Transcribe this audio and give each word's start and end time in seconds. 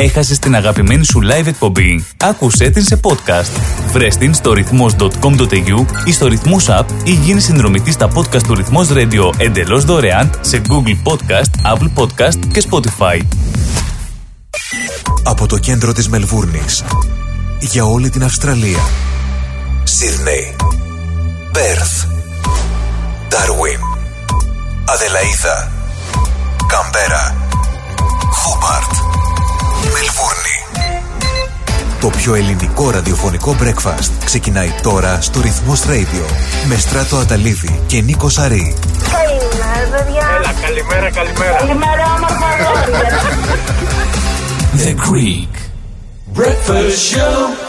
Έχασες 0.00 0.38
την 0.38 0.54
αγαπημένη 0.54 1.04
σου 1.04 1.20
live 1.22 1.46
εκπομπή. 1.46 2.04
Άκουσέ 2.16 2.70
την 2.70 2.82
σε 2.82 3.00
podcast. 3.02 3.60
Βρες 3.92 4.16
την 4.16 4.34
στο 4.34 4.52
ρυθμός.com.au 4.52 5.84
ή 6.04 6.12
στο 6.12 6.26
ρυθμός 6.26 6.66
app 6.68 6.84
ή 7.04 7.10
γίνει 7.10 7.40
συνδρομητής 7.40 7.94
στα 7.94 8.08
podcast 8.14 8.42
του 8.42 8.54
ρυθμός 8.54 8.88
radio 8.92 9.32
εντελώς 9.36 9.84
δωρεάν 9.84 10.30
σε 10.40 10.62
Google 10.68 11.12
Podcast, 11.12 11.72
Apple 11.74 11.90
Podcast 11.94 12.46
και 12.52 12.62
Spotify. 12.70 13.20
Από 15.22 15.46
το 15.46 15.58
κέντρο 15.58 15.92
της 15.92 16.08
Μελβούρνης 16.08 16.84
για 17.60 17.84
όλη 17.84 18.10
την 18.10 18.24
Αυστραλία. 18.24 18.80
Σίδνεϊ, 19.84 20.56
Πέρθ, 21.52 22.04
Ντάρουιν, 23.28 23.80
Αδελαίδα, 24.84 25.72
Καμπέρα, 26.66 27.36
Χόμπαρτ, 28.30 28.90
Μελβούρνη. 29.98 30.56
Το 32.00 32.08
πιο 32.08 32.34
ελληνικό 32.34 32.90
ραδιοφωνικό 32.90 33.56
breakfast 33.62 34.10
ξεκινάει 34.24 34.72
τώρα 34.82 35.20
στο 35.20 35.40
Ρυθμός 35.40 35.82
Radio 35.86 36.24
με 36.68 36.76
Στράτο 36.76 37.16
Αταλίδη 37.16 37.80
και 37.86 38.00
Νίκο 38.00 38.28
Σαρή. 38.28 38.74
Καλημέρα, 39.12 39.96
παιδιά. 39.96 40.26
Έλα, 40.38 40.54
καλημέρα, 40.62 41.10
καλημέρα. 41.10 41.56
Καλημέρα, 41.58 42.04
όμορφα 42.16 42.46
αγόρια. 42.46 43.20
The 44.76 44.94
Greek 45.08 45.52
Breakfast 46.38 47.14
Show. 47.14 47.67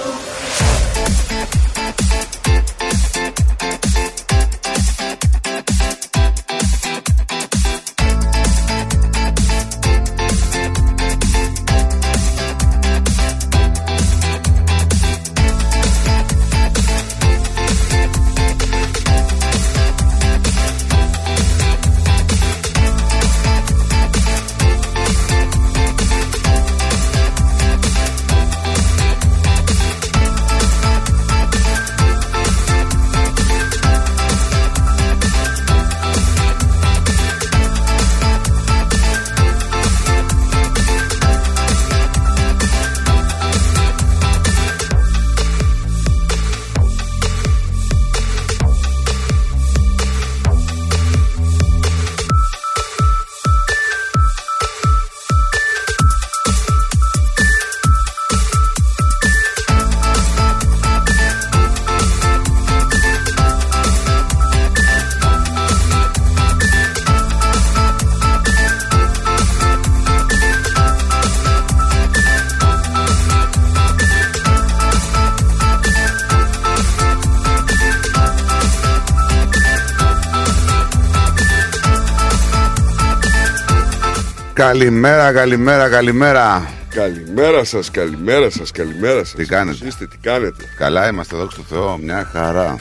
Καλημέρα, 85.01 85.31
καλημέρα, 85.33 85.89
καλημέρα. 85.89 86.69
Καλημέρα 86.89 87.63
σας, 87.63 87.91
καλημέρα 87.91 88.49
σας, 88.49 88.71
καλημέρα 88.71 89.19
σας. 89.23 89.33
Τι 89.35 89.45
κάνετε; 89.45 89.77
Πώς 89.77 89.87
είστε, 89.87 90.05
τι 90.07 90.17
κάνετε; 90.17 90.63
Καλά 90.77 91.07
είμαστε, 91.09 91.35
δόξα 91.37 91.57
τω 91.57 91.63
Θεώ, 91.69 91.97
μια 91.97 92.29
χαρά. 92.31 92.75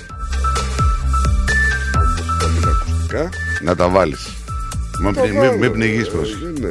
Πάμε 2.40 2.60
τα 2.60 2.70
ακουστικά. 2.70 3.28
Να 3.62 3.76
τα 3.76 3.88
βάλεις. 3.88 4.28
Μην 5.02 5.14
Τα 5.14 5.20
πνι- 5.20 5.34
βάλω, 5.36 5.50
μην- 5.50 5.60
μην 5.60 5.72
πνιγείς 5.72 6.06
ε, 6.06 6.10
πρόσεχε. 6.10 6.38
Δεν 6.44 6.54
είναι. 6.56 6.68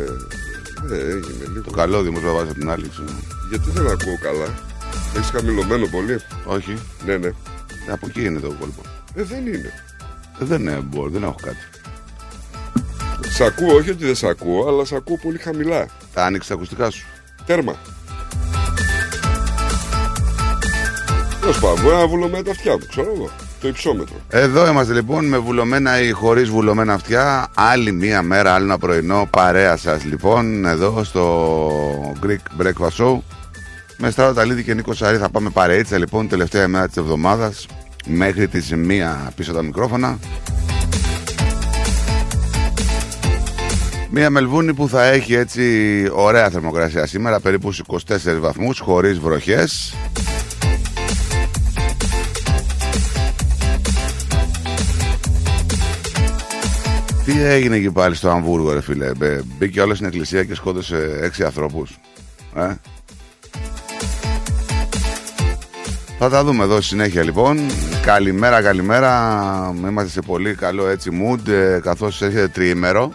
Ε, 0.91 0.95
έγινε 0.95 1.45
λίγο. 1.51 1.61
Το 1.65 1.71
καλώδιο 1.71 2.11
μου 2.11 2.19
το 2.19 2.33
βάζεις 2.33 2.49
από 2.51 2.59
την 2.59 2.69
άλλη. 2.69 2.89
ξέρω. 2.89 3.07
Γιατί 3.49 3.69
δεν 3.71 3.83
ακούω 3.87 4.17
καλά. 4.21 4.53
Έχεις 5.17 5.29
χαμηλωμένο 5.29 5.85
πολύ. 5.87 6.17
Όχι, 6.45 6.77
Ναι, 7.05 7.17
ναι. 7.17 7.29
από 7.91 8.05
εκεί 8.09 8.25
είναι 8.25 8.39
το 8.39 8.47
κόλπο. 8.59 8.81
Ε, 9.15 9.23
δεν 9.23 9.45
είναι. 9.47 9.73
Ε, 10.41 10.45
Δεν 10.45 10.67
ε, 10.67 10.79
μπορώ, 10.83 11.09
δεν 11.09 11.23
έχω 11.23 11.35
κάτι. 11.43 11.57
Σ' 13.37 13.41
ακούω, 13.41 13.75
όχι 13.75 13.89
ότι 13.89 14.05
δεν 14.05 14.15
σ' 14.15 14.23
ακούω, 14.23 14.67
αλλά 14.67 14.85
σ' 14.85 14.91
ακούω 14.91 15.17
πολύ 15.17 15.37
χαμηλά. 15.37 15.87
Τα 16.13 16.25
άνοιξε 16.25 16.47
τα 16.49 16.55
ακουστικά 16.55 16.89
σου. 16.89 17.05
Τέρμα. 17.45 17.75
Τέλο 21.41 21.53
πάντων, 21.61 21.83
μπορεί 21.83 21.95
να 21.95 22.07
βουλωμένα 22.07 22.43
τα 22.43 22.51
αυτιά 22.51 22.71
μου, 22.71 22.85
ξέρω 22.89 23.11
εγώ. 23.15 23.29
Το 23.61 23.67
υψόμετρο. 23.67 24.15
Εδώ 24.29 24.67
είμαστε 24.67 24.93
λοιπόν 24.93 25.25
με 25.25 25.37
βουλωμένα 25.37 26.01
ή 26.01 26.11
χωρίς 26.11 26.49
βουλωμένα 26.49 26.93
αυτιά. 26.93 27.47
Άλλη 27.53 27.91
μία 27.91 28.21
μέρα, 28.21 28.53
άλλο 28.53 28.65
ένα 28.65 28.77
πρωινό 28.77 29.27
παρέα 29.29 29.77
σας 29.77 30.03
λοιπόν 30.03 30.65
εδώ 30.65 31.03
στο 31.03 32.15
Greek 32.25 32.61
Breakfast 32.61 33.03
Show. 33.05 33.17
Με 33.97 34.09
Στράτο 34.11 34.33
Ταλίδη 34.33 34.63
και 34.63 34.73
Νίκο 34.73 34.93
Σαρή 34.93 35.17
θα 35.17 35.29
πάμε 35.29 35.49
παρείτσα 35.49 35.97
λοιπόν 35.97 36.27
τελευταία 36.27 36.67
μέρα 36.67 36.87
της 36.87 36.97
εβδομάδας 36.97 37.65
μέχρι 38.07 38.47
τη 38.47 38.75
μία 38.75 39.31
πίσω 39.35 39.53
τα 39.53 39.61
μικρόφωνα. 39.61 40.19
Μία 44.09 44.29
Μελβούνη 44.29 44.73
που 44.73 44.89
θα 44.89 45.03
έχει 45.03 45.33
έτσι 45.33 45.63
ωραία 46.13 46.49
θερμοκρασία 46.49 47.05
σήμερα, 47.05 47.39
περίπου 47.39 47.71
στους 47.71 48.03
24 48.07 48.39
βαθμούς, 48.39 48.79
χωρίς 48.79 49.19
βροχές. 49.19 49.93
Τι 57.25 57.41
έγινε 57.43 57.75
εκεί 57.75 57.91
πάλι 57.91 58.15
στο 58.15 58.29
Αμβούργο, 58.29 58.73
ρε 58.73 58.81
φίλε; 58.81 59.11
Μπε- 59.17 59.41
Μπήκε 59.57 59.81
όλος 59.81 59.95
στην 59.95 60.07
εκκλησία 60.07 60.43
και 60.43 60.55
σκότωσε 60.55 61.19
έξι 61.21 61.43
ανθρώπους. 61.43 61.97
Ε; 62.55 62.67
Θα 66.19 66.29
τα 66.29 66.43
δούμε 66.43 66.63
εδώ 66.63 66.75
στη 66.75 66.83
συνέχεια 66.83 67.23
λοιπόν. 67.23 67.59
Καλημέρα, 68.05 68.61
καλημέρα. 68.61 69.73
Είμαστε 69.77 70.09
σε 70.09 70.21
πολύ 70.21 70.55
καλό 70.55 70.87
έτσι 70.87 71.09
mood 71.23 71.47
ε, 71.47 71.79
καθώς 71.83 72.21
έρχεται 72.21 72.47
τριήμερο. 72.47 73.13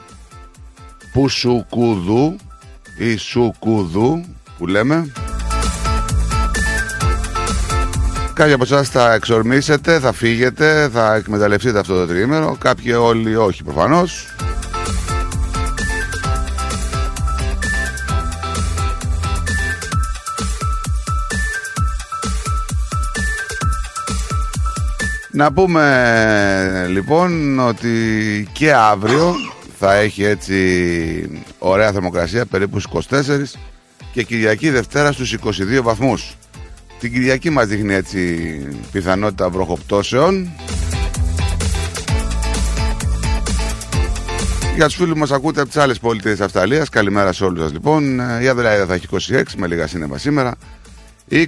Που 1.12 1.28
σου 1.28 1.66
κουδού 1.70 2.36
ή 2.98 3.16
σου 3.16 3.52
κουδού 3.58 4.24
που 4.58 4.66
λέμε. 4.66 5.12
Κάποιοι 8.32 8.52
από 8.52 8.64
εσάς 8.64 8.88
θα 8.88 9.12
εξορμήσετε, 9.12 9.98
θα 9.98 10.12
φύγετε, 10.12 10.88
θα 10.92 11.14
εκμεταλλευτείτε 11.14 11.78
αυτό 11.78 11.94
το 11.94 12.06
τριήμερο. 12.06 12.56
Κάποιοι 12.60 12.94
όλοι 12.98 13.36
όχι 13.36 13.64
προφανώς. 13.64 14.26
Να 25.30 25.52
πούμε 25.52 26.86
λοιπόν 26.90 27.58
ότι 27.58 28.48
και 28.52 28.72
αύριο 28.72 29.34
θα 29.84 29.94
έχει 29.94 30.24
έτσι 30.24 31.42
ωραία 31.58 31.92
θερμοκρασία 31.92 32.46
περίπου 32.46 32.80
στους 32.80 33.06
24 33.10 33.58
και 34.12 34.22
Κυριακή 34.22 34.70
Δευτέρα 34.70 35.12
στους 35.12 35.36
22 35.44 35.80
βαθμούς. 35.82 36.36
Την 36.98 37.12
Κυριακή 37.12 37.50
μας 37.50 37.66
δείχνει 37.66 37.94
έτσι 37.94 38.48
πιθανότητα 38.92 39.50
βροχοπτώσεων. 39.50 40.50
Για 44.74 44.86
τους 44.86 44.94
φίλους 44.94 45.18
μας 45.18 45.30
ακούτε 45.30 45.60
από 45.60 45.68
τις 45.68 45.78
άλλες 45.78 45.98
πόλεις 45.98 46.22
της 46.22 46.40
Αυστραλίας. 46.40 46.88
Καλημέρα 46.88 47.32
σε 47.32 47.44
όλους 47.44 47.62
σας 47.62 47.72
λοιπόν. 47.72 48.18
Η 48.18 48.48
Αδελαίδα 48.48 48.86
θα 48.86 48.94
έχει 48.94 49.06
26 49.10 49.42
με 49.56 49.66
λίγα 49.66 49.86
σύννεφα 49.86 50.18
σήμερα. 50.18 50.54
26 51.30 51.46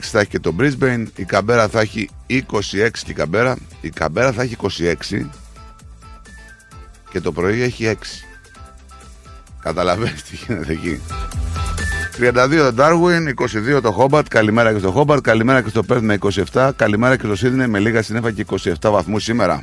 θα 0.00 0.20
έχει 0.20 0.28
και 0.28 0.40
το 0.40 0.54
Brisbane. 0.58 1.04
Η 1.16 1.24
Καμπέρα 1.24 1.68
θα 1.68 1.80
έχει 1.80 2.08
26 2.26 2.42
και 3.04 3.10
η 3.10 3.14
Καμπέρα. 3.14 3.56
Η 3.80 3.90
Καμπέρα 3.90 4.32
θα 4.32 4.42
έχει 4.42 4.56
26 5.10 5.26
και 7.14 7.20
το 7.20 7.32
πρωί 7.32 7.62
έχει 7.62 7.84
6. 7.84 7.94
Καταλαβαίνεις 9.62 10.22
τι 10.22 10.36
γίνεται 10.36 10.72
εκεί. 10.72 11.00
32 12.18 12.72
το 12.72 12.74
Darwin, 12.78 13.28
22 13.76 13.80
το 13.82 13.96
Hobart. 13.98 14.28
Καλημέρα 14.28 14.72
και 14.72 14.78
στο 14.78 14.94
Hobart. 14.96 15.22
Καλημέρα 15.22 15.62
και 15.62 15.68
στο 15.68 15.82
Perth 15.88 16.00
με 16.00 16.18
27. 16.52 16.70
Καλημέρα 16.76 17.16
και 17.16 17.34
στο 17.34 17.48
Sydney 17.48 17.66
με 17.66 17.78
λίγα 17.78 18.02
συνέφα 18.02 18.30
και 18.30 18.44
27 18.80 18.90
βαθμούς 18.90 19.22
σήμερα. 19.22 19.60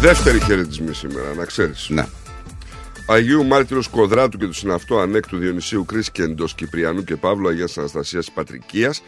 Δεύτερη 0.00 0.40
χαιρετισμή 0.40 0.94
σήμερα, 0.94 1.34
να 1.36 1.44
ξέρεις. 1.44 1.88
Ναι. 1.88 2.06
Αγίου 3.06 3.44
Μάρτυρος 3.44 3.88
Κοδράτου 3.88 4.38
και 4.38 4.46
του 4.46 4.52
συναυτού 4.52 5.00
ανέκτου 5.00 5.36
Διονυσίου 5.36 5.84
Κρίσκεντο 5.84 6.44
Κυπριανού 6.54 7.04
και 7.04 7.16
Παύλου 7.16 7.48
Αγίας 7.48 7.78
Αναστασίας 7.78 8.30
Πατρικίας. 8.34 9.02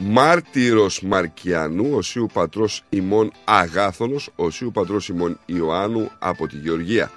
Μάρτυρος 0.00 1.02
Μαρκιανού, 1.02 1.94
οσίου 1.94 2.26
πατρός 2.32 2.84
ημών 2.88 3.32
Αγάθωνο, 3.44 4.20
οσίου 4.36 4.70
πατρός 4.70 5.08
ημών 5.08 5.38
Ιωάννου 5.46 6.10
από 6.18 6.46
τη 6.46 6.56
Γεωργία. 6.56 7.10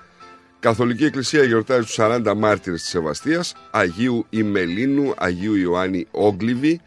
Καθολική 0.59 1.05
Εκκλησία 1.05 1.43
γιορτάζει 1.43 1.85
τους 1.85 1.95
40 1.99 2.33
μάρτυρες 2.37 2.81
της 2.81 2.89
Σεβαστία, 2.89 3.43
Αγίου 3.71 4.25
Ημελίνου, 4.29 5.13
Αγίου 5.17 5.55
Ιωάννη 5.55 6.07
Όγκλιβη, 6.11 6.81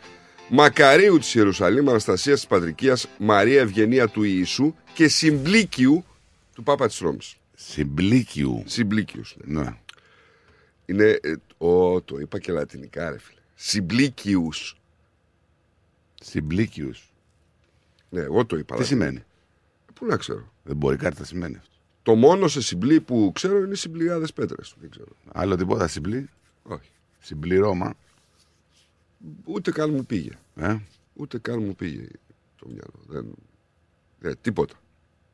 Μακαρίου 0.49 1.19
της 1.19 1.35
Ιερουσαλήμ, 1.35 1.89
Αναστασίας 1.89 2.39
της 2.39 2.49
Πατρικίας, 2.49 3.09
Μαρία 3.19 3.61
Ευγενία 3.61 4.09
του 4.09 4.23
Ιησού 4.23 4.75
και 4.95 5.09
Συμπλίκιου 5.09 6.05
του 6.55 6.63
Πάπα 6.63 6.87
της 6.87 6.99
Ρώμης. 6.99 7.37
Συμπλίκιου. 7.55 8.63
Συμπλίκιου. 8.67 9.23
Ναι. 9.45 9.75
Είναι. 10.87 11.19
ε, 11.23 11.35
ο, 11.59 12.01
το 12.01 12.19
είπα 12.19 12.39
και 12.39 12.53
λατινικά, 12.53 13.11
ρε 13.11 13.19
φίλε. 13.19 13.41
Συμπλίκιου. 13.55 14.49
Συμπλίκιου. 16.27 16.91
Ναι, 18.11 18.21
εγώ 18.21 18.47
το 18.47 18.57
είπα. 18.57 18.75
Τι 18.77 18.81
λατινικά. 18.81 19.05
σημαίνει; 19.07 19.25
Πού 19.95 20.07
να 20.07 20.17
ξέρω. 20.17 20.53
Δεν 20.65 20.77
μπορεί 20.77 20.97
κάτι 20.97 21.17
να 21.19 21.25
σημαίνει 21.25 21.57
αυτό. 21.57 21.73
Το 22.03 22.15
μόνο 22.15 22.49
σε 22.49 22.61
συμπλή 22.63 23.01
που 23.01 23.31
ξέρω 23.35 23.59
είναι 23.59 23.73
οι 23.73 23.77
συμπληγάδε 23.77 24.27
πέτρες. 24.35 24.75
Δεν 24.81 24.91
ξέρω. 24.91 25.09
Άλλο 25.33 25.57
τίποτα 25.57 25.89
συμπλή; 25.89 26.29
Όχι. 26.63 26.91
Συμπληρώμα. 27.21 27.95
Ούτε 29.45 29.71
καν 29.71 29.91
μου 29.91 30.05
πήγε. 30.07 30.31
Ε; 30.57 30.77
Ούτε 31.15 31.39
καν 31.39 31.63
μου 31.63 31.75
πήγε 31.75 32.07
το 32.59 32.67
μυαλό. 32.69 32.95
Δεν... 33.09 33.27
δεν 34.19 34.37
τίποτα. 34.41 34.75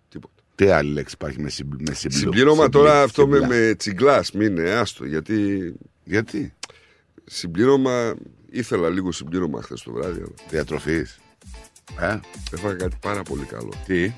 τίποτα. 0.08 0.34
Τι 0.54 0.66
άλλη 0.70 0.90
λέξη 0.93 1.14
υπάρχει 1.14 1.40
με, 1.40 1.48
συμπλ... 1.50 1.76
με 1.88 1.94
συμπλο- 1.94 2.19
Συμπλήρωμα 2.19 2.54
συμπλή- 2.54 2.72
τώρα 2.72 3.02
αυτό 3.02 3.26
με, 3.26 3.36
συμπλά. 3.38 3.48
με 3.56 3.75
τσιγκλάς. 3.75 4.32
Μην 4.32 4.56
είναι 4.56 4.70
άστο. 4.70 5.04
Γιατί 5.04 5.75
Γιατί; 6.04 6.54
συμπλήρωμα. 7.25 8.14
Ήθελα 8.50 8.88
λίγο 8.88 9.12
συμπλήρωμα 9.12 9.62
χθες 9.62 9.82
το 9.82 9.93
βράδυ. 9.93 10.19
Αλλά 10.20 10.31
Διατροφής. 10.49 11.19
Ε; 12.00 12.19
έφαγα 12.55 12.75
κάτι 12.75 12.97
πάρα 13.00 13.23
πολύ 13.23 13.44
καλό. 13.44 13.73
Τι; 13.87 14.12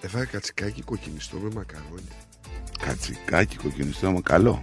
Έφαγα 0.00 0.24
κατσικάκι 0.24 0.82
κοκκινιστό 0.82 1.36
με 1.36 1.48
μακαρόνια. 1.54 2.12
Κατσικάκι 2.86 3.56
κοκκινιστό 3.56 4.10
μα 4.10 4.20
καλό. 4.20 4.60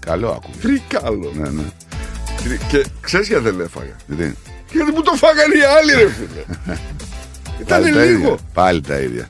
Καλό 0.00 0.30
ακούγεται. 0.30 0.60
Τρικάλο. 0.68 1.32
Ναι, 1.34 1.48
ναι. 1.48 1.62
Τρι- 2.44 2.66
Και 2.68 2.86
ξέρεις 3.00 3.28
γιατί 3.28 3.42
δεν 3.44 3.60
έφαγα; 3.60 3.96
Γιατί; 4.06 4.36
Γιατί 4.72 4.90
μου 4.92 5.02
το 5.02 5.12
φάγανε 5.12 5.54
οι 5.56 5.62
άλλοι, 5.62 5.92
ρε 6.02 6.08
φίλε. 6.10 6.44
Ήταν 7.60 7.80
Πάλι 7.82 7.92
τα 7.92 8.04
λίγο. 8.04 8.18
ίδια. 8.28 8.38
Πάλι 8.52 8.80
τα 8.80 8.98
ίδια. 9.00 9.26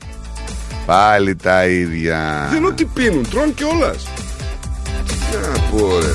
Πάλι 0.85 1.35
τα 1.35 1.65
ίδια. 1.67 2.47
Δεν 2.49 2.57
είναι 2.57 2.67
ότι 2.67 2.85
πίνουν, 2.85 3.29
τρώνε 3.29 3.51
κιόλα. 3.51 3.95
Να 5.41 5.59
πω 5.71 5.99
ρε. 5.99 6.11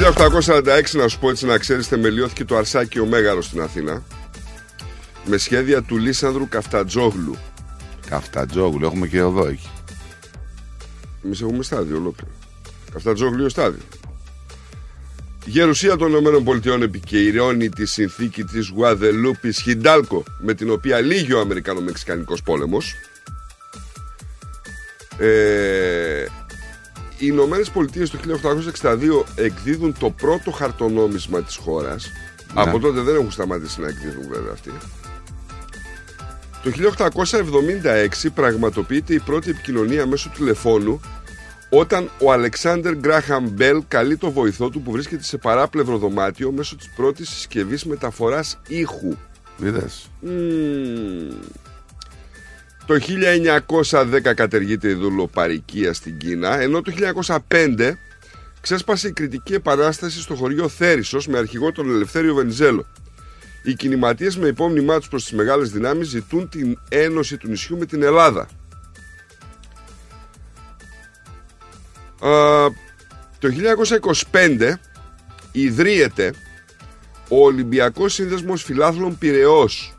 Το 0.00 0.30
1846 0.44 0.90
να 0.92 1.08
σου 1.08 1.18
πω 1.18 1.30
έτσι 1.30 1.46
να 1.46 1.58
ξέρεις 1.58 1.86
θεμελιώθηκε 1.86 2.44
το 2.44 2.56
Αρσάκιο 2.56 3.06
Μέγαρος 3.06 3.44
στην 3.44 3.60
Αθήνα 3.60 4.02
με 5.24 5.36
σχέδια 5.36 5.82
του 5.82 5.96
Λίσανδρου 5.96 6.48
Καφτατζόγλου. 6.48 7.36
Καφτατζόγλου. 8.08 8.86
Έχουμε 8.86 9.06
και 9.06 9.18
εδώ 9.18 9.46
εκεί. 9.46 9.70
Εμείς 11.24 11.40
έχουμε 11.40 11.62
στάδιο 11.62 11.96
ολόκληρο. 11.96 12.32
Καφτατζόγλιο 12.92 13.48
στάδιο. 13.48 13.82
Η 15.44 15.50
Γερουσία 15.50 15.96
των 15.96 16.12
ΗΠΑ 16.12 16.72
επικυρώνει 16.82 17.68
τη 17.68 17.86
συνθήκη 17.86 18.44
της 18.44 18.68
Γουαδελούπης 18.68 19.60
Χιντάλκο 19.60 20.24
με 20.40 20.54
την 20.54 20.70
οποία 20.70 21.00
λύγει 21.00 21.32
ο 21.32 21.40
Αμερικανο-Μεξικανικός 21.40 22.42
πόλεμος. 22.42 22.94
Ε, 25.18 26.24
οι 27.18 27.26
Ηνωμένες 27.26 27.70
Πολιτείες 27.70 28.10
το 28.10 28.18
1862 28.18 29.24
εκδίδουν 29.36 29.94
το 29.98 30.10
πρώτο 30.10 30.50
χαρτονόμισμα 30.50 31.42
της 31.42 31.56
χώρας. 31.56 32.10
Ναι. 32.54 32.60
Από 32.60 32.78
τότε 32.78 33.00
δεν 33.00 33.14
έχουν 33.14 33.30
σταματήσει 33.30 33.80
να 33.80 33.88
εκδίδουν 33.88 34.28
βέβαια 34.28 34.52
αυτοί. 34.52 34.70
Το 36.62 36.70
1876 36.70 38.30
πραγματοποιείται 38.34 39.14
η 39.14 39.18
πρώτη 39.18 39.50
επικοινωνία 39.50 40.06
μέσω 40.06 40.30
τηλεφώνου 40.36 41.00
όταν 41.70 42.10
ο 42.18 42.32
Αλεξάνδερ 42.32 42.96
Γκράχαμ 42.96 43.48
Μπέλ 43.50 43.82
καλεί 43.88 44.16
το 44.16 44.30
βοηθό 44.30 44.70
του 44.70 44.82
που 44.82 44.90
βρίσκεται 44.90 45.22
σε 45.22 45.36
παράπλευρο 45.36 45.98
δωμάτιο 45.98 46.52
μέσω 46.52 46.76
της 46.76 46.90
πρώτης 46.96 47.28
συσκευής 47.28 47.84
μεταφοράς 47.84 48.58
ήχου. 48.68 49.16
Είδες. 49.62 50.10
Μμμ. 50.20 51.28
Το 52.90 52.98
1910 53.90 54.34
κατεργείται 54.34 54.88
η 54.88 54.94
δουλοπαρικία 54.94 55.92
στην 55.92 56.16
Κίνα, 56.16 56.60
ενώ 56.60 56.82
το 56.82 56.92
1905 57.48 57.92
ξέσπασε 58.60 59.08
η 59.08 59.12
κριτική 59.12 59.54
επανάσταση 59.54 60.20
στο 60.20 60.34
χωριό 60.34 60.68
Θέρισος 60.68 61.26
με 61.26 61.38
αρχηγό 61.38 61.72
τον 61.72 61.90
Ελευθέριο 61.90 62.34
Βενιζέλο. 62.34 62.86
Οι 63.62 63.74
κινηματίες 63.74 64.36
με 64.36 64.46
υπόμνημά 64.46 64.98
τους 64.98 65.08
προς 65.08 65.22
τις 65.22 65.32
μεγάλες 65.32 65.70
δυνάμεις 65.70 66.08
ζητούν 66.08 66.48
την 66.48 66.78
ένωση 66.88 67.36
του 67.36 67.48
νησιού 67.48 67.78
με 67.78 67.86
την 67.86 68.02
Ελλάδα. 68.02 68.40
Α, 72.20 72.66
το 73.38 73.48
1925 74.30 74.72
ιδρύεται 75.52 76.32
ο 77.28 77.44
Ολυμπιακός 77.44 78.12
Σύνδεσμος 78.14 78.62
Φιλάθλων 78.62 79.18
Πυραιός 79.18 79.94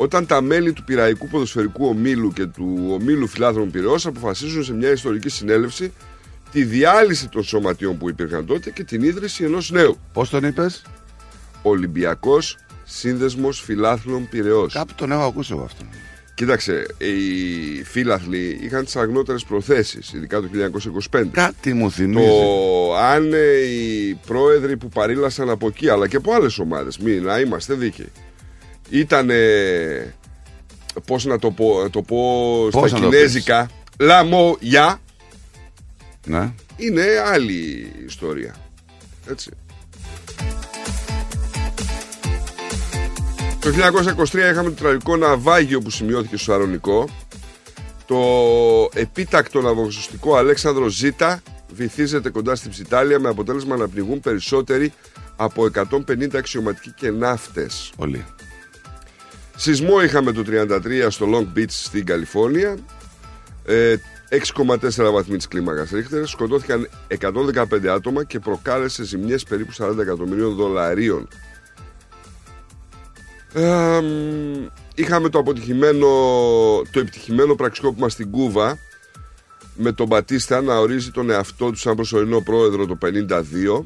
όταν 0.00 0.26
τα 0.26 0.40
μέλη 0.40 0.72
του 0.72 0.84
Πυραϊκού 0.84 1.28
Ποδοσφαιρικού 1.28 1.86
Ομίλου 1.86 2.32
και 2.32 2.46
του 2.46 2.88
Ομίλου 2.90 3.26
Φιλάθλων 3.26 3.70
Πυραιός 3.70 4.06
αποφασίζουν 4.06 4.64
σε 4.64 4.72
μια 4.72 4.90
ιστορική 4.90 5.28
συνέλευση 5.28 5.92
τη 6.52 6.64
διάλυση 6.64 7.28
των 7.28 7.42
σωματείων 7.42 7.98
που 7.98 8.08
υπήρχαν 8.08 8.46
τότε 8.46 8.70
και 8.70 8.84
την 8.84 9.02
ίδρυση 9.02 9.44
ενός 9.44 9.70
νέου. 9.70 9.98
Πώς 10.12 10.30
τον 10.30 10.44
είπες; 10.44 10.82
Ολυμπιακός 11.62 12.58
Σύνδεσμος 12.84 13.60
Φιλάθλων 13.60 14.28
Πυραιός. 14.28 14.72
Κάπου 14.72 14.92
τον 14.94 15.12
έχω 15.12 15.22
ακούσει 15.22 15.52
εγώ 15.52 15.64
αυτό. 15.64 15.84
Κοίταξε, 16.34 16.86
οι 16.98 17.84
φίλαθλοι 17.84 18.58
είχαν 18.62 18.84
τις 18.84 18.96
αγνότερες 18.96 19.44
προθέσεις, 19.44 20.12
ειδικά 20.12 20.40
το 20.40 20.48
1925. 21.10 21.24
Κάτι 21.30 21.72
μου 21.72 21.90
θυμίζει. 21.90 22.26
Το 22.26 22.96
αν 22.96 23.32
ε, 23.32 23.56
οι 23.56 24.18
πρόεδροι 24.26 24.76
που 24.76 24.88
παρήλασαν 24.88 25.50
από 25.50 25.66
εκεί, 25.66 25.88
αλλά 25.88 26.08
και 26.08 26.16
από 26.16 26.32
άλλες 26.32 26.58
ομάδες, 26.58 26.98
μην 26.98 27.22
να 27.22 27.38
είμαστε 27.38 27.74
δίκαιοι, 27.74 28.12
ήταν, 28.90 29.30
πώς 31.06 31.24
να 31.24 31.38
το 31.38 31.50
πω, 31.50 31.82
να 31.82 31.90
το 31.90 32.02
πω 32.02 32.18
Πώς 32.70 32.90
στα 32.90 32.98
να 32.98 33.04
το 33.04 33.10
κινέζικα, 33.10 33.70
λαμόγια, 33.98 35.00
Ναι. 36.26 36.52
είναι 36.76 37.04
άλλη 37.32 37.92
ιστορία. 38.06 38.54
Έτσι. 39.30 39.50
Το 43.60 43.70
1923 43.70 44.50
είχαμε 44.50 44.70
το 44.70 44.82
τραγικό 44.82 45.16
ναυάγιο 45.16 45.80
που 45.80 45.90
σημειώθηκε 45.90 46.36
στο 46.36 46.52
Σαρονικό. 46.52 47.08
Το 48.06 48.18
επίτακτο 48.94 49.60
ναυαγοσωστικό 49.60 50.36
Αλέξανδρο 50.36 50.88
Ζήτα 50.88 51.42
βυθίζεται 51.72 52.30
κοντά 52.30 52.54
στην 52.54 52.70
Ψιτάλια 52.70 53.18
με 53.20 53.28
αποτέλεσμα 53.28 53.76
να 53.76 53.88
πνιγούν 53.88 54.20
περισσότεροι 54.20 54.92
από 55.36 55.64
150 55.64 56.36
αξιωματικοί 56.36 56.90
και 56.96 57.10
ναύτες. 57.10 57.92
Πολύ. 57.96 58.24
Σεισμό 59.60 60.02
είχαμε 60.02 60.32
το 60.32 60.44
33 60.46 61.06
στο 61.08 61.26
Long 61.34 61.58
Beach 61.58 61.68
στην 61.68 62.06
Καλιφόρνια. 62.06 62.76
Ε, 63.64 63.96
6,4 64.56 65.12
βαθμοί 65.12 65.36
της 65.36 65.48
κλίμακας 65.48 65.90
Ρίχτερ. 65.90 66.26
Σκοτώθηκαν 66.26 66.88
115 67.08 67.86
άτομα 67.86 68.24
και 68.24 68.38
προκάλεσε 68.38 69.04
ζημιές 69.04 69.42
περίπου 69.42 69.72
40 69.76 69.98
εκατομμυρίων 69.98 70.54
δολαρίων. 70.54 71.28
Ε, 73.52 74.00
μ, 74.00 74.66
είχαμε 74.94 75.28
το 75.28 75.38
αποτυχημένο, 75.38 76.06
το 76.90 77.00
επιτυχημένο 77.00 77.54
πραξικόπημα 77.54 78.08
στην 78.08 78.30
Κούβα 78.30 78.78
με 79.74 79.92
τον 79.92 80.06
Μπατίστα 80.06 80.60
να 80.60 80.78
ορίζει 80.78 81.10
τον 81.10 81.30
εαυτό 81.30 81.70
του 81.70 81.78
σαν 81.78 81.94
προσωρινό 81.94 82.40
πρόεδρο 82.40 82.86
το 82.86 82.98
52 83.02 83.84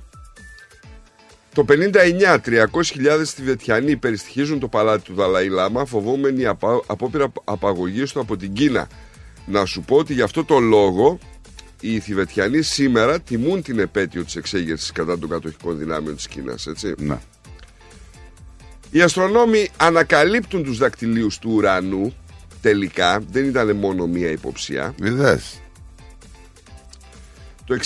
το 1.55 1.65
59, 1.69 2.39
300.000 2.45 3.29
Τιβετιανοί 3.37 3.97
περιστοιχίζουν 3.97 4.59
το 4.59 4.69
παλάτι 4.69 5.03
του 5.03 5.15
Δαλαή 5.15 5.49
Λάμα 5.49 5.85
φοβόμενοι 5.85 6.47
απα... 6.47 6.81
απόπειρα 6.87 7.33
απαγωγής 7.45 8.13
του 8.13 8.21
από 8.21 8.37
την 8.37 8.53
Κίνα. 8.53 8.89
Να 9.47 9.65
σου 9.65 9.83
πω 9.83 9.97
ότι 9.97 10.13
γι' 10.13 10.23
αυτό 10.23 10.45
το 10.45 10.59
λόγο 10.59 11.19
οι 11.81 12.01
Θιβετιανοί 12.01 12.63
σήμερα 12.63 13.21
τιμούν 13.21 13.63
την 13.63 13.79
επέτειο 13.79 14.25
της 14.25 14.37
εξέγερσης 14.37 14.93
κατά 14.93 15.19
των 15.19 15.29
κατοχικών 15.29 15.79
δυνάμεων 15.79 16.17
της 16.17 16.29
Κίνας, 16.29 16.67
έτσι. 16.67 16.95
Ναι. 16.99 17.19
Οι 18.91 19.01
αστρονόμοι 19.01 19.69
ανακαλύπτουν 19.77 20.65
τους 20.65 20.79
δακτυλίους 20.79 21.39
του 21.39 21.51
ουρανού 21.55 22.15
τελικά, 22.61 23.23
δεν 23.31 23.45
ήταν 23.45 23.77
μόνο 23.77 24.07
μία 24.07 24.31
υποψία. 24.31 24.95
Είδε. 25.03 25.41
Το 27.73 27.79
Το 27.79 27.85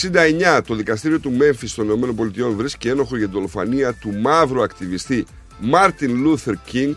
69 0.57 0.61
το 0.67 0.75
δικαστήριο 0.75 1.21
του 1.21 1.31
Μέμφυς 1.31 1.75
των 1.75 1.89
ΗΠΑ 1.89 2.49
βρίσκει 2.49 2.89
ένοχο 2.89 3.17
για 3.17 3.25
την 3.25 3.35
δολοφονία 3.35 3.93
του 3.95 4.13
μαύρου 4.13 4.63
ακτιβιστή 4.63 5.27
Μάρτιν 5.61 6.17
Λούθερ 6.17 6.55
Κίνγκ, 6.65 6.97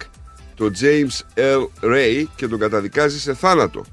το 0.55 0.71
James 0.81 1.39
Earl 1.39 1.67
Ray 1.81 2.23
και 2.35 2.47
τον 2.47 2.59
καταδικάζει 2.59 3.19
σε 3.19 3.33
θάνατο. 3.33 3.85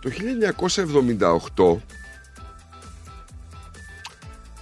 Το 0.00 0.10
1978 1.76 1.76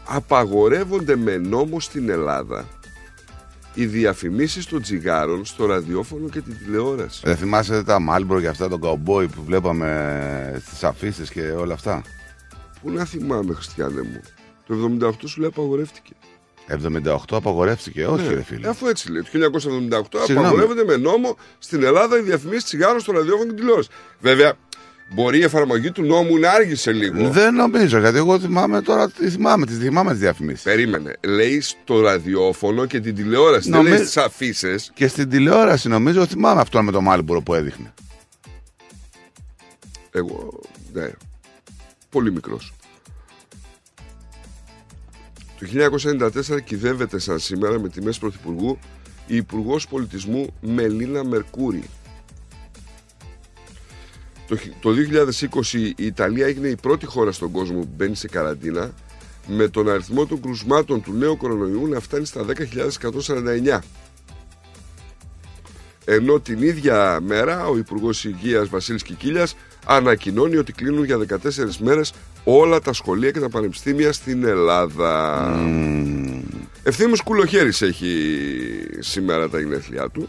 απαγορεύονται 0.05 1.17
με 1.17 1.37
νόμο 1.37 1.81
στην 1.81 2.09
Ελλάδα 2.09 2.69
οι 3.79 3.87
διαφημίσεις 3.87 4.67
των 4.67 4.83
τσιγάρων 4.83 5.45
στο 5.45 5.67
ραδιόφωνο 5.67 6.29
και 6.29 6.41
την 6.41 6.59
τηλεόραση. 6.59 7.21
Δεν 7.25 7.37
θυμάσαι 7.37 7.83
τα 7.83 7.99
Marlboro 8.01 8.41
και 8.41 8.49
αυτά 8.49 8.69
τον 8.69 8.81
καουμπόι 8.81 9.27
που 9.27 9.43
βλέπαμε 9.45 10.63
στις 10.67 10.85
αφίσες 10.85 11.23
και 11.23 11.41
όλα 11.41 11.75
αυτά; 11.75 12.03
Πού 12.83 12.91
να 12.91 13.05
θυμάμαι, 13.05 13.55
Χριστιανέ 13.55 14.03
μου. 14.03 14.21
Το 14.67 14.75
78 15.07 15.13
σου 15.27 15.41
λέει 15.41 15.49
απαγορεύτηκε. 15.49 16.13
78 16.69 17.17
απαγορεύτηκε, 17.31 18.07
όχι 18.07 18.29
Ναι, 18.29 18.35
ρε 18.35 18.43
φίλε. 18.43 18.69
Αφού 18.69 18.87
έτσι 18.87 19.13
λέει. 19.13 19.23
Το 19.23 19.29
1978 19.33 19.39
Συγγνώμη. 20.25 20.47
απαγορεύονται 20.47 20.85
με 20.85 20.97
νόμο 20.97 21.37
στην 21.59 21.83
Ελλάδα 21.83 22.19
οι 22.19 22.21
διαφημίσεις 22.23 22.65
τσιγάρων 22.65 23.01
στο 23.01 23.13
ραδιόφωνο 23.13 23.43
και 23.45 23.49
την 23.49 23.57
τηλεόραση. 23.57 23.89
Βέβαια, 24.21 24.53
μπορεί 25.13 25.39
η 25.39 25.43
εφαρμογή 25.43 25.91
του 25.91 26.03
νόμου 26.03 26.39
να 26.39 26.51
άργησε 26.51 26.93
λίγο. 26.93 27.29
Δεν 27.31 27.55
νομίζω, 27.55 27.99
γιατί 27.99 28.17
εγώ 28.17 28.41
θυμάμαι 28.41 28.83
τώρα, 28.83 29.11
τι 29.11 29.29
θυμάμαι, 29.31 29.67
τις 29.67 29.79
θυμάμαι 29.79 30.11
τις 30.11 30.21
διαφημίσεις. 30.21 30.63
Περίμενε. 30.63 31.17
Λέει 31.27 31.61
στο 31.61 32.01
ραδιόφωνο 32.01 32.87
και 32.87 33.01
την 33.01 33.15
τηλεόραση. 33.15 33.69
Νομι- 33.69 33.85
Δεν 33.89 33.95
λέει 33.95 34.03
στις 34.03 34.17
αφίσες. 34.17 34.75
Και 34.95 35.09
στην 35.09 35.29
τηλεόραση 35.29 35.89
νομίζω 35.89 36.27
θυμάμαι 36.27 36.61
αυτόν 36.61 36.85
με 36.85 36.93
το 36.93 37.01
Marlboro 37.01 37.43
που 37.43 37.55
έδειχνε. 37.55 37.93
Εγώ, 40.11 40.61
ναι. 40.93 41.09
Πολύ 42.11 42.33
μικρός. 42.33 42.73
Το 45.59 45.67
1994 45.67 46.61
κηδεύεται 46.65 47.19
σαν 47.19 47.39
σήμερα 47.39 47.81
με 47.81 47.89
τιμές 47.89 48.19
πρωθυπουργού 48.19 48.79
η 49.27 49.37
Υπουργός 49.37 49.87
Πολιτισμού 49.89 50.55
Μελίνα 50.61 51.25
Μερκούρη. 51.25 51.83
Το, 54.49 54.57
χι- 54.57 54.73
το 54.81 54.91
2020 55.71 55.93
η 55.97 56.07
Ιταλία 56.07 56.47
έγινε 56.47 56.69
η 56.69 56.77
πρώτη 56.77 57.07
χώρα 57.07 57.33
στον 57.33 57.51
κόσμο 57.51 57.81
που 57.81 57.89
μπαίνει 57.97 58.15
σε 58.17 58.29
καραντίνα 58.29 58.91
με 59.47 59.69
τον 59.69 59.89
αριθμό 59.91 60.27
των 60.27 60.41
κρουσμάτων 60.41 61.03
του 61.03 61.13
νέου 61.13 61.37
κορονοϊού 61.37 61.87
να 61.87 62.01
φτάνει 62.01 62.25
στα 62.27 62.45
10.149. 63.71 63.79
Ενώ 66.05 66.41
την 66.41 66.63
ίδια 66.63 67.21
μέρα 67.23 67.67
ο 67.67 67.77
Υπουργός 67.77 68.25
Υγείας 68.25 68.69
Βασίλης 68.69 69.03
Κικίλιας 69.03 69.57
ανακοινώνει 69.87 70.57
ότι 70.57 70.73
κλείνουν 70.73 71.05
για 71.05 71.19
14 71.19 71.77
μέρες 71.79 72.13
όλα 72.45 72.81
τα 72.81 72.93
σχολεία 72.93 73.31
και 73.31 73.41
τα 73.41 73.49
πανεπιστήμια 73.49 74.13
στην 74.13 74.45
Ελλάδα. 74.45 75.45
Μμμ. 75.57 76.43
Ευθύμος 76.83 77.21
Κουλοχέρης 77.23 77.83
έχει 77.83 78.09
σήμερα 78.99 79.49
τα 79.49 79.59
γενέθλιά 79.61 80.09
του. 80.09 80.29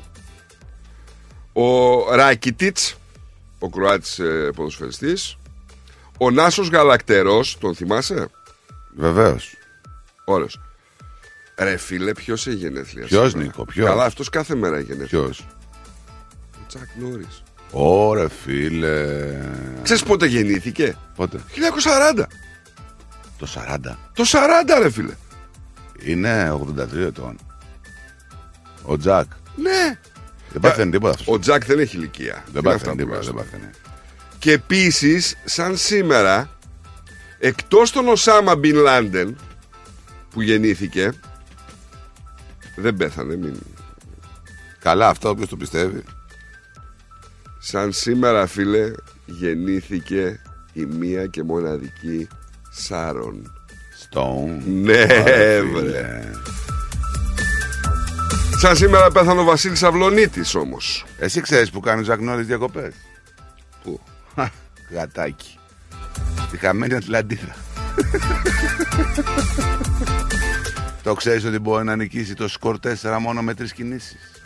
Ο 1.53 2.15
Ράκιτιτς, 2.15 2.98
ο 3.59 3.69
Κροάτης 3.69 4.19
ε, 4.19 4.51
ποδοσφαιριστής. 4.55 5.37
Ο 6.17 6.31
Νάσος 6.31 6.69
Γαλακτερός, 6.69 7.57
τον 7.57 7.75
θυμάσαι; 7.75 8.29
Βεβαίως. 8.95 9.53
Ωρες. 10.25 10.59
Ρε 11.57 11.77
φίλε, 11.77 12.11
ποιος 12.11 12.47
έχει 12.47 12.55
γενέθλια 12.55 13.05
Ποιος, 13.05 13.31
σήμερα; 13.31 13.47
Νίκο, 13.47 13.65
ποιος; 13.65 13.87
Καλά, 13.87 14.03
αυτός 14.05 14.29
κάθε 14.29 14.55
μέρα 14.55 14.77
έχει 14.77 14.85
γενέθλια. 14.85 15.21
Ποιος; 15.21 15.47
Ο 16.55 16.65
Τσακ 16.67 16.87
Νόρις. 16.99 17.43
Ωρε 17.71 18.29
φίλε. 18.29 19.37
Ξέρεις 19.83 20.03
πότε 20.03 20.25
γεννήθηκε; 20.25 20.97
Πότε; 21.15 21.37
1940. 22.17 22.27
Το 23.37 23.47
40. 23.55 23.97
Το 24.13 24.23
40 24.27 24.79
ρε 24.81 24.89
φίλε. 24.89 25.13
Είναι 25.99 26.51
83 26.51 26.93
ετών. 26.93 27.37
Ο 28.83 28.97
Τζακ. 28.97 29.25
Ναι. 29.55 29.99
Δεν 30.51 30.61
πάθαινε 30.61 30.91
τίποτα 30.91 31.13
αυτός. 31.13 31.27
Ο 31.27 31.39
Τζακ 31.39 31.65
δεν 31.65 31.79
έχει 31.79 31.97
ηλικία. 31.97 32.43
Δεν 32.51 32.61
Είναι 32.63 32.73
αυτά 32.73 32.89
πάθαινε 32.89 32.91
που 32.91 32.97
τίποτα. 32.97 33.17
λες. 33.17 33.25
Δεν 33.25 33.35
πάθαινε. 33.35 33.69
Και 34.39 34.51
επίσης, 34.51 35.35
σαν 35.45 35.77
σήμερα, 35.77 36.49
εκτός 37.39 37.91
τον 37.91 38.07
Οσάμα 38.07 38.55
Μπιν 38.55 38.75
Λάντεν 38.75 39.37
που 40.29 40.41
γεννήθηκε, 40.41 41.13
δεν 42.75 42.95
πέθανε, 42.95 43.35
μην... 43.35 43.55
Καλά 44.79 45.07
αυτό 45.07 45.29
όποιος 45.29 45.49
το 45.49 45.57
πιστεύει. 45.57 46.03
Σαν 47.59 47.91
σήμερα, 47.91 48.47
φίλε, 48.47 48.91
γεννήθηκε 49.25 50.39
η 50.73 50.85
μία 50.85 51.25
και 51.25 51.43
μοναδική 51.43 52.27
Σάρον. 52.69 53.53
Stone. 54.09 54.61
Ναι, 54.65 55.01
Ωρε, 55.21 55.61
βρε. 55.61 56.31
Φίλε. 58.59 58.59
Σαν 58.59 58.75
σήμερα 58.75 59.11
πέθανε 59.11 59.39
ο 59.39 59.43
Βασίλης 59.43 59.83
Αυλονίτης 59.83 60.55
όμως. 60.55 61.05
Εσύ 61.17 61.41
ξέρεις 61.41 61.69
που 61.69 61.79
κάνεις 61.79 62.01
ο 62.01 62.03
Τζακ 62.03 62.21
Νόρις 62.21 62.45
διακοπές; 62.45 62.93
Πού; 63.83 63.99
Γατάκι. 64.91 65.59
Τη 66.51 66.57
χαμένη 66.57 66.95
Ατλαντίδα. 66.95 67.53
το 71.03 71.13
ξέρεις 71.13 71.45
ότι 71.45 71.59
μπορεί 71.59 71.83
να 71.83 71.95
νικήσει 71.95 72.33
το 72.33 72.47
σκορ 72.47 72.77
4 72.83 72.89
μόνο 73.19 73.41
με 73.41 73.53
τρεις 73.53 73.73
κινήσεις. 73.73 74.41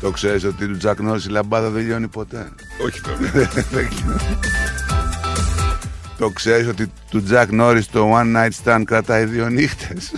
Το 0.00 0.10
ξέρεις 0.10 0.44
ότι 0.44 0.66
του 0.66 0.76
Τζακ 0.76 1.00
Νόρις 1.00 1.24
η 1.24 1.28
λαμπάδα 1.28 1.70
δεν 1.70 1.86
λιώνει 1.86 2.08
ποτέ. 2.08 2.48
Όχι 2.84 3.00
βέβαια. 3.04 3.48
Το 6.20 6.30
ξέρεις 6.30 6.66
ότι 6.66 6.92
του 7.10 7.22
Τζακ 7.22 7.50
Νόρις 7.50 7.86
το 7.86 8.18
One 8.18 8.36
Night 8.36 8.50
Stand 8.64 8.82
κρατάει 8.86 9.24
δύο 9.24 9.48
νύχτες. 9.48 10.12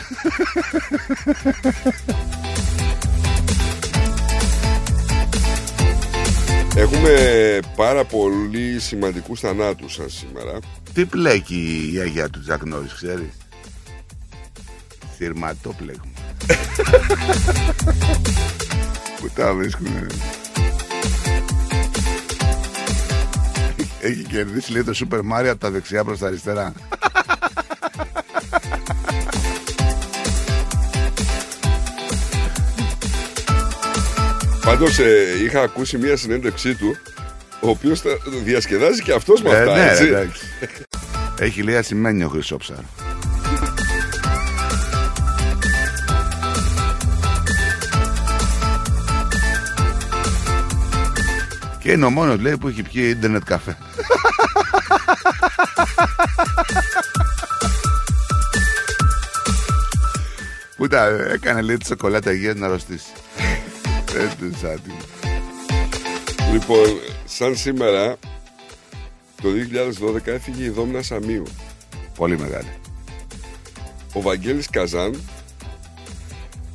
Έχουμε 6.76 7.58
πάρα 7.76 8.04
πολύ 8.04 8.80
σημαντικούς 8.80 9.40
θανάτους 9.40 9.92
σαν 9.92 10.10
σήμερα. 10.10 10.58
Τι 10.92 11.04
πλέκει 11.04 11.90
η 11.94 11.98
αγιά 11.98 12.30
του 12.30 12.40
Τζακ 12.40 12.64
Νόρις, 12.64 12.94
ξέρεις; 12.94 13.30
Θυρματόπλεγμα. 15.16 16.04
Πού 19.20 19.30
τα 19.34 19.54
βρίσκουνε. 19.54 20.06
Έχει 24.04 24.22
κερδίσει 24.22 24.72
λέει 24.72 24.82
το 24.84 24.92
Super 25.10 25.18
Mario 25.18 25.46
από 25.48 25.58
τα 25.58 25.70
δεξιά 25.70 26.04
προς 26.04 26.18
τα 26.18 26.26
αριστερά. 26.26 26.72
Πάντως 34.64 34.98
ε, 34.98 35.26
είχα 35.44 35.62
ακούσει 35.62 35.98
μια 35.98 36.16
συνέντευξή 36.16 36.74
του 36.74 36.96
ο 37.60 37.68
οποίος 37.68 38.02
τα 38.02 38.10
διασκεδάζει 38.44 39.02
και 39.02 39.12
αυτός 39.12 39.42
με 39.42 39.50
Ε, 39.50 39.58
αυτά, 39.58 39.76
ναι, 39.76 39.90
έτσι. 39.90 40.04
εντάξει. 40.04 40.44
Έχει 41.38 41.62
λέει 41.62 41.76
ασημένιο 41.76 42.28
χρυσόψαρο. 42.28 42.84
Και 51.82 51.92
είναι 51.92 52.04
ο 52.04 52.10
μόνος 52.10 52.40
λέει 52.40 52.56
που 52.56 52.68
έχει 52.68 52.82
πιει 52.82 53.12
ίντερνετ 53.16 53.42
καφέ. 53.44 53.76
Που 60.76 60.88
τα 60.88 61.06
έκανε 61.32 61.60
λέει 61.60 61.76
τη 61.76 61.86
σοκολάτα 61.86 62.32
υγείας 62.32 62.54
να 62.54 62.66
αρρωστήσει. 62.66 63.12
Έτσι 64.16 64.52
σαν 64.60 64.80
την- 64.82 64.92
Λοιπόν, 66.52 66.86
σαν 67.24 67.56
σήμερα, 67.56 68.16
το 69.42 69.48
2012 70.14 70.26
έφυγε 70.26 70.64
η 70.64 70.68
Δόμνα 70.68 71.02
Σαμίου. 71.02 71.44
Πολύ 72.14 72.38
μεγάλη. 72.38 72.72
Ο 74.12 74.20
Βαγγέλης 74.20 74.70
Καζάν, 74.70 75.20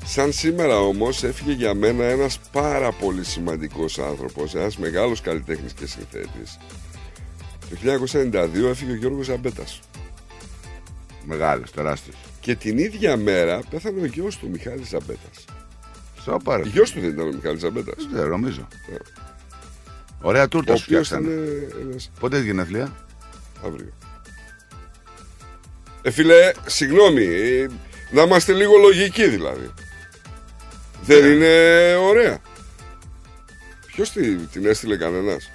σαν 0.08 0.32
σήμερα 0.32 0.80
όμως, 0.80 1.24
έφυγε 1.24 1.52
για 1.52 1.74
μένα 1.74 2.04
ένας 2.04 2.40
πάρα 2.52 2.92
πολύ 2.92 3.24
σημαντικός 3.24 4.00
άνθρωπος, 4.00 4.56
ένας 4.56 4.78
μεγάλος 4.78 5.22
καλλιτέχνης 5.22 5.74
και 5.74 5.86
συνθέτης. 5.86 6.58
Το 7.70 7.76
1992 7.76 8.68
έφυγε 8.70 8.92
ο 8.92 8.96
Γιώργος 8.96 9.26
Ζαμπέτας. 9.26 9.80
Μεγάλος, 11.26 11.72
τεράστιος. 11.72 12.16
Και 12.40 12.56
την 12.56 12.78
ίδια 12.78 13.18
μέρα 13.18 13.60
πέθανε 13.70 14.02
ο 14.02 14.06
γιος 14.06 14.38
του, 14.38 14.50
Μιχάλης 14.50 14.88
Ζαμπέτας. 14.88 15.46
Σοπα 16.24 16.58
ρε. 16.58 16.64
Γιος 16.64 16.92
του 16.92 17.00
δεν 17.00 17.10
ήταν 17.10 17.28
ο 17.28 17.32
Μιχάλης 17.34 17.62
Ζαμπέτας. 17.62 17.96
Δεν 17.98 18.14
ξέρω, 18.14 18.28
νομίζω. 18.30 18.68
Ναι. 18.92 18.98
Ωραία 20.22 20.44
Ο 20.44 20.48
τούρτα 20.48 20.76
σου 20.76 20.84
οποίος 20.88 21.08
ήταν 21.08 21.24
φτιάξανε. 21.24 21.68
ένας 21.82 22.12
Πότε 22.20 22.38
έχει 22.38 22.46
γενέθλια. 22.46 22.96
αύριο. 23.66 23.94
Ε, 26.02 26.12
φίλε, 26.12 26.52
συγγνώμη, 26.66 27.24
ε, 27.26 27.68
να 28.12 28.22
είμαστε 28.22 28.54
λίγο 28.54 28.78
λογικοί 28.78 29.28
δηλαδή. 29.28 29.72
Δεν 31.02 31.32
είναι 31.32 31.48
ωραία. 31.96 32.38
Ποιος 33.86 34.12
την 34.52 34.66
έστειλε 34.66 34.96
κανένας; 34.98 35.52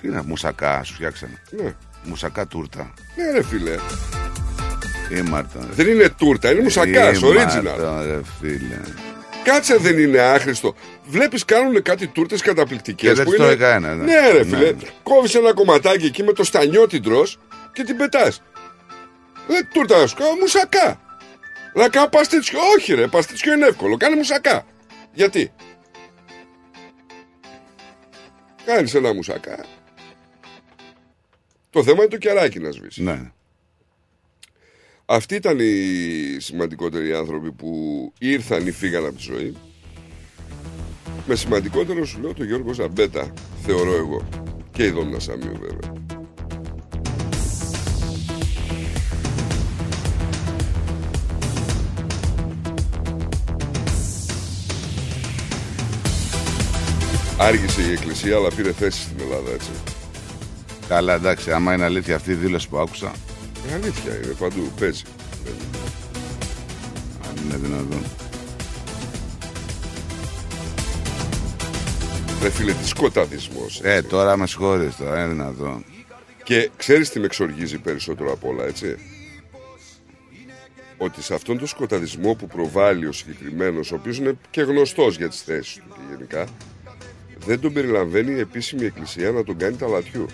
Τι 0.00 0.08
είναι, 0.08 0.22
μουσακά, 0.26 0.82
σου 0.84 0.94
φτιάξανε. 0.94 1.42
Ναι. 1.50 1.74
Μουσακά 2.04 2.46
τούρτα. 2.46 2.94
Ναι, 3.16 3.30
ρε 3.38 3.42
φίλε. 3.42 3.74
Ήμαρτον. 5.10 5.68
Δεν 5.70 5.88
είναι 5.88 6.08
τούρτα, 6.08 6.50
είναι 6.50 6.62
μουσακάς, 6.62 7.18
original. 7.22 7.60
Ήμαρτον, 7.60 8.02
ρε 8.06 8.20
φίλε. 8.40 8.80
Κάτσε 9.44 9.76
δεν 9.76 9.98
είναι 9.98 10.18
άχρηστο. 10.20 10.74
Βλέπεις 11.06 11.44
κάνουν 11.44 11.82
κάτι 11.82 12.06
τούρτες 12.06 12.40
καταπληκτικές. 12.42 13.08
Και 13.08 13.14
δεν 13.14 13.24
τις 13.24 13.34
τρώει 13.34 13.56
κανένας, 13.56 13.96
ναι. 13.96 14.04
Ναι, 14.04 14.30
ρε 14.30 14.38
Ναι, 14.38 14.44
φίλε. 14.44 14.70
ναι. 14.70 14.76
Κόβεις 15.02 15.34
ένα 15.34 15.54
κομματάκι 15.54 16.06
εκεί 16.06 16.22
με 16.22 16.32
το 16.32 16.44
στανιό 16.44 16.86
την 16.86 17.02
τρως 17.02 17.38
και 17.72 17.82
την 17.84 17.96
πετάς. 17.96 18.42
Δεν 19.46 19.68
τούρτα 19.74 20.00
να 20.00 20.06
σου 20.06 20.16
κάνω, 20.16 20.30
μουσακά. 20.40 21.00
Να 21.74 21.88
κάνω 21.88 22.08
παστίτσιο. 22.08 22.58
Όχι, 22.76 22.94
ρε, 22.94 23.06
παστίτσιο 23.06 23.52
είναι 23.52 23.66
εύκολο. 23.66 23.96
Κάνε 23.96 24.16
μουσακά. 24.16 24.64
Γιατί; 25.14 25.52
Κάνεις 28.64 28.94
ένα 28.94 29.14
μουσακά. 29.14 29.64
Το 31.70 31.82
θέμα 31.82 31.98
είναι 31.98 32.10
το 32.10 32.16
κεράκι 32.16 32.58
να 32.58 32.70
σβήσεις. 32.70 33.04
Ναι. 33.04 33.32
Αυτοί 35.04 35.34
ήταν 35.34 35.58
οι 35.60 36.36
σημαντικότεροι 36.38 37.14
άνθρωποι 37.14 37.52
που 37.52 38.12
ήρθαν 38.18 38.66
ή 38.66 38.70
φύγαν 38.70 39.04
από 39.06 39.14
τη 39.16 39.22
ζωή. 39.22 39.56
Με 41.26 41.34
σημαντικότερο 41.34 42.04
σου 42.04 42.20
λέω 42.20 42.34
τον 42.34 42.46
Γιώργο 42.46 42.72
Ζαμπέτα, 42.72 43.32
θεωρώ 43.62 43.94
εγώ. 43.96 44.28
Και 44.70 44.84
η 44.84 44.90
Δόμνα 44.90 45.18
Σαμίου 45.18 45.58
βέβαια. 45.60 46.01
Άργησε 57.42 57.82
η 57.82 57.92
Εκκλησία 57.92 58.36
αλλά 58.36 58.48
πήρε 58.56 58.72
θέση 58.72 59.00
στην 59.02 59.20
Ελλάδα 59.20 59.50
έτσι. 59.50 59.70
Καλά, 60.88 61.14
εντάξει, 61.14 61.52
άμα 61.52 61.74
είναι 61.74 61.84
αλήθεια 61.84 62.14
αυτή 62.16 62.30
η 62.30 62.34
δήλωση 62.34 62.68
που 62.68 62.78
άκουσα, 62.78 63.12
Ε, 63.70 63.74
αλήθεια 63.74 64.14
είναι 64.24 64.34
παντού, 64.38 64.70
παίζει. 64.80 65.02
αν 67.28 67.44
είναι 67.44 67.56
δυνατόν. 67.56 68.02
Ρε 72.42 72.50
φίλε, 72.50 72.72
τι 72.72 72.86
σκοταδισμός. 72.88 73.80
Ε, 73.82 73.94
έτσι. 73.94 74.08
τώρα 74.08 74.36
με 74.36 74.46
συγχωρείς 74.46 74.96
τώρα, 74.96 75.18
είναι 75.24 75.28
δυνατόν. 75.32 75.84
Και 76.42 76.70
ξέρεις 76.76 77.10
τι 77.10 77.18
με 77.18 77.24
εξοργίζει 77.24 77.78
περισσότερο 77.78 78.32
απ' 78.32 78.44
όλα, 78.44 78.64
έτσι; 78.64 78.96
Ότι 80.96 81.22
σε 81.22 81.34
αυτόν 81.34 81.58
τον 81.58 81.66
σκοταδισμό 81.66 82.34
που 82.34 82.46
προβάλλει 82.46 83.06
ο 83.06 83.12
συγκεκριμένος, 83.12 83.92
ο 83.92 83.94
οποίος 83.94 84.18
είναι 84.18 84.38
και 84.50 84.62
γνωστός 84.62 85.16
για 85.16 85.28
τις 85.28 85.42
θέσεις 85.42 85.74
του 85.74 85.82
και 85.88 86.00
γενικά, 86.10 86.46
δεν 87.46 87.60
τον 87.60 87.72
περιλαμβάνει 87.72 88.32
η 88.32 88.38
επίσημη 88.38 88.84
εκκλησία 88.84 89.30
να 89.30 89.44
τον 89.44 89.56
κάνει 89.56 89.76
ταλατιού. 89.76 90.26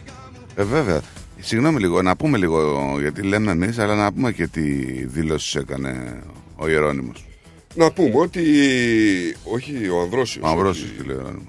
Ε, 0.57 0.63
βέβαια. 0.65 1.01
Συγγνώμη 1.41 1.81
λίγο, 1.81 2.03
να 2.03 2.17
πούμε 2.17 2.39
λίγο, 2.39 2.97
γιατί 3.01 3.23
λέμε 3.23 3.51
εμείς, 3.51 3.79
αλλά 3.79 3.95
να 3.95 4.13
πούμε 4.13 4.33
και 4.33 4.47
τι 4.47 4.63
δηλώσεις 5.07 5.55
έκανε 5.55 6.23
ο 6.57 6.69
Ιερώνυμος. 6.69 7.27
Να 7.75 7.93
πούμε 7.93 8.19
ότι. 8.19 8.43
Όχι, 9.45 9.89
ο 9.89 10.01
Ανδρόσιος. 10.01 10.45
Ο 10.45 10.49
Αμβρόσιος 10.49 10.91
όχι. 10.91 10.99
τι 10.99 11.07
λέει 11.07 11.17
ο 11.17 11.19
Ιερώνυμος. 11.19 11.49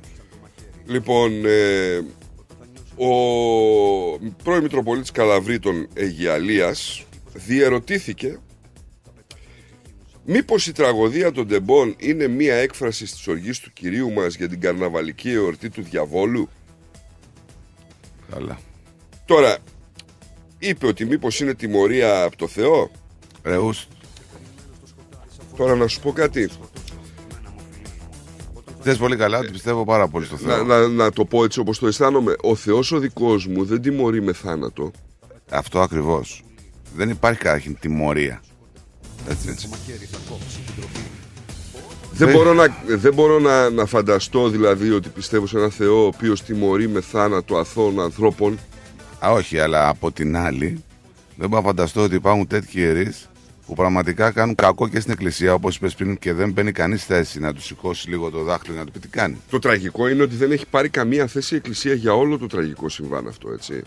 Λοιπόν, 0.85 1.45
ε, 1.45 1.97
ο 2.95 3.09
πρώην 4.43 4.61
Μητροπολίτης 4.61 5.11
Καλαβρίτων 5.11 5.87
Αιγιαλίας 5.93 7.05
διερωτήθηκε 7.33 8.39
μήπως 10.31 10.67
η 10.67 10.71
τραγωδία 10.71 11.31
των 11.31 11.47
Τεμπών 11.47 11.95
είναι 11.97 12.27
μία 12.27 12.55
έκφραση 12.55 13.03
της 13.03 13.27
οργής 13.27 13.59
του 13.59 13.73
Κυρίου 13.73 14.11
μας 14.11 14.35
για 14.35 14.49
την 14.49 14.59
καρναβαλική 14.59 15.31
εορτή 15.31 15.69
του 15.69 15.81
διαβόλου; 15.81 16.49
Καλά. 18.31 18.59
Τώρα, 19.25 19.57
είπε 20.59 20.87
ότι 20.87 21.05
μήπως 21.05 21.39
είναι 21.39 21.53
τιμωρία 21.53 22.23
από 22.23 22.37
το 22.37 22.47
Θεό; 22.47 22.91
Ρεούς, 23.43 23.87
Τώρα 25.57 25.75
να 25.75 25.87
σου 25.87 25.99
πω 26.01 26.11
κάτι. 26.11 26.49
θες 28.81 28.97
πολύ 28.97 29.15
καλά, 29.15 29.37
ότι 29.37 29.51
πιστεύω 29.51 29.85
πάρα 29.85 30.07
πολύ 30.07 30.25
στο 30.25 30.35
Να, 30.41 30.53
Θεό. 30.55 30.63
να, 30.63 30.87
να 30.87 31.11
το 31.11 31.25
πω 31.25 31.43
έτσι 31.43 31.59
όπως 31.59 31.79
το 31.79 31.87
αισθάνομαι. 31.87 32.35
Ο 32.41 32.55
Θεός 32.55 32.91
ο 32.91 32.99
δικός 32.99 33.47
μου 33.47 33.65
δεν 33.65 33.81
τιμωρεί 33.81 34.21
με 34.21 34.33
θάνατο. 34.33 34.91
Αυτό 35.49 35.79
ακριβώς. 35.79 36.43
Δεν 36.95 37.09
υπάρχει 37.09 37.39
καταρχήν 37.39 37.77
τιμωρία. 37.79 38.41
Έτσι. 39.29 39.69
Δεν 42.11 42.27
Ε. 42.27 42.31
μπορώ, 42.31 42.53
να, 42.53 42.67
δεν 42.87 43.13
μπορώ 43.13 43.39
να, 43.39 43.69
να 43.69 43.85
φανταστώ 43.85 44.49
δηλαδή 44.49 44.89
ότι 44.89 45.09
πιστεύω 45.09 45.47
σε 45.47 45.57
ένα 45.57 45.69
Θεό 45.69 46.03
ο 46.03 46.05
οποίος 46.05 46.41
τιμωρεί 46.43 46.87
με 46.87 47.01
θάνατο 47.01 47.57
αθώων 47.57 47.99
ανθρώπων. 47.99 48.59
Α, 49.25 49.31
όχι, 49.31 49.59
αλλά 49.59 49.87
από 49.87 50.11
την 50.11 50.37
άλλη, 50.37 50.83
δεν 51.35 51.49
μπορώ 51.49 51.61
να 51.61 51.67
φανταστώ 51.67 52.01
ότι 52.01 52.15
υπάρχουν 52.15 52.47
τέτοιοι 52.47 52.79
ιερείς 52.79 53.29
που 53.65 53.73
πραγματικά 53.75 54.31
κάνουν 54.31 54.55
κακό 54.55 54.87
και 54.87 54.99
στην 54.99 55.11
εκκλησία, 55.11 55.53
όπως 55.53 55.75
είπες 55.75 55.95
πριν, 55.95 56.17
και 56.17 56.33
δεν 56.33 56.51
μπαίνει 56.51 56.71
κανείς 56.71 57.05
θέση 57.05 57.39
να 57.39 57.53
τους 57.53 57.65
σηκώσει 57.65 58.09
λίγο 58.09 58.29
το 58.29 58.43
δάχτυλο 58.43 58.73
και 58.73 58.79
να 58.79 58.85
του 58.85 58.91
πει 58.91 58.99
τι 58.99 59.07
κάνει. 59.07 59.37
Το 59.49 59.59
τραγικό 59.59 60.07
είναι 60.07 60.23
ότι 60.23 60.35
δεν 60.35 60.51
έχει 60.51 60.65
πάρει 60.65 60.89
καμία 60.89 61.27
θέση 61.27 61.53
η 61.53 61.57
Εκκλησία 61.57 61.93
για 61.93 62.13
όλο 62.13 62.37
το 62.37 62.47
τραγικό 62.47 62.89
συμβάν 62.89 63.27
αυτό, 63.27 63.51
έτσι. 63.51 63.81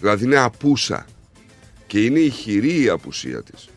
Δηλαδή 0.00 0.24
είναι 0.24 0.38
απούσα. 0.38 1.06
Και 1.86 2.04
είναι 2.04 2.18
ηχηρή 2.18 2.82
η 2.82 2.88
απουσία 2.88 3.42
της. 3.42 3.68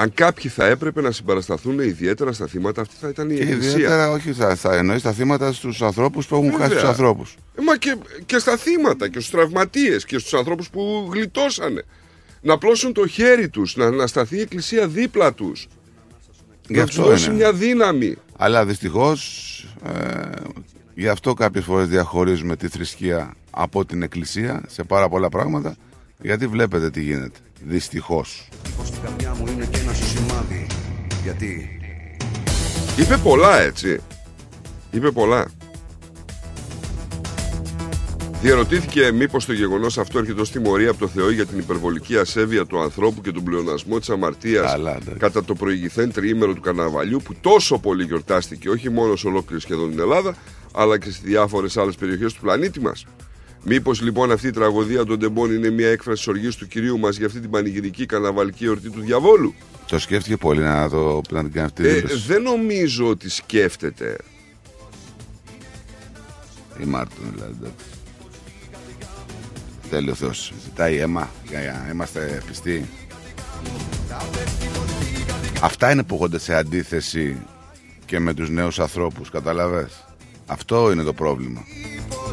Αν 0.00 0.12
κάποιοι 0.14 0.50
θα 0.50 0.64
έπρεπε 0.66 1.00
να 1.00 1.10
συμπαρασταθούν 1.10 1.78
ιδιαίτερα 1.78 2.32
στα 2.32 2.46
θύματα, 2.46 2.80
αυτή 2.80 2.94
θα 3.00 3.08
ήταν 3.08 3.30
η 3.30 3.34
Και 3.34 3.42
Εκκλησία. 3.42 3.70
ιδιαίτερα, 3.70 4.10
όχι, 4.10 4.32
θα, 4.32 4.54
θα 4.54 4.74
εννοείς 4.74 5.02
τα 5.02 5.12
θύματα 5.12 5.52
στους 5.52 5.82
ανθρώπους 5.82 6.26
που 6.26 6.34
έχουν 6.34 6.50
Βέβαια. 6.50 6.66
χάσει 6.66 6.80
τους 6.80 6.88
ανθρώπους. 6.88 7.34
Ε, 7.58 7.62
μα 7.62 7.76
και, 7.76 7.96
και 8.26 8.38
στα 8.38 8.56
θύματα 8.56 9.08
και 9.08 9.18
στους 9.18 9.30
τραυματίες 9.30 10.04
και 10.04 10.18
στους 10.18 10.34
ανθρώπους 10.34 10.70
που 10.70 11.10
γλιτώσανε. 11.12 11.84
Να 12.40 12.58
πλώσουν 12.58 12.92
το 12.92 13.06
χέρι 13.06 13.48
τους, 13.48 13.76
να, 13.76 13.90
να 13.90 14.06
σταθεί 14.06 14.36
η 14.36 14.40
Εκκλησία 14.40 14.86
δίπλα 14.88 15.32
τους. 15.34 15.68
Γι' 16.68 16.76
να 16.78 16.86
τους 16.86 16.98
αυτό 16.98 17.10
δώσει 17.10 17.26
είναι. 17.26 17.34
μια 17.34 17.52
δύναμη. 17.52 18.16
Αλλά 18.36 18.64
δυστυχώς, 18.64 19.22
ε, 19.84 20.30
γι' 20.94 21.08
αυτό 21.08 21.34
κάποιες 21.34 21.64
φορές 21.64 21.88
διαχωρίζουμε 21.88 22.56
τη 22.56 22.68
θρησκεία 22.68 23.34
από 23.50 23.84
την 23.84 24.02
εκκλησία 24.02 24.62
σε 24.68 24.82
πάρα 24.84 25.08
πολλά 25.08 25.28
πράγματα. 25.28 25.76
Γιατί 26.20 26.46
βλέπετε 26.46 26.90
τι 26.90 27.02
γίνεται. 27.02 27.38
Δυστυχώς. 27.64 28.48
Γιατί; 31.28 31.78
Είπε 32.98 33.16
πολλά 33.16 33.60
έτσι. 33.60 34.00
Είπε 34.90 35.10
πολλά. 35.10 35.46
Διαρωτήθηκε 38.42 39.12
μήπως 39.12 39.46
το 39.46 39.52
γεγονός 39.52 39.98
αυτό 39.98 40.18
έρχεται 40.18 40.40
ως 40.40 40.50
τιμωρία 40.50 40.90
από 40.90 40.98
το 40.98 41.08
Θεό 41.08 41.30
για 41.30 41.46
την 41.46 41.58
υπερβολική 41.58 42.16
ασέβεια 42.16 42.66
του 42.66 42.80
ανθρώπου 42.80 43.20
και 43.20 43.30
τον 43.30 43.42
πλεονασμό 43.44 43.98
της 43.98 44.10
αμαρτίας 44.10 44.70
Καλά, 44.70 44.90
εντάξει. 44.90 45.18
κατά 45.18 45.44
το 45.44 45.54
προηγηθέν 45.54 46.12
τριήμερο 46.12 46.54
του 46.54 46.60
καρναβαλιού 46.60 47.20
που 47.24 47.34
τόσο 47.40 47.78
πολύ 47.78 48.04
γιορτάστηκε 48.04 48.68
όχι 48.70 48.90
μόνο 48.90 49.16
σε 49.16 49.26
ολόκληρη 49.26 49.60
σχεδόν 49.60 49.90
την 49.90 50.00
Ελλάδα 50.00 50.34
αλλά 50.74 50.98
και 50.98 51.10
σε 51.10 51.20
διάφορες 51.24 51.76
άλλες 51.76 51.94
περιοχές 51.94 52.32
του 52.32 52.40
πλανήτη 52.40 52.80
μας. 52.80 53.06
Μήπως 53.64 54.00
λοιπόν 54.00 54.32
αυτή 54.32 54.46
η 54.46 54.50
τραγωδία 54.50 55.04
των 55.04 55.18
τεμπών 55.18 55.52
είναι 55.54 55.70
μια 55.70 55.88
έκφραση 55.88 56.16
της 56.18 56.26
οργής 56.28 56.56
του 56.56 56.66
Κυρίου 56.68 56.98
μας 56.98 57.16
για 57.16 57.26
αυτή 57.26 57.40
την 57.40 57.50
πανηγυρική 57.50 58.06
καρναβαλική 58.06 58.64
εορτή 58.64 58.90
του 58.90 59.00
διαβόλου; 59.00 59.54
Το 59.88 59.98
σκέφτηκε 59.98 60.36
πολύ 60.36 60.60
να, 60.60 60.88
το, 60.88 61.20
να 61.30 61.42
την 61.42 61.52
κάνει 61.52 61.66
αυτή 61.66 61.82
τη 61.82 61.88
Ε, 61.88 61.92
δήλωση. 61.92 62.26
δεν 62.26 62.42
νομίζω 62.42 63.08
ότι 63.08 63.30
σκέφτεται 63.30 64.16
Η 66.82 66.84
Μάρτιν 66.84 67.22
δηλαδή. 67.34 67.54
εντάξει. 67.60 67.84
Τέλειο 69.90 70.14
Θεός. 70.14 70.52
Ζητάει 70.64 70.96
αίμα. 70.96 71.30
Για, 71.48 71.60
για, 71.60 71.88
είμαστε 71.92 72.42
πιστοί. 72.46 72.84
Αυτά 75.62 75.90
είναι 75.90 76.02
που 76.02 76.14
έχονται 76.14 76.38
σε 76.38 76.54
αντίθεση 76.54 77.36
και 78.06 78.18
με 78.18 78.34
τους 78.34 78.50
νέους 78.50 78.78
ανθρώπους. 78.80 79.30
Καταλαβες. 79.30 80.04
Αυτό 80.48 80.90
είναι 80.92 81.02
το 81.02 81.12
πρόβλημα. 81.12 81.64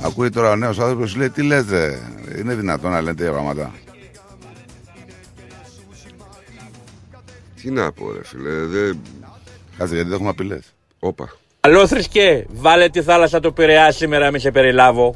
Ακούει 0.02 0.30
τώρα 0.30 0.52
ο 0.52 0.56
νέος 0.56 0.80
άνθρωπος 0.80 1.12
και 1.12 1.18
λέει 1.20 1.30
τι 1.30 1.44
λέτε. 1.44 2.00
Είναι 2.38 2.56
δυνατόν 2.56 2.92
να 2.92 3.02
λέτε 3.02 3.16
τέτοια 3.16 3.32
πράγματα. 3.32 3.74
Τι 7.62 7.72
να 7.72 7.92
πω 7.92 8.12
ρε 8.12 8.24
φίλε, 8.24 8.66
δεν... 8.66 9.00
Κάτσε 9.78 9.94
γιατί 9.94 10.10
δεν 10.10 10.14
έχουμε 10.14 10.30
απειλές. 10.30 10.74
Όπα. 11.00 11.36
Καλό 11.60 11.88
θρησκέ, 11.88 12.46
βάλε 12.50 12.90
τη 12.90 13.02
θάλασσα 13.02 13.40
του 13.40 13.54
Πειραιά 13.54 13.92
σήμερα, 13.92 14.32
μη 14.32 14.40
σε 14.40 14.52
περιλάβω. 14.52 15.16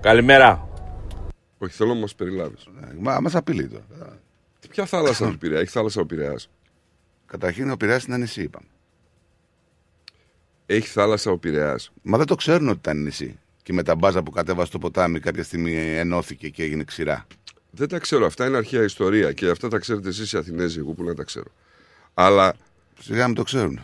Καλημέρα. 0.00 0.68
Όχι, 1.58 1.72
θέλω 1.74 1.94
να 1.94 2.00
μας 2.00 2.14
περιλάβεις. 2.14 2.64
Ε, 2.64 2.86
Μα 3.00 3.20
μας 3.20 3.34
απειλεί 3.34 3.68
τώρα. 3.68 4.18
Ποια 4.70 4.86
θάλασσα 4.86 5.30
του 5.30 5.38
Πειραιά, 5.38 5.60
έχει 5.60 5.70
θάλασσα 5.70 6.00
ο 6.00 6.06
Πειραιάς; 6.06 6.48
Καταρχήν 7.26 7.70
ο 7.70 7.76
Πειραιάς 7.76 8.04
είναι 8.04 8.16
νησί 8.16 8.42
είπαμε. 8.42 8.66
Έχει 10.66 10.86
θάλασσα 10.86 11.30
ο 11.30 11.38
Πειραιάς. 11.38 11.92
Μα 12.02 12.18
δεν 12.18 12.26
το 12.26 12.34
ξέρουν 12.34 12.68
ότι 12.68 12.78
ήταν 12.78 13.02
νησί. 13.02 13.38
Και 13.62 13.72
με 13.72 13.82
τα 13.82 13.94
μπάζα 13.94 14.22
που 14.22 14.30
κατέβασε 14.30 14.66
στο 14.66 14.78
ποτάμι 14.78 15.20
κάποια 15.20 15.42
στιγμή 15.44 15.74
ενώθηκε 15.74 16.48
και 16.48 16.62
έγινε 16.62 16.84
ξηρά. 16.84 17.26
Δεν 17.70 17.88
τα 17.88 17.98
ξέρω, 17.98 18.26
αυτά 18.26 18.46
είναι 18.46 18.56
αρχαία 18.56 18.82
ιστορία 18.82 19.32
και 19.32 19.48
αυτά 19.48 19.68
τα 19.68 19.78
ξέρετε 19.78 20.08
εσείς 20.08 20.32
οι 20.32 20.36
Αθηνέζοι, 20.36 20.78
εγώ 20.78 20.92
που 20.92 21.04
να 21.04 21.14
τα 21.14 21.22
ξέρω. 21.22 21.50
Αλλά 22.14 22.54
Σιγά 23.00 23.26
μην 23.26 23.36
το 23.36 23.42
ξέρουν. 23.42 23.80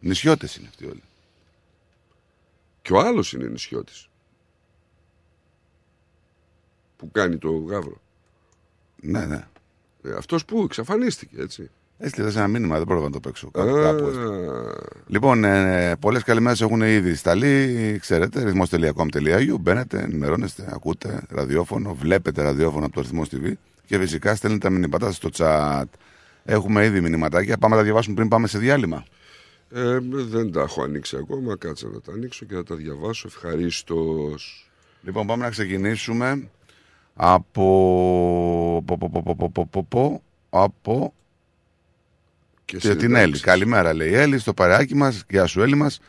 Νησιώτες 0.00 0.56
είναι 0.56 0.68
αυτοί 0.68 0.86
όλοι. 0.86 1.02
Και 2.82 2.92
ο 2.92 2.98
άλλος 3.00 3.32
είναι 3.32 3.48
νησιώτης. 3.48 4.08
Που 6.96 7.10
κάνει 7.10 7.38
το 7.38 7.50
γάβρο. 7.50 8.00
Ναι, 8.96 9.26
ναι. 9.26 9.46
Ε, 10.02 10.12
Αυτός 10.12 10.44
που 10.44 10.62
εξαφανίστηκε, 10.62 11.40
έτσι. 11.40 11.70
Έστειλες 12.02 12.36
ένα 12.36 12.48
μήνυμα, 12.48 12.76
δεν 12.76 12.84
πρόλαβα 12.86 13.06
να 13.06 13.12
το 13.12 13.20
παίξω. 13.20 13.50
Κάπου, 13.50 13.76
Α, 13.76 13.82
κάπου 13.82 14.06
έστειλε. 14.06 14.28
Λοιπόν, 15.06 15.44
ε, 15.44 15.96
πολλές 16.00 16.22
καλημέρες 16.22 16.60
έχουν 16.60 16.80
ήδη 16.82 17.14
σταλεί. 17.14 17.98
Ξέρετε, 18.00 18.44
ρυθμό.com.au. 18.44 19.56
Μπαίνετε, 19.60 19.98
ενημερώνεστε, 19.98 20.68
ακούτε 20.72 21.22
ραδιόφωνο, 21.28 21.94
βλέπετε 21.94 22.42
ραδιόφωνο 22.42 22.84
από 22.86 22.94
το 22.94 23.00
ρυθμός 23.00 23.28
TV 23.32 23.52
και 23.86 23.98
φυσικά 23.98 24.34
στέλνετε 24.34 24.68
τα 24.68 24.74
μηνύματά 24.74 25.06
σας 25.06 25.16
στο 25.16 25.28
chat. 25.32 25.84
Έχουμε 26.44 26.84
ήδη 26.84 27.00
μηνυματάκια. 27.00 27.58
Πάμε 27.58 27.74
να 27.74 27.80
τα 27.80 27.86
διαβάσουμε 27.86 28.14
πριν 28.14 28.28
πάμε 28.28 28.46
σε 28.46 28.58
διάλειμμα. 28.58 29.04
Ε, 29.70 29.98
δεν 30.10 30.52
τα 30.52 30.60
έχω 30.60 30.82
ανοίξει 30.82 31.16
ακόμα. 31.16 31.56
Κάτσε 31.56 31.86
να 31.92 32.00
τα 32.00 32.12
ανοίξω 32.12 32.44
και 32.44 32.54
να 32.54 32.62
τα 32.62 32.74
διαβάσω. 32.74 33.28
Ευχαρίστως. 33.28 34.70
Λοιπόν, 35.02 35.26
πάμε 35.26 35.44
να 35.44 35.50
ξεκινήσουμε 35.50 36.48
από. 37.14 38.82
από, 38.86 38.94
από, 38.94 39.18
από, 39.18 39.32
από, 39.32 39.62
από, 39.62 39.80
από, 39.80 40.22
από 40.50 41.14
Και 42.70 42.76
Και 42.76 42.88
την 42.88 43.00
συνεντεύξεις. 43.00 43.22
Έλλη. 43.22 43.40
Καλημέρα, 43.40 43.94
λέει 43.94 44.10
η 44.10 44.14
Έλλη, 44.14 44.38
στο 44.38 44.54
παρεάκι 44.54 44.96
μας. 44.96 45.24
Γεια 45.28 45.46
σου, 45.46 45.62
Έλλη 45.62 45.74
μας. 45.74 46.00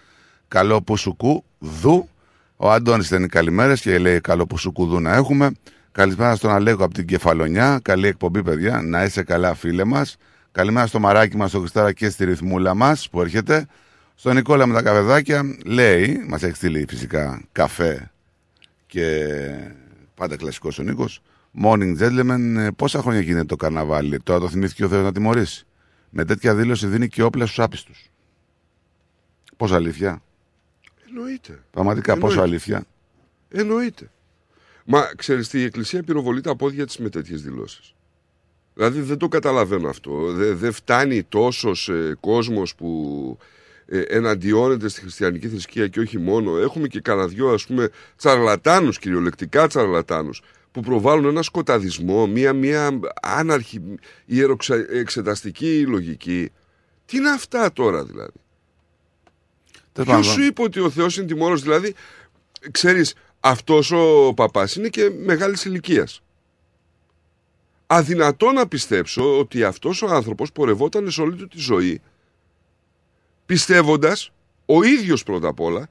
Καλό 0.47 0.81
που 0.81 0.97
σου 0.97 1.15
κου 1.15 1.43
δου. 1.59 2.09
Ο 2.55 2.71
Αντώνης 2.71 3.05
στέλνει 3.05 3.27
καλημέρες 3.27 3.81
και 3.81 3.97
λέει 3.97 4.21
καλό 4.21 4.47
που 4.47 4.57
σου 4.57 4.71
κουδού 4.71 4.99
να 4.99 5.13
έχουμε. 5.15 5.51
Καλησπέρα 5.91 6.35
στον 6.35 6.51
Αλέκο 6.51 6.83
από 6.83 6.93
την 6.93 7.05
Κεφαλονιά. 7.05 7.79
Καλή 7.81 8.07
εκπομπή, 8.07 8.43
παιδιά. 8.43 8.81
Να 8.81 9.03
είσαι 9.03 9.23
καλά, 9.23 9.53
φίλε 9.53 9.83
μας. 9.83 10.17
Καλημέρα 10.51 10.87
στο 10.87 10.99
μαράκι 10.99 11.37
μας, 11.37 11.49
στο 11.49 11.59
Χριστάρα 11.59 11.91
και 11.91 12.09
στη 12.09 12.25
ρυθμούλα 12.25 12.73
μας 12.73 13.09
που 13.09 13.21
έρχεται. 13.21 13.65
Στον 14.15 14.35
Νικόλα 14.35 14.65
με 14.65 14.73
τα 14.73 14.81
καφεδάκια 14.81 15.57
λέει, 15.65 16.25
μας 16.27 16.43
έχει 16.43 16.55
στείλει 16.55 16.85
φυσικά 16.89 17.41
καφέ 17.51 18.11
και 18.87 19.25
πάντα 20.15 20.35
κλασικός 20.35 20.79
ο 20.79 20.83
Νίκος. 20.83 21.21
Morning 21.63 21.97
gentlemen, 21.99 22.55
ε, 22.57 22.67
πόσα 22.75 23.01
χρόνια 23.01 23.21
γίνεται 23.21 23.45
το 23.45 23.55
καρναβάλι; 23.55 24.19
Τώρα 24.23 24.39
το 24.39 24.49
θυμήθηκε 24.49 24.85
ο 24.85 24.87
Θεός 24.87 25.03
να 25.03 25.11
τιμωρήσει. 25.11 25.65
Με 26.13 26.25
τέτοια 26.25 26.55
δήλωση 26.55 26.87
δίνει 26.87 27.07
και 27.07 27.23
όπλα 27.23 27.45
στους 27.45 27.59
άπιστους. 27.59 28.11
Πόσο 29.57 29.75
αλήθεια; 29.75 30.21
Εννοείται. 31.07 31.63
Πραγματικά 31.71 32.17
πόσο 32.17 32.41
Εννοείται. 32.41 32.49
αλήθεια; 32.49 32.85
Εννοείται. 33.49 34.11
Μα 34.85 35.11
ξέρεις 35.15 35.49
τι, 35.49 35.59
η 35.59 35.63
Εκκλησία 35.63 36.03
πυροβολεί 36.03 36.41
τα 36.41 36.55
πόδια 36.55 36.85
της 36.85 36.97
με 36.97 37.09
τέτοιες 37.09 37.41
δηλώσεις. 37.41 37.95
Δηλαδή 38.73 39.01
δεν 39.01 39.17
το 39.17 39.27
καταλαβαίνω 39.27 39.89
αυτό. 39.89 40.31
Δεν 40.31 40.57
δεν 40.57 40.71
φτάνει 40.71 41.23
τόσος 41.23 41.89
ε, 41.89 42.17
κόσμος 42.19 42.75
που 42.75 43.37
ε, 43.85 43.99
εναντιώνεται 43.99 44.87
στη 44.87 45.01
χριστιανική 45.01 45.47
θρησκεία 45.47 45.87
και 45.87 45.99
όχι 45.99 46.17
μόνο. 46.17 46.57
Έχουμε 46.57 46.87
και 46.87 46.99
κανένα 46.99 47.27
δυο 47.27 47.49
ας 47.53 47.65
πούμε 47.65 47.89
τσαρλατάνους, 48.15 48.99
κυριολεκτικά 48.99 49.67
τσαρλατάνους, 49.67 50.41
που 50.71 50.81
προβάλλουν 50.81 51.25
ένα 51.25 51.41
σκοταδισμό, 51.41 52.27
μία, 52.27 52.53
μία 52.53 52.99
άναρχη 53.21 53.81
ιεροεξεταστική 54.25 55.85
λογική. 55.87 56.51
Τι 57.05 57.17
είναι 57.17 57.29
αυτά 57.29 57.73
τώρα 57.73 58.03
δηλαδή; 58.03 58.39
Τέλος 59.93 60.09
Ποιος 60.09 60.27
πάντων, 60.27 60.33
σου 60.33 60.41
είπε 60.41 60.61
ότι 60.61 60.79
ο 60.79 60.89
Θεός 60.89 61.17
είναι 61.17 61.25
τιμόρο, 61.25 61.55
δηλαδή, 61.55 61.95
ξέρεις, 62.71 63.15
αυτός 63.39 63.91
ο 63.91 64.33
παπάς 64.33 64.75
είναι 64.75 64.87
και 64.87 65.09
μεγάλης 65.09 65.65
ηλικίας. 65.65 66.21
Αδυνατό 67.87 68.51
να 68.51 68.67
πιστέψω 68.67 69.39
ότι 69.39 69.63
αυτός 69.63 70.01
ο 70.01 70.07
άνθρωπος 70.07 70.51
πορευόταν 70.51 71.11
σε 71.11 71.21
όλη 71.21 71.35
του 71.35 71.47
τη 71.47 71.59
ζωή 71.59 72.01
πιστεύοντας 73.51 74.31
ο 74.65 74.83
ίδιος 74.83 75.23
πρώτα 75.23 75.47
απ' 75.47 75.59
όλα 75.59 75.89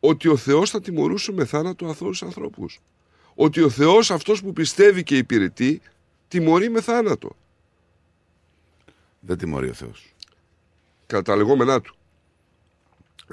ότι 0.00 0.28
ο 0.28 0.36
Θεός 0.36 0.70
θα 0.70 0.80
τιμωρούσε 0.80 1.32
με 1.32 1.44
θάνατο 1.44 1.86
αθώους 1.86 2.22
ανθρώπους. 2.22 2.80
Ότι 3.42 3.60
ο 3.62 3.68
Θεός 3.70 4.10
αυτός 4.10 4.42
που 4.42 4.52
πιστεύει 4.52 5.02
και 5.02 5.16
υπηρετεί 5.16 5.80
τιμωρεί 6.28 6.70
με 6.70 6.80
θάνατο. 6.80 7.36
Δεν 9.20 9.38
τιμωρεί 9.38 9.68
ο 9.68 9.72
Θεός. 9.72 10.14
κατά 11.06 11.22
τα 11.22 11.36
λεγόμενά 11.36 11.80
του. 11.80 11.94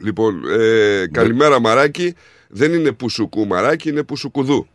Λοιπόν, 0.01 0.43
ε, 0.59 1.07
καλημέρα 1.11 1.59
Μαράκι. 1.59 2.15
Δεν 2.47 2.73
είναι 2.73 2.91
πουσουκού 2.91 3.47
Μαράκι, 3.47 3.89
είναι 3.89 4.03
πουσουκουδού. 4.03 4.67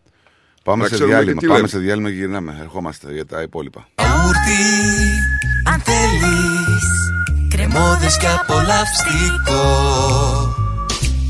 Πάμε 0.65 0.83
Να 0.83 0.89
σε 0.89 0.95
ξέρουμε 0.95 1.15
διάλειμμα. 1.15 1.33
και 1.35 1.39
τι 1.41 1.47
Πάμε 1.47 1.57
λέμε. 1.59 1.69
σε 1.69 1.79
διάλειμμα 1.79 2.09
και 2.11 2.15
γυρνάμε. 2.17 2.59
Ερχόμαστε 2.61 3.13
για 3.13 3.27
τα 3.27 3.43
υπόλοιπα. 3.43 3.89
Γιαούρτι, 3.99 4.63
αν 5.73 5.81
θέλεις 5.81 6.85
Κρεμόδες 7.51 8.17
και 8.19 8.27
απολαυστικό 8.27 9.63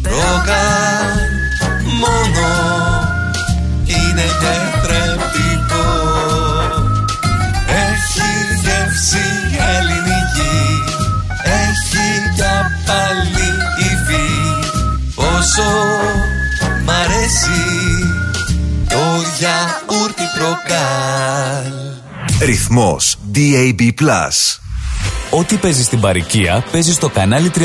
Ρόγαν 0.05 1.29
μόνο 2.01 2.92
Είναι 4.13 4.29
τετρεπτικό 4.45 5.89
Έχει 7.67 8.31
γεύση 8.63 9.27
ελληνική 9.77 10.83
Έχει 11.45 12.33
για 12.35 12.71
πάλι 12.87 13.49
υφή. 13.79 14.31
Πόσο 15.15 15.71
μ' 16.85 16.91
αρέσει 16.91 17.63
Το 18.89 19.23
γιαούρτι 19.39 20.23
προκάλ. 20.39 21.73
Ρυθμός 22.41 23.17
DAB+. 23.35 23.81
Ό,τι 25.35 25.57
παίζεις 25.57 25.85
στην 25.87 26.01
παροικία 26.01 26.65
παίζεις 26.73 26.95
στο 26.95 27.09
κανάλι 27.09 27.51
31 27.55 27.61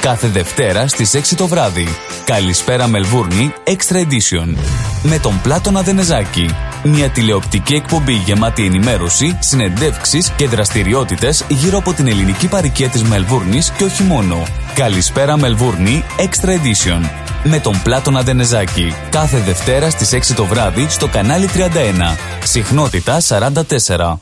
κάθε 0.00 0.28
Δευτέρα 0.28 0.86
στις 0.88 1.14
6 1.14 1.34
το 1.36 1.46
βράδυ. 1.46 1.88
Καλησπέρα 2.24 2.86
Μελβούρνη 2.86 3.52
Extra 3.64 3.96
Edition. 3.96 4.56
Με 5.02 5.18
τον 5.18 5.40
Πλάτωνα 5.42 5.82
Δενεζάκη. 5.82 6.50
Μια 6.82 7.08
τηλεοπτική 7.08 7.74
εκπομπή 7.74 8.12
γεμάτη 8.12 8.64
ενημέρωση, 8.64 9.38
συνεντεύξεις 9.40 10.30
και 10.36 10.46
δραστηριότητες 10.46 11.44
γύρω 11.48 11.78
από 11.78 11.92
την 11.92 12.06
ελληνική 12.06 12.48
παροικία 12.48 12.88
της 12.88 13.02
Μελβούρνης 13.02 13.70
και 13.70 13.84
όχι 13.84 14.02
μόνο. 14.02 14.42
Καλησπέρα 14.74 15.36
Μελβούρνη 15.36 16.04
Extra 16.16 16.48
Edition. 16.48 17.10
Με 17.44 17.60
τον 17.60 17.82
Πλάτωνα 17.82 18.22
Δενεζάκη. 18.22 18.94
Κάθε 19.10 19.38
Δευτέρα 19.38 19.90
στις 19.90 20.12
6 20.12 20.34
το 20.34 20.44
βράδυ 20.44 20.86
στο 20.88 21.08
κανάλι 21.08 21.48
31. 21.48 22.16
Συχνότητα 22.44 23.20
44. 23.20 24.20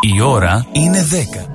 Η 0.00 0.20
ώρα 0.20 0.66
είναι 0.72 1.06
10. 1.10 1.46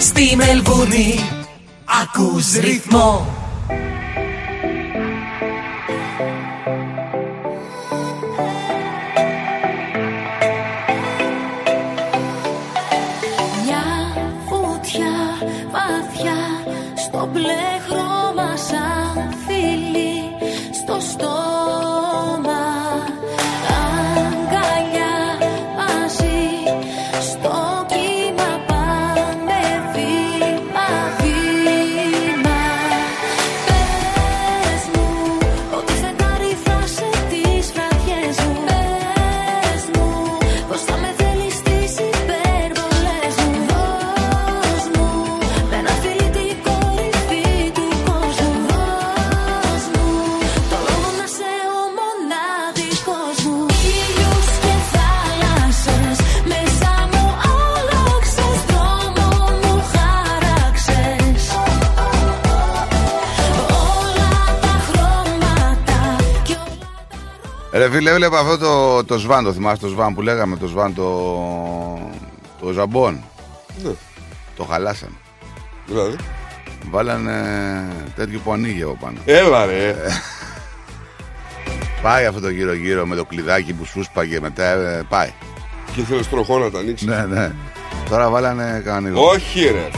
Στη 0.00 0.36
Μελβούρνη 0.36 1.14
ακούς 2.02 2.52
ρυθμό 2.54 3.39
φίλε, 68.00 68.10
έβλεπα 68.12 68.38
αυτό 68.38 68.58
το, 68.58 69.04
το 69.04 69.18
σβάν, 69.18 69.44
το 69.44 69.52
θυμάσαι 69.52 69.80
το 69.80 69.88
σβάν 69.88 70.14
που 70.14 70.22
λέγαμε, 70.22 70.56
το 70.56 70.66
σβάν 70.66 70.94
το, 70.94 71.08
το 72.60 72.72
ζαμπόν; 72.72 73.24
Ναι, 73.82 73.90
Το 74.56 74.64
χαλάσανε. 74.64 75.12
δηλαδή; 75.86 76.16
Βάλανε 76.90 77.34
τέτοιο 78.16 78.40
που 78.44 78.52
ανοίγει 78.52 78.82
από 78.82 78.96
πάνω. 79.00 79.18
Έλα 79.24 79.64
ρε. 79.66 79.94
Πάει 82.02 82.24
αυτό 82.26 82.40
το 82.40 82.50
γύρω-γύρω 82.50 83.06
με 83.06 83.16
το 83.16 83.24
κλειδάκι 83.24 83.72
που 83.72 83.84
σου 83.84 84.02
σπάγε 84.02 84.40
μετά. 84.40 84.64
ε, 84.64 85.02
πάει. 85.08 85.32
Και 85.94 86.00
ήθελες 86.00 86.28
τροχό 86.28 86.58
να 86.58 86.70
τα 86.70 86.78
ανοίξεις; 86.78 87.06
Ναι, 87.06 87.24
ναι. 87.28 87.52
Τώρα 88.08 88.30
βάλανε 88.30 88.82
κανονικό. 88.84 89.22
Όχι, 89.26 89.64
ρε. 89.64 89.88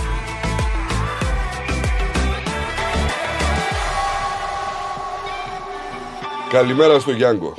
Καλημέρα 6.50 6.98
στο 7.00 7.10
Γιάνγκο. 7.12 7.54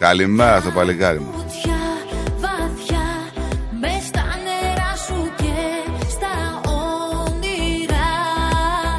Καλημέρα 0.00 0.60
στο 0.60 0.70
παλικάρι 0.70 1.18
μου. 1.18 1.32
Βαθιά, 1.36 1.78
βαθιά, 2.38 3.32
μες 3.80 4.02
στα 4.06 4.22
νερά 4.22 4.96
σου 4.96 5.30
και 5.36 5.90
στα 6.08 6.60
όνειρά 6.70 8.08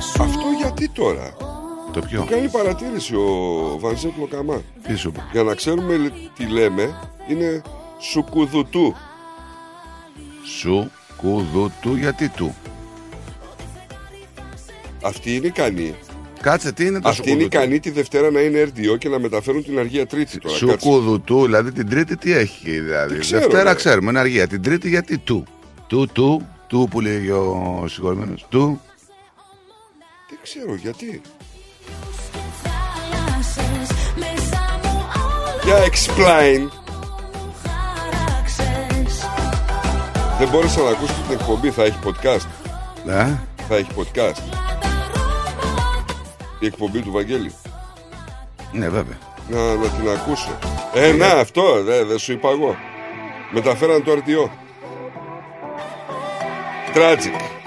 σου. 0.02 0.24
Αυτό 0.24 0.46
γιατί 0.58 0.90
τώρα; 0.90 1.34
Το 1.94 2.00
ποιο; 2.00 2.26
Κάνει 2.30 2.50
παρατήρηση 2.50 3.16
ο 3.16 3.78
Βανζέκλο 3.80 4.28
Καμά. 4.28 4.62
Τι 4.88 4.96
σου 4.96 5.12
πω. 5.12 5.22
Για 5.32 5.44
να 5.44 5.56
ξέρουμε 5.56 6.12
τι 6.36 6.46
λέμε, 6.46 7.00
είναι 7.28 7.62
σουκουδουτού. 8.00 8.96
Σου 10.60 10.92
κουδού 11.18 11.72
του 11.82 11.96
γιατί 11.96 12.30
του; 12.30 12.56
Αυτή 15.04 15.36
είναι 15.36 15.48
ικανή. 15.48 15.96
Κάτσε, 16.42 16.72
τι 16.72 16.86
είναι 16.86 17.00
το 17.00 17.10
Αυτή 17.10 17.22
είναι 17.22 17.42
σουκουδού 17.42 17.50
του; 17.50 17.58
ικανή 17.58 17.80
τη 17.80 17.90
Δευτέρα 17.92 18.32
να 18.32 18.40
είναι 18.42 18.64
RDO 18.76 18.98
και 18.98 19.10
να 19.10 19.20
μεταφέρουν 19.20 19.64
την 19.64 19.80
αργία 19.80 20.08
Τρίτη 20.08 20.38
τώρα. 20.40 20.56
Σου 20.56 20.68
Κάτσε. 20.68 20.88
κουδού 20.88 21.22
του, 21.22 21.42
δηλαδή 21.46 21.72
την 21.72 21.90
Τρίτη 21.90 22.18
τι 22.18 22.32
έχει. 22.34 22.70
Δηλαδή; 22.80 23.12
Δεν 23.14 23.20
ξέρω, 23.22 23.42
Δευτέρα 23.42 23.70
ρε. 23.70 23.76
ξέρουμε, 23.76 24.10
είναι 24.10 24.20
αργία. 24.20 24.48
Την 24.48 24.62
Τρίτη 24.62 24.90
γιατί 24.90 25.18
του; 25.18 25.46
Του, 25.88 26.08
του, 26.14 26.48
του 26.68 26.88
που 26.92 27.02
λέει 27.02 27.30
ο 27.30 27.86
συγχωρημένος. 27.88 28.46
Του; 28.50 28.82
Δεν 30.30 30.40
ξέρω 30.44 30.76
γιατί. 30.76 31.22
Θάλασσες, 32.64 33.96
μέσα 34.16 34.80
μου 34.84 35.06
όλα 35.16 35.56
Για 35.64 35.78
explain. 35.86 36.70
χαράξες. 37.64 39.26
Δεν 40.40 40.48
μπόρεσα 40.50 40.82
να 40.82 40.90
ακούσω 40.90 41.14
την 41.28 41.38
εκπομπή. 41.40 41.70
Θα 41.70 41.84
έχει 41.84 41.98
podcast. 42.06 42.48
Ναι. 43.06 43.40
Θα 43.68 43.76
έχει 43.76 43.90
podcast. 43.96 44.71
Η 46.62 46.66
εκπομπή 46.66 47.00
του 47.02 47.12
Βαγγέλη. 47.12 47.54
Ναι, 48.72 48.90
βέβαια. 48.90 49.18
Να, 49.50 49.76
να 49.76 49.88
την 49.88 50.10
ακούσω. 50.10 50.58
Ε, 50.94 51.12
να, 51.12 51.28
αυτό 51.28 51.84
δεν 51.84 52.08
δεν 52.08 52.18
σου 52.18 52.32
είπα 52.32 52.50
εγώ. 52.50 52.76
Μεταφέραν 53.52 54.04
το 54.04 54.12
RTO. 54.12 54.50
Tragic. 56.96 57.61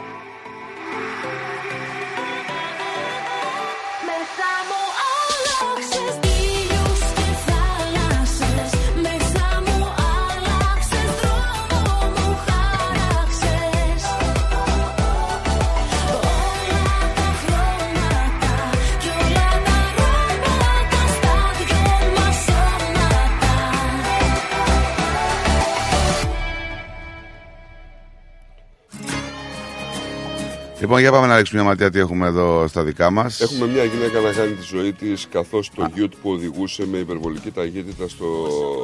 Λοιπόν, 30.85 31.01
για 31.01 31.11
πάμε 31.11 31.27
να 31.27 31.37
ρίξουμε 31.37 31.61
μια 31.61 31.71
ματιά 31.71 31.91
τι 31.91 31.99
έχουμε 31.99 32.27
εδώ 32.27 32.67
στα 32.69 32.85
δικά 32.85 33.11
μας. 33.11 33.41
Έχουμε 33.41 33.67
μια 33.67 33.85
γυναίκα 33.85 34.21
να 34.21 34.33
κάνει 34.33 34.53
τη 34.53 34.63
ζωή 34.63 34.93
της 34.93 35.29
καθώς 35.31 35.71
το 35.75 35.91
γιούτ 35.95 36.13
που 36.23 36.31
οδηγούσε 36.31 36.87
με 36.87 36.99
υπερβολική 36.99 37.51
ταχύτητα 37.51 38.09
στο 38.09 38.27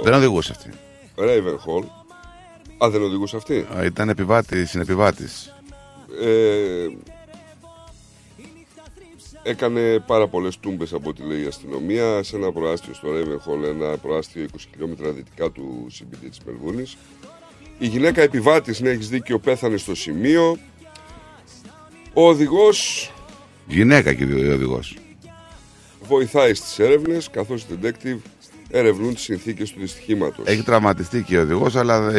Δεν 0.02 0.12
οδηγούσε 0.12 0.52
αυτή. 0.56 0.70
Ravenhall. 1.16 1.84
Α, 2.84 2.90
δεν 2.90 3.02
οδηγούσε 3.02 3.36
αυτή; 3.36 3.66
Α, 3.76 3.84
Ήταν 3.84 4.08
επιβάτης, 4.08 4.70
συνεπιβάτης. 4.70 5.54
Ε, 6.22 6.86
έκανε 9.42 9.98
πάρα 10.06 10.28
πολλές 10.28 10.58
τούμπες 10.58 10.92
από 10.92 11.08
ό,τι 11.08 11.22
λέει 11.22 11.42
η 11.42 11.46
αστυνομία 11.46 12.22
σε 12.22 12.36
ένα 12.36 12.52
προάστιο 12.52 12.94
στο 12.94 13.08
Ravenhall, 13.08 13.64
ένα 13.64 13.96
προάστιο 13.96 14.42
20 14.42 14.68
χιλιόμετρα 14.70 15.10
δυτικά 15.10 15.50
του 15.50 15.86
CBD 15.90 16.26
της 16.28 16.40
Μελβούνης. 16.46 16.96
Η 17.78 17.86
γυναίκα 17.86 18.22
επιβάτης, 18.22 18.80
ναι 18.80 18.90
έχεις 18.90 19.08
δίκιο, 19.08 19.38
πέθανε 19.38 19.76
στο 19.76 19.94
σημείο. 19.94 20.58
Ο 22.12 22.28
οδηγός 22.28 23.10
Γυναίκα 23.66 24.12
και 24.14 24.24
ο 24.24 24.52
οδηγός. 24.52 24.96
βοηθάει 26.00 26.54
στις 26.54 26.78
έρευνες, 26.78 27.30
καθώς 27.30 27.62
οι 27.62 27.66
detective 27.82 28.18
ερευνούν 28.70 29.14
τις 29.14 29.22
συνθήκες 29.22 29.72
του 29.72 29.80
δυστυχήματος. 29.80 30.46
Έχει 30.46 30.62
τραυματιστεί 30.62 31.22
και 31.22 31.38
ο 31.38 31.40
οδηγός, 31.40 31.76
αλλά 31.76 32.00
δεν, 32.00 32.16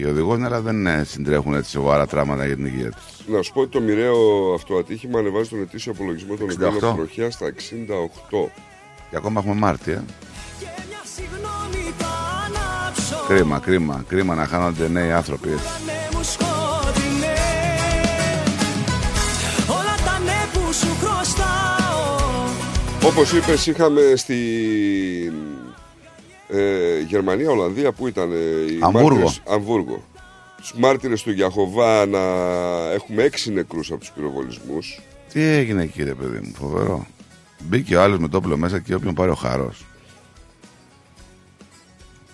οι 0.00 0.04
οδηγός, 0.04 0.40
αλλά 0.42 0.60
δεν 0.60 0.86
ε, 0.86 1.04
συντρέχουν 1.04 1.54
έτσι 1.54 1.70
σοβαρά 1.70 2.06
τραύματα 2.06 2.46
για 2.46 2.56
την 2.56 2.66
υγεία 2.66 2.90
τη. 2.90 3.32
Να 3.32 3.42
σου 3.42 3.52
πω 3.52 3.60
ότι 3.60 3.70
το 3.70 3.80
μοιραίο 3.80 4.52
αυτό 4.54 4.76
ατύχημα 4.76 5.18
ανεβάζει 5.18 5.48
τον 5.48 5.60
ετήσιο 5.60 5.92
απολογισμό 5.92 6.36
των 6.36 6.46
68. 6.50 6.66
οδηγών 6.66 6.96
τροχιά 6.96 7.30
στα 7.30 7.52
68. 7.52 7.54
Και 9.10 9.16
ακόμα 9.16 9.40
έχουμε 9.40 9.54
Μάρτια. 9.54 10.04
Κρίμα, 13.28 13.58
κρίμα, 13.58 14.04
κρίμα 14.08 14.34
να 14.34 14.46
χάνονται 14.46 14.88
νέοι 14.88 15.12
άνθρωποι 15.12 15.48
έτσι. 15.48 16.53
Σου 20.84 20.96
χρωστάω 21.06 22.48
Όπως 23.04 23.32
είπες 23.32 23.66
είχαμε 23.66 24.00
στη 24.16 24.36
ε, 26.48 26.98
Γερμανία, 27.00 27.50
Ολλανδία 27.50 27.92
που 27.92 28.06
ήταν 28.08 28.32
ε, 28.32 28.36
οι 28.72 28.78
Αμβούργο. 28.80 29.08
μάρτυρες- 29.08 29.42
Αμβούργο. 29.48 30.04
Τους 30.56 30.72
μάρτυρες 30.76 31.22
του 31.22 31.30
Γιαχωβά 31.30 32.06
να 32.06 32.18
έχουμε 32.92 33.22
έξι 33.22 33.52
νεκρούς 33.52 33.90
από 33.90 34.00
τους 34.00 34.10
πυροβολισμούς. 34.10 35.00
Τι 35.32 35.42
έγινε 35.42 35.82
εκεί, 35.82 36.02
ρε 36.02 36.14
παιδί 36.14 36.38
μου, 36.46 36.52
φοβερό. 36.54 37.06
Μπήκε 37.62 37.96
ο 37.96 38.02
άλλος 38.02 38.18
με 38.18 38.28
το 38.28 38.36
όπλο 38.36 38.56
μέσα 38.56 38.78
και 38.78 38.94
όποιον 38.94 39.14
πάρει 39.14 39.30
ο 39.30 39.34
χαρό. 39.34 39.72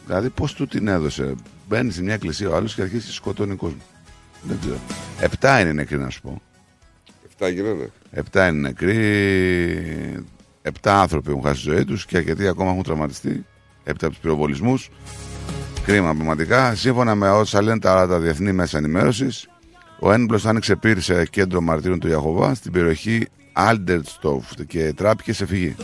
Δηλαδή, 0.07 0.29
πώς 0.31 0.53
του 0.53 0.67
την 0.67 0.89
έδωσε; 0.89 1.35
Μπαίνει 1.69 1.93
σε 1.93 2.03
μια 2.03 2.15
εκκλησία 2.15 2.49
ο 2.49 2.55
άλλος 2.57 2.75
και 2.75 2.83
αρχίζει 2.83 3.07
και 3.07 3.13
σκοτώνει 3.13 3.55
κόσμο. 3.57 3.81
Δεν 4.43 4.59
ξέρω. 4.61 4.79
Επτά 5.21 5.61
είναι 5.61 5.73
νεκροί, 5.73 5.99
να 5.99 6.11
σου 6.11 6.21
πω. 6.21 6.43
Εφτά 7.43 7.55
γίνανε. 7.55 7.91
Επτά 8.11 8.49
είναι 8.49 8.59
νεκροί. 8.59 10.25
Επτά 10.63 11.01
άνθρωποι 11.01 11.31
έχουν 11.31 11.43
χάσει 11.43 11.65
τη 11.65 11.71
ζωή 11.71 11.85
τους 11.85 12.07
και 12.07 12.17
αρκετοί 12.17 12.49
ακόμα 12.49 12.71
έχουν 12.71 12.83
τραυματιστεί. 12.83 13.47
Επτά 13.85 14.07
από 14.07 14.15
τους 14.15 14.23
πυροβολισμούς. 14.23 14.91
Κρίμα 15.85 16.15
πραγματικά. 16.15 16.75
Σύμφωνα 16.75 17.15
με 17.15 17.31
όσα 17.31 17.63
λένε 17.63 17.79
τα, 17.79 18.07
τα 18.07 18.19
διεθνή 18.19 18.53
μέσα 18.53 18.79
ενημέρωσης, 18.79 19.49
ο 20.01 20.13
ένοπλος 20.13 20.41
άνοιξε 20.45 20.77
πυρ 20.77 21.01
σε 21.01 21.27
κέντρο 21.27 21.61
μαρτύρων 21.61 21.99
του 21.99 22.09
Ιεχωβά 22.09 22.55
στην 22.55 22.73
περιοχή 22.73 23.27
Άλστερντορφ 23.53 24.45
και 24.67 24.93
τράπηκε 24.97 25.33
σε 25.33 25.47
φυγή. 25.47 25.77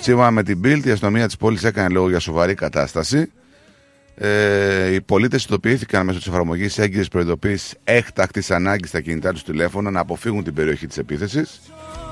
Σύμφωνα 0.00 0.30
με 0.30 0.42
την 0.42 0.60
Bild, 0.64 0.82
η 0.84 0.90
αστυνομία 0.90 1.26
της 1.26 1.36
πόλης 1.36 1.64
έκανε 1.64 1.88
λόγο 1.88 2.08
για 2.08 2.18
σοβαρή 2.18 2.54
κατάσταση. 2.54 3.32
Ε, 4.18 4.94
οι 4.94 5.00
πολίτες 5.00 5.44
ειδοποιήθηκαν 5.44 6.06
μέσω 6.06 6.18
της 6.18 6.26
εφαρμογής 6.26 6.78
έγκυρης 6.78 7.08
προειδοποίησης 7.08 7.74
έκτακτης 7.84 8.50
ανάγκης 8.50 8.88
στα 8.88 9.00
κινητά 9.00 9.32
τους 9.32 9.42
τηλέφωνα 9.42 9.90
να 9.90 10.00
αποφύγουν 10.00 10.44
την 10.44 10.54
περιοχή 10.54 10.86
της 10.86 10.98
επίθεσης, 10.98 11.60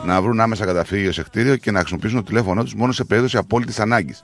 να 0.04 0.22
βρουν 0.22 0.40
άμεσα 0.40 0.64
καταφύγιο 0.64 1.12
σε 1.12 1.22
κτίριο 1.22 1.56
και 1.56 1.70
να 1.70 1.78
χρησιμοποιήσουν 1.78 2.16
το 2.18 2.24
τηλέφωνό 2.24 2.62
τους 2.62 2.74
μόνο 2.74 2.92
σε 2.92 3.04
περίπτωση 3.04 3.36
απόλυτης 3.36 3.80
ανάγκης. 3.80 4.22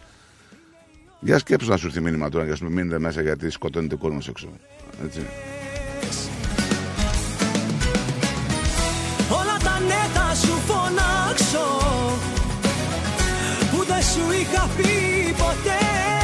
Για 1.20 1.38
σκέψου 1.38 1.70
να 1.70 1.76
σου 1.76 1.86
έρθει 1.86 2.00
μήνυμα 2.00 2.28
τώρα 2.28 2.46
και 2.46 2.56
να 2.60 2.68
μείνετε 2.68 2.98
μέσα 2.98 3.22
γιατί 3.22 3.50
σκοτώνεται 3.50 3.96
κόσμος 3.96 4.28
έξω. 4.28 4.48
Έτσι. 5.04 5.20
Όλα 9.30 9.56
τα 9.62 9.80
ναι 9.86 10.06
θα 10.14 10.34
σου 10.34 10.52
φωνάξω 10.66 11.78
Που 13.70 13.84
δεν 13.84 14.02
σου 14.02 14.40
είχα 14.40 14.68
πει 14.76 15.32
ποτέ 15.32 16.19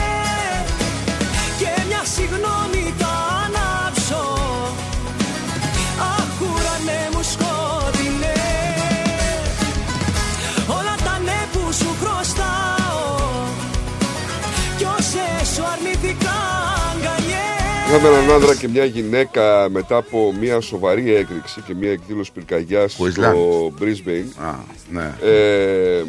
Είχαμε 17.88 18.08
έναν 18.08 18.30
άντρα 18.30 18.54
και 18.54 18.68
μια 18.68 18.84
γυναίκα 18.84 19.68
μετά 19.70 19.96
από 19.96 20.34
μια 20.40 20.60
σοβαρή 20.60 21.14
έκρηξη 21.14 21.60
και 21.60 21.74
μια 21.74 21.90
εκδήλωση 21.90 22.32
πυρκαγιάς 22.32 22.92
στο 22.92 23.04
Queensland. 23.04 23.82
Brisbane. 23.82 24.44
Α, 24.44 24.54
ναι. 24.90 25.14
Ε, 25.22 26.02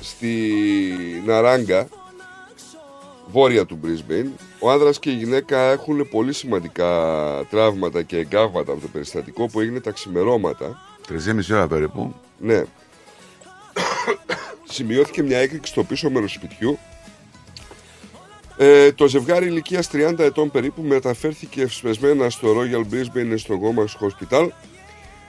στη 0.00 0.32
Ναράγκα, 1.26 1.88
βόρεια 3.26 3.66
του 3.66 3.80
Brisbane, 3.84 4.30
ο 4.58 4.70
άνδρας 4.70 4.98
και 4.98 5.10
η 5.10 5.14
γυναίκα 5.14 5.58
έχουν 5.58 6.08
πολύ 6.08 6.32
σημαντικά 6.32 6.90
τραύματα 7.50 8.02
και 8.02 8.16
εγκάβματα 8.16 8.72
από 8.72 8.80
το 8.80 8.88
περιστατικό 8.88 9.46
που 9.46 9.60
έγινε 9.60 9.80
τα 9.80 9.90
ξημερώματα. 9.90 10.80
3,5 11.08 11.52
ώρα 11.52 11.66
περίπου. 11.66 12.14
Ναι. 12.38 12.62
Σημειώθηκε 14.74 15.22
μια 15.22 15.38
έκρηξη 15.38 15.72
στο 15.72 15.84
πίσω 15.84 16.10
μέρος 16.10 16.32
του 16.32 16.38
σπιτιού 16.38 16.78
Ε, 18.60 18.92
το 18.92 19.08
ζευγάρι 19.08 19.46
ηλικίας 19.46 19.88
30 19.92 20.18
ετών 20.18 20.50
περίπου 20.50 20.82
μεταφέρθηκε 20.82 21.62
ευσπεσμένα 21.62 22.30
στο 22.30 22.48
Royal 22.56 22.94
Brisbane 22.94 23.34
στο 23.36 23.58
Gomas 23.62 24.06
Hospital. 24.06 24.48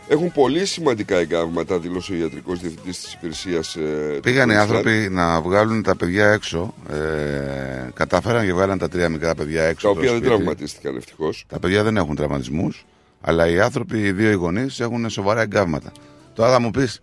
Έχουν 0.08 0.32
πολύ 0.32 0.66
σημαντικά 0.66 1.18
εγκάβματα, 1.18 1.80
δήλωσε 1.80 2.14
ο 2.14 2.16
ιατρικός 2.16 2.60
διευθυντής 2.60 3.00
της 3.02 3.14
υπηρεσίας. 3.14 3.76
Ε, 3.76 4.20
Πήγαν 4.22 4.50
οι 4.50 4.54
του 4.54 4.60
άνθρωποι 4.60 5.08
να 5.12 5.42
βγάλουν 5.42 5.84
τα 5.84 5.96
παιδιά 5.96 6.28
έξω. 6.32 6.74
Ε, 6.90 7.90
κατάφεραν 7.94 8.46
και 8.46 8.54
βγάλαν 8.54 8.78
τα 8.78 8.90
τρία 8.90 9.10
μικρά 9.10 9.36
παιδιά 9.36 9.64
έξω. 9.64 9.88
Τα 9.88 9.94
από 9.94 9.94
το 9.94 10.00
οποία 10.00 10.10
δεν 10.12 10.20
σπίτι. 10.22 10.36
τραυματίστηκαν 10.36 10.96
ευτυχώς. 10.96 11.46
Τα 11.48 11.60
παιδιά 11.60 11.84
δεν 11.84 11.98
έχουν 11.98 12.16
τραυματισμούς, 12.16 12.86
αλλά 13.22 13.48
οι 13.50 13.60
άνθρωποι, 13.60 14.00
οι 14.00 14.12
δύο 14.12 14.30
οι 14.30 14.34
γονείς, 14.34 14.80
έχουν 14.80 15.10
σοβαρά 15.10 15.42
εγκάβματα. 15.42 15.92
Τώρα 16.34 16.52
θα 16.52 16.60
μου 16.60 16.72
πεις, 16.72 17.00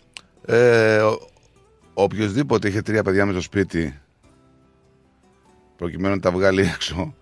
ε, 0.46 0.96
ο- 0.96 1.28
οποιοδήποτε 1.94 2.68
είχε 2.68 2.82
τρία 2.82 3.02
παιδιά 3.02 3.26
με 3.26 3.32
στο 3.32 3.40
σπίτι, 3.40 3.98
προκειμένου 5.76 6.14
να 6.14 6.20
τα 6.20 6.30
βγάλει 6.30 6.62
έξω, 6.62 7.14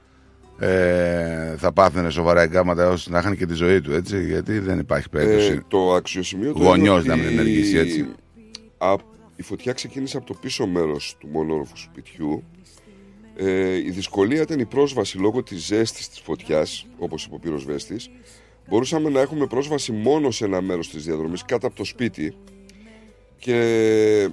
ε, 0.58 1.54
θα 1.56 1.72
πάθαινε 1.72 2.10
σοβαρά 2.10 2.42
εγκάβματα 2.42 2.82
έως 2.82 3.08
να 3.08 3.22
χάνει 3.22 3.36
και 3.36 3.46
τη 3.46 3.54
ζωή 3.54 3.80
του, 3.80 3.92
έτσι. 3.92 4.24
Γιατί 4.24 4.58
δεν 4.58 4.78
υπάρχει 4.78 5.08
περίπτωση. 5.08 5.52
Ε, 5.52 5.62
το 5.68 5.94
αξιοσημείωτο 5.94 6.62
Γονιός 6.62 7.04
είναι 7.04 7.14
να 7.14 7.20
ότι 7.20 7.30
μην 7.30 7.38
ενεργήσει 7.38 7.76
έτσι. 7.76 8.06
Α, 8.78 8.94
η 9.36 9.42
φωτιά 9.42 9.72
ξεκίνησε 9.72 10.16
από 10.16 10.26
το 10.26 10.34
πίσω 10.34 10.66
μέρος 10.66 11.16
του 11.18 11.28
μονόροφου 11.28 11.76
σπιτιού. 11.76 12.42
Ε, 13.36 13.76
η 13.76 13.90
δυσκολία 13.90 14.42
ήταν 14.42 14.58
η 14.58 14.64
πρόσβαση 14.64 15.18
λόγω 15.18 15.42
της 15.42 15.66
ζέστης 15.66 16.08
της 16.08 16.20
φωτιάς, 16.20 16.86
όπως 16.98 17.24
είπε 17.24 17.34
ο 17.34 17.38
πυροσβέστης. 17.38 18.10
Μπορούσαμε 18.68 19.10
να 19.10 19.20
έχουμε 19.20 19.46
πρόσβαση 19.46 19.92
μόνο 19.92 20.30
σε 20.30 20.44
ένα 20.44 20.60
μέρος 20.60 20.90
της 20.90 21.04
διαδρομής, 21.04 21.44
κάτω 21.44 21.66
από 21.66 21.76
το 21.76 21.84
σπίτι. 21.84 22.36
Και 23.38 24.28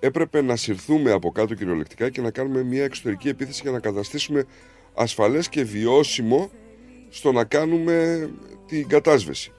έπρεπε 0.00 0.42
να 0.42 0.56
συρθούμε 0.56 1.10
από 1.10 1.30
κάτω 1.30 1.54
κυριολεκτικά 1.54 2.10
και 2.10 2.20
να 2.20 2.30
κάνουμε 2.30 2.62
μια 2.62 2.84
εξωτερική 2.84 3.28
επίθεση 3.28 3.60
για 3.62 3.70
να 3.70 3.80
καταστήσουμε 3.80 4.44
ασφαλές 4.94 5.48
και 5.48 5.64
βιώσιμο 5.64 6.50
στο 7.08 7.32
να 7.32 7.44
κάνουμε 7.44 8.28
την 8.66 8.88
κατάσβεση. 8.88 9.52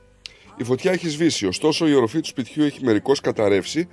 Η 0.57 0.63
φωτιά 0.63 0.91
έχει 0.91 1.09
σβήσει, 1.09 1.45
ωστόσο 1.45 1.87
η 1.87 1.93
οροφή 1.93 2.19
του 2.19 2.27
σπιτιού 2.27 2.63
έχει 2.63 2.83
μερικώς 2.83 3.21
καταρρεύσει 3.21 3.87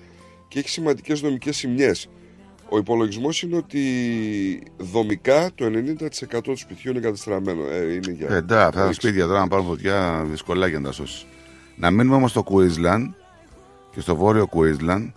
και 0.49 0.59
έχει 0.59 0.69
σημαντικές 0.69 1.21
δομικές 1.21 1.57
σημειές. 1.57 2.09
Ο 2.69 2.79
υπολογισμός 2.79 3.43
είναι 3.43 3.57
ότι 3.57 3.83
δομικά 4.77 5.51
το 5.55 5.65
90% 5.65 6.41
του 6.43 6.57
σπιτιού 6.57 6.91
είναι 6.91 7.01
κατεστραμμένο. 7.01 7.65
Ε, 7.71 7.93
είναι 7.93 8.11
για... 8.11 8.29
Ε, 8.31 8.37
εντάξει, 8.37 8.67
αυτά 8.67 8.81
τα 8.81 8.87
ρίξει. 8.87 9.01
σπίτια 9.01 9.27
τώρα 9.27 9.41
να 9.41 9.49
πάρουν 9.49 9.67
φωτιά 9.67 10.27
δυσκολά 10.31 10.67
για 10.67 10.79
να 10.79 10.87
τα 10.87 10.93
σώσεις. 10.93 11.27
Να 11.77 11.91
μείνουμε 11.91 12.17
όμως 12.17 12.31
στο 12.31 12.45
Queensland 12.51 13.11
και 13.95 14.01
στο 14.01 14.17
βόρειο 14.17 14.49
Queensland, 14.53 15.13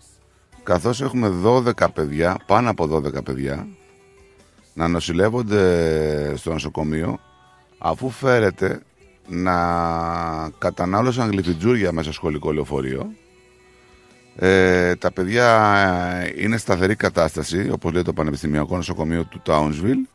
καθώς 0.64 1.02
έχουμε 1.02 1.32
12 1.46 1.72
παιδιά, 1.94 2.38
πάνω 2.46 2.70
από 2.70 2.90
12 2.96 3.24
παιδιά, 3.24 3.68
να 4.74 4.88
νοσηλεύονται 4.88 6.36
στο 6.36 6.52
νοσοκομείο, 6.52 7.20
αφού 7.78 8.10
φέρεται 8.10 8.82
να 9.28 9.56
κατανάλωσαν 10.58 11.30
γλυφιτζούρια 11.32 11.92
μέσα 11.92 12.04
στο 12.04 12.14
σχολικό 12.14 12.52
λεωφορείο. 12.52 13.12
Ε, 14.36 14.96
τα 14.96 15.12
παιδιά 15.12 15.76
ε, 16.24 16.44
είναι 16.44 16.58
σταθερή 16.58 16.96
κατάσταση, 16.96 17.70
όπως 17.72 17.92
λέει 17.94 18.02
το 18.02 18.14
Πανεπιστημιακό 18.14 18.76
Νοσοκομείο 18.76 19.24
του 19.24 19.42
Townsville. 19.46 20.10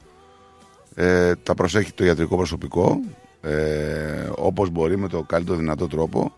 Ε, 0.95 1.35
τα 1.35 1.55
προσέχει 1.55 1.93
το 1.93 2.05
ιατρικό 2.05 2.37
προσωπικό 2.37 3.01
ε, 3.41 4.31
όπως 4.37 4.71
μπορεί 4.71 4.97
με 4.99 5.09
το 5.09 5.23
καλύτερο 5.23 5.57
δυνατό 5.57 5.87
τρόπο. 5.87 6.33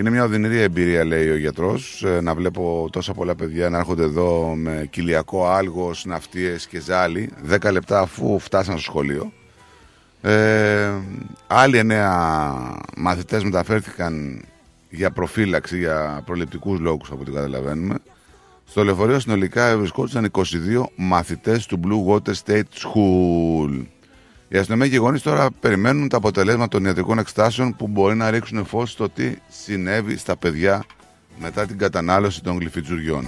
Είναι 0.00 0.10
μια 0.10 0.24
οδυνηρή 0.24 0.60
εμπειρία, 0.60 1.04
λέει 1.04 1.30
ο 1.30 1.36
γιατρός, 1.36 2.04
ε, 2.04 2.20
να 2.20 2.34
βλέπω 2.34 2.88
τόσα 2.92 3.12
πολλά 3.12 3.34
παιδιά 3.34 3.68
να 3.68 3.78
έρχονται 3.78 4.02
εδώ 4.02 4.54
με 4.56 4.86
κοιλιακό 4.90 5.48
άλγος, 5.48 6.04
ναυτίες 6.04 6.66
και 6.66 6.80
ζάλι, 6.80 7.30
10 7.48 7.72
λεπτά 7.72 8.00
αφού 8.00 8.38
φτάσαν 8.38 8.74
στο 8.74 8.82
σχολείο. 8.82 9.32
Ε, 10.22 10.90
άλλοι 11.46 11.78
εννέα 11.78 12.12
μαθητές 12.96 13.44
μεταφέρθηκαν 13.44 14.44
για 14.90 15.10
προφύλαξη, 15.10 15.78
για 15.78 16.22
προληπτικούς 16.24 16.78
λόγους 16.78 17.10
από 17.10 17.20
ό,τι 17.20 17.30
καταλαβαίνουμε. 17.30 17.94
Στο 18.64 18.84
λεωφορείο 18.84 19.20
συνολικά 19.20 19.78
βρισκόντουσαν 19.78 20.30
22 20.30 20.90
μαθητές 20.96 21.66
του 21.66 21.80
Blue 21.84 22.12
Water 22.12 22.32
State 22.44 22.62
School. 22.82 23.84
Οι 24.52 24.58
αστυνομία 24.58 24.88
και 24.88 24.94
οι 24.94 24.98
γονείς 24.98 25.22
τώρα 25.22 25.48
περιμένουν 25.60 26.08
τα 26.08 26.16
αποτελέσματα 26.16 26.68
των 26.68 26.84
ιατρικών 26.84 27.18
εξετάσεων 27.18 27.76
που 27.76 27.88
μπορεί 27.88 28.14
να 28.14 28.30
ρίξουν 28.30 28.66
φως 28.66 28.90
στο 28.90 29.08
τι 29.08 29.34
συνέβη 29.48 30.16
στα 30.16 30.36
παιδιά 30.36 30.84
μετά 31.40 31.66
την 31.66 31.78
κατανάλωση 31.78 32.42
των 32.42 32.58
γλυφιτζουριών. 32.58 33.26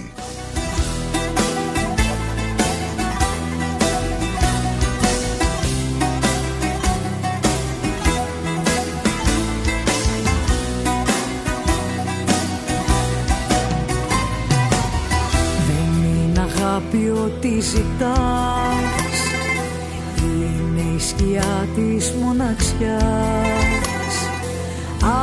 Δεν 15.67 16.03
είναι 16.03 16.39
αγάπη 16.39 17.09
ό,τι 17.09 17.59
ζητάς 17.59 18.53
Είναι 18.65 18.89
η 18.89 18.92
σκιά 21.07 21.67
της 21.75 22.13
μοναξιάς. 22.21 24.15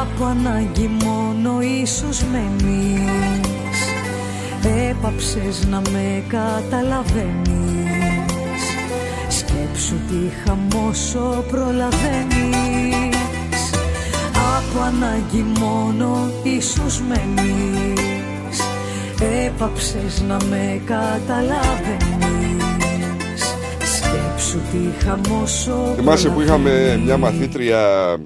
Από 0.00 0.24
ανάγκη 0.24 0.90
μόνο 1.04 1.60
ίσως 1.60 2.24
μένεις. 2.32 3.78
Έπαψες 4.90 5.66
να 5.70 5.80
με 5.90 6.22
καταλαβαίνεις. 6.28 7.40
Σκέψου 9.28 9.94
τι 9.94 10.30
χαμόσο 10.44 11.44
προλαβαίνεις. 11.50 13.20
Από 14.56 14.80
ανάγκη 14.80 15.44
μόνο 15.60 16.30
ίσως 16.42 17.02
μένεις. 17.08 18.60
Έπαψες 19.46 20.22
να 20.28 20.36
με 20.50 20.80
καταλαβαίνεις 20.84 22.39
Σκέψου 24.40 24.60
τι 24.70 25.04
χαμόσο 25.04 25.92
Θυμάσαι 25.96 26.28
που 26.28 26.40
είχαμε 26.40 26.96
μια 26.96 27.16
μαθήτρια 27.16 28.18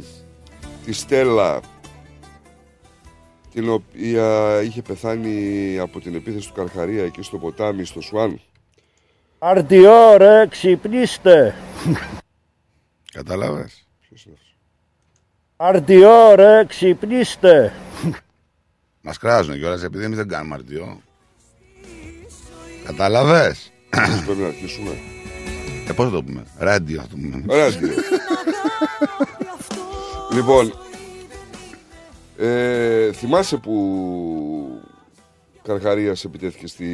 τη 0.84 0.92
Στέλλα 0.92 1.60
την 3.52 3.68
οποία 3.68 4.60
είχε 4.62 4.82
πεθάνει 4.82 5.78
από 5.78 6.00
την 6.00 6.14
επίθεση 6.14 6.48
του 6.48 6.54
Καρχαρία 6.54 7.04
εκεί 7.04 7.22
στο 7.22 7.38
ποτάμι, 7.38 7.84
στο 7.84 8.00
Σουάν. 8.00 8.40
Αρτιό 9.38 10.16
ρε, 10.16 10.46
ξυπνήστε. 10.46 11.54
Κατάλαβες. 13.12 13.86
Ποιος 14.08 14.24
είναι 14.24 14.34
αυτός; 14.34 14.56
Αρτιό 15.56 16.34
ρε, 16.34 16.64
ξυπνήστε. 16.64 17.72
Μας 19.00 19.18
κράζουν 19.18 19.54
κιόλας 19.54 19.82
επειδή 19.82 20.04
εμείς 20.04 20.16
δεν 20.16 20.28
κάνουμε 20.28 20.54
αρτιό. 20.54 21.00
Κατάλαβες. 22.84 23.72
Πώς 23.90 24.24
πρέπει 24.24 24.40
να 24.40 24.46
αρχίσουμε. 24.46 24.90
Ε, 25.88 25.92
πώς 25.92 26.04
θα 26.04 26.10
το 26.10 26.22
πούμε; 26.24 26.44
Ράντιο 26.58 27.00
θα 27.00 27.06
το 27.06 27.16
πούμε. 27.16 27.44
Ωραία, 27.46 27.72
τι 27.72 27.84
λέω. 27.86 27.94
Λοιπόν, 30.32 30.72
ε, 32.36 33.12
θυμάσαι 33.12 33.56
που 33.56 34.82
Καρχαρίας 35.62 36.24
επιτέθηκε 36.24 36.66
στη 36.66 36.86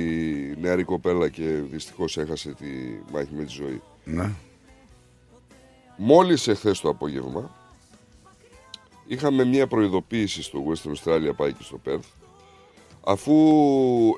νεαρή 0.61 0.85
κοπέλα 0.85 1.29
και 1.29 1.43
δυστυχώς 1.71 2.19
έχασε 2.19 2.53
τη 2.55 2.67
μάχη 3.13 3.29
με 3.33 3.45
τη 3.45 3.53
ζωή; 3.53 3.83
Ναι. 4.05 4.31
Μόλις 5.97 6.49
εχθές 6.49 6.81
το 6.81 6.89
απόγευμα 6.89 7.55
είχαμε 9.07 9.45
μια 9.45 9.67
προειδοποίηση 9.67 10.43
στο 10.43 10.65
Western 10.69 10.91
Australia 10.91 11.31
πάει 11.37 11.53
και 11.53 11.63
στο 11.63 11.81
Perth 11.87 12.20
αφού 13.05 13.35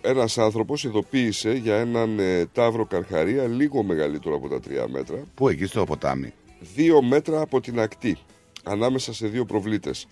ένας 0.00 0.38
άνθρωπος 0.38 0.84
ειδοποίησε 0.84 1.52
για 1.52 1.76
έναν 1.76 2.18
ε, 2.18 2.46
τάβρο 2.46 2.86
καρχαρία 2.86 3.46
λίγο 3.46 3.82
μεγαλύτερο 3.82 4.36
από 4.36 4.48
τα 4.48 4.60
τρία 4.60 4.88
μέτρα 4.88 5.24
Πού 5.34 5.48
εκεί 5.48 5.66
στο 5.66 5.84
ποτάμι; 5.84 6.32
δύο 6.74 7.02
μέτρα 7.02 7.40
από 7.40 7.60
την 7.60 7.80
ακτή 7.80 8.18
ανάμεσα 8.62 9.12
σε 9.12 9.26
δύο 9.26 9.44
προβλήτες. 9.44 10.06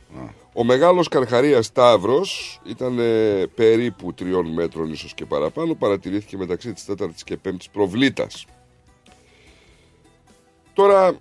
Ο 0.53 0.65
μεγάλος 0.65 1.09
καρχαρίας 1.09 1.73
Ταύρος 1.73 2.61
ήταν 2.67 2.99
ε, 2.99 3.47
περίπου 3.55 4.15
τριών 4.15 4.53
μέτρων 4.53 4.93
ίσως 4.93 5.15
και 5.15 5.25
παραπάνω 5.25 5.75
παρατηρήθηκε 5.75 6.37
μεταξύ 6.37 6.73
της 6.73 6.85
τέταρτης 6.85 7.25
και 7.25 7.37
πέμπτης 7.37 7.69
προβλήτας. 7.69 8.47
Τώρα 10.73 11.19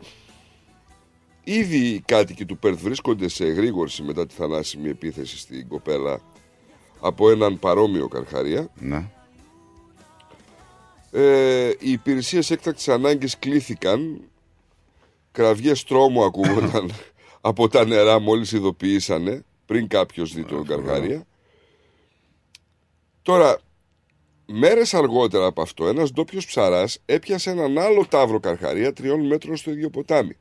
ήδη 1.43 1.77
οι 1.77 1.99
κάτοικοι 2.05 2.45
του 2.45 2.57
Περθ 2.57 2.81
βρίσκονται 2.81 3.27
σε 3.27 3.45
εγρήγορση 3.45 4.03
μετά 4.03 4.25
τη 4.25 4.33
θανάσιμη 4.33 4.89
επίθεση 4.89 5.37
στην 5.37 5.67
κοπέλα 5.67 6.21
από 6.99 7.29
έναν 7.29 7.59
παρόμοιο 7.59 8.07
καρχαρία. 8.07 8.69
Ναι. 8.79 9.09
Ε, 11.11 11.67
οι 11.79 11.91
υπηρεσίες 11.91 12.51
έκτακτης 12.51 12.87
ανάγκης 12.87 13.39
κλήθηκαν. 13.39 14.21
Κραυγές 15.31 15.83
τρόμου 15.83 16.23
ακούγονταν 16.23 16.91
από 17.41 17.67
τα 17.67 17.85
νερά 17.85 18.19
μόλις 18.19 18.51
ειδοποιήσανε 18.51 19.43
πριν 19.65 19.87
κάποιος 19.87 20.33
δει 20.33 20.43
τον 20.43 20.65
Καρχαρία. 20.65 21.25
Τώρα, 23.21 23.59
Μέρες 24.51 24.93
αργότερα 24.93 25.45
από 25.45 25.61
αυτό, 25.61 25.87
ένας 25.87 26.11
ντόπιος 26.11 26.45
ψαράς 26.45 27.01
έπιασε 27.05 27.49
έναν 27.49 27.77
άλλο 27.77 28.05
τάβρο 28.05 28.39
καρχαρία 28.39 28.93
τριών 28.93 29.27
μέτρων 29.27 29.55
στο 29.55 29.71
ίδιο 29.71 29.89
ποτάμι. 29.89 30.37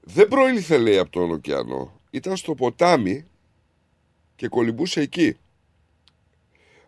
Δεν 0.00 0.28
προήλθε, 0.28 0.78
λέει, 0.78 0.98
από 0.98 1.10
τον 1.10 1.30
ωκεανό. 1.30 2.00
Ήταν 2.10 2.36
στο 2.36 2.54
ποτάμι 2.54 3.29
και 4.40 4.48
κολυμπούσε 4.48 5.00
εκεί. 5.00 5.36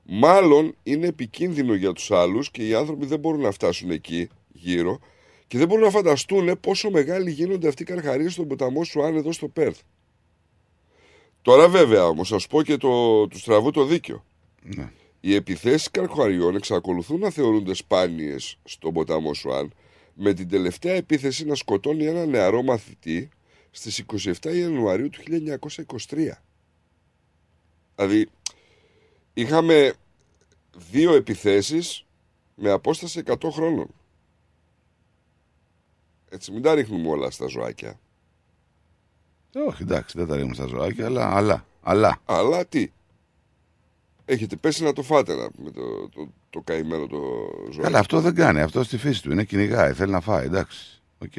Μάλλον 0.03 0.75
είναι 0.83 1.07
επικίνδυνο 1.07 1.75
για 1.75 1.93
τους 1.93 2.11
άλλους 2.11 2.51
και 2.51 2.67
οι 2.67 2.75
άνθρωποι 2.75 3.07
δεν 3.07 3.19
μπορούν 3.19 3.41
να 3.41 3.51
φτάσουν 3.51 3.91
εκεί 3.91 4.29
γύρω 4.53 4.99
και 5.47 5.59
δεν 5.59 5.67
μπορούν 5.69 5.85
να 5.85 5.91
φανταστούν 5.91 6.61
πόσο 6.61 6.91
μεγάλοι 6.91 7.31
γίνονται 7.31 7.69
αυτοί 7.69 7.83
οι 7.83 7.87
καρχαρίες 7.87 8.33
στον 8.33 8.49
ποταμό 8.49 8.85
Σουάν 8.85 9.17
εδώ 9.17 9.33
στο 9.33 9.49
Πέρθ. 9.49 9.81
Τώρα 11.43 11.69
βέβαια 11.69 12.07
όμως 12.07 12.29
θα 12.29 12.39
σου 12.39 12.49
πω 12.49 12.63
και 12.63 12.77
το, 12.77 13.27
του 13.29 13.39
στραβού 13.39 13.71
το 13.71 13.85
δίκιο. 13.85 14.25
Ναι. 14.63 14.93
Οι 15.21 15.35
επιθέσεις 15.35 15.91
καρχαριών 15.91 16.57
εξακολουθούν 16.57 17.21
να 17.21 17.31
θεωρούνται 17.31 17.75
σπάνιες 17.75 18.59
στον 18.65 18.93
ποταμό 18.93 19.35
Σουάν 19.35 19.73
με 20.15 20.33
την 20.33 20.49
τελευταία 20.49 20.95
επίθεση 20.95 21.45
να 21.45 21.55
σκοτώνει 21.55 22.05
ένα 22.05 22.27
νεαρό 22.27 22.63
μαθητή 22.63 23.29
στις 23.71 24.05
27 24.43 24.55
Ιανουαρίου 24.57 25.09
του 25.09 25.21
1923. 26.09 26.31
Δηλαδή 28.07 28.31
είχαμε 29.35 29.93
δύο 30.91 31.15
επιθέσεις 31.15 32.07
με 32.55 32.71
απόσταση 32.71 33.23
100 33.27 33.37
χρόνων. 33.51 33.87
Έτσι 36.29 36.53
μην 36.53 36.63
τα 36.63 36.75
ρίχνουμε 36.75 37.09
όλα 37.09 37.31
στα 37.31 37.47
ζωάκια. 37.47 38.01
Όχι, 39.69 39.83
εντάξει, 39.83 40.19
δεν 40.19 40.27
τα 40.27 40.35
ρίχνουμε 40.35 40.55
στα 40.55 40.67
ζωάκια, 40.67 41.07
αλλά, 41.07 41.37
αλλά, 41.37 41.67
αλλά. 41.83 42.21
Αλλά 42.25 42.67
τι; 42.67 42.91
Έχετε 44.25 44.57
πέσει 44.57 44.83
να 44.83 44.93
το 44.93 45.03
φάτε 45.03 45.35
να 45.35 45.51
πούμε 45.51 45.71
το, 45.71 46.09
το, 46.09 46.33
το 46.51 46.61
καημένο 46.61 47.07
το 47.07 47.19
ζωάκι. 47.65 47.81
Καλά, 47.81 47.99
αυτό 47.99 48.21
δεν 48.21 48.35
κάνει. 48.35 48.61
Αυτό 48.61 48.83
στη 48.83 48.97
φύση 48.97 49.23
του 49.23 49.33
είναι 49.33 49.45
κυνηγάει. 49.45 49.93
Θέλει 49.93 50.13
να 50.13 50.21
φάει, 50.21 50.45
εντάξει. 50.45 51.03
Οκ. 51.19 51.33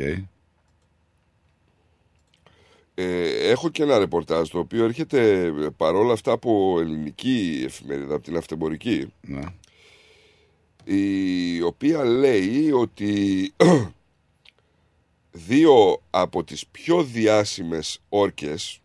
Ε, 2.96 3.50
έχω 3.50 3.70
και 3.70 3.84
ένα 3.84 3.98
ρεπορτάζ 3.98 4.50
το 4.50 4.60
οποίο 4.60 4.84
έρχεται 4.84 5.42
ε, 5.46 5.68
παρόλα 5.78 6.14
αυτά 6.14 6.32
από 6.32 6.78
ελληνική 6.80 7.62
εφημερίδα, 7.66 8.16
από 8.16 8.24
τη 8.24 8.38
Ναυτεμπορική, 8.38 9.14
Ναι. 9.22 9.42
η 10.84 11.62
οποία 11.62 12.04
λέει 12.04 12.72
ότι 12.72 13.52
δύο 15.32 16.02
από 16.10 16.44
τις 16.44 16.68
πιο 16.68 17.04
διάσημες 17.04 18.00
όρκες 18.10 18.80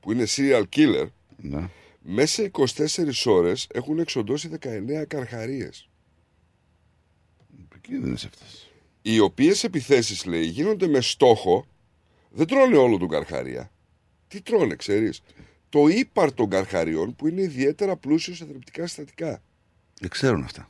που 0.00 0.12
είναι 0.12 0.24
serial 0.28 0.64
killer 0.76 1.06
ναι. 1.36 1.68
μέσα 2.00 2.42
σε 2.42 2.50
24 3.24 3.32
ώρες 3.32 3.66
έχουν 3.72 3.98
εξοντώσει 3.98 4.50
19 4.60 5.04
καρχαρίες 5.08 5.88
Επικίνδυνες 7.64 8.24
αυτές. 8.24 8.70
οι 9.02 9.18
οποίες 9.18 9.64
επιθέσεις 9.64 10.24
λέει 10.24 10.46
γίνονται 10.46 10.86
με 10.86 11.00
στόχο 11.00 11.66
δεν 12.34 12.46
τρώνε 12.46 12.76
όλο 12.76 12.98
τον 12.98 13.08
καρχαρία 13.08 13.70
τι 14.34 14.42
τρώνε 14.42 14.74
ξέρεις; 14.74 15.22
Το 15.68 15.86
ύπαρ 15.88 16.32
των 16.32 16.48
καρχαριών 16.48 17.16
που 17.16 17.28
είναι 17.28 17.42
ιδιαίτερα 17.42 17.96
πλούσιος 17.96 18.36
σε 18.36 18.44
θρεπτικά 18.44 18.86
συστατικά 18.86 19.42
Δεν 20.00 20.10
ξέρουν 20.10 20.42
αυτά. 20.42 20.68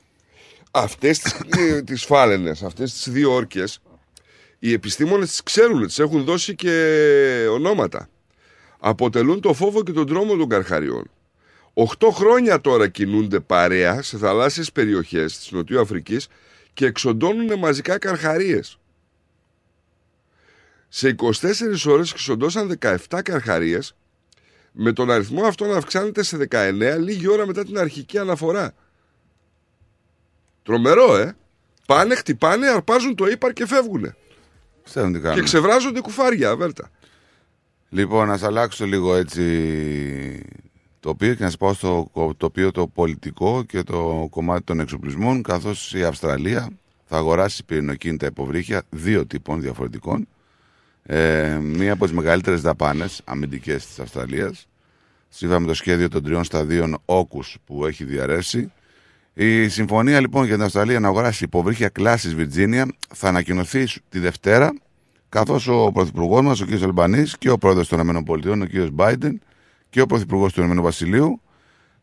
αυτές 0.71 1.19
τις, 1.19 1.41
ε, 1.57 1.83
τις 1.83 2.05
φάλαινες, 2.05 2.63
αυτές 2.63 2.93
τις 2.93 3.11
δύο 3.13 3.33
όρκες, 3.33 3.83
οι 4.59 4.73
επιστήμονες 4.73 5.29
τις 5.29 5.43
ξέρουν, 5.43 5.87
τις 5.87 5.99
έχουν 5.99 6.25
δώσει 6.25 6.55
και 6.55 7.47
ονόματα. 7.51 8.09
Αποτελούν 8.79 9.41
το 9.41 9.55
φόβο 9.55 9.83
και 9.83 9.93
τον 9.93 10.07
τρόμο 10.07 10.37
των 10.37 10.49
καρχαριών. 10.49 11.11
Οχτώ 11.73 12.11
χρόνια 12.11 12.61
τώρα 12.61 12.89
κινούνται 12.89 13.41
παρέα 13.41 14.03
σε 14.03 14.19
θαλάσσιες 14.19 14.73
περιοχές 14.73 15.39
της 15.39 15.51
Νοτιού 15.51 15.81
Αφρικής 15.81 16.27
και 16.73 16.87
εξοντώνουν 16.87 17.59
μαζικά 17.59 17.99
καρχαρίες. 17.99 18.79
Σε 20.97 21.15
24 21.19 21.33
ώρες 21.87 22.11
εξοντώσαν 22.11 22.79
17 22.81 23.21
καρχαρίες 23.25 23.95
με 24.73 24.93
τον 24.93 25.11
αριθμό 25.11 25.45
αυτό 25.45 25.67
να 25.67 25.77
αυξάνεται 25.77 26.23
σε 26.23 26.37
19 26.51 26.97
λίγη 26.99 27.29
ώρα 27.29 27.47
μετά 27.47 27.65
την 27.65 27.79
αρχική 27.79 28.19
αναφορά. 28.19 28.73
Τρομερό, 30.63 31.17
ε. 31.17 31.37
Πάνε, 31.87 32.15
χτυπάνε, 32.15 32.69
αρπάζουν 32.69 33.15
το 33.15 33.27
ύπαρ 33.27 33.53
και 33.53 33.67
φεύγουνε. 33.67 34.17
Ξέρουν 34.85 35.13
τι 35.13 35.19
Και 35.19 35.25
κάνουν. 35.25 35.45
ξεβράζονται 35.45 36.01
κουφάρια, 36.01 36.51
αβέρτα. 36.51 36.91
Λοιπόν, 37.89 38.27
να 38.29 38.39
αλλάξω 38.43 38.85
λίγο 38.87 39.15
έτσι 39.15 40.45
το 41.01 41.09
οποίο 41.09 41.35
και 41.35 41.45
να 41.45 41.51
σα 41.51 41.57
πάω 41.57 41.73
στο 41.75 42.09
κο- 42.13 42.35
τοπίο 42.37 42.71
το 42.71 42.87
πολιτικό 42.87 43.63
και 43.63 43.83
το 43.83 44.27
κομμάτι 44.31 44.65
των 44.65 44.81
εξοπλισμών, 44.81 45.43
καθώς 45.43 45.95
η 45.95 46.05
Αυστραλία 46.05 46.69
θα 47.05 47.17
αγοράσει 47.17 47.65
πυρηνοκίνητα 47.65 48.27
υποβρύχια 48.27 48.83
δύο 48.91 49.27
τύπων 49.27 49.61
διαφορετικών. 49.61 50.29
Ε, 51.07 51.59
μία 51.63 51.93
από 51.93 52.05
τις 52.05 52.15
μεγαλύτερες 52.15 52.61
δαπάνες 52.61 53.21
αμυντικές 53.25 53.87
της 53.87 53.99
Αυστραλίας. 53.99 54.69
Σύμφωνα 55.29 55.61
με 55.61 55.67
το 55.67 55.75
σχέδιο 55.75 56.09
των 56.09 56.23
τριών 56.23 56.45
σταδίων 56.45 56.99
όκους 57.05 57.57
που 57.67 57.87
έχει 57.87 58.05
διαρρεύσει. 58.05 58.73
Η 59.35 59.69
συμφωνία 59.69 60.21
λοιπόν 60.21 60.45
για 60.45 60.55
την 60.55 60.65
Αυστραλία 60.65 61.01
να 61.01 61.09
αγοράσει 61.09 61.45
υποβρύχια 61.45 61.89
κλάσης 61.89 62.35
Βιρτζίνια 62.35 62.87
θα 63.15 63.29
ανακοινωθεί 63.29 63.87
τη 64.09 64.19
Δευτέρα 64.19 64.73
καθώς 65.29 65.69
ο 65.69 65.91
Πρωθυπουργός 65.93 66.43
μας, 66.43 66.61
ο 66.61 66.67
κ. 66.67 66.83
Αλμπανής, 66.83 67.39
και 67.39 67.51
ο 67.51 67.59
Πρόεδρος 67.59 67.89
των 67.89 68.09
ΗΠΑ, 68.09 68.33
ο 68.33 68.67
κ. 68.67 68.91
Μπάιντεν, 68.93 69.41
και 69.91 70.01
ο 70.01 70.07
Πρωθυπουργός 70.07 70.53
του 70.53 70.61
Ηνωμένου 70.61 70.83
Βασιλείου 70.83 71.41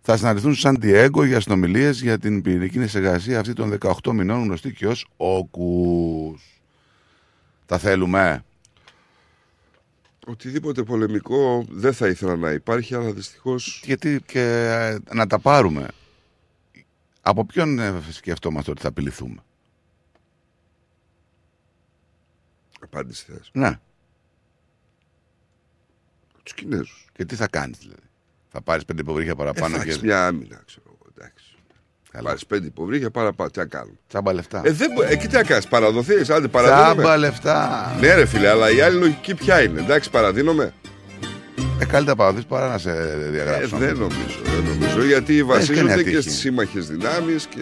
θα 0.01 0.17
συναντηθούν 0.17 0.55
σαν 0.55 0.77
Διέγκο 0.79 1.23
για 1.23 1.39
συνομιλίες 1.39 2.01
για 2.01 2.17
την 2.17 2.41
πυρηνική 2.41 2.87
συνεργασία 2.87 3.39
αυτή 3.39 3.53
των 3.53 3.77
18 3.81 4.11
μηνών, 4.11 4.43
γνωστή 4.43 4.73
και 4.73 4.87
ως 4.87 5.07
όκους. 5.17 6.61
Τα 7.65 7.77
θέλουμε. 7.77 8.43
Οτιδήποτε 10.27 10.83
πολεμικό 10.83 11.65
δεν 11.69 11.93
θα 11.93 12.07
ήθελα 12.07 12.35
να 12.35 12.51
υπάρχει, 12.51 12.95
αλλά 12.95 13.11
δυστυχώ. 13.11 13.55
Γιατί 13.83 14.21
και 14.25 14.41
ε, 14.41 15.15
να 15.15 15.27
τα 15.27 15.39
πάρουμε. 15.39 15.87
Από 17.21 17.45
ποιον 17.45 17.79
ε, 17.79 18.01
σκεφτόμαστε 18.11 18.71
ότι 18.71 18.81
θα 18.81 18.87
απειληθούμε; 18.87 19.43
Απάντηση 22.81 23.25
θες. 23.25 23.49
Ναι. 23.53 23.79
Τους 26.43 26.53
Κινέζους. 26.53 27.07
Και 27.13 27.25
τι 27.25 27.35
θα 27.35 27.47
κάνεις 27.47 27.77
δηλαδή; 27.77 28.01
Θα 28.49 28.61
πάρεις 28.61 28.85
πέντε 28.85 29.01
υποβρύχια 29.01 29.31
Ε, 29.31 29.35
παραπάνω 29.35 29.77
θα 29.77 29.83
και. 29.83 29.89
έχεις 29.89 30.01
μια 30.01 30.27
άμυνα, 30.27 30.61
ξέρω 30.65 30.85
εγώ. 30.87 31.11
Εντάξει. 31.17 31.50
Καλά. 32.11 32.23
Πάρει 32.29 32.39
πέντε 32.47 32.65
υποβρύχια 32.65 33.09
παραπάνω. 33.11 33.49
Τι 33.49 33.59
να 33.59 33.65
κάνουμε. 33.65 33.95
Τσάμπα 34.07 34.33
λεφτά. 34.33 34.61
Ε, 34.65 34.71
δεν, 34.71 34.91
μπο- 34.95 35.03
εκεί 35.09 35.27
τι 35.27 35.35
να 35.35 35.43
κάνει, 35.43 35.63
παραδοθείς, 35.69 36.29
άντε 36.29 36.47
παραδίνομαι. 36.47 36.93
Τσάμπα 37.01 37.17
λεφτά. 37.17 37.91
Ναι, 37.99 38.13
ρε 38.13 38.25
φίλε, 38.25 38.49
αλλά 38.49 38.71
η 38.71 38.81
άλλη 38.81 38.97
λογική 38.99 39.35
ποια 39.35 39.61
είναι. 39.63 39.79
Εντάξει, 39.79 40.09
παραδίνομαι. 40.09 40.73
Ε, 41.79 41.85
καλύτερα 41.85 42.15
παραδοθείς 42.15 42.45
παρά 42.45 42.67
να 42.69 42.77
σε 42.77 42.89
Ε, 42.89 43.29
διαγράψω. 43.29 43.77
δεν 43.77 43.95
νομίζω, 43.97 44.39
δεν 44.43 44.63
νομίζω. 44.79 45.03
Γιατί 45.05 45.43
βασίζονται 45.43 45.79
καμιά 45.79 45.95
και 45.95 46.03
τύχη. 46.09 46.21
στις 46.21 46.37
σύμμαχες 46.37 46.87
δυνάμεις 46.87 47.45
και. 47.45 47.61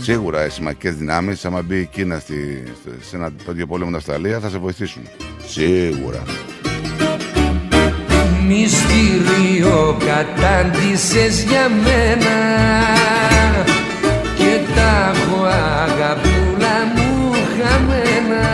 Σίγουρα 0.00 0.46
οι 0.46 0.48
συμμαχικέ 0.50 0.90
δυνάμεις, 0.90 1.44
άμα 1.44 1.62
μπει 1.62 1.78
η 1.80 1.86
Κίνα 1.86 2.18
στη, 2.18 2.62
στη- 2.80 3.04
σε 3.08 3.16
ένα 3.16 3.32
τέτοιο 3.46 3.66
πόλεμο 3.66 3.90
με 3.90 3.98
την 3.98 4.10
Αυστραλία, 4.10 4.40
θα 4.40 4.48
σε 4.48 4.58
βοηθήσουν. 4.58 5.02
Σίγουρα. 5.46 6.22
Μυστήριο 8.48 9.96
κατάντησες 10.06 11.42
για 11.42 11.68
μένα. 11.84 12.36
Και 14.36 14.60
τα 14.74 15.12
έχω 15.14 15.44
αγαπούλα 15.84 16.76
μου 16.94 17.32
χαμένα. 17.32 18.46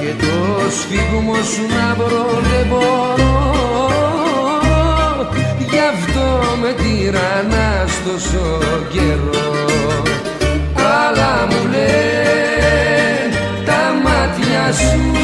Και 0.00 0.24
το 0.24 0.70
σφίγμο 0.78 1.34
σου 1.34 1.66
να 1.76 1.94
βρω 2.04 2.40
δεν 2.42 2.66
μπορώ. 2.68 3.92
Γι' 5.58 5.84
αυτό 5.92 6.56
με 6.60 6.72
τυραννάς 6.72 7.92
τόσο 8.04 8.58
καιρό. 8.92 9.72
Αλλά 10.76 11.46
μου 11.50 11.68
λένε 11.70 13.28
τα 13.64 13.82
μάτια 14.04 14.72
σου 14.72 15.23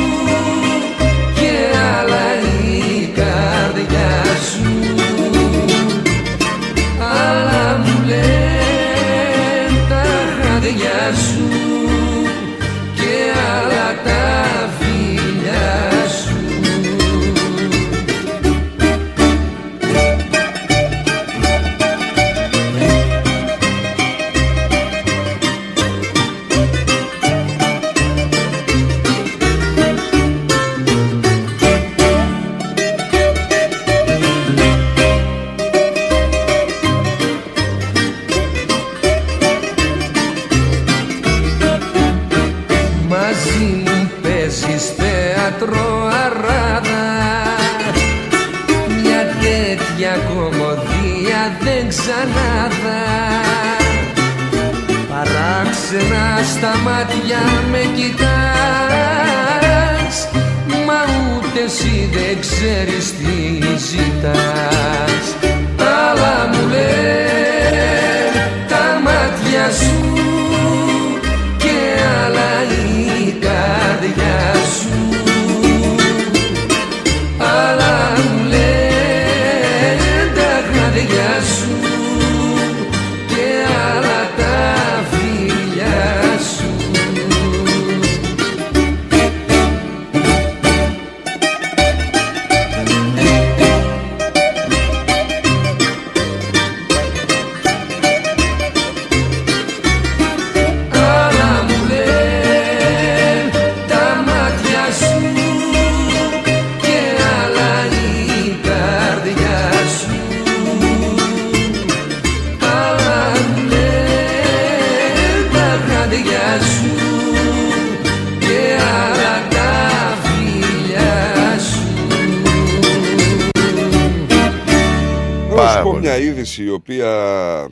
πολύ. 126.57 126.65
μια 126.65 126.65
είδηση 126.65 126.65
η 126.65 126.71
οποία 126.71 127.71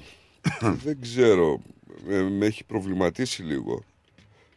δεν 0.84 1.00
ξέρω, 1.00 1.60
με, 2.04 2.22
με 2.22 2.46
έχει 2.46 2.64
προβληματίσει 2.64 3.42
λίγο 3.42 3.84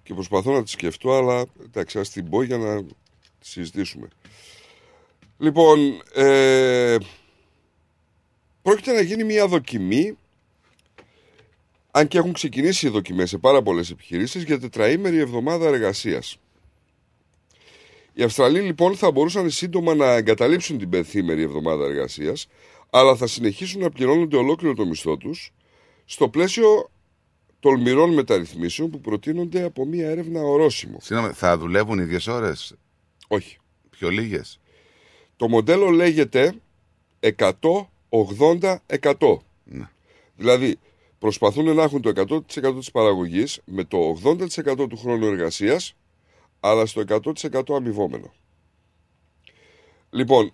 και 0.04 0.14
προσπαθώ 0.14 0.52
να 0.54 0.64
τη 0.64 0.70
σκεφτώ, 0.70 1.14
αλλά 1.14 1.46
εντάξει, 1.64 2.00
ας 2.00 2.10
την 2.10 2.30
πω 2.30 2.44
για 2.44 2.58
να 2.58 2.84
τη 2.84 3.48
συζητήσουμε. 3.48 4.08
Λοιπόν, 5.38 6.02
ε, 6.14 6.98
πρόκειται 8.62 8.92
να 8.92 9.02
γίνει 9.02 9.24
μια 9.24 9.48
δοκιμή, 9.48 10.18
αν 11.92 12.08
και 12.08 12.18
έχουν 12.18 12.34
ξεκινήσει 12.34 12.88
οι 12.88 12.90
δοκιμές 12.90 13.30
σε 13.30 13.38
πάρα 13.38 13.62
πολλές 13.62 13.90
επιχειρήσεις, 13.90 14.44
για 14.44 14.60
τετραήμερη 14.60 15.18
εβδομάδα 15.18 15.68
εργασίας. 15.68 16.38
Οι 18.14 18.24
Αυστραλοί 18.24 18.60
λοιπόν 18.60 18.96
θα 18.96 19.12
μπορούσαν 19.12 19.50
σύντομα 19.50 19.96
να 19.96 20.12
εγκαταλείψουν 20.12 20.78
την 20.78 20.90
πενθήμερη 20.90 21.42
εβδομάδα 21.42 21.86
εργασίας, 21.86 22.48
αλλά 22.94 23.16
θα 23.16 23.28
συνεχίσουν 23.28 23.82
να 23.82 23.90
πληρώνονται 23.90 24.38
ολόκληρο 24.38 24.74
το 24.74 24.86
μισθό 24.86 25.18
τους 25.18 25.54
στο 26.06 26.30
πλαίσιο 26.30 26.92
τολμηρών 27.60 28.14
μεταρρυθμίσεων 28.14 28.90
που 28.90 29.02
προτείνονται 29.02 29.64
από 29.64 29.86
μια 29.86 30.10
έρευνα 30.10 30.42
ορόσημο. 30.42 30.98
Συγγνώμη, 31.02 31.34
θα 31.34 31.58
δουλεύουν 31.58 32.00
οι 32.00 32.04
ίδιες 32.04 32.28
ώρες, 32.28 32.76
Όχι. 33.28 33.58
πιο 33.90 34.10
λίγες; 34.10 34.60
Το 35.36 35.48
μοντέλο 35.48 35.90
λέγεται 35.90 36.56
100-80-100. 37.20 39.38
Ναι. 39.64 39.90
Δηλαδή, 40.36 40.80
προσπαθούν 41.20 41.76
να 41.76 41.84
έχουν 41.84 42.02
το 42.02 42.10
100% 42.10 42.78
της 42.78 42.92
παραγωγής 42.92 43.60
με 43.66 43.84
το 43.84 44.18
80% 44.24 44.90
του 44.90 44.98
χρόνου 44.98 45.26
εργασίας, 45.26 45.96
αλλά 46.60 46.86
στο 46.86 47.02
100% 47.02 47.76
αμοιβόμενο. 47.76 48.34
Λοιπόν, 50.10 50.54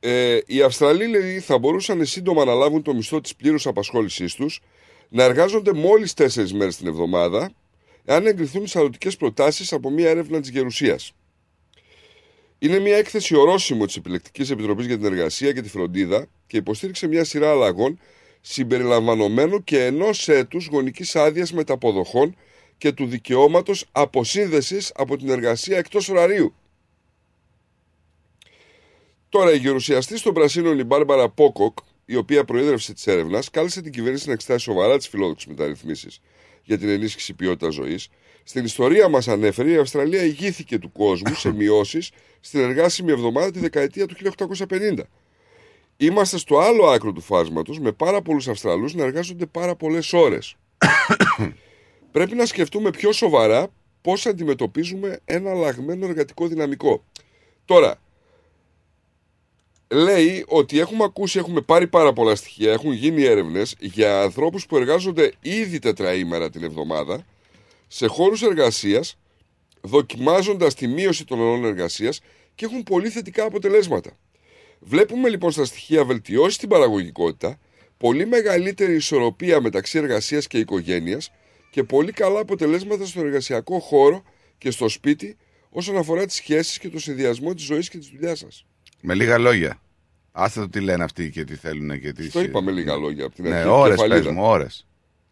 ε, 0.00 0.38
οι 0.46 0.62
Αυστραλοί 0.62 1.06
λέει, 1.06 1.40
θα 1.40 1.58
μπορούσαν 1.58 2.04
σύντομα 2.04 2.44
να 2.44 2.54
λάβουν 2.54 2.82
το 2.82 2.94
μισθό 2.94 3.20
της 3.20 3.36
πλήρους 3.36 3.66
απασχόλησής 3.66 4.34
τους, 4.34 4.60
να 5.08 5.22
εργάζονται 5.22 5.72
μόλις 5.72 6.14
4 6.14 6.52
μέρες 6.52 6.76
την 6.76 6.86
εβδομάδα, 6.86 7.52
εάν 8.04 8.26
εγκριθούν 8.26 8.62
οι 8.62 8.68
σαρωτικές 8.68 9.16
προτάσεις 9.16 9.72
από 9.72 9.90
μια 9.90 10.08
έρευνα 10.10 10.40
της 10.40 10.50
Γερουσίας. 10.50 11.12
Είναι 12.58 12.78
μια 12.78 12.96
έκθεση 12.96 13.36
ορόσημο 13.36 13.86
της 13.86 13.96
Επιλεκτικής 13.96 14.50
Επιτροπής 14.50 14.86
για 14.86 14.96
την 14.96 15.06
Εργασία 15.06 15.52
και 15.52 15.62
τη 15.62 15.68
Φροντίδα 15.68 16.26
και 16.46 16.56
υποστήριξε 16.56 17.06
μια 17.06 17.24
σειρά 17.24 17.50
αλλαγών 17.50 17.98
συμπεριλαμβανομένου 18.40 19.64
και 19.64 19.84
ενός 19.84 20.28
έτους 20.28 20.66
γονικής 20.66 21.16
άδειας 21.16 21.52
μεταποδοχών 21.52 22.36
και 22.78 22.92
του 22.92 23.06
δικαιώματος 23.06 23.84
αποσύνδεσης 23.92 24.92
από 24.94 25.16
την 25.16 25.28
εργασία 25.28 25.78
εκτός 25.78 26.08
ωραρίου. 26.08 26.54
Τώρα, 29.28 29.52
η 29.52 29.56
γερουσιαστής 29.56 30.22
των 30.22 30.34
Πρασίνων, 30.34 30.78
η 30.78 30.84
Μπάρμπαρα 30.84 31.28
Πόκοκ, 31.28 31.78
η 32.04 32.16
οποία 32.16 32.44
προείδρευσε 32.44 32.92
της 32.92 33.06
έρευνας, 33.06 33.50
κάλεσε 33.50 33.82
την 33.82 33.92
κυβέρνηση 33.92 34.26
να 34.26 34.32
εξετάσει 34.32 34.64
σοβαρά 34.64 34.96
τις 34.96 35.08
φιλόδοξες 35.08 35.46
μεταρρυθμίσεις 35.46 36.20
για 36.62 36.78
την 36.78 36.88
ενίσχυση 36.88 37.34
ποιότητας 37.34 37.74
ζωής. 37.74 38.08
Στην 38.42 38.64
ιστορία 38.64 39.08
μας 39.08 39.28
ανέφερε, 39.28 39.70
η 39.70 39.76
Αυστραλία 39.76 40.22
ηγήθηκε 40.22 40.78
του 40.78 40.92
κόσμου 40.92 41.34
σε 41.34 41.52
μειώσεις 41.52 42.10
στην 42.40 42.60
εργάσιμη 42.60 43.10
εβδομάδα 43.10 43.50
τη 43.50 43.58
δεκαετία 43.58 44.06
του 44.06 44.14
1850. 44.14 44.98
Είμαστε 45.96 46.38
στο 46.38 46.58
άλλο 46.58 46.86
άκρο 46.86 47.12
του 47.12 47.20
φάσματος 47.20 47.78
με 47.78 47.92
πάρα 47.92 48.22
πολλούς 48.22 48.48
Αυστραλούς 48.48 48.94
να 48.94 49.04
εργάζονται 49.04 49.46
πάρα 49.46 49.76
πολλές 49.76 50.12
ώρες. 50.12 50.56
Πρέπει 52.12 52.34
να 52.34 52.46
σκεφτούμε 52.46 52.90
πιο 52.90 53.12
σοβαρά 53.12 53.68
πώς 54.00 54.26
αντιμετωπίζουμε 54.26 55.20
ένα 55.24 55.50
αλλαγμένο 55.50 56.06
εργατικό 56.06 56.46
δυναμικό. 56.46 57.04
Τώρα, 57.64 58.00
λέει 59.90 60.44
ότι 60.48 60.80
έχουμε 60.80 61.04
ακούσει, 61.04 61.38
έχουμε 61.38 61.60
πάρει 61.60 61.86
πάρα 61.86 62.12
πολλά 62.12 62.34
στοιχεία, 62.34 62.72
έχουν 62.72 62.92
γίνει 62.92 63.22
έρευνες 63.22 63.74
για 63.80 64.22
ανθρώπους 64.22 64.66
που 64.66 64.76
εργάζονται 64.76 65.32
ήδη 65.40 65.78
τετραήμερα 65.78 66.50
την 66.50 66.62
εβδομάδα 66.62 67.26
σε 67.86 68.06
χώρους 68.06 68.42
εργασίας, 68.42 69.18
δοκιμάζοντας 69.80 70.74
τη 70.74 70.86
μείωση 70.86 71.24
των 71.24 71.40
ωρών 71.40 71.64
εργασίας 71.64 72.20
και 72.54 72.64
έχουν 72.64 72.82
πολύ 72.82 73.08
θετικά 73.08 73.44
αποτελέσματα. 73.44 74.10
Βλέπουμε 74.80 75.28
λοιπόν 75.28 75.50
στα 75.50 75.64
στοιχεία 75.64 76.04
βελτιώσεις 76.04 76.54
στην 76.54 76.68
παραγωγικότητα, 76.68 77.58
πολύ 77.96 78.26
μεγαλύτερη 78.26 78.94
ισορροπία 78.94 79.60
μεταξύ 79.60 79.98
εργασίας 79.98 80.46
και 80.46 80.58
οικογένειας 80.58 81.30
και 81.70 81.84
πολύ 81.84 82.12
καλά 82.12 82.40
αποτελέσματα 82.40 83.06
στον 83.06 83.24
εργασιακό 83.26 83.78
χώρο 83.78 84.22
και 84.58 84.70
στο 84.70 84.88
σπίτι 84.88 85.36
όσον 85.70 85.96
αφορά 85.96 86.26
τις 86.26 86.34
σχέσεις 86.34 86.78
και 86.78 86.88
το 86.88 86.98
συνδυασμό 86.98 87.54
της 87.54 87.64
ζωής 87.64 87.88
και 87.88 87.98
της 87.98 88.08
δουλειάς 88.08 88.38
σας. 88.38 88.66
Με 89.00 89.14
λίγα 89.14 89.38
λόγια. 89.38 89.80
Άστε 90.32 90.60
το 90.60 90.68
τι 90.68 90.80
λένε 90.80 91.04
αυτοί 91.04 91.30
και 91.30 91.44
τι 91.44 91.54
θέλουν 91.56 92.00
και 92.00 92.12
τι. 92.12 92.30
Το 92.30 92.40
είπα 92.40 92.62
με 92.62 92.70
λίγα 92.72 92.96
λόγια 92.96 93.24
από 93.24 93.34
την 93.34 93.44
Ναι, 93.48 93.54
αρχή. 93.54 93.68
ώρες 93.68 93.94
κεφαλίδα. 93.96 94.22
πες 94.22 94.32
μου, 94.32 94.42
ώρες. 94.44 94.86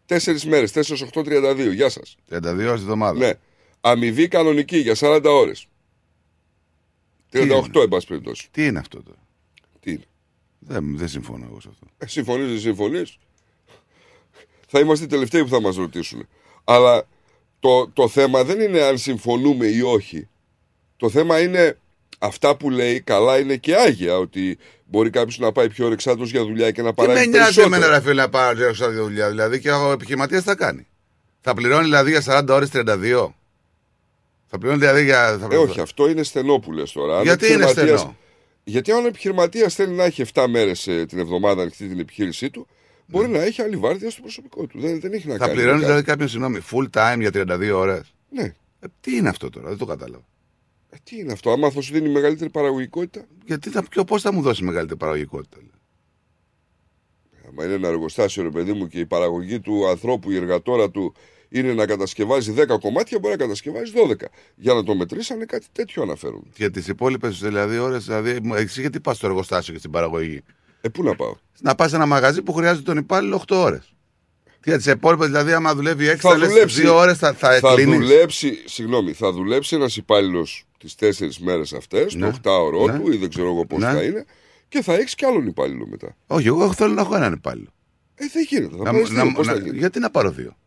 Τέσσερις 0.05 0.45
μέρες, 0.45 0.71
4-8-32. 0.71 1.71
Γεια 1.73 1.89
σας. 1.89 2.17
32 2.29 2.43
ώρες 2.43 2.79
τη 2.79 2.81
εβδομάδα. 2.81 3.17
Ναι. 3.19 3.33
Αμοιβή 3.81 4.27
κανονική 4.27 4.77
για 4.77 4.95
40 4.95 5.21
ώρες. 5.25 5.67
38 7.31 7.41
είναι; 7.43 7.81
εν 7.81 7.87
πάση 7.89 8.07
περιπτώσει. 8.07 8.47
Τι 8.51 8.65
είναι 8.65 8.79
αυτό 8.79 9.03
τώρα; 9.03 9.17
Τι 9.79 9.91
είναι; 9.91 10.03
Δεν, 10.59 10.97
δεν 10.97 11.07
συμφωνώ 11.07 11.45
εγώ 11.49 11.61
σε 11.61 11.67
αυτό. 11.71 11.85
Ε, 11.97 12.07
συμφωνείς, 12.07 12.47
δεν 12.47 12.59
συμφωνείς; 12.59 13.17
Θα 14.67 14.79
είμαστε 14.79 15.05
οι 15.05 15.07
τελευταίοι 15.07 15.41
που 15.43 15.49
θα 15.49 15.61
μας 15.61 15.75
ρωτήσουν. 15.75 16.27
Αλλά 16.63 17.07
το, 17.59 17.89
το 17.89 18.07
θέμα 18.07 18.43
δεν 18.43 18.59
είναι 18.59 18.81
αν 18.81 18.97
συμφωνούμε 18.97 19.65
ή 19.67 19.81
όχι. 19.81 20.27
Το 20.97 21.09
θέμα 21.09 21.41
είναι 21.41 21.77
αυτά 22.17 22.55
που 22.55 22.69
λέει 22.69 23.01
καλά 23.01 23.39
είναι 23.39 23.55
και 23.55 23.75
άγια. 23.75 24.17
Ότι 24.17 24.57
μπορεί 24.85 25.09
κάποιος 25.09 25.37
να 25.39 25.51
πάει 25.51 25.69
πιο 25.69 25.87
ρεξάτος 25.89 26.31
για 26.31 26.43
δουλειά 26.43 26.71
και 26.71 26.81
να 26.81 26.89
Τι 26.89 26.95
παράγει 26.95 27.19
με 27.19 27.25
νοιάζει 27.25 27.37
περισσότερο. 27.55 27.75
εμένα 27.75 27.91
ρε 27.99 28.01
φίλε 28.01 28.21
να 28.21 28.29
πάρω 28.29 28.73
σαν 28.73 28.89
τη 28.89 28.95
δουλειά. 28.95 29.29
Δηλαδή 29.29 29.59
και 29.59 29.71
ο 29.71 29.91
επιχειρηματίας 29.91 30.43
θα 30.43 30.55
κάνει. 30.55 30.87
Θα 31.41 31.53
πληρώνει 31.53 31.83
δηλαδή 31.83 32.11
για 32.11 32.21
40 32.25 32.45
ώρες 32.49 32.69
32. 32.73 33.33
Θα 34.49 34.57
πληρώνει 34.57 34.79
δηλαδή 34.79 35.03
για. 35.03 35.37
Θα 35.41 35.47
Ε, 35.51 35.57
όχι, 35.57 35.79
αυτό 35.79 36.09
είναι 36.09 36.23
στενό 36.23 36.59
που 36.59 36.71
λες 36.71 36.91
τώρα. 36.91 37.13
Αν 37.13 37.19
ο 37.19 37.23
Γιατί 37.23 37.45
είναι 37.45 37.53
επιχειρηματίας- 37.63 37.99
στενό; 37.99 38.15
Γιατί 38.63 38.91
αν 38.91 39.03
ο 39.03 39.07
επιχειρηματίας 39.07 39.73
θέλει 39.75 39.93
να 39.93 40.03
έχει 40.03 40.21
7 40.33 40.45
μέρες 40.49 40.83
την 41.07 41.19
εβδομάδα 41.19 41.61
ανοιχτή 41.61 41.87
την 41.87 41.99
επιχείρησή 41.99 42.49
του, 42.49 42.67
μπορεί 43.05 43.27
να 43.27 43.41
έχει 43.41 43.61
άλλη 43.61 43.75
βάρδια 43.75 44.09
στο 44.09 44.21
προσωπικό 44.21 44.65
του. 44.65 44.79
Δεν, 44.79 44.99
δεν 44.99 45.13
έχει 45.13 45.27
να 45.27 45.33
Θα 45.33 45.39
κάνει. 45.39 45.49
με 45.51 45.55
πληρώνει 45.57 45.79
κάτι. 45.79 45.85
δηλαδή 45.91 46.05
κάποιον, 46.07 46.27
συγγνώμη, 46.29 46.59
full 46.71 46.87
time 46.99 47.17
για 47.19 47.31
32 47.33 47.71
ώρες. 47.75 48.13
Ναι. 48.29 48.43
Ε, 48.79 48.87
τι 49.01 49.15
είναι 49.15 49.29
αυτό 49.29 49.49
τώρα, 49.49 49.67
δεν 49.67 49.77
το 49.77 49.85
κατάλαβα. 49.85 50.23
Ε, 50.89 50.97
τι 51.03 51.17
είναι 51.17 51.31
αυτό, 51.31 51.51
άμα 51.51 51.69
θα 51.69 51.81
σου 51.81 51.93
δίνει 51.93 52.09
μεγαλύτερη 52.09 52.49
παραγωγικότητα; 52.49 53.25
Γιατί 53.45 53.69
θα, 53.69 53.83
ποιο, 53.83 54.03
πώς 54.03 54.21
θα 54.21 54.33
μου 54.33 54.41
δώσει 54.41 54.63
μεγαλύτερη 54.63 54.99
παραγωγικότητα. 54.99 55.57
λέει. 55.57 55.71
Άμα 57.49 57.65
είναι 57.65 57.73
ένα 57.73 57.87
εργοστάσιο, 57.87 58.43
ρε 58.43 58.49
παιδί 58.49 58.73
μου, 58.73 58.87
και 58.87 58.99
η 58.99 59.05
παραγωγή 59.05 59.59
του 59.59 59.87
ανθρώπου, 59.87 60.31
η 60.31 60.35
εργατόρα 60.35 60.89
του 60.89 61.13
είναι 61.49 61.73
να 61.73 61.85
κατασκευάζει 61.85 62.53
10 62.57 62.79
κομμάτια, 62.79 63.19
μπορεί 63.19 63.33
να 63.37 63.39
κατασκευάζει 63.43 63.91
12. 63.95 64.25
Για 64.55 64.73
να 64.73 64.83
το 64.83 64.95
μετρήσανε 64.95 65.45
κάτι 65.45 65.65
τέτοιο 65.71 66.01
αναφέρουν. 66.01 66.51
Για 66.57 66.71
τις 66.71 66.87
υπόλοιπες 66.87 67.39
δηλαδή 67.39 67.77
ώρες, 67.77 68.05
δηλαδή, 68.05 68.39
εσύ 68.55 68.81
γιατί 68.81 68.99
πας 68.99 69.17
στο 69.17 69.27
εργοστάσιο 69.27 69.73
και 69.73 69.79
στην 69.79 69.91
παραγωγή; 69.91 70.43
Ε, 70.81 70.89
πού 70.89 71.03
να 71.03 71.15
πάω; 71.15 71.35
Να 71.61 71.75
πας 71.75 71.89
σε 71.89 71.95
ένα 71.95 72.05
μαγαζί 72.05 72.41
που 72.41 72.53
χρειάζεται 72.53 72.83
τον 72.83 72.97
υπάλληλο 72.97 73.35
8 73.47 73.55
ώρες. 73.55 73.93
Και 74.43 74.69
για 74.73 74.77
τις 74.77 74.85
υπόλοιπες, 74.85 75.27
δηλαδή, 75.27 75.53
άμα 75.53 75.75
δουλεύει 75.75 76.07
6 76.07 76.15
Θα 76.21 76.29
θα 76.39 76.47
δουλέψει. 76.47 76.81
2 76.85 76.93
ώρες 76.95 77.17
θα, 77.17 77.33
θα, 77.33 77.59
θα 77.59 77.73
κλείνεις. 77.73 77.99
δουλέψει, 77.99 78.63
συγγνώμη, 78.65 79.13
θα 79.13 79.31
δουλέψει 79.31 79.75
ένας 79.75 79.97
υπάλληλος 79.97 80.66
τις 80.77 80.95
τέσσερις 80.95 81.39
μέρες 81.39 81.73
αυτές, 81.73 82.13
Ναι. 82.15 82.31
το 82.31 82.35
8ωρο 82.51 82.85
Ναι. 82.91 82.99
του 82.99 83.11
ή 83.11 83.17
δεν 83.17 83.29
ξέρω 83.29 83.47
εγώ 83.47 83.65
πώς 83.65 83.79
Ναι. 83.79 83.91
θα 83.91 84.03
είναι, 84.03 84.25
και 84.67 84.81
θα 84.81 84.93
έχεις 84.93 85.15
κι 85.15 85.25
άλλον 85.25 85.47
υπάλληλο 85.47 85.87
μετά. 85.87 86.17
Όχι, 86.27 86.47
εγώ 86.47 86.73
θέλω 86.73 86.93
να 86.93 87.01
έχω 87.01 87.15
έναν 87.15 87.33
υπάλληλο. 87.33 87.69
Ε, 88.15 88.25
δεν 88.33 88.45
γίνεται. 88.49 88.75
Θα 88.77 88.83
Να- 88.83 88.91
πάρεις 88.91 89.09
να- 89.09 89.23
δύο, 89.23 89.31
πώς 89.35 89.47
να- 89.47 89.53
θα 89.53 89.59
γίνει; 89.59 89.77
γιατί 89.77 89.99
να 89.99 90.09
πάρω 90.09 90.31
δύο; 90.31 90.57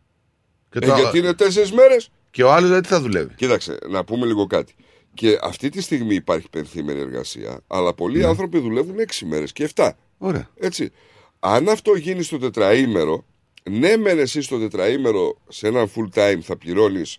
Και, 0.70 0.78
Ε, 0.82 0.86
το- 0.86 0.94
γιατί 0.96 1.18
είναι 1.18 1.34
τέσσερις 1.34 1.72
μέρες; 1.72 2.11
και 2.30 2.42
ο 2.42 2.52
άλλος 2.52 2.70
γιατί 2.70 2.88
θα 2.88 3.00
δουλεύει. 3.00 3.34
Κοίταξε, 3.34 3.78
να 3.88 4.04
πούμε 4.04 4.26
λίγο 4.26 4.46
κάτι. 4.46 4.74
Και 5.14 5.38
αυτή 5.42 5.68
τη 5.68 5.80
στιγμή 5.82 6.14
υπάρχει 6.14 6.48
πενθήμερη 6.50 7.00
εργασία, 7.00 7.61
αλλά 7.66 7.94
πολλοί 7.94 8.24
άνθρωποι 8.24 8.58
δουλεύουν 8.58 8.98
6 8.98 9.24
μέρες 9.26 9.52
και 9.52 9.64
7. 9.64 9.96
Ωραία. 10.18 10.48
Έτσι. 10.58 10.90
Αν 11.38 11.68
αυτό 11.68 11.94
γίνει 11.94 12.22
στο 12.22 12.38
τετραήμερο, 12.38 13.24
ναι, 13.70 13.96
μεν 13.96 14.18
εσύ 14.18 14.42
στο 14.42 14.58
τετραήμερο 14.58 15.38
σε 15.48 15.66
έναν 15.68 15.90
full 15.96 16.18
time 16.18 16.38
θα 16.42 16.56
πληρώνεις 16.56 17.18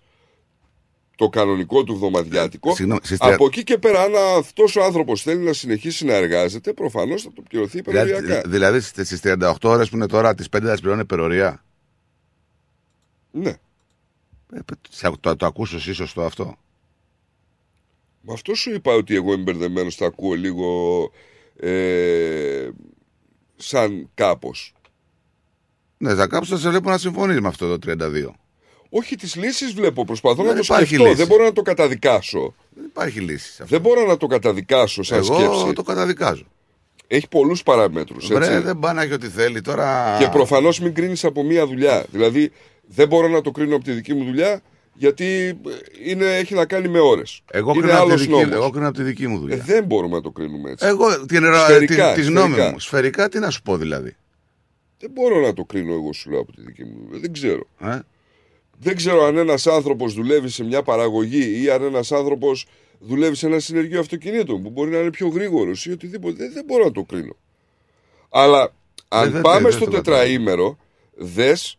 το 1.22 1.30
κανονικό 1.30 1.84
του 1.84 1.93
εβδομαδιάτικο. 1.93 2.76
Συγγνώμη, 2.76 2.99
στις 3.03 3.17
τρια- 3.19 3.34
Από 3.34 3.45
εκεί 3.45 3.63
και 3.63 3.78
πέρα, 3.78 4.01
αν 4.01 4.11
αυτός 4.38 4.76
ο 4.76 4.84
άνθρωπος 4.84 5.22
θέλει 5.22 5.43
να 5.43 5.53
συνεχίσει 5.53 6.05
να 6.05 6.13
εργάζεται, 6.13 6.74
προφανώς 6.74 7.22
θα 7.22 7.32
το 7.34 7.41
πληρωθεί 7.49 7.78
υπεροριακά. 7.78 8.22
Δηλαδή, 8.22 8.49
δηλαδή 8.49 8.80
στις 8.80 9.19
38 9.22 9.69
ώρες 9.69 9.89
που 9.89 9.95
είναι 9.95 10.05
τώρα, 10.07 10.36
τις 10.36 10.49
5 10.49 10.65
θα 10.65 10.72
τις 10.72 10.80
πληρώνει 10.82 11.01
υπερορία. 11.01 11.63
Ναι. 13.32 13.49
Ε, 14.53 14.59
σε- 14.89 15.11
το, 15.19 15.36
το 15.36 15.45
ακούσω 15.45 15.76
εσύ 15.76 15.93
σωστό 15.93 16.22
αυτό; 16.22 16.55
Με 18.22 18.34
αυτό 18.34 18.53
σου 18.55 18.74
είπα 18.74 18.93
ότι 18.93 19.15
εγώ 19.15 19.34
είμαι 19.34 19.41
μπερδεμένος, 19.43 19.95
τα 19.95 20.05
ακούω 20.05 20.34
λίγο 20.34 21.11
ε, 21.59 22.69
σαν 23.55 24.09
κάπως. 24.13 24.74
Ναι, 25.97 26.15
θα 26.15 26.28
κάψω, 26.28 26.55
θα 26.55 26.61
σε 26.61 26.69
βλέπω 26.69 26.89
να 26.89 26.97
συμφωνείς 26.97 27.39
με 27.39 27.47
αυτό 27.47 27.78
το 27.78 27.91
32. 27.91 28.32
Όχι, 28.93 29.15
τις 29.15 29.35
λύσεις 29.35 29.73
βλέπω. 29.73 30.05
Προσπαθώ 30.05 30.35
Δεν 30.43 30.45
να 30.45 30.53
το 30.53 30.61
υπάρχει 30.63 30.85
σκεφτώ. 30.85 31.03
λύση. 31.03 31.15
Δεν 31.15 31.27
μπορώ 31.27 31.43
να 31.43 31.53
το 31.53 31.61
καταδικάσω. 31.61 32.53
Δεν 32.69 32.85
υπάρχει 32.85 33.19
λύση. 33.19 33.51
σε 33.51 33.63
αυτό. 33.63 33.75
Δεν 33.77 33.81
μπορώ 33.81 34.07
να 34.07 34.17
το 34.17 34.27
καταδικάσω 34.27 35.03
σαν 35.03 35.17
Εγώ 35.17 35.33
σκέψη. 35.39 35.73
το 35.73 35.83
καταδικάζω. 35.83 36.45
Έχει 37.07 37.27
πολλούς 37.27 37.63
παραμέτρους, 37.63 38.29
έτσι. 38.29 38.33
Βρε, 38.49 38.59
δεν 38.59 38.79
πάει 38.79 38.93
να 38.93 39.01
έχει 39.01 39.13
ό,τι 39.13 39.27
θέλει 39.27 39.61
τώρα. 39.61 40.15
Και 40.19 40.27
προφανώς 40.27 40.79
μην 40.79 40.93
κρίνεις 40.93 41.23
από 41.25 41.43
μία 41.43 41.67
δουλειά. 41.67 42.05
Δηλαδή, 42.11 42.51
δεν 42.87 43.07
μπορώ 43.07 43.27
να 43.27 43.41
το 43.41 43.51
κρίνω 43.51 43.75
από 43.75 43.83
τη 43.83 43.91
δική 43.91 44.13
μου 44.13 44.23
δουλειά, 44.25 44.61
γιατί 44.93 45.25
ε, 45.47 46.09
είναι, 46.09 46.25
έχει 46.37 46.53
να 46.53 46.65
κάνει 46.65 46.87
με 46.87 46.99
ώρες. 46.99 47.41
Εγώ 47.51 47.71
είναι 47.71 47.81
κρίνω, 47.81 47.97
από 47.97 48.05
τη 48.05 48.11
άλλος 48.11 48.21
δική, 48.21 48.31
νόμος. 48.33 48.51
εγώ 48.55 48.69
κρίνω 48.69 48.87
από 48.87 48.97
τη 48.97 49.03
δική 49.03 49.27
μου 49.27 49.39
δουλειά. 49.39 49.55
Ε, 49.55 49.59
δεν 49.65 49.83
μπορούμε 49.83 50.15
να 50.15 50.21
το 50.21 50.31
κρίνουμε 50.31 50.71
έτσι. 50.71 50.85
Εγώ 50.87 51.25
την 51.25 51.43
Σφαιρικά, 51.65 52.13
τη, 52.13 52.21
τη 52.21 52.27
γνώμη 52.27 52.47
σφαιρικά. 52.53 52.71
μου. 52.71 52.79
Σφαιρικά 52.79 53.29
τι 53.29 53.39
να 53.39 53.49
σου 53.49 53.61
πω 53.61 53.77
δηλαδή; 53.77 54.15
Δεν 54.99 55.11
μπορώ 55.11 55.39
να 55.39 55.53
το 55.53 55.63
κρίνω 55.63 55.93
εγώ 55.93 56.13
σου 56.13 56.29
λέω 56.29 56.39
από 56.39 56.51
τη 56.51 56.61
δική 56.61 56.83
μου 56.83 56.95
δουλειά. 57.05 57.19
Δεν 57.19 57.33
ξέρω. 57.33 57.67
Ε; 57.79 57.99
Δεν 58.84 58.95
ξέρω 58.95 59.23
αν 59.23 59.38
ένας 59.38 59.67
άνθρωπος 59.67 60.13
δουλεύει 60.13 60.49
σε 60.49 60.63
μια 60.63 60.84
παραγωγή 60.84 61.61
ή 61.63 61.69
αν 61.69 61.82
ένας 61.84 62.11
άνθρωπος 62.11 62.65
δουλεύει 62.99 63.36
σε 63.36 63.45
ένα 63.45 63.59
συνεργείο 63.59 63.99
αυτοκινήτων 63.99 64.63
που 64.63 64.69
μπορεί 64.69 64.91
να 64.91 64.97
είναι 64.97 65.09
πιο 65.09 65.27
γρήγορος 65.27 65.86
ή 65.86 65.91
οτιδήποτε. 65.91 66.36
Δεν, 66.36 66.53
δεν 66.53 66.63
μπορώ 66.65 66.84
να 66.84 66.91
το 66.91 67.03
κρίνω. 67.03 67.36
Αλλά 68.29 68.73
αν 69.07 69.32
δεν- 69.32 69.41
πάμε 69.41 69.61
δεν 69.69 69.71
στο 69.71 69.86
το 69.86 69.91
κατάλαβα. 69.91 70.23
τετραήμερο, 70.23 70.77
δες 71.15 71.77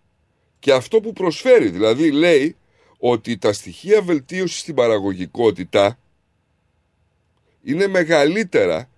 και 0.59 0.73
αυτό 0.73 1.01
που 1.01 1.13
προσφέρει. 1.13 1.69
Δηλαδή 1.69 2.11
λέει 2.11 2.57
ότι 2.99 3.39
τα 3.39 3.53
στοιχεία 3.53 4.03
βελτίωσης 4.03 4.61
στην 4.61 4.75
παραγωγικότητα 4.75 5.99
είναι 7.63 7.87
μεγαλύτερα 7.87 8.91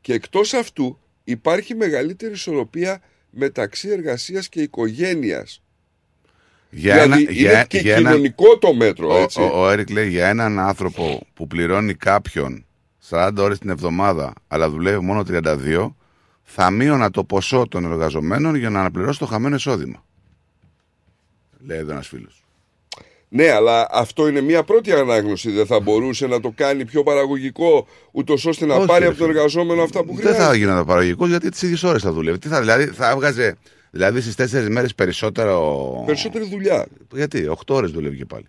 και 0.00 0.12
εκτός 0.12 0.54
αυτού 0.54 0.98
υπάρχει 1.24 1.74
μεγαλύτερη 1.74 2.32
ισορροπία 2.32 3.02
μεταξύ 3.30 3.88
εργασίας 3.88 4.48
και 4.48 4.62
οικογένειας. 4.62 5.62
Για 6.70 6.94
δηλαδή 7.02 7.22
ένα- 7.22 7.30
είναι 7.32 7.40
για- 7.50 7.64
και 7.64 7.78
για 7.78 7.94
ένα- 7.96 8.10
κοινωνικό 8.10 8.58
το 8.58 8.74
μέτρο, 8.74 9.14
Ο, 9.14 9.16
έτσι. 9.16 9.40
ο, 9.40 9.50
ο 9.62 9.70
Έρικ 9.70 9.90
λέει 9.90 10.08
για 10.08 10.28
έναν 10.28 10.58
άνθρωπο 10.58 11.26
που 11.34 11.46
πληρώνει 11.46 11.94
κάποιον 11.94 12.64
40 13.10 13.30
ώρες 13.38 13.58
την 13.58 13.70
εβδομάδα 13.70 14.32
αλλά 14.48 14.70
δουλεύει 14.70 15.04
μόνο 15.04 15.22
32 15.28 15.94
θα 16.42 16.70
μείωνα 16.70 17.10
το 17.10 17.24
ποσό 17.24 17.66
των 17.68 17.84
εργαζομένων 17.84 18.54
για 18.54 18.70
να 18.70 18.80
αναπληρώσει 18.80 19.18
το 19.18 19.26
χαμένο 19.26 19.54
εισόδημα. 19.54 20.04
Λέει 21.66 21.78
εδώ 21.78 21.92
ένας 21.92 22.08
φίλος. 22.08 22.44
Ναι, 23.28 23.50
αλλά 23.50 23.86
αυτό 23.90 24.28
είναι 24.28 24.40
μια 24.40 24.62
πρώτη 24.62 24.92
ανάγνωση. 24.92 25.50
Δεν 25.50 25.66
θα 25.66 25.80
μπορούσε 25.80 26.26
να 26.26 26.40
το 26.40 26.52
κάνει 26.54 26.84
πιο 26.84 27.02
παραγωγικό, 27.02 27.86
ούτως 28.12 28.44
ώστε 28.46 28.66
να 28.66 28.74
Όχι, 28.74 28.86
πάρει 28.86 29.00
ρε 29.04 29.06
από 29.10 29.16
τον 29.18 29.26
φίλε. 29.26 29.38
εργαζόμενο 29.38 29.82
αυτά 29.82 30.00
που 30.00 30.06
Δεν 30.06 30.16
χρειάζεται. 30.16 30.44
θα 30.44 30.54
γίνονταν 30.54 30.84
παραγωγικός 30.84 31.28
γιατί 31.28 31.48
τις 31.48 31.62
ίδιες 31.62 31.82
ώρες 31.82 32.02
θα 32.02 32.12
δουλεύει. 32.12 32.38
Τι 32.38 32.48
θα, 32.48 32.60
δηλαδή 32.60 32.84
θα 32.86 33.10
έβγαζε 33.10 33.56
δηλαδή 33.90 34.20
στις 34.20 34.52
4 34.54 34.66
μέρες 34.70 34.94
περισσότερο. 34.94 36.02
Περισσότερη 36.06 36.48
δουλειά. 36.48 36.86
Γιατί, 37.12 37.46
8 37.48 37.74
ώρες 37.74 37.90
δουλεύει 37.90 38.16
και 38.16 38.24
πάλι. 38.24 38.46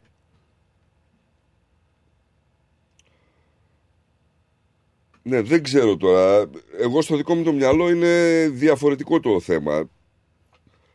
Ναι, 5.23 5.41
δεν 5.41 5.63
ξέρω 5.63 5.97
τώρα. 5.97 6.45
Εγώ 6.79 7.01
στο 7.01 7.15
δικό 7.15 7.35
μου 7.35 7.43
το 7.43 7.53
μυαλό 7.53 7.89
είναι 7.89 8.47
διαφορετικό 8.53 9.19
το 9.19 9.39
θέμα. 9.39 9.89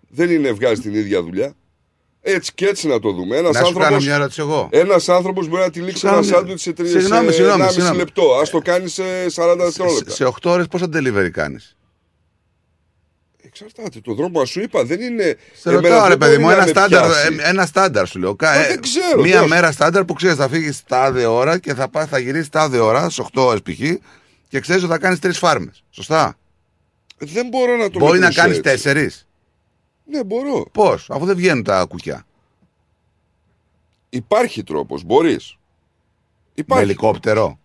Δεν 0.08 0.30
είναι 0.30 0.52
βγάζει 0.52 0.80
την 0.80 0.94
ίδια 0.94 1.22
δουλειά. 1.22 1.52
Έτσι 2.20 2.52
και 2.54 2.66
έτσι 2.66 2.86
να 2.86 2.98
το 3.00 3.10
δούμε. 3.12 3.36
Ένας 3.36 3.52
να 3.54 3.64
σου 3.64 3.72
κάνω 3.72 3.78
άνθρωπος, 3.78 4.04
μια 4.04 4.14
ερώτηση 4.14 4.40
εγώ. 4.40 4.68
ένας 4.72 5.08
άνθρωπος 5.08 5.48
μπορεί 5.48 5.62
να 5.62 5.70
τη 5.70 5.80
λήξει 5.80 5.98
Σου 5.98 6.06
κάνω 6.06 6.16
ένα 6.18 6.26
μια- 6.26 6.36
σάντουιτς 6.36 6.62
σε, 6.62 6.72
τρι- 6.72 6.88
σε 6.88 7.00
Συγγνώμη, 7.00 7.32
συγγνώμη, 7.32 7.62
1,5 7.62 7.70
συγγνώμη. 7.72 7.96
λεπτό. 7.96 8.34
Ας 8.40 8.50
το 8.50 8.58
κάνει 8.58 8.88
σε 8.88 9.02
40 9.34 9.64
δευτερόλεπτα. 9.64 10.10
Σε 10.10 10.24
8 10.24 10.50
ώρες 10.50 10.66
πόσα 10.66 10.86
delivery 10.92 11.28
κάνεις; 11.32 11.75
Εξαρτάται. 13.60 14.00
Το 14.00 14.14
δρόμο 14.14 14.44
σου 14.44 14.60
είπα 14.60 14.84
δεν 14.84 15.00
είναι. 15.00 15.36
Σε 15.54 15.68
εμένα 15.68 15.82
ρωτάω, 15.88 16.00
δεν 16.00 16.08
ρε 16.08 16.16
παιδί 16.16 16.30
μπορεί 16.32 16.42
μου, 16.42 16.48
να 16.48 16.54
ένα 16.56 16.64
με 16.64 16.70
στάνταρ, 16.70 17.04
πιάσει. 17.10 17.36
ε, 17.40 17.48
ένα 17.48 17.66
στάνταρ 17.66 18.06
σου 18.08 18.18
λέω. 18.18 18.34
Κα- 18.36 18.50
Μα 18.54 18.64
ε, 18.64 18.66
δεν 18.68 18.80
ξέρω, 18.80 19.22
Μία 19.22 19.40
πώς. 19.40 19.48
μέρα 19.48 19.72
στάνταρ 19.72 20.04
που 20.04 20.12
ξέρεις 20.14 20.36
θα 20.36 20.48
φύγεις 20.48 20.82
τάδε 20.84 21.26
ώρα 21.26 21.58
και 21.58 21.74
θα, 21.74 21.88
πας, 21.88 22.08
θα 22.08 22.18
γυρίσεις 22.18 22.48
τάδε 22.48 22.78
ώρα, 22.78 23.10
στι 23.10 23.22
8 23.34 23.42
ώρες 23.44 23.62
π.χ. 23.62 23.78
και 24.48 24.60
ξέρεις 24.60 24.82
ότι 24.82 24.92
θα 24.92 24.98
κάνεις 24.98 25.18
τρεις 25.18 25.38
φάρμες. 25.38 25.84
Σωστά; 25.90 26.38
Δεν 27.18 27.48
μπορώ 27.48 27.76
να 27.76 27.90
το 27.90 27.98
Μπορεί 27.98 28.18
να 28.18 28.26
μετρήσω 28.26 28.40
κάνεις 28.42 28.56
έτσι. 28.58 28.70
τέσσερις; 28.70 29.26
Ναι, 30.04 30.24
μπορώ. 30.24 30.66
Πώς, 30.72 31.10
αφού 31.10 31.24
δεν 31.24 31.36
βγαίνουν 31.36 31.62
τα 31.64 31.84
κουκιά. 31.88 32.26
Υπάρχει 34.08 34.62
τρόπος, 34.62 35.02
μπορείς. 35.04 35.56
Με 35.58 36.52
Υπάρχει. 36.54 36.84
ελικόπτερο. 36.84 37.58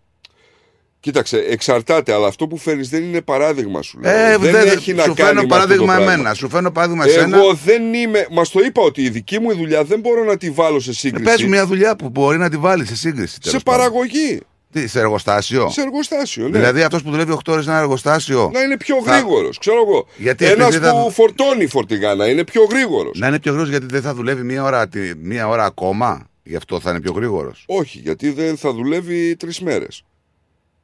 Κοίταξε, 1.02 1.36
εξαρτάται, 1.48 2.12
αλλά 2.12 2.26
αυτό 2.26 2.46
που 2.46 2.56
φέρνεις 2.56 2.88
δεν 2.88 3.02
είναι 3.02 3.20
παράδειγμα 3.20 3.82
σου. 3.82 3.98
Λέω. 4.00 4.12
Ε, 4.12 4.36
δεν 4.36 4.52
δεν- 4.52 4.66
έχει 4.68 4.92
να 4.94 5.02
σου 5.02 5.14
κάνει 5.14 5.26
φέρνω 5.28 5.40
με 5.42 5.46
παράδειγμα 5.46 5.84
αυτό 5.84 5.96
το 5.96 6.02
εμένα. 6.02 6.14
πράγμα. 6.22 6.34
Σου 6.34 6.48
φέρνω 6.48 6.70
παράδειγμα 6.70 7.04
εσένα. 7.04 7.36
Εγώ 7.36 7.54
δεν 7.64 7.94
είμαι. 7.94 8.26
Μας 8.30 8.50
το 8.50 8.60
είπα 8.60 8.82
ότι 8.82 9.02
η 9.02 9.08
δική 9.08 9.38
μου 9.38 9.54
δουλειά 9.56 9.84
δεν 9.84 10.00
μπορώ 10.00 10.24
να 10.24 10.36
τη 10.36 10.50
βάλω 10.50 10.80
σε 10.80 10.90
Ε, 10.90 10.92
σύγκριση. 10.92 11.24
πες 11.24 11.42
μου 11.42 11.48
μια 11.48 11.66
δουλειά 11.66 11.96
που 11.96 12.08
μπορεί 12.08 12.38
να 12.38 12.48
τη 12.50 12.56
βάλει 12.56 12.86
σε 12.86 12.96
σύγκριση. 12.96 13.32
σε 13.32 13.38
τέλος 13.40 13.62
πάντων. 13.62 13.80
παραγωγή. 13.80 14.40
Τι, 14.72 14.88
σε 14.88 14.98
εργοστάσιο; 15.00 15.68
Σε 15.70 15.80
εργοστάσιο, 15.80 16.48
ναι. 16.48 16.58
Δηλαδή 16.58 16.82
αυτός 16.82 17.02
που 17.02 17.10
δουλεύει 17.10 17.32
8 17.32 17.52
ώρες 17.52 17.64
σε 17.64 17.70
ένα 17.70 17.78
εργοστάσιο; 17.78 18.50
Να 18.52 18.60
είναι 18.60 18.76
πιο 18.76 18.96
θα- 19.04 19.12
γρήγορος. 19.16 19.58
Ξέρω 19.58 19.76
εγώ. 19.86 20.06
Γιατί 20.16 20.44
Ένας 20.44 20.68
επειδή 20.68 20.84
θα- 20.84 20.92
που 21.02 21.10
φορτώνει 21.10 21.66
φορτηγά 21.66 22.14
να 22.14 22.26
είναι 22.26 22.44
πιο 22.44 22.62
γρήγορος. 22.70 23.18
Να 23.18 23.26
είναι 23.26 23.38
πιο 23.38 23.52
γρήγορος 23.52 23.70
γιατί 23.78 23.92
δεν 23.94 24.02
θα 24.02 24.14
δουλεύει 24.14 24.42
μία 24.42 24.64
ώρα, 24.64 24.88
τη- 24.88 25.12
μία 25.22 25.48
ώρα 25.48 25.64
ακόμα; 25.64 26.26
Γι' 26.44 26.56
αυτό 26.56 26.80
θα 26.80 26.90
είναι 26.90 27.00
πιο 27.00 27.12
γρήγορος. 27.12 27.64
Όχι, 27.66 27.98
γιατί 27.98 28.30
δεν 28.30 28.56
θα 28.56 28.72
δουλεύει 28.72 29.36
τρεις 29.36 29.60
μέρες. 29.60 30.02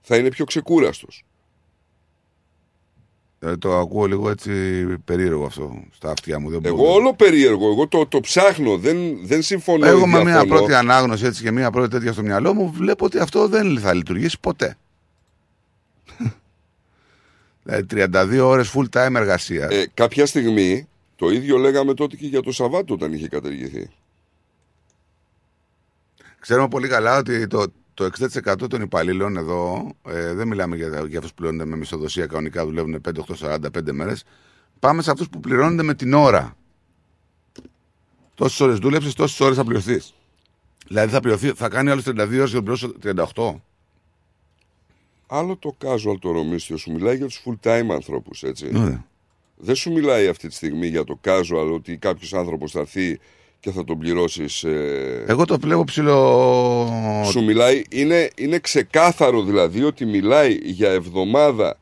Θα 0.01 0.17
είναι 0.17 0.29
πιο 0.29 0.45
ξεκούραστος. 0.45 1.25
Ε, 3.41 3.57
το 3.57 3.79
ακούω 3.79 4.07
λίγο 4.07 4.31
έτσι 4.31 4.85
περίεργο 5.05 5.45
αυτό 5.45 5.85
στα 5.93 6.11
αυτιά 6.11 6.39
μου. 6.39 6.51
Δεν 6.51 6.61
μπορώ. 6.61 6.75
Εγώ 6.75 6.93
όλο 6.93 7.15
περίεργο. 7.15 7.71
Εγώ 7.71 7.89
το, 7.89 8.07
το 8.07 8.21
ψάχνω. 8.21 8.79
Δεν, 8.79 9.27
δεν 9.27 9.43
συμφωνώ. 9.43 9.87
Εγώ 9.87 9.99
ή 9.99 10.09
με 10.09 10.23
μια 10.23 10.25
διαφωνώ. 10.25 10.55
πρώτη 10.55 10.75
ανάγνωση 10.75 11.25
έτσι 11.25 11.43
και 11.43 11.51
μια 11.51 11.71
πρώτη 11.71 11.89
τέτοια 11.89 12.13
στο 12.13 12.23
μυαλό 12.23 12.55
μου 12.55 12.73
βλέπω 12.73 13.05
ότι 13.05 13.19
αυτό 13.19 13.49
δεν 13.49 13.79
θα 13.79 13.95
λειτουργήσει 13.95 14.41
ποτέ. 14.41 14.77
δηλαδή 17.63 17.87
32 17.91 18.41
ώρες 18.43 18.75
full 18.75 18.87
time 18.93 19.15
εργασία. 19.15 19.69
Ε, 19.71 19.87
κάποια 19.95 20.27
στιγμή 20.27 20.89
το 21.17 21.31
ίδιο 21.31 21.57
λέγαμε 21.57 21.95
τότε 21.95 22.17
και 22.17 22.27
για 22.27 22.41
το 22.41 22.53
Σαββάτο 22.53 22.95
όταν 22.95 23.13
είχε 23.13 23.29
καταργηθεί. 23.29 23.91
Ξέρουμε 26.39 26.69
πολύ 26.69 26.89
καλά 26.89 27.19
ότι 27.19 27.47
το, 27.47 27.67
το 27.99 28.05
60% 28.05 28.69
των 28.69 28.83
υπαλλήλων 28.83 29.37
εδώ, 29.37 29.93
ε, 30.07 30.33
δεν 30.33 30.49
μιλάμε 30.49 30.77
για, 30.77 30.89
για 30.89 31.19
αυτούς 31.19 31.29
που 31.29 31.35
πληρώνονται 31.35 31.65
με 31.65 31.77
μισθοδοσία, 31.77 32.27
κανονικά 32.27 32.65
δουλεύουν 32.65 33.01
5-8-45 33.39 33.93
μέρες. 33.93 34.25
Πάμε 34.79 35.03
σε 35.03 35.11
αυτούς 35.11 35.29
που 35.29 35.41
πληρώνονται 35.41 35.83
με 35.83 35.95
την 35.95 36.15
ώρα. 36.15 36.57
Τόσες 38.35 38.61
ώρες 38.61 38.79
δούλεψες, 38.79 39.15
τόσες 39.15 39.41
ώρες 39.41 39.57
θα 39.57 39.65
πληρωθείς. 39.65 40.15
Δηλαδή 40.87 41.13
θα, 41.13 41.21
πληρωθεί, 41.21 41.53
θα 41.53 41.69
κάνει 41.69 41.91
άλλους 41.91 42.05
32 42.05 42.39
ώρες 42.39 42.51
για 42.51 42.61
να 42.61 42.63
τον 42.63 42.65
πληρώσω 42.65 42.93
38. 43.35 43.61
Άλλο 45.27 45.57
το 45.57 45.77
casual 45.85 46.17
το 46.21 46.33
ρομίστιο 46.33 46.77
σου 46.77 46.93
μιλάει 46.93 47.17
για 47.17 47.27
τους 47.27 47.43
full 47.45 47.69
time 47.69 47.89
ανθρώπους, 47.91 48.43
έτσι. 48.43 48.71
Ωραία. 48.75 49.07
Δεν 49.57 49.75
σου 49.75 49.93
μιλάει 49.93 50.29
αυτή 50.29 50.49
τη 50.49 50.55
στιγμή 50.55 50.87
για 50.87 51.05
το 51.05 51.21
casual 51.25 51.71
ότι 51.75 51.97
κάποιος 51.97 52.35
άνθρωπος 52.35 52.73
θα 52.73 52.81
έρθει 52.81 53.21
και 53.61 53.71
θα 53.71 53.85
τον 53.85 53.99
πληρώσεις... 53.99 54.65
ε, 54.65 55.25
Εγώ 55.27 55.45
το 55.45 55.59
βλέπω 55.59 55.85
ψηλό. 55.85 57.25
Σου 57.31 57.45
μιλάει, 57.45 57.83
είναι, 57.91 58.31
είναι 58.37 58.59
ξεκάθαρο 58.59 59.43
δηλαδή 59.43 59.83
ότι 59.83 60.05
μιλάει 60.05 60.59
για 60.63 60.91
εβδομάδα 60.91 61.79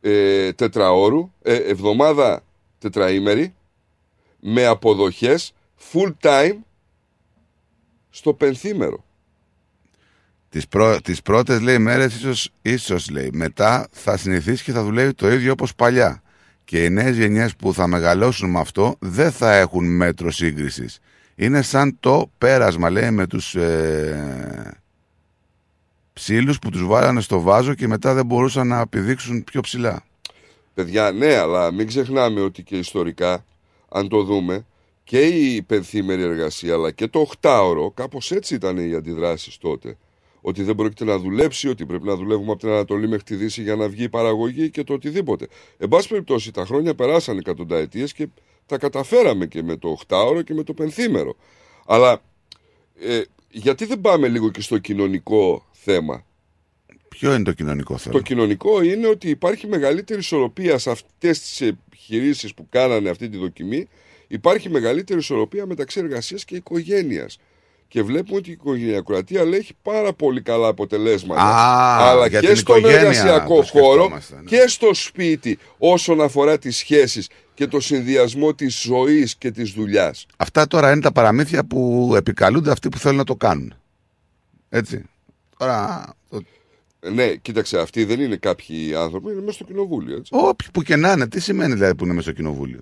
ε, 0.00 0.52
τετραώρου, 0.52 1.30
ε, 1.42 1.54
εβδομάδα 1.54 2.42
τετραήμερη, 2.78 3.54
με 4.40 4.66
αποδοχές 4.66 5.52
full 5.92 6.12
time 6.20 6.56
στο 8.10 8.34
πενθήμερο. 8.34 9.04
Τις, 10.48 10.68
πρω... 10.68 11.00
τις 11.00 11.22
πρώτες 11.22 11.60
λέει 11.60 11.78
μέρες 11.78 12.14
ίσως, 12.14 12.50
ίσως 12.62 13.10
λέει 13.10 13.30
μετά 13.32 13.88
θα 13.90 14.16
συνηθίσει 14.16 14.64
και 14.64 14.72
θα 14.72 14.82
δουλεύει 14.82 15.14
το 15.14 15.30
ίδιο 15.32 15.52
όπως 15.52 15.74
παλιά 15.74 16.22
και 16.72 16.84
οι 16.84 16.90
νέες 16.90 17.16
γενιές 17.16 17.56
που 17.56 17.74
θα 17.74 17.86
μεγαλώσουν 17.86 18.50
με 18.50 18.60
αυτό 18.60 18.96
δεν 18.98 19.32
θα 19.32 19.54
έχουν 19.54 19.96
μέτρο 19.96 20.30
σύγκρισης 20.30 20.98
είναι 21.34 21.62
σαν 21.62 21.96
το 22.00 22.30
πέρασμα 22.38 22.90
λέει 22.90 23.10
με 23.10 23.26
τους 23.26 23.54
ε... 23.54 24.80
ψήλους 26.12 26.58
που 26.58 26.70
τους 26.70 26.86
βάλανε 26.86 27.20
στο 27.20 27.40
βάζο 27.40 27.74
και 27.74 27.86
μετά 27.86 28.14
δεν 28.14 28.26
μπορούσαν 28.26 28.66
να 28.66 28.80
επιδείξουν 28.80 29.44
πιο 29.44 29.60
ψηλά 29.60 30.04
Παιδιά, 30.74 31.10
ναι, 31.10 31.36
αλλά 31.36 31.72
μην 31.72 31.86
ξεχνάμε 31.86 32.40
ότι 32.40 32.62
και 32.62 32.76
ιστορικά, 32.76 33.44
αν 33.88 34.08
το 34.08 34.22
δούμε, 34.22 34.66
και 35.04 35.20
η 35.20 35.62
πενθήμερη 35.62 36.22
εργασία 36.22 36.74
αλλά 36.74 36.90
και 36.90 37.08
το 37.08 37.20
οχτάωρο, 37.20 37.90
κάπως 37.90 38.30
έτσι 38.30 38.54
ήταν 38.54 38.76
οι 38.76 38.94
αντιδράσεις 38.94 39.58
τότε. 39.58 39.96
Ότι 40.44 40.62
δεν 40.62 40.74
πρόκειται 40.74 41.04
να 41.04 41.18
δουλέψει, 41.18 41.68
ότι 41.68 41.86
πρέπει 41.86 42.06
να 42.06 42.16
δουλεύουμε 42.16 42.50
από 42.50 42.60
την 42.60 42.68
Ανατολή 42.68 43.08
μέχρι 43.08 43.24
τη 43.24 43.34
Δύση 43.34 43.62
για 43.62 43.76
να 43.76 43.88
βγει 43.88 44.02
η 44.02 44.08
παραγωγή 44.08 44.70
και 44.70 44.84
το 44.84 44.92
οτιδήποτε. 44.92 45.46
Εν 45.78 45.88
πάση 45.88 46.08
περιπτώσει, 46.08 46.50
τα 46.50 46.64
χρόνια 46.64 46.94
περάσαν 46.94 47.38
εκατονταετίες 47.38 48.12
και 48.12 48.28
τα 48.66 48.78
καταφέραμε 48.78 49.46
και 49.46 49.62
με 49.62 49.76
το 49.76 49.88
οχτάωρο 49.88 50.42
και 50.42 50.54
με 50.54 50.62
το 50.62 50.72
πενθήμερο. 50.72 51.36
Αλλά 51.86 52.22
ε, 53.00 53.22
γιατί 53.50 53.84
δεν 53.84 54.00
πάμε 54.00 54.28
λίγο 54.28 54.50
και 54.50 54.60
στο 54.60 54.78
κοινωνικό 54.78 55.66
θέμα; 55.72 56.24
Ποιο 57.08 57.34
είναι 57.34 57.44
το 57.44 57.52
κοινωνικό 57.52 57.96
θέμα; 57.96 58.16
Το 58.16 58.22
κοινωνικό 58.22 58.82
είναι 58.82 59.06
ότι 59.06 59.28
υπάρχει 59.28 59.66
μεγαλύτερη 59.66 60.20
ισορροπία 60.20 60.78
σε 60.78 60.90
αυτές 60.90 61.40
τις 61.40 61.60
επιχειρήσεις 61.60 62.54
που 62.54 62.66
κάνανε 62.70 63.10
αυτή 63.10 63.28
τη 63.28 63.36
δοκιμή. 63.36 63.88
Υπάρχει 64.28 64.70
μεγαλύτερη 64.70 65.18
ισορροπία 65.18 65.66
μεταξύ 65.66 66.00
εργασίας 66.00 66.44
και 66.44 66.56
οικογένειας. 66.56 67.38
Και 67.92 68.02
βλέπουμε 68.02 68.38
ότι 68.38 68.48
η 68.48 68.52
οικογενειακρατία 68.52 69.44
λέει 69.44 69.58
έχει 69.58 69.74
πάρα 69.82 70.12
πολύ 70.12 70.42
καλά 70.42 70.68
αποτελέσματα. 70.68 71.40
Α, 71.40 72.10
αλλά 72.10 72.26
για 72.26 72.40
και 72.40 72.46
την 72.46 72.56
στον 72.56 72.78
οικογένεια 72.78 73.00
εργασιακό 73.00 73.56
το 73.56 73.62
χώρο 73.62 73.92
σκεφτόμαστε, 73.92 74.36
ναι. 74.36 74.42
και 74.42 74.68
στο 74.68 74.94
σπίτι 74.94 75.58
όσον 75.78 76.20
αφορά 76.20 76.58
τις 76.58 76.76
σχέσεις 76.76 77.28
και 77.54 77.66
το 77.66 77.80
συνδυασμό 77.80 78.54
της 78.54 78.80
ζωής 78.80 79.36
και 79.36 79.50
της 79.50 79.70
δουλειάς. 79.70 80.26
Αυτά 80.36 80.66
τώρα 80.66 80.92
είναι 80.92 81.00
τα 81.00 81.12
παραμύθια 81.12 81.64
που 81.64 82.12
επικαλούνται 82.16 82.70
αυτοί 82.70 82.88
που 82.88 82.98
θέλουν 82.98 83.16
να 83.16 83.24
το 83.24 83.36
κάνουν. 83.36 83.74
Έτσι. 84.68 85.04
Τώρα. 85.56 86.04
Το... 86.30 86.40
Ε, 87.00 87.10
Ναι, 87.10 87.34
κοίταξε, 87.34 87.78
αυτοί 87.78 88.04
δεν 88.04 88.20
είναι 88.20 88.36
κάποιοι 88.36 88.94
άνθρωποι, 88.94 89.30
είναι 89.32 89.40
μέσα 89.40 89.52
στο 89.52 89.64
κοινοβούλιο. 89.64 90.16
Έτσι. 90.16 90.30
Όποιοι 90.34 90.68
που 90.72 90.82
και 90.82 90.96
να 90.96 91.12
είναι, 91.12 91.28
τι 91.28 91.40
σημαίνει 91.40 91.74
δηλαδή 91.74 91.94
που 91.94 92.04
είναι 92.04 92.14
μέσα 92.14 92.30
στο 92.30 92.36
κοινοβούλιο; 92.36 92.80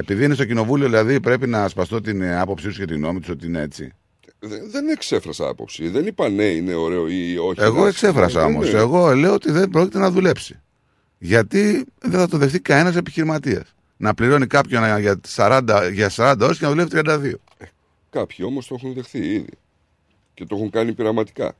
Επειδή 0.00 0.24
είναι 0.24 0.34
στο 0.34 0.44
κοινοβούλιο, 0.44 0.86
δηλαδή 0.86 1.20
πρέπει 1.20 1.46
να 1.46 1.68
σπαστώ 1.68 2.00
την 2.00 2.20
ε, 2.22 2.40
άποψή 2.40 2.70
σου 2.70 2.78
και 2.78 2.84
την 2.84 2.96
γνώμη 2.96 3.20
τους 3.20 3.28
ότι 3.28 3.46
είναι 3.46 3.60
έτσι. 3.60 3.92
Δεν, 4.38 4.70
δεν 4.70 4.88
εξέφρασα 4.88 5.48
άποψη. 5.48 5.88
Δεν 5.88 6.06
είπα 6.06 6.28
ναι, 6.28 6.44
είναι 6.44 6.74
ωραίο 6.74 7.08
ή 7.08 7.38
όχι. 7.38 7.60
Εγώ 7.60 7.82
να- 7.82 7.88
εξέφρασα 7.88 8.38
Ναι, 8.38 8.44
όμως. 8.54 8.72
ναι. 8.72 8.78
Εγώ 8.78 9.14
λέω 9.14 9.32
ότι 9.32 9.50
δεν 9.50 9.68
πρόκειται 9.70 9.98
να 9.98 10.10
δουλέψει. 10.10 10.60
Γιατί 11.18 11.84
δεν 12.00 12.20
θα 12.20 12.28
το 12.28 12.36
δεχτεί 12.38 12.60
κανένας 12.60 12.96
επιχειρηματίας. 12.96 13.74
Να 13.96 14.14
πληρώνει 14.14 14.46
κάποιον 14.46 14.98
για 15.00 15.20
40, 15.36 15.90
για 15.92 16.08
40 16.16 16.36
ώρες 16.40 16.58
και 16.58 16.64
να 16.64 16.70
δουλεύει 16.70 16.90
32. 16.90 17.34
Κάποιοι 18.10 18.44
όμως 18.48 18.66
το 18.66 18.74
έχουν 18.78 18.92
δεχθεί 18.94 19.18
ήδη. 19.18 19.48
Και 20.34 20.44
το 20.46 20.56
έχουν 20.56 20.70
κάνει 20.70 20.92
πειραματικά. 20.92 21.52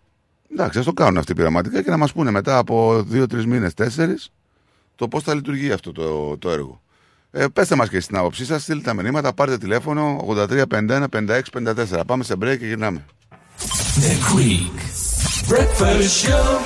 Εντάξει, 0.53 0.79
ας 0.79 0.85
το 0.85 0.93
κάνουν 0.93 1.19
αυτοί 1.19 1.35
πειραματικά 1.35 1.83
και 1.83 1.91
να 1.91 1.97
μας 1.97 2.13
πούνε 2.13 2.31
μετά 2.31 2.59
από 2.59 3.05
2-3 3.13 3.45
μήνες, 3.47 3.73
4 3.75 4.31
το 4.97 5.09
πώς 5.09 5.23
θα 5.23 5.35
λειτουργεί 5.35 5.73
αυτό 5.73 5.93
το, 5.93 6.37
το 6.39 6.51
έργο. 6.51 6.83
Ε, 7.33 7.47
πέστε 7.53 7.75
μας 7.77 7.89
και 7.89 8.01
στην 8.01 8.17
άποψή 8.17 8.45
σας, 8.45 8.63
στείλτε 8.63 8.83
τα 8.83 8.95
μηνύματα, 9.03 9.33
πάρτε 9.33 9.59
τηλέφωνο 9.59 10.25
83 10.29 10.63
51 10.67 11.05
56 11.09 11.41
54. 11.53 12.01
Πάμε 12.07 12.25
σε 12.25 12.35
break 12.43 12.57
και 12.59 12.67
γυρνάμε. 12.67 13.05
The 14.01 14.37
Greek 14.37 14.79
Breakfast 15.53 16.29
Show. 16.29 16.61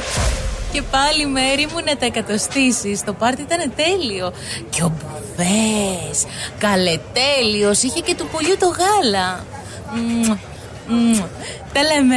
Και 0.73 0.83
πάλι 0.83 1.27
μέρη 1.27 1.67
μου 1.67 1.81
να 1.85 1.97
τα 1.97 2.07
εκατοστήσεις 2.07 3.05
Το 3.05 3.13
πάρτι 3.13 3.43
ήταν 3.43 3.73
τέλειο 3.77 4.33
Και 4.71 4.83
ο 4.83 4.93
Μπουφές 4.97 6.27
Καλετέλειος 6.59 7.83
Είχε 7.83 8.01
και 8.01 8.15
του 8.15 8.29
πολιού 8.33 8.57
το 8.59 8.67
γάλα 8.67 9.45
Μμμ, 9.95 10.37
μμμ. 10.89 11.19
Τα 11.73 11.83
λέμε 11.83 12.17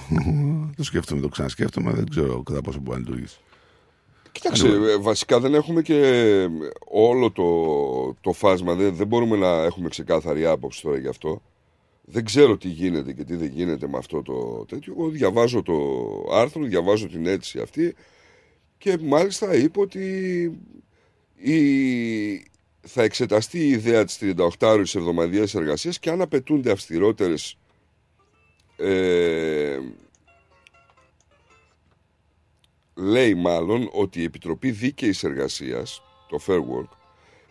το 0.76 0.84
σκέφτομαι, 0.84 1.20
το 1.20 1.28
ξανασκέφτομαι. 1.28 1.92
Δεν 1.92 2.08
ξέρω 2.10 2.42
κατά 2.42 2.60
πόσο 2.60 2.78
μπορεί 2.82 3.00
να 3.00 3.04
λειτουργήσει. 3.06 3.36
Κοίταξε, 4.32 4.66
ε, 4.66 4.96
βασικά 4.96 5.40
δεν 5.40 5.54
έχουμε 5.54 5.82
και 5.82 6.48
όλο 6.88 7.30
το, 7.30 8.14
το 8.20 8.32
φάσμα. 8.32 8.74
Δεν, 8.74 8.94
δεν 8.94 9.06
μπορούμε 9.06 9.36
να 9.36 9.64
έχουμε 9.64 9.88
ξεκάθαρη 9.88 10.46
άποψη 10.46 10.82
τώρα 10.82 10.98
γι' 10.98 11.08
αυτό. 11.08 11.42
Δεν 12.10 12.24
ξέρω 12.24 12.56
τι 12.56 12.68
γίνεται 12.68 13.12
και 13.12 13.24
τι 13.24 13.36
δεν 13.36 13.48
γίνεται 13.48 13.88
με 13.88 13.98
αυτό 13.98 14.22
το 14.22 14.64
τέτοιο. 14.68 14.94
Εγώ 14.98 15.08
διαβάζω 15.08 15.62
το 15.62 15.74
άρθρο, 16.32 16.62
διαβάζω 16.62 17.08
την 17.08 17.26
αίτηση 17.26 17.60
αυτή 17.60 17.94
και 18.78 18.98
μάλιστα 19.02 19.54
είπε 19.54 19.80
ότι 19.80 20.04
η, 21.36 22.50
θα 22.80 23.02
εξεταστεί 23.02 23.58
η 23.58 23.68
ιδέα 23.68 24.04
της 24.04 24.18
38ωρης 24.22 24.94
εβδομαδιαίας 24.94 25.54
εργασίας 25.54 25.98
και 25.98 26.10
αν 26.10 26.20
απαιτούνται 26.20 26.70
αυστηρότερες 26.70 27.56
ε, 28.76 29.78
λέει 32.98 33.34
μάλλον 33.34 33.88
ότι 33.92 34.20
η 34.20 34.24
Επιτροπή 34.24 34.70
Δίκαιης 34.70 35.24
Εργασίας, 35.24 36.02
το 36.28 36.38
Fair 36.46 36.58
Work, 36.58 36.96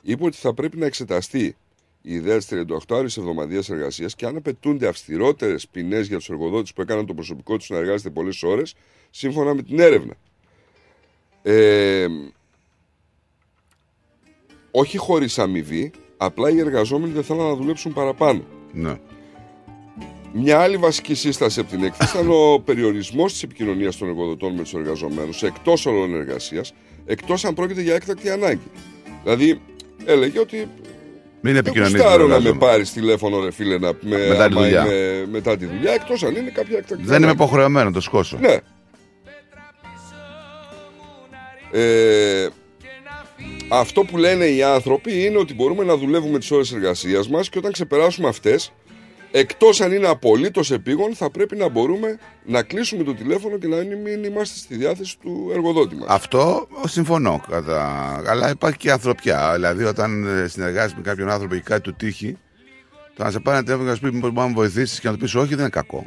είπε 0.02 0.24
ότι 0.24 0.38
θα 0.38 0.54
πρέπει 0.54 0.78
να 0.78 0.86
εξεταστεί 0.86 1.56
η 2.02 2.14
ιδέα 2.14 2.38
της 2.38 2.48
38ωρης 2.52 3.18
εβδομαδιαίας 3.18 3.70
εργασίας 3.70 4.16
και 4.16 4.26
αν 4.26 4.36
απαιτούνται 4.36 4.88
αυστηρότερες 4.88 5.68
ποινές 5.68 6.08
για 6.08 6.18
τους 6.18 6.30
εργοδότες 6.30 6.74
που 6.74 6.82
έκαναν 6.82 7.06
το 7.06 7.14
προσωπικό 7.14 7.58
τους 7.58 7.70
να 7.70 7.78
εργάζεται 7.78 8.10
πολλές 8.10 8.44
ώρες, 8.44 8.76
σύμφωνα 9.10 9.54
με 9.54 9.62
την 9.62 9.80
έρευνα. 9.80 10.14
Ε, 11.42 12.08
όχι 14.72 14.98
χωρίς 14.98 15.40
αμοιβή, 15.40 15.92
απλά 16.18 16.50
οι 16.50 16.60
εργαζόμενοι 16.60 17.14
δεν 17.14 17.24
θέλουν 17.24 17.48
να 17.48 17.56
δουλέψουν 17.56 17.94
παραπάνω. 17.94 18.44
Ναι. 18.74 19.00
Μια 20.34 20.60
άλλη 20.60 20.78
βασική 20.78 21.14
σύσταση 21.16 21.60
από 21.60 21.70
την 21.70 21.84
έκθεση 21.84 22.18
ήταν 22.18 22.30
ο 22.32 22.60
περιορισμός 22.66 23.32
της 23.32 23.44
επικοινωνίας 23.44 23.98
των 23.98 24.08
εργοδοτών 24.08 24.54
με 24.56 24.62
τους 24.64 24.74
εργαζομένους 24.74 25.44
εκτός 25.44 25.86
όλων 25.86 26.16
εργασίας, 26.16 26.74
εκτός 27.06 27.46
αν 27.46 27.54
πρόκειται 27.54 27.82
για 27.82 27.96
έκτακτη 27.96 28.30
ανάγκη. 28.30 28.62
Δηλαδή, 29.24 29.62
έλεγε 30.06 30.40
ότι. 30.40 30.56
Μην 31.42 31.54
Δεν 31.54 31.56
επικοινωνείς 31.56 31.94
με 31.94 32.00
γουστάρω 32.00 32.22
τον 32.22 32.30
να 32.30 32.34
με 32.34 32.36
εργαζόμενο. 32.48 32.72
πάρεις 32.72 32.94
τηλέφωνο, 32.94 33.40
ρε 33.44 33.52
φίλε, 33.52 33.78
να, 33.78 33.92
με, 34.02 34.18
Μετά 34.28 34.48
τη 34.48 34.54
άμα 34.54 34.62
δουλειά. 34.62 34.86
είμαι 34.86 35.26
μετά 35.32 35.58
τη 35.58 35.66
δουλειά, 35.66 35.92
εκτός 35.94 36.24
αν 36.24 36.36
είναι 36.36 36.50
κάποια 36.50 36.78
έκτακτη 36.78 37.04
Δεν 37.04 37.16
είμαι 37.16 37.26
ανάγκη. 37.26 37.44
υποχρεωμένος 37.44 37.88
να 37.88 37.94
το 37.94 38.02
σκόσω. 38.02 38.38
Ναι. 38.42 38.58
Ε, 41.72 42.48
Αυτό 43.70 44.04
που 44.04 44.18
λένε 44.18 44.46
οι 44.46 44.64
άνθρωποι 44.64 45.26
είναι 45.26 45.38
ότι 45.38 45.54
μπορούμε 45.54 45.84
να 45.84 45.98
δουλεύουμε 45.98 46.40
τις 46.40 46.52
ώρες 46.52 46.72
εργασίας 46.74 47.30
μας 47.30 47.50
και 47.50 47.58
όταν 47.58 47.72
ξεπεράσουμε 47.72 48.28
αυτές, 48.28 48.72
εκτός 49.32 49.82
αν 49.82 49.92
είναι 49.92 50.08
απολύτως 50.08 50.72
επίγον, 50.72 51.16
θα 51.16 51.30
πρέπει 51.30 51.56
να 51.56 51.70
μπορούμε 51.70 52.20
να 52.46 52.64
κλείσουμε 52.64 53.04
το 53.04 53.14
τηλέφωνο 53.14 53.58
και 53.58 53.68
να 53.68 53.78
μην 53.78 54.24
είμαστε 54.24 54.58
στη 54.60 54.76
διάθεση 54.76 55.18
του 55.20 55.50
εργοδότη 55.54 55.96
μας. 55.96 56.08
Αυτό 56.10 56.68
συμφωνώ. 56.86 57.42
Κατά... 57.50 58.22
Αλλά 58.28 58.50
υπάρχει 58.50 58.78
και 58.78 58.92
ανθρωπιά. 58.92 59.52
Δηλαδή, 59.54 59.84
όταν 59.84 60.40
ε, 60.44 60.48
συνεργάζεσαι 60.48 60.96
με 60.96 61.02
κάποιον 61.02 61.30
άνθρωπο 61.30 61.56
και 61.56 61.62
κάτι 61.62 61.82
του 61.82 61.94
τύχει, 61.94 62.38
το 63.16 63.24
να 63.24 63.32
σε 63.32 63.40
πάρει 63.40 63.58
ένα 63.58 63.66
τηλέφωνο 63.66 63.86
και 63.86 63.90
να 63.90 63.96
σου 63.96 64.10
πει 64.10 64.16
μήπως 64.16 64.32
μπορείς 64.32 64.50
να 64.50 64.56
με 64.56 64.62
βοηθήσεις 64.62 65.00
και 65.00 65.08
να 65.08 65.14
του 65.14 65.20
πεις 65.20 65.36
όχι 65.36 65.50
δεν 65.50 65.60
είναι 65.60 65.70
κακό. 65.70 66.06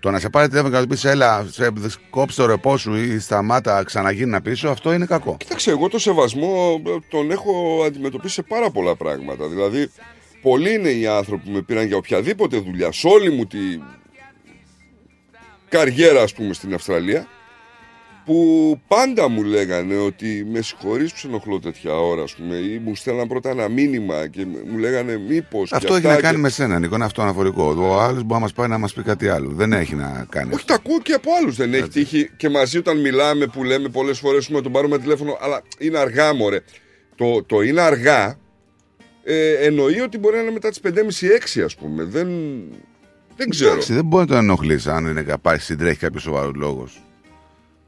Το 0.00 0.10
να 0.10 0.18
σε 0.18 0.28
πάρει 0.28 0.48
τηλέφωνο 0.48 0.70
και 0.70 0.76
να 0.76 0.82
του 0.82 0.88
πεις 0.88 1.04
έλα, 1.04 1.46
σε, 1.50 1.72
κόψε 2.10 2.40
το 2.40 2.46
ρεπό 2.46 2.76
σου 2.76 2.94
ή 2.94 3.18
σταμάτα, 3.18 3.82
ξαναγίνει 3.82 4.30
να 4.30 4.40
πίσω, 4.40 4.68
αυτό 4.68 4.92
είναι 4.92 5.06
κακό. 5.06 5.36
Κοίταξε, 5.38 5.70
εγώ 5.70 5.88
το 5.88 5.98
σεβασμό 5.98 6.82
ε, 6.86 6.90
τον 7.08 7.30
έχω 7.30 7.82
αντιμετωπίσει 7.86 8.34
σε 8.34 8.42
πάρα 8.42 8.70
πολλά 8.70 8.96
πράγματα. 8.96 9.48
Δηλαδή, 9.48 9.90
πολλοί 10.42 10.74
είναι 10.74 10.90
οι 10.90 11.06
άνθρωποι 11.06 11.44
που 11.44 11.50
με 11.50 11.62
πήραν 11.62 11.86
για 11.86 11.96
οποιαδήποτε 11.96 12.58
δουλειά, 12.58 12.92
σε 12.92 13.08
όλη 13.08 13.30
μου 13.30 13.46
τη 13.46 13.58
καριέρα, 15.68 16.22
ας 16.22 16.32
πούμε, 16.32 16.52
στην 16.54 16.74
Αυστραλία, 16.74 17.26
που 18.24 18.80
πάντα 18.88 19.28
μου 19.28 19.42
λέγανε 19.42 19.96
ότι 19.96 20.46
με 20.50 20.60
συγχωρείς 20.62 21.12
που 21.12 21.18
σε 21.18 21.26
ενοχλώ 21.26 21.58
τέτοια 21.60 21.94
ώρα, 21.94 22.22
ας 22.22 22.34
πούμε, 22.34 22.54
ή 22.54 22.78
μου 22.84 22.94
στέλναν 22.94 23.28
πρώτα 23.28 23.50
ένα 23.50 23.68
μήνυμα 23.68 24.26
και 24.26 24.46
μου 24.70 24.78
λέγανε 24.78 25.18
μήπως... 25.28 25.72
Αυτό 25.72 25.86
και 25.86 25.92
έχει 25.92 26.06
αυτά 26.06 26.14
να 26.14 26.20
κάνει 26.20 26.34
και- 26.34 26.40
με 26.42 26.48
σένα, 26.48 26.78
Νικό, 26.78 26.94
είναι 26.94 27.04
αυτό 27.04 27.22
αναφορικό. 27.22 27.74
Ο 27.78 28.00
άλλος 28.00 28.22
μπορεί 28.22 28.32
να 28.32 28.38
μας 28.38 28.52
πάει 28.52 28.68
να 28.68 28.78
μας 28.78 28.92
πει 28.92 29.02
κάτι 29.02 29.28
άλλο. 29.28 29.50
Δεν 29.50 29.72
έχει 29.72 29.94
να 29.94 30.26
κάνει. 30.28 30.54
Όχι, 30.54 30.64
τα 30.64 30.74
ακούω 30.74 31.00
και 31.00 31.12
από 31.12 31.30
άλλους. 31.40 31.56
Δεν 31.56 31.74
έχει 31.74 31.88
τύχει 31.88 32.30
και 32.36 32.48
μαζί 32.48 32.78
όταν 32.78 33.00
μιλάμε 33.00 33.46
που 33.46 33.64
λέμε 33.64 33.88
πολλές 33.88 34.18
φορές 34.18 34.48
να 34.48 34.62
τον 34.62 34.72
πάρουμε 34.72 34.98
τηλέφωνο, 34.98 35.38
αλλά 35.40 35.62
είναι 35.78 35.98
αργά, 35.98 36.34
μωρέ. 36.34 36.60
Το, 37.14 37.42
το 37.44 37.60
είναι 37.60 37.80
αργά 37.80 38.38
ε, 39.24 39.52
εννοεί 39.52 40.00
ότι 40.00 40.18
μπορεί 40.18 40.36
να 40.36 40.42
είναι 40.42 40.50
μετά 40.50 40.68
τις 40.68 40.80
5.30-6, 40.84 41.60
ας 41.64 41.74
πούμε. 41.74 42.04
Δεν, 42.04 42.28
δεν 43.36 43.48
ξέρω. 43.48 43.70
Εντάξει, 43.70 43.92
δεν 43.92 44.04
μπορεί 44.04 44.24
να 44.24 44.28
τον 44.28 44.38
ενοχλήσει 44.38 44.90
αν 44.90 45.06
είναι 45.06 45.36
πάει 45.42 45.58
συντρέχει 45.58 45.98
κάποιος 45.98 46.22
σοβαρός 46.22 46.54
λόγος. 46.54 47.02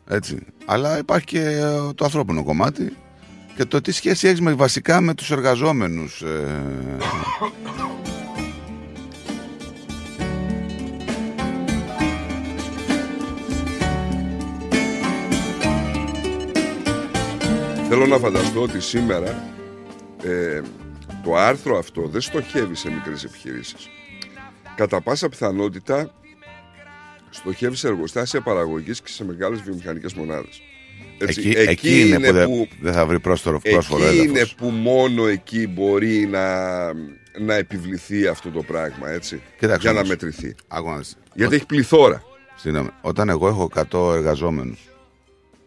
Έτσι. 0.09 0.39
Αλλά 0.64 0.99
υπάρχει 0.99 1.26
και 1.26 1.41
ε, 1.41 1.93
το 1.95 2.05
ανθρώπινο 2.05 2.45
κομμάτι 2.45 2.97
και 3.57 3.64
το 3.64 3.80
τι 3.80 3.93
σχέση 3.93 4.28
έχεις 4.28 4.41
με, 4.41 4.53
βασικά 4.53 5.01
με 5.01 5.14
τους 5.14 5.30
εργαζόμενους. 5.30 6.22
Ε, 6.22 6.97
Θέλω 17.89 18.07
να 18.07 18.18
φανταστώ 18.18 18.62
ότι 18.62 18.80
σήμερα 18.80 19.53
ε, 20.22 20.61
το 21.23 21.37
άρθρο 21.37 21.79
αυτό 21.79 22.03
δεν 22.09 22.20
στοχεύει 22.20 22.75
σε 22.75 22.91
μικρές 22.91 23.25
επιχειρήσεις. 23.25 23.89
Κατά 24.77 25.01
πάσα 25.01 25.29
πιθανότητα 25.29 26.14
στοχεύει 27.31 27.77
σε 27.77 27.87
εργοστάσια 27.89 28.41
παραγωγής 28.41 29.01
και 29.03 29.09
σε 29.11 29.25
μεγάλες 29.25 29.61
βιομηχανικές 29.62 30.14
μονάδες. 30.14 30.62
Έτσι, 31.18 31.41
εκεί, 31.41 31.59
εκεί 31.70 32.01
είναι, 32.09 32.27
που, 32.27 32.33
δεν- 32.33 32.68
δεν 32.81 32.93
θα 32.93 33.07
βρει 33.07 33.20
πρόσφορο, 33.20 33.59
πρόσφορο 33.61 34.05
εκεί 34.05 34.16
είναι 34.16 34.25
έδαφος. 34.39 34.55
που 34.55 34.66
μόνο 34.68 35.27
εκεί 35.27 35.66
μπορεί 35.66 36.27
να, 36.27 36.66
να 37.39 37.55
επιβληθεί 37.55 38.27
αυτό 38.27 38.51
το 38.51 38.62
πράγμα, 38.62 39.11
έτσι, 39.11 39.41
Κοίταξε 39.59 39.81
για 39.81 39.93
να 39.93 39.97
όμως. 39.97 40.09
μετρηθεί. 40.09 40.55
Άκου 40.68 40.91
να 40.91 40.97
δεις. 40.97 41.16
Γιατί 41.35 41.55
έχει 41.55 41.66
πληθώρα. 41.66 42.23
Συγγνώμη. 42.57 42.89
Όταν 43.01 43.29
εγώ 43.29 43.49
έχω 43.49 43.62
100 43.91 44.12
εργαζόμενους 44.14 44.79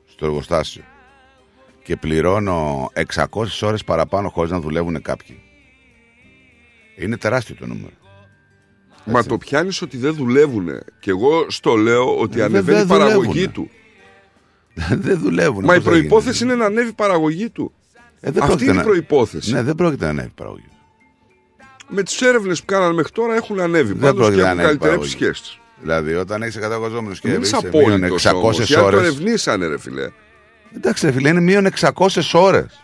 στο 0.06 0.26
εργοστάσιο 0.26 0.84
και 1.84 1.96
πληρώνω 1.96 2.90
600 2.94 3.62
ώρες 3.62 3.84
παραπάνω 3.84 4.30
χωρίς 4.30 4.52
να 4.52 4.60
δουλεύουν 4.60 5.02
κάποιοι. 5.02 5.42
Είναι 6.96 7.18
τεράστιο 7.18 7.56
το 7.60 7.66
νούμερο. 7.66 7.94
Μα 9.06 9.24
το 9.24 9.38
πιάνεις 9.38 9.82
ότι 9.82 9.98
δεν 9.98 10.14
δουλεύουν. 10.16 10.70
Και 11.00 11.10
εγώ 11.10 11.46
στο 11.50 11.76
λέω 11.76 12.18
ότι 12.20 12.40
Ε, 12.40 12.44
ανεβαίνει 12.44 12.78
η 12.78 12.80
δεν 12.80 12.88
παραγωγή 12.88 13.28
δουλεύουνε. 13.28 13.48
του. 13.48 13.70
δεν 15.08 15.20
δουλεύουν. 15.20 15.64
Μα 15.64 15.76
η 15.76 15.78
πώς 15.78 15.86
θα 15.86 15.96
γίνει. 15.96 16.08
προπόθεση 16.08 16.44
είναι 16.44 16.56
να 16.56 16.66
ανέβει 16.66 16.90
η 16.90 16.94
παραγωγή 16.94 17.50
του. 17.50 17.74
Ε, 18.20 18.32
δεν 18.32 18.44
Αυτή 18.44 18.48
πρόκειται 18.48 18.64
είναι 18.64 18.74
η 18.74 18.86
να- 18.86 18.92
προπόθεση. 18.92 19.52
Ναι, 19.54 19.62
δεν 19.64 19.76
πρόκειται 19.76 20.04
να 20.06 20.10
ανέβει 20.12 20.28
η 20.28 20.32
παραγωγή. 20.36 20.68
Με 21.88 22.04
τις 22.04 22.22
έρευνες 22.22 22.60
που 22.60 22.66
κάνανε 22.66 22.94
μέχρι 22.94 23.12
τώρα 23.12 23.36
έχουν 23.36 23.60
ανέβει. 23.60 23.92
Δεν 23.92 24.00
Πάντως 24.02 24.16
πρόκειται 24.16 24.36
και 24.36 24.42
να 24.42 24.48
έχουν 24.50 24.60
ανέβει 24.60 24.76
η 24.76 24.80
καλυτερέψει 24.80 25.18
παραγωγή. 25.18 25.34
σχέσει. 25.40 25.60
Δηλαδή, 25.82 26.14
όταν 26.16 26.42
έχει 26.44 26.58
100 26.58 26.72
εργαζόμενου 26.72 27.16
και 27.16 27.30
Δεν 27.32 27.42
είσαι 27.42 27.58
είσαι 27.58 27.70
μείον 27.74 27.86
απόλυτο 27.94 28.16
600 28.16 28.52
Γιατί 28.52 28.74
το 28.74 28.84
ώρες. 28.84 29.00
ερευνήσανε, 29.00 29.68
ρε 29.68 29.80
φιλέ. 29.80 30.10
Εντάξει, 30.76 31.06
ρε 31.06 31.12
φίλε, 31.12 31.30
είναι 31.30 31.40
μείον 31.42 31.66
600 31.66 32.34
ώρες. 32.34 32.80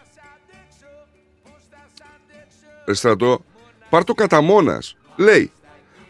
Ρε 2.86 2.94
στρατό, 2.94 3.44
πάρ 3.92 4.04
το 4.04 4.14
κατά 4.14 4.42
μόνας. 4.42 4.96
Λέει, 5.16 5.52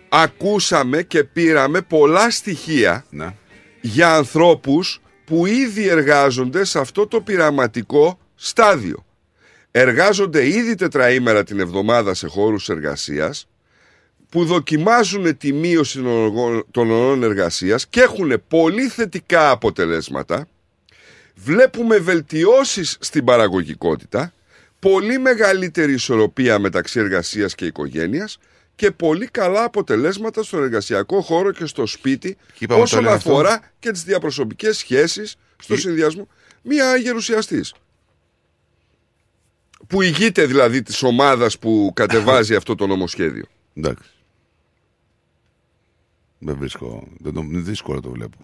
ακούσαμε 0.10 1.02
και 1.04 1.24
πήραμε 1.24 1.82
πολλά 1.82 2.30
στοιχεία 2.32 3.06
Ναι. 3.10 3.36
για 3.82 4.16
ανθρώπους 4.16 5.02
που 5.26 5.46
ήδη 5.46 5.88
εργάζονται 5.88 6.64
σε 6.64 6.80
αυτό 6.80 7.08
το 7.08 7.22
πειραματικό 7.22 8.20
στάδιο. 8.36 9.06
Εργάζονται 9.72 10.48
ήδη 10.48 10.76
τετραήμερα 10.76 11.44
την 11.44 11.60
εβδομάδα 11.60 12.14
σε 12.14 12.28
χώρους 12.28 12.70
εργασίας 12.70 13.48
που 14.30 14.46
δοκιμάζουν 14.46 15.38
τη 15.38 15.54
μείωση 15.54 15.98
των 15.98 16.08
οργών- 16.08 16.66
των 16.72 16.92
ωρών 16.92 17.24
εργασίας 17.24 17.88
και 17.88 18.02
έχουν 18.02 18.44
πολύ 18.48 18.88
θετικά 18.88 19.50
αποτελέσματα 19.50 20.48
βλέπουμε 21.36 21.98
βελτιώσεις 21.98 22.98
στην 23.00 23.24
παραγωγικότητα, 23.26 24.34
πολύ 24.82 25.18
μεγαλύτερη 25.18 25.94
ισορροπία 25.94 26.60
μεταξύ 26.60 27.00
εργασίας 27.00 27.56
και 27.56 27.66
οικογένειας 27.66 28.38
και 28.76 28.92
πολύ 28.92 29.28
καλά 29.28 29.64
αποτελέσματα 29.64 30.44
στον 30.44 30.64
εργασιακό 30.64 31.22
χώρο 31.22 31.52
και 31.52 31.66
στο 31.66 31.86
σπίτι 31.86 32.38
είπαμε 32.60 32.80
το 32.80 32.84
όσον 32.84 33.04
λένε 33.04 33.16
αυτό. 33.16 33.32
αφορά 33.32 33.72
και 33.80 33.92
τις 33.92 34.04
διαπροσωπικές 34.04 34.78
σχέσεις 34.78 35.36
στο 35.58 35.78
συνδυασμό. 35.78 36.28
Μία 36.64 36.96
γερουσιαστής 36.96 37.74
που 39.88 40.02
ηγείται 40.02 40.46
δηλαδή 40.46 40.82
της 40.82 41.04
ομάδας 41.04 41.60
που 41.60 41.92
κατεβάζει 41.96 42.56
αυτό 42.56 42.76
το 42.76 42.88
νομοσχέδιο. 42.88 43.46
Εντάξει. 43.74 44.10
Δεν 46.38 46.58
βρίσκω. 46.58 47.08
Δεν 47.18 47.34
το, 47.34 47.42
είναι 47.42 47.60
δύσκολο 47.60 48.00
το 48.00 48.10
βλέπω. 48.10 48.38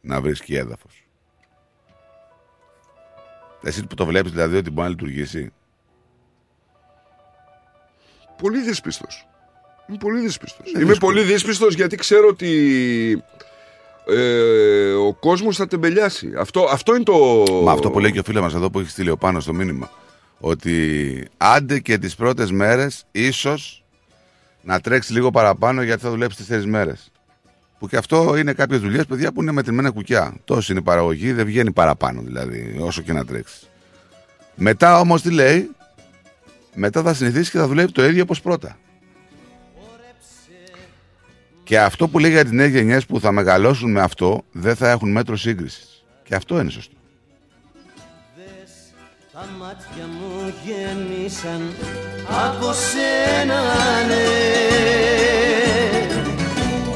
Να 0.00 0.20
βρίσκει 0.20 0.54
έδαφος. 0.54 1.08
Εσύ 3.62 3.86
που 3.86 3.94
το 3.94 4.06
βλέπεις 4.06 4.32
δηλαδή 4.32 4.56
ότι 4.56 4.70
μπορεί 4.70 4.88
να 4.88 4.88
λειτουργήσει. 4.88 5.52
Πολύ 8.40 8.60
δύσπιστος. 8.60 9.26
Είμαι 9.88 9.98
πολύ 9.98 10.20
δύσπιστος. 10.20 10.66
Είναι 10.68 10.78
Είμαι 10.78 10.90
δύσκολο. 10.90 11.12
πολύ 11.12 11.26
δύσπιστος 11.26 11.74
γιατί 11.74 11.96
ξέρω 11.96 12.28
ότι 12.28 13.22
ε, 14.06 14.92
ο 14.92 15.12
κόσμος 15.12 15.56
θα 15.56 15.66
τεμπελιάσει. 15.66 16.32
Αυτό, 16.38 16.68
αυτό 16.70 16.94
είναι 16.94 17.04
το... 17.04 17.44
Μα 17.64 17.72
αυτό 17.72 17.90
που 17.90 17.98
λέει 18.00 18.12
και 18.12 18.18
ο 18.18 18.22
φίλος 18.22 18.42
μας 18.42 18.54
εδώ 18.54 18.70
που 18.70 18.78
έχει 18.78 18.90
στείλει 18.90 19.10
ο 19.10 19.16
πάνω 19.16 19.40
στο 19.40 19.52
μήνυμα. 19.52 19.90
Ότι 20.40 21.28
άντε 21.36 21.78
και 21.78 21.98
τις 21.98 22.14
πρώτες 22.14 22.50
μέρες 22.50 23.04
ίσως 23.12 23.84
να 24.62 24.80
τρέξει 24.80 25.12
λίγο 25.12 25.30
παραπάνω 25.30 25.82
γιατί 25.82 26.02
θα 26.02 26.10
δουλέψει 26.10 26.36
τέσσερις 26.36 26.66
μέρες. 26.66 27.10
Που 27.78 27.88
και 27.88 27.96
αυτό 27.96 28.36
είναι 28.36 28.52
κάποιες 28.52 28.80
δουλειές, 28.80 29.06
παιδιά, 29.06 29.32
που 29.32 29.42
είναι 29.42 29.52
μετρημένα 29.52 29.90
κουκιά. 29.90 30.34
Τόσο 30.44 30.72
είναι 30.72 30.80
η 30.80 30.84
παραγωγή, 30.84 31.32
δεν 31.32 31.46
βγαίνει 31.46 31.72
παραπάνω 31.72 32.22
δηλαδή, 32.24 32.76
όσο 32.80 33.02
και 33.02 33.12
να 33.12 33.24
τρέξεις. 33.24 33.68
Μετά 34.54 34.98
όμως 35.00 35.22
τι 35.22 35.30
λέει, 35.30 35.70
μετά 36.74 37.02
θα 37.02 37.14
συνηθίσει 37.14 37.50
και 37.50 37.58
θα 37.58 37.66
δουλεύει 37.66 37.92
το 37.92 38.04
ίδιο 38.04 38.22
όπως 38.22 38.40
πρώτα. 38.40 38.76
Και 41.62 41.80
αυτό 41.80 42.08
που 42.08 42.18
λέει 42.18 42.30
για 42.30 42.42
τις 42.42 42.52
νέες 42.52 42.70
γενιές 42.70 43.06
που 43.06 43.20
θα 43.20 43.32
μεγαλώσουν 43.32 43.90
με 43.90 44.00
αυτό, 44.00 44.44
δεν 44.52 44.76
θα 44.76 44.90
έχουν 44.90 45.10
μέτρο 45.10 45.36
σύγκρισης. 45.36 46.04
Και 46.22 46.34
αυτό 46.34 46.60
είναι 46.60 46.70
σωστό. 46.70 46.94
Τα 49.32 49.48
μάτια 49.58 50.06
μου 50.06 50.52
γέμισαν 50.64 51.60
από 52.28 52.72
σένα 52.72 53.60
ναι 54.06 54.50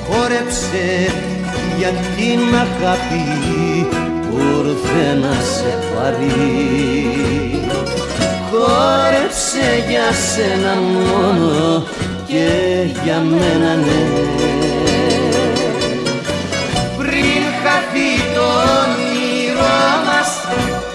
Χόρεψε 0.09 1.12
για 1.79 1.89
την 1.89 2.55
αγάπη 2.55 3.25
που 4.29 4.39
ήρθε 4.39 5.14
να 5.14 5.33
σε 5.33 5.79
πάρει 5.95 7.54
Χόρεψε 8.55 9.85
για 9.89 10.13
σένα 10.13 10.75
μόνο 10.75 11.85
και 12.27 12.49
για 13.05 13.19
μένα 13.19 13.75
ναι. 13.75 14.01
Πριν 16.97 17.43
χαθεί 17.63 18.13
το 18.35 18.47
όνειρό 18.81 19.85
μας 20.07 20.31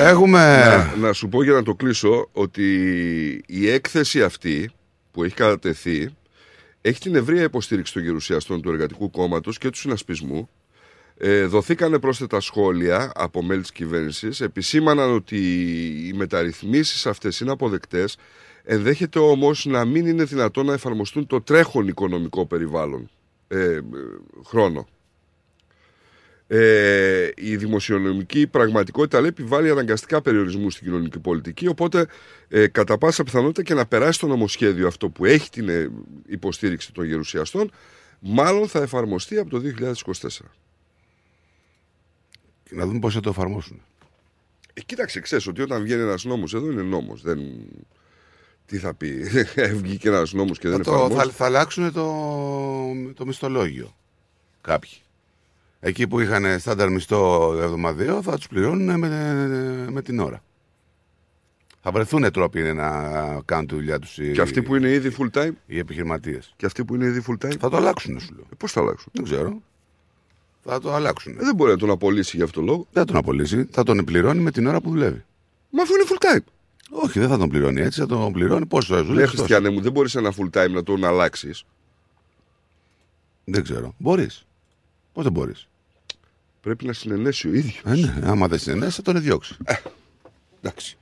Έχουμε. 0.07 0.65
Να, 0.65 0.95
να 1.07 1.13
σου 1.13 1.29
πω 1.29 1.43
για 1.43 1.53
να 1.53 1.63
το 1.63 1.75
κλείσω 1.75 2.29
ότι 2.31 2.63
η 3.47 3.69
έκθεση 3.69 4.23
αυτή 4.23 4.71
που 5.11 5.23
έχει 5.23 5.35
κατατεθεί 5.35 6.15
έχει 6.81 6.99
την 6.99 7.15
ευρεία 7.15 7.43
υποστήριξη 7.43 7.93
των 7.93 8.03
γερουσιαστών 8.03 8.61
του 8.61 8.69
Εργατικού 8.69 9.09
Κόμματος 9.09 9.57
και 9.57 9.69
του 9.69 9.77
Συνασπισμού. 9.77 10.49
Ε, 11.17 11.45
δοθήκανε 11.45 11.99
πρόσθετα 11.99 12.39
σχόλια 12.39 13.11
από 13.15 13.43
μέλη 13.43 13.61
της 13.61 13.71
κυβέρνησης. 13.71 14.41
Επισήμαναν 14.41 15.13
ότι 15.13 15.37
οι 16.07 16.13
μεταρρυθμίσεις 16.13 17.05
αυτές 17.05 17.39
είναι 17.39 17.51
αποδεκτές. 17.51 18.17
Ενδέχεται 18.63 19.19
όμως 19.19 19.65
να 19.65 19.85
μην 19.85 20.05
είναι 20.05 20.23
δυνατόν 20.23 20.65
να 20.65 20.73
εφαρμοστούν 20.73 21.27
το 21.27 21.41
τρέχον 21.41 21.87
οικονομικό 21.87 22.45
περιβάλλον 22.45 23.09
ε, 23.47 23.57
ε, 23.57 23.81
χρόνο. 24.45 24.87
Ε, 26.55 27.31
η 27.35 27.55
δημοσιονομική 27.55 28.47
πραγματικότητα 28.47 29.19
λέει 29.19 29.29
επιβάλλει 29.29 29.69
αναγκαστικά 29.69 30.21
περιορισμού 30.21 30.69
στην 30.69 30.85
κοινωνική 30.85 31.19
πολιτική. 31.19 31.67
Οπότε, 31.67 32.07
ε, 32.47 32.67
κατά 32.67 32.97
πάσα 32.97 33.23
πιθανότητα 33.23 33.63
και 33.63 33.73
να 33.73 33.85
περάσει 33.85 34.19
το 34.19 34.27
νομοσχέδιο 34.27 34.87
αυτό 34.87 35.09
που 35.09 35.25
έχει 35.25 35.49
την 35.49 35.69
ε, 35.69 35.89
υποστήριξη 36.25 36.93
των 36.93 37.05
γερουσιαστών, 37.05 37.71
μάλλον 38.19 38.67
θα 38.67 38.81
εφαρμοστεί 38.81 39.37
από 39.37 39.49
το 39.49 39.61
2024. 39.79 39.91
Και 42.63 42.75
να 42.75 42.85
δούμε 42.85 42.99
πώς 42.99 43.13
θα 43.13 43.19
το 43.19 43.29
εφαρμόσουν. 43.29 43.81
Ε, 44.73 44.81
κοίταξε, 44.81 45.19
ξέρεις 45.19 45.47
ότι 45.47 45.61
όταν 45.61 45.83
βγαίνει 45.83 46.01
ένας 46.01 46.23
νόμος, 46.23 46.53
εδώ 46.53 46.71
είναι 46.71 46.81
νόμος. 46.81 47.21
Δεν... 47.21 47.39
Τι 48.65 48.77
θα 48.77 48.93
πει, 48.93 49.23
βγήκε 49.83 50.07
ένας 50.07 50.33
νόμος 50.33 50.59
και 50.59 50.69
δεν 50.69 50.77
Θα, 50.77 50.83
το, 50.83 50.91
εφαρμόζεται. 50.91 51.23
θα, 51.25 51.31
θα 51.31 51.45
αλλάξουν 51.45 51.93
το, 51.93 52.13
το 53.13 53.25
μισθολόγιο. 53.25 53.95
Κάποιοι. 54.61 55.02
Εκεί 55.85 56.07
που 56.07 56.19
είχαν 56.19 56.59
στάνταρ 56.59 56.89
μισθό 56.91 57.53
εβδομαδιαίο 57.61 58.21
θα 58.21 58.35
τους 58.37 58.47
πληρώνουν 58.47 58.99
με, 58.99 59.07
με 59.91 60.01
την 60.01 60.19
ώρα. 60.19 60.43
Θα 61.81 61.91
βρεθούν 61.91 62.31
τρόποι 62.31 62.61
να 62.61 62.89
κάνουν 63.45 63.67
τη 63.67 63.75
δουλειά 63.75 63.99
τους 63.99 64.19
Και 64.33 64.41
αυτοί 64.41 64.61
που 64.61 64.75
είναι 64.75 64.89
ήδη 64.91 65.15
full 65.19 65.39
time. 65.39 65.51
οι 65.65 65.77
επιχειρηματίες. 65.77 66.53
Και 66.55 66.65
αυτοί 66.65 66.85
που 66.85 66.95
είναι 66.95 67.05
ήδη 67.05 67.23
full 67.27 67.45
time. 67.45 67.57
Θα 67.59 67.69
το 67.69 67.77
αλλάξουν, 67.77 68.19
σου 68.19 68.33
λέω. 68.35 68.45
Πώς 68.57 68.71
θα 68.71 68.81
αλλάξουν; 68.81 69.11
Δεν 69.15 69.23
ξέρω. 69.23 69.61
Θα 70.63 70.79
το 70.79 70.93
αλλάξουν. 70.93 71.33
Ε, 71.33 71.43
δεν 71.43 71.55
μπορεί 71.55 71.71
να 71.71 71.77
τον 71.77 71.89
απολύσει 71.89 72.35
για 72.35 72.45
αυτό 72.45 72.59
το 72.59 72.65
λόγο. 72.65 72.87
Δεν 72.91 73.01
θα 73.01 73.05
τον 73.05 73.15
απολύσει. 73.17 73.67
Θα 73.71 73.83
τον 73.83 74.05
πληρώνει 74.05 74.39
με 74.41 74.51
την 74.51 74.67
ώρα 74.67 74.81
που 74.81 74.89
δουλεύει. 74.89 75.23
Μα 75.69 75.81
αφού 75.81 75.93
είναι 75.93 76.03
full 76.07 76.25
time. 76.35 76.43
Όχι, 76.89 77.19
δεν 77.19 77.29
θα 77.29 77.37
τον 77.37 77.49
πληρώνει 77.49 77.81
έτσι. 77.81 77.99
Θα 77.99 78.05
τον 78.05 78.31
πληρώνει 78.33 78.65
πόσο 78.65 78.93
θα 78.93 79.01
Ναι, 79.01 79.07
δουλεύει. 79.07 79.27
Χριστιανέ 79.27 79.69
μου, 79.69 79.81
δεν 79.81 79.91
μπορείς 79.91 80.15
ένα 80.15 80.33
full 80.37 80.49
time 80.63 80.69
να 80.71 80.83
τον 80.83 81.05
αλλάξεις. 81.05 81.63
Δεν 83.43 83.63
ξέρω. 83.63 83.93
Μπορείς. 83.97 84.45
Πώς 85.13 85.23
δεν 85.23 85.31
μπορείς; 85.33 85.67
Πρέπει 86.63 86.85
να 86.85 86.93
συνενέσει 86.93 87.47
ο 87.47 87.53
ίδιος. 87.53 87.81
Ε, 87.85 87.95
ναι, 87.95 88.19
άμα 88.23 88.47
δεν 88.47 88.59
συνενέσει, 88.59 88.91
θα 88.91 89.01
τον 89.01 89.21
διώξει. 89.21 89.55
Εντάξει. 90.61 90.97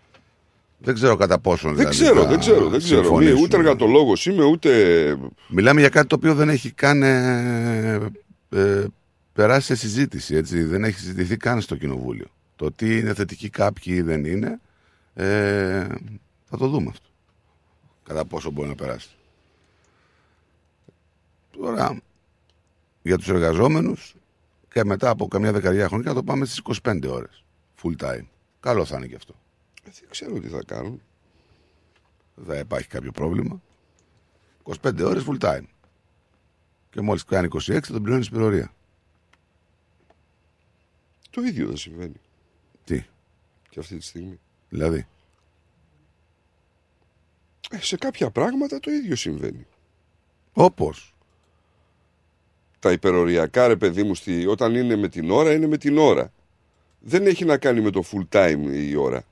Δεν 0.78 0.93
ξέρω 0.93 1.16
κατά 1.16 1.39
πόσον. 1.39 1.76
Δεν 1.76 1.89
δηλαδή, 1.89 1.95
ξέρω, 1.95 2.22
θα 2.22 2.30
δεν 2.30 2.39
ξέρω. 2.39 2.70
Δεν 2.70 2.80
ξέρω. 2.80 2.99
Μη, 3.01 3.05
συμφωνήσουν. 3.05 3.41
ούτε 3.41 3.57
εργατολόγος 3.57 4.26
είμαι, 4.26 4.43
ούτε. 4.43 5.18
Μιλάμε 5.47 5.80
για 5.80 5.89
κάτι 5.89 6.07
το 6.07 6.16
οποίο 6.16 6.36
δεν 6.36 6.49
έχει 6.49 6.72
καν 6.72 7.03
ε, 7.03 8.12
ε, 8.49 8.86
περάσει 9.34 9.66
σε 9.66 9.76
συζήτηση. 9.76 10.36
Έτσι. 10.36 10.64
Δεν 10.64 10.84
έχει 10.84 10.99
συζητηθεί 10.99 11.38
καν 11.38 11.62
στο 11.62 11.76
κοινοβούλιο. 11.76 12.28
Το 12.55 12.72
τι 12.72 12.97
είναι 12.97 13.14
θετικοί 13.14 13.49
κάποιοι 13.49 13.93
ή 13.97 14.01
δεν 14.01 14.26
είναι, 14.26 14.59
ε, 15.14 15.88
θα 16.49 16.57
το 16.57 16.68
δούμε 16.68 16.89
αυτό. 16.89 17.07
Κατά 18.03 18.26
πόσο 18.26 18.51
μπορεί 18.51 18.68
να 18.68 18.76
περάσει. 18.76 19.09
Τώρα, 21.57 22.01
για 23.01 23.18
τους 23.18 23.30
εργαζόμενους 23.30 24.16
και 24.74 24.84
μετά 24.84 25.09
από 25.09 25.28
καμιά 25.28 25.51
δεκαετία 25.51 25.88
χρονικά 25.88 26.09
να 26.09 26.15
το 26.15 26.24
πάμε 26.24 26.45
στις 26.45 26.61
25 26.84 27.07
ώρες. 27.07 27.43
Full 27.84 27.95
time. 27.97 28.26
Καλό 28.59 28.86
θα 28.86 28.97
είναι 28.97 29.07
και 29.07 29.15
αυτό. 29.15 29.36
Δεν 29.84 29.93
ξέρω 30.09 30.39
τι 30.39 30.47
θα 30.47 30.63
κάνουν. 30.65 31.01
Δεν 32.36 32.45
θα 32.45 32.57
υπάρχει 32.57 32.88
κάποιο 32.88 33.11
πρόβλημα. 33.11 33.61
25 34.63 35.03
ώρες 35.03 35.26
full 35.28 35.38
time. 35.39 35.63
Και 36.89 37.01
μόλις 37.01 37.24
κάνει 37.24 37.47
26 37.53 37.59
θα 37.59 37.91
τον 37.91 38.01
πληρώνεις 38.01 38.26
στην 38.26 38.38
περιορία. 38.38 38.74
Το 41.30 41.41
ίδιο 41.41 41.67
δεν 41.67 41.78
συμβαίνει. 41.78 42.22
Τι, 42.84 43.05
Και 43.69 43.80
αυτή 43.80 43.97
τη 43.97 44.03
στιγμή. 44.03 44.39
δηλαδή; 44.69 45.07
Ε, 47.69 47.78
σε 47.80 47.97
κάποια 47.97 48.32
πράγματα 48.32 48.80
το 48.80 48.91
ίδιο 48.91 49.15
συμβαίνει. 49.15 49.67
Όπως; 50.53 51.11
Τα 52.82 52.92
υπεροριακά, 52.92 53.68
ρε 53.68 53.76
παιδί 53.76 54.04
μου, 54.04 54.16
στη... 54.16 54.46
όταν 54.48 54.76
είναι 54.76 54.96
με 54.96 55.08
την 55.08 55.32
ώρα, 55.32 55.54
είναι 55.54 55.68
με 55.68 55.78
την 55.78 55.98
ώρα. 55.98 56.32
Δεν 57.00 57.26
έχει 57.28 57.46
να 57.46 57.58
κάνει 57.58 57.82
με 57.82 57.90
το 57.90 58.04
full 58.12 58.38
time 58.38 58.60
η 58.72 58.96
ώρα. 58.96 59.24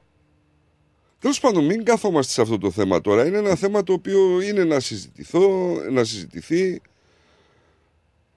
Τέλος 1.20 1.40
πάντων, 1.40 1.66
μην 1.66 1.84
καθόμαστε 1.84 2.32
σε 2.32 2.42
αυτό 2.42 2.58
το 2.58 2.72
θέμα 2.72 3.02
τώρα. 3.02 3.26
Είναι 3.26 3.38
ένα 3.38 3.56
θέμα 3.56 3.84
το 3.84 3.94
οποίο 3.94 4.42
είναι 4.42 4.64
να 4.64 4.80
συζητηθώ, 4.80 5.76
να 5.92 6.04
συζητηθεί. 6.04 6.82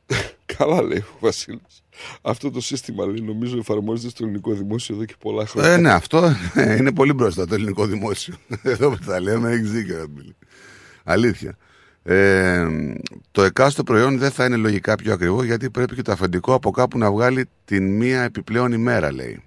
Καλά 0.56 0.82
λέει 0.82 0.98
ο 0.98 1.16
Βασίλης. 1.20 1.82
Αυτό 2.22 2.50
το 2.50 2.60
σύστημα 2.60 3.06
λέει, 3.06 3.20
νομίζω 3.20 3.58
εφαρμόζεται 3.58 4.08
στο 4.08 4.24
ελληνικό 4.24 4.52
δημόσιο 4.52 4.94
εδώ 4.94 5.04
και 5.04 5.14
πολλά 5.18 5.46
χρόνια. 5.46 5.72
Ε, 5.72 5.76
ναι, 5.76 5.90
αυτό 5.90 6.32
είναι 6.78 6.92
πολύ 6.92 7.12
μπροστά 7.12 7.46
το 7.46 7.54
ελληνικό 7.54 7.86
δημόσιο. 7.86 8.34
Εδώ 8.62 8.90
που 8.90 9.04
τα 9.06 9.20
λέμε, 9.20 9.50
έχεις 9.50 9.70
δίκιο. 9.70 9.96
ρε 9.96 10.04
φίλε. 10.16 10.32
Αλήθεια. 11.04 11.56
Ε, 12.04 12.66
το 13.30 13.42
εκάστοτε 13.42 13.92
προϊόν 13.92 14.18
δεν 14.18 14.30
θα 14.30 14.44
είναι 14.44 14.56
λογικά 14.56 14.94
πιο 14.96 15.12
ακριβό 15.12 15.42
γιατί 15.44 15.70
πρέπει 15.70 15.94
και 15.94 16.02
το 16.02 16.12
αφεντικό 16.12 16.54
από 16.54 16.70
κάπου 16.70 16.98
να 16.98 17.10
βγάλει 17.12 17.48
την 17.64 17.96
μία 17.96 18.22
επιπλέον 18.22 18.72
ημέρα, 18.72 19.12
λέει. 19.12 19.42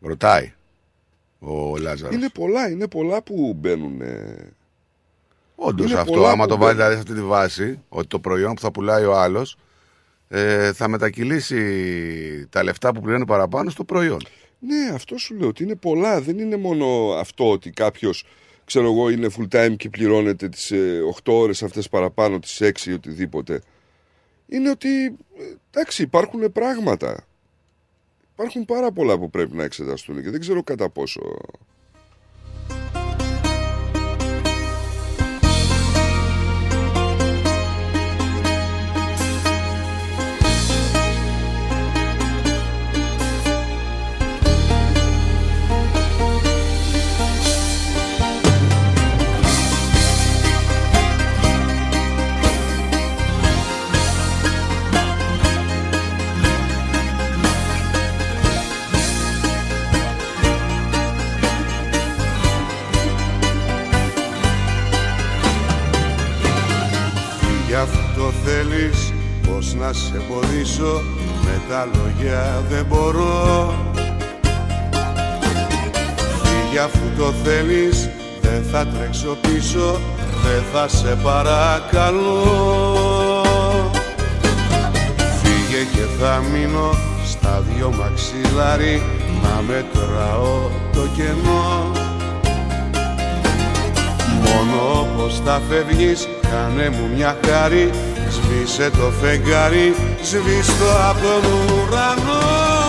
Ρωτάει 0.00 0.52
ο 1.38 1.76
Λάζαρος. 1.78 2.14
Είναι 2.14 2.28
πολλά, 2.28 2.70
είναι 2.70 2.88
πολλά 2.88 3.22
που 3.22 3.54
μπαίνουν. 3.56 4.00
ε, 4.00 4.52
Όντως 5.54 5.90
είναι 5.90 6.00
αυτό, 6.00 6.12
πολλά 6.12 6.30
άμα 6.30 6.42
που 6.44 6.48
το 6.48 6.56
βάλει 6.56 6.74
μπαίνουν. 6.74 6.76
δηλαδή 6.76 6.94
σε 6.94 6.98
αυτή 7.00 7.14
τη 7.22 7.26
βάση, 7.28 7.78
ότι 7.88 8.06
το 8.06 8.18
προϊόν 8.18 8.54
που 8.54 8.60
θα 8.60 8.70
πουλάει 8.70 9.04
ο 9.04 9.16
άλλος 9.18 9.56
ε, 10.28 10.72
θα 10.72 10.88
μετακυλήσει 10.88 12.46
τα 12.50 12.62
λεφτά 12.62 12.92
που 12.92 13.00
πληρώνει 13.00 13.26
παραπάνω 13.26 13.70
στο 13.70 13.84
προϊόν. 13.84 14.18
Ναι, 14.58 14.94
αυτό 14.94 15.18
σου 15.18 15.34
λέω 15.34 15.48
ότι 15.48 15.62
είναι 15.62 15.74
πολλά. 15.74 16.20
Δεν 16.20 16.38
είναι 16.38 16.56
μόνο 16.56 17.12
αυτό 17.18 17.50
ότι 17.50 17.70
κάποιος 17.70 18.24
ξέρω 18.64 18.86
εγώ, 18.86 19.10
είναι 19.10 19.28
full 19.38 19.48
time 19.48 19.76
και 19.76 19.88
πληρώνεται 19.88 20.48
τις 20.48 20.70
ε, 20.70 21.00
8 21.24 21.32
ώρες 21.32 21.62
αυτές 21.62 21.88
παραπάνω, 21.88 22.38
τις 22.38 22.60
6 22.62 22.86
ή 22.86 22.92
οτιδήποτε. 22.92 23.62
Είναι 24.46 24.70
ότι, 24.70 25.04
ε, 25.04 25.54
εντάξει, 25.70 26.02
υπάρχουν 26.02 26.52
πράγματα. 26.52 27.26
Υπάρχουν 28.32 28.64
πάρα 28.64 28.92
πολλά 28.92 29.18
που 29.18 29.30
πρέπει 29.30 29.56
να 29.56 29.64
εξεταστούν 29.64 30.22
και 30.22 30.30
δεν 30.30 30.40
ξέρω 30.40 30.62
κατά 30.62 30.88
πόσο... 30.88 31.20
να 69.82 69.92
σε 69.92 70.12
εμποδίσω 70.16 71.02
Με 71.44 71.60
τα 71.68 71.88
λόγια 71.94 72.64
δεν 72.68 72.84
μπορώ. 72.84 73.74
Φύγε 76.42 76.80
αφού 76.80 77.00
το 77.18 77.32
θέλεις 77.44 78.08
δεν 78.40 78.62
θα 78.72 78.86
τρέξω 78.86 79.36
πίσω. 79.40 80.00
Δεν 80.42 80.62
θα 80.72 80.88
σε 80.88 81.18
παρακαλώ. 81.22 82.42
Φύγε 85.42 85.82
και 85.92 86.06
θα 86.20 86.42
μείνω 86.52 86.90
στα 87.26 87.62
δυο 87.68 87.92
μαξιλάρι. 87.98 89.02
Να 89.42 89.62
μετράω 89.62 90.70
το 90.92 91.00
κενό. 91.16 91.90
Μόνο 94.42 95.08
πως 95.16 95.40
θα 95.44 95.60
φεύγεις 95.68 96.28
Κάνε 96.50 96.88
μου 96.88 97.08
μια 97.16 97.36
χάρη 97.46 97.90
Σβήσε 98.34 98.90
το 98.98 99.06
φεγγάρι 99.20 99.88
Σβήστο 100.28 100.90
από 101.10 101.20
τον 101.20 101.42
ουρανό 101.52 102.44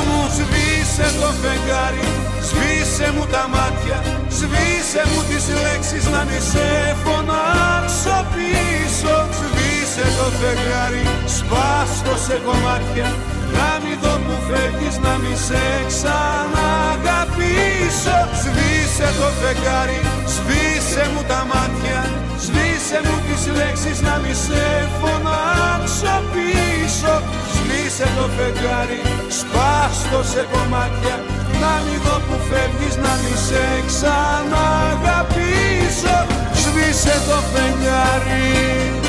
μου. 0.07 0.21
Σβήσε 0.37 1.07
το 1.19 1.29
φεγγάρι 1.41 2.07
Σβήσε 2.47 3.07
μου 3.15 3.25
τα 3.33 3.43
μάτια. 3.53 3.97
Σβήσε 4.37 5.01
μου 5.09 5.19
τις 5.29 5.45
λέξεις 5.63 6.05
Να 6.13 6.21
μη 6.27 6.39
σε 6.51 6.67
φωνάξω 7.03 8.17
πίσω. 8.33 9.15
Σβήσε 9.39 10.05
το 10.17 10.27
φεγγάρι 10.39 11.05
Σπάστο 11.37 12.13
σε 12.25 12.35
κομμάτια. 12.45 13.09
Να 13.55 13.69
μη 13.81 13.93
δω 14.03 14.13
που 14.25 14.35
φεύγεις 14.47 14.95
Να 15.05 15.13
μη 15.21 15.33
σε 15.47 15.63
ξαναγαπήσω. 15.91 18.17
Σβήσε 18.41 19.07
το 19.19 19.27
φεγγάρι 19.39 19.99
Σβήσε 20.33 21.03
μου 21.11 21.21
τα 21.31 21.41
μάτια. 21.51 21.99
Σβήσε 22.43 22.97
μου 23.05 23.15
τις 23.15 23.22
λέξεις 23.51 24.01
να 24.01 24.15
μη 24.23 24.33
σε 24.45 24.63
φωνάξω 24.99 26.15
πίσω. 26.33 27.13
Σβήσε 27.53 28.07
το 28.17 28.25
φεγγάρι, 28.35 29.01
σπάστο 29.39 30.19
σε 30.31 30.41
κομμάτια. 30.51 31.15
Να 31.61 31.71
μη 31.83 31.95
δω 32.05 32.17
που 32.27 32.35
φεύγεις, 32.49 32.95
να 33.05 33.13
μη 33.21 33.35
σε 33.47 33.65
ξαναγαπήσω. 33.89 36.17
Σβήσε 36.61 37.15
το 37.27 37.37
φεγγάρι 37.51 39.02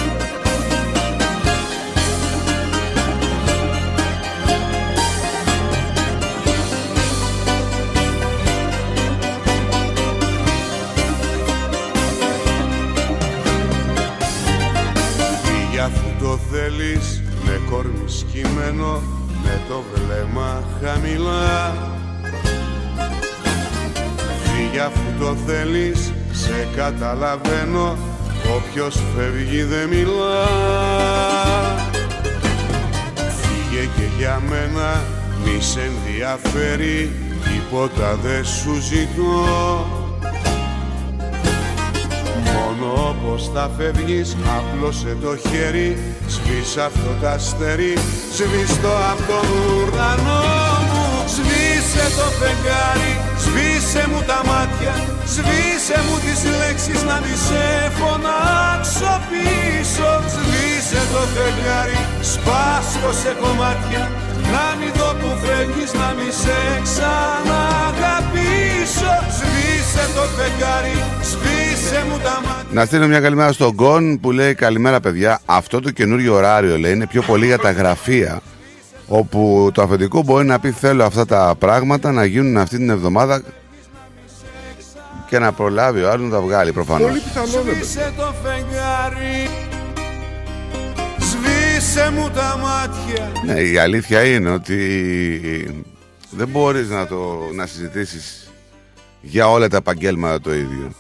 θέλεις 16.65 17.23
με 17.45 17.61
κόρμι 17.71 18.05
σκυμμένο 18.07 19.03
με 19.43 19.61
το 19.69 19.83
βλέμμα 19.93 20.63
χαμηλά. 20.83 21.75
Φύγε 24.43 24.81
αφού 24.81 25.19
το 25.19 25.37
θέλεις 25.47 26.13
σε 26.33 26.69
καταλαβαίνω 26.77 27.97
όποιος 28.57 29.03
φεύγει 29.17 29.63
δεν 29.63 29.89
μιλά. 29.89 30.47
Φύγε 33.17 33.89
και 33.97 34.17
για 34.19 34.43
μένα 34.49 35.03
μη 35.45 35.63
σε 35.63 35.81
ενδιαφέρει 35.81 37.13
τίποτα 37.45 38.19
δεν 38.23 38.45
σου 38.45 38.75
ζητώ. 38.81 39.87
Μόνο 42.45 43.17
πως 43.25 43.51
θα 43.55 43.71
φεύγεις 43.77 44.37
Απλώσε 44.57 45.17
το 45.23 45.37
χέρι 45.37 46.14
Σβήσε 46.29 46.81
αυτό 46.81 47.11
το 47.21 47.29
αστέρι 47.29 47.95
Σβήστο 48.37 48.93
από 49.13 49.23
τον 49.31 49.47
ουρανό 49.59 50.43
μου. 50.89 51.05
Σβήσε 51.35 52.05
το 52.19 52.27
φεγγάρι 52.39 53.13
Σβήσε 53.45 54.03
μου 54.11 54.21
τα 54.31 54.41
μάτια 54.51 54.95
Σβήσε 55.35 55.97
μου 56.07 56.17
τις 56.25 56.41
λέξεις 56.61 57.01
Να 57.09 57.17
μη 57.23 57.35
σε 57.47 57.65
φωνάξω 57.99 59.13
πίσω 59.31 60.09
Σβήσε 60.35 61.01
το 61.13 61.23
φεγγάρι 61.35 62.01
Σπάστο 62.33 63.11
σε 63.21 63.33
κομμάτια 63.43 64.05
Να 64.53 64.65
μη 64.79 64.89
δω 64.99 65.11
που 65.21 65.31
φεύγεις 65.43 65.93
Να 66.01 66.09
μη 66.17 66.29
σε 66.43 66.59
ξαναγαπήσω. 66.87 69.13
Σβήσε 69.37 70.05
το 70.17 70.25
φεγγάρι 70.37 70.97
Να 72.71 72.85
στείλω 72.85 73.07
μια 73.07 73.21
καλημέρα 73.21 73.53
στον 73.53 73.71
Γκον 73.73 74.21
που 74.21 74.31
λέει 74.33 74.55
Καλημέρα 74.55 75.01
παιδιά. 75.01 75.41
Αυτό 75.45 75.81
το 75.81 75.91
καινούριο 75.91 76.35
ωράριο 76.35 76.79
λέει 76.79 76.93
είναι 76.93 77.07
πιο 77.07 77.23
πολύ 77.23 77.47
για 77.47 77.59
τα 77.59 77.71
γραφεία. 77.71 78.41
Όπου 79.09 79.71
το 79.75 79.83
αφεντικό 79.83 80.23
μπορεί 80.23 80.47
να 80.47 80.59
πει 80.59 80.71
θέλω 80.71 81.05
αυτά 81.05 81.27
τα 81.27 81.55
πράγματα 81.59 82.13
να 82.13 82.25
γίνουν 82.25 82.57
αυτή 82.57 82.77
την 82.77 82.91
εβδομάδα 82.91 83.43
και 85.29 85.39
να 85.39 85.53
προλάβει 85.53 86.03
ο 86.03 86.11
άλλος 86.11 86.25
να 86.31 86.37
τα 86.37 86.41
βγάλει 86.41 86.73
προφανώς. 86.73 87.09
Πολύ 87.09 87.21
πιθανό 87.21 87.63
δεν 87.63 87.75
Σβήσε 87.75 88.13
το 88.17 88.35
φεγγάρι 88.43 89.51
Σβήσε 91.19 92.11
μου 92.11 92.31
τα 92.31 92.59
μάτια 92.63 93.33
Ναι, 93.45 93.61
η 93.61 93.79
αλήθεια 93.79 94.25
είναι 94.25 94.51
ότι 94.51 94.79
δεν 96.31 96.49
μπορείς 96.49 96.89
να, 96.89 97.07
το, 97.07 97.39
να 97.55 97.67
συζητήσεις 97.67 98.51
για 99.21 99.51
όλα 99.51 99.69
τα 99.69 99.77
επαγγέλματα 99.77 100.41
το 100.41 100.55
ίδιο. 100.55 100.93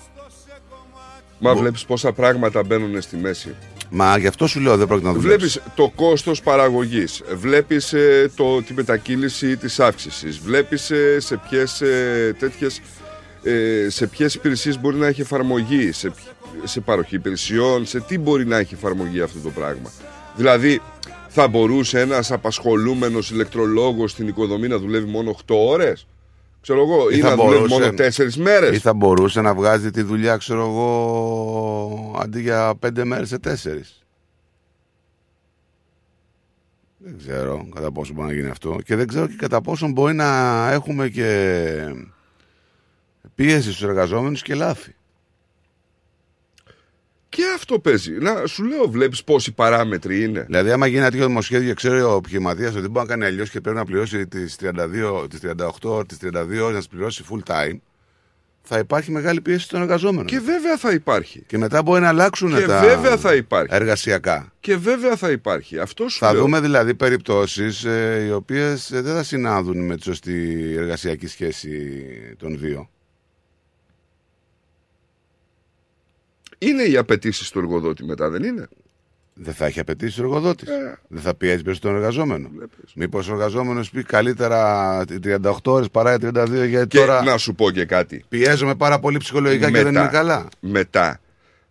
Μα 1.48 1.54
βλέπεις 1.54 1.84
πόσα 1.84 2.12
πράγματα 2.12 2.62
μπαίνουν 2.64 3.00
στη 3.00 3.16
μέση. 3.16 3.54
Μα 3.90 4.18
γι' 4.18 4.26
αυτό 4.26 4.46
σου 4.46 4.60
λέω 4.60 4.76
δεν 4.76 4.86
πρόκειται 4.86 5.08
να 5.08 5.14
δουλέψεις. 5.14 5.52
Βλέπεις 5.52 5.74
το 5.76 5.92
κόστος 5.94 6.42
παραγωγής, 6.42 7.22
βλέπεις 7.34 7.92
ε, 7.92 8.30
το, 8.36 8.62
τη 8.62 8.74
μετακύληση 8.74 9.56
της 9.56 9.80
αύξησης, 9.80 10.38
βλέπεις 10.38 10.90
ε, 10.90 11.20
σε 11.20 11.40
ποιες 11.48 11.80
ε, 11.80 12.36
τέτοιες 12.38 12.80
ε, 13.42 13.86
σε 13.88 14.06
ποιες 14.06 14.34
υπηρεσίες 14.34 14.80
μπορεί 14.80 14.96
να 14.96 15.06
έχει 15.06 15.20
εφαρμογή, 15.20 15.92
σε, 15.92 16.08
ποι- 16.08 16.68
σε 16.68 16.80
παροχή 16.80 17.14
υπηρεσιών, 17.14 17.86
σε 17.86 18.00
τι 18.00 18.18
μπορεί 18.18 18.46
να 18.46 18.56
έχει 18.56 18.74
εφαρμογή 18.74 19.20
αυτό 19.20 19.38
το 19.38 19.50
πράγμα. 19.50 19.90
Δηλαδή, 20.36 20.80
θα 21.28 21.48
μπορούσε 21.48 22.00
ένας 22.00 22.32
απασχολούμενος 22.32 23.30
ηλεκτρολόγος 23.30 24.10
στην 24.10 24.28
οικοδομή 24.28 24.68
να 24.68 24.78
δουλεύει 24.78 25.10
μόνο 25.10 25.30
8 25.30 25.54
ώρες, 25.54 26.06
ξέρω 26.64 26.80
εγώ, 26.82 27.10
ή, 27.10 27.18
θα 27.18 27.28
να 27.28 27.34
δουλεύει 27.34 27.54
μπορούσε- 27.56 27.80
μόνο 27.80 27.94
4 27.96 28.36
μέρες. 28.36 28.76
Ή 28.76 28.78
θα 28.78 28.94
μπορούσε 28.94 29.40
να 29.40 29.54
βγάζει 29.54 29.90
τη 29.90 30.02
δουλειά, 30.02 30.36
ξέρω 30.36 30.60
εγώ, 30.60 32.18
αντί 32.22 32.40
για 32.40 32.74
πέντε 32.78 33.04
μέρες 33.04 33.28
σε 33.28 33.38
τέσσερις. 33.38 33.98
Δεν 36.98 37.18
ξέρω 37.18 37.68
κατά 37.74 37.92
πόσο 37.92 38.12
μπορεί 38.12 38.26
να 38.28 38.32
γίνει 38.34 38.48
αυτό. 38.48 38.78
Και 38.84 38.96
δεν 38.96 39.06
ξέρω 39.06 39.26
και 39.26 39.36
κατά 39.38 39.60
πόσο 39.60 39.88
μπορεί 39.88 40.14
να 40.14 40.70
έχουμε 40.72 41.08
και 41.08 41.78
πίεση 43.34 43.62
στους 43.72 43.82
εργαζόμενους 43.82 44.42
και 44.42 44.54
λάθη. 44.54 44.94
Και 47.36 47.42
αυτό 47.54 47.78
παίζει. 47.78 48.12
Να, 48.12 48.46
σου 48.46 48.64
λέω, 48.64 48.88
βλέπεις 48.88 49.24
πόσοι 49.24 49.52
παράμετροι 49.52 50.22
είναι. 50.22 50.44
Δηλαδή, 50.46 50.70
άμα 50.70 50.86
γίνει 50.86 50.98
ένα 51.00 51.10
τέτοιο 51.10 51.26
δημοσχέδιο 51.26 51.68
και 51.68 51.74
ξέρει 51.74 52.00
ο 52.00 52.14
επιχειρηματίας 52.16 52.70
ότι 52.72 52.80
δεν 52.80 52.90
μπορεί 52.90 53.06
να 53.06 53.12
κάνει 53.12 53.24
αλλιώς 53.24 53.50
και 53.50 53.60
πρέπει 53.60 53.76
να 53.76 53.84
πληρώσει 53.84 54.26
τις 54.26 54.56
32, 54.62 55.26
τις 55.30 55.40
38, 55.82 56.08
τις 56.08 56.18
32 56.22 56.62
ώρες 56.62 56.72
να 56.72 56.78
τις 56.78 56.88
πληρώσει 56.88 57.24
full 57.30 57.52
time, 57.52 57.76
θα 58.62 58.78
υπάρχει 58.78 59.10
μεγάλη 59.10 59.40
πίεση 59.40 59.64
στον 59.64 59.80
εργαζόμενο. 59.80 60.24
Και 60.24 60.38
βέβαια 60.38 60.76
θα 60.76 60.92
υπάρχει. 60.92 61.42
Και 61.46 61.58
μετά 61.58 61.82
μπορεί 61.82 62.00
να 62.00 62.08
αλλάξουν 62.08 62.54
Και 62.54 62.66
τα 62.66 62.80
βέβαια 62.80 63.16
θα 63.16 63.34
υπάρχει. 63.34 63.74
εργασιακά. 63.74 64.52
Και 64.60 64.76
βέβαια 64.76 65.16
θα 65.16 65.30
υπάρχει. 65.30 65.78
Αυτό 65.78 66.08
σου 66.08 66.18
Θα 66.18 66.32
λέω. 66.32 66.40
δούμε 66.42 66.60
δηλαδή 66.60 66.94
περιπτώσεις 66.94 67.82
οι 68.26 68.32
οποίες 68.32 68.88
δεν 68.92 69.14
θα 69.14 69.22
συνάδουν 69.22 69.84
με 69.86 69.96
τη 69.96 70.02
σωστή 70.02 70.74
εργασιακή 70.76 71.26
σχέση 71.26 71.70
των 72.38 72.58
δύο. 72.58 72.88
Είναι 76.66 76.82
οι 76.82 76.96
απαιτήσεις 76.96 77.50
του 77.50 77.58
εργοδότη 77.58 78.04
μετά, 78.04 78.30
δεν 78.30 78.42
είναι; 78.42 78.68
Δεν 79.34 79.54
θα 79.54 79.66
έχει 79.66 79.80
απαιτήσεις 79.80 80.18
ο 80.18 80.22
εργοδότης. 80.22 80.68
Ε. 80.68 80.98
Δεν 81.08 81.22
θα 81.22 81.34
πιέζει 81.34 81.62
περισσότερο 81.62 81.94
τον 81.94 82.02
εργαζόμενο. 82.02 82.50
Μήπως 82.94 83.28
ο 83.28 83.32
εργαζόμενος 83.32 83.90
πει 83.90 84.02
καλύτερα 84.02 85.04
38 85.22 85.52
ώρες 85.64 85.88
παρά 85.90 86.14
οι 86.14 86.16
32 86.20 86.66
γιατί 86.68 86.86
Και 86.86 86.98
τώρα 86.98 87.22
να 87.22 87.36
σου 87.36 87.54
πω 87.54 87.70
και 87.70 87.84
κάτι. 87.84 88.24
πιέζομαι 88.28 88.74
πάρα 88.74 88.98
πολύ 88.98 89.18
ψυχολογικά 89.18 89.70
και 89.70 89.82
δεν 89.82 89.94
είναι 89.94 90.08
καλά. 90.12 90.48
Μετά 90.60 91.20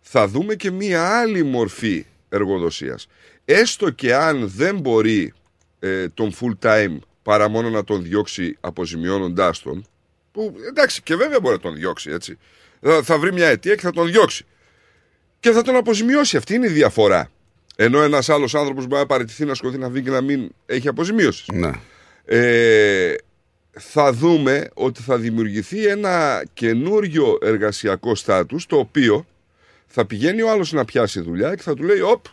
θα 0.00 0.28
δούμε 0.28 0.54
και 0.54 0.70
μία 0.70 1.18
άλλη 1.18 1.42
μορφή 1.42 2.06
εργοδοσίας. 2.28 3.06
Έστω 3.44 3.90
και 3.90 4.14
αν 4.14 4.48
δεν 4.48 4.78
μπορεί 4.78 5.32
ε, 5.78 6.08
τον 6.08 6.32
full 6.40 6.66
time 6.68 6.98
παρά 7.22 7.48
μόνο 7.48 7.70
να 7.70 7.84
τον 7.84 8.02
διώξει 8.02 8.56
αποζημιώνοντάς 8.60 9.60
τον, 9.62 9.84
που 10.32 10.54
εντάξει 10.68 11.02
και 11.02 11.16
βέβαια 11.16 11.40
μπορεί 11.40 11.54
να 11.54 11.60
τον 11.60 11.74
διώξει 11.74 12.10
έτσι, 12.10 12.38
θα, 12.80 13.02
θα 13.02 13.18
βρει 13.18 13.32
μια 13.32 13.46
αιτία 13.46 13.74
και 13.74 13.80
θα 13.80 13.92
τον 13.92 14.06
διώξει. 14.10 14.44
Και 15.44 15.50
θα 15.50 15.62
τον 15.62 15.76
αποζημιώσει. 15.76 16.36
Αυτή 16.36 16.54
είναι 16.54 16.66
η 16.66 16.70
διαφορά. 16.70 17.30
Ενώ 17.76 18.02
ένας 18.02 18.28
άλλος 18.28 18.54
άνθρωπος 18.54 18.86
μπορεί 18.86 19.00
να 19.00 19.06
παραιτηθεί, 19.06 19.44
να 19.44 19.54
σκοτεί, 19.54 19.78
να 19.78 19.88
βγει 19.88 20.02
και 20.02 20.10
να 20.10 20.20
μην 20.20 20.54
έχει 20.66 20.88
αποζημίωσης. 20.88 21.46
Ναι. 21.52 21.70
Ε, 22.24 23.14
θα 23.70 24.12
δούμε 24.12 24.68
ότι 24.74 25.02
θα 25.02 25.18
δημιουργηθεί 25.18 25.86
ένα 25.86 26.44
καινούριο 26.52 27.38
εργασιακό 27.42 28.14
στάτους 28.14 28.66
το 28.66 28.76
οποίο 28.76 29.26
θα 29.86 30.06
πηγαίνει 30.06 30.42
ο 30.42 30.50
άλλος 30.50 30.72
να 30.72 30.84
πιάσει 30.84 31.20
δουλειά 31.20 31.54
και 31.54 31.62
θα 31.62 31.74
του 31.74 31.82
λέει 31.82 32.00
«Οπ, 32.00 32.24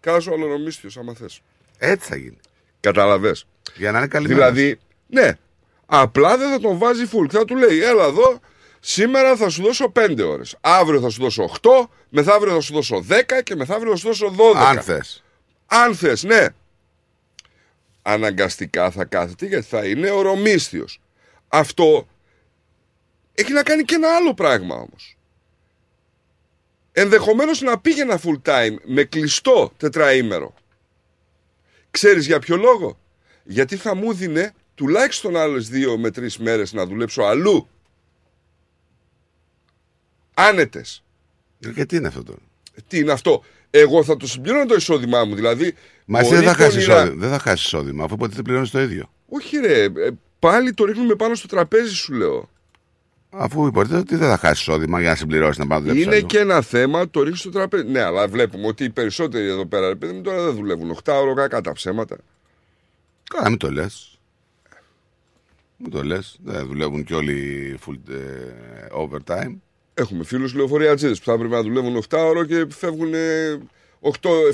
κάζω 0.00 0.32
αλλονομίστιος 0.32 0.96
άμα 0.96 1.14
θες». 1.14 1.40
Έτσι 1.78 2.08
θα 2.08 2.16
γίνει. 2.16 2.38
Καταλαβες. 2.80 3.46
Για 3.76 3.92
να 3.92 3.98
είναι 3.98 4.06
καλή 4.06 4.26
Δηλαδή, 4.26 4.78
ναι, 5.06 5.32
απλά 5.86 6.36
δεν 6.36 6.50
θα 6.50 6.60
τον 6.60 6.78
βάζει 6.78 7.04
full. 7.12 7.26
Θα 7.30 7.44
του 7.44 7.56
λέει 7.56 7.82
«Έλα 7.82 8.04
εδώ, 8.04 8.40
σήμερα 8.88 9.36
θα 9.36 9.48
σου 9.48 9.62
δώσω 9.62 9.92
5 9.96 10.18
ώρες, 10.28 10.56
αύριο 10.60 11.00
θα 11.00 11.08
σου 11.08 11.20
δώσω 11.20 11.42
8, 11.42 11.88
μεθαύριο 12.08 12.54
θα 12.54 12.60
σου 12.60 12.72
δώσω 12.72 13.04
10 13.08 13.42
και 13.42 13.54
μεθαύριο 13.54 13.90
θα 13.90 13.96
σου 13.96 14.06
δώσω 14.06 14.34
12». 14.54 14.56
Αν 14.56 14.82
θες. 14.82 15.24
Αν 15.66 15.94
θες, 15.94 16.22
ναι. 16.22 16.46
Αναγκαστικά 18.02 18.90
θα 18.90 19.04
κάθεται 19.04 19.46
γιατί 19.46 19.66
θα 19.66 19.86
είναι 19.86 20.10
ορομίσθιος. 20.10 21.00
Αυτό 21.48 22.08
έχει 23.34 23.52
να 23.52 23.62
κάνει 23.62 23.82
και 23.82 23.94
ένα 23.94 24.16
άλλο 24.16 24.34
πράγμα 24.34 24.74
όμως. 24.74 25.16
Ενδεχομένως 26.92 27.60
να 27.60 27.78
πήγαινα 27.78 28.20
full 28.24 28.42
time 28.42 28.76
με 28.84 29.04
κλειστό 29.04 29.72
τετραήμερο. 29.76 30.54
Ξέρεις 31.90 32.26
για 32.26 32.38
ποιο 32.38 32.56
λόγο; 32.56 32.98
Γιατί 33.44 33.76
θα 33.76 33.94
μου 33.94 34.12
δίνε 34.12 34.54
τουλάχιστον 34.74 35.36
άλλες 35.36 35.68
δύο 35.68 35.98
με 35.98 36.10
τρεις 36.10 36.38
μέρες 36.38 36.72
να 36.72 36.86
δουλέψω 36.86 37.22
αλλού. 37.22 37.68
Άνετες. 40.38 41.02
Και 41.74 41.84
τι 41.84 41.96
είναι 41.96 42.06
αυτό 42.08 42.22
τώρα. 42.22 42.38
Τι 42.88 42.98
είναι 42.98 43.12
αυτό; 43.12 43.42
Εγώ 43.70 44.04
θα 44.04 44.16
το 44.16 44.26
συμπληρώνω 44.26 44.66
το 44.66 44.74
εισόδημά 44.74 45.24
μου. 45.24 45.34
Δηλαδή, 45.34 45.74
Μα 46.04 46.18
εσύ 46.18 46.28
μπορεί 46.30 46.44
δεν 46.44 46.54
θα 46.54 46.62
χάσεις 46.62 46.74
πονηρά- 46.86 47.02
εισόδημα. 47.04 47.26
Δεν 47.26 47.30
θα 47.30 47.38
χάσεις 47.38 47.64
εισόδημα, 47.66 48.04
αφού 48.04 48.16
ποτέ 48.16 48.32
δεν 48.34 48.44
πληρώνεις 48.44 48.70
το 48.70 48.80
ίδιο. 48.80 49.10
Όχι 49.28 49.56
ρε, 49.56 49.82
ε, 49.84 49.90
πάλι 50.38 50.72
το 50.74 50.84
ρίχνουμε 50.84 51.14
πάνω 51.14 51.34
στο 51.34 51.46
τραπέζι 51.48 51.94
σου 51.94 52.12
λέω. 52.12 52.50
Αφού 53.30 53.66
υποτίθεται 53.66 54.00
ότι 54.00 54.16
δεν 54.16 54.28
θα 54.28 54.36
χάσεις 54.36 54.60
εισόδημα 54.60 55.00
για 55.00 55.10
να 55.10 55.16
συμπληρώσεις 55.16 55.58
να 55.58 55.66
πάει 55.66 55.78
να 55.78 55.84
δουλέψεις. 55.84 56.06
Είναι 56.06 56.16
αλλού. 56.16 56.26
και 56.26 56.38
ένα 56.38 56.60
θέμα, 56.60 57.10
το 57.10 57.20
ρίχνεις 57.22 57.40
στο 57.40 57.50
τραπέζι. 57.50 57.84
Ναι, 57.84 58.00
αλλά 58.00 58.28
βλέπουμε 58.28 58.66
ότι 58.66 58.84
οι 58.84 58.90
περισσότεροι 58.90 59.46
εδώ 59.48 59.66
πέρα, 59.66 59.88
ρε 59.88 59.94
παιδί 59.94 60.12
μου, 60.12 60.20
τώρα 60.20 60.42
δεν 60.44 60.54
δουλεύουν 60.54 60.90
8 60.90 61.12
ώρο 61.20 61.34
κακά 61.34 61.60
τα 61.60 61.72
ψέματα. 61.72 62.16
Καλά, 63.30 63.48
μην 63.48 63.58
το 63.58 63.70
λες. 63.70 64.18
Μην 65.76 65.90
το 65.90 66.02
λες. 66.04 66.36
Δεν 66.44 66.66
δουλεύουν 66.66 67.04
και 67.04 67.14
όλοι 67.14 67.78
full 67.86 68.10
ε, 68.10 68.86
overtime. 68.98 69.54
Έχουμε 69.98 70.24
φίλους 70.24 70.54
λεωφορείατζίδε 70.54 71.14
που 71.14 71.24
θα 71.24 71.32
έπρεπε 71.32 71.54
να 71.54 71.62
δουλεύουν 71.62 72.02
8 72.08 72.18
ώρο 72.18 72.44
και 72.44 72.66
φεύγουν 72.68 73.12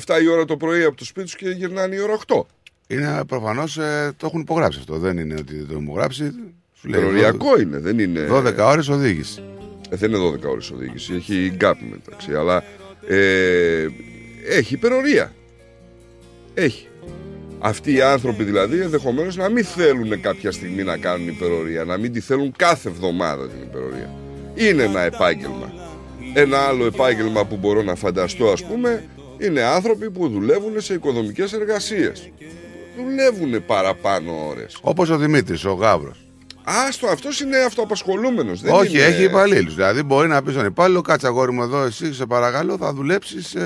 8-7 0.06 0.22
η 0.22 0.28
ώρα 0.28 0.44
το 0.44 0.56
πρωί 0.56 0.84
από 0.84 0.96
το 0.96 1.04
σπίτι 1.04 1.26
τους 1.26 1.36
και 1.36 1.48
γυρνάνε 1.48 1.94
η 1.94 2.00
ώρα 2.00 2.18
8. 2.26 2.40
Είναι 2.86 3.24
προφανώς 3.26 3.74
το 4.16 4.26
έχουν 4.26 4.40
υπογράψει 4.40 4.78
αυτό. 4.78 4.98
Δεν 4.98 5.18
είναι 5.18 5.34
ότι 5.38 5.56
δεν 5.56 5.66
το 5.66 5.72
έχουν 5.72 5.84
υπογράψει. 5.84 6.34
Σου 6.74 6.88
λέει 6.88 7.00
Περιοριακό 7.00 7.60
είναι, 7.60 7.78
δεν 7.78 7.98
είναι. 7.98 8.26
12 8.30 8.56
ώρες 8.58 8.88
οδήγηση. 8.88 9.42
Ε, 9.90 9.96
δεν 9.96 10.12
είναι 10.12 10.38
12 10.44 10.50
ώρες 10.50 10.70
οδήγηση, 10.70 11.14
έχει 11.14 11.56
gap 11.60 11.74
μεταξύ, 11.90 12.34
αλλά 12.34 12.64
ε, 13.06 13.86
έχει 14.48 14.74
υπερορία. 14.74 15.32
Έχει. 16.54 16.88
Αυτοί 17.58 17.92
οι 17.92 18.02
άνθρωποι 18.02 18.44
δηλαδή 18.44 18.80
ενδεχομένως 18.80 19.36
να 19.36 19.48
μην 19.48 19.64
θέλουν 19.64 20.20
κάποια 20.20 20.52
στιγμή 20.52 20.82
να 20.82 20.96
κάνουν 20.96 21.28
υπερορία, 21.28 21.84
να 21.84 21.96
μην 21.96 22.12
τη 22.12 22.20
θέλουν 22.20 22.52
κάθε 22.56 22.88
εβδομάδα 22.88 23.48
την 23.48 23.62
υπερορία. 23.62 24.10
Είναι 24.54 24.82
ένα 24.82 25.00
επάγγελμα. 25.00 25.72
Ένα 26.34 26.58
άλλο 26.58 26.84
επάγγελμα 26.86 27.44
που 27.44 27.56
μπορώ 27.56 27.82
να 27.82 27.94
φανταστώ 27.94 28.48
ας 28.48 28.64
πούμε 28.64 29.04
είναι 29.38 29.62
άνθρωποι 29.62 30.10
που 30.10 30.28
δουλεύουν 30.28 30.80
σε 30.80 30.94
οικοδομικές 30.94 31.52
εργασίες. 31.52 32.30
Δουλεύουν 32.96 33.66
παραπάνω 33.66 34.46
ώρες. 34.48 34.78
Όπως 34.80 35.10
ο 35.10 35.16
Δημήτρης, 35.16 35.64
ο 35.64 35.72
Γάβρος. 35.72 36.26
Άστο, 36.64 37.06
αυτός 37.06 37.40
είναι 37.40 37.56
αυτοαπασχολούμενος. 37.56 38.60
Δεν 38.60 38.72
Όχι, 38.72 38.96
είναι... 38.96 39.04
έχει 39.04 39.22
υπαλλήλους. 39.22 39.74
Δηλαδή 39.74 40.02
μπορεί 40.02 40.28
να 40.28 40.42
πεις 40.42 40.52
στον 40.52 40.66
υπάλληλο, 40.66 41.00
κάτσε 41.00 41.26
αγόρι 41.26 41.52
μου 41.52 41.62
εδώ, 41.62 41.82
εσύ 41.82 42.14
σε 42.14 42.26
παρακαλώ, 42.26 42.76
θα 42.76 42.92
δουλέψεις 42.92 43.56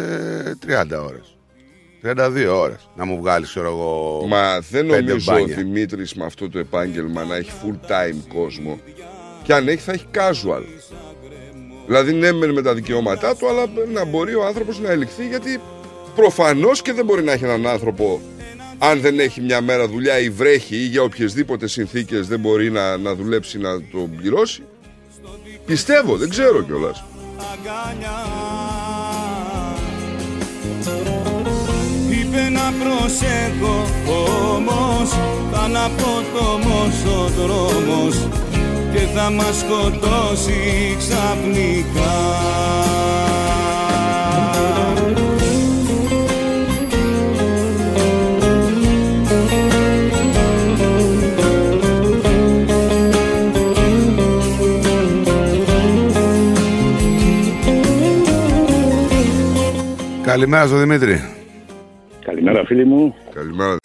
30 0.67 1.05
ώρες. 1.07 1.37
32 2.03 2.47
ώρες. 2.53 2.91
Να 2.97 3.05
μου 3.05 3.19
βγάλεις, 3.21 3.49
ξέρω 3.49 3.67
εγώ. 3.67 4.25
Μα 4.29 4.61
δεν 4.71 4.87
πέντε 4.87 5.01
νομίζω 5.01 5.33
ο 5.33 5.35
μπάνια. 5.35 5.57
Δημήτρης 5.57 6.15
με 6.15 6.25
αυτό 6.25 6.51
το 6.51 6.59
επάγγελμα 6.59 7.25
να 7.25 7.37
έχει 7.37 7.51
full 7.63 7.91
time 7.91 8.35
κόσμο. 8.35 8.81
Και 9.47 9.55
αν 9.55 9.69
έχει 9.69 9.81
θα 9.81 9.93
έχει 9.93 10.07
casual. 10.15 10.63
Δηλαδή 11.87 12.13
ναι 12.13 12.33
μεν 12.33 12.51
με 12.51 12.63
τα 12.63 12.75
δικαιώματά 12.75 13.37
του, 13.37 13.49
αλλά 13.49 13.63
να 13.93 14.05
μπορεί 14.05 14.35
ο 14.35 14.45
άνθρωπος 14.47 14.79
να 14.79 14.91
ελιχθεί 14.91 15.27
γιατί 15.27 15.61
προφανώς 16.15 16.83
και 16.83 16.93
δεν 16.93 17.05
μπορεί 17.05 17.23
να 17.25 17.33
έχει 17.33 17.45
έναν 17.45 17.67
άνθρωπο 17.67 18.21
αν 18.79 19.01
δεν 19.01 19.19
έχει 19.19 19.41
μια 19.41 19.61
μέρα 19.61 19.89
δουλειά 19.89 20.19
ή 20.19 20.31
βρέχει 20.31 20.77
ή 20.77 20.87
για 20.87 21.03
οποιασδήποτε 21.03 21.67
συνθήκες 21.67 22.29
δεν 22.29 22.41
μπορεί 22.41 22.71
να, 22.71 22.97
να 22.97 23.15
δουλέψει 23.15 23.59
να 23.59 23.81
το 23.81 24.09
πληρώσει. 24.17 24.63
Πιστεύω, 25.67 26.17
δεν 26.17 26.29
ξέρω 26.29 26.63
κιόλας. 26.63 27.05
Είπε 32.11 32.49
να 32.49 32.73
προσέχω 32.85 33.85
όμως 34.55 35.11
Θα 35.53 35.69
να 35.69 35.85
ο 37.11 37.29
δρόμος 37.29 38.29
Και 38.97 39.03
θα 39.03 39.31
μας 39.31 39.59
σκοτώσει 39.59 40.95
ξαφνικά 40.99 42.45
Καλημέρα 60.23 60.67
στον 60.67 60.79
Δημήτρη. 60.79 61.21
Καλημέρα 62.25 62.65
φίλοι 62.65 62.85
μου. 62.85 63.15
Καλημέρα. 63.35 63.77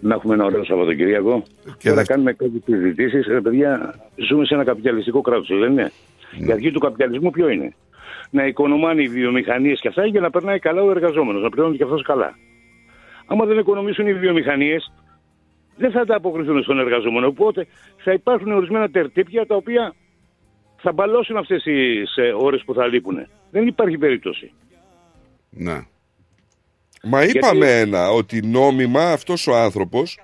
Να 0.00 0.14
έχουμε 0.14 0.34
ένα 0.34 0.44
ωραίο 0.44 0.64
Σαββατοκύριακο. 0.64 1.42
Και 1.78 1.90
θα 1.90 2.04
κάνουμε 2.04 2.32
κάποιες 2.32 2.62
συζητήσεις. 2.64 3.26
Ρε 3.26 3.40
παιδιά, 3.40 3.94
ζούμε 4.16 4.44
σε 4.44 4.54
ένα 4.54 4.64
καπιταλιστικό 4.64 5.20
κράτος, 5.20 5.58
δεν 5.58 5.72
είναι. 5.72 5.92
Η 6.46 6.52
αρχή 6.52 6.70
του 6.70 6.78
καπιταλισμού 6.78 7.30
ποιο 7.30 7.48
είναι; 7.48 7.74
Να 8.30 8.46
οικονομάνε 8.46 9.02
οι 9.02 9.08
βιομηχανίες 9.08 9.80
και 9.80 9.88
αυτά 9.88 10.06
για 10.06 10.20
να 10.20 10.30
περνάει 10.30 10.58
καλά 10.58 10.82
ο 10.82 10.90
εργαζόμενος, 10.90 11.42
να 11.42 11.48
πληρώνει 11.50 11.76
και 11.76 11.82
αυτός 11.82 12.02
καλά. 12.02 12.38
Άμα 13.26 13.44
δεν 13.44 13.58
οικονομήσουν 13.58 14.06
οι 14.06 14.14
βιομηχανίες, 14.14 14.92
δεν 15.76 15.90
θα 15.90 16.04
τα 16.04 16.16
αποκριθούν 16.16 16.62
στον 16.62 16.78
εργαζόμενο. 16.78 17.26
Οπότε 17.26 17.66
θα 17.96 18.12
υπάρχουν 18.12 18.52
ορισμένα 18.52 18.90
τερτύπια 18.90 19.46
τα 19.46 19.54
οποία 19.54 19.94
θα 20.76 20.92
μπαλώσουν 20.92 21.36
αυτές 21.36 21.62
τις 21.62 22.14
ώρες 22.38 22.62
που 22.64 22.74
θα 22.74 22.86
λείπουν. 22.86 23.26
Δεν 23.50 23.66
υπάρχει 23.66 23.98
περίπτωση. 23.98 24.52
Ναι. 25.50 25.86
Μα 27.08 27.24
Γιατί- 27.24 27.38
είπαμε 27.38 27.80
ένα, 27.80 28.10
ότι 28.10 28.46
νόμιμα 28.46 29.12
αυτός 29.12 29.46
ο 29.46 29.56
άνθρωπος 29.56 30.18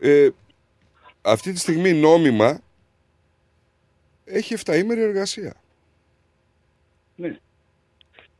ε, 0.00 0.28
αυτή 1.22 1.52
τη 1.52 1.58
στιγμή 1.58 1.92
νόμιμα 1.92 2.60
έχει 4.24 4.54
7 4.64 4.76
ημέρη 4.76 5.02
εργασία. 5.02 5.54
Ναι. 7.16 7.36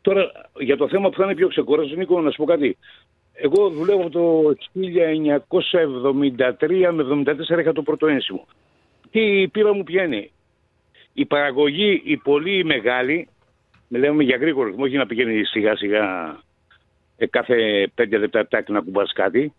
Τώρα, 0.01 0.31
για 0.59 0.77
το 0.77 0.89
θέμα 0.89 1.11
που 1.11 1.17
θα 1.17 1.25
είναι 1.25 1.35
πιο 1.35 1.49
ξεκούραστος, 1.49 1.97
Νίκο, 1.97 2.21
να 2.21 2.31
σου 2.31 2.37
πω 2.37 2.45
κάτι. 2.45 2.77
Εγώ 3.33 3.71
δουλεύω 3.71 4.01
από 4.01 4.11
το 4.11 4.55
1973 4.73 6.93
με 6.93 7.03
74 7.03 7.61
είχα 7.61 7.73
το 7.73 7.83
πρώτο 7.83 8.07
ένσημο. 8.07 8.47
Και 9.11 9.21
η 9.21 9.49
πείρα 9.49 9.75
μου 9.75 9.85
ποια 9.85 10.05
είναι. 10.05 10.31
Η 11.13 11.25
παραγωγή, 11.25 12.03
η 12.05 12.17
πολύ 12.17 12.65
μεγάλη, 12.65 13.29
μιλάμε 13.89 14.23
για 14.23 14.37
γρήγορο 14.37 14.69
ρυθμό, 14.69 14.85
όχι 14.85 14.97
να 14.97 15.07
πηγαίνει 15.07 15.45
σιγά 15.45 15.77
σιγά 15.77 16.37
ε, 17.23 17.27
κάθε 17.27 17.55
πέντε 17.95 18.17
λεπτά 18.19 18.49
τάκ 18.49 18.69
να 18.69 18.81
κουμπάς 18.81 19.13
κάτι, 19.13 19.53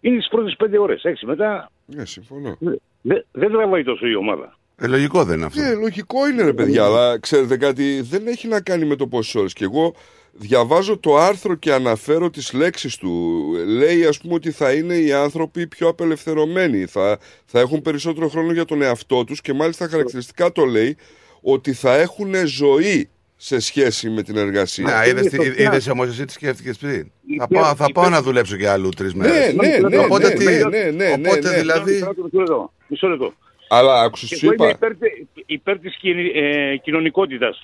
είναι 0.00 0.16
τις 0.16 0.28
πρώτες 0.28 0.56
πέντε 0.56 0.78
ώρες. 0.78 1.02
Έξι 1.02 1.26
μετά 1.26 1.70
Ναι, 1.86 2.04
συμφωνώ. 2.04 2.56
δεν 3.00 3.24
δεν 3.32 3.50
τραβάει 3.52 3.84
τόσο 3.84 4.06
η 4.06 4.14
ομάδα. 4.16 4.58
Ε, 4.76 4.86
λογικό 4.86 5.24
δεν 5.24 5.36
είναι 5.36 5.46
αυτό. 5.46 5.60
Ναι, 5.60 5.74
λογικό 5.74 6.28
είναι 6.28 6.42
ρε 6.42 6.52
παιδιά, 6.52 6.84
αλλά 6.84 7.18
ξέρετε 7.18 7.56
κάτι, 7.56 8.00
δεν 8.00 8.26
έχει 8.26 8.48
να 8.48 8.60
κάνει 8.60 8.84
με 8.84 8.96
το 8.96 9.06
πόσε 9.06 9.38
ώρε. 9.38 9.48
Και 9.48 9.64
εγώ 9.64 9.94
διαβάζω 10.32 10.98
το 10.98 11.16
άρθρο 11.16 11.54
και 11.54 11.72
αναφέρω 11.72 12.30
τις 12.30 12.52
λέξεις 12.52 12.96
του. 12.96 13.42
Λέει 13.66 14.04
ας 14.04 14.18
πούμε 14.20 14.34
ότι 14.34 14.50
θα 14.50 14.72
είναι 14.72 14.94
οι 14.94 15.12
άνθρωποι 15.12 15.66
πιο 15.66 15.88
απελευθερωμένοι, 15.88 16.86
θα, 16.86 17.18
θα 17.44 17.60
έχουν 17.60 17.82
περισσότερο 17.82 18.28
χρόνο 18.28 18.52
για 18.52 18.64
τον 18.64 18.82
εαυτό 18.82 19.24
τους 19.24 19.40
και 19.40 19.52
μάλιστα 19.52 19.88
χαρακτηριστικά 19.88 20.52
το 20.52 20.64
λέει 20.64 20.96
ότι 21.40 21.72
θα 21.72 21.96
έχουν 21.96 22.34
ζωή 22.46 23.08
σε 23.36 23.60
σχέση 23.60 24.10
με 24.10 24.22
την 24.22 24.36
εργασία. 24.36 24.84
Ναι, 25.02 25.08
είδες, 25.08 25.32
είδες 25.56 25.88
όμως 25.88 26.08
εσύ 26.08 26.24
τι 26.24 26.32
σκέφτηκες 26.32 26.78
πριν; 26.78 27.10
Θα 27.38 27.48
πάω, 27.48 27.74
θα 27.74 27.86
πάω 27.94 28.08
να 28.08 28.22
δουλέψω 28.22 28.56
και 28.56 28.68
αλλού 28.68 28.88
τρεις 28.88 29.14
μέρες. 29.14 29.54
Ναι, 29.54 29.68
ναι, 29.68 29.88
ναι, 29.88 29.98
Οπότε, 29.98 30.28
ναι, 30.28 30.34
τι, 30.34 30.44
ναι, 30.44 30.60
ναι, 30.68 30.90
ναι, 30.90 31.12
οπότε 31.12 31.50
ναι. 31.50 31.56
δηλαδή... 31.58 31.92
Μισό 31.92 32.14
λεπτό, 32.36 32.72
Μισό 32.86 33.08
λεπτό. 33.08 33.32
Αλλά 33.68 34.00
άκουσες 34.02 34.28
Και 34.28 34.36
σου 34.36 34.44
εγώ 34.46 34.54
είμαι 34.54 34.66
είπα. 34.72 34.86
υπέρ, 34.86 35.08
υπέρ 35.46 35.78
της 35.78 35.96
κοινη- 35.96 36.32
ε, 36.36 36.76
κοινωνικότητας. 36.76 37.62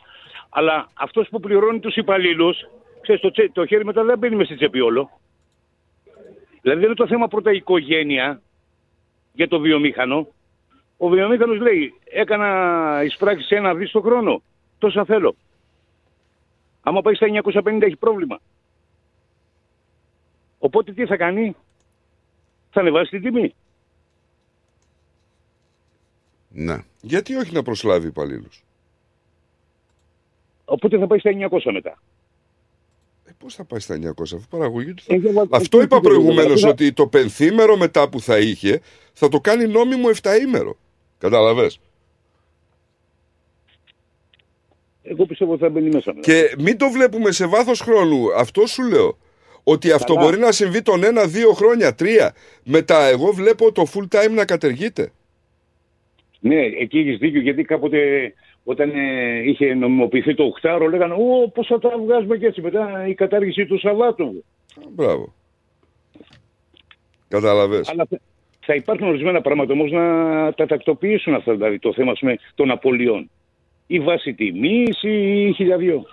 Αλλά 0.49 0.89
αυτός 0.95 1.29
που 1.29 1.41
πληρώνει 1.41 1.79
τους 1.81 1.97
υπαλλήλους, 1.97 2.57
ξέρεις, 3.01 3.21
το, 3.21 3.31
τσέ- 3.31 3.53
το 3.53 3.67
χέρι 3.67 3.85
μετά 3.85 4.05
δεν 4.05 4.19
μπαίνει 4.19 4.37
μες 4.37 4.47
στη 4.47 4.57
τσέπη 4.57 4.81
όλο. 4.81 5.11
Δηλαδή 6.63 6.81
δεν 6.81 6.89
είναι 6.89 6.99
το 6.99 7.07
θέμα 7.07 7.29
πρώτα 7.29 7.53
η 7.53 7.57
οικογένεια 7.57 8.43
για 9.33 9.49
το 9.49 9.59
βιομήχανο. 9.59 10.29
Ο 10.97 11.09
βιομήχανος 11.09 11.59
λέει, 11.61 11.95
έκανα 12.05 13.01
εισπράξεις 13.05 13.51
ένα 13.51 13.75
δις 13.75 13.91
το 13.91 14.01
χρόνο. 14.01 14.43
Τόσα 14.79 15.05
θέλω. 15.05 15.37
Άμα 16.83 17.01
πάει 17.03 17.15
στα 17.15 17.27
950 17.45 17.79
έχει 17.83 17.97
πρόβλημα. 17.97 18.41
Οπότε 20.59 20.93
τι 20.93 21.07
θα 21.07 21.17
κάνει, 21.17 21.57
θα 22.71 22.81
ανεβάσει 22.81 23.11
την 23.11 23.23
τιμή. 23.23 23.55
Ναι. 26.49 26.77
Γιατί 27.01 27.35
όχι 27.35 27.53
να 27.53 27.63
προσλάβει 27.63 28.07
υπαλλήλους; 28.07 28.65
Οπότε 30.65 30.99
θα 30.99 31.07
πάει 31.07 31.19
στα 31.19 31.31
900 31.51 31.73
μετά. 31.73 31.99
Πώς 33.39 33.55
θα 33.55 33.65
πάει 33.65 33.81
στα 33.81 33.95
900, 33.95 34.35
αφού 34.37 34.47
παραγωγή 34.51 34.95
του 34.95 35.03
Ε, 35.07 35.15
για 35.17 35.33
βα- 35.33 35.47
Αυτό 35.51 35.79
ε, 35.79 35.83
είπα 35.83 35.97
ε, 35.97 36.01
προηγουμένως, 36.01 36.63
ε, 36.65 36.69
ότι 36.69 36.93
το 36.93 37.07
πενθήμερο 37.07 37.77
μετά 37.77 38.09
που 38.09 38.21
θα 38.21 38.39
είχε 38.39 38.81
θα 39.13 39.29
το 39.29 39.41
κάνει 39.41 39.67
νόμιμο 39.67 40.09
7ήμερο. 40.23 40.73
Κατάλαβες; 41.19 41.81
Εγώ 45.13 45.27
πιστεύω 45.27 45.53
ότι 45.53 45.63
θα 45.63 45.69
μπαίνει 45.69 45.89
μέσα. 45.91 46.15
Και 46.21 46.55
μην 46.59 46.79
το 46.79 46.91
βλέπουμε 46.91 47.31
σε 47.31 47.47
βάθος 47.47 47.81
χρόνου. 47.81 48.33
Αυτό 48.37 48.67
σου 48.67 48.83
λέω. 48.89 49.19
Ότι 49.65 49.93
αυτό 49.93 50.15
Καλά. 50.15 50.27
μπορεί 50.27 50.39
να 50.41 50.53
συμβεί 50.53 50.83
τον 50.83 51.05
ένα, 51.05 51.27
δύο 51.27 51.53
χρόνια, 51.53 51.95
τρία. 51.95 52.35
Μετά, 52.65 53.05
εγώ 53.07 53.33
βλέπω 53.33 53.73
το 53.73 53.83
full 53.95 54.17
time 54.17 54.31
να 54.31 54.45
κατεργείται. 54.45 55.13
Ναι, 56.41 56.61
εκεί 56.81 56.99
έχεις 56.99 57.19
δίκιο 57.19 57.41
γιατί 57.41 57.63
κάποτε 57.63 58.33
όταν 58.65 58.91
ε, 58.91 59.43
είχε 59.45 59.75
νομιμοποιηθεί 59.75 60.35
το 60.35 60.45
οκτάρο 60.45 60.89
λέγανε 60.89 61.15
Ω, 61.15 61.51
πώς 61.55 61.67
θα 61.67 61.79
τα 61.79 61.91
βγάζουμε 62.05 62.37
και 62.37 62.47
έτσι 62.47 62.61
μετά 62.61 63.07
η 63.07 63.15
κατάργηση 63.15 63.67
του 63.67 63.79
Σαββάτου. 63.79 64.45
Μπράβο. 64.91 65.35
Κατάλαβες. 67.29 67.89
Αλλά 67.89 68.07
θα- 68.11 68.21
θα 68.67 68.75
υπάρχουν 68.75 69.09
ορισμένα 69.09 69.41
πράγματα 69.41 69.73
όμως 69.73 69.91
να 69.91 70.05
τα 70.55 70.67
τακτοποιήσουν 70.67 71.35
αυτά, 71.35 71.53
δηλαδή 71.55 71.79
το 71.79 71.93
θέμα 71.93 72.11
ας 72.13 72.19
πούμε, 72.19 72.37
των 72.55 72.71
απολειών. 72.71 73.31
Η 73.95 74.01
βάση 74.01 74.35
τιμής 74.35 75.03
ή 75.03 75.47
η 75.49 75.53
χιλιαδιό. 75.53 76.07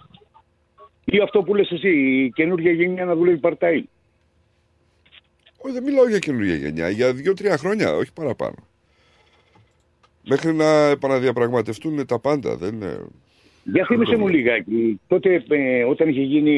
Ή 1.06 1.20
αυτό 1.24 1.44
που 1.44 1.56
λες 1.56 1.72
εσύ, 1.72 1.90
η 1.90 2.32
καινούργια 2.36 2.72
γενιά 2.72 3.06
να 3.06 3.16
δουλεύει 3.16 3.40
part-time. 3.42 3.84
Όχι, 5.58 5.74
δεν 5.74 5.84
μιλάω 5.84 6.08
για 6.10 6.20
καινούργια 6.20 6.56
γενιά. 6.56 6.90
Για 6.90 7.14
δύο-τρία 7.14 7.58
χρόνια, 7.58 7.94
όχι 7.96 8.14
παραπάνω. 8.14 8.56
Μέχρι 10.24 10.54
να 10.54 10.88
επαναδιαπραγματευτούν 10.90 12.06
τα 12.06 12.20
πάντα. 12.20 12.56
Δεν 12.56 12.74
είναι... 12.74 13.06
Για 13.64 13.86
θύμισε 13.88 14.16
μου 14.16 14.28
λιγάκι, 14.28 15.00
τότε 15.08 15.44
ε, 15.50 15.84
όταν 15.84 16.10
είχε 16.10 16.22
γίνει, 16.22 16.56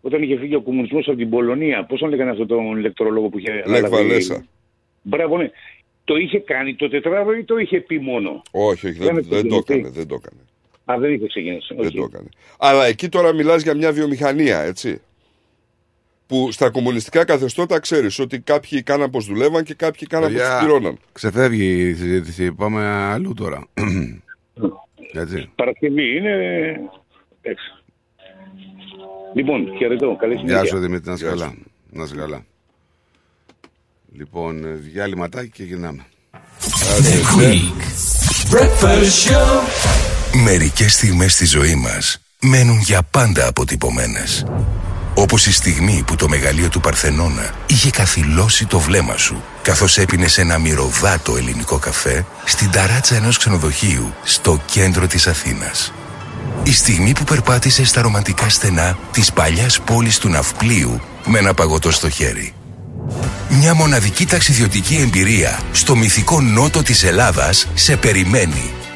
όταν 0.00 0.22
είχε 0.22 0.36
φύγει 0.38 0.54
ο 0.54 0.62
κομμουνισμός 0.62 1.08
από 1.08 1.16
την 1.16 1.30
Πολωνία, 1.30 1.84
πώς 1.84 2.00
τον 2.00 2.08
λέγανε 2.08 2.30
αυτό 2.30 2.46
τον 2.46 2.76
ηλεκτρολόγο 2.78 3.28
που 3.28 3.38
είχε 3.38 3.52
Λεκ 3.52 3.66
αναλάβει- 3.66 3.94
Βαλέσα. 3.94 4.44
Μπράβο, 5.02 5.36
ναι. 5.36 5.50
Το 6.08 6.16
είχε 6.16 6.38
κάνει 6.38 6.74
το 6.74 6.88
τετράδο 6.88 7.32
ή 7.32 7.44
το 7.44 7.56
είχε 7.56 7.80
πει 7.80 7.98
μόνο; 7.98 8.42
Όχι, 8.50 8.88
όχι, 8.88 8.98
δεν, 8.98 9.14
Δεν 9.14 9.24
δεν 9.28 9.48
το 9.48 9.54
έχει 9.54 9.72
έκανε. 9.72 9.88
Δεν 9.88 10.06
το 10.06 10.14
έκανε. 10.14 10.40
Α, 10.84 10.98
δεν 10.98 11.12
είχε 11.12 11.26
ξεκινήσει. 11.26 11.74
Δεν 11.74 11.86
Οκ. 11.86 11.92
το 11.92 12.02
έκανε. 12.02 12.28
Αλλά 12.58 12.86
εκεί 12.86 13.08
τώρα 13.08 13.32
μιλάς 13.34 13.62
για 13.62 13.74
μια 13.74 13.92
βιομηχανία, 13.92 14.60
έτσι. 14.60 15.00
Που 16.26 16.52
στα 16.52 16.70
κομμουνιστικά 16.70 17.24
καθεστώτα 17.24 17.80
ξέρεις 17.80 18.18
ότι 18.18 18.40
κάποιοι 18.40 18.82
κάναν 18.82 19.10
πως 19.10 19.26
δουλεύαν 19.26 19.64
και 19.64 19.74
κάποιοι 19.74 20.06
κάναν 20.06 20.32
πως 20.32 20.40
Παιδιά, 20.40 20.58
τους 20.58 20.66
πληρώναν. 20.66 20.98
Ξεφεύγει 21.12 21.88
η 21.88 21.94
συζήτηση. 21.94 22.52
Πάμε 22.52 22.84
αλλού 22.86 23.34
τώρα. 23.34 23.66
Έτσι. 25.22 25.50
Παρασκευή 25.54 26.16
είναι. 26.16 26.32
Εντάξει. 27.40 27.72
Λοιπόν, 29.34 29.76
χαιρετώ. 29.76 30.16
Καλή 30.20 30.36
συνέχεια. 30.36 30.60
Γεια 30.60 30.68
σου 30.68 30.78
Δημήτρη, 30.78 31.08
να 31.08 31.12
είσαι 31.12 31.24
καλά. 31.24 31.54
Να 31.90 32.04
είσαι 32.04 32.14
καλά. 32.16 32.44
Λοιπόν, 34.16 34.64
ε, 34.64 34.68
διάλειμματάκι 34.68 35.50
και 35.50 35.62
γυρνάμε. 35.62 36.06
The 37.00 37.38
Greek 37.38 37.82
Breakfast 38.50 39.30
Show. 39.30 39.62
Μερικές 40.44 40.92
στιγμές 40.92 41.32
στη 41.32 41.46
ζωή 41.46 41.74
μας 41.74 42.20
μένουν 42.40 42.78
για 42.78 43.02
πάντα 43.02 43.46
αποτυπωμένες. 43.46 44.44
Όπως 45.14 45.46
η 45.46 45.52
στιγμή 45.52 46.02
που 46.06 46.16
το 46.16 46.28
μεγαλείο 46.28 46.68
του 46.68 46.80
Παρθενώνα 46.80 47.54
είχε 47.66 47.90
καθυλώσει 47.90 48.66
το 48.66 48.78
βλέμμα 48.78 49.16
σου 49.16 49.42
καθώς 49.62 49.98
έπινες 49.98 50.38
ένα 50.38 50.58
μυρωδάτο 50.58 51.36
ελληνικό 51.36 51.78
καφέ 51.78 52.26
στην 52.44 52.70
ταράτσα 52.70 53.16
ενός 53.16 53.38
ξενοδοχείου 53.38 54.14
στο 54.24 54.60
κέντρο 54.66 55.06
της 55.06 55.26
Αθήνας. 55.26 55.92
Η 56.62 56.72
στιγμή 56.72 57.12
που 57.12 57.24
περπάτησες 57.24 57.88
στα 57.88 58.02
ρομαντικά 58.02 58.48
στενά 58.48 58.98
της 59.12 59.32
παλιάς 59.32 59.80
πόλης 59.80 60.18
του 60.18 60.28
Ναυπλίου 60.28 61.00
με 61.26 61.38
ένα 61.38 61.54
παγωτό 61.54 61.90
στο 61.90 62.08
χέρι. 62.10 62.52
Μια 63.48 63.74
μοναδική 63.74 64.26
ταξιδιωτική 64.26 64.96
εμπειρία 64.96 65.60
στο 65.72 65.96
μυθικό 65.96 66.40
νότο 66.40 66.82
της 66.82 67.04
Ελλάδας 67.04 67.66
σε 67.74 67.96
περιμένει. 67.96 68.77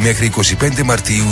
μέχρι 0.00 0.32
25 0.60 0.82
Μαρτίου 0.84 1.24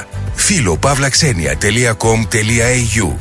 2023. 0.00 0.04
Φίλο 0.34 0.78
pavlaxenia.com.au 0.82 3.14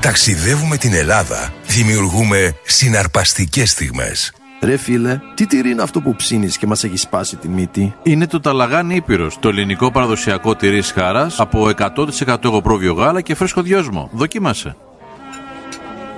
Ταξιδεύουμε 0.00 0.76
την 0.76 0.94
Ελλάδα. 0.94 1.52
Δημιουργούμε 1.66 2.54
συναρπαστικές 2.62 3.70
στιγμές. 3.70 4.32
Ρε 4.62 4.76
φίλε, 4.76 5.20
τι 5.34 5.46
τυρί 5.46 5.70
είναι 5.70 5.82
αυτό 5.82 6.00
που 6.00 6.16
ψήνεις 6.16 6.56
και 6.56 6.66
μας 6.66 6.84
έχει 6.84 6.96
σπάσει 6.96 7.36
τη 7.36 7.48
μύτη; 7.48 7.94
Είναι 8.02 8.26
το 8.26 8.40
Ταλαγάνι 8.40 8.94
Ήπειρος, 8.94 9.38
το 9.38 9.48
ελληνικό 9.48 9.90
παραδοσιακό 9.90 10.56
τυρί 10.56 10.82
σχάρας 10.82 11.40
από 11.40 11.70
100% 11.76 12.44
εγωπρόβιο 12.44 12.92
γάλα 12.92 13.20
και 13.20 13.34
φρέσκο 13.34 13.62
δυόσμο. 13.62 14.10
Δοκίμασε. 14.12 14.76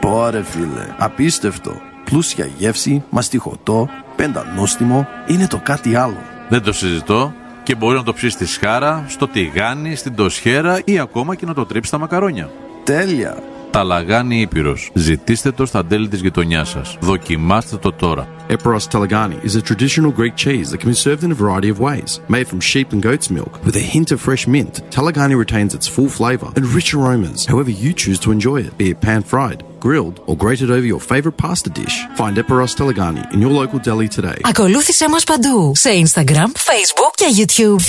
Πόρε 0.01 0.43
φίλε, 0.43 0.95
απίστευτο. 0.99 1.81
Πλούσια 2.05 2.49
γεύση, 2.59 3.05
μαστιχωτό, 3.11 3.89
πεντανόστιμο, 4.17 5.09
είναι 5.27 5.47
το 5.47 5.61
κάτι 5.65 5.95
άλλο. 5.95 6.34
Δεν 6.55 6.63
το 6.63 6.73
συζητώ 6.73 7.35
και 7.63 7.75
μπορεί 7.75 7.97
να 7.97 8.03
το 8.03 8.13
ψήσει 8.13 8.33
στη 8.33 8.47
σχάρα, 8.47 9.05
στο 9.09 9.29
τηγάνι, 9.29 9.95
στην 9.95 10.15
τοσχέρα 10.15 10.81
ή 10.85 10.99
ακόμα 10.99 11.35
και 11.35 11.47
να 11.47 11.55
το 11.55 11.67
τρίψεις 11.67 11.89
στα 11.89 11.99
μακαρόνια. 11.99 12.51
Τέλεια. 12.85 13.54
Ταλαγάνι 13.75 14.41
Ήπειρος. 14.41 14.91
Ζητήστε 14.95 15.51
το 15.51 15.67
στα 15.67 15.85
τέλη 15.85 16.09
της 16.09 16.21
γειτονιάς 16.21 16.69
σας. 16.69 16.97
Δοκιμάστε 17.01 17.77
το 17.77 17.93
τώρα. 17.93 18.29
Eperos 18.49 18.87
Telegani 18.93 19.39
is 19.49 19.55
a 19.57 19.63
traditional 19.71 20.13
Greek 20.21 20.37
cheese 20.45 20.69
that 20.71 20.81
can 20.81 20.91
be 20.95 20.99
served 21.07 21.23
in 21.27 21.31
a 21.37 21.39
variety 21.45 21.71
of 21.75 21.79
ways. 21.89 22.11
Made 22.37 22.47
from 22.51 22.61
sheep 22.71 22.89
and 22.93 23.03
goat's 23.09 23.29
milk 23.39 23.53
with 23.67 23.77
a 23.83 23.85
hint 23.93 24.09
of 24.15 24.19
fresh 24.27 24.45
mint, 24.55 24.75
Telegani 24.97 25.37
retains 25.45 25.73
its 25.79 25.87
full 25.95 26.11
flavour 26.19 26.49
and 26.57 26.65
rich 26.79 26.91
aromas 26.97 27.41
however 27.53 27.73
you 27.83 27.91
choose 28.03 28.19
to 28.25 28.29
enjoy 28.37 28.59
it, 28.67 28.73
be 28.83 28.87
it 28.93 28.99
pan 29.07 29.23
fried, 29.33 29.61
grilled, 29.87 30.17
or 30.29 30.35
grated 30.45 30.69
over 30.77 30.87
your 30.93 31.03
favourite 31.13 31.39
pasta 31.45 31.71
dish. 31.81 31.97
Find 32.21 32.35
Eperos 32.43 32.73
Telegani 32.79 33.25
in 33.35 33.39
your 33.45 33.53
local 33.61 33.79
deli 33.87 34.09
today. 34.19 34.41
Ακολούθησέ 34.45 35.09
μας 35.09 35.25
παντού 35.25 35.73
σε 35.77 35.91
Instagram, 36.05 36.51
Facebook 36.71 37.13
και 37.15 37.27
YouTube. 37.37 37.83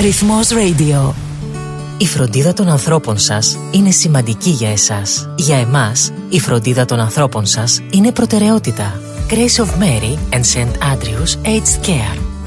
Ρυθμός 0.00 0.48
Radio. 0.48 1.14
Η 1.98 2.06
φροντίδα 2.06 2.52
των 2.52 2.68
ανθρώπων 2.68 3.18
σας 3.18 3.58
είναι 3.70 3.90
σημαντική 3.90 4.50
για 4.50 4.70
εσάς. 4.70 5.28
Για 5.36 5.56
εμάς, 5.56 6.12
η 6.28 6.40
φροντίδα 6.40 6.84
των 6.84 7.00
ανθρώπων 7.00 7.46
σας 7.46 7.80
είναι 7.90 8.12
προτεραιότητα. 8.12 9.00
Grace 9.30 9.64
of 9.64 9.68
Mary 9.82 10.34
and 10.34 10.42
St. 10.42 10.72
Andrews 10.92 11.46
Aged 11.46 11.86
Care. 11.86 12.25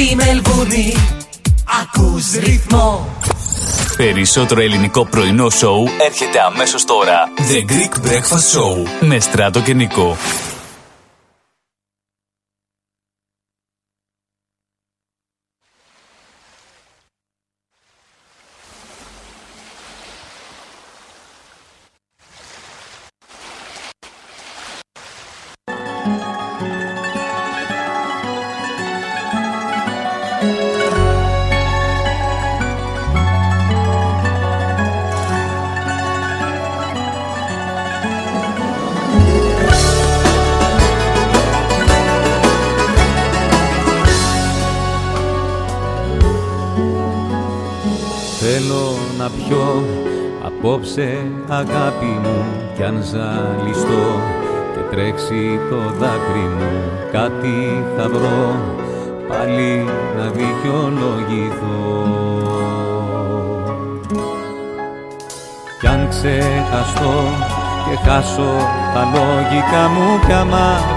Στη 0.00 0.14
Μελβούνι 0.14 0.94
ακούς 1.82 2.32
ρυθμό 2.32 3.08
Περισσότερο 3.96 4.60
ελληνικό 4.60 5.06
πρωινό 5.06 5.50
σοου 5.50 5.88
έρχεται 6.06 6.40
αμέσως 6.40 6.84
τώρα. 6.84 7.28
The 7.36 7.72
Greek 7.72 8.06
Breakfast 8.08 8.58
Show 8.58 8.86
με 9.00 9.20
Στράτο 9.20 9.60
και 9.60 9.74
Νικό. 9.74 10.16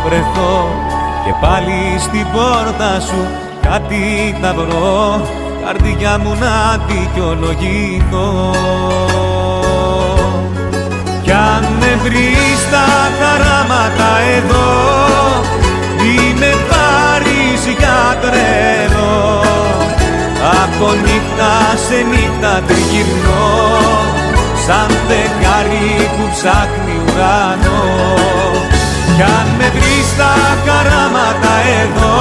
Βρεθώ 0.06 0.56
και 1.26 1.34
πάλι 1.42 2.00
στην 2.00 2.26
πόρτα 2.34 3.00
σου 3.00 3.22
κάτι 3.62 4.36
θα 4.42 4.54
βρω. 4.54 5.22
Καρδιά 5.66 6.18
μου 6.18 6.38
να 6.40 6.86
δικαιολογηθώ. 6.88 8.52
Κι 11.22 11.32
αν 11.32 11.64
με 11.80 12.00
βρεις 12.04 12.58
στα 12.68 12.88
χαράματα 13.20 14.10
εδώ 14.36 14.72
μη 15.98 16.40
με 16.40 16.52
πάρεις 16.70 17.62
για 17.78 18.18
τρένο 18.22 19.42
από 20.64 20.88
νύχτα 21.04 21.54
σε 21.86 21.98
νύχτα 22.12 22.62
τριγυρνώ 22.68 23.46
σαν 24.66 24.90
δεκάρι 25.08 26.10
που 26.16 26.24
ψάχνει 26.34 26.96
ουρανό 27.06 27.84
κι 29.16 29.22
αν 29.22 29.48
με 29.58 29.68
βρεις 29.76 30.06
στα 30.14 30.34
χαράματα 30.66 31.54
εδώ 31.82 32.18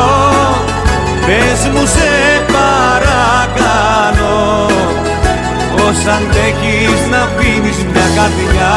Πες 1.27 1.60
μου 1.73 1.85
σε 1.94 2.10
παρακαλώ. 2.56 4.43
Πώς 5.77 5.98
αντέχεις 6.14 7.01
να 7.10 7.19
αφήνεις 7.19 7.78
μια 7.93 8.09
καρδιά 8.16 8.74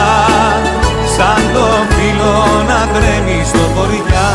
Σαν 1.16 1.42
το 1.54 1.66
φύλλο 1.94 2.38
να 2.70 2.80
τρέμεις 2.94 3.48
στο 3.48 3.64
βορειά 3.76 4.32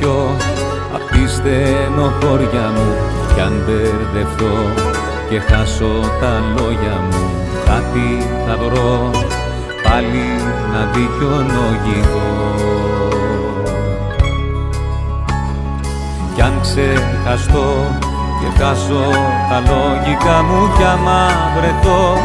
Θέλω 0.00 0.12
να 0.12 0.28
πιω 0.28 0.36
απ' 0.94 1.10
τη 1.10 1.28
στενοχώρια 1.28 2.66
μου 2.74 2.88
κι 3.34 3.40
αν 3.40 3.52
μπερδευτώ 3.64 4.54
και 5.30 5.40
χάσω 5.40 5.92
τα 6.20 6.32
λόγια 6.56 6.96
μου 7.10 7.24
κάτι 7.64 8.08
θα 8.46 8.56
βρω. 8.56 9.10
Πάλι 9.82 10.26
να 10.72 10.80
δικαιολογηθώ. 10.94 12.30
Κι 16.34 16.42
αν 16.42 16.52
ξεχαστώ 16.60 17.68
και 18.40 18.62
χάσω 18.62 19.04
τα 19.50 19.58
λογικά 19.70 20.42
μου 20.42 20.70
κι 20.76 20.84
άμα 20.84 21.26
βρεθώ 21.56 22.16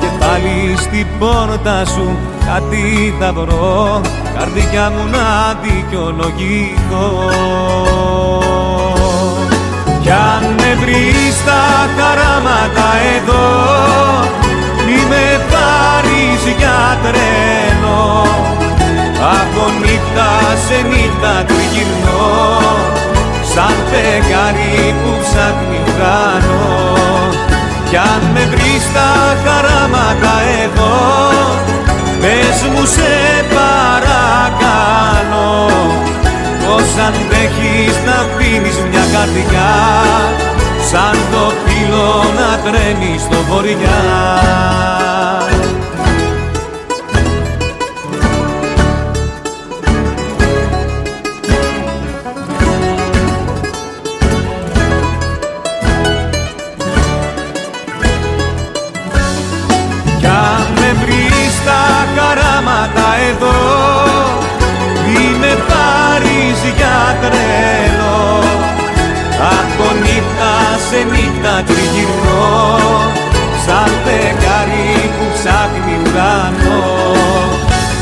και 0.00 0.06
πάλι 0.18 0.76
στην 0.76 1.06
πόρτα 1.18 1.84
σου 1.84 2.16
κάτι 2.46 3.14
θα 3.20 3.32
βρω 3.32 4.00
καρδιά 4.40 4.90
μου 4.90 5.04
να 5.10 5.28
δικαιολογηθώ 5.62 7.08
κι 10.00 10.10
αν 10.10 10.42
με 10.58 10.74
βρεις 10.80 11.34
στα 11.40 11.62
χαράματα 11.96 12.88
εδώ 13.16 13.48
Μη 14.86 14.98
με 15.08 15.26
πάρεις 15.52 16.42
για 16.58 16.98
τρένο. 17.02 18.26
Από 19.38 19.62
νύχτα 19.80 20.30
σε 20.66 20.78
νύχτα 20.90 21.32
τριγυρνώ 21.46 22.28
Σαν 23.52 23.76
φεγγάρι 23.90 24.94
που 25.00 25.10
ψάχνει 25.22 25.78
ουρανό. 25.86 26.68
Κι 27.88 27.96
αν 27.96 28.22
με 28.34 28.44
βρεις 28.50 28.82
στα 28.90 29.10
χαράματα 29.44 30.34
εδώ 30.62 30.98
Πες 32.20 32.58
μου 32.72 32.84
σε 32.86 33.10
παρακαλώ. 34.58 35.70
Πώς 36.64 36.90
αντέχεις 37.06 37.96
να 38.06 38.12
αφήνεις 38.12 38.76
μια 38.90 39.04
καρδιά 39.12 39.72
Σαν 40.90 41.18
το 41.32 41.52
φύλλο 41.64 42.24
να 42.38 42.70
τρέμεις 42.70 43.22
στο 43.22 43.36
βορειά 43.48 44.00
Τριγυρνώ, 71.68 72.68
σαν 73.64 73.90
φεγγάρι 74.04 74.92
που 75.16 75.24
ψάχνει 75.34 75.94
ουρανό. 76.02 76.84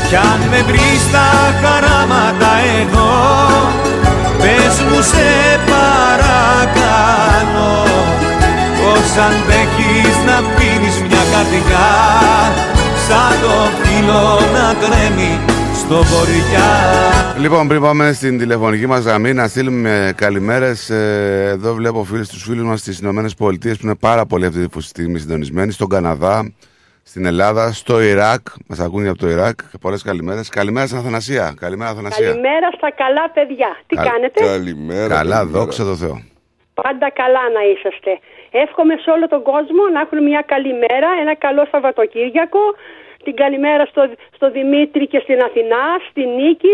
Κι 0.07 0.15
αν 0.15 0.41
με 0.51 0.59
βρεις 0.67 1.03
τα 1.11 1.29
χαράματα 1.61 2.51
εδώ 2.79 3.11
πες 4.41 4.75
μου 4.87 5.01
σε 5.11 5.29
παρακαλώ. 5.71 6.57
Πως 8.79 9.09
αντέχεις 9.25 10.17
να 10.27 10.37
πίνεις 10.55 10.97
μια 11.07 11.23
καρδιά 11.31 11.89
σαν 13.09 13.31
το 13.43 13.53
φύλλο 13.81 14.21
να 14.55 14.65
τρέμει 14.81 15.31
στο 15.81 15.95
βορειά 16.03 16.69
Λοιπόν, 17.39 17.67
πριν 17.67 17.81
πάμε 17.81 18.11
στην 18.11 18.37
τηλεφωνική 18.37 18.87
μας 18.87 19.03
γραμμή, 19.05 19.33
να 19.33 19.47
στείλουμε 19.47 20.13
καλημέρες. 20.15 20.89
εδώ 20.89 21.73
βλέπω 21.73 22.03
φίλου 22.03 22.25
τους 22.27 22.43
φίλους 22.43 22.63
μας 22.63 22.79
στις 22.79 22.99
Ηνωμένες 22.99 23.33
Πολιτείες 23.35 23.77
που 23.77 23.85
είναι 23.85 23.95
πάρα 23.95 24.25
πολύ 24.25 24.45
αυτή 24.45 24.67
τη 24.67 24.81
στιγμή 24.81 25.19
συντονισμένοι. 25.19 25.71
Στον 25.71 25.89
Καναδά, 25.89 26.53
στην 27.03 27.25
Ελλάδα, 27.25 27.71
στο 27.71 28.01
Ιράκ. 28.01 28.41
Μας 28.67 28.79
ακούνε 28.79 29.09
από 29.09 29.17
το 29.17 29.27
Ιράκ. 29.29 29.59
Πολλές 29.81 30.01
καλημέρες. 30.03 30.49
Καλημέρα 30.49 30.85
στην 30.85 30.97
Αθανασία. 30.99 31.53
Καλημέρα, 31.59 31.89
Αθανασία. 31.89 32.27
Καλημέρα 32.27 32.67
στα 32.77 32.91
καλά 32.91 33.29
παιδιά. 33.33 33.77
Τι 33.87 33.95
Κα- 33.95 34.03
κάνετε; 34.03 34.43
Καλημέρα. 34.45 35.07
Καλά, 35.07 35.35
καλημέρα. 35.35 35.45
δόξα 35.45 35.83
τω 35.83 35.95
Θεώ. 35.95 36.21
Πάντα 36.73 37.07
καλά 37.21 37.43
να 37.57 37.61
είσαστε. 37.71 38.11
Εύχομαι 38.65 38.93
σε 39.03 39.09
όλο 39.15 39.25
τον 39.33 39.41
κόσμο 39.51 39.81
να 39.93 39.99
έχουν 40.05 40.17
μια 40.29 40.41
καλή 40.53 40.73
μέρα, 40.83 41.09
ένα 41.23 41.35
καλό 41.45 41.63
Σαββατοκύριακο. 41.71 42.59
Την 43.23 43.35
καλημέρα 43.35 43.85
στο, 43.85 44.01
στο 44.35 44.51
Δημήτρη 44.51 45.07
και 45.07 45.19
στην 45.25 45.39
Αθηνά, 45.47 45.85
στη 46.09 46.21
Νίκη, 46.25 46.73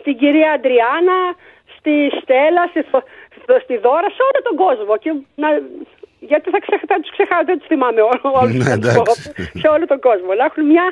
στην 0.00 0.14
κυρία 0.20 0.50
Αντριάννα, 0.56 1.18
στη 1.76 1.94
Στέλλα, 2.22 2.62
στη, 2.72 2.80
Θο- 2.90 3.06
στο- 3.42 3.60
στη 3.64 3.76
Δώρα, 3.84 4.08
σε 4.16 4.22
όλο 4.28 4.40
τον 4.48 4.56
κόσμο. 4.64 4.92
Και 5.02 5.10
να, 5.42 5.48
γιατί 6.30 6.46
θα, 6.50 6.58
ξεχ, 6.64 6.80
θα 6.92 6.96
τους 7.00 7.10
ξεχάσω, 7.16 7.44
δεν 7.44 7.58
τους 7.58 7.66
θυμάμαι 7.66 8.00
ό- 8.02 8.20
όλους. 8.40 8.54
Ναι, 8.56 8.64
θα 8.70 8.78
τους 8.78 8.92
πω, 8.92 9.00
εντάξει. 9.00 9.58
σε 9.62 9.68
όλο 9.74 9.84
τον 9.92 10.00
κόσμο. 10.00 10.30
Να 10.38 10.44
έχουν 10.44 10.64
μια 10.66 10.86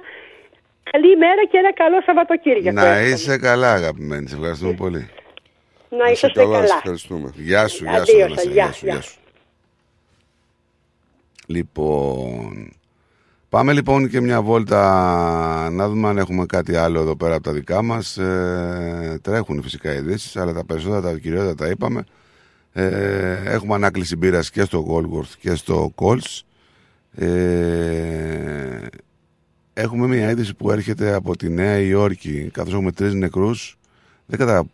καλή 0.90 1.16
μέρα 1.16 1.42
και 1.50 1.56
ένα 1.62 1.72
καλό 1.82 1.98
Σαββατοκύριακο. 2.06 2.70
Να 2.80 2.86
εύχομαι. 2.86 3.08
είσαι 3.14 3.38
καλά, 3.38 3.72
αγαπημένη. 3.72 4.28
Σε 4.28 4.34
ευχαριστούμε 4.36 4.72
πολύ. 4.72 5.02
Να 5.88 6.04
Είσαι 6.04 6.12
είσαστε 6.12 6.40
καλά, 6.40 6.54
καλά. 6.56 6.66
σε 6.66 6.74
ευχαριστούμε. 6.76 7.32
Γεια 7.34 7.68
σου, 7.68 7.84
γεια 7.84 7.92
σου. 7.94 8.00
Αντίο 8.00 8.24
Αθανασία, 8.24 8.34
σας, 8.36 8.44
γεια 8.44 8.52
γεια, 8.64 8.72
σου, 8.72 8.84
γεια. 8.86 8.92
γεια 8.94 9.02
σου. 9.02 9.18
Λοιπόν, 11.46 12.75
πάμε 13.48 13.72
λοιπόν 13.72 14.08
και 14.08 14.20
μια 14.20 14.42
βόλτα 14.42 15.70
να 15.70 15.88
δούμε 15.88 16.08
αν 16.08 16.18
έχουμε 16.18 16.46
κάτι 16.46 16.76
άλλο 16.76 17.00
εδώ 17.00 17.16
πέρα 17.16 17.34
από 17.34 17.42
τα 17.42 17.52
δικά 17.52 17.82
μας. 17.82 18.18
Ε, 18.18 19.18
τρέχουν 19.22 19.62
φυσικά 19.62 19.94
ειδήσεις, 19.94 20.36
αλλά 20.36 20.52
τα 20.52 20.64
περισσότερα, 20.64 21.00
τα 21.00 21.18
κυριότερα 21.18 21.54
τα 21.54 21.68
είπαμε. 21.68 22.04
Ε, 22.72 23.42
έχουμε 23.44 23.74
ανάκληση 23.74 24.16
μπύρας 24.16 24.50
και 24.50 24.64
στο 24.64 24.86
Goldworth 24.88 25.34
και 25.38 25.54
στο 25.54 25.94
Coles. 25.94 26.40
Ε, 27.12 28.86
έχουμε 29.72 30.06
μια 30.06 30.30
είδηση 30.30 30.54
που 30.54 30.70
έρχεται 30.70 31.12
από 31.12 31.36
τη 31.36 31.48
Νέα 31.48 31.78
Υόρκη, 31.78 32.50
καθώς 32.52 32.72
έχουμε 32.72 32.92
τρεις 32.92 33.14
νεκρούς. 33.14 33.78
Δεν 34.26 34.38
κατάλαβα 34.38 34.68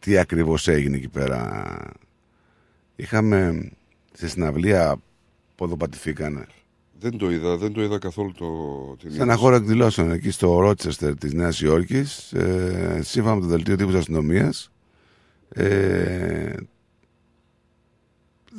τι 0.00 0.18
ακριβώς 0.18 0.68
έγινε 0.68 0.96
εκεί 0.96 1.08
πέρα. 1.08 1.64
Είχαμε 2.96 3.68
σε 4.12 4.28
συναυλία 4.28 4.96
ποδοπατηθήκανε. 5.54 6.46
Δεν 7.04 7.18
το 7.18 7.30
είδα, 7.30 7.56
δεν 7.56 7.72
το 7.72 7.82
είδα 7.82 7.98
καθόλου 7.98 8.32
το, 8.32 8.46
την 9.00 9.10
Σε 9.10 9.16
ένα 9.16 9.24
είδηση. 9.24 9.38
χώρο 9.38 9.54
εκδηλώσεων 9.56 10.10
εκεί 10.10 10.30
στο 10.30 10.58
Ρότσεστερ 10.58 11.14
της 11.16 11.32
Νέας 11.32 11.60
Υόρκης, 11.60 12.32
ε, 12.32 13.00
σύμφωνα 13.02 13.34
με 13.34 13.40
το 13.40 13.46
δελτίο 13.46 13.76
τύπου 13.76 13.90
της 13.90 13.98
αστυνομίας, 13.98 14.70
ε, 15.48 16.52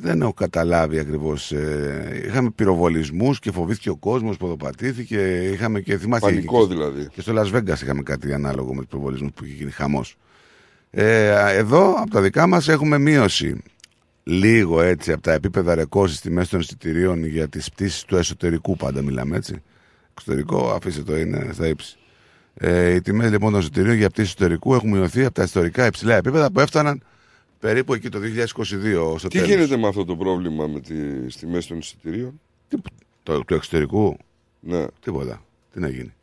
δεν 0.02 0.22
έχω 0.22 0.34
καταλάβει 0.34 1.00
ακριβώς. 1.00 1.52
Ε, 1.52 2.24
είχαμε 2.26 2.50
πυροβολισμούς 2.50 3.40
και 3.40 3.52
φοβήθηκε 3.52 3.90
ο 3.90 3.96
κόσμος, 3.96 4.38
ποδοπατήθηκε. 4.38 5.50
Είχαμε 5.54 5.82
και 5.82 5.98
θυμάστε. 5.98 6.26
Πανικό 6.30 6.68
και, 6.68 6.74
δηλαδή. 6.74 7.08
Και 7.14 7.22
στο 7.22 7.34
Las 7.36 7.56
Vegas 7.56 7.82
είχαμε 7.82 8.02
κάτι 8.02 8.34
ανάλογο 8.34 8.74
με 8.74 8.80
τους 8.80 8.90
πυροβολισμούς 8.90 9.32
που 9.32 9.46
είχε 9.46 9.54
γίνει 9.54 9.72
χαμός. 9.72 10.18
Ε, 10.90 11.56
εδώ 11.58 11.94
από 11.94 12.10
τα 12.10 12.22
δικά 12.22 12.48
μας 12.48 12.68
έχουμε 12.68 12.98
μείωση 12.98 13.64
λίγο 14.28 14.82
έτσι 14.82 15.12
από 15.12 15.22
τα 15.22 15.32
επίπεδα 15.34 15.76
ρεκόρ 15.76 16.08
στις 16.08 16.22
τιμές 16.22 16.50
των 16.50 16.60
εισιτηρίων 16.60 17.26
για 17.26 17.48
τις 17.48 17.72
πτήσεις 17.72 18.04
του 18.04 18.16
εσωτερικού 18.16 18.76
πάντα 18.76 19.02
μιλάμε 19.02 19.36
έτσι. 19.36 19.62
Εξωτερικό 20.12 20.72
αφήστε 20.72 21.02
το 21.04 21.18
είναι 21.18 21.50
στα 21.54 21.68
ύψη. 21.68 21.98
Ε, 22.54 22.94
οι 22.94 23.02
τιμές 23.02 23.32
λοιπόν 23.32 23.52
των 23.52 23.60
εισιτηρίων 23.60 23.96
για 23.96 24.10
πτήσεις 24.10 24.30
εσωτερικού 24.34 24.74
έχουν 24.74 24.90
μειωθεί 24.90 25.26
από 25.26 25.34
τα 25.34 25.44
ιστορικά 25.44 25.86
υψηλά 25.86 26.16
επίπεδα 26.16 26.52
που 26.52 26.60
έφταναν 26.60 27.02
περίπου 27.60 27.94
εκεί 27.94 28.10
το 28.10 28.20
2022 28.20 29.16
στο 29.18 29.28
Τι 29.28 29.38
τέλος. 29.40 29.50
γίνεται 29.50 29.78
με 29.78 29.88
αυτό 29.88 30.06
το 30.06 30.16
πρόβλημα 30.16 30.68
με 30.68 30.80
τις 30.80 31.36
τιμές 31.36 31.68
των 31.68 31.78
εισιτηρίων; 31.78 32.42
Το, 33.24 33.44
του 33.44 33.54
εξωτερικού; 33.54 34.18
Ναι. 34.60 34.86
Τίποτα. 35.02 35.42
Τι 35.74 35.80
να 35.80 35.90
γίνει; 35.90 36.14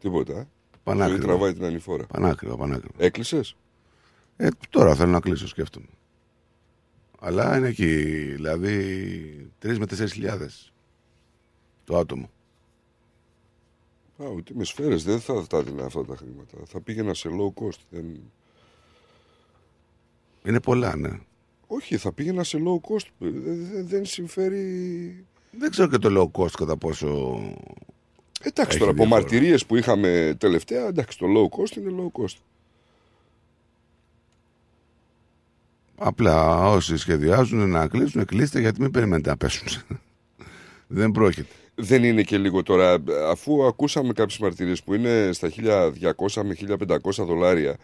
Τίποτα. 0.00 0.32
ε. 0.38 0.46
Πανάκριβο. 0.82 1.16
Ζωή 1.16 1.26
τραβάει 1.26 1.52
την 1.52 1.64
ανηφόρα. 1.64 2.06
Πανάκριβο, 2.06 2.56
πανάκριβο. 2.56 2.94
Έκλεισες; 2.98 3.56
Ε, 4.36 4.48
τώρα 4.70 4.94
θέλω 4.94 5.10
να 5.10 5.20
κλείσω, 5.20 5.48
σκέφτομαι. 5.48 5.86
Αλλά 7.22 7.56
είναι 7.56 7.68
εκεί, 7.68 7.94
δηλαδή 8.34 9.50
3 9.62 9.76
με 9.78 9.84
4 9.90 10.08
χιλιάδες 10.10 10.72
το 11.84 11.96
άτομο. 11.98 12.30
Α, 14.22 14.26
ούτε 14.28 14.52
με 14.56 14.64
σφαίρες 14.64 15.04
δεν 15.04 15.20
θα 15.20 15.46
τα 15.46 15.58
έδινα 15.58 15.84
αυτά 15.84 16.04
τα 16.04 16.16
χρήματα. 16.16 16.56
Θα 16.66 16.80
πήγαινα 16.80 17.14
σε 17.14 17.28
low 17.32 17.62
cost. 17.62 17.78
Δεν... 17.90 18.20
Είναι 20.44 20.60
πολλά, 20.60 20.96
ναι. 20.96 21.10
Όχι, 21.66 21.96
θα 21.96 22.12
πήγαινα 22.12 22.44
σε 22.44 22.58
low 22.64 22.90
cost. 22.90 23.06
Δεν, 23.18 23.42
δεν- 23.42 23.86
δεν 23.86 24.04
συμφέρει. 24.04 25.24
Δεν 25.50 25.70
ξέρω 25.70 25.88
και 25.88 25.98
το 25.98 26.30
low 26.34 26.40
cost 26.40 26.50
κατά 26.58 26.76
πόσο. 26.76 27.40
Εντάξει 28.42 28.70
έχει 28.70 28.78
τώρα, 28.78 28.90
από 28.90 29.02
διαφορά. 29.04 29.20
μαρτυρίε 29.20 29.56
που 29.68 29.76
είχαμε 29.76 30.36
τελευταία, 30.38 30.86
εντάξει, 30.86 31.18
το 31.18 31.26
low 31.26 31.58
cost 31.58 31.76
είναι 31.76 31.92
low 31.98 32.20
cost. 32.22 32.36
Απλά 36.02 36.68
όσοι 36.68 36.96
σχεδιάζουν 36.96 37.70
να 37.70 37.88
κλείσουν, 37.88 38.24
κλείστε 38.24 38.60
γιατί 38.60 38.80
μην 38.80 38.90
περιμένετε 38.90 39.30
να 39.30 39.36
πέσουν. 39.36 39.68
Δεν 40.86 41.10
πρόκειται. 41.10 41.48
Δεν 41.74 42.04
είναι 42.04 42.22
και 42.22 42.38
λίγο 42.38 42.62
τώρα, 42.62 43.02
αφού 43.30 43.64
ακούσαμε 43.66 44.12
κάποιες 44.12 44.38
μαρτυρίες 44.38 44.82
που 44.82 44.94
είναι 44.94 45.30
στα 45.32 45.50
1200 46.28 46.42
με 46.42 46.56
1500 46.78 46.98
δολάρια 47.16 47.76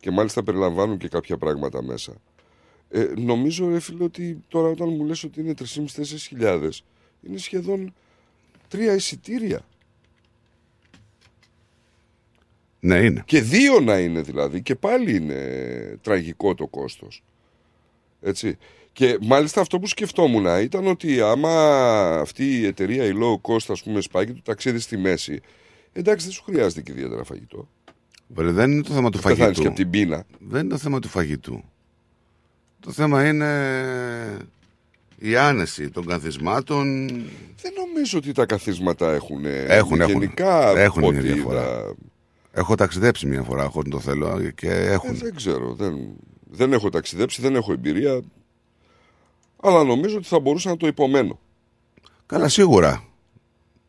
και 0.00 0.10
μάλιστα 0.10 0.42
περιλαμβάνουν 0.42 0.98
και 0.98 1.08
κάποια 1.08 1.36
πράγματα 1.36 1.82
μέσα. 1.82 2.12
Ε, 2.88 3.08
νομίζω, 3.16 3.68
ρε 3.68 3.80
φίλε, 3.80 4.04
ότι 4.04 4.44
τώρα 4.48 4.68
όταν 4.68 4.88
μου 4.88 5.04
λες 5.04 5.24
ότι 5.24 5.40
είναι 5.40 5.54
3.500-4.000 5.58 6.04
χιλιάδες, 6.18 6.84
είναι 7.22 7.38
σχεδόν 7.38 7.94
τρία 8.68 8.94
εισιτήρια. 8.94 9.60
Ναι, 12.80 12.98
είναι. 12.98 13.22
Και 13.26 13.40
δύο 13.40 13.80
να 13.80 13.98
είναι 13.98 14.20
δηλαδή. 14.20 14.62
Και 14.62 14.74
πάλι 14.74 15.16
είναι 15.16 15.98
τραγικό 16.02 16.54
το 16.54 16.66
κόστος. 16.66 17.22
Έτσι. 18.24 18.56
Και 18.92 19.18
μάλιστα 19.22 19.60
αυτό 19.60 19.78
που 19.78 19.86
σκεφτόμουν 19.86 20.46
ήταν 20.62 20.86
ότι 20.86 21.20
άμα 21.20 21.50
αυτή 22.20 22.58
η 22.60 22.66
εταιρεία, 22.66 23.04
η 23.04 23.12
low 23.14 23.50
cost, 23.52 23.66
ας 23.68 23.82
πούμε, 23.82 24.00
σπάγει 24.00 24.32
το 24.32 24.40
ταξίδι 24.44 24.78
στη 24.78 24.96
μέση, 24.96 25.40
εντάξει, 25.92 26.24
δεν 26.26 26.34
σου 26.34 26.42
χρειάζεται 26.42 26.80
και 26.82 26.92
ιδιαίτερα 26.92 27.24
φαγητό. 27.24 27.68
Βρε, 28.26 28.50
δεν 28.50 28.70
είναι 28.72 28.82
το 28.82 28.92
θέμα 28.92 29.10
του 29.10 29.18
Θα 29.18 29.28
πεθάνεις 29.28 29.40
φαγητού. 29.58 29.60
και 29.62 29.66
από 29.66 29.76
την 29.76 29.90
πείνα. 29.90 30.24
Δεν 30.38 30.60
είναι 30.60 30.68
το 30.68 30.78
θέμα 30.78 30.98
του 30.98 31.08
φαγητού. 31.08 31.64
Το 32.80 32.92
θέμα 32.92 33.28
είναι 33.28 33.48
η 35.18 35.36
άνεση 35.36 35.90
των 35.90 36.06
καθισμάτων. 36.06 37.06
Δεν 37.62 37.72
νομίζω 37.86 38.18
ότι 38.18 38.32
τα 38.32 38.46
καθίσματα 38.46 39.12
έχουν. 39.12 39.44
Έχουν, 39.44 40.00
έχουν. 40.00 40.12
Γενικά, 40.12 40.78
Έχουν 40.78 41.02
από 41.02 41.10
μια 41.10 41.20
ό,τι 41.20 41.32
διαφορά. 41.32 41.60
είδα, 41.62 41.94
Έχω 42.52 42.74
ταξιδέψει 42.74 43.26
μια 43.26 43.42
φορά 43.42 43.64
χωρίς 43.68 43.92
να 43.92 43.98
το 43.98 44.02
θέλω 44.04 44.50
και 44.54 44.68
ε, 44.70 44.92
έχουν. 44.92 45.14
δεν 45.16 45.34
ξέρω. 45.34 45.74
Δεν, 45.74 45.98
δεν 46.54 46.72
έχω 46.72 46.88
ταξιδέψει, 46.88 47.42
δεν 47.42 47.54
έχω 47.54 47.72
εμπειρία. 47.72 48.22
Αλλά 49.60 49.84
νομίζω 49.84 50.16
ότι 50.16 50.26
θα 50.26 50.40
μπορούσα 50.40 50.68
να 50.68 50.76
το 50.76 50.86
υπομένω. 50.86 51.38
Καλά, 52.26 52.48
σίγουρα. 52.48 53.04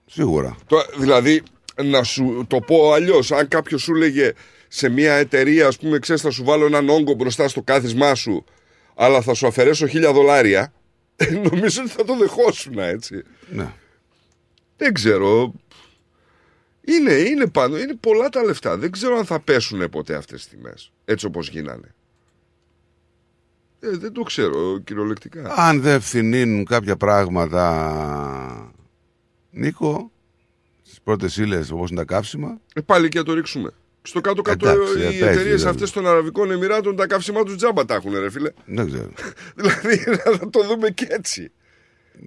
Σίγουρα. 0.06 0.58
Τώρα, 0.68 0.86
δηλαδή, 0.98 1.44
να 1.84 2.04
σου 2.04 2.46
το 2.48 2.60
πω 2.60 2.92
αλλιώς, 2.92 3.32
αν 3.32 3.48
κάποιος 3.48 3.82
σου 3.82 3.94
λέγε 3.94 4.34
σε 4.68 4.90
μια 4.90 5.14
εταιρεία, 5.14 5.68
ας 5.68 5.78
πούμε, 5.78 6.00
ξέρεις, 6.00 6.22
θα 6.22 6.30
σου 6.30 6.44
βάλω 6.44 6.66
έναν 6.66 6.90
όγκο 6.90 7.14
μπροστά 7.14 7.48
στο 7.48 7.62
κάθισμά 7.62 8.16
σου, 8.16 8.44
αλλά 8.96 9.22
θα 9.22 9.34
σου 9.34 9.48
αφαιρέσω 9.48 9.88
χίλια 9.88 10.14
δολάρια, 10.14 10.74
νομίζω 11.52 11.82
ότι 11.82 11.92
θα 11.92 12.04
το 12.04 12.18
δεχόσουν, 12.18 12.80
έτσι. 12.80 13.24
Ναι. 13.50 13.74
Δεν 14.78 14.94
ξέρω. 14.94 15.54
Είναι, 16.82 17.14
είναι 17.14 17.48
πάνω, 17.48 17.78
είναι 17.78 17.96
πολλά 17.96 18.30
τα 18.30 18.44
λεφτά. 18.44 18.78
Δεν 18.78 18.92
ξέρω 18.92 19.18
αν 19.18 19.26
θα 19.26 19.40
πέσουν 19.40 19.90
ποτέ 19.90 20.16
αυτές 20.16 20.42
τις 20.42 20.50
τιμές, 20.50 20.92
έτσι 21.06 21.26
όπως 21.26 21.50
γίνανε. 21.50 21.96
Ε, 23.94 23.98
δεν 23.98 24.12
το 24.14 24.22
ξέρω 24.22 24.80
κυριολεκτικά. 24.84 25.54
Αν 25.56 25.82
δεν 25.82 26.02
φθηνίνουν 26.02 26.66
κάποια 26.66 26.96
πράγματα, 26.96 28.74
Νίκο, 29.52 30.12
στις 30.84 31.02
πρώτες 31.04 31.38
ύλες 31.38 31.72
όπως 31.72 31.90
είναι 31.90 32.00
τα 32.00 32.06
καύσιμα, 32.16 32.60
Ε, 32.76 32.82
πάλι 32.82 33.10
και 33.10 33.18
να 33.18 33.24
το 33.24 33.34
ρίξουμε. 33.34 33.70
Στο 34.02 34.22
κάτω-κάτω 34.22 34.70
Εντάξει, 34.70 34.98
οι 34.98 35.02
εντάξει, 35.02 35.18
εταιρείες 35.18 35.44
δηλαδή. 35.44 35.66
αυτές 35.68 35.92
των 35.92 36.08
Αραβικών 36.08 36.52
Εμμυράτων 36.52 36.96
τα 36.96 37.08
καύσιμά 37.08 37.44
τους 37.44 37.56
τζάμπα 37.56 37.86
τα 37.86 37.94
έχουν, 37.96 38.14
ρε 38.20 38.30
φίλε. 38.30 38.52
δεν 38.66 38.88
ξέρω. 38.88 39.10
δηλαδή 39.56 40.04
να 40.40 40.50
το 40.50 40.64
δούμε 40.68 40.90
και 40.90 41.06
έτσι. 41.10 41.52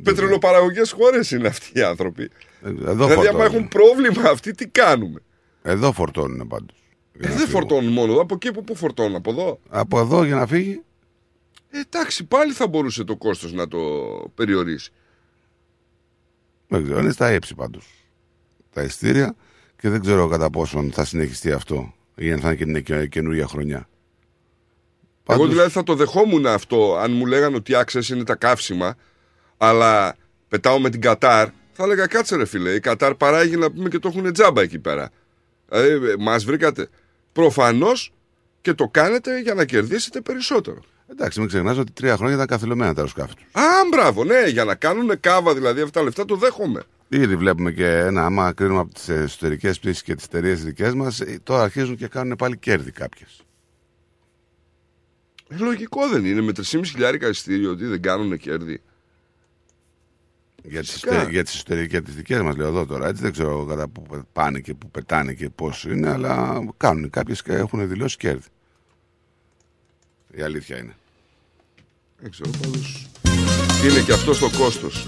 Πετρελοπαραγωγές 0.03 0.91
χώρες 0.91 1.31
είναι 1.31 1.49
αυτοί 1.49 1.79
οι 1.79 1.83
άνθρωποι. 1.83 2.31
Εδώ 2.63 2.73
δηλαδή, 3.07 3.13
άμα 3.13 3.15
φορτώνουν. 3.21 3.41
έχουν 3.41 3.69
πρόβλημα 3.69 4.31
αυτοί, 4.31 4.53
τι 4.55 4.67
κάνουμε; 4.69 5.21
Εδώ 5.63 5.93
φορτώνουν 5.93 6.47
πάντως. 6.47 6.77
Ε, 7.21 7.29
δεν 7.29 7.49
φορτώνουν 7.49 7.93
μόνο. 7.93 8.21
Από 8.21 8.35
εκεί 8.35 8.53
που 8.53 8.65
πού 8.65 8.75
φορτώνουν, 8.77 9.15
από 9.15 9.31
εδώ; 9.31 9.61
Από 9.69 10.01
εδώ 10.01 10.25
για 10.25 10.35
να 10.35 10.47
φύγει, 10.47 10.71
Ε, 10.71 10.81
εντάξει, 11.71 12.25
πάλι 12.25 12.53
θα 12.53 12.69
μπορούσε 12.69 13.05
το 13.05 13.17
κόστος 13.17 13.53
να 13.53 13.69
το 13.69 13.79
περιορίσει. 14.35 14.91
Δεν 16.69 16.85
ξέρω, 16.85 17.01
είναι 17.01 17.13
στα 17.13 17.33
ύψη 17.33 17.55
πάντως 17.55 17.87
τα 18.73 18.83
ειστήρια 18.83 19.35
και 19.81 19.89
δεν 19.89 20.01
ξέρω 20.01 20.29
κατά 20.29 20.51
πόσον 20.51 20.93
θα 20.93 21.05
συνεχιστεί 21.05 21.53
αυτό 21.53 21.95
ή 22.15 22.33
αν 22.33 22.41
θα 22.41 22.57
είναι 22.59 22.81
και 22.81 23.07
καινούργια 23.07 23.47
χρονιά. 23.47 23.89
Εγώ 25.29 25.47
δηλαδή 25.47 25.71
θα 25.71 25.83
το 25.83 25.95
δεχόμουν 25.95 26.47
αυτό 26.47 26.97
αν 26.97 27.13
μου 27.13 27.27
λέγανε 27.27 27.57
ότι 27.57 27.75
άξες 27.75 28.09
είναι 28.09 28.25
τα 28.25 28.35
καύσιμα, 28.35 28.97
αλλά 29.57 30.17
πετάω 30.49 30.79
με 30.79 30.91
την 30.91 31.01
Κατάρ. 31.01 31.49
Θα 31.73 31.85
έλεγα 31.85 32.07
κάτσε 32.07 32.37
ρε 32.37 32.45
φίλε, 32.45 32.71
η 32.71 32.81
Κατάρ 32.81 33.15
παράγει 33.15 33.57
να 33.57 33.71
πούμε 33.71 33.89
και 33.89 33.99
το 33.99 34.09
έχουν 34.09 34.33
τζάμπα 34.33 34.63
εκεί 34.63 34.79
πέρα. 34.79 35.11
Δηλαδή 35.69 36.17
μας 36.19 36.45
βρήκατε. 36.45 36.89
Προφανώς 37.33 38.13
και 38.61 38.75
το 38.75 38.89
κάνετε 38.89 39.41
για 39.41 39.55
να 39.55 39.65
κερδίσετε 39.65 40.21
περισσότερο. 40.21 40.83
Εντάξει, 41.11 41.39
μην 41.39 41.49
ξεχνάς 41.49 41.79
ότι 41.79 41.93
τρία 41.93 42.17
χρόνια 42.17 42.35
ήταν 42.35 42.47
καθυλωμένα 42.47 42.93
τα 42.93 42.99
αεροσκάφη 42.99 43.35
τους. 43.35 43.45
Α, 43.53 43.63
μπράβο, 43.91 44.25
ναι, 44.25 44.47
για 44.47 44.65
να 44.65 44.75
κάνουν 44.75 45.21
κάβα 45.21 45.55
δηλαδή 45.55 45.81
αυτά 45.81 45.99
τα 45.99 46.05
λεφτά 46.05 46.25
το 46.25 46.37
δέχομαι. 46.37 46.83
Ήδη 47.09 47.37
βλέπουμε 47.37 47.73
και 47.73 47.87
ένα, 47.87 48.25
άμα 48.25 48.53
κρίνουμε 48.53 48.81
από 48.81 48.95
τις 48.95 49.09
εσωτερικές 49.09 49.79
πτήσεις 49.79 50.03
και 50.03 50.15
τις 50.15 50.25
εταιρείες 50.25 50.65
δικές 50.65 50.95
μας, 50.95 51.23
τώρα 51.43 51.63
αρχίζουν 51.63 51.97
και 51.97 52.07
κάνουν 52.07 52.37
πάλι 52.37 52.57
κέρδη 52.59 52.91
κάποιες. 52.91 53.41
Ε, 55.49 55.57
λογικό 55.59 56.09
δεν 56.09 56.25
είναι 56.25 56.41
με 56.41 56.53
3,5 56.57 56.81
χιλιάρικα 56.85 57.29
ειστήριο 57.29 57.71
ότι 57.71 57.85
δεν 57.85 58.03
κάνουν 58.03 58.39
κέρδη. 58.39 58.83
Για 60.63 60.81
τις, 60.81 60.95
εσωτερικές, 60.95 61.31
για 61.31 61.45
τις 61.45 61.55
εσωτερικές 61.55 62.03
τις 62.03 62.15
δικές 62.15 62.43
μας 62.43 62.57
λέω 62.57 62.67
εδώ 62.67 62.87
τώρα 62.87 63.09
έτσι 63.09 63.23
δεν 63.23 63.33
ξέρω 63.33 63.65
κατά 63.65 63.89
που 63.89 64.27
πάνε 64.33 64.61
και 64.61 64.75
που 64.75 64.91
πετάνε 64.91 65.33
και 65.33 65.51
πώς 65.51 65.85
είναι 65.85 66.11
αλλά 66.11 66.61
κάνουν 66.77 67.11
κάποιες 67.11 67.43
και 67.43 67.53
έχουν 67.53 67.89
δηλώσεις 67.89 68.17
κέρδη 68.17 68.49
η 70.39 70.43
αλήθεια 70.43 70.79
είναι. 70.79 70.97
Δεν 72.21 72.31
ξέρω 72.31 72.51
πάντως. 72.63 73.07
Είναι 73.85 74.01
και 74.01 74.13
αυτό 74.13 74.35
το 74.35 74.51
κόστος. 74.59 75.07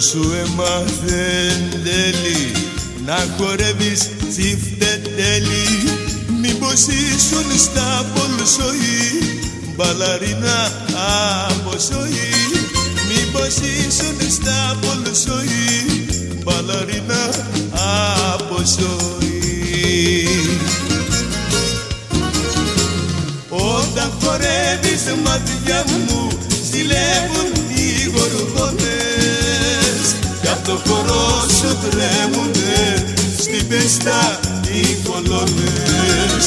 Σου 0.00 0.32
έμαθε 0.32 1.52
τέλει 1.84 2.52
να 3.04 3.16
χορεύεις 3.36 4.10
τσίφτε 4.30 5.02
τέλει; 5.16 5.66
μήπως 5.82 5.95
ήσουν 6.84 7.58
στα 7.58 8.06
πολσοή 8.14 9.40
μπαλαρίνα 9.76 10.72
από 11.48 11.70
ζωή 11.90 12.32
μήπως 13.08 13.54
ήσουν 13.56 14.30
στα 14.30 14.78
πολσοή 14.80 16.06
μπαλαρίνα 16.44 17.28
από 18.32 18.56
ζωή 18.78 19.06
Όταν 23.48 24.12
χορεύεις 24.22 25.02
μάτια 25.24 25.84
μου 26.08 26.28
ζηλεύουν 26.70 27.50
οι 27.74 28.10
γοργόνες. 28.14 30.04
Κι 30.40 30.48
απ' 30.48 30.66
το 30.66 30.80
χορό 30.86 31.46
σου 31.58 31.76
τρέμουνε 31.90 33.15
στην 33.46 33.68
πίστα 33.68 34.40
οι 34.72 34.96
κολόνες 35.08 36.46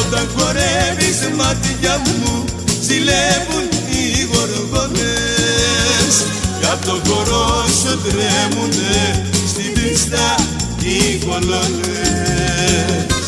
Όταν 0.00 0.28
χορεύεις 0.36 1.18
μάτια 1.36 2.02
μου 2.06 2.44
ζηλεύουν 2.82 3.68
οι 3.90 4.28
γοργόνες. 4.32 6.14
Κι 6.60 6.66
απ' 6.72 6.84
το 6.84 7.00
χορό 7.08 7.64
σου 7.82 8.00
τρέμουνε 8.02 9.30
στην 9.48 9.72
πίστα 9.72 10.34
οι 10.82 11.16
κολόνες 11.26 13.19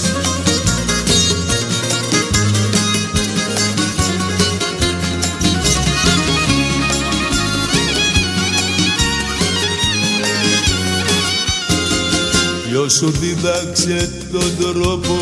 Ποιος 12.82 12.94
σου 12.94 13.10
δίδαξε 13.10 14.10
τον 14.32 14.56
τρόπο 14.58 15.16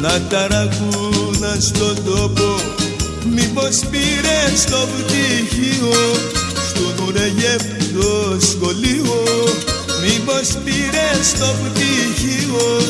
να 0.00 0.20
ταρακούνα 0.20 1.56
στον 1.60 2.04
τόπο; 2.04 2.60
Μήπως 3.34 3.78
πήρες 3.90 4.64
το 4.70 4.88
πτυχίο 4.96 5.92
στο 6.68 7.02
Νουρεγεφ 7.02 7.62
το 7.94 8.36
σχολείο; 8.40 9.22
Μήπως 10.02 10.48
πήρες 10.64 11.32
το 11.38 11.54
πτυχίο 11.62 12.80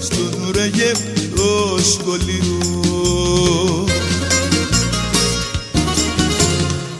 στο 0.00 0.38
Νουρεγεφ 0.38 0.98
το 1.34 1.78
σχολείο; 1.92 3.84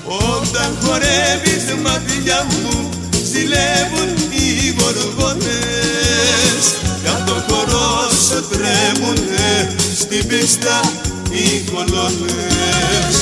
Όταν 0.04 0.76
χορεύεις 0.82 1.64
μάτια 1.82 2.46
μου 2.50 2.83
ζηλεύουν 3.34 4.10
οι 4.38 4.74
γοργόνες. 4.78 6.64
Κι 7.02 7.10
απ' 7.14 7.26
το 7.28 7.36
χορός 7.48 8.12
σου 8.26 8.40
τρέμουνε 8.50 9.74
στην 10.00 10.26
πίστα 10.26 10.80
οι 11.30 11.70
κολόνες 11.70 13.14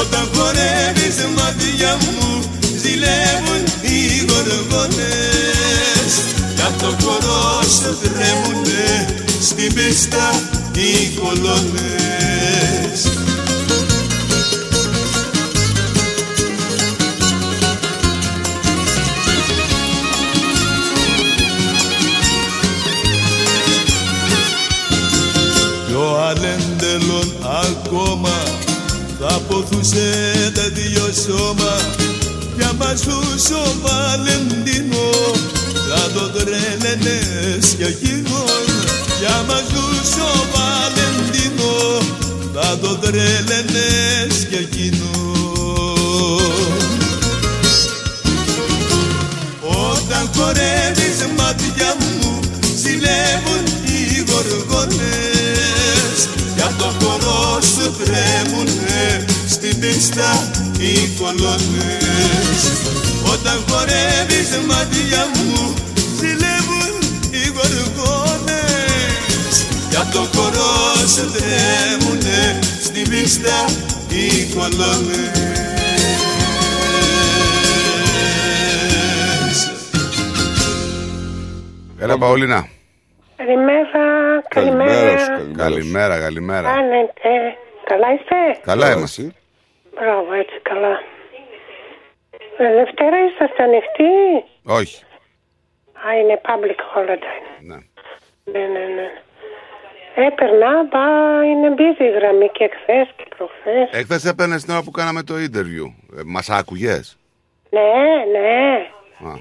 όταν 0.00 0.28
χορεύεις 0.34 1.16
μάτια 1.36 1.96
μου 2.04 2.42
ζηλεύουν 2.82 3.64
οι 3.80 3.98
γοργόνες. 4.28 6.12
Κι 6.54 6.62
απ' 6.68 6.80
το 6.80 6.90
χορός 7.02 7.66
σου 7.80 7.92
τρέμουνε 8.02 9.06
στην 9.40 9.74
πίστα 9.74 10.26
οι 10.74 11.06
κολόνες 11.20 13.09
θα 29.82 29.86
ποθούσε 29.86 30.50
τα 30.54 30.68
δυο 30.68 31.12
σώμα 31.26 31.76
για 32.56 32.72
μαζούς 32.78 33.50
ο 33.50 33.74
Βαλεντίνο 33.82 35.10
θα 35.88 36.10
το 36.14 36.28
τρέλαινες 36.28 37.66
κι 37.76 37.82
εκείνον 37.82 38.64
για 39.20 39.44
μαζούς 39.46 40.10
ο 40.16 40.46
Βαλεντίνο 40.52 42.02
θα 42.54 42.78
το 42.78 42.96
τρέλαινες 42.96 44.46
κι 44.48 44.56
εκείνον 44.56 45.08
Όταν 49.60 50.30
χορεύεις 50.36 51.18
μάτια 51.36 51.94
μου 51.98 52.40
ζηλεύουν 52.82 53.64
οι 53.84 54.24
γοργόνες. 54.28 56.18
Κι 56.54 56.62
απ' 56.62 56.78
το 56.78 56.92
χορό 57.00 57.60
σου 57.60 57.92
τρέμουνε 58.04 58.89
στην 59.80 59.92
πίστα 59.92 60.30
οι 60.80 60.94
κολόνες 61.18 62.62
Όταν 63.32 63.58
χορεύεις 63.68 64.50
μάτια 64.68 65.22
μου 65.34 65.74
ζηλεύουν 66.18 66.94
οι 67.30 67.44
γοργόνες 67.54 68.86
κι 69.90 69.96
απ' 69.96 70.12
το 70.12 70.22
χορό 70.34 71.06
σου 71.14 71.24
τρέμουνε 71.32 72.58
στην 72.82 73.08
πίστα 73.10 73.64
οι 74.08 74.54
κολόνες 74.54 75.48
Έλα 82.02 82.18
Παολίνα. 82.18 82.68
Καλημέρα, 83.36 84.42
καλημέρα. 84.48 85.42
Καλημέρα, 85.56 86.18
καλημέρα. 86.18 86.68
Κάνετε. 86.70 87.30
Καλά 87.84 88.12
είστε; 88.12 88.60
Καλά 88.64 88.92
είμαστε. 88.92 89.32
Μπράβο, 89.94 90.32
έτσι 90.32 90.58
καλά. 90.62 91.00
Ε, 92.56 92.74
Δευτέρα 92.74 93.16
είσαστε 93.24 93.62
ανοιχτοί; 93.62 94.10
Όχι. 94.64 95.04
Α, 96.06 96.18
είναι 96.18 96.40
public 96.44 96.80
holiday. 96.94 97.40
Ναι. 97.60 97.76
Ναι, 98.44 98.66
ναι, 98.66 98.84
ναι. 98.94 99.08
Έπαιρνα, 100.14 100.84
μπα, 100.84 101.44
είναι 101.44 101.74
busy 101.78 102.00
η 102.00 102.10
γραμμή 102.10 102.48
και 102.48 102.64
εχθές 102.64 103.08
και 103.16 103.24
προχθές. 103.36 103.88
Εχθέ 104.00 104.28
έπαιρνε 104.28 104.56
την 104.56 104.72
ώρα 104.72 104.82
που 104.82 104.90
κάναμε 104.90 105.22
το 105.22 105.34
interview. 105.34 105.86
Ε, 106.18 106.22
Μας 106.24 106.50
άκουγες; 106.50 107.18
Ναι, 107.70 107.80
ναι. 108.38 108.86
Α. 109.30 109.32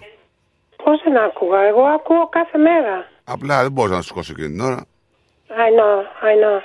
Πώς 0.83 1.01
δεν 1.03 1.17
άκουγα, 1.17 1.61
εγώ 1.61 1.81
ακούω 1.83 2.29
κάθε 2.29 2.57
μέρα. 2.57 3.07
Απλά 3.23 3.61
δεν 3.61 3.71
μπορούσα 3.71 3.95
να 3.95 4.01
σου 4.01 4.07
σηκώσω 4.07 4.31
εκείνη 4.37 4.47
την 4.47 4.59
ώρα. 4.59 4.85
I 5.49 5.69
know, 5.79 5.97
I 6.29 6.33
know. 6.43 6.59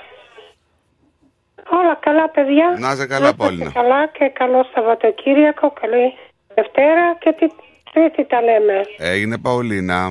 Όλα 1.69 1.95
καλά, 2.01 2.29
παιδιά. 2.29 2.75
Να 2.79 2.91
είσαι 2.91 3.05
καλά, 3.05 3.25
είστε 3.29 3.37
Πόλινα. 3.43 3.71
Καλά 3.71 4.07
και 4.07 4.31
καλό 4.33 4.65
Σαββατοκύριακο. 4.73 5.73
Καλή 5.81 6.13
Δευτέρα 6.55 7.15
και 7.19 7.35
την 7.39 7.51
Τρίτη 7.93 8.25
τα 8.25 8.41
λέμε. 8.41 8.81
Έγινε 8.97 9.37
Παολίνα. 9.37 10.09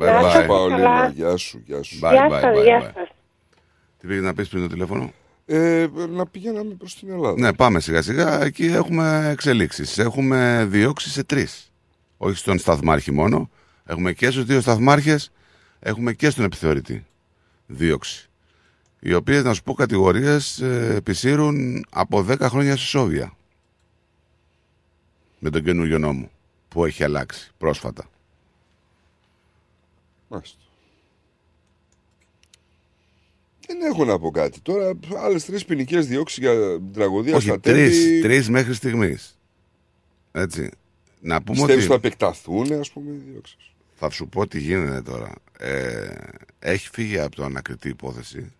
Bye 0.00 0.06
Γεια 0.06 0.20
σας, 0.22 0.44
bye. 0.44 0.46
Παολίνα, 0.46 0.76
καλά. 0.78 1.08
γεια 1.08 1.36
σου, 1.36 1.62
γεια 1.66 1.82
σου. 1.82 1.98
Bye, 2.02 2.10
Γεια 2.12 2.26
bye, 2.28 2.40
σας, 2.40 2.58
bye, 2.58 2.62
γεια 2.62 2.78
bye. 2.80 2.90
σας. 2.94 3.08
Τι 3.98 4.06
πήγες 4.06 4.22
να 4.22 4.34
πεις 4.34 4.48
πριν 4.48 4.62
το 4.62 4.68
τηλέφωνο; 4.68 5.12
Ε, 5.46 5.86
να 6.08 6.26
πηγαίναμε 6.26 6.74
προς 6.74 6.94
την 6.94 7.10
Ελλάδα. 7.10 7.34
Ναι, 7.40 7.52
πάμε 7.54 7.80
σιγά 7.80 8.02
σιγά. 8.02 8.42
Εκεί 8.42 8.64
έχουμε 8.66 9.28
εξελίξεις. 9.30 9.98
Έχουμε 9.98 10.64
διώξει 10.68 11.10
σε 11.10 11.24
τρεις. 11.24 11.72
Όχι 12.16 12.36
στον 12.36 12.58
σταθμάρχη 12.58 13.12
μόνο. 13.12 13.50
Έχουμε 13.86 14.12
και 14.12 14.30
στους 14.30 14.44
δύο 14.44 14.60
σταθμάρχες. 14.60 15.30
Έχουμε 15.80 16.12
και 16.12 16.30
στον 16.30 16.44
επιθεωρητή. 16.44 17.06
Δίωξη. 17.66 18.30
Οι 19.04 19.14
οποίες, 19.14 19.44
να 19.44 19.54
σου 19.54 19.62
πω, 19.62 19.74
κατηγορίες 19.74 20.60
ε, 20.60 20.94
επισύρουν 20.94 21.84
από 21.90 22.26
10 22.28 22.40
χρόνια 22.40 22.76
σε 22.76 22.86
Σόβια. 22.86 23.36
Με 25.38 25.50
τον 25.50 25.64
καινούριο 25.64 25.98
νόμο 25.98 26.30
που 26.68 26.84
έχει 26.84 27.04
αλλάξει 27.04 27.50
πρόσφατα. 27.58 28.10
Μάλιστα. 30.28 30.56
Δεν 33.66 33.80
έχω 33.80 34.04
να 34.04 34.18
πω 34.18 34.30
κάτι. 34.30 34.60
Τώρα 34.60 34.92
άλλες 35.16 35.44
τρεις 35.44 35.64
ποινικές 35.64 36.06
διώξεις 36.06 36.38
για 36.38 36.52
την 36.76 36.92
τραγωδία 36.92 37.36
Όχι, 37.36 37.48
στα 37.48 37.60
τρεις, 37.60 38.04
τέλη. 38.04 38.20
τρεις 38.20 38.48
μέχρι 38.48 38.74
στιγμής. 38.74 39.38
Έτσι. 40.32 40.70
Να 41.20 41.42
πούμε 41.42 41.56
Πιστεύεις 41.56 41.82
ότι... 41.82 41.92
θα 41.92 41.94
επεκταθούν, 41.94 42.72
ας 42.72 42.90
πούμε, 42.90 43.10
οι 43.12 43.22
διώξεις; 43.30 43.56
Θα 43.94 44.10
σου 44.10 44.28
πω 44.28 44.46
τι 44.46 44.60
γίνεται 44.60 45.02
τώρα. 45.02 45.32
Ε, 45.58 46.14
έχει 46.58 46.88
φύγει 46.92 47.18
από 47.18 47.36
το 47.36 47.44
ανακριτή 47.44 47.88
υπόθεση 47.88 48.52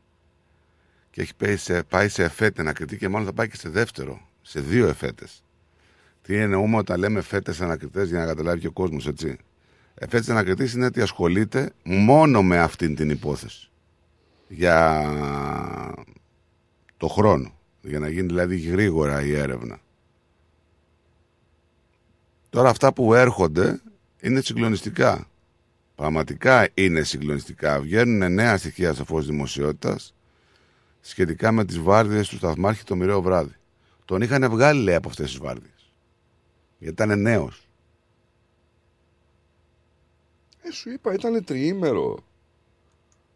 και 1.13 1.21
έχει 1.21 1.35
πάει 1.37 1.57
σε, 1.57 1.83
πάει 1.83 2.09
σε 2.09 2.23
εφέτη 2.23 2.61
ανακριτή 2.61 2.97
και 2.97 3.09
μάλλον 3.09 3.27
θα 3.27 3.33
πάει 3.33 3.49
και 3.49 3.57
σε 3.57 3.69
δεύτερο, 3.69 4.29
σε 4.43 4.61
δύο 4.61 4.89
εφέτες. 4.89 5.43
Τι 6.23 6.37
εννοούμε 6.37 6.77
όταν 6.77 6.99
λέμε 6.99 7.19
εφέτες 7.19 7.61
ανακριτές 7.61 8.09
για 8.09 8.19
να 8.19 8.27
καταλάβει 8.27 8.61
και 8.61 8.67
ο 8.67 8.73
κόσμος, 8.73 9.07
έτσι. 9.07 9.37
Εφέτη 9.95 10.31
ανακριτής 10.31 10.73
είναι 10.73 10.87
ότι 10.87 11.01
ασχολείται 11.01 11.73
μόνο 11.85 12.43
με 12.43 12.59
αυτήν 12.59 12.95
την 12.95 13.11
υπόθεση. 13.11 13.71
Για 14.49 15.03
το 16.97 17.09
χρόνο. 17.09 17.55
Για 17.81 17.99
να 17.99 18.09
γίνει 18.09 18.27
δηλαδή 18.27 18.59
γρήγορα 18.59 19.23
η 19.23 19.35
έρευνα. 19.35 19.81
Τώρα 22.51 22.69
αυτά 22.69 22.93
που 22.93 23.15
έρχονται 23.15 23.81
είναι 24.21 24.41
συγκλονιστικά. 24.41 25.29
Πραγματικά 25.95 26.69
είναι 26.75 27.03
συγκλονιστικά. 27.03 27.81
Βγαίνουν 27.81 28.33
νέα 28.33 28.57
στοιχεία 28.57 28.95
σε 28.95 29.05
φως 29.05 29.27
δημοσιότητας 29.27 30.15
σχετικά 31.05 31.53
με 31.53 31.65
τις 31.65 31.79
βάρδιες 31.79 32.29
του 32.29 32.37
Σταθμάρχη 32.37 32.85
το 32.85 32.97
μοιραίο 32.97 33.23
βράδυ. 33.23 33.55
Τον 34.05 34.23
είχαν 34.23 34.51
βγάλει 34.51 34.83
λέει 34.83 34.95
από 34.95 35.09
αυτές 35.09 35.31
τις 35.31 35.39
βάρδιες. 35.39 35.91
Γιατί 36.79 37.03
ήταν 37.03 37.21
νέος. 37.21 37.67
Ε, 40.63 40.71
σου 40.73 40.91
είπα, 40.91 41.13
ήταν 41.15 41.45
τριήμερο. 41.45 42.19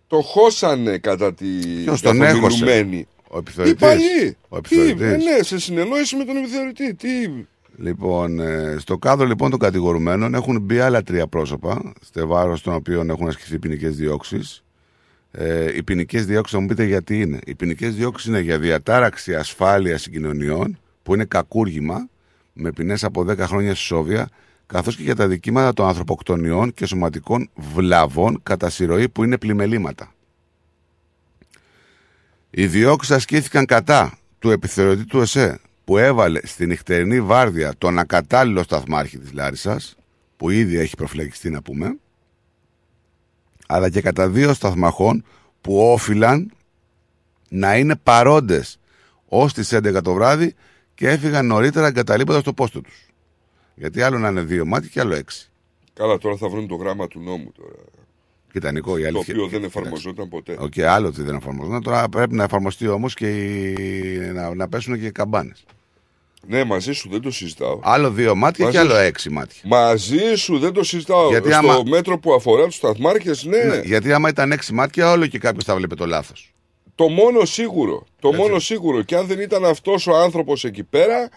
Το 0.07 0.21
χώσανε 0.21 0.99
κατά 0.99 1.35
τη 1.35 1.47
Ποιος 1.85 2.01
τον 2.01 2.19
καθομιλουμένη. 2.19 2.97
έχωσε; 2.97 3.09
Ο 3.31 3.37
Οι 3.37 3.39
επιθεωρητής. 3.39 3.81
παλιοί. 3.81 4.37
Ο 4.49 4.61
Τι, 4.61 4.81
επιθεωρητής. 4.81 5.27
ε, 5.27 5.31
ναι, 5.37 5.43
σε 5.43 5.59
συνεννόηση 5.59 6.17
με 6.17 6.25
τον 6.25 6.37
επιθεωρητή. 6.37 6.95
Τι, 6.95 7.45
Λοιπόν, 7.79 8.41
ε, 8.41 8.77
στο 8.79 8.99
κάδρο 8.99 9.27
λοιπόν 9.27 9.51
των 9.51 9.59
κατηγορουμένων 9.59 10.35
έχουν 10.35 10.61
μπει 10.61 10.79
άλλα 10.79 11.03
τρία 11.03 11.27
πρόσωπα, 11.27 11.93
στο 12.01 12.27
βάρο 12.27 12.59
των 12.61 12.75
οποίων 12.75 13.11
έχουν 13.11 13.29
ασκηθεί 13.29 13.59
ποινικές 13.59 13.97
διώξεις. 13.97 14.65
Ε, 15.39 15.77
οι 15.77 15.83
ποινικές 15.83 16.27
διώξεις 16.27 16.55
θα 16.55 16.61
μου 16.61 16.67
πείτε 16.67 16.85
γιατί 16.85 17.21
είναι. 17.21 17.39
Οι 17.47 17.55
ποινικές 17.55 17.95
διώξεις 17.95 18.29
είναι 18.29 18.41
για 18.41 18.59
διατάραξη 18.59 19.35
ασφάλειας 19.35 20.03
συγκοινωνιών, 20.03 20.79
που 21.03 21.15
είναι 21.15 21.25
κακούργημα, 21.25 22.09
με 22.53 22.73
ποινές 22.73 23.05
από 23.05 23.25
10 23.29 23.39
χρόνια 23.39 23.75
στη 23.75 23.85
Σόβια, 23.85 24.29
καθώς 24.67 24.97
και 24.97 25.03
για 25.03 25.15
τα 25.15 25.29
δικήματα 25.29 25.73
των 25.73 25.87
ανθρωποκτονιών 25.87 26.75
και 26.75 26.87
σωματικών 26.87 27.51
βλαβών 27.55 28.41
κατά 28.43 28.71
συρροή 28.71 29.09
που 29.09 29.25
είναι 29.25 29.39
πλημελήματα. 29.39 30.13
Οι 32.51 32.67
διώξεις 32.67 33.15
ασκήθηκαν 33.15 33.65
κατά 33.67 34.19
του 34.39 34.51
επιθεωρητή 34.51 35.05
του 35.05 35.21
ΕΣΕ 35.21 35.61
που 35.85 35.99
έβαλε 35.99 36.41
στη 36.45 36.67
νυχτερινή 36.67 37.21
βάρδια 37.21 37.75
τον 37.79 37.99
ακατάλληλο 37.99 38.63
σταθμάρχη 38.63 39.19
της 39.19 39.33
Λάρισας 39.33 39.97
που 40.37 40.51
ήδη 40.51 40.79
έχει 40.79 40.97
προφυλακιστεί 40.97 41.51
να 41.51 41.63
πούμε 41.63 41.97
αλλά 43.67 43.89
και 43.91 44.01
κατά 44.01 44.29
δύο 44.29 44.55
σταθμαχών 44.55 45.25
που 45.61 45.79
όφυλαν 45.93 46.53
να 47.49 47.77
είναι 47.77 47.97
παρόντες 48.03 48.79
ως 49.29 49.53
τις 49.53 49.75
11 49.75 50.03
το 50.03 50.13
βράδυ 50.13 50.55
και 50.95 51.09
έφυγαν 51.09 51.47
νωρίτερα 51.47 51.87
εγκαταλείποντας 51.87 52.43
το 52.43 52.53
πόστο 52.53 52.81
τους. 52.81 53.07
Γιατί 53.75 54.03
άλλο 54.03 54.19
να 54.19 54.29
είναι 54.29 54.41
δύο 54.43 54.67
μάτια 54.67 54.89
και 54.93 55.01
άλλο 55.01 55.15
έξι. 55.15 55.51
Καλά, 55.95 56.19
τώρα 56.19 56.37
θα 56.37 56.49
βρουν 56.49 56.67
το 56.69 56.75
γράμμα 56.75 57.07
του 57.09 57.21
νόμου 57.21 57.53
τώρα. 57.57 57.75
Κοίτα, 58.53 58.73
Νίκο, 58.73 58.99
η 58.99 59.01
Το 59.03 59.07
αλήθεια. 59.09 59.35
οποίο 59.35 59.49
δεν 59.49 59.65
εφαρμοζόταν 59.65 60.29
ποτέ. 60.29 60.57
Οκ, 60.59 60.79
άλλο 60.79 61.07
ότι 61.07 61.23
δεν 61.23 61.35
εφαρμοζόταν. 61.35 61.83
Τώρα 61.83 62.09
πρέπει 62.09 62.35
να 62.35 62.45
εφαρμοστεί 62.45 62.89
όμως 62.89 63.15
και 63.15 63.29
οι... 63.29 64.19
να, 64.35 64.55
να 64.55 64.69
πέσουν 64.69 64.99
και 65.01 65.07
οι 65.07 65.13
καμπάνες. 65.13 65.65
Ναι, 66.49 66.65
μαζί 66.65 66.93
σου 66.93 67.09
δεν 67.11 67.21
το 67.21 67.31
συζητάω. 67.31 67.79
Άλλο 67.83 68.11
δύο 68.11 68.35
μάτια 68.35 68.65
Μαζί 68.65 68.77
και 68.77 68.83
άλλο 68.83 68.95
σου. 68.95 69.01
έξι 69.01 69.31
μάτια. 69.31 69.61
Μαζί 69.65 70.35
σου 70.35 70.59
δεν 70.59 70.73
το 70.73 70.85
συζητάω. 70.85 71.29
Γιατί 71.29 71.49
Στο 71.49 71.57
άμα- 71.59 71.83
μέτρο 71.89 72.19
που 72.19 72.35
αφορά 72.35 72.65
τους 72.67 72.75
σταθμάρχες, 72.75 73.45
ναι. 73.45 73.63
Ναι, 73.65 73.81
γιατί 73.85 74.13
άμα 74.13 74.29
ήταν 74.29 74.53
έξι 74.53 74.73
μάτια, 74.73 75.11
όλο 75.11 75.27
και 75.27 75.39
κάποιος 75.39 75.65
θα 75.65 75.77
βλέπει 75.77 75.95
το 75.97 76.07
λάθος. 76.07 76.55
Το 76.95 77.09
μόνο 77.09 77.45
σίγουρο. 77.45 78.07
Το 78.21 78.33
μόνο 78.33 78.59
σίγουρο. 78.59 79.03
Και 79.03 79.17
αν 79.17 79.27
δεν 79.27 79.41
ήταν 79.41 79.65
αυτός 79.65 80.07
ο 80.07 80.17
άνθρωπος 80.17 80.65
εκεί 80.65 80.83
πέρα 80.83 81.29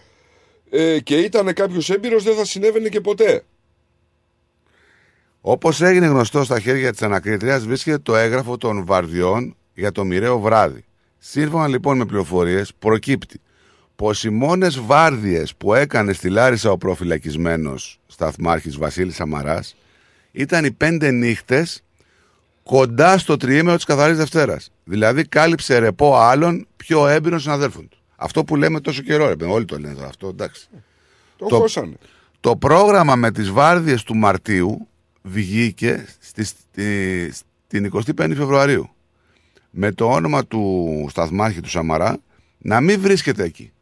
ε, 0.70 1.00
και 1.00 1.16
ήταν 1.16 1.52
κάποιος 1.54 1.90
έμπειρος, 1.90 2.22
δεν 2.22 2.34
θα 2.34 2.44
συνέβαινε 2.44 2.88
και 2.88 3.00
ποτέ. 3.00 3.42
Όπως 5.40 5.80
έγινε 5.80 6.06
γνωστό 6.06 6.44
στα 6.44 6.60
χέρια 6.60 6.90
της 6.90 7.02
ανακρίτρια, 7.02 7.58
βρίσκεται 7.60 7.98
το 7.98 8.16
έγγραφο 8.16 8.56
των 8.56 8.84
βαρδιών 8.86 9.56
για 9.74 9.92
το 9.92 10.04
μοιραίο 10.04 10.38
βράδυ. 10.38 10.84
Σύμφωνα 11.18 11.68
λοιπόν 11.68 11.96
με 11.96 12.04
πληροφορίες, 12.04 12.72
προκύπτει 12.78 13.40
πως 14.00 14.24
οι 14.24 14.30
μόνες 14.30 14.80
βάρδιες 14.80 15.54
που 15.54 15.74
έκανε 15.74 16.12
στη 16.12 16.28
Λάρισα 16.28 16.70
ο 16.70 16.76
προφυλακισμένος 16.78 18.00
σταθμάρχης 18.06 18.76
Βασίλης 18.76 19.14
Σαμαράς 19.14 19.76
ήταν 20.32 20.64
οι 20.64 20.70
πέντε 20.70 21.10
νύχτες 21.10 21.82
κοντά 22.62 23.18
στο 23.18 23.36
τριήμερο 23.36 23.76
της 23.76 23.84
Καθαρής 23.84 24.16
Δευτέρας. 24.16 24.70
Δηλαδή 24.84 25.24
κάλυψε 25.24 25.78
ρεπό 25.78 26.16
άλλων 26.16 26.66
πιο 26.76 27.08
έμπειρων 27.08 27.40
συναδέλφων 27.40 27.88
του. 27.88 27.98
Αυτό 28.16 28.44
που 28.44 28.56
λέμε 28.56 28.80
τόσο 28.80 29.02
καιρό, 29.02 29.28
ρε, 29.28 29.36
παιδί, 29.36 29.50
όλοι 29.50 29.64
το 29.64 29.78
λένε 29.78 29.94
τώρα 29.94 30.06
αυτό, 30.06 30.28
εντάξει. 30.28 30.68
Το, 31.36 31.56
χώσανε. 31.56 31.96
Το 32.40 32.56
πρόγραμμα 32.56 33.14
με 33.16 33.30
τις 33.30 33.50
βάρδιες 33.50 34.02
του 34.02 34.16
Μαρτίου 34.16 34.88
βγήκε 35.22 36.06
στη, 36.18 36.44
στη, 36.44 37.32
στην 37.66 37.90
25η 37.92 38.34
Φεβρουαρίου 38.36 38.90
με 39.70 39.92
το 39.92 40.10
όνομα 40.10 40.46
του 40.46 41.06
σταθμάρχη 41.10 41.60
του 41.60 41.70
Σαμαρά 41.70 42.18
να 42.58 42.80
μην 42.80 43.00
βρίσκεται 43.00 43.44
εκεί. 43.44 43.72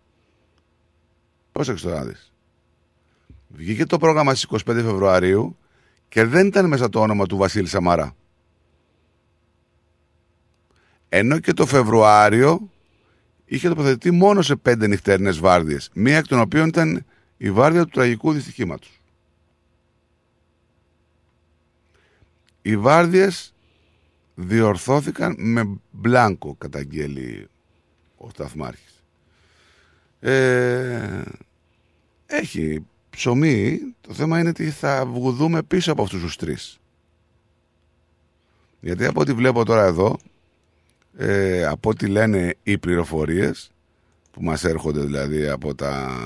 Πώς 1.59 1.83
τώρα 1.83 1.99
να 1.99 2.05
δεις. 2.05 2.33
Βγήκε 3.49 3.87
το 3.87 3.99
πρόγραμμα 3.99 4.35
στις 4.35 4.63
25 4.65 4.75
Φεβρουαρίου 4.75 5.57
και 6.09 6.25
δεν 6.25 6.47
ήταν 6.47 6.67
μέσα 6.67 6.89
το 6.89 7.01
όνομα 7.01 7.27
του 7.27 7.37
Βασίλη 7.37 7.69
Σαμαρά. 7.69 8.17
Ενώ 11.09 11.39
και 11.39 11.53
το 11.53 11.67
Φεβρουάριο 11.67 12.71
είχε 13.45 13.69
τοποθετηθεί 13.69 14.11
μόνο 14.11 14.43
σε 14.43 14.57
πέντε 14.57 14.87
νυχτερινές 14.87 15.39
βάρδιες. 15.39 15.91
Μία 15.95 16.17
εκ 16.17 16.27
των 16.27 16.41
οποίων 16.41 16.69
ήταν 16.69 17.05
η 17.37 17.51
βάρδια 17.51 17.85
του 17.85 17.91
τραγικού 17.91 18.33
δυστυχήματος. 18.33 19.01
Οι 22.63 22.77
βάρδιες 22.77 23.55
διορθώθηκαν 24.35 25.35
με 25.39 25.79
μπλάνκο, 25.91 26.55
καταγγέλει 26.59 27.49
ο 28.17 28.29
Σταθμάρχης. 28.31 29.03
Ε, 30.21 31.23
έχει 32.31 32.85
ψωμί, 33.11 33.81
το 34.01 34.15
θέμα 34.15 34.39
είναι 34.39 34.49
ότι 34.49 34.71
θα 34.71 35.07
βγουδούμε 35.07 35.63
πίσω 35.63 35.93
από 35.93 36.03
αυτούς 36.03 36.21
τους 36.21 36.37
τρεις. 36.37 36.79
Γιατί 38.81 39.05
από 39.07 39.21
ό,τι 39.21 39.33
βλέπω 39.33 39.65
τώρα 39.65 39.85
εδώ, 39.85 40.19
ε, 41.17 41.65
από 41.65 41.91
ό,τι 41.91 42.07
λένε 42.07 42.55
οι 42.63 42.79
πληροφορίες, 42.79 43.71
που 44.31 44.43
μας 44.43 44.65
έρχονται 44.65 45.01
δηλαδή 45.01 45.49
από 45.49 45.75
τα 45.75 46.17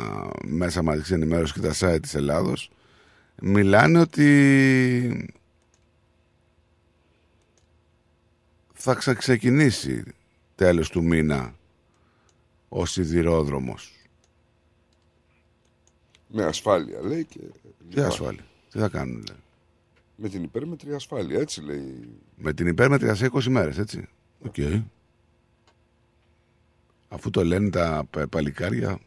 μέσα 0.45 0.83
μαζικής 0.83 1.11
ενημέρωσης 1.11 1.55
και 1.55 1.61
τα 1.61 1.75
site 1.79 2.03
της 2.03 2.15
Ελλάδος, 2.15 2.71
μιλάνε 3.43 3.99
ότι 3.99 5.35
θα 8.73 9.15
ξεκινήσει 9.15 10.03
τέλος 10.55 10.89
του 10.89 11.03
μήνα 11.03 11.55
ο 12.69 12.87
σιδηρόδρομος. 12.87 14.02
Με 16.33 16.45
ασφάλεια 16.45 17.01
λέει 17.03 17.25
και. 17.25 17.41
Τι 17.91 18.01
ασφάλεια. 18.01 18.45
Τι 18.71 18.79
θα 18.79 18.89
κάνουν 18.89 19.25
λέει. 19.29 19.39
Με 20.17 20.29
την 20.29 20.43
υπέρμετρη 20.43 20.95
ασφάλεια, 20.95 21.41
έτσι 21.41 21.63
λέει. 21.63 22.09
Με 22.37 22.53
την 22.53 22.67
υπέρμετρη 22.67 23.17
σε 23.17 23.31
20 23.33 23.43
μέρες, 23.45 23.79
έτσι. 23.79 24.09
Οκ. 24.47 24.55
Αφού 27.09 27.31
το 27.31 27.45
λένε 27.45 27.71
τα 27.71 28.07
πα- 28.11 28.29
παλικάρια, 28.29 29.01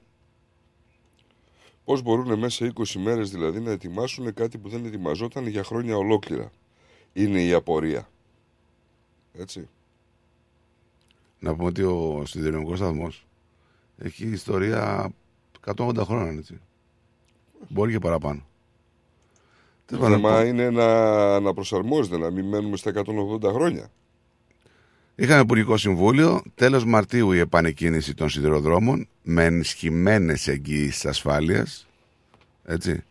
Πώς 1.83 2.01
μπορούν 2.01 2.39
μέσα 2.39 2.65
σε 2.65 2.73
20 2.75 2.99
μέρες 2.99 3.29
δηλαδή 3.31 3.59
να 3.59 3.71
ετοιμάσουν 3.71 4.33
κάτι 4.33 4.57
που 4.57 4.69
δεν 4.69 4.85
ετοιμαζόταν 4.85 5.47
για 5.47 5.63
χρόνια 5.63 5.97
ολόκληρα. 5.97 6.51
Είναι 7.13 7.43
η 7.43 7.53
απορία. 7.53 8.09
Έτσι. 9.33 9.69
Να 11.39 11.55
πούμε 11.55 11.67
ότι 11.67 11.83
ο 11.83 12.23
σιδηροδρομικός 12.25 12.77
σταθμός 12.77 13.27
έχει 13.97 14.25
ιστορία 14.27 15.11
180 15.75 15.95
χρόνια, 16.03 16.31
έτσι. 16.31 16.59
Μπορεί 17.67 17.91
και 17.91 17.99
παραπάνω. 17.99 18.45
Το 19.85 19.97
Τέλος 19.97 20.03
πάντων, 20.03 20.21
θέμα 20.21 20.45
είναι 20.45 20.69
να, 20.69 21.39
να 21.39 21.53
προσαρμόζεται, 21.53 22.17
να 22.17 22.31
μην 22.31 22.45
μένουμε 22.45 22.77
στα 22.77 22.91
180 23.41 23.51
χρόνια; 23.53 23.89
Είχαμε 25.15 25.41
Υπουργικό 25.41 25.77
Συμβούλιο. 25.77 26.41
Τέλος 26.55 26.85
Μαρτίου 26.85 27.31
η 27.31 27.39
επανεκκίνηση 27.39 28.13
των 28.13 28.29
σιδηροδρόμων 28.29 29.07
με 29.21 29.43
ενισχυμένες 29.43 30.47
εγγύησει 30.47 31.07
ασφάλειας. 31.07 31.87
Έτσι. 32.63 33.03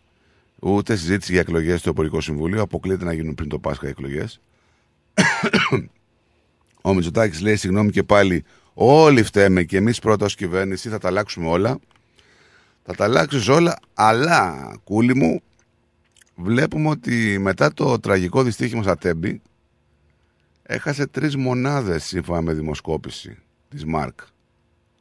Ούτε 0.59 0.97
συζήτηση 0.97 1.33
για 1.33 1.41
εκλογές 1.41 1.81
στο 1.81 1.91
Υπουργικό 1.91 2.21
Συμβούλιο. 2.21 2.63
Αποκλείεται 2.63 3.05
να 3.05 3.13
γίνουν 3.13 3.35
πριν 3.35 3.49
το 3.49 3.59
Πάσχα 3.59 3.87
οι 3.87 3.91
εκλογές. 3.91 4.41
Ο 6.83 6.95
Μητσοτάκης 6.95 7.41
λέει 7.41 7.57
συγγνώμη 7.57 7.91
και 7.91 8.03
πάλι. 8.03 8.45
Όλοι 8.75 9.23
φταίμε 9.23 9.63
και 9.63 9.77
εμείς 9.77 9.99
πρώτα 9.99 10.25
ω 10.25 10.29
κυβέρνηση 10.29 10.89
θα 10.89 10.99
τα 10.99 11.09
αλλάξουμε 11.09 11.49
όλα. 11.49 11.79
Θα 12.87 12.95
τα 12.95 13.05
αλλάξεις 13.05 13.49
όλα, 13.49 13.79
αλλά 13.95 14.73
κούλι 14.85 15.15
μου, 15.15 15.41
βλέπουμε 16.37 16.89
ότι 16.89 17.39
μετά 17.39 17.73
το 17.73 18.01
τραγικό 18.01 18.43
δυστύχημα 18.43 18.83
στα 18.83 18.97
Τέμπη, 18.97 19.43
έχασε 20.63 21.07
τρεις 21.07 21.37
μονάδες 21.37 22.05
σύμφωνα 22.05 22.41
με 22.41 22.53
δημοσκόπηση 22.53 23.39
της 23.69 23.85
Μάρκ 23.85 24.19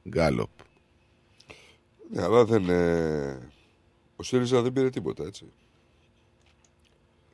Γκάλοπ. 0.10 0.50
Ναι, 2.12 2.22
αλλά 2.22 2.46
δεν. 2.46 2.70
Ε... 2.70 3.52
Ο 4.16 4.24
ΣΥΡΙΖΑ 4.24 4.62
δεν 4.62 4.74
πήρε 4.74 4.90
τίποτα, 4.90 5.24
έτσι. 5.24 5.46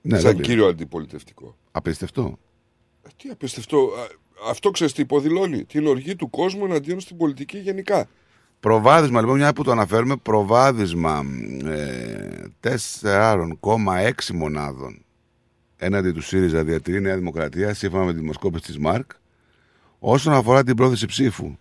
Ναι, 0.02 0.16
Σαν 0.20 0.24
δεν 0.26 0.36
πήρε. 0.36 0.48
κύριο 0.48 0.68
αντιπολιτευτικό. 0.68 1.56
Απίστευτο. 1.72 2.40
Ε, 3.04 3.10
τι 3.18 3.30
απίστευτο. 3.30 3.78
Α, 3.78 4.08
Αυτό 4.50 4.72
ξέρεις 4.72 4.94
τι 4.94 5.02
υποδηλώνει. 5.02 5.66
Την 5.66 5.88
οργή 5.88 6.16
του 6.16 6.30
κόσμου 6.30 6.66
εναντίον 6.66 7.00
στην 7.00 7.18
πολιτική 7.18 7.58
γενικά. 7.58 8.08
Προβάδισμα 8.60 9.20
λοιπόν, 9.20 9.38
μια 9.38 9.54
που 9.54 9.64
το 9.64 9.72
αναφέρουμε, 9.72 10.16
προβάδισμα 10.16 11.24
ε, 11.66 12.44
4,6 13.02 14.12
μονάδων 14.34 15.06
έναντι 15.78 16.12
του 16.12 16.22
ΣΥΡΙΖΑ 16.22 16.64
διατηρεί 16.64 16.98
η 16.98 17.02
Νέα 17.02 17.18
Δημοκρατία 17.18 17.74
σύμφωνα 17.74 18.06
με 18.06 18.14
τη 18.14 18.20
δημοσκόπηση 18.20 18.66
της 18.66 18.78
ΜΑΡΚ. 18.78 19.12
Όσον 20.00 20.34
αφορά 20.34 20.64
την 20.64 20.76
πρόθεση 20.76 21.06
ψήφου, 21.06 21.58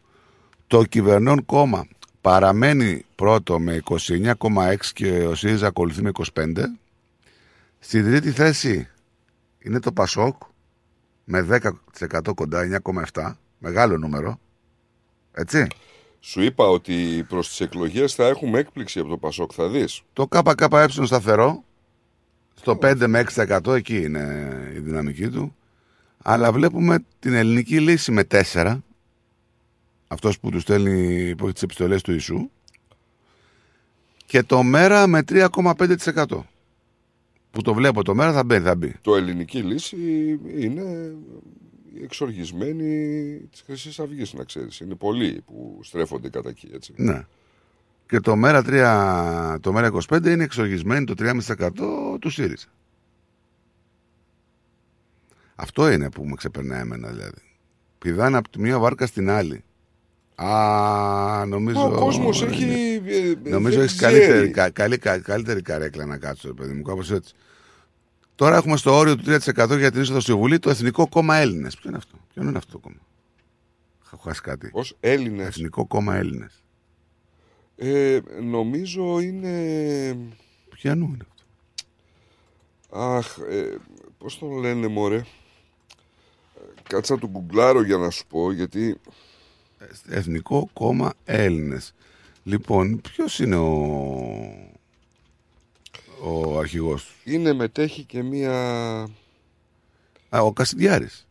το 0.67 0.85
κυβερνών 0.85 1.45
κόμμα 1.45 1.87
παραμένει 2.21 3.05
πρώτο 3.15 3.59
με 3.59 3.83
29,6 3.85 4.77
και 4.95 5.27
ο 5.27 5.35
ΣΥΡΙΖΑ 5.35 5.67
ακολουθεί 5.67 6.03
με 6.03 6.11
25. 6.35 6.55
Στη 7.79 8.03
τρίτη 8.03 8.31
θέση 8.31 8.89
είναι 9.59 9.81
το 9.81 9.93
ΠΑΣΟΚ 9.93 10.43
με 11.25 11.47
10% 12.21 12.35
κοντά, 12.35 12.83
9,7. 13.13 13.33
Μεγάλο 13.59 13.99
νούμερο. 13.99 14.41
Έτσι. 15.33 15.67
Σου 16.21 16.43
είπα 16.43 16.69
ότι 16.69 17.25
προς 17.29 17.49
τις 17.49 17.61
εκλογές 17.61 18.15
θα 18.15 18.27
έχουμε 18.27 18.59
έκπληξη 18.59 18.99
από 18.99 19.09
το 19.09 19.17
Πασόκ, 19.17 19.51
θα 19.55 19.69
δεις. 19.69 20.03
Το 20.13 20.27
ΚΚΕ 20.27 20.89
σταθερό, 21.05 21.65
στο 22.55 22.79
5 22.83 23.07
με 23.07 23.19
6% 23.19 23.75
εκεί 23.75 24.03
είναι 24.03 24.49
η 24.75 24.79
δυναμική 24.79 25.29
του. 25.29 25.57
Αλλά 26.23 26.53
βλέπουμε 26.53 27.05
την 27.19 27.33
ελληνική 27.33 27.81
λύση 27.81 28.13
με 28.13 28.25
4. 28.53 28.79
Αυτός 30.09 30.41
που 30.41 30.51
του 30.51 30.61
στέλνει 30.61 31.35
που 31.37 31.45
έχει 31.45 31.53
τις 31.53 31.63
επιστολές 31.63 32.03
του 32.03 32.13
Ιησού. 32.13 32.51
Και 34.27 34.43
το 34.43 34.63
μέρα 34.63 35.07
με 35.07 35.23
3,5%. 35.29 36.45
Που 37.51 37.63
το 37.63 37.75
βλέπω 37.75 38.03
το 38.03 38.15
μέρα 38.15 38.33
θα 38.33 38.45
μπει, 38.45 38.61
θα 38.61 38.75
μπει. 38.75 38.95
Το 39.01 39.17
ελληνική 39.17 39.59
λύση 39.63 39.97
είναι 40.57 41.15
η 41.95 42.03
εξοργισμένη 42.03 43.39
της 43.51 43.63
Χρυσής 43.67 43.99
Αυγής, 44.01 44.33
να 44.33 44.45
ξέρεις. 44.45 44.81
Είναι 44.81 44.95
πολλοί 44.95 45.43
που 45.47 45.81
στρέφονται 45.83 46.29
κατά 46.29 46.49
εκεί, 46.49 46.69
έτσι. 46.75 46.93
Ναι. 46.97 47.27
Και 48.09 48.21
το 48.21 48.37
μέρα, 48.37 48.63
3, 48.67 49.59
το 49.61 49.73
μέρα 49.73 49.91
25 50.09 50.25
είναι 50.27 50.45
εξοργισμένη 50.45 51.05
το 51.05 51.15
3,5% 51.19 52.19
του 52.21 52.31
ΣΥΡΙΖΑ. 52.31 52.67
Αυτό 55.55 55.91
είναι 55.91 56.11
που 56.11 56.25
με 56.25 56.35
ξεπερνάει 56.35 56.81
εμένα 56.81 57.09
δηλαδή. 57.09 57.41
Πηδάνε 57.99 58.37
από 58.37 58.49
τη 58.49 58.61
μία 58.61 58.79
βάρκα 58.79 59.07
στην 59.07 59.31
άλλη. 59.31 59.65
Α, 60.35 61.45
νομίζω. 61.47 61.87
Ο 61.87 61.91
κόσμος 61.99 62.41
είναι- 62.41 62.51
έχει, 62.51 63.03
ε, 63.07 63.31
ε, 63.45 63.51
Νομίζω 63.51 63.75
δεν 63.77 63.85
έχεις 63.85 64.01
καλύτερη, 64.01 64.33
ξέρει. 64.33 64.51
κα- 64.51 64.71
καλή, 64.71 64.99
κα- 64.99 65.19
καλύτερη 65.19 65.63
καρέκλα 65.63 66.07
να 66.07 66.19
κάτσω, 66.19 66.55
παιδί 66.55 66.73
μου, 66.73 66.83
κάπως 66.83 67.11
έτσι. 67.11 67.35
Τώρα 68.39 68.57
έχουμε 68.57 68.77
στο 68.77 68.97
όριο 68.97 69.17
του 69.17 69.25
3% 69.27 69.79
για 69.79 69.91
την 69.91 70.01
είσοδο 70.01 70.21
στη 70.21 70.35
Βουλή 70.35 70.59
το 70.59 70.71
Εθνικό 70.71 71.09
Κόμμα 71.09 71.37
Έλληνες. 71.37 71.77
Ποιο 71.77 71.89
είναι 71.89 71.99
αυτό, 71.99 72.17
Ποιο 72.33 72.43
είναι 72.43 72.59
αυτό 72.59 72.73
το 72.73 72.79
κόμμα; 72.79 72.97
Έχω 74.05 74.17
χάσει 74.17 74.41
κάτι. 74.41 74.67
Ω 74.75 74.81
Έλληνες. 75.01 75.47
Εθνικό 75.47 75.87
Κόμμα 75.87 76.17
Έλληνες. 76.17 76.63
Ε, 77.77 78.21
νομίζω 78.43 79.21
είναι. 79.21 80.17
Ποιανού 80.69 81.05
είναι 81.07 81.27
αυτό; 81.31 81.45
Αχ, 83.01 83.39
ε, 83.51 83.77
πώς 84.19 84.39
τον 84.39 84.53
λένε 84.53 84.87
μωρέ; 84.87 85.17
Ε, 85.17 85.25
Κάτσα 86.83 87.15
να 87.15 87.21
του 87.21 87.27
γκουγκλάρω 87.27 87.83
για 87.83 87.97
να 87.97 88.11
σου 88.11 88.27
πω, 88.27 88.53
γιατί 88.53 88.97
Εθνικό 90.09 90.69
Κόμμα 90.73 91.13
Έλληνες. 91.25 91.95
Λοιπόν, 92.43 93.01
ποιος 93.01 93.39
είναι 93.39 93.57
ο, 93.57 94.68
ο 96.23 96.59
αρχηγός 96.59 97.05
τους. 97.05 97.33
είναι 97.35 97.53
μετέχει 97.53 98.05
και 98.05 98.23
μία... 98.23 98.53
Α, 100.29 100.41
ο 100.41 100.53
Κασιδιάρης. 100.53 101.27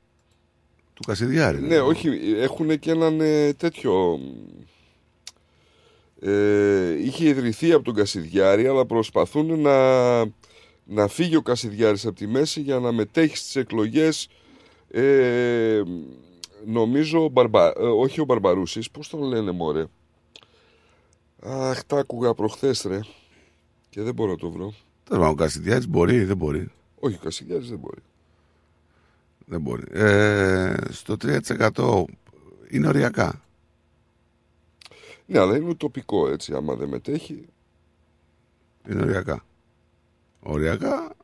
Του 0.94 1.04
Κασιδιάρη. 1.08 1.62
Ναι, 1.62 1.80
όχι, 1.80 2.10
έχουν 2.38 2.80
και 2.80 2.92
έναν 2.92 3.22
ε, 3.22 3.54
τέτοιο... 3.54 4.20
Ε, 6.22 7.04
είχε 7.04 7.28
ιδρυθεί 7.28 7.72
από 7.74 7.84
τον 7.84 7.94
Κασιδιάρη, 7.94 8.68
αλλά 8.68 8.86
προσπαθούν 8.86 9.60
να, 9.60 10.20
να 10.84 11.08
φύγει 11.08 11.36
ο 11.36 11.42
Κασιδιάρης 11.42 12.06
από 12.06 12.16
τη 12.16 12.28
μέση 12.28 12.62
για 12.62 12.80
να 12.80 12.92
μετέχει 12.92 13.38
στις 13.38 13.56
εκλογές 13.56 14.28
ε, 14.92 15.82
νομίζω 16.66 17.24
ο 17.24 17.30
Μπαρμπα, 17.30 17.68
ε, 17.68 17.84
όχι 17.84 18.22
ο 18.22 18.26
Μπαρμπαρούσης, 18.26 18.92
πώς 18.92 19.10
τον 19.10 19.22
λένε 19.22 19.52
μωρέ; 19.52 19.86
Αχ, 21.42 21.84
τα 21.84 21.98
άκουγα 21.98 22.34
προχθές 22.34 22.82
ρε 22.82 23.00
και 23.90 24.02
δεν 24.02 24.14
μπορώ 24.14 24.32
να 24.32 24.38
το 24.38 24.50
βρω. 24.52 24.74
Τέλος 25.04 25.22
πάντων, 25.22 25.28
Ο 25.28 25.36
Κασιδιάρης 25.36 25.88
μπορεί 25.88 26.16
ή 26.16 26.24
δεν 26.24 26.38
μπορεί. 26.38 26.72
Όχι, 27.00 27.16
ο 27.16 27.20
Κασιδιάρης 27.24 27.70
δεν 27.70 27.80
μπορεί. 27.80 28.02
Δεν 29.46 29.62
μπορεί. 29.62 29.84
Ε, 29.92 30.76
στο 30.90 31.16
3% 31.22 32.04
είναι 32.70 32.88
οριακά. 32.88 33.42
Ναι, 35.26 35.40
αλλά 35.40 35.58
είναι 35.58 35.74
τοπικό 35.74 36.28
έτσι, 36.30 36.54
άμα 36.54 36.76
δεν 36.76 36.90
μετέχει. 36.90 37.46
Είναι 38.90 39.02
οριακά. 39.02 39.44
Οριακά 40.40 41.16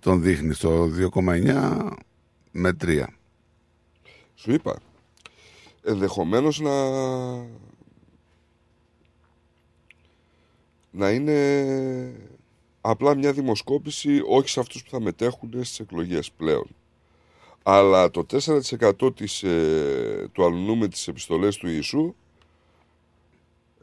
τον 0.00 0.22
δείχνει 0.22 0.54
στο 0.54 0.88
2,9 1.14 1.90
με 2.50 2.76
3. 2.80 3.04
Σου 4.34 4.52
είπα, 4.52 4.78
ενδεχομένως 5.82 6.60
να 6.60 6.72
να 10.96 11.10
είναι 11.10 12.12
απλά 12.80 13.14
μια 13.14 13.32
δημοσκόπηση 13.32 14.22
όχι 14.28 14.48
σε 14.48 14.60
αυτούς 14.60 14.82
που 14.82 14.90
θα 14.90 15.00
μετέχουν 15.00 15.50
στις 15.52 15.80
εκλογές 15.80 16.30
πλέον. 16.30 16.66
Αλλά 17.62 18.10
το 18.10 18.24
4% 18.24 19.14
της, 19.16 19.42
ε, 19.42 20.28
του 20.32 20.44
αλουνού 20.44 20.76
με 20.76 20.88
τις 20.88 21.08
επιστολές 21.08 21.56
του 21.56 21.68
Ιησού 21.68 22.14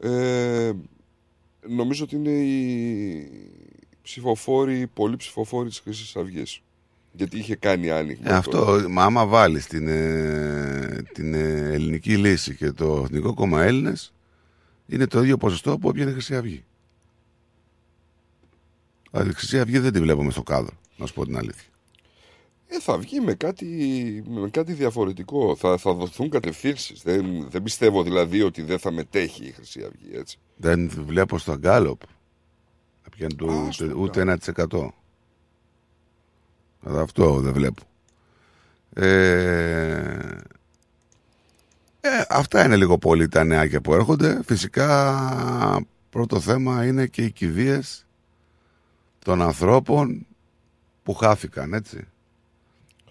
ε, 0.00 0.72
νομίζω 1.68 2.04
ότι 2.04 2.16
είναι 2.16 2.30
οι 2.30 3.30
ψηφοφόροι, 4.02 4.80
οι 4.80 4.86
πολλοί 4.86 5.16
ψηφοφόροι 5.16 5.68
της 5.68 5.78
Χρυσής 5.78 6.16
Αυγής. 6.16 6.60
Γιατί 7.12 7.38
είχε 7.38 7.56
κάνει 7.56 7.90
άνοιγμα. 7.90 8.30
Ε, 8.30 8.34
αυτό, 8.34 8.86
μα 8.88 9.04
άμα 9.04 9.26
βάλεις 9.26 9.66
την, 9.66 9.88
ε, 9.88 11.02
την 11.12 11.34
ε, 11.34 11.72
ελληνική 11.72 12.16
λύση 12.16 12.54
και 12.54 12.72
το 12.72 13.00
Εθνικό 13.04 13.34
Κόμμα 13.34 13.62
Έλληνες, 13.62 14.12
είναι 14.86 15.06
το 15.06 15.22
ίδιο 15.22 15.36
ποσοστό 15.36 15.78
που 15.78 15.88
έπιανε 15.88 16.10
η 16.10 16.12
Χρυσή 16.12 16.36
Αυγή. 16.36 16.64
Δηλαδή, 19.14 19.32
η 19.32 19.34
Χρυσή 19.34 19.60
Αυγή 19.60 19.78
δεν 19.78 19.92
τη 19.92 20.00
βλέπουμε 20.00 20.30
στο 20.30 20.42
κάδρο, 20.42 20.76
να 20.96 21.06
σου 21.06 21.14
πω 21.14 21.24
την 21.24 21.36
αλήθεια. 21.36 21.68
Ε, 22.66 22.80
θα 22.80 22.98
βγει 22.98 23.20
με 23.20 23.34
κάτι, 23.34 23.66
με 24.26 24.48
κάτι 24.48 24.72
διαφορετικό. 24.72 25.56
Θα, 25.56 25.76
θα 25.76 25.92
δοθούν 25.92 26.30
κατευθύνσεις. 26.30 27.02
Δεν, 27.02 27.50
δεν 27.50 27.62
πιστεύω 27.62 28.02
δηλαδή 28.02 28.42
ότι 28.42 28.62
δεν 28.62 28.78
θα 28.78 28.92
μετέχει 28.92 29.44
η 29.44 29.50
Χρυσή 29.50 29.80
Αυγή, 29.80 30.16
έτσι. 30.16 30.38
Δεν 30.56 30.90
βλέπω 31.06 31.38
στο 31.38 31.56
Γκάλοπ 31.56 32.00
να 33.04 33.08
πιάνει 33.16 33.34
το, 33.34 33.50
Α, 33.50 33.62
ούτε, 33.62 33.72
στο 33.72 33.86
ούτε 33.96 34.38
1%. 34.70 34.88
Αλλά 36.82 37.00
αυτό 37.00 37.40
δεν 37.40 37.52
βλέπω. 37.52 37.82
Ε, 38.92 39.08
ε, 42.00 42.24
αυτά 42.28 42.64
είναι 42.64 42.76
λίγο 42.76 42.98
πολύ 42.98 43.28
τα 43.28 43.44
νεάκια 43.44 43.80
που 43.80 43.94
έρχονται. 43.94 44.40
Φυσικά 44.44 45.86
πρώτο 46.10 46.40
θέμα 46.40 46.86
είναι 46.86 47.06
και 47.06 47.22
οι 47.22 47.30
κηδείες 47.30 48.03
των 49.24 49.42
ανθρώπων 49.42 50.26
που 51.02 51.14
χάθηκαν, 51.14 51.72
έτσι. 51.72 52.06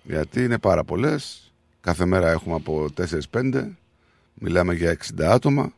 Γιατί 0.03 0.43
είναι 0.43 0.57
πάρα 0.59 0.83
πολλές. 0.83 1.51
Κάθε 1.81 2.05
μέρα 2.05 2.31
έχουμε 2.31 2.55
από 2.55 2.87
4-5. 3.31 3.69
Μιλάμε 4.33 4.73
για 4.73 4.97
60 5.17 5.21
άτομα. 5.21 5.73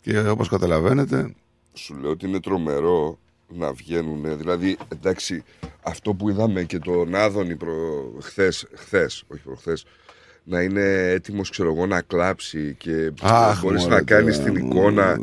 Και 0.00 0.18
όπως 0.18 0.48
καταλαβαίνετε... 0.48 1.34
Σου 1.72 1.94
λέω 1.94 2.10
ότι 2.10 2.26
είναι 2.26 2.40
τρομερό 2.40 3.18
να 3.48 3.72
βγαίνουν. 3.72 4.38
Δηλαδή, 4.38 4.78
εντάξει, 4.88 5.44
αυτό 5.82 6.14
που 6.14 6.28
είδαμε 6.28 6.64
και 6.64 6.78
τον 6.78 7.14
Άδωνη 7.14 7.56
προ... 7.56 7.72
χθες, 8.20 8.66
χθες, 8.74 9.24
όχι 9.28 9.42
προχθές, 9.42 9.84
να 10.50 10.62
είναι 10.62 11.10
έτοιμος 11.10 11.50
ξέρω 11.50 11.72
εγώ 11.72 11.86
να 11.86 12.02
κλάψει 12.02 12.74
και 12.78 13.12
Αχ, 13.22 13.60
μπορείς 13.60 13.82
μωρέ, 13.82 13.94
να 13.94 14.02
κάνεις 14.02 14.36
τώρα, 14.38 14.50
την 14.50 14.60
μου. 14.60 14.70
εικόνα 14.70 15.18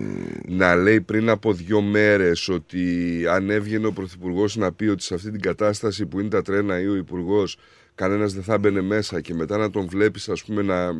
να 0.47 0.75
λέει 0.75 1.01
πριν 1.01 1.29
από 1.29 1.53
δύο 1.53 1.81
μέρες 1.81 2.49
ότι 2.49 3.23
αν 3.29 3.49
έβγαινε 3.49 3.87
ο 3.87 3.91
Πρωθυπουργός 3.91 4.55
να 4.55 4.71
πει 4.71 4.85
ότι 4.87 5.03
σε 5.03 5.13
αυτή 5.13 5.31
την 5.31 5.41
κατάσταση 5.41 6.05
που 6.05 6.19
είναι 6.19 6.29
τα 6.29 6.41
τρένα 6.41 6.79
ή 6.79 6.87
ο 6.87 6.95
Υπουργός 6.95 7.57
κανένας 7.95 8.33
δεν 8.33 8.43
θα 8.43 8.57
μπαινε 8.57 8.81
μέσα 8.81 9.21
και 9.21 9.33
μετά 9.33 9.57
να 9.57 9.69
τον 9.69 9.87
βλέπεις 9.87 10.29
ας 10.29 10.43
πούμε 10.43 10.61
να 10.61 10.91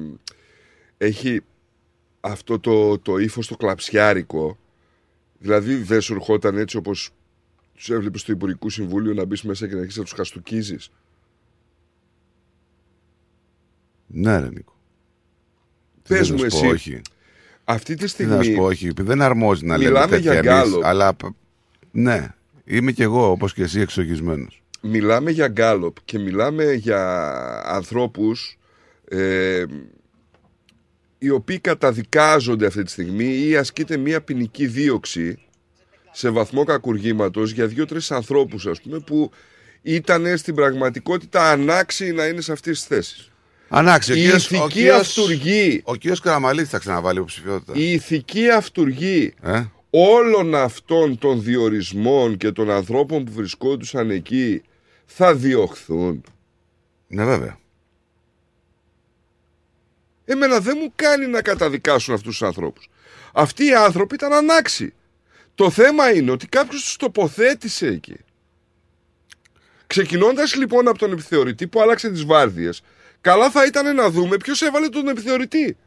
έχει 0.98 1.41
αυτό 2.20 2.60
το, 2.60 2.99
το 2.99 3.18
ύφος 3.18 3.48
το 3.48 3.56
κλαψιάρικο. 3.56 4.58
Δηλαδή 5.40 5.76
δεν 5.76 6.02
σου 6.02 6.14
ερχόταν 6.14 6.58
έτσι 6.58 6.78
όπως 6.78 7.10
τους 7.76 7.90
έβλεπες 7.90 8.22
στο 8.22 8.32
Υπουργικό 8.32 8.70
Συμβούλιο 8.70 9.14
να 9.14 9.26
μπεις 9.26 9.41
μέσα 9.41 9.68
και 9.68 9.74
να 9.74 9.78
αρχίσεις 9.78 9.98
να 9.98 10.04
τους 10.04 10.14
χαστούκίζεις 10.14 10.90
Ναι, 14.08 14.40
ρε 14.40 14.50
Νίκο. 14.50 14.76
Τι 16.04 16.14
Πες 16.14 16.28
να 16.30 16.34
μου 16.34 16.40
σου 16.40 16.46
εσύ, 16.46 16.62
πω, 16.62 16.68
όχι. 16.68 17.02
αυτή 17.64 17.96
τη 17.96 18.12
Τι 18.14 18.26
να 18.26 18.36
σου 18.36 18.42
στιγμή 18.44 18.56
πω, 18.58 18.64
όχι. 18.64 18.90
Δεν 19.02 19.22
αρμόζει 19.22 19.66
να 19.66 19.78
λέμε 19.78 19.90
Μιλάμε 19.90 20.08
τέτοια 20.16 20.32
για 20.32 20.40
εμείς, 20.52 20.52
γκάλοπ. 20.70 20.86
Αλλά 20.86 21.14
π- 21.14 21.24
ναι, 21.92 22.28
είμαι 22.66 22.92
κι 22.92 23.02
εγώ 23.02 23.32
όπως 23.32 23.54
και 23.54 23.64
εσύ 23.64 23.80
εξογισμένος. 23.80 24.62
μιλάμε 24.82 25.32
για 25.32 25.48
γκάλοπ 25.48 25.98
και 26.06 26.20
μιλάμε 26.20 26.74
για 26.74 27.22
ανθρώπους 27.66 28.58
ε, 29.10 29.64
οι 31.18 31.30
οποίοι 31.30 31.60
καταδικάζονται 31.60 32.66
αυτή 32.66 32.84
τη 32.84 32.92
στιγμή 32.92 33.38
ή 33.48 33.56
ασκείται 33.56 33.98
μια 33.98 34.22
ποινική 34.22 34.68
δίωξη 34.68 35.40
σε 36.12 36.30
βαθμό 36.30 36.64
κακουργήματος 36.64 37.52
για 37.52 37.68
δύο-τρεις 37.68 38.12
ανθρώπους 38.12 38.66
ας 38.68 38.82
πούμε 38.82 39.00
που 39.00 39.32
ήταν 39.82 40.38
στην 40.38 40.56
πραγματικότητα 40.56 41.52
ανάξιοι 41.52 42.12
να 42.16 42.26
είναι 42.26 42.42
σε 42.42 42.52
αυτές 42.52 42.78
τις 42.78 42.88
θέσεις. 42.88 43.32
Ανάξιο. 43.69 44.15
Η 44.15 44.23
ηθική 44.23 44.89
αυτουργή. 44.89 45.81
Ο 45.85 45.95
κύριος 45.95 46.19
Καραμαλής 46.19 46.69
θα 46.69 46.77
ξαναβάλει 46.77 47.18
υποψηφιότητα. 47.18 47.73
Η 47.76 47.91
ηθική 47.91 48.49
αυτουργή 48.49 49.34
Ε; 49.41 49.64
όλων 49.89 50.56
αυτών 50.56 51.18
των 51.18 51.44
διορισμών 51.44 52.38
και 52.38 52.52
των 52.52 52.72
ανθρώπων 52.72 53.23
που 53.23 53.31
βρισκόντουσαν 53.31 54.10
εκεί 54.10 54.61
θα 55.06 55.35
διωχθούν. 55.35 56.23
Ναι, 57.07 57.26
βέβαια. 57.26 57.57
Εμένα 60.26 60.60
δεν 60.60 60.77
μου 60.81 60.91
κάνει 60.95 61.27
να 61.27 61.41
καταδικάσουν 61.41 62.14
αυτούς 62.14 62.38
τους 62.38 62.48
ανθρώπους. 62.48 62.89
Αυτοί 63.34 63.65
οι 63.65 63.73
άνθρωποι 63.76 64.15
ήταν 64.15 64.34
ανάξιοι. 64.34 64.94
Το 65.56 65.69
θέμα 65.69 66.14
είναι 66.14 66.31
ότι 66.31 66.48
κάποιος 66.48 66.81
τους 66.81 66.95
τοποθέτησε 66.95 67.88
εκεί. 67.88 68.15
Ξεκινώντας 69.88 70.56
λοιπόν 70.56 70.88
από 70.88 70.98
τον 70.98 71.11
επιθεωρητή 71.11 71.68
που 71.68 71.81
άλλαξε 71.81 72.10
τις 72.10 72.26
βάρδιες, 72.26 72.81
καλά 73.22 73.49
θα 73.52 73.65
ήταν 73.65 73.95
να 73.95 74.10
δούμε 74.10 74.38
ποιος 74.38 74.61
έβαλε 74.61 74.89
τον 74.89 75.07
επιθεωρητή. 75.07 75.77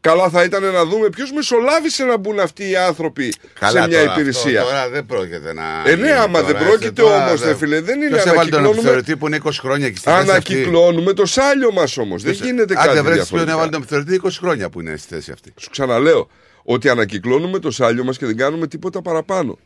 Καλά 0.00 0.28
θα 0.30 0.42
ήταν 0.44 0.62
να 0.72 0.84
δούμε 0.84 1.08
ποιος 1.08 1.32
μεσολάβησε 1.32 2.04
να 2.04 2.16
μπουν 2.16 2.40
αυτοί 2.40 2.68
οι 2.70 2.76
άνθρωποι 2.76 3.34
Καλά 3.58 3.82
σε 3.82 3.88
μια 3.88 3.98
τώρα, 4.00 4.12
υπηρεσία. 4.12 4.60
Αυτό, 4.60 4.72
τώρα 4.72 4.88
δεν 4.88 5.06
πρόκειται 5.06 5.52
να. 5.52 5.62
Ε, 5.86 5.90
ναι, 5.90 5.94
γίνει 5.94 6.10
άμα 6.10 6.40
τώρα, 6.40 6.46
δεν 6.46 6.56
έτσι, 6.56 6.68
πρόκειται 6.68 7.02
τώρα 7.02 7.26
όμως, 7.26 7.40
δεν- 7.40 7.48
ρε 7.48 7.54
φίλε, 7.56 7.80
δεν 7.80 8.00
είναι 8.00 8.08
Ποιος 8.10 8.20
έβαλε 8.20 8.32
τον 8.34 8.40
ανακυκλώνουμε- 8.42 8.76
επιθεωρητή 8.78 9.16
που 9.16 9.26
είναι 9.26 9.36
20 9.36 9.60
χρόνια 9.60 9.86
εκεί 9.86 9.96
στη 9.96 10.04
θέση 10.08 10.18
αυτή; 10.18 10.30
Ανακυκλώνουμε 10.30 11.12
το 11.12 11.26
σάλιο 11.26 11.72
μας 11.72 11.96
όμως. 11.96 12.22
Δεν 12.22 12.32
γίνεται 12.32 12.74
κάτι 12.74 12.88
Αν 12.88 12.94
δεν 12.94 13.04
βρέσεις 13.04 13.28
ποιον 13.28 13.44
διαφορετικά. 13.44 13.52
έβαλε 13.52 13.70
τον 13.70 13.80
επιθεωρητή 13.80 14.14
20 14.14 14.38
χρόνια 14.40 14.70
που 14.70 14.80
είναι 14.80 14.96
στη 14.96 15.14
θέση 15.14 15.30
αυτή. 15.32 15.52
Σου 15.60 15.70
ξαναλέω 15.70 16.28
ότι 16.62 16.88
ανακυκλώνουμε 16.88 17.58
το 17.58 17.70
σάλιο 17.70 18.04
μας 18.04 18.18
και 18.18 18.26
δεν 18.26 18.36
κάνουμε 18.36 18.66
τίποτα 18.66 19.02
παραπάνω. 19.02 19.58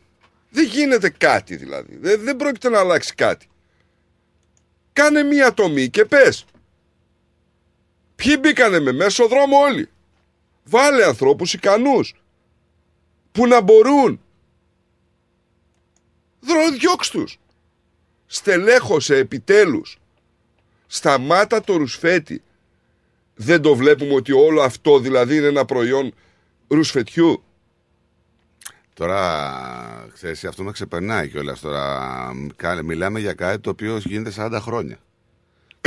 Δεν 0.49 0.65
γίνεται 0.65 1.09
κάτι 1.17 1.55
δηλαδή. 1.55 1.97
Δεν, 2.01 2.19
δεν 2.23 2.35
πρόκειται 2.35 2.69
να 2.69 2.79
αλλάξει 2.79 3.13
κάτι. 3.15 3.47
Κάνε 4.93 5.23
μία 5.23 5.53
τομή 5.53 5.87
και 5.89 6.05
πες. 6.05 6.45
Ποιοι 8.17 8.37
μπήκανε 8.39 8.79
με 8.79 8.91
μέσο 8.91 9.27
δρόμο 9.27 9.57
όλοι; 9.57 9.89
Βάλε 10.63 11.05
ανθρώπους 11.05 11.53
ικανούς. 11.53 12.15
Που 13.31 13.47
να 13.47 13.61
μπορούν. 13.61 14.21
Δρό, 16.39 16.69
διώξ' 16.79 17.09
τους. 17.09 17.37
Στελέχωσε 18.25 19.15
επιτέλους. 19.17 19.97
Σταμάτα 20.87 21.61
το 21.61 21.75
ρουσφέτη. 21.75 22.41
Δεν 23.35 23.61
το 23.61 23.75
βλέπουμε 23.75 24.13
ότι 24.13 24.31
όλο 24.31 24.61
αυτό 24.61 24.99
δηλαδή 24.99 25.35
είναι 25.37 25.47
ένα 25.47 25.65
προϊόν 25.65 26.13
ρουσφετιού. 26.67 27.43
Τώρα, 28.93 30.09
ξέρεις, 30.13 30.45
αυτό 30.45 30.63
με 30.63 30.71
ξεπερνάει 30.71 31.29
κιόλας. 31.29 31.59
Τώρα, 31.59 32.31
Κα- 32.55 32.83
μιλάμε 32.83 33.19
για 33.19 33.33
κάτι 33.33 33.59
το 33.59 33.69
οποίο 33.69 33.97
γίνεται 33.97 34.31
40 34.35 34.59
χρόνια. 34.61 34.97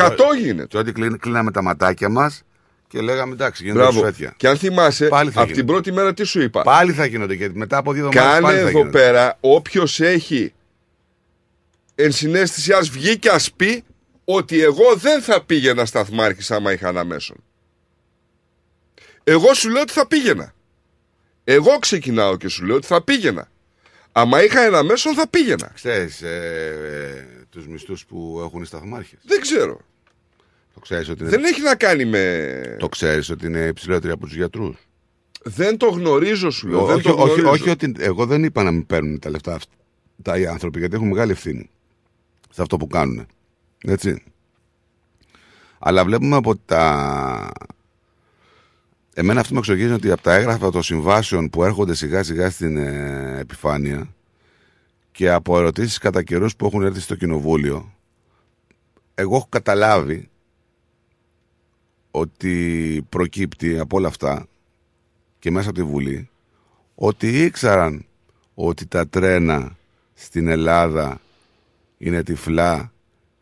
Κατό 0.09 0.25
γίνεται. 0.41 0.67
Και 0.67 0.79
ότι 0.79 0.93
κλείν- 0.93 1.19
κλείναμε 1.21 1.51
τα 1.51 1.63
ματάκια 1.63 2.09
μας 2.09 2.43
και 2.89 3.01
λέγαμε 3.01 3.33
εντάξει, 3.33 3.63
γίνονται 3.63 3.81
Μπράβο. 3.83 3.99
σφέτια. 4.01 4.35
Και 4.37 4.49
αν 4.49 4.57
θυμάσαι, 4.57 5.09
Πάλι 5.09 5.31
θα 5.31 5.39
από 5.41 5.47
την 5.53 5.55
γίνονται. 5.61 5.73
πρώτη 5.73 5.93
μέρα 5.93 6.15
τι 6.15 6.25
σου 6.25 6.41
είπα; 6.41 6.63
Πάλι 6.63 6.93
θα 6.93 7.07
γίνονται 7.07 7.35
γιατί 7.35 7.59
μετά 7.59 7.77
από 7.77 7.93
δύο 7.93 8.07
εβδομάδε 8.07 8.31
Κάνε 8.31 8.43
πάλι 8.43 8.57
θα 8.57 8.61
εδώ 8.69 8.71
γίνονται. 8.71 8.91
πέρα 8.99 9.37
όποιος 9.41 10.01
έχει 10.01 10.53
ενσυναίσθηση 11.95 12.73
ας 12.73 12.89
βγει 12.89 13.19
και 13.19 13.29
ας 13.29 13.53
πει 13.53 13.85
ότι 14.25 14.63
εγώ 14.63 14.95
δεν 14.97 15.23
θα 15.23 15.43
πήγαινα 15.45 15.85
σταθμάρχης 15.85 16.51
άμα 16.51 16.73
είχα 16.73 16.89
ένα 16.89 17.05
μέσον. 17.05 17.37
Εγώ 19.25 19.55
σου 19.55 19.69
λέω 19.71 19.83
ότι 19.83 19.93
θα 19.93 20.07
πήγαινα. 20.07 20.53
Εγώ 21.45 21.79
ξεκινάω 21.79 22.37
και 22.37 22.49
σου 22.49 22.65
λέω 22.65 22.77
ότι 22.77 22.87
θα 22.87 23.03
πήγαινα. 23.03 23.49
Άμα 24.13 24.43
είχα 24.45 24.61
ένα 24.61 24.83
μέσον 24.83 25.15
θα 25.15 25.29
πήγαινα. 25.29 25.71
Ξέρεις 25.75 26.23
ε, 26.23 26.35
ε, 26.83 27.45
τους 27.51 27.67
μισθούς 27.69 28.07
που 28.07 28.41
έχουν 28.45 28.63
οι 28.63 28.67
σταθμάρχες. 28.67 29.19
Δεν 29.23 29.41
ξέρω. 29.41 29.81
Το 30.75 30.81
ξέρεις 30.81 31.09
ότι 31.09 31.21
είναι, 31.21 31.31
Δεν 31.31 31.45
έχει 31.45 31.63
να 31.63 31.75
κάνει 31.75 32.05
με... 32.05 32.77
το 32.79 32.89
ξέρεις 32.89 33.31
ότι 33.31 33.47
είναι 33.47 33.67
υψηλότεροι 33.67 34.13
από 34.13 34.25
τους 34.27 34.35
γιατρούς; 34.35 34.77
Δεν 35.43 35.77
το 35.77 35.87
γνωρίζω 35.89 36.51
σου 36.51 36.69
λέω. 36.69 36.85
δεν 36.87 36.97
όχι, 36.97 37.03
το 37.03 37.11
όχι, 37.11 37.23
γνωρίζω. 37.23 37.49
όχι 37.51 37.71
ότι 37.71 37.93
εγώ 37.99 38.27
δεν 38.27 38.45
είπα 38.45 38.63
να 38.63 38.71
μην 38.71 38.87
παίρνουν 38.87 39.19
τα 39.19 39.31
λεφτά 39.31 39.55
αυτά 39.55 40.39
οι 40.39 40.47
άνθρωποι 40.47 40.79
γιατί 40.79 40.95
έχουν 40.95 41.09
μεγάλη 41.09 41.31
ευθύνη 41.31 41.71
σε 42.51 42.63
αυτό 42.63 42.77
που 42.77 42.87
κάνουν. 42.87 43.27
Έτσι. 43.85 44.23
Αλλά 45.79 46.05
βλέπουμε 46.05 46.37
από 46.37 46.57
τα. 46.57 47.53
Εμένα 49.15 49.41
αυτό 49.41 49.53
με 49.55 49.59
εξογίζει 49.59 49.93
ότι 49.93 50.11
από 50.11 50.23
τα 50.23 50.35
έγγραφα 50.35 50.71
των 50.71 50.83
συμβάσεων 50.83 51.51
που 51.51 51.65
έρχονται 51.65 51.95
σιγά 51.95 52.23
σιγά 52.23 52.51
στην 52.51 52.77
ε, 52.77 53.39
επιφάνεια 53.39 54.15
και 55.13 55.31
από 55.31 55.59
ερωτήσεις 55.59 55.99
κατά 55.99 56.23
καιρούς 56.23 56.57
που 56.57 56.67
έχουν 56.67 56.83
έρθει 56.83 57.01
στο 57.01 57.15
κοινοβούλιο 57.15 57.93
εγώ 59.15 59.37
έχω 59.37 59.47
καταλάβει 59.49 60.30
ότι 62.11 63.07
προκύπτει 63.09 63.79
από 63.79 63.97
όλα 63.97 64.09
αυτά 64.09 64.47
και 65.39 65.51
μέσα 65.51 65.71
από 65.71 65.79
τη 65.79 65.85
Βουλή 65.85 66.29
ότι 66.95 67.45
ήξεραν 67.45 68.05
ότι 68.55 68.87
τα 68.87 69.09
τρένα 69.09 69.77
στην 70.15 70.49
Ελλάδα 70.49 71.21
είναι 71.99 72.23
τυφλά 72.23 72.93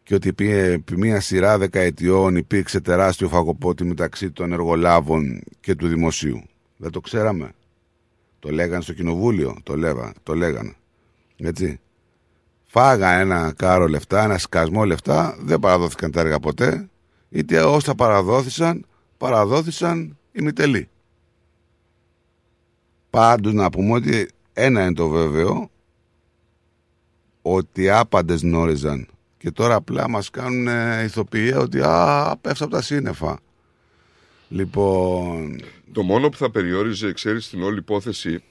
και 0.03 0.15
ότι 0.15 0.29
επί 0.29 0.51
επί 0.51 0.97
μία 0.97 1.21
σειρά 1.21 1.59
δεκαετιών 1.59 2.37
υπήρξε 2.37 2.81
τεράστιο 2.81 3.29
φαγοπότη 3.29 3.85
μεταξύ 3.85 4.31
των 4.31 4.53
εργολάβων 4.53 5.43
και 5.61 5.75
του 5.75 5.89
δημοσίου. 5.89 6.43
Δεν 6.77 6.91
το 6.91 7.01
ξέραμε. 7.01 7.53
Το 8.39 8.51
λέγανε 8.51 8.83
στο 8.83 8.93
κοινοβούλιο, 8.93 9.57
το, 9.63 9.77
λέγα, 9.77 10.13
το 10.23 10.35
λέγανε. 10.35 10.75
Έτσι. 11.37 11.81
Φάγα 12.67 13.21
ένα 13.21 13.53
κάρο 13.57 13.89
λεφτά, 13.89 14.23
ένα 14.23 14.39
σκασμό 14.39 14.85
λεφτά, 14.85 15.37
δεν 15.41 15.61
παραδόθηκαν 15.61 16.11
τα 16.11 16.21
έργα 16.21 16.39
ποτέ, 16.39 16.89
είτε 17.31 17.61
όσα 17.61 17.95
παραδόθησαν, 17.95 18.87
παραδόθησαν 19.17 20.19
ημιτελεί. 20.33 20.89
Πάντως 23.11 23.53
να 23.53 23.71
πούμε 23.71 23.93
ότι 23.93 24.31
ένα 24.53 24.83
είναι 24.83 24.93
το 24.93 25.09
βέβαιο 25.09 25.71
ότι 27.43 27.91
άπαντες 27.91 28.43
γνώριζαν 28.43 29.09
και 29.39 29.51
τώρα 29.51 29.75
απλά 29.75 30.09
μας 30.09 30.31
κάνουν 30.31 30.69
ε, 30.69 31.03
ηθοποιία 31.05 31.59
ότι 31.59 31.81
α, 31.81 32.37
πέφτει 32.41 32.63
από 32.63 32.73
τα 32.73 32.83
σύννεφα. 32.83 33.39
Λοιπόν, 34.49 35.61
Το 35.93 36.03
μόνο 36.03 36.29
που 36.29 36.37
θα 36.37 36.51
περιόριζε, 36.51 37.13
ξέρεις, 37.13 37.49
την 37.49 37.63
όλη 37.63 37.79
υπόθεση, 37.79 38.43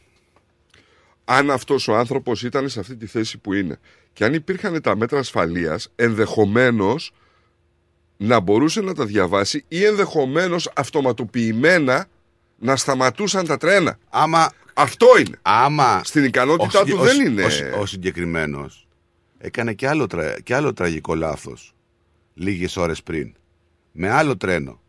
αν 1.26 1.52
αυτός 1.52 1.88
ο 1.88 1.96
άνθρωπος 1.96 2.44
ήταν 2.44 2.70
σε 2.70 2.80
αυτή 2.80 2.96
τη 2.96 3.06
θέση 3.06 3.38
που 3.38 3.54
είναι 3.54 3.80
και 4.14 4.26
αν 4.26 4.34
υπήρχαν 4.34 4.82
τα 4.82 4.96
μέτρα 4.96 5.20
ασφαλείας, 5.20 5.92
ενδεχομένως 5.96 7.12
να 8.18 8.40
μπορούσε 8.40 8.82
να 8.82 8.94
τα 8.94 9.06
διαβάσει 9.06 9.64
ή 9.68 9.84
ενδεχομένως 9.86 10.70
αυτοματοποιημένα 10.76 12.06
να 12.58 12.76
σταματούσαν 12.76 13.46
τα 13.48 13.58
τρένα. 13.58 13.98
Άμα 14.10 14.52
Αυτό 14.74 15.06
είναι. 15.20 15.40
Άμα. 15.42 16.02
Στην 16.04 16.24
ικανότητά 16.24 16.80
ο, 16.80 16.84
του 16.84 16.98
ο- 17.00 17.04
δεν 17.04 17.20
ο- 17.20 17.24
είναι. 17.24 17.44
Ο, 17.44 17.80
ο 17.80 17.86
συγκεκριμένος 17.86 18.88
έκανε 19.38 19.74
και 19.74 19.88
άλλο, 19.88 20.08
τρα- 20.08 20.40
και 20.44 20.56
άλλο 20.56 20.74
τραγικό 20.74 21.16
λάθος 21.16 21.74
λίγες 22.34 22.78
ώρες 22.78 23.04
πριν. 23.04 23.34
Με 23.92 24.10
άλλο 24.10 24.38
τρένο. 24.38 24.80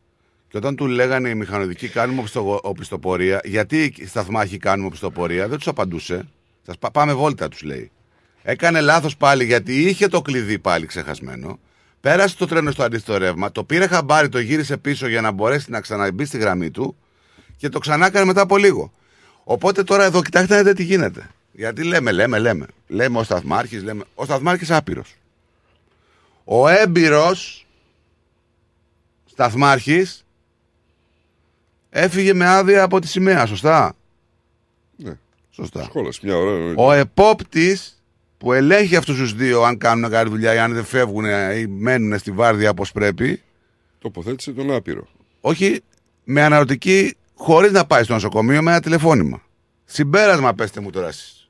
Και 0.48 0.56
όταν 0.56 0.76
του 0.76 0.86
λέγανε 0.86 1.28
οι 1.28 1.34
μηχανοδικοί 1.34 1.88
κάνουμε 1.88 2.18
οπισθο- 2.20 2.60
οπισθοπορία, 2.62 3.40
γιατί 3.44 3.94
σταθμάρχοι 4.06 4.56
κάνουμε 4.58 4.86
οπισθοπορία, 4.86 5.48
δεν 5.48 5.56
τους 5.58 5.68
απαντούσε. 5.68 6.28
Σας 6.66 6.78
πά- 6.78 6.90
πάμε 6.92 7.12
βόλτα, 7.12 7.48
τους 7.48 7.62
λέει. 7.62 7.90
Έκανε 8.42 8.80
λάθος 8.80 9.16
πάλι 9.16 9.44
γιατί 9.44 9.82
είχε 9.82 10.08
το 10.08 10.22
κλειδί 10.22 10.58
πάλι 10.58 10.86
ξεχασμένο. 10.86 11.58
Πέρασε 12.00 12.36
το 12.36 12.46
τρένο 12.46 12.70
στο 12.70 12.82
αντίθετο 12.82 13.18
ρεύμα, 13.18 13.52
το 13.52 13.64
πήρε 13.64 13.86
χαμπάρι, 13.86 14.28
το 14.28 14.38
γύρισε 14.38 14.76
πίσω 14.76 15.08
για 15.08 15.20
να 15.20 15.30
μπορέσει 15.30 15.70
να 15.70 15.80
ξαναμπεί 15.80 16.24
στη 16.24 16.38
γραμμή 16.38 16.70
του 16.70 16.96
και 17.56 17.68
το 17.68 17.78
ξανά 17.78 18.06
έκανε 18.06 18.24
μετά 18.24 18.40
από 18.40 18.56
λίγο. 18.56 18.92
Οπότε 19.44 19.82
τώρα 19.82 20.04
εδώ 20.04 20.22
κοιτάξτε 20.22 20.54
να 20.54 20.62
δείτε 20.62 20.72
τι 20.72 20.82
γίνεται. 20.82 21.30
Γιατί 21.52 21.84
λέμε, 21.84 22.12
λέμε, 22.12 22.38
λέμε. 22.38 22.66
Λέμε 22.86 23.18
ο 23.18 23.22
Σταθμάρχης, 23.22 23.82
λέμε. 23.82 24.04
Ο 24.14 24.24
Σταθμάρχης 24.24 24.70
άπειρος. 24.70 25.14
Ο 26.44 26.68
έμπειρος 26.68 27.66
Σταθμάρχης 29.26 30.24
έφυγε 31.90 32.32
με 32.34 32.46
άδεια 32.46 32.82
από 32.82 32.98
τη 33.00 33.06
σημαία, 33.08 33.46
σωστά; 33.46 33.96
Ναι. 34.96 35.18
Σωστά. 35.50 35.82
Σχόλασε 35.82 36.20
μια 36.22 36.36
ώρα. 36.36 36.50
εννοείται. 36.50 36.82
Ο 36.82 36.92
επόπτης 36.92 37.97
που 38.38 38.52
ελέγχει 38.52 38.96
αυτούς 38.96 39.16
τους 39.18 39.34
δύο, 39.34 39.62
αν 39.62 39.78
κάνουν 39.78 40.10
καλή 40.10 40.30
δουλειά 40.30 40.54
ή 40.54 40.58
αν 40.58 40.72
δεν 40.74 40.84
φεύγουν 40.84 41.24
ή 41.56 41.66
μένουν 41.66 42.18
στη 42.18 42.30
βάρδια 42.30 42.70
όπως 42.70 42.92
πρέπει, 42.92 43.42
Τοποθέτησε 43.98 44.52
τον 44.52 44.74
άπειρο. 44.74 45.08
όχι 45.40 45.80
με 46.24 46.42
αναρωτική, 46.42 47.16
χωρίς 47.34 47.72
να 47.72 47.84
πάει 47.86 48.02
στο 48.02 48.12
νοσοκομείο, 48.12 48.62
με 48.62 48.70
ένα 48.70 48.80
τηλεφώνημα. 48.80 49.42
Συμπέρασμα, 49.84 50.54
πέστε 50.54 50.80
μου 50.80 50.90
τώρα 50.90 51.08
εσείς. 51.08 51.48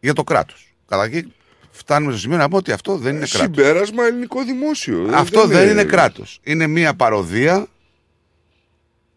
Για 0.00 0.12
το 0.12 0.24
κράτος. 0.24 0.74
Καταρχήν, 0.88 1.32
φτάνουμε 1.70 2.12
στο 2.12 2.20
σημείο 2.20 2.36
να 2.36 2.48
πω 2.48 2.56
ότι 2.56 2.72
αυτό 2.72 2.96
δεν 2.96 3.16
είναι 3.16 3.26
κράτος. 3.26 3.56
Συμπέρασμα 3.56 4.04
ελληνικό 4.04 4.44
δημόσιο. 4.44 5.10
Αυτό 5.14 5.46
δεν 5.46 5.68
είναι 5.68 5.84
κράτος. 5.84 6.40
Είναι 6.42 6.66
μία 6.66 6.94
παροδία 6.94 7.66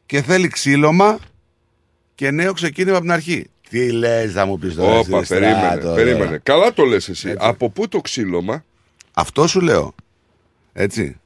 και 0.06 0.22
θέλει 0.22 0.48
ξύλωμα 0.48 1.20
και 2.16 2.32
νέο 2.32 2.54
ξεκίνημα 2.54 2.96
από 2.96 3.06
την 3.06 3.14
αρχή. 3.14 3.50
Τι 3.70 3.92
λες, 3.92 4.32
θα 4.32 4.46
μου 4.46 4.58
πεις 4.58 4.76
τώρα. 4.76 5.00
Όπα, 5.00 5.18
εσύ, 5.18 5.34
περίμενε, 5.34 5.58
στράτο, 5.58 5.94
περίμενε. 5.96 6.26
τώρα. 6.26 6.38
Καλά 6.38 6.74
το 6.74 6.84
λες 6.86 7.10
εσύ. 7.10 7.36
Από 7.38 7.70
πού 7.70 7.88
το 7.88 8.02
ξύλωμα; 8.02 8.66
Αυτό 9.14 9.48
σου 9.48 9.62
λέω. 9.62 9.96
Έτσι. 10.74 11.20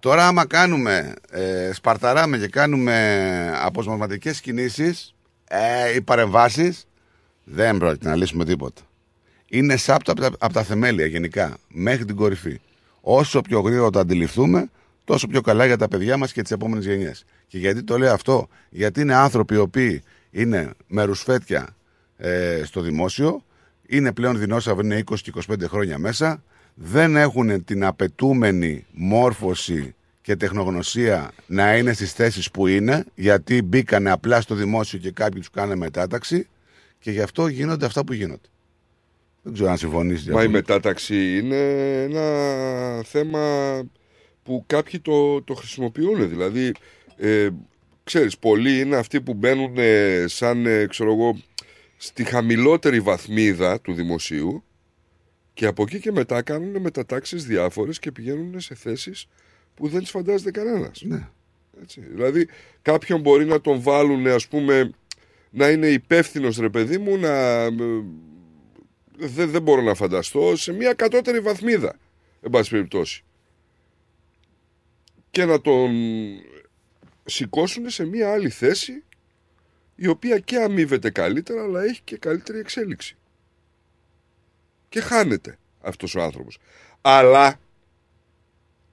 Τώρα 0.00 0.26
άμα 0.26 0.46
κάνουμε, 0.46 1.14
ε, 1.30 1.70
σπαρταράμε 1.72 2.38
και 2.38 2.48
κάνουμε 2.48 3.52
αποσπασματικές 3.62 4.40
κινήσεις 4.40 5.14
ε, 5.48 5.94
ή 5.94 6.00
παρεμβάσεις, 6.00 6.86
δεν 7.44 7.76
πρόκειται 7.76 8.08
να 8.08 8.16
λύσουμε 8.16 8.44
τίποτα. 8.44 8.82
Είναι 9.48 9.76
σάπτο 9.76 10.12
από 10.12 10.20
τα, 10.20 10.30
από 10.38 10.52
τα 10.52 10.62
θεμέλια 10.62 11.06
γενικά, 11.06 11.56
μέχρι 11.68 12.04
την 12.04 12.16
κορυφή. 12.16 12.60
Όσο 13.00 13.40
πιο 13.40 13.60
γρήγορα 13.60 13.90
το 13.90 13.98
αντιληφθούμε, 13.98 14.70
τόσο 15.04 15.26
πιο 15.26 15.40
καλά 15.40 15.66
για 15.66 15.76
τα 15.76 15.88
παιδιά 15.88 16.16
μας 16.16 16.32
και 16.32 16.42
τις 16.42 16.50
επόμενες 16.50 16.84
γενιές. 16.84 17.24
Και 17.46 17.58
γιατί 17.58 17.82
το 17.82 17.98
λέω 17.98 18.12
αυτό, 18.12 18.48
γιατί 18.70 19.00
είναι 19.00 19.14
άνθρωποι 19.14 19.54
οι 19.54 19.58
οποίοι 19.58 20.02
είναι 20.40 20.70
με 20.86 21.02
ρουσφέτια 21.02 21.76
ε, 22.16 22.62
στο 22.64 22.80
δημόσιο, 22.80 23.44
είναι 23.86 24.12
πλέον 24.12 24.38
δεινόσαυροι, 24.38 24.86
είναι 24.86 25.02
20 25.10 25.18
και 25.22 25.32
25 25.48 25.54
χρόνια 25.62 25.98
μέσα, 25.98 26.42
δεν 26.74 27.16
έχουν 27.16 27.64
την 27.64 27.84
απαιτούμενη 27.84 28.86
μόρφωση 28.92 29.94
και 30.20 30.36
τεχνογνωσία 30.36 31.30
να 31.46 31.76
είναι 31.76 31.92
στις 31.92 32.12
θέσεις 32.12 32.50
που 32.50 32.66
είναι, 32.66 33.04
γιατί 33.14 33.62
μπήκανε 33.62 34.10
απλά 34.10 34.40
στο 34.40 34.54
δημόσιο 34.54 34.98
και 34.98 35.10
κάποιοι 35.10 35.38
τους 35.38 35.50
κάνανε 35.50 35.76
μετάταξη 35.76 36.48
και 36.98 37.10
γι' 37.10 37.20
αυτό 37.20 37.46
γίνονται 37.46 37.86
αυτά 37.86 38.04
που 38.04 38.12
γίνονται. 38.12 38.48
Δεν 39.42 39.52
ξέρω 39.52 39.70
αν 39.70 39.76
συμφωνείς. 39.76 40.26
Μα 40.26 40.42
η 40.42 40.48
μετάταξη 40.48 41.38
είναι 41.38 41.56
ένα 42.02 42.22
θέμα 43.02 43.82
που 44.42 44.64
κάποιοι 44.66 45.00
το, 45.00 45.42
το 45.42 45.54
χρησιμοποιούν. 45.54 46.28
Δηλαδή, 46.28 46.72
ε, 47.16 47.48
ξέρεις, 48.08 48.38
πολλοί 48.38 48.80
είναι 48.80 48.96
αυτοί 48.96 49.20
που 49.20 49.34
μπαίνουν 49.34 49.74
ε, 49.76 50.24
σαν, 50.26 50.66
ε, 50.66 50.86
ξέρω 50.86 51.12
εγώ, 51.12 51.38
στη 51.96 52.24
χαμηλότερη 52.24 53.00
βαθμίδα 53.00 53.80
του 53.80 53.92
δημοσίου 53.92 54.64
και 55.54 55.66
από 55.66 55.82
εκεί 55.82 56.00
και 56.00 56.12
μετά 56.12 56.42
κάνουν 56.42 56.80
μετατάξεις 56.80 57.44
διάφορες 57.44 57.98
και 57.98 58.12
πηγαίνουν 58.12 58.60
σε 58.60 58.74
θέσεις 58.74 59.28
που 59.74 59.88
δεν 59.88 60.00
τις 60.00 60.10
φαντάζεται 60.10 60.50
κανένας. 60.50 61.02
Ναι. 61.02 61.28
Έτσι. 61.82 62.00
Δηλαδή, 62.00 62.48
κάποιον 62.82 63.20
μπορεί 63.20 63.44
να 63.44 63.60
τον 63.60 63.82
βάλουν, 63.82 64.26
ας 64.26 64.48
πούμε, 64.48 64.90
να 65.50 65.68
είναι 65.70 65.86
υπεύθυνος 65.86 66.56
ρε 66.58 66.68
παιδί 66.68 66.98
μου, 66.98 67.16
να... 67.16 67.62
ε, 67.62 67.70
Δεν, 69.16 69.50
δεν 69.50 69.62
μπορώ 69.62 69.82
να 69.82 69.94
φανταστώ, 69.94 70.56
σε 70.56 70.72
μια 70.72 70.92
κατώτερη 70.92 71.40
βαθμίδα, 71.40 71.98
εν 72.40 72.50
πάση 72.50 72.70
περιπτώσει. 72.70 73.24
Και 75.30 75.44
να 75.44 75.60
τον 75.60 75.90
σηκώσουν 77.28 77.90
σε 77.90 78.04
μια 78.04 78.32
άλλη 78.32 78.48
θέση, 78.48 79.02
η 79.94 80.06
οποία 80.06 80.38
και 80.38 80.56
αμείβεται 80.56 81.10
καλύτερα, 81.10 81.62
αλλά 81.62 81.82
έχει 81.82 82.00
και 82.04 82.16
καλύτερη 82.16 82.58
εξέλιξη. 82.58 83.16
Και 84.88 85.00
χάνεται 85.00 85.58
αυτός 85.80 86.14
ο 86.14 86.22
άνθρωπος. 86.22 86.58
Αλλά 87.00 87.60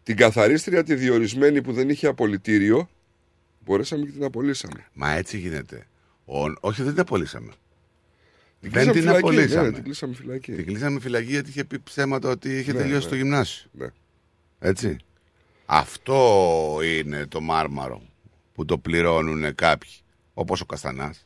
την 0.03 0.15
καθαρίστρια 0.15 0.83
τη 0.83 0.95
διορισμένη 0.95 1.61
που 1.61 1.73
δεν 1.73 1.89
είχε 1.89 2.07
απολυτήριο, 2.07 2.89
μπορέσαμε 3.59 4.05
και 4.05 4.11
την 4.11 4.23
απολύσαμε. 4.23 4.85
Μα 4.93 5.11
έτσι 5.11 5.37
γίνεται. 5.37 5.87
Ο, 6.25 6.35
όχι, 6.59 6.83
δεν 6.83 6.91
την 6.91 7.01
απολύσαμε. 7.01 7.51
Την 8.61 8.71
δεν 8.71 8.91
κλείσαμε 8.91 8.93
την 8.93 9.01
φυλακή, 9.01 9.17
απολύσαμε. 9.17 9.67
ναι, 9.67 9.73
την 9.73 9.83
κλείσαμε 9.83 10.13
φυλακή. 10.13 10.51
Την 10.51 10.65
κλείσαμε 10.65 10.99
φυλακή 10.99 11.29
γιατί 11.29 11.49
είχε 11.49 11.63
πει 11.63 11.79
ψέματα 11.79 12.29
ότι 12.29 12.57
είχε 12.57 12.73
Ναι, 12.73 12.79
τελειώσει 12.79 13.03
ναι. 13.03 13.09
το 13.09 13.15
γυμνάσιο. 13.15 13.69
Ναι. 13.71 13.87
Έτσι. 14.59 14.97
Αυτό 15.65 16.79
είναι 16.83 17.25
το 17.27 17.41
μάρμαρο 17.41 18.01
που 18.55 18.65
το 18.65 18.77
πληρώνουν 18.77 19.55
κάποιοι. 19.55 19.91
Όπως 20.33 20.61
ο 20.61 20.65
Καστανάς 20.65 21.25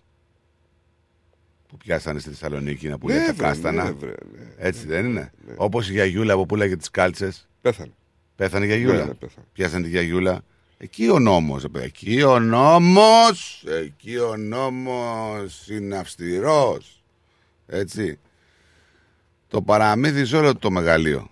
που 1.67 1.77
πιάσανε 1.77 2.19
στη 2.19 2.29
Θεσσαλονίκη 2.29 2.87
να 2.87 2.97
πουλάει 2.97 3.19
Ναι, 3.19 3.25
τα 3.25 3.33
βρε, 3.33 3.43
κάστανα. 3.47 3.83
ναι, 3.83 3.91
βρε, 3.91 4.07
ναι. 4.31 4.47
Έτσι 4.57 4.85
δεν 4.87 5.05
είναι. 5.05 5.31
Όπως 5.55 5.89
η 5.89 5.91
Γιαγιούλα 5.91 6.35
που 6.35 6.45
πουλάγε 6.45 6.75
τις 6.75 6.89
κάλτσες. 6.91 7.47
Πέθανε. 7.61 7.91
Πέθανε 8.35 8.65
η 8.65 8.67
Γιαγιούλα. 8.67 8.97
Ναι, 8.97 9.03
ναι, 9.03 9.13
πέθανε. 9.13 9.45
Πιάσανε 9.53 9.83
τη 9.83 9.89
Γιαγιούλα. 9.89 10.41
Εκεί 10.77 11.09
ο 11.09 11.19
νόμος, 11.19 11.61
ρε 11.61 11.67
παιδί. 11.67 11.85
Εκεί 11.85 12.23
ο 12.23 12.39
νόμος, 12.39 13.63
εκεί 13.67 14.17
ο 14.17 14.37
νόμος 14.37 15.67
είναι 15.69 15.97
αυστηρός. 15.97 17.03
Έτσι. 17.67 18.19
Το 19.47 19.61
παραμύθι 19.61 20.25
σε 20.25 20.37
όλο 20.37 20.55
το 20.55 20.71
μεγαλείο. 20.71 21.29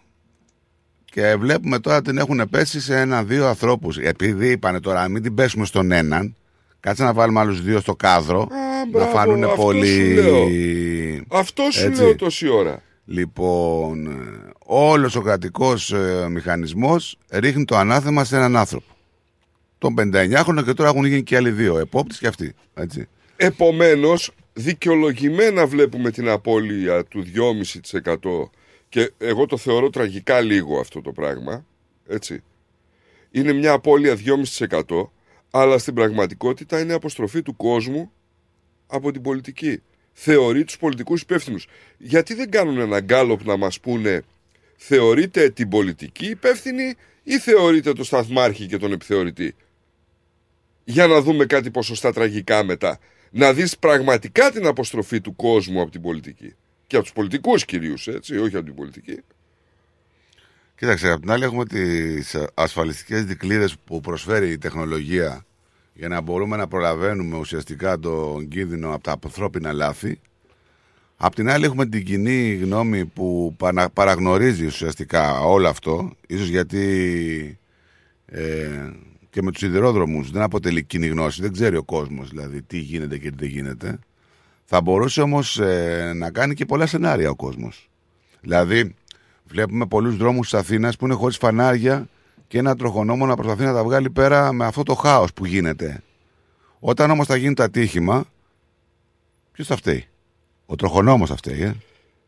Και 1.11 1.35
βλέπουμε 1.35 1.79
τώρα 1.79 2.01
την 2.01 2.17
έχουν 2.17 2.47
πέσει 2.49 2.81
σε 2.81 2.99
ένα-δύο 2.99 3.47
ανθρώπους. 3.47 3.97
Επειδή 3.97 4.49
είπανε 4.51 4.79
τώρα, 4.79 5.07
μην 5.07 5.21
την 5.23 5.35
πέσουμε 5.35 5.65
στον 5.65 5.91
έναν, 5.91 6.35
κάτσε 6.79 7.03
να 7.03 7.13
βάλουμε 7.13 7.39
άλλους 7.39 7.61
δύο 7.61 7.79
στο 7.79 7.95
κάδρο, 7.95 8.47
να 8.49 8.87
μπράβο, 8.91 9.11
φανούν 9.11 9.43
αυτό 9.43 9.55
πολύ. 9.61 10.15
σου 10.15 10.21
λέω. 10.21 10.47
Αυτό 11.27 11.63
σου 11.71 11.85
Έτσι. 11.85 12.01
λέω 12.01 12.15
τόση 12.15 12.47
ώρα. 12.47 12.81
Λοιπόν, 13.05 14.07
ε, 14.07 14.49
όλος 14.65 15.15
ο 15.15 15.21
κρατικός 15.21 15.91
ε, 15.91 16.27
μηχανισμός 16.29 17.17
ρίχνει 17.29 17.65
το 17.65 17.77
ανάθεμα 17.77 18.23
σε 18.23 18.35
έναν 18.35 18.55
άνθρωπο. 18.55 18.85
Τον 19.77 19.95
59χρονο 19.99 20.63
και 20.65 20.73
τώρα 20.73 20.89
έχουν 20.89 21.05
γίνει 21.05 21.23
και 21.23 21.35
άλλοι 21.35 21.51
δύο, 21.51 21.77
επόπτης 21.77 22.17
και 22.17 22.27
αυτοί. 22.27 22.53
Έτσι. 22.73 23.07
Επομένως, 23.35 24.31
δικαιολογημένα 24.53 25.65
βλέπουμε 25.67 26.11
την 26.11 26.29
απώλεια 26.29 27.03
του 27.05 27.23
2,5% 27.23 28.49
και 28.97 29.11
εγώ 29.17 29.45
το 29.45 29.57
θεωρώ 29.57 29.89
τραγικά 29.89 30.41
λίγο 30.41 30.79
αυτό 30.79 31.01
το 31.01 31.11
πράγμα, 31.11 31.65
έτσι. 32.07 32.43
Είναι 33.31 33.53
μια 33.53 33.71
απώλεια 33.71 34.17
2,5% 34.57 35.09
αλλά 35.51 35.77
στην 35.77 35.93
πραγματικότητα 35.93 36.79
είναι 36.79 36.93
αποστροφή 36.93 37.41
του 37.41 37.55
κόσμου 37.55 38.11
από 38.87 39.11
την 39.11 39.21
πολιτική. 39.21 39.81
Θεωρεί 40.13 40.63
τους 40.63 40.77
πολιτικούς 40.77 41.21
υπεύθυνους. 41.21 41.67
Γιατί 41.97 42.33
δεν 42.33 42.49
κάνουν 42.49 42.79
ένα 42.79 42.99
γκάλωπ 42.99 43.43
να 43.45 43.57
μας 43.57 43.79
πούνε 43.79 44.23
θεωρείτε 44.75 45.49
την 45.49 45.69
πολιτική 45.69 46.25
υπεύθυνη 46.25 46.93
ή 47.23 47.39
θεωρείτε 47.39 47.93
το 47.93 48.03
σταθμάρχη 48.03 48.65
και 48.65 48.77
τον 48.77 48.91
επιθεωρητή; 48.91 49.55
Για 50.83 51.07
να 51.07 51.21
δούμε 51.21 51.45
κάτι 51.45 51.71
ποσοστά 51.71 52.13
τραγικά 52.13 52.63
μετά. 52.63 52.99
Να 53.31 53.53
δεις 53.53 53.77
πραγματικά 53.77 54.51
την 54.51 54.65
αποστροφή 54.65 55.21
του 55.21 55.35
κόσμου 55.35 55.81
από 55.81 55.91
την 55.91 56.01
πολιτική. 56.01 56.55
Και 56.87 56.95
από 56.95 57.05
τους 57.05 57.13
πολιτικούς 57.13 57.65
κυρίως, 57.65 58.07
έτσι, 58.07 58.37
όχι 58.37 58.55
από 58.55 58.65
την 58.65 58.75
πολιτική. 58.75 59.19
Κοίταξε, 60.75 61.11
απ' 61.11 61.21
την 61.21 61.31
άλλη 61.31 61.43
έχουμε 61.43 61.65
τις 61.65 62.37
ασφαλιστικές 62.53 63.25
δικλείδες 63.25 63.75
που 63.85 64.01
προσφέρει 64.01 64.51
η 64.51 64.57
τεχνολογία 64.57 65.45
για 65.93 66.07
να 66.07 66.21
μπορούμε 66.21 66.57
να 66.57 66.67
προλαβαίνουμε 66.67 67.37
ουσιαστικά 67.37 67.99
τον 67.99 68.47
κίνδυνο 68.47 68.93
από 68.93 69.03
τα 69.03 69.19
ανθρώπινα 69.23 69.73
λάθη. 69.73 70.19
Απ' 71.17 71.35
την 71.35 71.49
άλλη 71.49 71.65
έχουμε 71.65 71.85
την 71.85 72.05
κοινή 72.05 72.53
γνώμη 72.53 73.05
που 73.05 73.53
παρα- 73.57 73.89
παραγνωρίζει 73.89 74.65
ουσιαστικά 74.65 75.39
όλο 75.39 75.67
αυτό, 75.67 76.11
ίσως 76.27 76.47
γιατί 76.47 77.59
ε, 78.25 78.91
και 79.29 79.41
με 79.41 79.51
τους 79.51 79.59
σιδηρόδρομους 79.59 80.31
δεν 80.31 80.41
αποτελεί 80.41 80.83
κοινή 80.83 81.07
γνώση, 81.07 81.41
δεν 81.41 81.51
ξέρει 81.53 81.75
ο 81.75 81.83
κόσμος 81.83 82.29
δηλαδή 82.29 82.61
τι 82.61 82.77
γίνεται 82.77 83.17
και 83.17 83.29
τι 83.29 83.35
δεν 83.37 83.49
γίνεται. 83.49 83.99
Θα 84.69 84.81
μπορούσε 84.81 85.21
όμως 85.21 85.59
να 86.15 86.31
κάνει 86.31 86.53
και 86.53 86.65
πολλά 86.65 86.85
σενάρια 86.85 87.29
ο 87.29 87.35
κόσμος. 87.35 87.89
Δηλαδή, 88.41 88.95
βλέπουμε 89.43 89.85
πολλούς 89.85 90.17
δρόμους 90.17 90.49
της 90.49 90.59
Αθήνας 90.59 90.95
που 90.95 91.05
είναι 91.05 91.13
χωρίς 91.13 91.37
φανάρια 91.37 92.07
και 92.47 92.57
ένα 92.57 92.75
τροχονόμο 92.75 93.25
να 93.25 93.35
προσπαθεί 93.35 93.63
να 93.63 93.73
τα 93.73 93.83
βγάλει 93.83 94.09
πέρα 94.09 94.51
με 94.53 94.65
αυτό 94.65 94.83
το 94.83 94.93
χάος 94.95 95.33
που 95.33 95.45
γίνεται. 95.45 96.01
Όταν 96.79 97.11
όμως 97.11 97.27
θα 97.27 97.35
γίνει 97.35 97.53
το 97.53 97.63
ατύχημα, 97.63 98.25
ποιος 99.51 99.67
θα 99.67 99.75
φταίει; 99.75 100.05
Ο 100.65 100.75
τροχονόμος 100.75 101.29
θα 101.29 101.35
φταίει, 101.35 101.61
ε. 101.61 101.75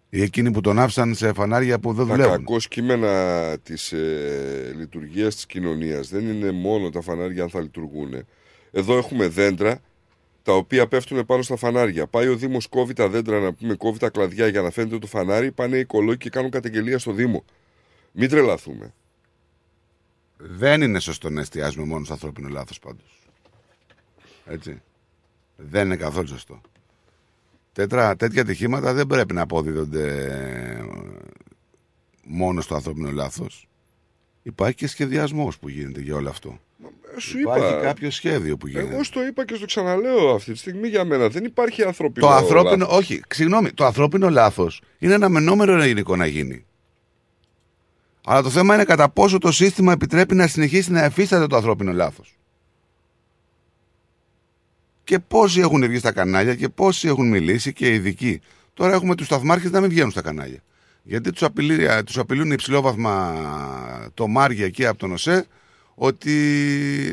Ή 0.09 0.21
εκείνοι 0.21 0.51
που 0.51 0.61
τον 0.61 0.79
άφησαν 0.79 1.15
σε 1.15 1.33
φανάρια 1.33 1.79
που 1.79 1.93
δεν 1.93 2.07
Τα 2.07 2.11
δουλεύουν. 2.13 2.35
κακός 2.37 2.67
κείμενα 2.67 3.57
της 3.63 3.91
ε, 3.91 4.73
λειτουργίας 4.77 5.35
της 5.35 5.45
κοινωνίας 5.45 6.09
δεν 6.09 6.29
είναι 6.29 6.51
μόνο 6.51 6.89
τα 6.89 7.01
φανάρια 7.01 7.43
αν 7.43 7.49
θα 7.49 7.61
λειτουργούν. 7.61 8.25
Εδώ 8.71 8.97
έχουμε 8.97 9.27
δέντρα 9.27 9.79
τα 10.49 10.55
οποία 10.55 10.87
πέφτουν 10.87 11.25
πάνω 11.25 11.41
στα 11.41 11.55
φανάρια. 11.55 12.07
Πάει 12.07 12.27
ο 12.27 12.35
Δήμος, 12.35 12.67
κόβει 12.67 12.93
τα 12.93 13.09
δέντρα, 13.09 13.39
να 13.39 13.53
πούμε, 13.53 13.75
κόβει 13.75 13.99
τα 13.99 14.09
κλαδιά 14.09 14.47
για 14.47 14.61
να 14.61 14.69
φαίνεται 14.69 14.99
το 14.99 15.07
φανάρι. 15.07 15.51
Πάνε 15.51 15.77
οι 15.77 15.79
οικολόγοι 15.79 16.17
και 16.17 16.29
κάνουν 16.29 16.51
καταγγελία 16.51 16.99
στο 16.99 17.11
Δήμο. 17.11 17.43
Μην 18.11 18.29
τρελαθούμε. 18.29 18.93
Δεν 20.37 20.81
είναι 20.81 20.99
σωστό 20.99 21.29
να 21.29 21.41
εστιάζουμε 21.41 21.85
μόνο 21.85 22.03
στο 22.03 22.13
ανθρώπινο 22.13 22.47
λάθος 22.47 22.79
πάντως. 22.79 23.19
Έτσι. 24.45 24.81
Δεν 25.55 25.85
είναι 25.85 25.95
καθόλου 25.95 26.27
σωστό. 26.27 26.61
Τέτρα, 27.73 28.15
τέτοια 28.15 28.41
ατυχήματα 28.41 28.93
δεν 28.93 29.07
πρέπει 29.07 29.33
να 29.33 29.41
αποδίδονται 29.41 30.25
ε, 30.25 30.83
μόνο 32.23 32.61
στο 32.61 32.75
ανθρώπινο 32.75 33.11
λάθος. 33.11 33.68
Υπάρχει 34.49 34.75
και 34.75 34.87
σχεδιασμός 34.87 35.57
που 35.57 35.69
γίνεται 35.69 36.01
για 36.01 36.15
όλο 36.15 36.29
αυτό. 36.29 36.59
Σου 37.17 37.39
Υπάρχει 37.39 37.67
είπα. 37.67 37.81
κάποιο 37.81 38.11
σχέδιο 38.11 38.57
που 38.57 38.67
γίνεται. 38.67 38.93
Εγώ 38.93 39.03
στο 39.03 39.25
είπα 39.25 39.45
και 39.45 39.55
στο 39.55 39.65
ξαναλέω 39.65 40.29
αυτή 40.29 40.51
τη 40.51 40.57
στιγμή 40.57 40.87
για 40.87 41.05
μένα. 41.05 41.27
Δεν 41.29 41.43
υπάρχει 41.43 41.83
ανθρωπινό. 41.83 42.27
Το 42.27 42.33
ανθρώπινο, 42.33 42.85
λάθος. 42.85 42.97
όχι, 42.97 43.21
συγγνώμη, 43.29 43.71
το 43.71 43.85
ανθρώπινο 43.85 44.29
λάθος 44.29 44.81
είναι 44.97 45.13
αναμενόμενο 45.13 45.83
υλικό 45.83 46.15
να 46.15 46.25
γίνει. 46.25 46.65
Αλλά 48.23 48.41
το 48.41 48.49
θέμα 48.49 48.73
είναι 48.73 48.83
κατά 48.83 49.09
πόσο 49.09 49.37
το 49.37 49.51
σύστημα 49.51 49.91
επιτρέπει 49.91 50.35
να 50.35 50.47
συνεχίσει 50.47 50.91
να 50.91 51.03
εφίσταται 51.03 51.47
το 51.47 51.55
ανθρώπινο 51.55 51.91
λάθος. 51.91 52.37
Και 55.03 55.19
πόσοι 55.19 55.59
έχουν 55.59 55.87
βγει 55.87 55.97
στα 55.97 56.11
κανάλια 56.11 56.55
και 56.55 56.69
πόσοι 56.69 57.07
έχουν 57.07 57.29
μιλήσει 57.29 57.73
και 57.73 57.89
οι 57.89 57.93
ειδικοί. 57.93 58.41
Τώρα 58.73 58.93
έχουμε 58.93 59.15
τους 59.15 59.25
σταθμάρχες 59.25 59.71
να 59.71 59.79
μην 59.81 59.89
βγαίνουν 59.89 60.11
στα 60.11 60.21
κανάλια. 60.21 60.59
Γιατί 61.03 61.31
τους 61.31 61.43
απειλεί, 61.43 62.03
τους 62.03 62.17
απειλούν 62.17 62.51
υψηλόβαθμα 62.51 64.11
το 64.13 64.27
Μάρια 64.27 64.65
εκεί 64.65 64.85
από 64.85 64.97
τον 64.97 65.11
ΟΣΕ 65.11 65.45
ότι 65.95 66.31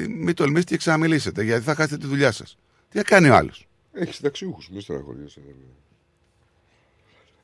μην 0.09 0.35
τολμήσετε 0.35 0.71
και 0.71 0.77
ξαναμιλήσετε 0.77 1.43
γιατί 1.43 1.65
θα 1.65 1.75
χάσετε 1.75 1.97
τη 1.97 2.07
δουλειά 2.07 2.33
σας. 2.33 2.59
Τι 2.91 2.99
θα 2.99 3.05
κάνει 3.05 3.29
ο 3.29 3.35
άλλος; 3.35 3.67
Έχεις 3.93 4.15
συνταξιούχου, 4.15 4.63
μην 4.71 4.81
στεναχωριέσαι. 4.81 5.41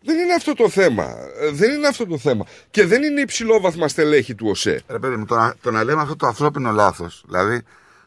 Δεν 0.05 0.19
είναι 0.19 0.35
αυτό 0.35 0.55
το 0.55 0.69
θέμα. 0.69 1.17
Ε, 1.41 1.51
Δεν 1.51 1.73
είναι 1.73 1.87
αυτό 1.87 2.07
το 2.07 2.19
θέμα. 2.19 2.47
Και 2.71 2.87
δεν 2.87 3.03
είναι 3.03 3.21
υψηλόβαθμα 3.21 3.89
στελέχη 3.89 4.35
του 4.35 4.47
ΟΣΕ. 4.49 4.83
Ρε 4.89 4.99
παιδί 4.99 5.17
μου, 5.17 5.25
το 5.25 5.35
να, 5.35 5.55
το 5.61 5.71
να 5.71 5.85
λέμε 5.85 6.01
αυτό 6.01 6.17
το 6.17 6.27
ανθρώπινο 6.27 6.71
λάθος, 6.71 7.23
δηλαδή 7.27 7.63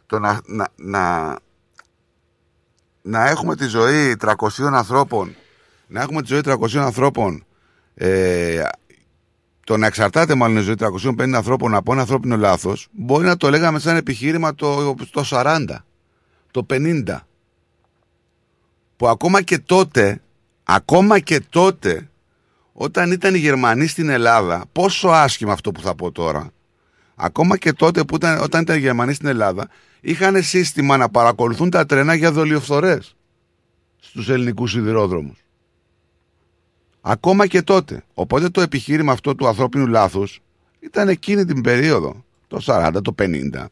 το 0.05 0.19
να, 0.19 0.41
να, 0.45 0.67
να, 0.75 1.35
να 3.01 3.29
έχουμε 3.29 3.55
τη 3.55 3.65
ζωή 3.65 4.15
300 4.21 4.33
ανθρώπων, 4.59 5.35
να 5.87 6.01
έχουμε 6.01 6.21
τη 6.21 6.27
ζωή 6.27 6.41
300 6.45 6.75
ανθρώπων, 6.75 7.45
ε, 7.95 8.61
το 9.65 9.77
να 9.77 9.85
εξαρτάται 9.85 10.35
μάλλον 10.35 10.57
η 10.57 10.61
ζωή 10.61 10.75
350 10.79 11.31
ανθρώπων 11.33 11.75
από 11.75 11.91
ένα 11.91 12.01
ανθρώπινο 12.01 12.37
λάθος, 12.37 12.87
μπορεί 12.91 13.25
να 13.25 13.37
το 13.37 13.49
λέγαμε 13.49 13.79
σαν 13.79 13.95
επιχείρημα 13.95 14.55
το, 14.55 14.95
το 15.11 15.25
40, 15.29 15.65
το 16.51 16.65
50. 16.69 17.03
Που 18.97 19.07
ακόμα 19.07 19.41
και 19.41 19.59
τότε, 19.59 20.21
ακόμα 20.63 21.19
και 21.19 21.39
τότε, 21.49 22.09
όταν 22.73 23.11
ήταν 23.11 23.35
οι 23.35 23.37
Γερμανοί 23.37 23.87
στην 23.87 24.09
Ελλάδα, 24.09 24.65
πόσο 24.71 25.07
άσχημα 25.07 25.53
αυτό 25.53 25.71
που 25.71 25.81
θα 25.81 25.95
πω 25.95 26.11
τώρα, 26.11 26.51
ακόμα 27.15 27.57
και 27.57 27.73
τότε 27.73 28.03
που 28.03 28.15
ήταν, 28.15 28.41
όταν 28.41 28.61
ήταν 28.61 28.75
οι 28.75 28.79
Γερμανοί 28.79 29.13
στην 29.13 29.27
Ελλάδα, 29.27 29.69
είχαν 30.01 30.43
σύστημα 30.43 30.97
να 30.97 31.09
παρακολουθούν 31.09 31.69
τα 31.69 31.85
τρένα 31.85 32.13
για 32.13 32.31
δολιοφθορές 32.31 33.15
στους 33.99 34.29
ελληνικούς 34.29 34.71
σιδηρόδρομους. 34.71 35.44
Ακόμα 37.07 37.47
και 37.47 37.61
τότε. 37.61 38.03
Οπότε 38.13 38.49
το 38.49 38.61
επιχείρημα 38.61 39.11
αυτό 39.11 39.35
του 39.35 39.47
ανθρώπινου 39.47 39.87
λάθους 39.87 40.41
ήταν 40.79 41.09
εκείνη 41.09 41.45
την 41.45 41.61
περίοδο, 41.61 42.25
το 42.47 42.61
40, 42.65 43.01
το 43.03 43.15
50. 43.19 43.65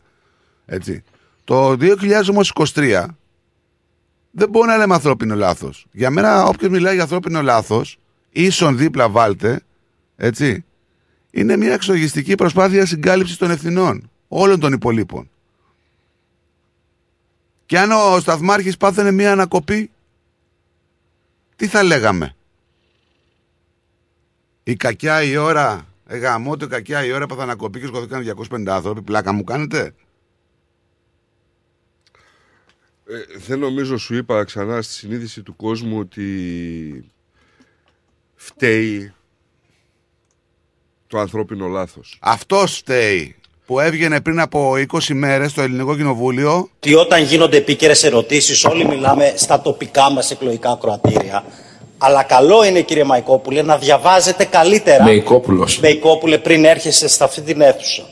Έτσι. 0.65 1.03
Το 1.43 1.77
2023 2.73 3.05
δεν 4.31 4.49
μπορεί 4.49 4.67
να 4.67 4.77
λέμε 4.77 4.93
ανθρώπινο 4.93 5.35
λάθος. 5.35 5.85
Για 5.91 6.09
μένα 6.09 6.45
όποιος 6.45 6.71
μιλάει 6.71 6.93
για 6.93 7.03
ανθρώπινο 7.03 7.41
λάθος, 7.41 7.99
ίσον 8.29 8.77
δίπλα 8.77 9.09
βάλτε, 9.09 9.61
έτσι, 10.15 10.65
είναι 11.31 11.57
μια 11.57 11.73
εξογιστική 11.73 12.35
προσπάθεια 12.35 12.85
συγκάλυψης 12.85 13.37
των 13.37 13.51
ευθυνών 13.51 14.09
όλων 14.27 14.59
των 14.59 14.73
υπολείπων. 14.73 15.29
Και 17.65 17.79
αν 17.79 17.91
ο 17.91 18.19
σταθμάρχης 18.19 18.77
πάθαινε 18.77 19.11
μια 19.11 19.31
ανακοπή, 19.31 19.91
τι 21.55 21.67
θα 21.67 21.83
λέγαμε; 21.83 22.35
Η 24.63 24.75
κακιά 24.75 25.23
η 25.23 25.37
ώρα, 25.37 25.87
ε, 26.07 26.17
γαμώ 26.17 26.57
το 26.57 26.65
η 26.65 26.67
κακιά 26.67 27.05
η 27.05 27.11
ώρα 27.11 27.25
που 27.25 27.35
θα 27.35 27.43
ανακοπεί 27.43 27.79
και 27.79 27.85
σκοτώθηκαν 27.85 28.35
250 28.51 28.67
άνθρωποι, 28.67 29.01
πλάκα 29.01 29.31
μου 29.31 29.43
κάνετε. 29.43 29.93
Ε, 33.07 33.37
δεν 33.47 33.59
νομίζω, 33.59 33.97
σου 33.97 34.15
είπα 34.15 34.43
ξανά 34.43 34.81
στη 34.81 34.93
συνείδηση 34.93 35.41
του 35.41 35.55
κόσμου 35.55 35.99
ότι 35.99 37.11
φταίει 38.35 39.13
το 41.07 41.19
ανθρώπινο 41.19 41.67
λάθος. 41.67 42.17
Αυτό 42.21 42.67
φταίει 42.67 43.35
που 43.65 43.79
έβγαινε 43.79 44.21
πριν 44.21 44.39
από 44.39 44.73
20 44.91 45.13
μέρες 45.13 45.51
στο 45.51 45.61
Ελληνικό 45.61 45.95
Κοινοβούλιο 45.95 46.69
ότι 46.75 46.93
όταν 46.93 47.23
γίνονται 47.23 47.57
επίκαιρες 47.57 48.03
ερωτήσεις, 48.03 48.63
όλοι 48.63 48.87
μιλάμε 48.87 49.33
στα 49.35 49.61
τοπικά 49.61 50.11
μας 50.11 50.31
εκλογικά 50.31 50.71
ακροατήρια. 50.71 51.43
Αλλά 52.05 52.23
καλό 52.23 52.63
είναι, 52.63 52.81
κύριε 52.81 53.03
Μαϊκόπουλε, 53.03 53.61
να 53.61 53.77
διαβάζετε 53.77 54.45
καλύτερα. 54.45 55.03
Μεϊκόπουλος. 55.03 55.79
Μεϊκόπουλε, 55.79 56.37
πριν 56.37 56.65
έρχεστε 56.65 57.07
σε 57.07 57.23
αυτή 57.23 57.41
την 57.41 57.61
αίθουσα. 57.61 58.03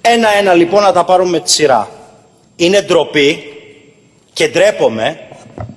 Ένα-ένα 0.00 0.54
λοιπόν 0.54 0.82
να 0.82 0.92
τα 0.92 1.04
πάρουμε 1.04 1.30
με 1.30 1.40
τη 1.40 1.50
σειρά. 1.50 1.88
Είναι 2.56 2.80
ντροπή 2.80 3.42
και 4.32 4.48
ντρέπομαι 4.48 5.20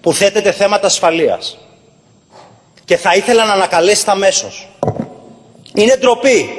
που 0.02 0.14
θέτετε 0.14 0.52
θέματα 0.52 0.88
ασφαλείας. 0.88 1.58
Και 2.86 2.98
θα 2.98 3.16
ήθελα 3.16 3.46
να 3.46 3.54
ανακαλέσετε 3.54 4.12
αμέσω. 4.12 4.52
Είναι 5.74 5.96
ντροπή. 5.96 6.50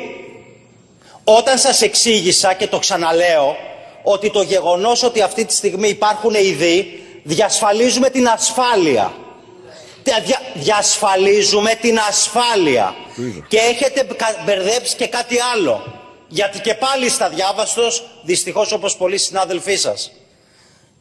Όταν 1.24 1.59
σας 1.59 1.82
εξήγησα 1.82 2.53
και 2.55 2.66
το 2.66 2.78
ξαναλέω 2.78 3.57
ότι 4.03 4.31
το 4.31 4.43
γεγονός 4.43 5.03
ότι 5.03 5.20
αυτή 5.20 5.45
τη 5.45 5.55
στιγμή 5.55 5.89
υπάρχουν 5.89 6.35
ειδοί 6.35 7.03
διασφαλίζουμε 7.23 8.11
την 8.11 8.28
ασφάλεια. 8.28 9.12
Τε- 10.05 10.24
δια- 10.24 10.40
διασφαλίζουμε 10.55 11.74
την 11.81 11.98
ασφάλεια. 12.09 12.94
Και 13.48 13.59
έχετε 13.59 14.06
κα- 14.16 14.43
μπερδέψει 14.44 14.97
και 14.97 15.06
κάτι 15.06 15.36
άλλο. 15.55 15.82
Γιατί 16.28 16.60
και 16.60 16.74
πάλι 16.74 17.09
στα 17.09 17.28
διάβαστος, 17.28 18.05
δυστυχώς 18.22 18.72
όπως 18.72 18.97
πολλοί 18.97 19.18
συνάδελφοί 19.18 19.76
σας, 19.76 20.12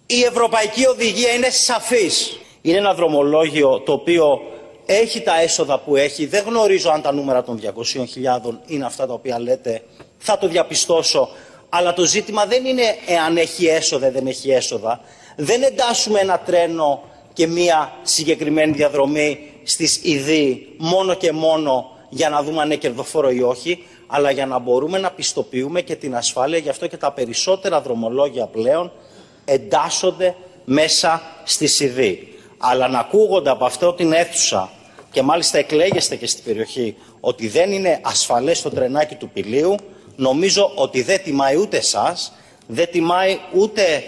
η 0.06 0.24
Ευρωπαϊκή 0.24 0.86
Οδηγία 0.88 1.32
είναι 1.32 1.50
σαφής. 1.50 2.38
Είναι 2.62 2.78
ένα 2.78 2.94
δρομολόγιο 2.94 3.80
το 3.80 3.92
οποίο 3.92 4.40
έχει 4.86 5.22
τα 5.22 5.42
έσοδα 5.42 5.80
που 5.80 5.96
έχει. 5.96 6.26
Δεν 6.26 6.44
γνωρίζω 6.48 6.90
αν 6.90 7.02
τα 7.02 7.12
νούμερα 7.14 7.44
των 7.44 7.60
200.000 7.60 8.60
είναι 8.66 8.86
αυτά 8.86 9.08
τα 9.08 9.14
οποία 9.14 9.40
λέτε. 9.40 9.82
Θα 10.18 10.38
το 10.38 10.48
διαπιστώσω. 10.48 11.30
Αλλά 11.70 11.94
το 11.94 12.04
ζήτημα 12.06 12.46
δεν 12.46 12.66
είναι 12.66 12.96
εάν 13.08 13.38
έχει 13.38 13.66
έσοδα 13.68 14.08
ή 14.08 14.10
δεν 14.10 14.28
έχει 14.28 14.52
έσοδα. 14.52 15.02
Δεν 15.36 15.64
εντάσσουμε 15.64 16.20
ένα 16.20 16.40
τρένο 16.40 17.04
και 17.34 17.48
μία 17.48 17.94
συγκεκριμένη 18.02 18.72
διαδρομή 18.72 19.40
στις 19.64 20.00
ιδί 20.04 20.68
μόνο 20.78 21.14
και 21.14 21.32
μόνο 21.32 21.92
για 22.10 22.30
να 22.30 22.44
δούμε 22.44 22.60
αν 22.60 22.66
είναι 22.66 22.76
κερδοφόρο 22.76 23.32
ή 23.32 23.42
όχι, 23.42 23.84
αλλά 24.08 24.32
για 24.32 24.46
να 24.46 24.60
μπορούμε 24.60 24.98
να 24.98 25.12
πιστοποιούμε 25.12 25.82
και 25.82 25.96
την 25.96 26.16
ασφάλεια. 26.16 26.58
Γι' 26.58 26.70
αυτό 26.70 26.88
και 26.88 26.98
τα 26.98 27.12
περισσότερα 27.12 27.82
δρομολόγια 27.82 28.46
πλέον 28.46 28.92
εντάσσονται 29.46 30.36
μέσα 30.66 31.22
στη 31.44 31.68
ΣΥΔΗ. 31.68 32.28
Αλλά 32.58 32.88
να 32.88 33.00
ακούγονται 33.00 33.50
από 33.50 33.66
αυτό 33.66 33.94
την 33.94 34.14
αίθουσα 34.14 34.70
και 35.12 35.22
μάλιστα 35.22 35.58
εκλέγεστε 35.58 36.16
και 36.16 36.28
στην 36.28 36.44
περιοχή 36.44 36.96
ότι 37.20 37.48
δεν 37.48 37.72
είναι 37.72 38.00
ασφαλές 38.02 38.62
το 38.62 38.70
τρενάκι 38.70 39.16
του 39.16 39.30
Πηλίου, 39.30 39.76
νομίζω 40.16 40.72
ότι 40.76 41.02
δεν 41.02 41.24
τιμάει 41.24 41.58
ούτε 41.58 41.78
εσά, 41.78 42.18
δεν 42.68 42.90
τιμάει 42.92 43.40
ούτε 43.54 44.04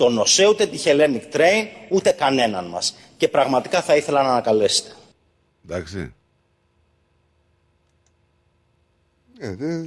τον 0.00 0.18
ΟΣΕ, 0.18 0.46
ούτε 0.48 0.66
τη 0.66 0.78
Hellenic 0.84 1.36
Train, 1.36 1.66
ούτε 1.90 2.10
κανέναν 2.10 2.66
μας. 2.68 2.96
Και 3.16 3.28
πραγματικά 3.28 3.82
θα 3.82 3.96
ήθελα 3.96 4.22
να 4.22 4.28
ανακαλέσετε. 4.30 4.94
Εντάξει. 5.64 6.14
Ε, 9.38 9.54
δε- 9.54 9.84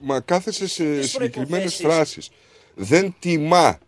μα 0.00 0.20
κάθεσαι 0.20 0.68
σε 0.68 1.02
συγκεκριμένε 1.02 1.46
προϋποθέσεις. 1.48 1.80
φράσεις. 1.80 2.30
δεν 2.74 3.14
τιμά 3.18 3.78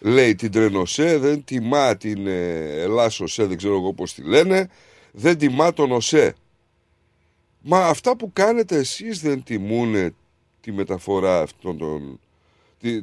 λέει 0.00 0.34
την 0.34 0.50
Τρενοσέ, 0.52 1.18
δεν 1.18 1.44
τιμά 1.44 1.96
την 1.96 2.26
ε, 2.26 2.66
Ελλάσοσέ, 2.80 3.44
δεν 3.44 3.56
ξέρω 3.56 3.74
εγώ 3.74 3.92
πώς 3.94 4.14
τη 4.14 4.22
λένε, 4.22 4.68
δεν 5.12 5.38
τιμά 5.38 5.72
τον 5.72 5.92
ΟΣΕ. 5.92 6.34
Μα 7.62 7.86
αυτά 7.86 8.16
που 8.16 8.32
κάνετε 8.32 8.76
εσείς 8.76 9.20
δεν 9.20 9.42
τιμούν 9.42 10.14
τη 10.60 10.72
μεταφορά 10.72 11.40
αυτών 11.40 11.78
των, 11.78 11.98
τη- 12.10 12.29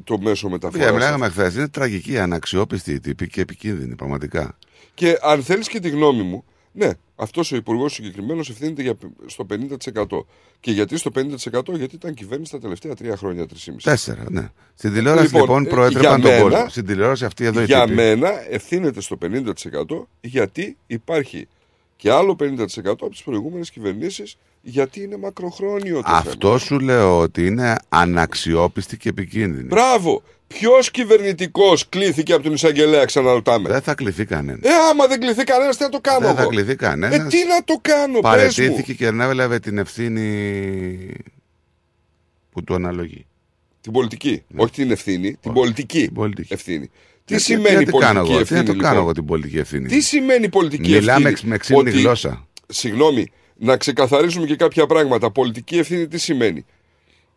το 0.04 0.20
μέσο 0.20 0.50
μεταφοράς. 0.50 0.84
Για 0.86 0.94
μιλάγαμε 0.94 1.30
χθε. 1.30 1.52
Είναι 1.56 1.68
τραγική, 1.68 2.18
αναξιόπιστη 2.20 2.92
η 2.92 3.00
τύπη 3.00 3.28
και 3.28 3.42
επικίνδυνη, 3.42 3.96
πραγματικά. 3.96 4.58
Και 4.94 5.18
αν 5.22 5.44
θέλεις 5.44 5.68
και 5.68 5.80
τη 5.80 5.90
γνώμη 5.90 6.22
μου, 6.22 6.44
ναι, 6.72 6.90
αυτός 7.16 7.52
ο 7.52 7.56
υπουργός 7.56 7.94
συγκεκριμένος 7.94 8.50
ευθύνεται 8.50 8.82
για, 8.82 8.94
στο 9.26 9.46
50%. 9.50 10.26
Και 10.60 10.72
γιατί 10.72 10.98
στο 10.98 11.12
50% 11.16 11.74
γιατί 11.78 11.96
ήταν 11.96 12.14
κυβέρνηση 12.14 12.52
τα 12.52 12.60
τελευταία 12.60 12.96
τρία 12.96 13.18
χρόνια, 13.18 13.46
3,5. 13.46 13.76
Τέσσερα, 13.84 14.24
ναι. 14.30 14.50
Στην 14.76 14.94
τηλεόραση 14.94 15.36
λοιπόν, 15.36 15.66
ε, 15.66 15.70
προέτρεπαν 15.70 16.02
για 16.20 16.30
τον 16.30 16.32
μένα- 16.32 16.42
κόσμο. 16.50 16.70
Στην 16.70 16.86
τηλεόραση 16.86 17.26
αυτή 17.26 17.46
εδώ 17.46 17.62
η 17.62 17.66
Για 17.66 17.82
τύπη. 17.84 17.96
μένα 17.96 18.52
ευθύνεται 18.52 19.02
στο 19.02 19.18
50% 19.18 20.08
γιατί 20.22 20.78
υπάρχει 20.88 21.48
και 21.96 22.12
άλλο 22.12 22.36
50% 22.36 22.66
από 22.86 23.10
τις 23.10 23.24
προηγούμενες 23.24 23.72
κυβερνήσεις 23.72 24.38
γιατί 24.62 25.02
είναι 25.02 25.18
μακροχρόνιο 25.18 25.96
το 25.96 26.02
θέμα. 26.06 26.18
Αυτό 26.18 26.58
σου 26.58 26.80
λέω 26.80 27.20
ότι 27.20 27.46
είναι 27.46 27.76
αναξιόπιστη 27.90 28.98
και 28.98 29.10
επικίνδυνη. 29.10 29.68
Μπράβο! 29.68 30.24
Ποιος 30.48 30.92
κυβερνητικός 30.92 31.90
κλήθηκε 31.90 32.34
από 32.34 32.44
τον 32.44 32.54
εισαγγελέα, 32.54 33.06
ξαναρωτάμε. 33.06 33.70
Δεν 33.70 33.82
θα 33.82 33.94
κληθεί 33.94 34.26
κανένας. 34.26 34.60
Ε, 34.64 34.70
άμα 34.92 35.08
δεν 35.08 35.20
κληθεί 35.20 35.44
κανένας, 35.44 35.78
τι 35.78 35.84
να 35.84 35.90
το 35.90 36.00
κάνω. 36.02 36.26
Δεν 36.26 36.36
θα 36.36 36.42
εγώ; 36.42 36.50
κληθεί 36.50 36.76
κανένας. 36.76 37.18
Ε, 37.18 37.28
τι 37.28 37.38
να 37.48 37.64
το 37.64 37.80
κάνω, 37.82 38.06
πες 38.06 38.14
μου. 38.14 38.22
Παρετήθηκε 38.22 38.94
και 38.94 39.08
ανέλαβε 39.08 39.60
την 39.60 39.78
ευθύνη 39.78 41.14
που 42.52 42.64
του 42.64 42.74
αναλογεί. 42.74 43.26
Την 43.82 43.92
πολιτική. 43.92 44.44
Όχι 44.56 44.72
την 44.72 44.92
ευθύνη, 44.92 45.38
την 45.42 45.54
πολιτική, 45.54 46.10
ευθύνη. 46.48 46.90
Τι 47.26 47.36
Ε, 47.36 47.38
σημαίνει 47.38 47.84
τι 47.86 47.92
να 47.94 48.00
κάνω 48.00 48.14
πολιτική 48.20 48.32
εγώ, 48.32 48.40
ευθύνη, 48.42 48.64
Τι 48.64 48.68
να 48.68 48.74
το 48.74 48.80
κάνω 48.82 48.90
λοιπόν; 48.94 49.04
εγώ 49.04 49.12
την 49.12 49.26
πολιτική 49.26 49.58
ευθύνη. 49.58 49.88
Τι 49.88 50.02
σημαίνει 50.02 50.50
πολιτική 50.50 50.92
Μιλάμε 50.92 51.30
ευθύνη; 51.30 51.50
με 51.52 51.58
ξύλινη 51.58 51.90
Ότι- 51.90 52.00
γλώσσα. 52.00 52.48
Συγγνώμη, 52.68 53.32
να 53.60 53.78
ξεκαθαρίσουμε 53.78 54.46
και 54.46 54.56
κάποια 54.56 54.86
πράγματα. 54.86 55.32
Πολιτική 55.32 55.78
ευθύνη 55.78 56.08
τι 56.08 56.18
σημαίνει; 56.18 56.66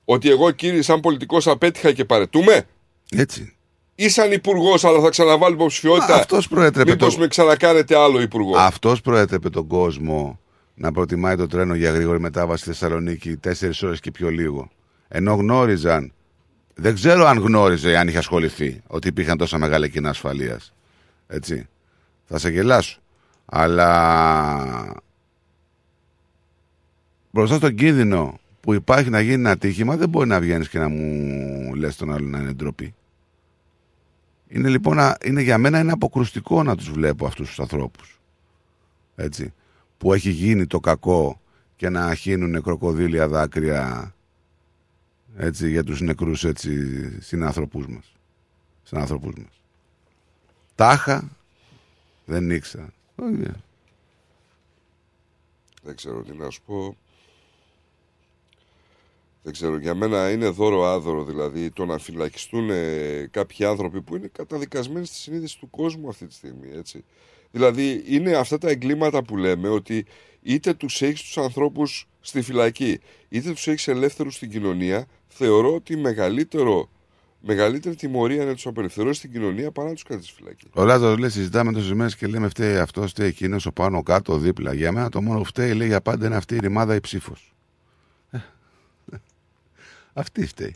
Ότι 0.04 0.30
εγώ 0.30 0.50
κύριε 0.50 0.82
σαν 0.82 1.00
πολιτικός 1.00 1.46
απέτυχα 1.46 1.92
και 1.92 2.04
παρετούμε; 2.04 2.64
Έτσι. 3.10 3.54
Ή 3.94 4.08
σαν 4.08 4.32
υπουργός, 4.32 4.84
αλλά 4.84 5.00
θα 5.00 5.08
ξαναβάλω 5.08 5.54
υποψηφιότητα; 5.54 6.14
Μα 6.14 6.14
αυτός 6.14 6.48
προέτρεπε 6.48 6.90
Μήπως 6.90 7.14
το- 7.14 7.20
με 7.20 7.26
ξανακάνετε 7.26 7.96
άλλο 7.96 8.20
υπουργό; 8.20 8.56
Αυτός 8.58 9.00
προέτρεπε 9.00 9.50
τον 9.50 9.66
κόσμο 9.66 10.40
να 10.74 10.92
προτιμάει 10.92 11.36
το 11.36 11.46
τρένο 11.46 11.74
για 11.74 11.90
γρήγορη 11.90 12.20
μετάβαση 12.20 12.62
στη 12.62 12.70
Θεσσαλονίκη 12.70 13.36
τέσσερις 13.36 13.82
ώρες 13.82 14.00
και 14.00 14.10
πιο 14.10 14.28
λίγο. 14.30 14.70
Ενώ 15.08 15.34
γνώριζαν, 15.34 16.12
δεν 16.74 16.94
ξέρω 16.94 17.26
αν 17.26 17.38
γνώριζε, 17.38 17.96
αν 17.96 18.08
είχε 18.08 18.18
ασχοληθεί, 18.18 18.80
ότι 18.86 19.08
υπήρχαν 19.08 19.38
τόσα 19.38 19.58
μεγάλα 19.58 19.88
κοινά 19.88 20.08
ασφαλείας. 20.08 20.72
Έτσι. 21.26 21.68
Θα 22.24 22.38
σε 22.38 22.50
γελάσω. 22.50 22.98
Αλλά 23.44 24.94
μπροστά 27.30 27.56
στον 27.56 27.74
κίνδυνο 27.74 28.40
που 28.60 28.74
υπάρχει 28.74 29.10
να 29.10 29.20
γίνει 29.20 29.34
ένα 29.34 29.50
ατύχημα, 29.50 29.96
δεν 29.96 30.08
μπορεί 30.08 30.28
να 30.28 30.40
βγαίνεις 30.40 30.68
και 30.68 30.78
να 30.78 30.88
μου 30.88 31.74
λες 31.74 31.96
τον 31.96 32.12
άλλο 32.12 32.26
να 32.26 32.38
είναι 32.38 32.52
ντροπή. 32.52 32.94
Είναι 34.48 34.68
λοιπόν, 34.68 34.98
α- 34.98 35.16
είναι 35.24 35.42
για 35.42 35.58
μένα 35.58 35.78
είναι 35.80 35.92
αποκρουστικό 35.92 36.62
να 36.62 36.76
τους 36.76 36.90
βλέπω 36.90 37.26
αυτούς 37.26 37.48
τους 37.48 37.60
ανθρώπους. 37.60 38.20
Έτσι. 39.16 39.52
Που 39.98 40.12
έχει 40.12 40.30
γίνει 40.30 40.66
το 40.66 40.80
κακό 40.80 41.40
και 41.76 41.88
να 41.88 42.14
χύνουν 42.14 42.62
κροκοδίλια 42.62 43.28
δάκρυα 43.28 44.14
έτσι, 45.36 45.70
για 45.70 45.84
τους 45.84 46.00
νεκρούς 46.00 46.44
έτσι, 46.44 47.22
συνάνθρωπους 47.22 47.86
μας. 47.86 48.12
Συνάνθρωπους 48.82 49.34
μας. 49.34 49.62
Τάχα 50.74 51.28
δεν 52.24 52.50
ήξερα. 52.50 52.92
Όχι. 53.16 53.50
Δεν 55.82 55.96
ξέρω 55.96 56.22
τι 56.22 56.36
να 56.36 56.50
σου 56.50 56.62
πω. 56.66 56.96
Δεν 59.42 59.52
ξέρω, 59.52 59.78
για 59.78 59.94
μένα 59.94 60.30
είναι 60.30 60.48
δώρο 60.48 60.84
άδωρο 60.84 61.24
δηλαδή 61.24 61.70
το 61.70 61.84
να 61.84 61.98
φυλακιστούν 61.98 62.70
ε, 62.70 63.28
κάποιοι 63.30 63.64
άνθρωποι 63.64 64.02
που 64.02 64.16
είναι 64.16 64.30
καταδικασμένοι 64.32 65.06
στη 65.06 65.14
συνείδηση 65.14 65.58
του 65.58 65.70
κόσμου 65.70 66.08
αυτή 66.08 66.26
τη 66.26 66.34
στιγμή. 66.34 66.68
Έτσι. 66.76 67.04
Δηλαδή 67.50 68.02
είναι 68.06 68.32
αυτά 68.36 68.58
τα 68.58 68.68
εγκλήματα 68.68 69.22
που 69.22 69.36
λέμε 69.36 69.68
ότι 69.68 70.06
είτε 70.42 70.74
τους 70.74 71.02
έχεις 71.02 71.22
τους 71.22 71.38
ανθρώπους 71.38 72.08
στη 72.20 72.42
φυλακή 72.42 73.00
είτε 73.28 73.52
τους 73.52 73.66
έχεις 73.66 73.88
ελεύθερους 73.88 74.34
στην 74.34 74.50
κοινωνία 74.50 75.06
θεωρώ 75.26 75.74
ότι 75.74 75.96
μεγαλύτερο, 75.96 76.88
μεγαλύτερη 77.40 77.94
τιμωρία 77.94 78.36
είναι 78.36 78.44
να 78.44 78.54
τους 78.54 78.66
απελευθερώσει 78.66 79.18
στην 79.18 79.32
κοινωνία 79.32 79.70
παρά 79.70 79.88
να 79.88 79.94
τους 79.94 80.02
κρατήσει 80.02 80.28
στη 80.28 80.38
φυλακή. 80.42 80.66
Ο 80.74 80.84
Λάζαρος 80.84 81.18
λέει 81.18 81.30
συζητάμε 81.30 81.72
τόσες 81.72 81.92
μέρες 81.92 82.16
και 82.16 82.26
λέμε 82.26 82.48
φταίει 82.48 82.76
αυτός, 82.76 83.10
φταίει 83.10 83.28
εκείνος, 83.28 83.66
ο 83.66 83.72
πάνω 83.72 84.02
κάτω, 84.02 84.38
δίπλα. 84.38 84.74
Για 84.74 84.92
μένα 84.92 85.08
το 85.08 85.22
μόνο 85.22 85.38
που 85.38 85.44
φταίει 85.44 85.74
λέει 85.74 85.88
για 85.88 86.00
πάντα 86.00 86.26
είναι 86.26 86.36
αυτή 86.36 86.54
η 86.54 86.58
ρημάδα 86.58 86.94
η 86.94 87.00
ψήφος. 87.00 87.54
Ε, 90.20 90.22
Αυτή 90.22 90.46
φταίει. 90.46 90.74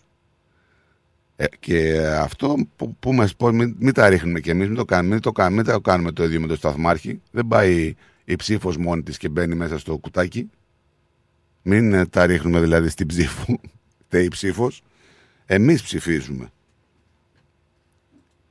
Ε, 1.36 1.46
και 1.60 2.06
αυτό 2.06 2.56
που, 2.76 2.96
που 2.96 3.12
μας 3.12 3.36
πω, 3.36 3.52
μην, 3.52 3.76
μην 3.78 3.94
τα 3.94 4.08
ρίχνουμε 4.08 4.40
κι 4.40 4.50
εμείς, 4.50 4.66
μην 4.66 4.76
το 4.76 4.84
κάνουμε, 4.84 5.12
μην 5.12 5.22
το 5.22 5.32
κάνουμε, 5.32 5.62
μην 5.62 5.72
το 5.72 5.80
κάνουμε 5.80 6.12
το 6.12 6.24
ίδιο 6.24 6.40
με 6.40 6.46
το 6.46 6.56
σταθμάρχη. 6.56 7.20
Δεν 7.30 7.46
πάει 7.46 7.94
η 8.24 8.36
ψήφος 8.36 8.76
μόνη 8.76 9.02
της 9.02 9.16
και 9.16 9.28
μπαίνει 9.28 9.54
μέσα 9.54 9.78
στο 9.78 9.96
κουτάκι. 9.96 10.50
Μην 11.62 11.92
ε, 11.92 12.06
τα 12.06 12.26
ρίχνουμε 12.26 12.60
δηλαδή 12.60 12.88
στην 12.88 13.06
ψήφο, 13.06 13.60
φταίει 14.06 14.24
η 14.24 14.28
ψήφος. 14.28 14.82
Εμείς 15.46 15.82
ψηφίζουμε. 15.82 16.50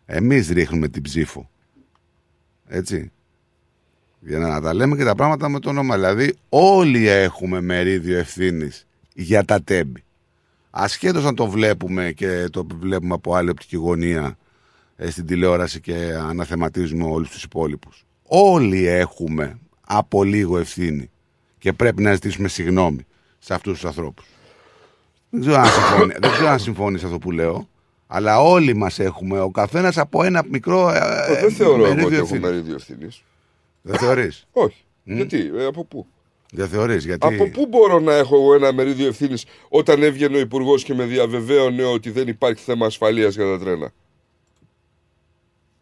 Εμείς 0.06 0.50
ρίχνουμε 0.50 0.88
την 0.88 1.02
ψήφο. 1.02 1.50
Έτσι. 2.68 3.12
Για 4.20 4.40
να 4.40 4.62
τα 4.62 4.74
λέμε 4.74 4.96
και 4.96 5.04
τα 5.04 5.16
πράγματα 5.16 5.50
με 5.50 5.60
το 5.60 5.70
όνομα. 5.70 5.96
Δηλαδή 5.96 6.36
όλοι 6.50 7.08
έχουμε 7.08 7.62
μερίδιο 7.62 8.18
ευθύνης 8.18 8.88
για 9.14 9.46
τα 9.46 9.62
τέμπη. 9.62 10.04
Ασχέτως 10.76 11.26
αν 11.26 11.36
το 11.36 11.48
βλέπουμε 11.48 12.12
και 12.12 12.48
το 12.52 12.68
βλέπουμε 12.80 13.14
από 13.14 13.36
άλλη 13.36 13.50
οπτική 13.50 13.76
γωνία 13.76 14.38
ε, 14.96 15.10
στην 15.10 15.26
τηλεόραση 15.26 15.82
και 15.82 15.94
αναθεματίζουμε 16.30 17.04
όλους 17.06 17.30
τους 17.30 17.44
υπόλοιπους. 17.44 18.06
Όλοι 18.24 18.86
έχουμε 18.88 19.60
από 19.88 20.24
λίγο 20.24 20.58
ευθύνη 20.58 21.10
και 21.58 21.74
πρέπει 21.74 22.02
να 22.02 22.14
ζητήσουμε 22.14 22.48
συγγνώμη 22.48 23.06
σε 23.40 23.54
αυτούς 23.54 23.74
τους 23.74 23.86
ανθρώπους. 23.86 24.26
Δεν 25.30 25.42
ξέρω 25.42 25.56
αν 25.58 25.66
συμφωνεί, 25.68 26.14
δεν 26.20 26.32
ξέρω 26.32 26.48
αν 26.48 26.60
συμφωνεί 26.60 27.00
σε 27.00 27.06
αυτό 27.06 27.20
που 27.20 27.32
λέω, 27.32 27.68
αλλά 28.08 28.40
όλοι 28.42 28.74
μας 28.76 29.00
έχουμε, 29.00 29.40
ο 29.40 29.50
καθένας 29.50 29.98
από 29.98 30.24
ένα 30.24 30.44
μικρό 30.50 30.90
ε, 30.90 30.98
Ε, 31.28 31.40
δεν 31.42 31.52
θεωρώ 31.52 31.86
εγώ 31.86 31.96
μερίδιο 31.96 32.06
ότι 32.06 32.16
έχω 32.16 32.24
ευθύνης. 32.24 32.44
μερίδιο 32.44 32.76
ευθύνης. 32.76 33.24
Δεν 33.82 33.98
θεωρείς; 33.98 34.48
Όχι. 34.52 34.84
Μμ. 35.04 35.16
Γιατί, 35.16 35.52
ε, 35.58 35.66
από 35.66 35.84
πού; 35.86 36.08
Δεν 36.56 36.68
θεωρείς, 36.68 37.06
γιατί... 37.06 37.28
Από 37.28 37.50
πού 37.50 37.66
μπορώ 37.66 38.00
να 38.00 38.14
έχω 38.14 38.36
εγώ 38.36 38.54
ένα 38.54 38.74
μερίδιο 38.74 39.08
ευθύνης 39.08 39.46
όταν 39.70 40.04
έβγαινε 40.04 40.38
ο 40.38 40.40
Υπουργός 40.40 40.84
και 40.84 40.94
με 40.94 41.04
διαβεβαίωνε 41.06 41.84
ότι 41.84 42.10
δεν 42.10 42.28
υπάρχει 42.28 42.64
θέμα 42.64 42.86
ασφαλείας 42.86 43.36
για 43.36 43.46
τα 43.46 43.60
τρένα; 43.60 43.92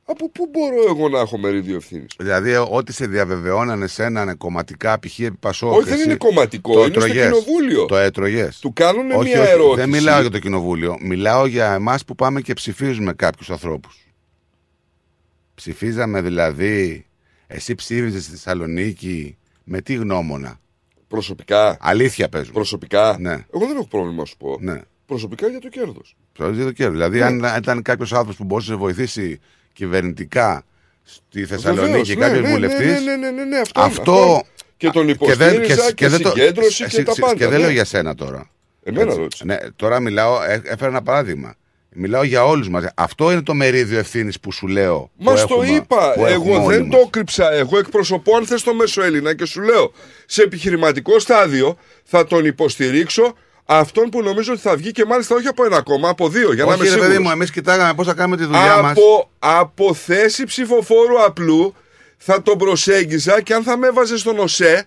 Από 0.03 0.29
πού 0.29 0.49
μπορώ 0.51 0.89
εγώ 0.89 1.09
να 1.09 1.19
έχω 1.19 1.37
μερίδιο 1.37 1.75
ευθύνης; 1.75 2.13
Δηλαδή, 2.19 2.55
ό,τι 2.69 2.93
σε 2.93 3.05
διαβεβαιώνανε 3.07 3.87
σε 3.87 4.03
έναν 4.03 4.37
κομματικά 4.37 4.99
π.χ. 4.99 5.19
επί 5.19 5.37
Πασόκ, 5.39 5.71
Όχι, 5.71 5.83
δεν 5.83 5.93
εσύ 5.93 6.03
είναι 6.03 6.15
κομματικό, 6.15 6.73
το 6.73 6.79
είναι 6.79 6.89
στο 6.89 6.99
έτρωγες. 7.03 7.25
κοινοβούλιο. 7.25 7.85
Το 7.85 7.97
έτρωγες. 7.97 8.59
Του 8.59 8.73
κάνουν 8.73 9.11
όχι, 9.11 9.29
μια 9.29 9.41
όχι, 9.41 9.51
ερώτηση. 9.51 9.75
Δεν 9.75 9.89
μιλάω 9.89 10.21
για 10.21 10.29
το 10.29 10.39
κοινοβούλιο. 10.39 10.97
Μιλάω 11.01 11.45
για 11.45 11.73
εμάς 11.73 12.05
που 12.05 12.15
πάμε 12.15 12.41
και 12.41 12.53
ψηφίζουμε 12.53 13.13
κάποιους 13.13 13.49
ανθρώπους. 13.49 14.07
Ψηφίζαμε 15.55 16.21
δηλαδή. 16.21 17.05
Εσύ 17.47 17.75
ψήφιζες 17.75 18.23
στη 18.23 18.31
Θεσσαλονίκη 18.31 19.35
με 19.63 19.81
τι 19.81 19.93
γνώμονα; 19.93 20.59
Προσωπικά. 21.07 21.77
Αλήθεια 21.79 22.29
παίζουμε. 22.29 22.53
Προσωπικά. 22.53 23.17
Ναι. 23.19 23.31
Εγώ 23.31 23.65
δεν 23.67 23.75
έχω 23.75 23.87
πρόβλημα 23.87 24.17
να 24.17 24.25
σου 24.25 24.37
πω. 24.37 24.57
Ναι. 24.59 24.81
Προσωπικά 25.05 25.47
για 25.47 25.59
το 25.59 25.69
κέρδος. 25.69 26.15
Ψηφίζεις 26.33 26.57
για 26.57 26.65
το 26.65 26.71
κέρδος. 26.71 26.95
Δηλαδή, 26.95 27.17
Ναι. 27.17 27.47
αν 27.49 27.57
ήταν 27.61 27.81
κάποιος 27.81 28.11
άνθρωπος 28.13 28.35
που 28.35 28.43
μπορούσε 28.43 28.71
να 28.71 28.77
σε 28.77 28.83
βοηθήσει 28.83 29.39
κυβερνητικά 29.73 30.63
στη 31.03 31.45
Θεσσαλονίκη 31.45 31.87
Βεβαίως, 31.89 32.07
και 32.07 32.15
ναι, 32.15 32.21
κάποιος 32.25 32.41
ναι, 32.41 32.47
ναι, 32.47 32.53
βουλευτής. 32.53 32.85
ναι, 32.87 32.99
ναι, 32.99 33.15
ναι, 33.15 33.31
ναι, 33.31 33.43
ναι, 33.43 33.57
αυτό, 33.59 33.81
αυτό, 33.81 34.43
Και 34.77 34.89
τον 34.89 35.05
δεν- 35.05 35.15
υποστήριζα 35.15 35.91
και, 35.91 36.07
δεν 36.07 36.21
το- 36.21 36.29
συγκέντρωση 36.29 36.77
και 36.77 36.83
εσύ- 36.83 37.03
τα 37.05 37.11
εσύ- 37.11 37.21
πάντα. 37.21 37.33
Και 37.33 37.39
δεν 37.47 37.51
ναι. 37.51 37.57
λέω 37.57 37.69
για 37.69 37.85
σένα 37.85 38.15
τώρα. 38.15 38.49
Εμένα 38.83 39.05
Έτσι. 39.05 39.17
ρώτησε. 39.19 39.45
Ναι, 39.45 39.57
τώρα 39.75 39.99
μιλάω, 39.99 40.41
ε, 40.43 40.61
έφερα 40.65 40.89
ένα 40.89 41.01
παράδειγμα. 41.01 41.55
Μιλάω 41.95 42.23
για 42.23 42.45
όλους 42.45 42.69
μας. 42.69 42.85
Αυτό 42.95 43.31
είναι 43.31 43.41
το 43.41 43.53
μερίδιο 43.53 43.99
ευθύνης 43.99 44.39
που 44.39 44.51
σου 44.51 44.67
λέω. 44.67 45.11
Μας 45.17 45.41
που 45.41 45.47
στο 45.47 45.61
έχουμε- 45.63 45.77
είπα. 45.81 46.13
που 46.15 46.25
έχουμε 46.25 46.53
Εγώ 46.53 46.63
όλοι 46.65 46.75
δεν 46.75 46.85
μας. 46.85 46.99
το 46.99 47.07
κρύψα. 47.09 47.51
Εγώ 47.53 47.77
εκπροσωπώ 47.77 48.35
αν 48.35 48.45
θες 48.45 48.63
το 48.63 48.73
μέσο 48.73 49.01
Έλληνα 49.03 49.35
και 49.35 49.45
σου 49.45 49.61
λέω 49.61 49.91
σε 50.25 50.41
επιχειρηματικό 50.43 51.19
στάδιο 51.19 51.77
θα 52.03 52.25
τον 52.25 52.45
υποστηρίξω 52.45 53.33
αυτόν 53.65 54.09
που 54.09 54.21
νομίζω 54.23 54.51
ότι 54.53 54.61
θα 54.61 54.75
βγει 54.75 54.91
και 54.91 55.05
μάλιστα 55.05 55.35
όχι 55.35 55.47
από 55.47 55.65
ένα 55.65 55.81
κόμμα, 55.81 56.09
από 56.09 56.29
δύο. 56.29 56.53
Για 56.53 56.65
να 56.65 56.71
Όχι, 56.73 56.79
είμαι 56.79 56.89
ρε 56.89 56.95
παιδί 56.95 57.05
σίγουρος. 57.05 57.23
μου, 57.27 57.31
εμείς 57.31 57.51
κοιτάγαμε 57.51 57.93
πώς 57.93 58.07
θα 58.07 58.13
κάνουμε 58.13 58.37
τη 58.37 58.43
δουλειά 58.45 58.81
μας. 58.81 58.91
από, 58.91 59.29
από 59.39 59.93
θέση 59.93 60.43
ψηφοφόρου 60.43 61.23
απλού 61.23 61.75
θα 62.17 62.41
τον 62.41 62.57
προσέγγιζα 62.57 63.41
και 63.41 63.53
αν 63.53 63.63
θα 63.63 63.77
με 63.77 63.87
έβαζε 63.87 64.17
στον 64.17 64.39
ΟΣΕ 64.39 64.85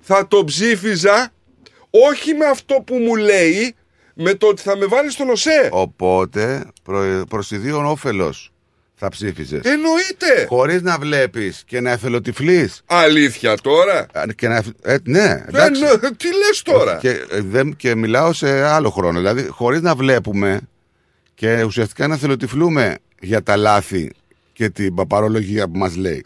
θα 0.00 0.26
τον 0.28 0.44
ψήφιζα 0.44 1.32
όχι 1.90 2.34
με 2.34 2.44
αυτό 2.46 2.74
που 2.86 2.94
μου 2.96 3.16
λέει 3.16 3.74
με 4.20 4.34
το 4.34 4.46
ότι 4.46 4.62
θα 4.62 4.76
με 4.76 4.86
βάλεις 4.86 5.12
στον 5.12 5.28
ΟΣΕ. 5.30 5.68
Οπότε 5.72 6.64
προ, 6.82 7.24
προς 7.28 7.50
ιδίον 7.50 7.84
όφελος 7.86 8.52
θα 8.94 9.08
ψήφιζες. 9.08 9.60
Εννοείται. 9.64 10.46
Χωρίς 10.48 10.82
να 10.82 10.98
βλέπεις 10.98 11.62
και 11.66 11.80
να 11.80 11.90
εθελοτυφλείς. 11.90 12.82
Αλήθεια 12.86 13.56
τώρα; 13.56 14.06
Και 14.36 14.48
να, 14.48 14.62
ε, 14.82 14.96
ναι, 15.04 15.44
εντάξει. 15.48 15.82
Εννο- 15.82 16.16
τι 16.16 16.26
λες 16.26 16.62
τώρα; 16.62 16.96
Και, 16.96 17.10
ε, 17.30 17.40
δεν, 17.40 17.76
και 17.76 17.94
μιλάω 17.94 18.32
σε 18.32 18.62
άλλο 18.62 18.90
χρόνο. 18.90 19.18
Δηλαδή, 19.18 19.46
χωρίς 19.48 19.80
να 19.80 19.94
βλέπουμε 19.94 20.60
και 21.34 21.62
ουσιαστικά 21.62 22.06
να 22.06 22.16
θελοτυφλούμε 22.16 22.96
για 23.20 23.42
τα 23.42 23.56
λάθη 23.56 24.10
και 24.52 24.68
την 24.70 24.94
παπαρολογία 24.94 25.68
που 25.68 25.78
μας 25.78 25.96
λέει. 25.96 26.24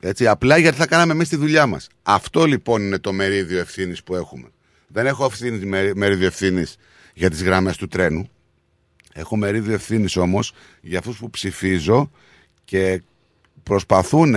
Έτσι, 0.00 0.26
απλά 0.26 0.56
γιατί 0.56 0.76
θα 0.76 0.86
κάναμε 0.86 1.12
εμείς 1.12 1.28
τη 1.28 1.36
δουλειά 1.36 1.66
μας. 1.66 1.88
Αυτό 2.02 2.44
λοιπόν 2.44 2.82
είναι 2.82 2.98
το 2.98 3.12
μερίδιο 3.12 3.58
ευθύνης 3.58 4.02
που 4.02 4.14
έχουμε. 4.14 4.48
Δεν 4.86 5.06
έχω 5.06 5.24
ευθύνη, 5.24 5.64
μερί- 5.66 5.96
μερίδιο 5.96 6.26
ευθύνης 6.26 6.76
για 7.14 7.30
τις 7.30 7.42
γραμμές 7.42 7.76
του 7.76 7.88
τρένου. 7.88 8.28
Έχω 9.12 9.36
μερίδιο 9.36 9.74
ευθύνης 9.74 10.16
όμως 10.16 10.52
για 10.80 10.98
αυτούς 10.98 11.18
που 11.18 11.30
ψηφίζω 11.30 12.10
και 12.64 13.02
προσπαθούν 13.62 14.36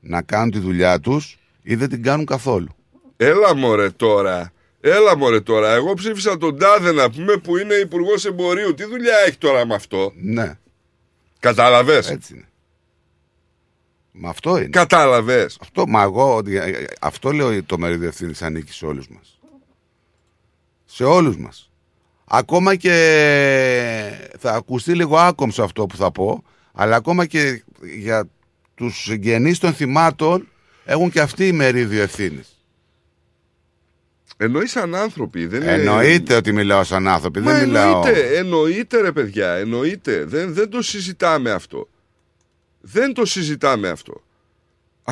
να 0.00 0.22
κάνουν 0.22 0.50
τη 0.50 0.58
δουλειά 0.58 1.00
τους 1.00 1.38
ή 1.62 1.74
δεν 1.74 1.88
την 1.88 2.02
κάνουν 2.02 2.26
καθόλου. 2.26 2.74
Έλα 3.16 3.54
μωρέ 3.54 3.90
τώρα. 3.90 4.52
Έλα 4.80 5.16
μωρέ 5.16 5.40
τώρα. 5.40 5.72
Εγώ 5.72 5.94
ψήφισα 5.94 6.36
τον 6.36 6.58
Τάδε 6.58 6.92
να 6.92 7.10
πούμε 7.10 7.36
που 7.36 7.56
είναι 7.56 7.74
υπουργός 7.74 8.24
εμπορίου. 8.24 8.74
Τι 8.74 8.84
δουλειά 8.84 9.14
έχει 9.26 9.36
τώρα 9.36 9.66
με 9.66 9.74
αυτό; 9.74 10.12
Ναι. 10.16 10.58
Κατάλαβες; 11.38 12.10
Έτσι 12.10 12.34
είναι. 12.34 12.48
Μα 14.12 14.28
αυτό 14.28 14.56
είναι. 14.58 14.68
Κατάλαβες; 14.68 15.58
Αυτό, 15.60 15.86
μα 15.86 16.02
εγώ, 16.02 16.36
ότι- 16.36 16.56
ε, 16.56 16.70
ε, 16.70 16.84
αυτό 17.00 17.32
λέω 17.32 17.64
το 17.64 17.78
μερίδιο 17.78 18.08
ευθύνης 18.08 18.42
ανήκει 18.42 18.72
σε 18.72 18.86
όλους 18.86 19.08
μας. 19.08 19.38
Σε 20.84 21.04
όλους 21.04 21.36
μας. 21.36 21.69
Ακόμα 22.32 22.74
και 22.74 22.92
θα 24.38 24.52
ακουστεί 24.52 24.94
λίγο 24.94 25.18
άκομψο 25.18 25.62
αυτό 25.62 25.86
που 25.86 25.96
θα 25.96 26.10
πω, 26.12 26.44
αλλά 26.72 26.96
ακόμα 26.96 27.26
και 27.26 27.62
για 27.98 28.28
τους 28.74 29.02
συγγενείς 29.02 29.58
των 29.58 29.72
θυμάτων 29.74 30.48
έχουν 30.84 31.10
και 31.10 31.20
αυτοί 31.20 31.52
μερίδιο 31.52 32.02
ευθύνης. 32.02 32.54
Εννοείς 34.36 34.70
σαν 34.70 34.94
άνθρωποι. 34.94 35.46
Δεν 35.46 35.62
είναι- 35.62 35.72
Εννοείται 35.72 36.34
ότι 36.34 36.52
μιλάω 36.52 36.84
σαν 36.84 37.08
άνθρωποι. 37.08 37.40
Μα 37.40 37.52
δεν 37.52 37.66
μιλάω. 37.68 37.92
εννοείται, 38.06 38.36
εννοείται 38.36 39.00
ρε 39.00 39.12
παιδιά, 39.12 39.52
εννοείται. 39.54 40.24
Δεν, 40.24 40.54
δεν 40.54 40.68
το 40.70 40.82
συζητάμε 40.82 41.50
αυτό. 41.50 41.88
Δεν 42.80 43.12
το 43.14 43.24
συζητάμε 43.24 43.88
αυτό. 43.88 44.22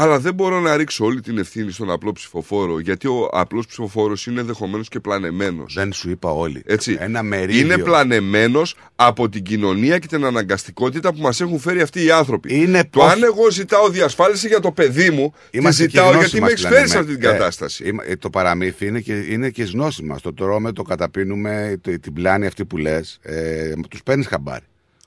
Αλλά 0.01 0.19
δεν 0.19 0.35
μπορώ 0.35 0.61
να 0.61 0.77
ρίξω 0.77 1.05
όλη 1.05 1.21
την 1.21 1.39
ευθύνη 1.39 1.71
στον 1.73 1.91
απλό 1.91 2.13
ψηφοφόρο, 2.13 2.81
γιατί 2.81 3.07
ο 3.07 3.29
απλός 3.33 3.67
ψηφοφόρος 3.67 4.27
είναι 4.27 4.41
ενδεχομένως 4.41 4.89
και 4.89 5.01
πλανεμένος. 5.01 5.75
Δεν 5.75 5.93
σου 5.93 6.11
είπα 6.11 6.31
όλοι. 6.31 6.63
Έτσι. 6.67 6.97
Ένα 7.01 7.23
μερίδιο. 7.23 7.61
Είναι 7.61 7.79
πλανεμένος 7.79 8.75
από 8.97 9.29
την 9.29 9.43
κοινωνία 9.43 9.99
και 9.99 10.07
την 10.07 10.25
αναγκαστικότητα 10.25 11.13
που 11.15 11.21
μας 11.21 11.41
έχουν 11.41 11.59
φέρει 11.59 11.81
αυτοί 11.81 12.05
οι 12.05 12.11
άνθρωποι. 12.11 12.55
Είναι 12.61 12.83
το 12.83 12.89
πώς- 12.99 13.13
αν 13.13 13.23
εγώ 13.23 13.51
ζητάω 13.51 13.89
διασφάλιση 13.89 14.47
για 14.49 14.61
το 14.61 14.73
παιδί 14.73 15.11
μου, 15.11 15.35
τη 15.51 15.59
Είμαστε 15.59 15.83
και 15.85 15.91
ζητάω 15.91 16.11
γνώση 16.11 16.19
γιατί 16.27 16.35
με 16.41 16.41
μας 16.41 16.53
έχει 16.53 16.61
φέρει 16.63 16.75
σε 16.75 16.95
πλανεμένοι. 16.95 17.11
αυτή 17.11 17.21
την 17.21 17.29
Ε, 17.29 17.33
κατάσταση. 17.33 17.85
είμα- 17.89 18.03
ε, 18.07 18.17
το 18.17 18.31
παραμύθι 18.31 18.87
είναι 18.87 19.01
και, 19.01 19.13
είναι 19.15 19.51
και 19.51 19.63
η 19.63 19.67
γνώση 19.73 20.03
μας. 20.03 20.21
Το 20.23 20.35
τρώμε, 20.35 20.73
το 20.73 20.83
καταπίνουμε, 20.83 21.79
το- 21.81 21.99
την 22.01 22.13
πλάνη 22.13 22.47
αυτή 22.47 22.65
που 22.65 22.77
λες, 22.77 23.19
ε, 23.23 23.73
τους 23.91 24.03
παίρνεις 24.03 24.27
χαμπάρι. 24.27 24.65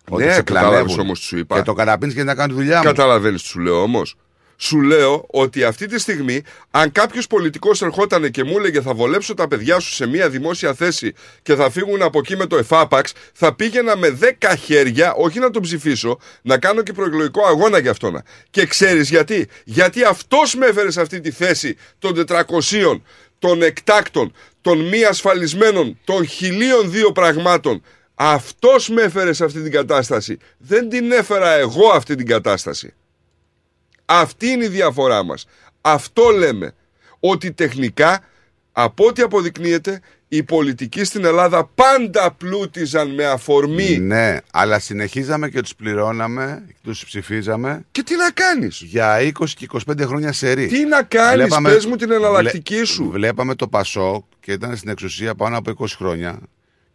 Ότι 0.10 0.24
ναι, 0.24 0.32
σε 0.34 0.42
κατάλαβες 0.42 0.78
πλανεύουν. 0.80 1.00
όμως 1.00 1.20
τι 1.20 1.26
σου 1.26 1.38
είπα. 1.38 1.56
Και 1.56 1.62
το 1.64 1.74
καταπίνεις 1.74 2.16
και 2.16 2.24
να 2.24 2.36
κάνεις 2.36 2.56
τη 2.56 2.62
δουλειά 2.62 2.78
μου. 2.78 2.84
Καταλαβαίνεις 2.84 3.42
τι 3.42 3.48
σου 3.48 3.60
λέω 3.60 3.82
όμως. 3.82 4.16
Σου 4.64 4.82
λέω 4.82 5.26
ότι 5.28 5.64
αυτή 5.64 5.86
τη 5.86 6.00
στιγμή, 6.00 6.44
αν 6.72 6.92
κάποιος 6.92 7.28
πολιτικός 7.28 7.82
ερχόταν 7.82 8.32
και 8.32 8.44
μου 8.44 8.58
έλεγε 8.58 8.82
θα 8.82 8.94
βολέψω 8.94 9.34
τα 9.34 9.48
παιδιά 9.48 9.80
σου 9.80 9.94
σε 9.94 10.08
μια 10.08 10.30
δημόσια 10.30 10.74
θέση 10.74 11.14
και 11.42 11.56
θα 11.56 11.70
φύγουν 11.70 12.02
από 12.02 12.20
εκεί 12.20 12.36
με 12.36 12.46
το 12.46 12.58
εφάπαξ, 12.58 13.14
θα 13.34 13.56
πήγαινα 13.56 13.98
με 13.98 14.18
10 14.40 14.54
χέρια, 14.64 15.14
όχι 15.14 15.40
να 15.40 15.50
τον 15.50 15.62
ψηφίσω, 15.62 16.20
να 16.42 16.58
κάνω 16.58 16.82
και 16.82 16.94
προεκλογικό 16.94 17.46
αγώνα 17.46 17.80
για 17.80 17.92
αυτόν. 17.92 18.22
Και 18.50 18.66
ξέρεις 18.66 19.10
γιατί; 19.10 19.48
Γιατί 19.64 20.04
αυτός 20.04 20.56
με 20.56 20.66
έφερε 20.66 20.92
σε 20.92 21.02
αυτή 21.02 21.20
τη 21.20 21.32
θέση 21.32 21.78
των 22.00 22.26
400, 22.28 23.02
των 23.40 23.62
εκτάκτων, 23.62 24.34
των 24.62 24.88
μη 24.88 25.04
ασφαλισμένων, 25.04 26.00
των 26.04 26.26
χιλίων 26.26 26.92
δύο 26.92 27.12
πραγμάτων. 27.12 27.84
Αυτός 28.16 28.90
με 28.90 29.02
έφερε 29.02 29.34
σε 29.34 29.44
αυτή 29.44 29.62
την 29.62 29.72
κατάσταση. 29.72 30.38
Δεν 30.58 30.90
την 30.90 31.12
έφερα 31.12 31.52
εγώ 31.54 31.90
αυτή 31.90 32.16
την 32.16 32.26
κατάσταση. 32.26 32.94
Αυτή 34.14 34.48
είναι 34.48 34.64
η 34.64 34.68
διαφορά 34.68 35.24
μας. 35.24 35.46
Αυτό 35.82 36.30
λέμε. 36.30 36.74
Ότι 37.20 37.52
τεχνικά, 37.52 38.24
από 38.72 39.06
ό,τι 39.06 39.22
αποδεικνύεται, 39.22 40.02
οι 40.28 40.44
πολιτικοί 40.44 41.04
στην 41.04 41.26
Ελλάδα 41.26 41.70
πάντα 41.76 42.32
πλούτιζαν 42.32 43.14
με 43.14 43.26
αφορμή. 43.26 43.98
Ναι, 43.98 44.38
αλλά 44.52 44.80
συνεχίζαμε 44.80 45.50
και 45.50 45.62
τους 45.62 45.76
πληρώναμε, 45.76 46.64
τους 46.84 47.06
ψηφίζαμε. 47.06 47.86
Και 47.92 48.04
τι 48.04 48.16
να 48.16 48.32
κάνεις; 48.32 48.82
Για 48.82 49.20
20 49.20 49.32
και 49.56 49.68
25 49.88 50.06
χρόνια 50.06 50.32
σε 50.32 50.52
ρί. 50.52 50.68
Τι 50.68 50.86
να 50.86 51.04
κάνεις, 51.04 51.58
πες 51.64 51.86
μου 51.86 51.96
την 51.96 52.12
εναλλακτική 52.12 52.84
σου. 52.84 53.10
Βλέπαμε 53.12 53.56
το 53.56 53.68
Πασόκ 53.68 54.24
και 54.40 54.52
ήταν 54.52 54.78
στην 54.78 54.90
εξουσία 54.90 55.36
πάνω 55.36 55.58
από 55.58 55.72
20 55.80 55.86
χρόνια. 55.98 56.40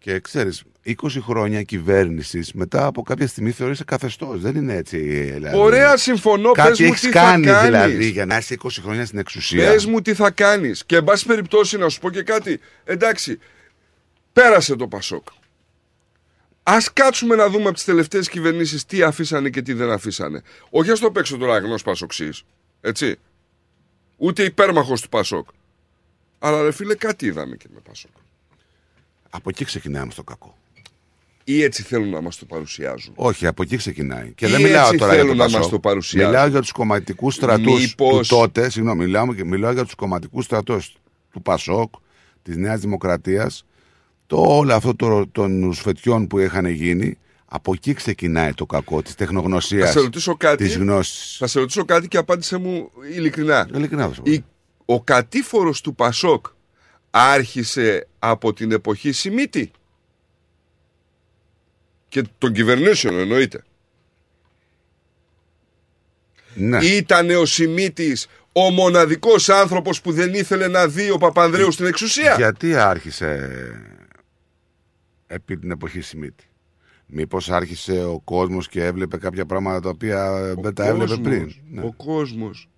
Και 0.07 0.21
ξέρεις, 0.21 0.63
20 0.85 0.95
χρόνια 1.21 1.63
κυβέρνησης 1.63 2.53
μετά 2.53 2.87
από 2.87 3.03
κάποια 3.03 3.27
στιγμή 3.27 3.51
θεωρείσαι 3.51 3.85
καθεστώς. 3.85 4.41
Δεν 4.41 4.57
είναι 4.57 4.75
έτσι. 4.75 4.99
Δηλαδή. 4.99 5.59
Ωραία, 5.59 5.97
συμφωνώ. 5.97 6.53
Κάτι 6.53 6.69
πες 6.69 6.81
μου 6.81 6.87
έχεις 6.87 7.01
τι 7.01 7.09
κάνει 7.09 7.47
θα 7.47 7.53
κάνεις. 7.53 7.71
δηλαδή 7.71 8.09
για 8.09 8.27
να 8.27 8.37
είσαι 8.37 8.57
20 8.63 8.69
χρόνια 8.83 9.07
στην 9.07 9.19
εξουσία. 9.19 9.71
Πες 9.71 9.87
μου 9.87 10.01
τι 10.01 10.15
θα 10.15 10.31
κάνεις. 10.31 10.85
Και 10.85 10.97
εν 10.97 11.05
πάση 11.05 11.27
περιπτώσει 11.27 11.79
να 11.79 11.89
σου 11.89 12.01
πω 12.01 12.11
και 12.11 12.23
κάτι. 12.23 12.61
Εντάξει, 12.85 13.39
πέρασε 14.33 14.77
το 14.77 14.89
Πασόκ. 14.89 15.27
Ας 16.63 16.93
κάτσουμε 16.93 17.35
να 17.35 17.49
δούμε 17.49 17.65
από 17.65 17.75
τις 17.75 17.85
τελευταίες 17.85 18.29
κυβερνήσεις 18.29 18.85
τι 18.85 19.03
αφήσανε 19.03 19.51
και 19.51 19.63
τι 19.63 19.73
δεν 19.73 19.91
αφήσανε. 19.91 20.43
Όχι 20.71 20.91
ας 20.91 21.01
το 21.01 21.11
παίξω 21.11 21.37
τώρα 21.37 21.55
αγνός 21.55 21.83
Πασοξής. 21.83 22.43
Έτσι. 22.81 23.17
Ούτε 24.17 24.43
υπέρμαχος 24.43 25.01
του 25.01 25.09
Πασόκ. 25.09 25.49
Αλλά 26.39 26.63
ρε 26.63 26.73
φίλε 26.73 26.95
κάτι 26.95 27.27
είδαμε 27.27 27.57
και 27.57 27.67
με 27.75 27.81
Πασόκ. 27.81 28.11
Από 29.31 29.49
εκεί 29.49 29.65
ξεκινάμε 29.65 30.11
στο 30.13 30.23
κακό. 30.23 30.57
Ή 31.45 31.63
έτσι 31.63 31.83
θέλουν 31.83 32.09
να 32.11 32.21
μας 32.21 32.37
το 32.37 32.45
παρουσιάζουν. 32.45 33.13
Όχι, 33.17 33.47
από 33.47 33.63
εκεί 33.63 33.77
ξεκινάει. 33.77 34.33
Και 34.35 34.47
Ή 34.47 34.51
δεν 34.51 34.63
μιλάω 34.63 34.87
έτσι 34.87 34.99
τώρα 34.99 35.13
για 35.15 35.21
το 35.23 35.29
θέλουν 35.29 35.37
να 35.39 35.45
Πασόκ. 35.45 35.61
μας 35.61 35.71
το 35.71 35.79
παρουσιάζουν. 35.79 36.31
Μιλάω 36.31 36.47
για 36.49 36.61
τους 36.61 36.73
κομματικούς 36.73 37.35
στρατούς 37.35 37.81
Μήπως- 37.81 38.29
του 38.29 38.37
τότε. 38.37 38.71
Συγγνώμη, 38.71 39.05
μιλάω, 39.05 39.35
και- 39.35 39.45
μιλάω 39.45 39.73
για 39.73 39.85
τους 39.85 39.95
κομματικούς 39.95 40.45
στρατούς 40.45 40.97
του 41.33 41.43
Πασόκ, 41.43 41.95
της 42.43 42.57
Νέας 42.57 42.81
Δημοκρατίας. 42.81 43.65
Το 44.27 44.37
όλο 44.41 44.75
αυτό 44.75 44.95
το, 44.97 45.27
των 45.33 45.73
σφετιών 45.73 46.27
που 46.27 46.39
είχαν 46.39 46.67
γίνει. 46.67 47.19
Από 47.49 47.73
εκεί 47.75 47.93
ξεκινάει 47.93 48.53
το 48.55 48.67
κακό 48.67 49.03
της 49.03 49.15
τεχνογνωσίας. 49.15 49.87
Θα 49.87 49.93
σε 49.99 50.01
ρωτήσω 50.05 50.37
κάτι. 50.37 50.65
Της 50.65 50.77
γνώσης. 50.77 51.37
Θα 51.39 51.47
σε 51.47 51.59
ρωτήσω 51.59 51.85
κάτι 51.85 52.09
και 52.09 52.17
απάντησε 52.17 52.57
μου 52.59 52.91
ειλικρινά. 53.15 53.69
Ειλικρινά 53.75 54.09
θα 54.09 54.15
σου 54.15 54.23
πω. 54.23 54.31
Η- 54.31 54.45
ο 54.85 55.03
κατήφορος 55.03 55.81
του 55.81 55.95
Πασόκ 55.95 56.47
άρχισε 57.19 58.07
από 58.19 58.53
την 58.53 58.73
εποχή 58.73 59.13
Σιμίτη 59.13 59.71
και 62.09 62.25
των 62.39 62.53
κυβερνήσεων 62.53 63.19
εννοείται. 63.19 63.65
Ναι. 66.55 66.85
Ήτανε 66.85 67.37
ο 67.37 67.45
Σιμίτης 67.45 68.27
ο 68.53 68.71
μοναδικός 68.71 69.49
άνθρωπος 69.49 70.01
που 70.01 70.13
δεν 70.13 70.35
ήθελε 70.35 70.69
να 70.69 70.89
δει 70.89 71.11
ο 71.11 71.19
Παπανδρέου 71.19 71.73
στην 71.73 71.87
εξουσία. 71.87 72.35
Γιατί 72.35 72.75
άρχισε 72.75 73.51
επί 75.27 75.59
την 75.59 75.71
εποχή 75.71 76.01
Σιμίτη; 76.01 76.45
Μήπως 77.07 77.51
άρχισε 77.51 78.05
ο 78.05 78.21
κόσμος 78.21 78.69
και 78.69 78.85
έβλεπε 78.85 79.17
κάποια 79.17 79.47
πράγματα 79.47 79.81
τα 79.81 79.89
οποία 79.89 80.55
δεν 80.61 80.75
τα 80.75 80.85
έβλεπε 80.85 81.09
κόσμος, 81.09 81.21
πριν; 81.21 81.55
Ναι. 81.71 81.83
Ο 81.83 81.93
κόσμος. 81.93 82.69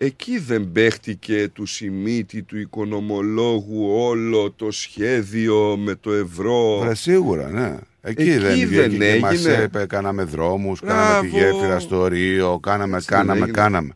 Εκεί 0.00 0.38
δεν 0.38 0.72
παίχτηκε 0.72 1.48
του 1.52 1.66
Σιμίτη, 1.66 2.42
του 2.42 2.58
οικονομολόγου 2.58 3.90
όλο 3.90 4.50
το 4.50 4.70
σχέδιο 4.70 5.76
με 5.76 5.94
το 5.94 6.12
ευρώ. 6.12 6.78
Βρε, 6.78 6.94
σίγουρα, 6.94 7.48
ναι. 7.48 7.76
Εκεί, 8.00 8.22
Εκεί 8.22 8.30
δεν, 8.30 8.40
δεν 8.40 8.68
βγήκε 8.68 8.96
και 8.96 9.18
μας 9.20 9.46
έγινε. 9.46 9.62
είπε, 9.62 9.86
κάναμε 9.86 10.22
δρόμους, 10.22 10.80
κάναμε 10.80 11.20
τη 11.28 11.36
Μπράβο. 11.36 11.50
γέφυρα 11.52 11.78
στο 11.78 12.06
Ρίο, 12.06 12.58
κάναμε, 12.62 12.96
Έτσι 12.96 13.08
δεν 13.08 13.18
κάναμε, 13.18 13.40
έγινε. 13.40 13.56
κάναμε. 13.56 13.92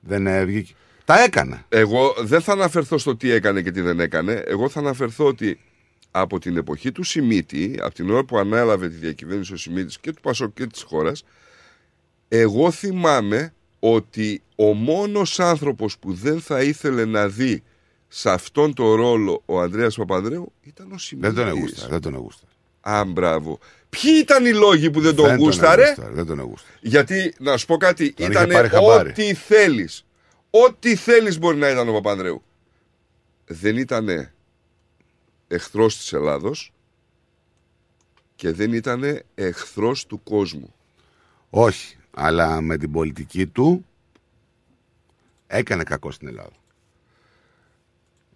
Δεν 0.00 0.26
ε, 0.26 0.44
βγήκε. 0.44 0.72
Τα 1.04 1.22
έκανε. 1.22 1.64
Εγώ 1.68 2.14
δεν 2.24 2.40
θα 2.40 2.52
αναφερθώ 2.52 2.98
στο 2.98 3.16
τι 3.16 3.30
έκανε 3.30 3.62
και 3.62 3.70
τι 3.70 3.80
δεν 3.80 4.00
έκανε. 4.00 4.42
Εγώ 4.46 4.68
θα 4.68 4.80
αναφερθώ 4.80 5.26
ότι 5.26 5.58
από 6.10 6.38
την 6.38 6.56
εποχή 6.56 6.92
του 6.92 7.02
Σιμίτη, 7.02 7.78
από 7.82 7.94
την 7.94 8.10
ώρα 8.10 8.24
που 8.24 8.38
ανέλαβε 8.38 8.88
τη 8.88 8.94
διακυβέρνηση 8.96 9.52
ο 9.52 9.56
Σιμίτης 9.56 9.98
και 10.00 10.12
του 10.12 10.20
Πασόκ 10.22 10.54
και 10.54 10.66
της 10.66 10.82
χώρας, 10.82 11.24
εγώ 12.28 12.70
θυμάμαι 12.70 13.52
ότι 13.78 14.42
ο 14.68 14.72
μόνος 14.74 15.40
άνθρωπος 15.40 15.98
που 15.98 16.12
δεν 16.12 16.40
θα 16.40 16.62
ήθελε 16.62 17.04
να 17.04 17.28
δει 17.28 17.62
σε 18.08 18.30
αυτόν 18.30 18.74
τον 18.74 18.94
ρόλο 18.94 19.42
ο 19.46 19.60
Ανδρέας 19.60 19.96
Παπανδρέου 19.96 20.52
ήταν 20.62 20.92
ο 20.92 20.98
Σιμίτης. 20.98 21.32
Δεν 21.32 21.44
τον 21.44 21.56
εγούστα. 21.56 21.88
Δεν 21.88 22.00
τον 22.00 22.14
εγούστα. 22.14 22.46
Α, 22.80 23.04
μπράβο. 23.04 23.58
Ποιοι 23.90 24.12
ήταν 24.22 24.46
οι 24.46 24.52
λόγοι 24.52 24.90
που 24.90 25.00
δεν 25.00 25.14
τον 25.14 25.26
Δεν 25.26 25.36
τον 25.36 25.44
γούσταρε; 25.44 25.82
εγούσταρε, 25.82 26.12
Δεν 26.14 26.26
τον 26.26 26.38
εγούστα. 26.38 26.68
Γιατί, 26.80 27.34
να 27.38 27.56
σου 27.56 27.66
πω 27.66 27.76
κάτι, 27.76 28.12
Τον 28.12 28.30
ήταν 28.30 28.44
είχε 28.44 28.52
πάρει 28.52 28.68
χαμπάρι. 28.68 29.08
ό,τι 29.10 29.34
θέλεις. 29.34 30.04
Ό,τι 30.50 30.96
θέλεις 30.96 31.38
μπορεί 31.38 31.56
να 31.56 31.70
ήταν 31.70 31.88
ο 31.88 31.92
Παπανδρέου. 31.92 32.42
Δεν 33.46 33.76
ήτανε 33.76 34.32
εχθρός 35.48 35.96
της 35.96 36.12
Ελλάδος 36.12 36.72
και 38.34 38.52
δεν 38.52 38.72
ήταν 38.72 39.22
εχθρός 39.34 40.06
του 40.06 40.22
κόσμου. 40.22 40.74
Όχι, 41.50 41.96
αλλά 42.10 42.60
με 42.60 42.76
την 42.76 42.92
πολιτική 42.92 43.46
του 43.46 43.84
έκανε 45.56 45.82
κακό 45.82 46.10
στην 46.10 46.28
Ελλάδα. 46.28 46.50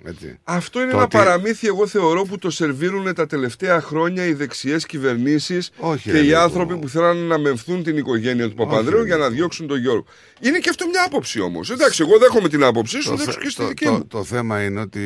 Έτσι. 0.04 0.38
Αυτό 0.44 0.80
είναι 0.80 0.90
Το 0.90 0.96
ένα 0.96 1.04
ότι- 1.06 1.16
παραμύθι, 1.16 1.66
εγώ 1.66 1.86
θεωρώ, 1.86 2.22
που 2.22 2.38
το 2.38 2.50
σερβίρουν 2.50 3.14
τα 3.14 3.26
τελευταία 3.26 3.80
χρόνια 3.80 4.24
οι 4.26 4.32
δεξιές 4.32 4.86
κυβερνήσεις 4.86 5.70
Όχι, 5.78 6.02
και 6.02 6.12
ρε, 6.12 6.18
οι 6.18 6.26
Νίκο. 6.26 6.38
άνθρωποι 6.38 6.76
που 6.76 6.88
θέλουν 6.88 7.16
να 7.26 7.38
μεμφθούν 7.38 7.82
την 7.82 7.96
οικογένεια 7.96 8.48
του 8.48 8.54
Παπανδρέου 8.54 8.98
ρε, 9.00 9.06
για 9.06 9.16
να 9.16 9.28
διώξουν 9.30 9.66
τον 9.66 9.78
Γιώργο. 9.80 10.04
Είναι 10.40 10.58
και 10.58 10.68
αυτό 10.68 10.86
μια 10.86 11.04
άποψη 11.06 11.40
όμως. 11.40 11.70
Εντάξει, 11.70 12.02
εγώ 12.08 12.18
δέχομαι 12.18 12.48
την 12.48 12.64
άποψή 12.64 13.00
σου, 13.00 13.08
Το, 13.10 13.16
δέχομαι 13.16 13.32
θε- 13.32 13.42
και 13.42 13.48
στη 13.48 13.60
το, 13.62 13.68
δική 13.68 13.84
το- 13.84 13.92
μου. 13.92 14.06
το 14.06 14.24
θέμα 14.24 14.64
είναι 14.64 14.80
ότι 14.80 15.02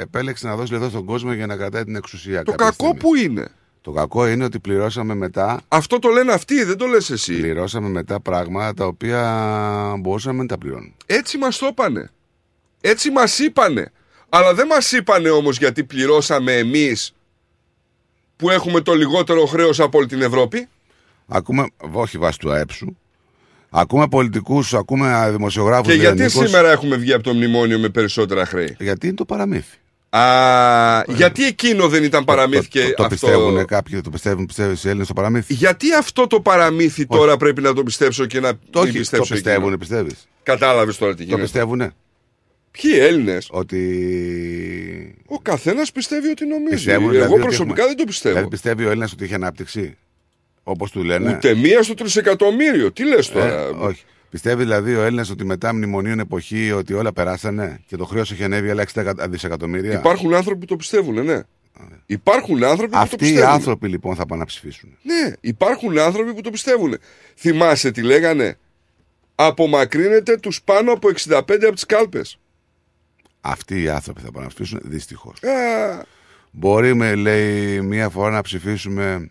επέλεξε 0.00 0.46
να 0.46 0.56
δώσει 0.56 0.72
λεφτά 0.72 0.88
στον 0.88 1.04
κόσμο 1.04 1.32
για 1.32 1.46
να 1.46 1.56
κρατάει 1.56 1.84
την 1.84 1.96
εξουσία. 1.96 2.42
Το 2.42 2.50
κάποια 2.50 2.66
κακό 2.66 2.84
στιγμή. 2.96 2.98
που 3.00 3.14
είναι. 3.14 3.46
Το 3.84 3.92
κακό 3.92 4.28
είναι 4.28 4.44
ότι 4.44 4.60
πληρώσαμε 4.60 5.14
μετά. 5.14 5.60
Αυτό 5.68 5.98
το 5.98 6.08
λένε 6.08 6.32
αυτοί, 6.32 6.64
δεν 6.64 6.76
το 6.76 6.86
λες 6.86 7.10
εσύ. 7.10 7.40
Πληρώσαμε 7.40 7.88
μετά 7.88 8.20
πράγματα 8.20 8.74
τα 8.74 8.86
οποία 8.86 9.96
μπορούσαμε 9.98 10.34
να 10.34 10.38
μην 10.38 10.48
τα 10.48 10.58
πληρώνουμε. 10.58 10.92
Έτσι 11.06 11.38
μας 11.38 11.58
το 11.58 11.66
είπανε. 11.66 12.10
Έτσι 12.80 13.10
μας 13.10 13.38
είπανε. 13.38 13.92
Αλλά 14.28 14.54
δεν 14.54 14.66
μας 14.66 14.92
είπανε 14.92 15.30
όμως 15.30 15.58
γιατί 15.58 15.84
πληρώσαμε 15.84 16.52
εμείς 16.52 17.14
που 18.36 18.50
έχουμε 18.50 18.80
το 18.80 18.94
λιγότερο 18.94 19.46
χρέος 19.46 19.80
από 19.80 19.98
όλη 19.98 20.06
την 20.06 20.22
Ευρώπη. 20.22 20.68
Ακούμε, 21.26 21.66
όχι 21.92 22.18
βάσει 22.18 22.38
του 22.38 22.52
ΑΕΠ 22.52 22.70
σου. 22.70 22.98
Ακούμε 23.70 24.08
πολιτικούς, 24.08 24.74
ακούμε 24.74 25.30
δημοσιογράφους. 25.30 25.92
Και 25.92 25.98
γιατί 25.98 26.28
σήμερα 26.28 26.70
έχουμε 26.70 26.96
βγει 26.96 27.12
από 27.12 27.22
το 27.22 27.34
μνημόνιο 27.34 27.78
με 27.78 27.88
περισσότερα 27.88 28.46
χρέη; 28.46 28.76
Γιατί 28.78 29.06
είναι 29.06 29.16
το 29.16 29.24
παραμύθι. 29.24 29.76
Α, 30.18 31.02
γιατί 31.08 31.44
εκείνο 31.44 31.88
δεν 31.88 32.04
ήταν 32.04 32.24
παραμύθι 32.24 32.68
και 32.68 32.80
Το, 32.80 32.86
το, 32.88 32.94
το 32.94 33.02
αυτό. 33.02 33.14
πιστεύουν 33.16 33.64
κάποιοι, 33.66 34.00
το 34.00 34.10
πιστεύουν, 34.10 34.46
πιστεύουν 34.46 34.74
οι 34.82 34.88
Έλληνες 34.88 35.06
το 35.06 35.12
παραμύθι; 35.12 35.54
Γιατί 35.54 35.94
αυτό 35.94 36.26
το 36.26 36.40
παραμύθι 36.40 37.06
τώρα 37.06 37.36
πρέπει 37.36 37.60
να 37.62 37.72
το 37.74 37.82
πιστέψω 37.82 38.26
και 38.26 38.40
να 38.40 38.52
Το, 38.52 38.80
μην 38.80 38.88
όχι, 38.88 38.98
πιστέψω 38.98 39.28
το 39.28 39.34
πιστεύουν, 39.34 39.62
εκείνο. 39.62 39.78
πιστεύεις; 39.78 40.28
Κατάλαβες 40.42 40.96
τώρα 40.98 41.12
τι 41.12 41.18
Το 41.18 41.22
γίνεται. 41.24 41.42
πιστεύουνε. 41.42 41.92
Ποιοι 42.70 42.92
Έλληνες; 43.00 43.48
Ότι. 43.50 45.14
Ο 45.26 45.38
καθένας 45.38 45.92
πιστεύει 45.92 46.28
ότι 46.28 46.46
νομίζει. 46.46 46.74
Πιστεύουν, 46.74 47.02
Εγώ 47.02 47.10
δηλαδή, 47.12 47.32
ότι 47.32 47.42
προσωπικά 47.42 47.70
έχουμε- 47.72 47.86
δεν 47.86 47.96
το 47.96 48.04
πιστεύω. 48.04 48.34
Δηλαδή 48.34 48.50
πιστεύει 48.50 48.84
ο 48.84 48.88
Έλληνας 48.88 49.12
ότι 49.12 49.24
έχει 49.24 49.34
ανάπτυξη. 49.34 49.96
Όπως 50.62 50.90
του 50.90 51.02
λένε; 51.02 51.30
Ούτε 51.30 51.54
μία 51.54 51.82
στο 51.82 51.94
τρισεκατομμύριο. 51.94 52.92
Τι 52.92 53.04
λες 53.04 53.30
τώρα; 53.30 53.60
Ε, 53.60 53.70
όχι. 53.78 54.02
Πιστεύει 54.34 54.62
δηλαδή 54.62 54.94
ο 54.96 55.02
Έλληνας 55.02 55.30
ότι 55.30 55.44
μετά 55.44 55.74
μνημονίων 55.74 56.18
εποχή 56.18 56.72
ότι 56.72 56.92
όλα 56.92 57.12
περάσανε 57.12 57.80
και 57.86 57.96
το 57.96 58.04
χρέος 58.04 58.32
έχει 58.32 58.44
ανέβει 58.44 58.70
άλλα 58.70 58.84
60 58.94 59.12
δισεκατομμύρια; 59.28 59.92
Υπάρχουν 59.98 60.34
άνθρωποι 60.34 60.60
που 60.60 60.66
το 60.66 60.76
πιστεύουν, 60.76 61.24
ναι. 61.24 61.40
Υπάρχουν 62.06 62.64
άνθρωποι 62.64 62.90
που 62.90 62.96
το 62.96 62.98
Αυτοί 62.98 63.14
οι 63.14 63.18
πιστεύουν. 63.18 63.50
άνθρωποι 63.50 63.88
λοιπόν 63.88 64.14
θα 64.16 64.26
πάνε 64.26 64.40
να 64.40 64.46
ψηφίσουν. 64.46 64.98
Ναι, 65.02 65.32
υπάρχουν 65.40 65.98
άνθρωποι 65.98 66.34
που 66.34 66.40
το 66.40 66.50
πιστεύουν. 66.50 66.96
Θυμάσαι 67.36 67.90
τι 67.90 68.02
λέγανε; 68.02 68.58
Απομακρύνετε 69.34 70.36
τους 70.36 70.62
πάνω 70.62 70.92
από 70.92 71.08
65 71.08 71.38
από 71.38 71.72
τις 71.72 71.86
κάλπες. 71.86 72.38
Αυτοί 73.40 73.82
οι 73.82 73.88
άνθρωποι 73.88 74.20
θα 74.20 74.30
πάνε 74.30 74.46
να 74.46 74.52
ψηφίσουν 74.52 74.80
δυστυχώς. 74.84 75.42
Α, 75.42 76.02
Μπορεί, 76.50 76.94
με 76.94 77.14
λέει, 77.14 77.80
μία 77.80 78.08
φορά 78.08 78.30
να 78.30 78.42
ψηφίσουμε 78.42 79.30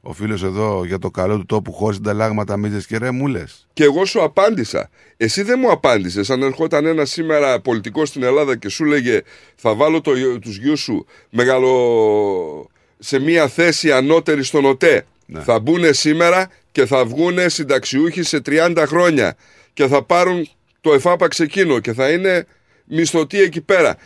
ο 0.00 0.12
φίλος 0.12 0.42
εδώ 0.42 0.84
για 0.84 0.98
το 0.98 1.10
καλό 1.10 1.36
του 1.38 1.46
τόπου 1.46 1.72
χωρί 1.72 1.94
συνταλλάγματα, 1.94 2.56
μίζε 2.56 2.80
και 2.86 2.98
ρεμούλε. 2.98 3.44
και 3.72 3.84
εγώ 3.84 4.04
σου 4.04 4.22
απάντησα. 4.22 4.90
Εσύ 5.16 5.42
δεν 5.42 5.58
μου 5.62 5.70
απάντησες 5.70 6.30
αν 6.30 6.42
ερχόταν 6.42 6.86
ένας 6.86 7.10
σήμερα 7.10 7.60
πολιτικός 7.60 8.08
στην 8.08 8.22
Ελλάδα 8.22 8.56
και 8.56 8.68
σου 8.68 8.84
λέγε 8.84 9.20
θα 9.56 9.74
βάλω 9.74 10.00
το, 10.00 10.14
γιο- 10.16 10.38
τους 10.38 10.56
γιους 10.56 10.80
σου 10.80 11.06
μεγαλο... 11.30 12.70
σε 12.98 13.18
μια 13.18 13.48
θέση 13.48 13.92
ανώτερη 13.92 14.42
στον 14.42 14.64
ΟΤΕ. 14.64 15.06
Ναι. 15.26 15.40
Θα 15.40 15.60
μπουν 15.60 15.94
σήμερα 15.94 16.50
και 16.72 16.86
θα 16.86 17.04
βγουν 17.04 17.38
συνταξιούχοι 17.50 18.22
σε 18.22 18.42
30 18.46 18.84
χρόνια 18.86 19.36
και 19.72 19.86
θα 19.86 20.02
πάρουν 20.02 20.48
το 20.80 20.92
εφάπαξ 20.92 21.40
εκείνο 21.40 21.78
και 21.80 21.92
θα 21.92 22.10
είναι 22.10 22.46
μισθωτοί 22.84 23.40
εκεί 23.40 23.60
πέρα. 23.60 23.96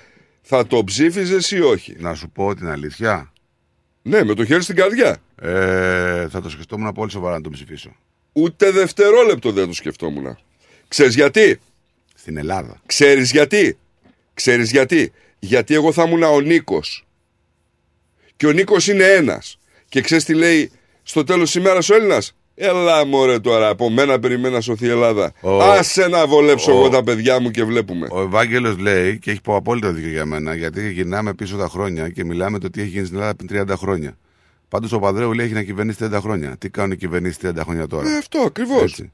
Θα 0.43 0.67
το 0.67 0.85
ψήφιζες 0.85 1.51
ή 1.51 1.61
όχι; 1.61 1.97
Να 1.99 2.15
σου 2.15 2.31
πω 2.31 2.55
την 2.55 2.69
αλήθεια. 2.69 3.32
Ναι, 4.03 4.25
με 4.25 4.35
το 4.35 4.45
χέρι 4.45 4.63
στην 4.63 4.77
καρδιά. 4.77 5.17
Ε, 5.41 6.29
θα 6.29 6.41
το 6.41 6.51
σκεφτόμουν 6.51 6.93
πολύ 6.93 7.11
σοβαρά 7.11 7.35
να 7.37 7.41
τον 7.41 7.53
ψηφίσω. 7.53 7.97
Ούτε 8.33 8.71
δευτερόλεπτο 8.71 9.53
δεν 9.53 9.67
το 9.67 9.73
σκεφτόμουν. 9.73 10.39
Ξέρεις 10.89 11.15
γιατί; 11.15 11.61
Στην 12.15 12.37
Ελλάδα. 12.37 12.81
Ξέρεις 12.87 13.31
γιατί; 13.31 13.79
Ξέρεις 14.35 14.71
γιατί; 14.71 15.13
Γιατί 15.39 15.75
εγώ 15.75 15.93
θα 15.93 16.03
ήμουν 16.03 16.23
ο 16.23 16.41
Νίκος. 16.41 17.07
Και 18.37 18.47
ο 18.47 18.53
Νίκος 18.53 18.89
είναι 18.89 19.05
ένας. 19.05 19.59
Και 19.89 20.01
ξέρεις 20.01 20.25
τι 20.25 20.35
λέει 20.35 20.71
στο 21.03 21.25
τέλος 21.25 21.51
της 21.51 21.55
ημέρας 21.61 21.91
ο 21.91 21.95
Έλληνας; 21.95 22.37
Έλα 22.55 23.07
μωρέ 23.07 23.39
τώρα, 23.41 23.69
από 23.69 23.91
μένα 23.91 24.19
περιμένει 24.19 24.55
να 24.55 24.61
σωθεί 24.61 24.87
η 24.87 24.89
Ελλάδα. 24.89 25.33
Ο- 25.41 25.63
Άσε 25.63 26.09
να 26.09 26.27
βολέψω 26.27 26.73
ο- 26.73 26.77
εγώ 26.79 26.89
τα 26.89 27.03
παιδιά 27.03 27.41
μου 27.41 27.51
και 27.51 27.65
βλέπουμε. 27.65 28.07
Ο 28.11 28.21
Ευάγγελος 28.21 28.79
λέει 28.79 29.19
και 29.19 29.31
έχει 29.31 29.41
πω 29.41 29.57
απόλυτο 29.57 29.93
δίκιο 29.93 30.11
για 30.11 30.25
μένα, 30.27 30.55
γιατί 30.55 30.93
γυρνάμε 30.93 31.35
πίσω 31.35 31.57
τα 31.57 31.69
χρόνια 31.69 32.09
και 32.09 32.25
μιλάμε 32.25 32.59
το 32.59 32.71
τι 32.71 32.81
έχει 32.81 32.89
γίνει 32.91 33.05
στην 33.07 33.17
Ελλάδα 33.17 33.35
πριν 33.35 33.49
30 33.49 33.77
χρόνια. 33.77 34.17
Πάντως 34.69 34.93
ο 34.93 34.99
Παδρέου 34.99 35.33
λέει 35.33 35.47
έχει 35.47 35.55
να 35.55 35.63
κυβερνήσει 35.63 35.99
30 36.05 36.21
χρόνια. 36.21 36.57
Τι 36.59 36.71
κάνουν 36.71 36.91
οι 36.93 36.97
κυβερνήσεις 36.97 37.37
30 37.43 37.63
χρόνια 37.65 37.87
τώρα; 37.87 38.09
Ε, 38.11 38.17
αυτό 38.17 38.39
ακριβώς. 38.47 38.83
Έτσι. 38.83 39.13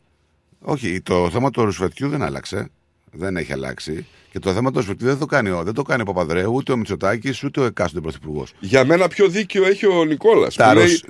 Όχι, 0.61 1.01
το 1.01 1.31
θέμα 1.33 1.51
του 1.51 1.65
ρουσφετιού 1.65 2.09
δεν 2.09 2.23
άλλαξε. 2.23 2.69
Δεν 3.13 3.37
έχει 3.37 3.53
αλλάξει. 3.53 4.07
Και 4.33 4.39
το 4.39 4.53
θέμα 4.53 4.71
του 4.71 4.77
ρουσφετιού 4.77 5.07
δεν 5.07 5.19
το 5.19 5.27
κάνει 5.27 5.51
ο, 5.51 5.63
δεν 5.63 5.75
το 5.75 5.83
κάνει 5.83 6.01
ο 6.03 6.05
Παπαδρέου, 6.05 6.53
ούτε 6.55 6.73
ο 6.73 6.77
Μητσοτάκης, 6.77 7.45
ούτε 7.45 7.61
ο 7.61 7.65
εκάστοτε 7.65 8.01
πρωθυπουργός. 8.01 8.53
Για 8.61 8.85
μένα 8.85 9.09
πιο 9.09 9.29
δίκιο 9.29 9.67
έχει 9.67 9.87
ο 9.87 10.05
Νικόλας 10.05 10.55
Τα 10.55 10.69
που 10.69 10.75
λέει 10.79 10.85
ρους- 10.87 11.03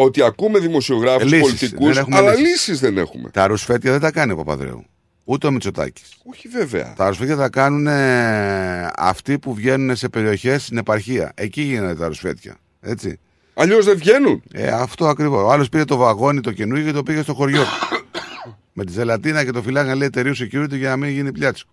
ότι 0.00 0.22
ακούμε 0.22 0.58
δημοσιογράφους 0.58 1.30
Λύσεις, 1.30 1.40
πολιτικούς 1.40 1.88
δεν 1.88 1.96
έχουμε 1.96 2.16
αλλά 2.16 2.30
λύσεις. 2.30 2.48
λύσεις 2.48 2.80
δεν 2.80 2.98
έχουμε. 2.98 3.30
Τα 3.30 3.46
ρουσφέτια 3.46 3.90
δεν 3.90 4.00
τα 4.00 4.10
κάνει 4.10 4.32
ο 4.32 4.36
Παπαδρέου. 4.36 4.84
Ούτε 5.24 5.46
ο 5.46 5.50
Μητσοτάκης. 5.50 6.16
Όχι 6.24 6.48
βέβαια. 6.48 6.92
Τα 6.96 7.08
ρουσφέτια 7.08 7.36
τα 7.36 7.48
κάνουν 7.48 7.86
ε, 7.86 8.90
αυτοί 8.96 9.38
που 9.38 9.54
βγαίνουν 9.54 9.96
σε 9.96 10.08
περιοχές 10.08 10.64
στην 10.64 10.76
επαρχία. 10.76 11.32
Εκεί 11.34 11.62
γίνονται 11.62 11.94
τα 11.94 12.06
ρουσφέτια. 12.06 12.56
Έτσι. 12.80 13.18
Αλλιώς 13.54 13.84
δεν 13.84 13.96
βγαίνουν. 13.96 14.42
Ε, 14.52 14.68
αυτό 14.68 15.06
ακριβώς. 15.06 15.42
Ο 15.42 15.50
άλλος 15.50 15.68
πήρε 15.68 15.84
το 15.84 15.96
βαγόνι 15.96 16.40
το 16.40 16.52
καινούργιο 16.52 16.86
και 16.86 16.92
το 16.92 17.02
πήγε 17.02 17.22
στο 17.22 17.34
χωριό 17.34 17.62
του. 17.62 18.04
Με 18.72 18.84
τη 18.84 18.92
ζελατίνα 18.92 19.44
και 19.44 19.50
το 19.50 19.62
φυλάγαν 19.62 19.96
λέει 19.96 20.06
εταιρείου 20.06 20.34
security 20.36 20.76
για 20.76 20.88
να 20.88 20.96
μην 20.96 21.10
γίνει 21.10 21.32
πλιάτσικο. 21.32 21.70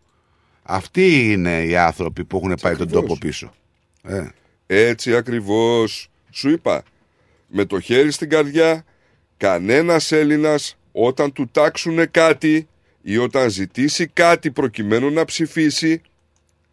Αυτοί 0.64 1.32
είναι 1.32 1.64
οι 1.64 1.78
άνθρωποι 1.78 2.24
που 2.24 2.38
έχουν 2.38 2.58
πάει 2.62 2.76
τον 2.76 2.90
τόπο 2.90 3.18
πίσω. 3.18 3.54
Ε. 4.04 4.24
Έτσι 4.68 5.16
ακριβώς 5.16 6.10
σου 6.32 6.50
είπα 6.50 6.84
με 7.48 7.66
το 7.66 7.80
χέρι 7.80 8.12
στην 8.12 8.30
καρδιά 8.30 8.86
κανένας 9.38 10.12
Έλληνας 10.12 10.78
όταν 10.92 11.32
του 11.34 11.50
τάξουνε 11.52 12.06
κάτι 12.06 12.68
ή 13.02 13.18
όταν 13.18 13.50
ζητήσει 13.50 14.08
κάτι 14.08 14.52
προκειμένου 14.52 15.10
να 15.12 15.26
ψηφίσει 15.26 16.02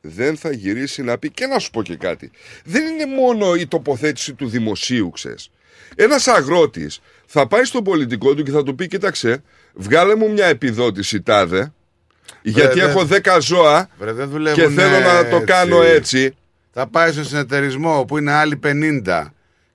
δεν 0.01 0.37
θα 0.37 0.53
γυρίσει 0.53 1.03
να 1.03 1.19
πει 1.19 1.31
και 1.31 1.47
να 1.47 1.59
σου 1.59 1.71
πω 1.71 1.83
και 1.83 1.97
κάτι. 1.97 2.31
Δεν 2.65 2.87
είναι 2.87 3.07
μόνο 3.07 3.55
η 3.55 3.67
τοποθέτηση 3.67 4.33
του 4.35 4.49
δημοσίου 4.49 5.11
ξέρεις. 5.11 5.51
Ένας 5.97 6.29
αγρότης 6.29 7.01
θα 7.27 7.47
πάει 7.47 7.65
στον 7.65 7.85
πολιτικό 7.85 8.35
του 8.35 8.43
και 8.43 8.51
θα 8.51 8.63
του 8.63 8.75
πει 8.75 8.87
κοίταξε 8.87 9.43
βγάλε 9.75 10.15
μου 10.15 10.33
μια 10.33 10.47
επιδότηση 10.47 11.23
τάδε 11.23 11.73
γιατί 12.43 12.81
δεν- 12.81 12.89
έχω 12.89 13.05
10 13.07 13.39
ζώα 13.41 13.89
Βρε, 13.99 14.13
δεν 14.13 14.27
και 14.27 14.33
δουλεύουν 14.33 14.73
θέλω 14.73 14.99
να 14.99 15.29
το 15.29 15.41
κάνω 15.45 15.83
έτσι. 15.83 16.35
Θα 16.73 16.87
πάει 16.87 17.13
στον 17.13 17.25
συνεταιρισμό 17.25 18.05
που 18.05 18.19
είναι 18.19 18.33
άλλοι 18.33 18.57
50 18.63 19.33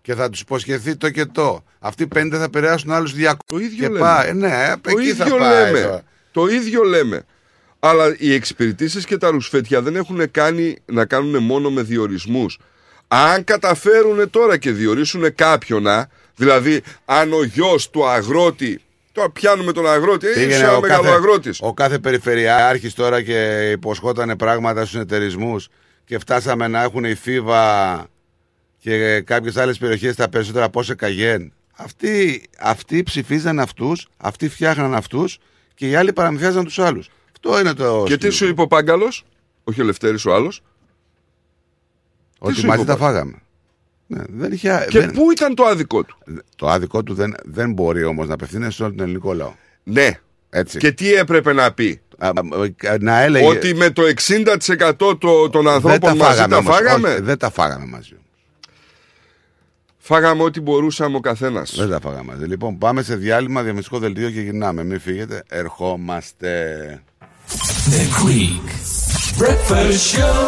και 0.08 0.16
θα 0.16 0.30
τους 0.30 0.40
υποσχεθεί 0.40 0.96
το 0.96 1.10
και 1.10 1.26
το. 1.26 1.64
Αυτοί 1.80 2.04
οι 2.04 2.08
50 2.16 2.30
θα 2.32 2.50
περάσουν 2.50 2.92
άλλους 2.92 3.14
200. 3.14 3.34
Το 3.46 3.58
ίδιο 3.58 3.78
και 3.78 3.88
λέμε. 3.88 4.00
πάει. 4.00 4.34
Ναι, 4.34 4.74
Το 4.82 4.90
εκεί 4.90 5.14
θα 5.14 5.26
ίδιο 5.26 5.38
πάει 5.38 5.66
λέμε. 5.66 5.82
τώρα. 5.82 6.02
Το 6.32 6.48
ίδιο 6.48 6.84
λέμε. 6.84 7.26
Αλλά 7.80 8.16
οι 8.18 8.34
εξυπηρετήσεις 8.34 9.06
και 9.06 9.18
τα 9.18 9.30
ρουσφέτια 9.30 9.82
δεν 9.82 9.96
έχουν 9.96 10.32
κάνει 10.32 10.78
να 10.86 11.06
κάνουν 11.06 11.44
μόνο 11.44 11.70
με 11.70 11.82
διορισμούς. 11.82 12.60
Αν 13.08 13.44
καταφέρουν 13.44 14.30
τώρα 14.30 14.58
και 14.58 14.72
διορίσουν 14.72 15.36
κάποιον, 15.36 15.88
α, 15.88 16.10
δηλαδή 16.36 16.82
αν 17.06 17.34
ο 17.34 17.44
γιος 17.44 17.90
του 17.90 18.08
αγρότη, 18.08 18.82
τώρα 19.12 19.30
πιάνουμε 19.30 19.72
τον 19.72 19.88
αγρότη, 19.90 20.28
ε, 20.28 20.46
είσαι 20.48 20.64
ένα 20.64 20.80
μεγάλο 20.80 21.10
αγρότης. 21.10 21.58
ο 21.62 21.74
κάθε 21.74 22.00
περιφερειάρχης 22.00 22.94
τώρα 22.94 23.22
και 23.22 23.70
υποσχότανε 23.72 24.36
πράγματα 24.36 24.86
στους 24.86 25.00
εταιρισμούς 25.02 25.68
και 26.06 26.20
φτάσαμε 26.20 26.68
να 26.68 26.82
έχουν 26.84 27.04
η 27.04 27.16
Φίβα 27.16 28.08
και 28.80 29.22
κάποιες 29.22 29.58
άλλες 29.58 29.78
περιοχές 29.78 30.16
τα 30.16 30.30
περισσότερα 30.30 30.66
από 30.66 30.84
σε 30.84 30.96
Καγέν. 30.96 31.52
Αυτοί, 31.76 32.42
αυτοί 32.60 33.04
ψηφίζαν 33.04 33.60
αυτούς, 33.60 34.08
αυτοί 34.18 34.50
φτιάχναν 34.50 34.96
αυτούς 34.96 35.38
και 35.74 35.88
οι 35.90 35.96
άλλοι 35.96 36.14
παραμυθιάζαν 36.14 36.64
τους 36.64 36.80
άλλους. 36.80 37.10
Αυτό 37.32 37.60
είναι 37.60 37.74
το... 37.74 38.04
Και 38.08 38.18
τι 38.18 38.30
σου 38.30 38.48
είπε 38.48 38.62
ο 38.62 38.68
Πάγκαλος, 38.68 39.26
όχι 39.64 39.82
ο 39.82 39.84
Λευτέρης 39.84 40.26
ο 40.26 40.34
άλλος. 40.34 40.62
Ότι 42.40 42.54
σου 42.60 42.66
μαζί 42.66 42.82
είπε 42.82 42.92
ο 42.92 42.96
τα 42.96 43.00
φάγαμε. 43.02 43.42
Ναι, 44.08 44.22
δεν 44.30 44.52
είχε, 44.52 44.86
Και 44.90 45.00
δεν- 45.00 45.12
πού 45.12 45.32
ήταν 45.32 45.56
το 45.56 45.64
άδικο 45.66 46.04
του; 46.04 46.18
Το 46.56 46.68
άδικο 46.68 47.04
του 47.04 47.14
δεν, 47.14 47.36
δεν 47.46 47.72
μπορεί 47.74 48.04
όμως 48.04 48.28
να 48.28 48.34
απευθύνεται 48.34 48.72
στον 48.72 49.00
ελληνικό 49.00 49.34
λαό. 49.34 49.54
Ναι. 49.84 50.20
Έτσι. 50.50 50.78
Και 50.78 50.92
τι 50.92 51.14
έπρεπε 51.14 51.54
να 51.54 51.72
πει; 51.74 52.02
Α, 52.18 52.28
α, 52.28 52.34
Να 53.00 53.22
έλεγε. 53.22 53.48
Ότι 53.48 53.76
με 53.76 53.90
το 53.90 54.02
60% 54.26 55.18
το- 55.20 55.50
των 55.50 55.64
δεν 55.64 55.68
ανθρώπων 55.68 56.00
τα 56.00 56.16
μαζί 56.16 56.30
φάγαμε. 56.36 56.48
τα 56.54 56.58
όμως. 56.58 56.76
φάγαμε; 56.76 57.10
Όχι, 57.10 57.22
δεν 57.22 57.38
τα 57.38 57.50
φάγαμε 57.50 57.86
μαζί. 57.86 58.14
Φάγαμε 60.08 60.44
ό,τι 60.44 60.62
μπορούσαμε 60.62 61.18
ο 61.18 61.20
καθένας. 61.20 61.74
Δεν 61.76 61.90
τα 61.90 62.00
φάγαμε 62.00 62.32
μαζί. 62.32 62.46
Λοιπόν, 62.46 62.78
πάμε 62.78 63.02
σε 63.02 63.16
διάλειμμα, 63.16 63.62
διαμεσικό 63.62 64.00
δελτίο 64.00 64.30
και 64.30 64.40
γυρνάμε. 64.40 64.84
Μην 64.84 65.00
φύγετε. 65.00 65.44
Ερχόμαστε. 65.48 66.52
The 67.90 68.26
Greek 68.26 68.70
Breakfast 69.42 70.18
Show. 70.18 70.48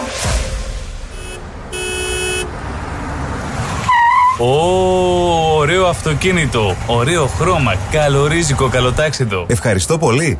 Ω, 4.41 5.57
ωραίο 5.57 5.85
αυτοκίνητο, 5.85 6.75
ωραίο 6.87 7.25
χρώμα, 7.25 7.75
καλορίζικο, 7.91 8.69
καλοτάξιδο. 8.69 9.45
Ευχαριστώ 9.47 9.97
πολύ. 9.97 10.39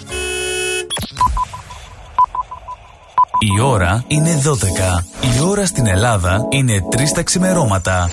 Η 3.43 3.61
ώρα 3.61 4.03
είναι 4.07 4.41
12. 4.43 5.37
Η 5.37 5.41
ώρα 5.49 5.65
στην 5.65 5.87
Ελλάδα 5.87 6.47
είναι 6.49 6.83
3 6.91 7.11
τα 7.15 7.23
ξημερώματα. 7.23 8.09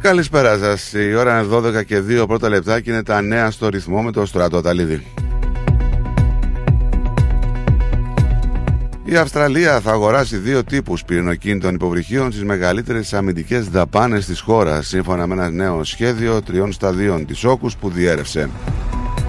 Καλησπέρα 0.00 0.58
σας. 0.58 0.92
Η 0.92 1.14
ώρα 1.14 1.40
είναι 1.40 1.56
12 1.56 1.84
και 1.84 2.02
2 2.22 2.26
πρώτα 2.26 2.48
λεπτά 2.48 2.80
και 2.80 2.90
είναι 2.90 3.02
τα 3.02 3.22
νέα 3.22 3.50
στο 3.50 3.68
ρυθμό 3.68 4.02
με 4.02 4.12
το 4.12 4.26
στρατό 4.26 4.60
Ταλίδη. 4.60 5.06
Η 9.10 9.16
Αυστραλία 9.16 9.80
θα 9.80 9.90
αγοράσει 9.90 10.36
δύο 10.36 10.64
τύπους 10.64 11.04
πυρηνοκίνητων 11.04 11.74
υποβρυχίων 11.74 12.32
στις 12.32 12.44
μεγαλύτερες 12.44 13.14
αμυντικές 13.14 13.68
δαπάνες 13.68 14.26
της 14.26 14.40
χώρας, 14.40 14.86
σύμφωνα 14.86 15.26
με 15.26 15.34
ένα 15.34 15.50
νέο 15.50 15.84
σχέδιο 15.84 16.42
τριών 16.42 16.72
σταδίων 16.72 17.26
της 17.26 17.44
όκους 17.44 17.76
που 17.76 17.90
διέρευσε. 17.90 18.50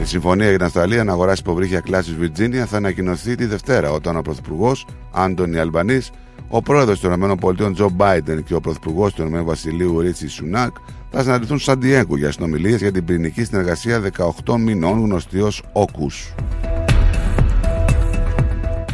Η 0.01 0.05
συμφωνία 0.05 0.47
για 0.47 0.57
την 0.57 0.65
Αυστραλία 0.65 1.03
να 1.03 1.11
αγοράσει 1.11 1.41
υποβρύχια 1.41 1.79
κλάσης 1.79 2.15
Virginia 2.21 2.63
θα 2.67 2.77
ανακοινωθεί 2.77 3.35
τη 3.35 3.45
Δευτέρα, 3.45 3.91
όταν 3.91 4.17
ο 4.17 4.21
Πρωθυπουργός 4.21 4.85
Άντωνι 5.11 5.57
Αλμπανής, 5.57 6.11
ο 6.47 6.61
πρόεδρος 6.61 6.99
των 6.99 7.31
ΗΠΑ 7.31 7.71
Τζο 7.73 7.89
Μπάιντεν 7.89 8.43
και 8.43 8.53
ο 8.53 8.59
Πρωθυπουργός 8.59 9.13
του 9.13 9.21
Ηνωμένου 9.21 9.45
Βασιλείου 9.45 9.99
Ρίτσι 9.99 10.27
Σουνάκ 10.27 10.75
θα 11.11 11.21
συναντηθούν 11.21 11.59
στο 11.59 11.71
Σαντιέγκο 11.71 12.17
για 12.17 12.31
συνομιλίες 12.31 12.81
για 12.81 12.91
την 12.91 13.05
πυρηνική 13.05 13.43
συνεργασία 13.43 14.01
18 14.45 14.57
μηνών 14.57 14.99
γνωστή 14.99 15.41
ως 15.41 15.63
όκους. 15.71 16.33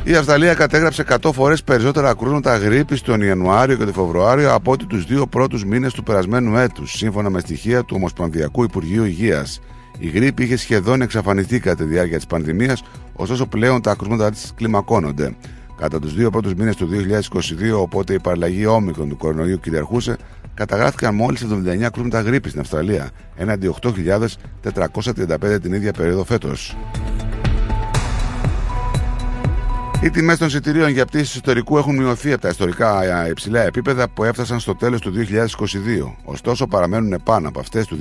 Η 0.07 0.15
Αυστραλία 0.15 0.53
κατέγραψε 0.53 1.03
100 1.21 1.29
φορές 1.33 1.63
περισσότερα 1.63 2.13
κρούσματα 2.13 2.57
γρήπης 2.57 3.01
τον 3.01 3.21
Ιανουάριο 3.21 3.75
και 3.75 3.83
τον 3.83 3.93
Φεβρουάριο 3.93 4.53
από 4.53 4.71
ότι 4.71 4.85
τους 4.85 5.05
δύο 5.05 5.27
πρώτους 5.27 5.65
μήνες 5.65 5.93
του 5.93 6.03
περασμένου 6.03 6.57
έτους, 6.57 6.91
σύμφωνα 6.91 7.29
με 7.29 7.39
στοιχεία 7.39 7.83
του 7.83 7.93
Ομοσπονδιακού 7.97 8.63
Υπουργείου 8.63 9.03
Υγείας. 9.03 9.61
Η 9.99 10.07
γρήπη 10.07 10.43
είχε 10.43 10.57
σχεδόν 10.57 11.01
εξαφανιστεί 11.01 11.59
κατά 11.59 11.75
τη 11.75 11.83
διάρκεια 11.83 12.17
της 12.17 12.25
πανδημίας, 12.25 12.83
ωστόσο 13.13 13.45
πλέον 13.45 13.81
τα 13.81 13.95
κρούσματα 13.95 14.31
της 14.31 14.53
κλιμακώνονται. 14.55 15.35
Κατά 15.77 15.99
τους 15.99 16.13
δύο 16.13 16.29
πρώτους 16.29 16.53
μήνες 16.53 16.75
του 16.75 16.87
2022, 16.87 17.81
οπότε 17.81 18.13
η 18.13 18.19
παραλλαγή 18.19 18.65
όμικρον 18.65 19.09
του 19.09 19.17
κορονοϊού 19.17 19.59
κυριαρχούσε, 19.59 20.17
καταγράφηκαν 20.53 21.15
μόλις 21.15 21.41
79 21.41 21.89
κρούσματα 21.91 22.21
γρήπης 22.21 22.49
στην 22.49 22.61
Αυστραλία, 22.61 23.09
έναντι 23.35 23.67
8.435 23.67 25.61
την 25.61 25.73
ίδια 25.73 25.91
περίοδο 25.93 26.23
φέτος. 26.23 26.75
Οι 30.05 30.09
τιμές 30.09 30.37
των 30.37 30.47
εισιτηρίων 30.47 30.89
για 30.89 31.05
πτήσεις 31.05 31.35
ιστορικού 31.35 31.77
έχουν 31.77 31.95
μειωθεί 31.95 32.31
από 32.31 32.41
τα 32.41 32.47
ιστορικά 32.47 33.03
ε, 33.23 33.29
υψηλά 33.29 33.61
επίπεδα 33.61 34.09
που 34.09 34.23
έφτασαν 34.23 34.59
στο 34.59 34.75
τέλος 34.75 35.01
του 35.01 35.13
2022. 35.13 36.13
Ωστόσο, 36.23 36.67
παραμένουν 36.67 37.21
πάνω 37.23 37.47
από 37.47 37.59
αυτές 37.59 37.87
του 37.87 37.97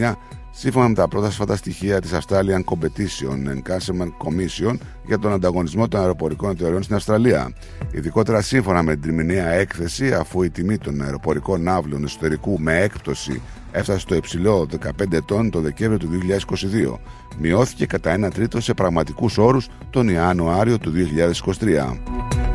2019, 0.00 0.14
σύμφωνα 0.50 0.88
με 0.88 0.94
τα 0.94 1.08
πρώτα 1.08 1.30
σφατά 1.30 1.56
στοιχεία 1.56 2.00
της 2.00 2.10
Australian 2.12 2.64
Competition 2.64 3.48
and 3.48 3.72
Customer 3.72 4.06
Commission 4.06 4.76
για 5.06 5.18
τον 5.18 5.32
ανταγωνισμό 5.32 5.88
των 5.88 6.00
αεροπορικών 6.00 6.50
εταιρεών 6.50 6.82
στην 6.82 6.94
Αυστραλία. 6.94 7.52
Ειδικότερα 7.92 8.40
σύμφωνα 8.40 8.82
με 8.82 8.92
την 8.92 9.02
τριμηνία 9.02 9.46
έκθεση, 9.46 10.12
αφού 10.14 10.42
η 10.42 10.50
τιμή 10.50 10.78
των 10.78 11.02
αεροπορικών 11.02 11.62
ναύλων 11.62 12.04
εσωτερικού 12.04 12.60
με 12.60 12.80
έκπτωση 12.80 13.42
έφτασε 13.72 13.98
στο 13.98 14.14
υψηλό 14.14 14.66
15 14.84 15.12
ετών 15.12 15.50
το 15.50 15.60
Δεκέμβριο 15.60 15.98
του 15.98 16.08
2022. 16.92 16.98
Μειώθηκε 17.38 17.86
κατά 17.86 18.28
1 18.28 18.30
τρίτο 18.34 18.60
σε 18.60 18.74
πραγματικούς 18.74 19.38
όρους 19.38 19.68
τον 19.90 20.08
Ιανουάριο 20.08 20.78
του 20.78 20.92
2023. 20.92 22.51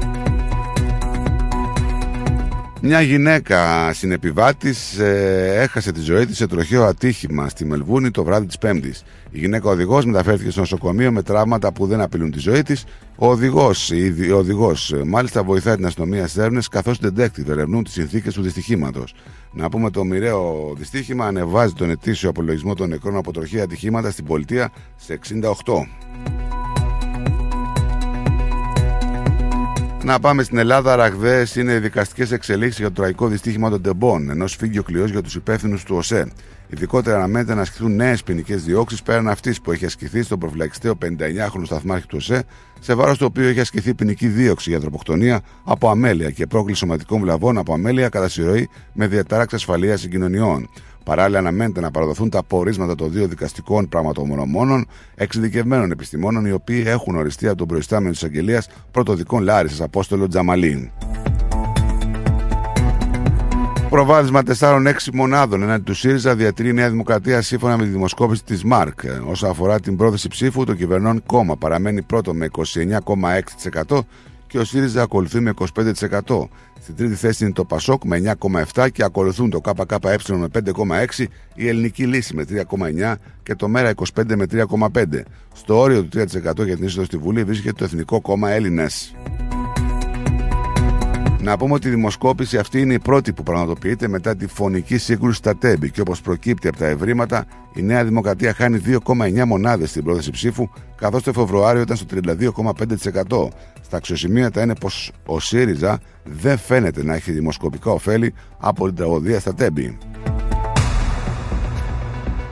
Μια 2.82 3.02
γυναίκα 3.02 3.94
συνεπιβάτης 3.94 4.98
ε, 4.98 5.54
έχασε 5.62 5.92
τη 5.92 6.02
ζωή 6.02 6.26
της 6.26 6.38
σε 6.38 6.48
τροχαίο 6.48 6.84
ατύχημα 6.84 7.50
στη 7.50 7.66
Μελβούνη 7.66 8.12
το 8.12 8.24
βράδυ 8.24 8.46
της 8.46 8.58
Πέμπτης. 8.58 9.04
Η 9.32 9.40
γυναίκα 9.40 9.70
οδηγός 9.70 10.06
μεταφέρθηκε 10.06 10.52
στο 10.52 10.60
νοσοκομείο 10.60 11.12
με 11.12 11.22
τραύματα 11.22 11.72
που 11.72 11.88
δεν 11.88 12.02
απειλούν 12.02 12.32
τη 12.32 12.40
ζωή 12.40 12.62
της. 12.62 12.86
Ο 13.16 13.28
οδηγός, 13.28 13.92
η, 13.92 14.32
ο 14.32 14.38
οδηγός 14.38 14.92
ε, 14.92 15.04
μάλιστα 15.04 15.44
βοηθάει 15.44 15.76
την 15.76 15.86
αστυνομία 15.86 16.28
στις 16.28 16.38
έρευνες 16.38 16.68
καθώς 16.68 16.98
οι 16.98 17.10
detective 17.16 17.48
ερευνούν 17.48 17.84
τις 17.84 17.94
συνθήκες 17.94 18.34
του 18.34 18.42
δυστυχήματος. 18.42 19.14
Να 19.54 19.70
πούμε 19.70 19.90
το 19.90 20.04
μοιραίο 20.04 20.74
δυστύχημα 20.78 21.26
ανεβάζει 21.26 21.74
τον 21.74 21.90
ετήσιο 21.90 22.30
απολογισμό 22.30 22.74
των 22.74 22.90
νεκρών 22.90 23.16
από 23.16 23.32
τροχαία 23.34 23.64
ατυχήματα 23.64 24.12
στην 24.12 24.26
πολιτεία 24.26 24.72
σε 24.96 25.14
68. 25.14 26.37
Να 30.08 30.20
πάμε 30.20 30.44
στην 30.44 30.58
Ελλάδα. 30.58 30.96
Ραγδαίες 30.96 31.56
είναι 31.56 31.74
οι 31.74 31.80
δικαστικές 31.80 32.32
εξελίξεις 32.32 32.80
για 32.80 32.88
το 32.88 32.94
τραγικό 32.94 33.28
δυστύχημα 33.28 33.70
των 33.70 33.82
Τεμπών, 33.82 34.30
ενός 34.30 34.56
φύγει 34.56 34.80
ο 34.80 34.84
κλειός 34.84 35.10
για 35.10 35.22
τους 35.22 35.36
υπεύθυνους 35.36 35.84
του 35.84 35.96
ΟΣΕ. 35.96 36.32
Ειδικότερα 36.68 37.18
αναμένεται 37.18 37.54
να 37.54 37.62
ασκηθούν 37.62 37.96
νέες 37.96 38.24
ποινικές 38.24 38.64
διώξεις 38.64 39.02
πέραν 39.02 39.28
αυτής 39.28 39.62
που 39.62 39.72
έχει 39.72 39.86
ασκηθεί 39.86 40.22
στον 40.22 40.40
προφυλακιστέο 40.40 40.98
59χρονο 41.02 41.66
σταθμάρχη 41.66 42.08
του 42.08 42.18
ΟΣΕ, 42.20 42.44
σε 42.80 42.94
βάρος 42.94 43.18
του 43.18 43.26
οποίου 43.30 43.48
έχει 43.48 43.60
ασκηθεί 43.60 43.94
ποινική 43.94 44.28
δίωξη 44.28 44.70
για 44.70 44.80
τροποκτονία 44.80 45.42
από 45.64 45.90
αμέλεια 45.90 46.30
και 46.30 46.48
πρόκληση 46.48 46.80
σωματικών 46.80 47.22
βλαβών 47.22 47.58
από 47.58 47.74
αμέλεια 47.74 48.10
κατά 48.10 48.30
συρροή 48.30 48.70
με 48.94 49.08
διατάραξη 49.08 49.56
ασφαλείας 49.56 50.00
συγκοινωνιών. 50.00 50.70
Παράλληλα, 51.08 51.40
αναμένεται 51.40 51.80
να 51.80 51.92
παραδοθούν 51.92 52.30
τα 52.30 52.44
πορίσματα 52.44 52.96
των 52.96 53.12
δύο 53.12 53.28
δικαστικών 53.28 53.90
πραγματογνωμόνων 53.90 54.88
εξειδικευμένων 55.16 55.92
επιστημόνων, 55.92 56.46
οι 56.46 56.52
οποίοι 56.52 56.84
έχουν 56.86 57.16
οριστεί 57.16 57.48
από 57.48 57.58
τον 57.58 57.68
προϊστάμενο 57.68 58.12
της 58.12 58.24
Αγγελίας 58.24 58.70
Πρωτοδικών 58.92 59.44
Λάρισας 59.44 59.82
Απόστολο 59.82 60.28
Τζαμαλίν. 60.28 60.90
Προβάδισμα 63.90 64.42
4-6 64.60 64.92
μονάδων 65.14 65.62
έναντι 65.62 65.84
του 65.84 65.94
ΣΥΡΙΖΑ 65.94 66.36
διατηρεί 66.36 66.70
η 66.70 66.74
Νέα 66.74 66.90
Δημοκρατία 66.90 67.42
σύμφωνα 67.42 67.78
με 67.78 67.84
τη 67.84 67.90
δημοσκόπηση 67.90 68.44
της 68.44 68.64
ΜΑΡΚ. 68.64 69.00
Όσον 69.30 69.50
αφορά 69.50 69.80
την 69.80 69.98
πρόθεση 69.98 70.28
ψήφου, 70.28 70.64
το 70.64 70.74
κυβερνών 70.74 71.24
κόμμα 71.26 71.58
παραμένει 71.58 72.02
πρώτο 72.02 72.34
με 72.34 72.48
29,6% 73.88 74.00
και 74.48 74.60
ο 74.60 74.64
ΣΥΡΙΖΑ 74.64 75.02
ακολουθεί 75.02 75.40
με 75.40 75.54
25%. 75.74 76.48
Στην 76.82 76.96
τρίτη 76.96 77.16
θέση 77.16 77.44
είναι 77.44 77.54
το 77.54 77.66
ΠΑΣΟΚ 77.66 78.04
με 78.06 78.36
9,7% 78.74 78.88
και 78.92 79.04
ακολουθούν 79.04 79.50
το 79.50 79.62
ΚΚΕ 79.62 79.98
με 80.28 80.48
5,6%, 80.54 81.26
η 81.56 81.68
Ελληνική 81.68 82.06
Λύση 82.08 82.36
με 82.36 82.46
3,9% 82.50 83.14
και 83.44 83.56
το 83.56 83.68
ΜΕΡΑ 83.68 83.94
25 84.16 84.36
με 84.36 84.46
3,5%. 84.52 85.22
Στο 85.54 85.80
όριο 85.80 86.04
του 86.04 86.20
3% 86.20 86.66
για 86.66 86.76
την 86.76 86.86
είσοδο 86.86 87.06
στη 87.06 87.18
Βουλή 87.18 87.44
βρίσκεται 87.44 87.74
το 87.78 87.84
Εθνικό 87.84 88.22
Κόμμα 88.22 88.52
Έλληνες. 88.52 89.16
Να 91.48 91.58
πούμε 91.58 91.74
ότι 91.74 91.88
η 91.88 91.92
δημοσκόπηση 91.92 92.58
αυτή 92.58 92.82
είναι 92.82 92.94
η 92.94 93.00
πρώτη 93.00 93.34
που 93.34 93.44
πραγματοποιείται 93.44 94.08
μετά 94.08 94.36
τη 94.36 94.48
φωνική 94.48 94.98
σύγκρουση 94.98 95.38
στα 95.38 95.58
Τέμπη 95.58 95.92
και 95.92 96.02
όπως 96.02 96.22
προκύπτει 96.22 96.68
από 96.68 96.78
τα 96.78 96.86
ευρήματα, 96.86 97.46
η 97.74 97.82
Νέα 97.82 98.04
Δημοκρατία 98.04 98.54
χάνει 98.54 98.82
2,9 98.86 99.46
μονάδες 99.46 99.90
στην 99.90 100.04
πρόθεση 100.04 100.32
ψήφου, 100.32 100.70
καθώς 100.96 101.24
το 101.24 101.34
Φεβρουάριο 101.34 101.82
ήταν 101.82 101.96
στο 101.96 102.06
32,5%. 102.10 103.48
Στα 103.88 103.98
αξιοσημείωτα 103.98 104.62
είναι 104.62 104.76
πως 104.76 105.12
ο 105.26 105.40
ΣΥΡΙΖΑ 105.40 106.00
δεν 106.24 106.58
φαίνεται 106.58 107.04
να 107.04 107.16
έχει 107.16 107.32
δημοσκοπικά 107.32 107.92
ωφέλη 107.92 108.34
από 108.58 108.86
την 108.86 108.96
τραγωδία 108.96 109.40
στα 109.40 109.54
Τέμπη. 109.54 109.98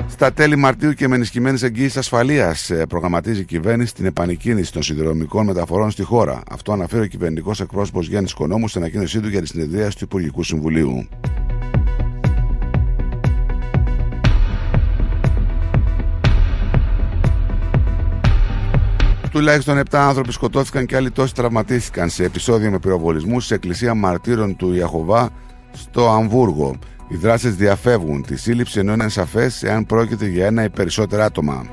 Στα 0.08 0.34
τέλη 0.34 0.56
Μαρτίου 0.56 0.94
και 0.94 1.08
με 1.08 1.16
ενισχυμένες 1.16 1.64
εγγύησεις 1.64 1.98
ασφαλείας 1.98 2.72
προγραμματίζει 2.90 3.40
η 3.42 3.44
κυβέρνηση 3.44 3.94
την 3.94 4.06
επανεκκίνηση 4.06 4.72
των 4.72 4.84
σιδηροδρομικών 4.84 5.46
μεταφορών 5.46 5.92
στη 5.92 6.04
χώρα. 6.04 6.42
Αυτό 6.52 6.72
αναφέρει 6.72 7.04
ο 7.04 7.08
κυβερνητικός 7.08 7.62
εκπρόσωπος 7.62 8.08
Γιάννης 8.08 8.34
Κονόμου 8.34 8.68
στην 8.68 8.82
ανακοίνωσή 8.82 9.20
του 9.20 9.28
για 9.28 9.42
τη 9.42 9.48
συνεδρίαση 9.48 9.98
του 9.98 10.04
Υπουργικού 10.04 10.44
Συμβουλίου. 10.44 11.08
Τουλάχιστον 19.36 19.80
7 19.80 19.84
άνθρωποι 19.92 20.32
σκοτώθηκαν 20.32 20.86
και 20.86 20.96
άλλοι 20.96 21.12
τόσοι 21.12 21.34
τραυματίστηκαν 21.34 22.10
σε 22.10 22.24
επεισόδιο 22.24 22.72
με 22.72 22.80
πυροβολισμούς 22.80 23.46
σε 23.46 23.54
εκκλησία 23.54 23.94
μαρτύρων 23.94 24.56
του 24.56 24.74
Ιαχοβά 24.74 25.30
στο 25.72 26.10
Αμβούργο. 26.10 26.76
Οι 27.08 27.16
δράσεις 27.16 27.56
διαφεύγουν 27.56 28.22
τη 28.22 28.38
σύλληψη 28.38 28.80
ενώ 28.80 28.94
είναι 28.94 29.10
σαφές 29.10 29.64
εάν 29.64 29.86
πρόκειται 29.86 30.28
για 30.28 30.46
ένα 30.46 30.64
ή 30.64 30.70
περισσότερα 30.70 31.26
άτομα. 31.26 31.66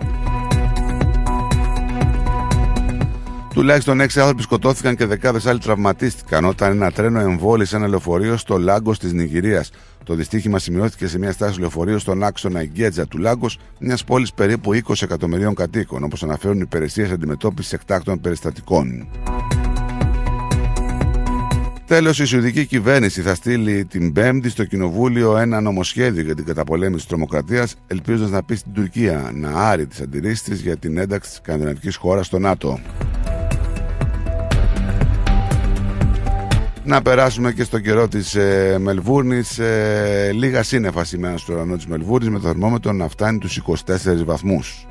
Τουλάχιστον 3.55 4.01
6 4.01 4.07
άνθρωποι 4.21 4.43
σκοτώθηκαν 4.43 4.97
και 4.97 5.07
δεκάδες 5.07 5.47
άλλοι 5.47 5.59
τραυματίστηκαν 5.59 6.45
όταν 6.45 6.71
ένα 6.73 6.91
τρένο 6.91 7.21
εμβόλησε 7.21 7.77
ένα 7.77 7.89
λεωφορείο 7.89 8.37
στο 8.37 8.59
Λάγκο 8.59 8.93
της 8.93 9.13
Νιγηρίας. 9.13 9.71
Το 10.05 10.15
δυστύχημα 10.15 10.59
σημειώθηκε 10.59 11.07
σε 11.07 11.19
μια 11.19 11.33
στάση 11.33 11.61
λεωφορείου 11.61 11.99
στον 11.99 12.23
άξονα 12.23 12.65
Γκέτζα 12.65 13.07
του 13.07 13.19
Λάγκος, 13.19 13.59
μιας 13.79 14.05
πόλης 14.05 14.33
περίπου 14.33 14.73
20 14.75 15.03
εκατομμυρίων 15.03 15.55
κατοίκων, 15.55 16.05
όπως 16.05 16.23
αναφέρουν 16.23 16.57
οι 16.57 16.63
υπηρεσίες 16.65 17.11
αντιμετώπισης 17.11 17.73
εκτάκτων 17.73 18.21
περιστατικών. 18.21 19.09
Τέλος, 21.87 22.19
η 22.19 22.25
Σουηδική 22.25 22.67
κυβέρνηση 22.67 23.23
θα 23.23 23.35
στείλει 23.35 23.85
την 23.85 24.13
Πέμπτη 24.13 24.49
στο 24.51 24.65
Κοινοβούλιο 24.65 25.37
ένα 25.37 25.61
νομοσχέδιο 25.61 26.23
για 26.23 26.35
την 26.35 26.45
καταπολέμηση 26.45 26.97
της 26.97 27.07
τρομοκρατίας, 27.07 27.75
ελπίζοντας 27.87 28.31
να 28.31 28.43
πει 28.43 28.55
στην 28.55 28.73
Τουρκία 28.73 29.31
να 29.35 29.51
άρει 29.51 29.87
τις 29.87 30.01
αντιρρήσεις 30.01 30.43
της 30.43 30.61
για 30.61 30.77
την 30.77 30.99
ένταξη 30.99 31.31
της 31.31 31.39
σκανδιναβική 31.39 31.95
χώρας 31.95 32.27
στο 32.27 32.39
ΝΑΤΟ. 32.39 32.81
Να 36.85 37.03
περάσουμε 37.03 37.53
και 37.53 37.65
στον 37.65 37.83
καιρό 37.83 38.09
της 38.09 38.35
ε, 38.35 38.77
Μελβούρνης. 38.81 39.59
Ε, 39.59 40.31
λίγα 40.33 40.63
σύννεφα 40.63 41.05
σήμερα 41.05 41.37
στο 41.37 41.53
ουρανό 41.53 41.77
της 41.77 41.87
Μελβούρνης 41.87 42.29
με 42.29 42.39
το 42.39 42.47
θερμόμετρο 42.47 42.93
να 42.93 43.09
φτάνει 43.09 43.39
τους 43.39 43.61
24 43.67 43.77
βαθμούς. 44.25 44.87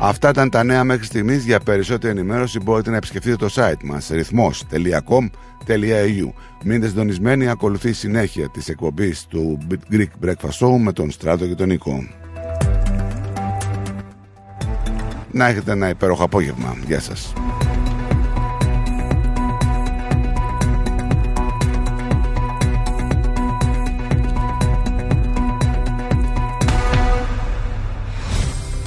Αυτά 0.00 0.28
ήταν 0.28 0.50
τα 0.50 0.64
νέα 0.64 0.84
μέχρι 0.84 1.04
στιγμής. 1.04 1.44
Για 1.44 1.60
περισσότερη 1.60 2.18
ενημέρωση 2.18 2.60
μπορείτε 2.60 2.90
να 2.90 2.96
επισκεφτείτε 2.96 3.36
το 3.36 3.48
site 3.54 3.82
μας 3.84 4.08
ρυθμός.com.au. 4.08 6.32
Μείνετε 6.64 6.88
συντονισμένοι, 6.88 7.48
ακολουθεί 7.48 7.88
η 7.88 7.92
συνέχεια 7.92 8.48
της 8.48 8.68
εκπομπής 8.68 9.26
του 9.26 9.58
Greek 9.92 10.06
Breakfast 10.24 10.58
Show 10.60 10.76
με 10.78 10.92
τον 10.92 11.10
Στράτο 11.10 11.46
και 11.46 11.54
τον 11.54 11.68
Νίκο. 11.68 12.06
Να 15.30 15.46
έχετε 15.46 15.72
ένα 15.72 15.88
υπέροχο 15.88 16.24
απόγευμα. 16.24 16.76
Γεια 16.86 17.00
σας. 17.00 17.32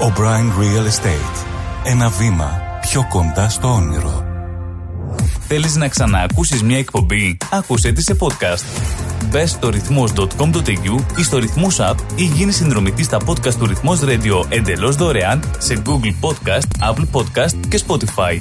O'Brien 0.00 0.50
Real 0.60 0.86
Estate. 0.86 1.46
Ένα 1.84 2.08
βήμα 2.08 2.60
πιο 2.80 3.06
κοντά 3.08 3.48
στο 3.48 3.72
όνειρο. 3.72 4.24
Θέλεις 5.48 5.76
να 5.76 5.88
ξαναακούσεις 5.88 6.62
μια 6.62 6.78
εκπομπή; 6.78 7.36
Άκουσέ 7.50 7.92
τη 7.92 8.02
σε 8.02 8.16
podcast. 8.20 8.64
Μπες 9.30 9.50
στο 9.50 9.68
ρυθμός.com.au 9.68 11.04
ή 11.16 11.22
στο 11.22 11.38
ρυθμός 11.38 11.76
app 11.80 11.94
ή 12.14 12.24
γίνεις 12.24 12.56
συνδρομητής 12.56 13.06
στα 13.06 13.18
podcast 13.26 13.54
του 13.54 13.66
ρυθμός 13.66 14.00
radio 14.02 14.44
εντελώς 14.48 14.96
δωρεάν 14.96 15.50
σε 15.58 15.82
Google 15.86 16.28
Podcast, 16.28 16.92
Apple 16.92 17.06
Podcast 17.12 17.54
και 17.68 17.82
Spotify. 17.86 18.38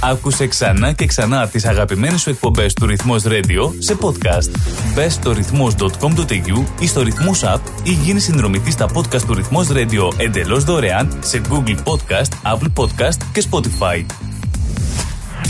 Άκουσε 0.00 0.46
ξανά 0.46 0.92
και 0.92 1.06
ξανά 1.06 1.48
τις 1.48 1.64
αγαπημένες 1.64 2.20
σου 2.20 2.30
εκπομπές 2.30 2.74
του 2.74 2.86
Ρυθμός 2.86 3.22
Radio 3.26 3.74
σε 3.78 3.96
podcast. 4.00 4.50
Μπες 4.94 5.12
στο 5.12 5.32
ρυθμός.com.au 5.32 6.64
ή 6.80 6.86
στο 6.86 7.02
Ρυθμός 7.02 7.42
App 7.44 7.60
ή 7.82 7.90
γίνει 7.90 8.20
συνδρομητής 8.20 8.72
στα 8.72 8.86
podcast 8.94 9.22
του 9.26 9.34
Ρυθμός 9.34 9.68
Radio 9.70 10.12
εντελώς 10.16 10.64
δωρεάν 10.64 11.18
σε 11.20 11.40
Google 11.50 11.76
Podcast, 11.84 12.52
Apple 12.54 12.72
Podcast 12.82 13.16
και 13.32 13.44
Spotify. 13.50 14.04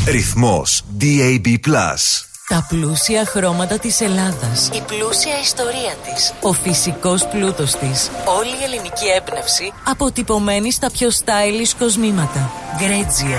Ρυθμός 0.07 0.83
DAB+. 1.01 1.59
Τα 2.49 2.67
πλούσια 2.69 3.25
χρώματα 3.27 3.79
της 3.79 4.01
Ελλάδας. 4.01 4.69
Η 4.75 4.83
πλούσια 4.87 5.41
ιστορία 5.43 5.95
της. 6.05 6.33
Ο 6.43 6.53
φυσικός 6.53 7.27
πλούτος 7.27 7.73
της. 7.73 8.11
Όλη 8.39 8.51
η 8.61 8.65
ελληνική 8.65 9.07
έμπνευση. 9.17 9.73
Αποτυπωμένη 9.85 10.73
στα 10.73 10.91
πιο 10.91 11.09
stylish 11.09 11.75
κοσμήματα. 11.79 12.51
Γκρέτζιο. 12.79 13.39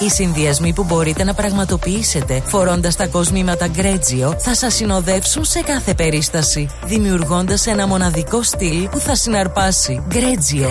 Οι 0.00 0.10
συνδυασμοί 0.10 0.72
που 0.72 0.84
μπορείτε 0.84 1.24
να 1.24 1.34
πραγματοποιήσετε 1.34 2.42
φορώντας 2.46 2.96
τα 2.96 3.06
κοσμήματα 3.06 3.66
Grezio 3.76 4.34
θα 4.38 4.54
σας 4.54 4.74
συνοδεύσουν 4.74 5.44
σε 5.44 5.60
κάθε 5.60 5.94
περίσταση, 5.94 6.68
δημιουργώντας 6.84 7.66
ένα 7.66 7.86
μοναδικό 7.86 8.42
στυλ 8.42 8.88
που 8.88 8.98
θα 8.98 9.14
συναρπάσει. 9.14 10.02
Grezio. 10.10 10.68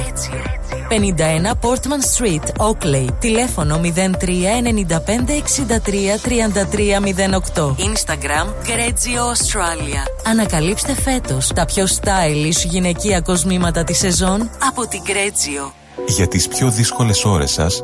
51 0.90 1.52
Portman 1.62 2.02
Street, 2.18 2.68
Oakley. 2.68 3.08
Τηλέφωνο 3.20 3.80
03 3.84 4.62
95 4.62 5.38
63 5.38 6.18
33 6.24 7.00
08. 7.54 7.76
Instagram 7.78 8.48
Grezio 8.66 9.22
Australia. 9.34 10.30
Ανακαλύψτε 10.30 10.94
φέτος 10.94 11.48
τα 11.56 11.66
πιο 11.66 11.86
stylish 11.86 12.66
γυναικεία 12.70 13.22
κοσμήματα 13.22 13.84
της 13.84 13.98
σεζόν 13.98 14.50
από 14.68 14.88
την 14.88 15.02
Grezio. 15.06 15.72
Για 16.08 16.28
τις 16.28 16.48
πιο 16.48 16.70
δύσκολες 16.70 17.26
ώρες 17.26 17.52
σας, 17.52 17.84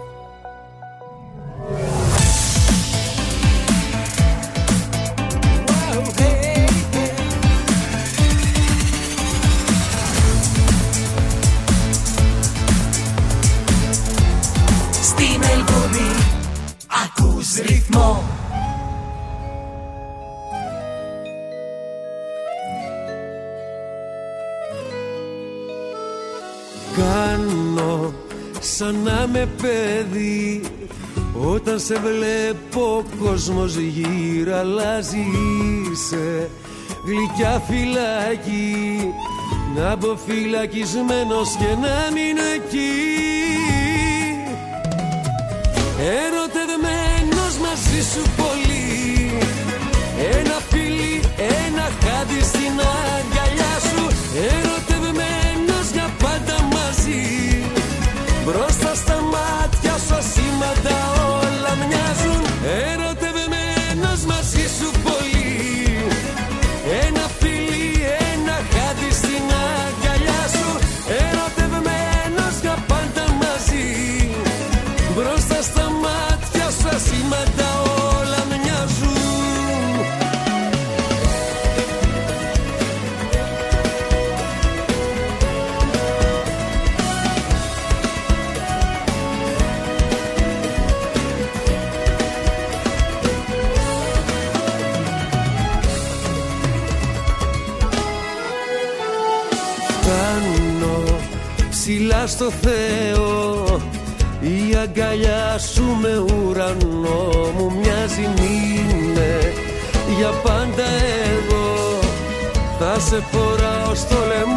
Σε 31.91 31.99
βλέπω 31.99 32.97
ο 32.97 33.03
κόσμος 33.23 33.75
γύρω 33.75 34.55
αλλάζει 34.55 35.25
Είσαι 35.91 36.49
γλυκιά 37.05 37.63
φυλακή. 37.67 39.13
Να 39.75 39.95
μπω 39.95 40.15
φυλακισμένος 40.25 41.49
και 41.59 41.75
να 41.81 42.11
μείνω 42.13 42.43
εκεί 42.55 43.10
στο 102.31 102.51
Θεό. 102.61 103.79
Η 104.41 104.75
αγκαλιά 104.83 105.57
σου 105.57 105.83
με 106.01 106.17
ουρανό 106.17 107.51
μου 107.57 107.71
μοιάζει 107.79 108.27
μήνε. 108.37 109.53
Για 110.17 110.29
πάντα 110.43 110.83
εγώ 111.31 111.99
θα 112.79 112.99
σε 112.99 113.23
φοράω 113.31 113.95
στο 113.95 114.15
λαιμό 114.27 114.50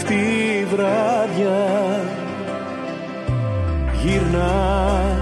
αυτή 0.00 0.14
η 0.14 0.64
βράδια 0.64 2.00
γυρνά 4.02 5.16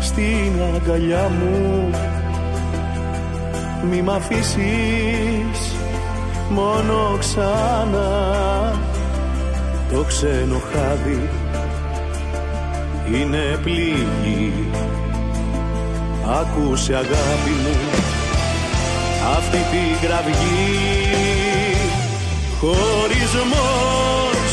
στην 0.00 0.52
αγκαλιά 0.74 1.28
μου. 1.28 1.90
Μη 3.90 4.02
μ' 4.02 4.10
αφήσεις 4.10 5.76
μόνο 6.50 7.16
ξανά 7.18 8.72
το 9.92 10.02
ξένο 10.02 10.60
χάδι 10.72 11.28
είναι 13.12 13.58
πληγή. 13.62 14.52
Άκουσε 16.40 16.94
αγάπη 16.94 17.50
μου 17.62 17.76
αυτή 19.36 19.56
τη 19.56 20.06
κραυγή 20.06 21.65
Χωρισμός, 22.60 24.46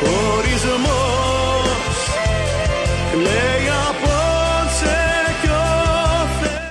χωρισμός, 0.00 1.68
κλαίει 3.12 3.68
απόψε 3.88 4.96
κι 5.42 5.48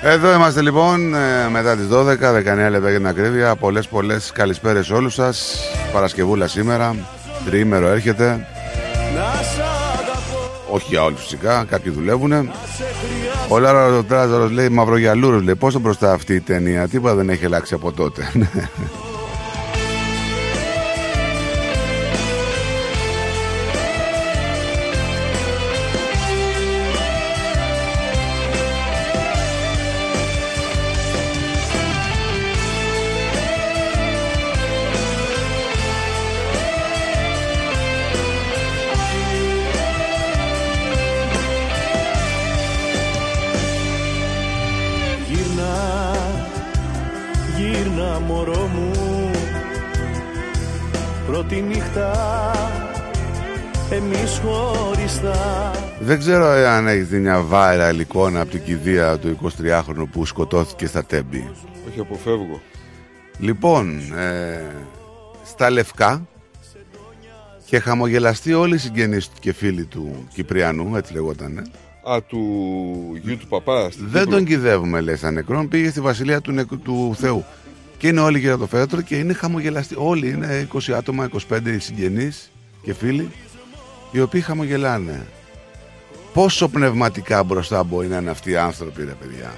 Εδώ 0.08 0.34
είμαστε 0.34 0.62
λοιπόν 0.62 1.14
ε, 1.14 1.50
μετά 1.52 1.76
τις 1.76 1.88
12, 1.92 2.06
19 2.68 2.70
λεπτά 2.70 2.90
για 2.90 2.98
την 2.98 3.08
ακρίβεια. 3.08 3.56
Πολλές 3.56 3.88
πολλές 3.88 4.32
καλησπέρες 4.32 4.86
σε 4.86 4.94
όλους 4.94 5.14
σας. 5.14 5.60
Παρασκευούλα 5.94 6.48
σήμερα, 6.48 6.96
τριήμερο 7.46 7.88
έρχεται. 7.88 8.48
Όχι 10.70 10.86
για 10.90 11.04
όλους 11.04 11.22
φυσικά, 11.22 11.66
κάποιοι 11.70 11.92
δουλεύουν. 11.92 12.52
Ο 13.48 13.60
Λάρος 13.60 14.06
Τράζαρος 14.08 14.52
λέει 14.52 14.70
Μαυρογιαλούρου 14.70 15.42
λέει 15.42 15.56
πόσο 15.56 15.80
μπροστά 15.80 16.12
αυτή 16.12 16.34
η 16.34 16.42
ταινία, 16.42 16.88
τίποτα 16.88 17.16
δεν 17.16 17.30
έχει 17.30 17.46
αλλάξει 17.46 17.74
από 17.74 17.92
τότε. 17.92 18.32
Ναι. 18.34 18.70
Αν 57.08 57.14
έχει 57.14 57.16
δει 57.16 57.20
μια 57.20 57.46
viral 57.52 58.00
εικόνα 58.00 58.42
από 58.42 58.52
την 58.52 58.64
κηδεία 58.64 59.18
του 59.18 59.38
23χρονου 59.62 60.04
που 60.12 60.26
σκοτώθηκε 60.26 60.86
στα 60.86 61.06
Τέμπη. 61.06 61.50
Όχι, 61.90 62.00
αποφεύγω. 62.00 62.62
Λοιπόν, 63.40 63.98
ε, 64.18 64.62
στα 65.46 65.70
Λευκά 65.70 66.28
και 67.66 67.80
χαμογελαστεί 67.80 68.54
όλοι 68.54 68.76
οι 68.76 68.78
συγγενείς 68.78 69.30
και 69.40 69.54
φίλοι 69.54 69.86
του 69.86 70.28
Κυπριανού, 70.34 70.96
έτσι 70.96 71.14
λεγότανε. 71.14 71.62
Α, 72.10 72.22
του 72.28 72.40
γιου 73.22 73.38
του 73.38 73.48
παπά. 73.48 73.90
στην 73.92 74.08
Δεν 74.10 74.24
Κύπρο. 74.24 74.36
τον 74.38 74.46
κυδεύουμε, 74.46 75.02
λέει, 75.02 75.16
σαν 75.16 75.34
νεκρόν. 75.34 75.68
Πήγε 75.68 75.90
στη 75.90 76.02
βασιλεία 76.02 76.42
του, 76.42 76.52
νεκ- 76.52 76.78
του 76.84 77.16
Θεού. 77.20 77.46
Και 77.98 78.08
είναι 78.08 78.20
όλοι 78.20 78.40
γύρω 78.40 78.54
από 78.54 78.62
το 78.62 78.78
φέτρο 78.78 79.02
και 79.02 79.16
είναι 79.18 79.34
χαμογελαστοί. 79.34 79.96
Όλοι 79.98 80.30
είναι 80.30 80.68
20 80.74 80.94
άτομα, 80.94 81.24
25 81.50 81.74
οι 81.76 81.80
συγγενείς 81.80 82.52
και 82.82 82.94
φίλοι, 82.94 83.30
οι 84.12 84.20
οποίοι 84.20 84.42
χαμογελάνε. 84.42 85.26
Πόσο 86.34 86.68
πνευματικά 86.68 87.44
μπροστά 87.44 87.84
μπορεί 87.84 88.08
να 88.08 88.18
είναι 88.18 88.30
αυτοί 88.30 88.52
οι 88.52 88.58
άνθρωποι, 88.58 89.04
ρε 89.04 89.12
παιδιά; 89.20 89.54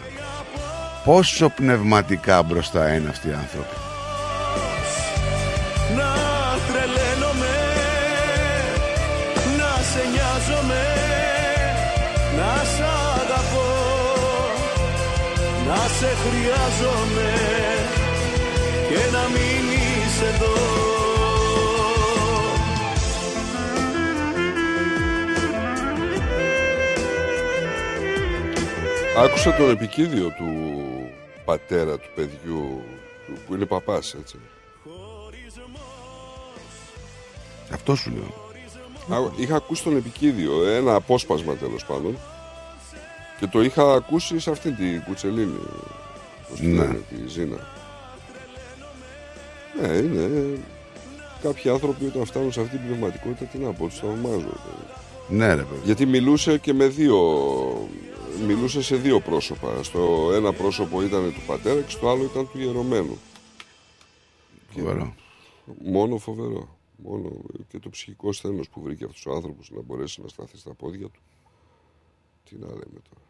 Πόσο 1.06 1.50
πνευματικά 1.50 2.44
μπροστά 2.44 2.94
είναι 2.94 3.10
αυτοί 3.10 3.28
οι 3.28 3.34
άνθρωποι; 3.34 3.76
Να 5.96 6.14
τρελαίνομαι 6.68 7.56
Να 9.58 9.84
σε 9.92 10.02
νοιάζομαι 10.14 10.84
Να 12.38 12.64
σ' 12.64 12.82
αγαπώ 13.22 13.70
Να 15.68 15.76
σε 16.00 16.08
χρειάζομαι 16.24 17.32
Και 18.90 19.12
να 19.12 19.24
μείνεις 19.34 20.22
εδώ 20.34 20.59
Άκουσα 29.20 29.54
τον 29.56 29.70
επικίδιο 29.70 30.28
του 30.38 30.46
πατέρα 31.46 31.98
του 31.98 32.10
παιδιού 32.16 32.82
του- 33.28 33.38
που 33.48 33.56
είναι 33.56 33.66
παπάς, 33.66 34.14
έτσι. 34.20 34.36
Αυτό 37.74 37.96
σου 37.96 38.12
λέω. 38.12 38.48
Α, 39.18 39.32
Είχα 39.38 39.56
ακούσει 39.56 39.84
τον 39.84 39.98
επικίδιο, 39.98 40.66
ένα 40.66 40.96
απόσπασμα 40.96 41.54
τέλος 41.56 41.86
πάντων. 41.86 42.18
Και 43.40 43.48
το 43.48 43.62
είχα 43.62 43.94
ακούσει 43.94 44.40
σε 44.40 44.52
αυτήν 44.52 44.76
την 44.76 45.04
κουτσελίνη. 45.04 45.60
Πώς 46.50 46.60
τη 46.60 46.66
Ναι. 46.66 46.78
λένε, 46.78 47.00
τη 47.10 47.28
Ζήνα. 47.30 47.68
Ναι, 49.82 49.88
είναι. 49.88 50.58
Κάποιοι 51.44 51.72
άνθρωποι 51.72 52.06
όταν 52.06 52.26
φτάνουν 52.26 52.52
σε 52.52 52.62
αυτή 52.62 52.78
την 52.78 52.88
πνευματικότητα, 52.88 53.46
τι 53.46 53.58
να 53.58 53.72
πω, 53.72 53.86
τους 53.88 54.00
θαυμάζω. 54.00 54.54
Ναι, 55.30 55.48
ρε 55.48 55.56
παιδί. 55.64 55.82
Γιατί 55.84 56.06
μιλούσε 56.06 56.58
και 56.58 56.74
με 56.74 56.88
δύο. 56.88 57.18
Μιλούσε 58.48 58.82
σε 58.82 58.96
δύο 58.96 59.20
πρόσωπα. 59.20 59.84
Στο 59.84 60.32
ένα 60.34 60.54
πρόσωπο 60.54 61.04
ήταν 61.04 61.34
του 61.34 61.42
πατέρα 61.48 61.82
και 61.82 61.92
στο 61.92 62.10
άλλο 62.10 62.24
ήταν 62.24 62.50
του 62.52 62.60
ιερωμένου. 62.60 63.18
Φοβερό. 64.70 65.16
Μόνο 65.84 66.18
φοβερό. 66.18 66.78
Μόνο 67.04 67.32
και 67.68 67.80
το 67.80 67.90
ψυχικό 67.90 68.32
σθένος 68.32 68.70
που 68.70 68.82
βρήκε 68.82 69.04
αυτούς 69.04 69.22
τους 69.22 69.34
άνθρωπους 69.34 69.72
να 69.72 69.82
μπορέσει 69.82 70.22
να 70.22 70.28
σταθεί 70.28 70.58
στα 70.58 70.74
πόδια 70.74 71.08
του. 71.08 71.20
Τι 72.50 72.56
να 72.56 72.68
λέμε 72.68 72.80
τώρα. 73.10 73.22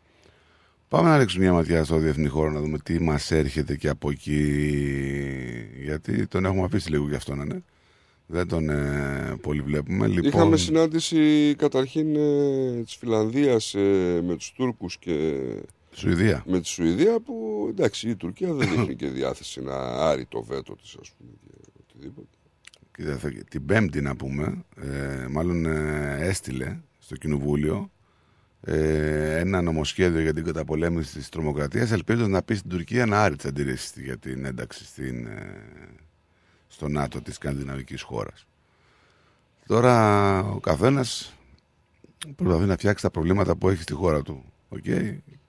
Πάμε 0.88 1.10
να 1.10 1.18
ρίξουμε 1.18 1.44
μια 1.44 1.54
ματιά 1.54 1.84
στο 1.84 1.98
διεθνή 1.98 2.28
χώρο 2.28 2.52
να 2.52 2.60
δούμε 2.60 2.80
τι 2.80 3.02
μας 3.02 3.32
έρχεται 3.32 3.76
και 3.76 3.90
από 3.90 4.10
εκεί. 4.10 4.44
Γιατί 5.84 6.28
τον 6.28 6.46
έχουμε 6.46 6.64
αφήσει 6.64 6.90
λίγο 6.90 7.08
γι' 7.08 7.16
αυτό 7.16 7.36
να 7.36 7.44
είναι. 7.44 7.64
Δεν 8.32 8.48
τον 8.48 8.70
ε, 8.70 9.36
πολύ 9.42 9.62
βλέπουμε. 9.62 10.08
Λοιπόν, 10.08 10.28
Είχαμε 10.30 10.58
συνάντηση 10.58 11.56
καταρχήν 11.58 12.16
ε, 12.16 12.82
της 12.84 12.96
Φιλανδίας 12.96 13.74
ε, 13.74 14.22
με 14.24 14.36
τους 14.36 14.52
Τούρκους 14.56 14.98
και 14.98 15.40
Σουηδία. 15.92 16.44
με 16.48 16.60
τη 16.60 16.68
Σουηδία 16.68 17.20
που 17.20 17.66
εντάξει 17.70 18.10
η 18.10 18.16
Τουρκία 18.16 18.54
δεν 18.54 18.70
δείχνει 18.70 18.96
και 18.96 19.08
διάθεση 19.08 19.62
να 19.62 19.76
άρει 19.80 20.26
το 20.26 20.44
βέτο 20.44 20.76
της 20.76 20.98
ας 21.02 21.12
πούμε 21.18 21.32
και 21.44 21.52
οτιδήποτε. 21.80 22.28
Κοίτα, 22.96 23.18
θα- 23.18 23.44
την 23.50 23.66
Πέμπτη 23.66 24.02
να 24.02 24.16
πούμε, 24.16 24.64
ε, 24.82 25.28
μάλλον 25.30 25.66
ε, 25.66 26.18
έστειλε 26.22 26.78
στο 27.00 27.16
Κοινοβούλιο 27.16 27.92
ε, 28.62 29.38
ένα 29.40 29.62
νομοσχέδιο 29.62 30.22
για 30.22 30.34
την 30.34 30.44
καταπολέμηση 30.44 31.18
της 31.18 31.30
τρομοκρατίας 31.30 31.92
ελπίζοντας 31.92 32.28
να 32.30 32.42
πείσει 32.44 32.56
την 32.56 32.70
Τουρκία 32.70 33.06
να 33.06 33.22
άρει 33.24 33.36
τις 33.36 33.46
αντιρρήσεις 33.46 33.92
της 33.92 34.04
για 34.04 34.18
την 34.18 34.46
ένταξη 34.46 34.86
στην, 34.86 35.26
ε, 35.28 35.56
στο 36.80 36.88
ΝΑΤΟ 36.88 37.22
της 37.22 37.36
σκανδιναβικής 37.36 38.02
χώρας. 38.02 38.48
Τώρα 39.68 40.40
ο 40.40 40.60
καθένας 40.60 41.34
προσπαθεί 42.36 42.66
να 42.66 42.74
φτιάξει 42.74 43.04
τα 43.04 43.12
προβλήματα 43.12 43.56
που 43.56 43.70
έχει 43.70 43.82
στη 43.82 43.94
χώρα 43.94 44.22
του. 44.22 44.44
οκ. 44.70 44.84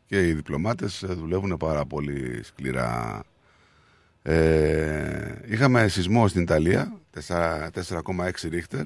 Και 0.07 0.29
οι 0.29 0.33
διπλωμάτες 0.33 1.03
ε, 1.03 1.07
δουλεύουν 1.07 1.57
πάρα 1.57 1.87
πολύ 1.87 2.41
σκληρά. 2.43 3.23
Ε, 4.23 5.35
είχαμε 5.47 5.89
σεισμό 5.89 6.29
στην 6.29 6.43
Ιταλία, 6.43 7.01
4 7.27 7.69
4,6 7.71 8.49
ρίχτερ, 8.49 8.85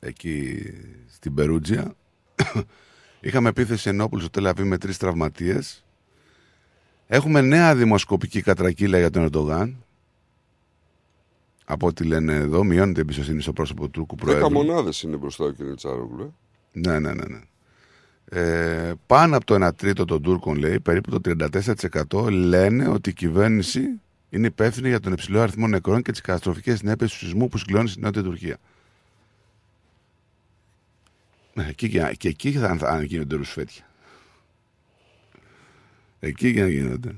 εκεί 0.00 0.62
στην 1.08 1.34
Περούτζια. 1.34 1.94
είχαμε 3.20 3.48
επίθεση 3.48 3.88
Ενόπουλου 3.88 4.20
στο 4.20 4.30
Τελαβή 4.30 4.64
με 4.64 4.78
τρεις 4.78 4.96
τραυματίες. 4.96 5.84
Έχουμε 7.06 7.40
νέα 7.40 7.74
δημοσκοπική 7.74 8.42
κατρακύλα 8.42 8.98
για 8.98 9.10
τον 9.10 9.22
Ερντογάν. 9.22 9.84
Από 11.72 11.86
ό,τι 11.86 12.04
λένε 12.04 12.34
εδώ, 12.34 12.64
μειώνεται 12.64 12.98
η 12.98 13.02
εμπιστοσύνη 13.02 13.42
στο 13.42 13.52
πρόσωπο 13.52 13.82
του 13.82 13.90
Τούρκου 13.90 14.16
Δέκα 14.16 14.38
Προέδρου. 14.38 14.66
μονάδες 14.66 15.02
είναι 15.02 15.16
μπροστά 15.16 15.44
ο 15.44 15.52
κ. 15.52 15.74
Τσάρογλου. 15.76 16.34
ε. 16.72 16.78
Ναι, 16.80 16.98
ναι, 16.98 17.12
ναι. 17.12 17.24
ναι. 17.24 17.40
Ε, 18.24 18.94
πάνω 19.06 19.36
από 19.36 19.44
το 19.44 19.66
1 19.66 19.70
τρίτο 19.76 20.04
των 20.04 20.22
Τούρκων, 20.22 20.56
λέει, 20.56 20.80
περίπου 20.80 21.20
το 21.20 21.36
34% 22.10 22.30
λένε 22.30 22.88
ότι 22.88 23.10
η 23.10 23.12
κυβέρνηση 23.12 24.00
είναι 24.30 24.46
υπεύθυνη 24.46 24.88
για 24.88 25.00
τον 25.00 25.12
υψηλό 25.12 25.40
αριθμό 25.40 25.66
νεκρών 25.66 26.02
και 26.02 26.10
τις 26.10 26.20
καταστροφικές 26.20 26.78
συνέπειες 26.78 27.10
του 27.10 27.16
σεισμού 27.16 27.48
που 27.48 27.58
συγκλώνει 27.58 27.88
στην 27.88 28.02
Νότια 28.02 28.22
Τουρκία. 28.22 28.56
Ναι, 31.54 31.66
εκεί 31.68 31.88
και, 31.88 32.14
και 32.18 32.28
εκεί 32.28 32.52
θα, 32.52 32.76
θα 32.76 33.02
γίνονται 33.02 33.36
ρουσφέτια. 33.36 33.84
Εκεί 36.20 36.52
και 36.52 36.60
να 36.60 36.68
γίνονται. 36.68 37.14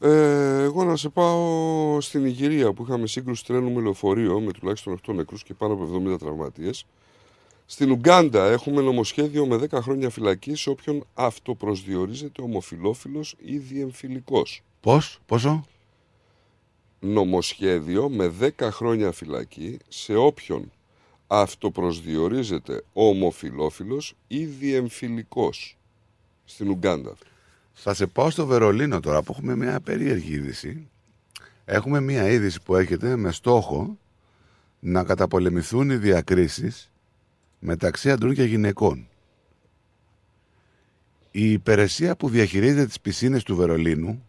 Ε, 0.00 0.62
εγώ 0.62 0.84
να 0.84 0.96
σε 0.96 1.08
πάω 1.08 2.00
στην 2.00 2.24
Ιγυρία 2.24 2.72
που 2.72 2.82
είχαμε 2.82 3.06
σύγκρουση 3.06 3.44
τρένου 3.44 3.70
με 3.72 3.80
λεωφορείο 3.80 4.40
με 4.40 4.52
τουλάχιστον 4.52 5.00
8 5.08 5.14
νεκρούς 5.14 5.42
και 5.42 5.54
πάνω 5.54 5.72
από 5.72 6.02
70 6.14 6.18
τραυματίες. 6.18 6.86
Στην 7.66 7.90
Ουγκάντα 7.90 8.44
έχουμε 8.44 8.82
νομοσχέδιο 8.82 9.46
με 9.46 9.56
10 9.70 9.78
χρόνια 9.82 10.10
φυλακή 10.10 10.54
σε 10.54 10.70
όποιον 10.70 11.06
αυτοπροσδιορίζεται 11.14 12.42
ομοφιλόφιλος 12.42 13.36
ή 13.38 13.56
διεμφυλικός. 13.56 14.62
Πώς, 14.80 15.18
πόσο; 15.26 15.64
Νομοσχέδιο 17.00 18.08
με 18.08 18.32
10 18.58 18.70
χρόνια 18.70 19.12
φυλακή 19.12 19.78
σε 19.88 20.14
όποιον 20.14 20.72
αυτοπροσδιορίζεται 21.26 22.82
ομοφιλόφιλος 22.92 24.14
ή 24.26 24.44
διεμφυλικός. 24.44 25.76
Στην 26.44 26.70
Ουγκάντα. 26.70 27.16
Θα 27.78 27.94
σε 27.94 28.06
πάω 28.06 28.30
στο 28.30 28.46
Βερολίνο 28.46 29.00
τώρα 29.00 29.22
που 29.22 29.32
έχουμε 29.32 29.56
μια 29.56 29.80
περίεργη 29.80 30.32
είδηση. 30.32 30.88
Έχουμε 31.64 32.00
μια 32.00 32.28
είδηση 32.28 32.62
που 32.62 32.76
έρχεται 32.76 33.16
με 33.16 33.32
στόχο 33.32 33.98
να 34.80 35.04
καταπολεμηθούν 35.04 35.90
οι 35.90 35.96
διακρίσεις 35.96 36.90
μεταξύ 37.58 38.10
αντρών 38.10 38.34
και 38.34 38.44
γυναικών. 38.44 39.08
Η 41.30 41.52
υπηρεσία 41.52 42.16
που 42.16 42.28
διαχειρίζεται 42.28 42.86
τις 42.86 43.00
πισίνες 43.00 43.42
του 43.42 43.56
Βερολίνου 43.56 44.26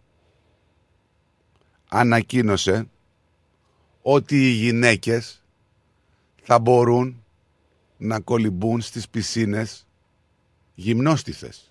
ανακοίνωσε 1.90 2.90
ότι 4.01 4.48
οι 4.48 4.51
γυναίκες 4.51 5.43
θα 6.43 6.59
μπορούν 6.59 7.24
να 7.98 8.19
κολυμπούν 8.19 8.82
στις 8.82 9.09
πισίνες 9.09 9.88
γυμνόστιθες. 10.76 11.66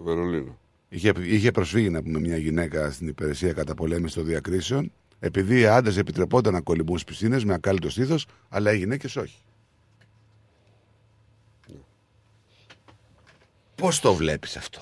Στο 0.00 0.08
Βερολίνο. 0.08 0.58
Είχε, 0.88 1.12
είχε 1.18 1.50
προσφύγει 1.50 1.90
να 1.90 2.02
πούμε 2.02 2.20
μια 2.20 2.36
γυναίκα 2.36 2.90
στην 2.90 3.08
υπηρεσία 3.08 3.52
καταπολέμηση 3.52 4.14
των 4.14 4.24
διακρίσεων, 4.24 4.92
επειδή 5.20 5.60
οι 5.60 5.66
άντρες 5.66 5.96
επιτρεπόνταν 5.96 6.52
να 6.52 6.60
κολυμπούν 6.60 6.98
στις 6.98 7.10
πισίνες 7.10 7.44
με 7.44 7.54
ακάλυπτο 7.54 7.90
στήθος, 7.90 8.26
αλλά 8.48 8.72
οι 8.72 8.78
γυναίκες 8.78 9.16
όχι. 9.16 9.38
Πώς 13.74 14.00
το 14.00 14.14
βλέπεις 14.14 14.56
αυτό, 14.56 14.80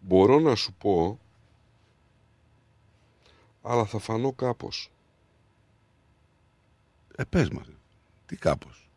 Μπορώ 0.00 0.38
να 0.38 0.54
σου 0.54 0.72
πω, 0.72 1.20
αλλά 3.62 3.84
θα 3.84 3.98
φανώ 3.98 4.32
κάπως. 4.32 4.90
Ε, 7.16 7.24
πες 7.24 7.48
μας. 7.48 7.66
Τι 8.26 8.36
κάπως; 8.36 8.87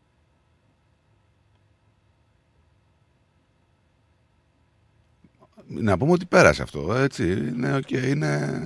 Να 5.74 5.98
πούμε 5.98 6.12
ότι 6.12 6.26
πέρασε 6.26 6.62
αυτό. 6.62 6.94
Έτσι. 6.94 7.32
Είναι, 7.32 7.76
οκ, 7.76 7.90
είναι... 7.90 8.62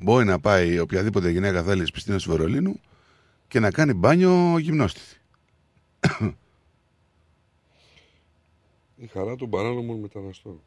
Μπορεί 0.00 0.24
να 0.24 0.40
πάει 0.40 0.78
οποιαδήποτε 0.78 1.30
γυναίκα 1.30 1.62
θέλει 1.62 1.78
στις 1.78 1.90
πιστίνες 1.90 2.22
του 2.22 2.30
Βερολίνου 2.30 2.80
και 3.48 3.60
να 3.60 3.70
κάνει 3.70 3.92
μπάνιο 3.92 4.58
γυμνόστιθη. 4.58 5.16
Η 8.96 9.06
χαρά 9.06 9.36
των 9.36 9.50
παράνομων 9.50 10.00
μεταναστών. 10.00 10.60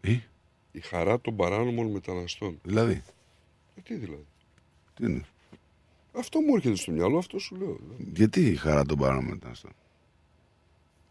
Η; 0.00 0.22
Η 0.72 0.80
χαρά 0.80 1.20
των 1.20 1.36
παράνομων 1.36 1.90
μεταναστών. 1.90 2.58
Δηλαδή, 2.62 3.02
Ε, 3.76 3.80
τι 3.80 3.94
δηλαδή; 3.94 4.26
τι 4.94 5.04
είναι; 5.04 5.24
Αυτό 6.12 6.40
μου 6.40 6.54
έρχεται 6.54 6.76
στο 6.76 6.92
μυαλό, 6.92 7.18
αυτό 7.18 7.38
σου 7.38 7.56
λέω. 7.56 7.78
Γιατί 8.12 8.46
η 8.46 8.56
χαρά 8.56 8.84
των 8.84 8.98
παράνομων 8.98 9.30
μεταναστών; 9.30 9.70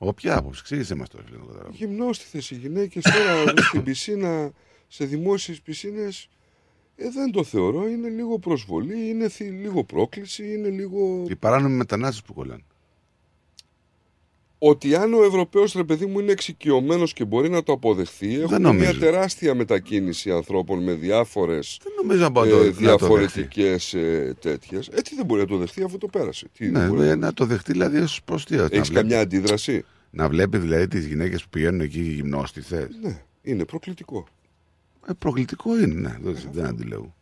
Όποια 0.03 0.37
άποψη, 0.37 0.59
εξήγησε 0.61 0.95
μας 0.95 1.09
το. 1.09 1.17
φίλε, 1.25 1.37
να 1.37 1.43
το 1.43 1.47
καταλάβω. 1.51 1.75
Γυμνόστιθες 1.75 2.51
οι 2.51 2.55
γυναίκες 2.55 3.03
τώρα 3.03 3.43
στην 3.67 3.83
πισίνα, 3.83 4.51
σε 4.87 5.05
δημόσιες 5.05 5.61
πισίνες, 5.61 6.29
ε, 6.95 7.09
δεν 7.09 7.31
το 7.31 7.43
θεωρώ. 7.43 7.87
Είναι 7.87 8.09
λίγο 8.09 8.39
προσβολή, 8.39 9.09
είναι 9.09 9.29
θη- 9.29 9.51
λίγο 9.51 9.83
πρόκληση, 9.83 10.53
είναι 10.53 10.69
λίγο... 10.69 11.25
Οι 11.29 11.35
παράνομοι 11.35 11.75
μετανάστες 11.75 12.21
που 12.21 12.33
κολλάνε. 12.33 12.63
Ότι 14.63 14.95
αν 14.95 15.13
ο 15.13 15.23
Ευρωπαίος 15.23 15.73
ρε 15.73 15.83
παιδί 15.83 16.05
μου 16.05 16.19
είναι 16.19 16.31
εξοικειωμένος 16.31 17.13
και 17.13 17.25
μπορεί 17.25 17.49
να 17.49 17.63
το 17.63 17.71
αποδεχθεί, 17.71 18.33
έχουμε 18.33 18.59
μια 18.59 18.71
νομίζω. 18.71 18.99
τεράστια 18.99 19.55
μετακίνηση 19.55 20.31
ανθρώπων 20.31 20.83
με 20.83 20.93
διάφορες 20.93 21.79
Δεν 21.83 21.93
νομίζω 22.01 22.21
να 22.23 22.29
μπορεί 22.29 22.49
να 22.49 22.55
το- 22.57 22.61
ε, 22.63 22.67
να 22.67 22.73
το 22.73 22.79
διαφορετικές 22.79 23.93
ε, 23.93 24.35
τέτοιες. 24.41 24.87
Ε, 24.87 25.01
τι 25.01 25.15
δεν 25.15 25.25
μπορεί 25.25 25.41
να 25.41 25.47
το 25.47 25.57
δεχθεί 25.57 25.83
αφού 25.83 25.97
το 25.97 26.07
πέρασε. 26.07 26.47
Τι 26.57 26.69
δεν 26.69 26.81
Ναι, 26.81 26.87
μπορεί 26.89 27.07
ε, 27.07 27.15
να 27.15 27.33
το 27.33 27.45
δεχτεί 27.45 27.71
δηλαδή 27.71 27.97
ως 27.97 28.21
προς 28.23 28.45
τι. 28.45 28.55
να 28.55 28.61
Έχεις 28.63 28.77
βλέπει- 28.79 28.93
καμιά 28.93 29.19
αντίδραση; 29.19 29.85
Να 30.09 30.29
βλέπει 30.29 30.57
δηλαδή 30.57 30.87
τις 30.87 31.05
γυναίκες 31.05 31.43
που 31.43 31.49
πηγαίνουν 31.49 31.79
εκεί 31.81 32.01
γυμνόστιθες. 32.01 32.87
Ναι, 33.01 33.21
είναι 33.41 33.65
προκλητικό. 33.65 34.27
Ε, 35.07 35.13
προκλητικό 35.19 35.79
είναι, 35.81 35.93
ναι, 35.99 36.17
δεν, 36.21 36.37
δεν 36.51 36.65
αντιλέγω. 36.65 37.13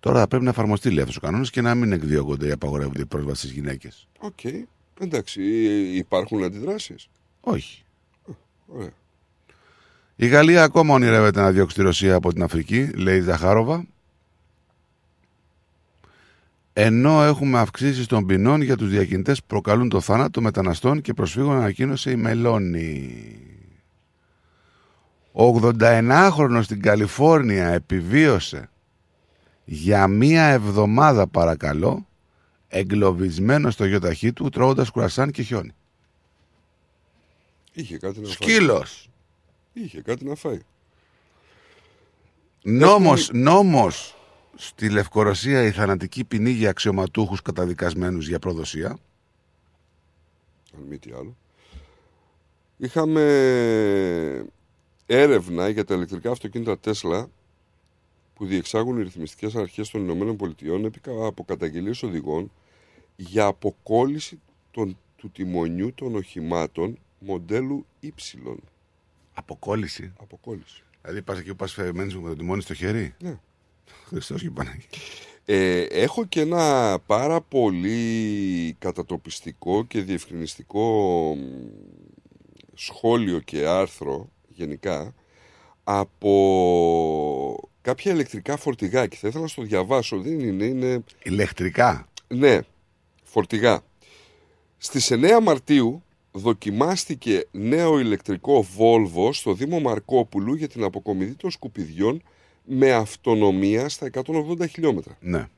Τώρα 0.00 0.18
θα 0.18 0.28
πρέπει 0.28 0.44
να 0.44 0.50
εφαρμοστεί 0.50 0.88
λέει 0.90 1.00
αυτός 1.00 1.16
ο 1.16 1.20
κανόνας 1.20 1.50
και 1.50 1.60
να 1.60 1.74
μην 1.74 1.92
εκδιώκονται 1.92 2.46
ή 2.46 2.50
απαγορεύονται 2.50 3.00
η 3.02 3.06
πρόσβαση 3.06 3.40
στις 3.40 3.50
γυναίκες. 3.52 4.08
Οκ. 4.18 4.38
Εντάξει, 5.00 5.42
ε, 5.42 5.96
υπάρχουν 5.96 6.44
αντιδράσεις. 6.44 7.08
Όχι. 7.40 7.84
Ωραία. 8.66 8.92
Η 10.16 10.26
Γαλλία 10.26 10.62
ακόμα 10.62 10.94
ονειρεύεται 10.94 11.40
να 11.40 11.50
διώξει 11.50 11.76
τη 11.76 11.82
Ρωσία 11.82 12.14
από 12.14 12.32
την 12.32 12.42
Αφρική, 12.42 12.86
λέει 12.86 13.16
η 13.16 13.20
Ζαχάροβα. 13.20 13.86
Ενώ 16.72 17.22
έχουμε 17.22 17.58
αυξήσεις 17.58 18.06
των 18.06 18.26
ποινών 18.26 18.62
για 18.62 18.76
τους 18.76 18.88
διακινητές 18.88 19.40
που 19.40 19.46
προκαλούν 19.46 19.88
το 19.88 20.00
θάνατο 20.00 20.40
μεταναστών 20.40 21.00
και 21.00 21.14
προσφύγων 21.14 21.56
ανακοίνωσε 21.56 22.10
η 22.10 22.16
Μελόνι. 22.16 23.38
Ο 25.32 25.60
81χρονος 25.62 26.60
στην 26.62 26.82
Καλιφόρνια 26.82 27.68
επιβίωσε 27.68 28.68
για 29.64 30.06
μία 30.06 30.44
εβδομάδα 30.44 31.26
παρακαλώ 31.26 32.06
εγκλωβισμένο 32.74 33.70
στο 33.70 33.84
γιοταχή 33.84 34.32
του 34.32 34.48
τρώγοντας 34.48 34.90
κουρασάν 34.90 35.30
και 35.30 35.42
χιόνι. 35.42 35.74
Είχε 37.72 37.98
κάτι 37.98 38.20
να 38.20 38.26
φάει. 38.26 38.34
Σκύλος. 38.34 39.10
Είχε 39.72 40.02
κάτι 40.02 40.24
να 40.24 40.34
φάει. 40.34 40.60
Νόμος, 42.62 43.30
νόμος 43.32 44.16
στη 44.54 44.90
Λευκορωσία 44.90 45.62
η 45.62 45.70
θανατική 45.70 46.24
ποινή 46.24 46.50
για 46.50 46.70
αξιωματούχους 46.70 47.42
καταδικασμένους 47.42 48.28
για 48.28 48.38
προδοσία. 48.38 48.98
αν 50.76 50.82
μη 50.88 50.98
τι 50.98 51.10
άλλο. 51.12 51.36
Είχαμε 52.76 53.22
έρευνα 55.06 55.68
για 55.68 55.84
τα 55.84 55.94
ηλεκτρικά 55.94 56.30
αυτοκίνητα 56.30 56.78
Tesla 56.84 57.26
που 58.34 58.46
διεξάγουν 58.46 58.98
οι 58.98 59.02
ρυθμιστικές 59.02 59.54
αρχές 59.54 59.90
των 59.90 60.00
Ηνωμένων 60.00 60.36
Πολιτειών 60.36 60.84
έπειτα 60.84 61.26
από 61.26 61.44
καταγγελίες 61.44 62.02
οδηγών 62.02 62.50
για 63.16 63.46
αποκόλληση 63.46 64.40
των, 64.70 64.98
του 65.16 65.30
τιμονιού 65.30 65.94
των 65.94 66.14
οχημάτων 66.14 66.98
μοντέλου 67.18 67.86
Y. 68.02 68.10
Αποκόλληση. 69.34 70.12
Αποκόλληση. 70.20 70.82
Δηλαδή 71.00 71.22
πας 71.22 71.38
εκεί 71.38 71.48
που 71.48 71.56
πας 71.56 71.72
φερμένεις 71.72 72.16
με 72.16 72.28
το 72.28 72.36
τιμόνι 72.36 72.62
στο 72.62 72.74
χέρι. 72.74 73.14
Ναι. 73.18 73.38
Χριστός 74.06 74.42
και 74.42 74.50
Παναγία. 74.50 74.88
Ε, 75.44 75.80
έχω 75.82 76.24
και 76.24 76.40
ένα 76.40 76.98
πάρα 77.06 77.40
πολύ 77.40 78.76
κατατοπιστικό 78.78 79.84
και 79.84 80.00
διευκρινιστικό 80.00 81.34
μ, 81.34 81.40
σχόλιο 82.74 83.38
και 83.38 83.66
άρθρο 83.66 84.30
γενικά 84.48 85.14
από 85.84 87.70
κάποια 87.80 88.12
ηλεκτρικά 88.12 88.56
φορτηγά 88.56 89.06
και 89.06 89.16
θα 89.16 89.28
ήθελα 89.28 89.42
να 89.42 89.48
στο 89.48 89.62
διαβάσω. 89.62 90.20
Δεν 90.20 90.40
είναι, 90.40 90.64
είναι... 90.64 91.04
Ηλεκτρικά; 91.22 92.08
Ναι, 92.28 92.60
φορτηγά. 93.34 93.80
Στις 94.78 95.10
9 95.12 95.40
Μαρτίου 95.42 96.02
δοκιμάστηκε 96.32 97.46
νέο 97.50 97.98
ηλεκτρικό 97.98 98.66
Volvo 98.78 99.28
στο 99.32 99.52
Δήμο 99.52 99.80
Μαρκόπουλου 99.80 100.54
για 100.54 100.68
την 100.68 100.82
αποκομιδή 100.84 101.34
των 101.34 101.50
σκουπιδιών 101.50 102.22
με 102.64 102.92
αυτονομία 102.92 103.88
στα 103.88 104.10
180 104.24 104.68
χιλιόμετρα. 104.68 105.16
Ναι. 105.20 105.48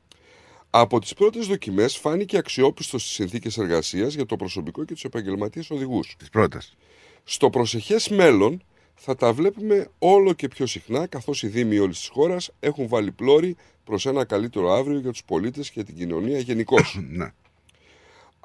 Από 0.71 1.01
τις 1.01 1.15
πρώτες 1.15 1.47
δοκιμές 1.47 1.97
φάνηκε 1.97 2.37
αξιόπιστος 2.37 3.03
στις 3.03 3.15
συνθήκες 3.15 3.59
εργασίας 3.59 4.15
για 4.15 4.27
το 4.27 4.37
προσωπικό 4.37 4.85
και 4.85 4.93
τους 4.93 5.05
επαγγελματίες 5.05 5.71
οδηγούς. 5.71 6.15
Τις 6.19 6.31
πρώτες. 6.31 6.77
Στο 7.25 7.51
προσεχές 7.51 8.09
μέλλον 8.09 8.63
θα 8.95 9.15
τα 9.15 9.33
βλέπουμε 9.33 9.89
όλο 9.99 10.33
και 10.33 10.49
πιο 10.49 10.67
συχνά 10.67 11.07
καθώς 11.07 11.43
οι 11.43 11.49
δήμοι 11.49 11.79
όλης 11.79 11.99
της 11.99 12.09
χώρας 12.09 12.51
έχουν 12.61 12.89
βάλει 12.89 13.13
πλώρη 13.13 13.57
προς 13.85 14.07
ένα 14.07 14.25
καλύτερο 14.25 14.73
αύριο 14.73 14.99
για 14.99 15.11
τους 15.11 15.25
πολίτες 15.25 15.71
και 15.71 15.83
την 15.85 15.97
κοινωνία 15.97 16.39
γενικώς. 16.39 16.99
ναι. 17.19 17.33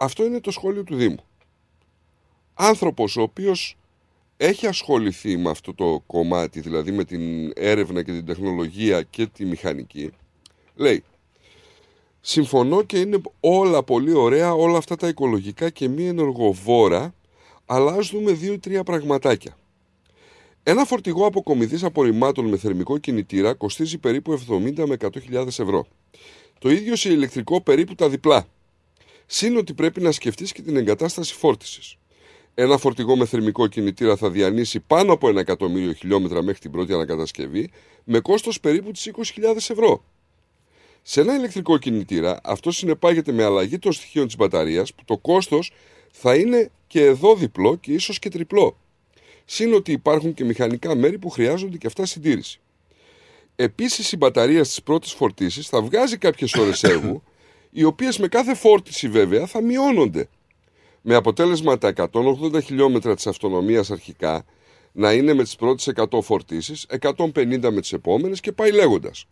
Αυτό 0.01 0.25
είναι 0.25 0.39
το 0.39 0.51
σχόλιο 0.51 0.83
του 0.83 0.95
Δήμου. 0.95 1.23
Άνθρωπος 2.53 3.17
ο 3.17 3.21
οποίος 3.21 3.77
έχει 4.37 4.67
ασχοληθεί 4.67 5.37
με 5.37 5.49
αυτό 5.49 5.73
το 5.73 6.03
κομμάτι, 6.07 6.59
δηλαδή 6.59 6.91
με 6.91 7.03
την 7.03 7.51
έρευνα 7.55 8.03
και 8.03 8.11
την 8.11 8.25
τεχνολογία 8.25 9.01
και 9.01 9.25
τη 9.25 9.45
μηχανική, 9.45 10.09
λέει 10.75 11.03
Συμφωνώ 12.21 12.83
και 12.83 12.99
είναι 12.99 13.21
όλα 13.39 13.83
πολύ 13.83 14.13
ωραία, 14.13 14.53
όλα 14.53 14.77
αυτά 14.77 14.95
τα 14.95 15.07
οικολογικά 15.07 15.69
και 15.69 15.87
μη 15.87 16.07
ενεργοβόρα, 16.07 17.13
αλλά 17.65 17.91
ας 17.91 18.09
δούμε 18.09 18.31
δύο-τρία 18.31 18.83
πραγματάκια. 18.83 19.57
Ένα 20.63 20.85
φορτηγό 20.85 21.25
αποκομιδής 21.25 21.83
απορριμμάτων 21.83 22.45
με 22.45 22.57
θερμικό 22.57 22.97
κινητήρα 22.97 23.53
κοστίζει 23.53 23.97
περίπου 23.97 24.39
70 24.49 24.85
με 24.87 24.97
100.000 25.31 25.47
ευρώ. 25.47 25.85
Το 26.59 26.69
ίδιο 26.69 26.95
σε 26.95 27.11
ηλεκτρικό 27.11 27.61
περίπου 27.61 27.95
τα 27.95 28.09
διπλά. 28.09 28.47
Συν 29.33 29.57
ότι 29.57 29.73
πρέπει 29.73 30.01
να 30.01 30.11
σκεφτείς 30.11 30.51
και 30.51 30.61
την 30.61 30.75
εγκατάσταση 30.75 31.33
φόρτισης. 31.33 31.95
Ένα 32.55 32.77
φορτηγό 32.77 33.17
με 33.17 33.25
θερμικό 33.25 33.67
κινητήρα 33.67 34.15
θα 34.15 34.29
διανύσει 34.29 34.79
πάνω 34.79 35.13
από 35.13 35.29
ένα 35.29 35.39
εκατομμύριο 35.39 35.93
χιλιόμετρα 35.93 36.43
μέχρι 36.43 36.59
την 36.59 36.71
πρώτη 36.71 36.93
ανακατασκευή 36.93 37.71
με 38.03 38.19
κόστος 38.19 38.59
περίπου 38.59 38.91
τις 38.91 39.11
20.000 39.15 39.55
ευρώ. 39.55 40.03
Σε 41.01 41.21
ένα 41.21 41.35
ηλεκτρικό 41.35 41.77
κινητήρα 41.77 42.39
αυτό 42.43 42.71
συνεπάγεται 42.71 43.31
με 43.31 43.43
αλλαγή 43.43 43.79
των 43.79 43.91
στοιχείων 43.91 44.25
της 44.25 44.35
μπαταρίας 44.35 44.93
που 44.93 45.03
το 45.05 45.17
κόστος 45.17 45.71
θα 46.11 46.35
είναι 46.35 46.71
και 46.87 47.05
εδώ 47.05 47.35
διπλό 47.35 47.75
και 47.75 47.93
ίσως 47.93 48.19
και 48.19 48.29
τριπλό. 48.29 48.77
Συν 49.45 49.73
ότι 49.73 49.91
υπάρχουν 49.91 50.33
και 50.33 50.43
μηχανικά 50.43 50.95
μέρη 50.95 51.17
που 51.17 51.29
χρειάζονται 51.29 51.77
και 51.77 51.87
αυτά 51.87 52.05
συντήρηση. 52.05 52.59
Επίσης 53.55 54.11
η 54.11 54.17
μπαταρία 54.17 54.63
στις 54.63 54.81
πρώτες 54.83 55.11
φορτίσεις 55.11 55.67
θα 55.67 55.81
βγάζει 55.81 56.17
κάποιες 56.17 56.53
ώρες 56.53 56.83
έργου 56.93 57.23
οι 57.71 57.83
οποίες 57.83 58.17
με 58.17 58.27
κάθε 58.27 58.55
φόρτιση 58.55 59.09
βέβαια 59.09 59.45
θα 59.45 59.61
μειώνονται. 59.61 60.29
Με 61.01 61.15
αποτέλεσμα 61.15 61.77
τα 61.77 61.93
180 61.95 62.63
χιλιόμετρα 62.63 63.15
της 63.15 63.27
αυτονομίας 63.27 63.91
αρχικά 63.91 64.45
να 64.91 65.13
είναι 65.13 65.33
με 65.33 65.43
τις 65.43 65.55
πρώτες 65.55 65.87
100 65.87 66.21
φορτίσεις, 66.21 66.85
150 66.89 67.71
με 67.71 67.81
τις 67.81 67.93
επόμενες 67.93 68.39
και 68.39 68.51
πάει 68.51 68.71
λέγοντας. 68.71 69.25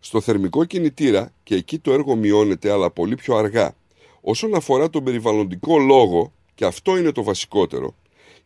Στο 0.00 0.20
θερμικό 0.20 0.64
κινητήρα, 0.64 1.32
και 1.42 1.54
εκεί 1.54 1.78
το 1.78 1.92
έργο 1.92 2.16
μειώνεται 2.16 2.70
αλλά 2.70 2.90
πολύ 2.90 3.14
πιο 3.14 3.36
αργά, 3.36 3.74
όσον 4.20 4.54
αφορά 4.54 4.90
τον 4.90 5.04
περιβαλλοντικό 5.04 5.78
λόγο, 5.78 6.32
και 6.54 6.64
αυτό 6.64 6.96
είναι 6.96 7.12
το 7.12 7.22
βασικότερο, 7.22 7.94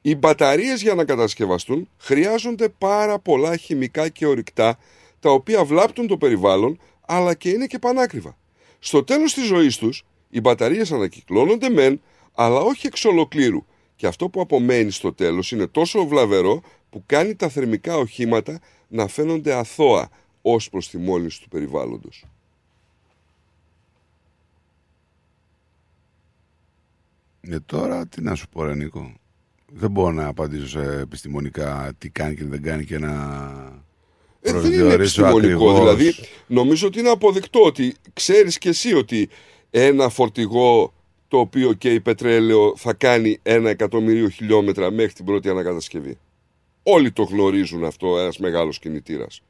οι 0.01 0.17
μπαταρίες 0.17 0.83
για 0.83 0.95
να 0.95 1.05
κατασκευαστούν 1.05 1.89
χρειάζονται 1.99 2.69
πάρα 2.69 3.19
πολλά 3.19 3.57
χημικά 3.57 4.09
και 4.09 4.27
ορυκτά, 4.27 4.79
τα 5.21 5.31
οποία 5.31 5.65
βλάπτουν 5.65 6.07
το 6.07 6.17
περιβάλλον, 6.17 6.79
αλλά 7.07 7.35
και 7.35 7.49
είναι 7.49 7.67
και 7.67 7.79
πανάκριβα. 7.79 8.37
Στο 8.79 9.05
τέλος 9.05 9.35
της 9.35 9.45
ζωής 9.45 9.77
τους, 9.77 10.05
οι 10.31 10.41
μπαταρίες 10.41 10.93
ανακυκλώνονται 10.93 11.69
μεν, 11.69 12.01
αλλά 12.35 12.61
όχι 12.61 12.87
εξ 12.87 13.05
ολοκλήρου. 13.05 13.65
Και 13.97 14.07
αυτό 14.07 14.29
που 14.29 14.41
απομένει 14.41 14.91
στο 14.91 15.13
τέλος 15.13 15.53
είναι 15.53 15.67
τόσο 15.67 16.07
βλαβερό 16.07 16.63
που 16.91 17.03
κάνει 17.07 17.35
τα 17.35 17.49
θερμικά 17.49 17.97
οχήματα 17.97 18.61
να 18.89 19.07
φαίνονται 19.07 19.53
αθώα 19.53 20.09
ως 20.43 20.71
προς 20.71 20.89
τη 20.89 20.99
μόλυνση 20.99 21.41
του 21.41 21.49
περιβάλλοντος. 21.49 22.25
Ε, 27.41 27.61
τώρα 27.61 28.07
τι 28.07 28.23
να 28.23 28.35
σου 28.35 28.49
πω 28.49 28.65
ρε 28.65 28.75
Νίκο. 28.75 29.13
Δεν 29.67 29.91
μπορώ 29.91 30.13
να 30.13 30.27
απαντήσω 30.27 30.69
σε 30.69 31.01
επιστημονικά 31.01 31.93
τι 31.99 32.09
κάνει 32.09 32.35
και 32.35 32.45
δεν 32.45 32.63
κάνει 32.63 32.85
και 32.85 32.99
να 32.99 33.82
Ε, 34.45 34.53
δεν 34.53 34.73
είναι 34.73 34.83
προσδιορίσω 34.83 34.95
επιστημονικό. 34.95 35.71
ακριβώς. 35.71 35.79
Δηλαδή, 35.79 36.15
νομίζω 36.47 36.87
ότι 36.87 36.99
είναι 36.99 37.09
αποδεικτό 37.09 37.61
ότι 37.63 37.95
ξέρεις 38.13 38.59
και 38.59 38.69
εσύ 38.69 38.95
ότι 38.95 39.29
ένα 39.71 40.09
φορτηγό 40.09 40.93
το 41.29 41.39
οποίο 41.39 41.73
καίει 41.73 42.01
πετρέλαιο 42.01 42.75
θα 42.77 42.93
κάνει 42.93 43.39
ένα 43.43 43.71
εκατομμύριο 43.71 44.29
χιλιόμετρα 44.29 44.91
μέχρι 44.91 45.13
την 45.13 45.25
πρώτη 45.25 45.49
ανακατασκευή. 45.49 46.19
Όλοι 46.83 47.13
το 47.13 47.23
γνωρίζουν 47.23 47.85
αυτό 47.85 48.19
ένας 48.19 48.39
μεγάλος 48.39 48.79
κινητήρας. 48.79 49.43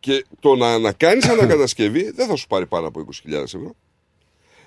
Και 0.00 0.24
το 0.40 0.54
να, 0.54 0.78
να 0.78 0.92
κάνεις 0.92 1.28
ανακατασκευή 1.38 2.10
δεν 2.10 2.26
θα 2.26 2.36
σου 2.36 2.46
πάρει 2.46 2.66
πάνω 2.66 2.86
από 2.86 3.06
20.000 3.26 3.32
ευρώ. 3.32 3.74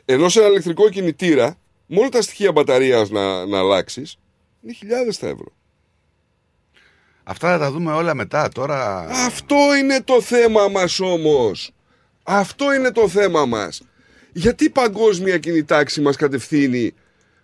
Ενώ 0.05 0.29
σε 0.29 0.39
ένα 0.39 0.47
ηλεκτρικό 0.47 0.89
κινητήρα, 0.89 1.57
μόνο 1.87 2.09
τα 2.09 2.21
στοιχεία 2.21 2.51
μπαταρίας 2.51 3.09
να, 3.09 3.45
να 3.45 3.59
αλλάξεις, 3.59 4.17
είναι 4.61 4.73
χιλιάδες 4.73 5.17
τα 5.17 5.27
ευρώ. 5.27 5.56
Αυτά 7.29 7.49
θα 7.51 7.57
τα 7.57 7.71
δούμε 7.71 7.93
όλα 7.93 8.15
μετά. 8.15 8.49
Τώρα. 8.49 9.07
Αυτό 9.25 9.55
είναι 9.79 10.01
το 10.01 10.21
θέμα 10.21 10.67
μας 10.67 10.99
όμως. 10.99 11.71
Αυτό 12.23 12.73
είναι 12.73 12.91
το 12.91 13.07
θέμα 13.07 13.45
μας. 13.45 13.81
Γιατί 14.31 14.63
η 14.63 14.69
παγκόσμια 14.69 15.37
κινητάξη 15.37 16.01
μας 16.01 16.15
κατευθύνει 16.15 16.93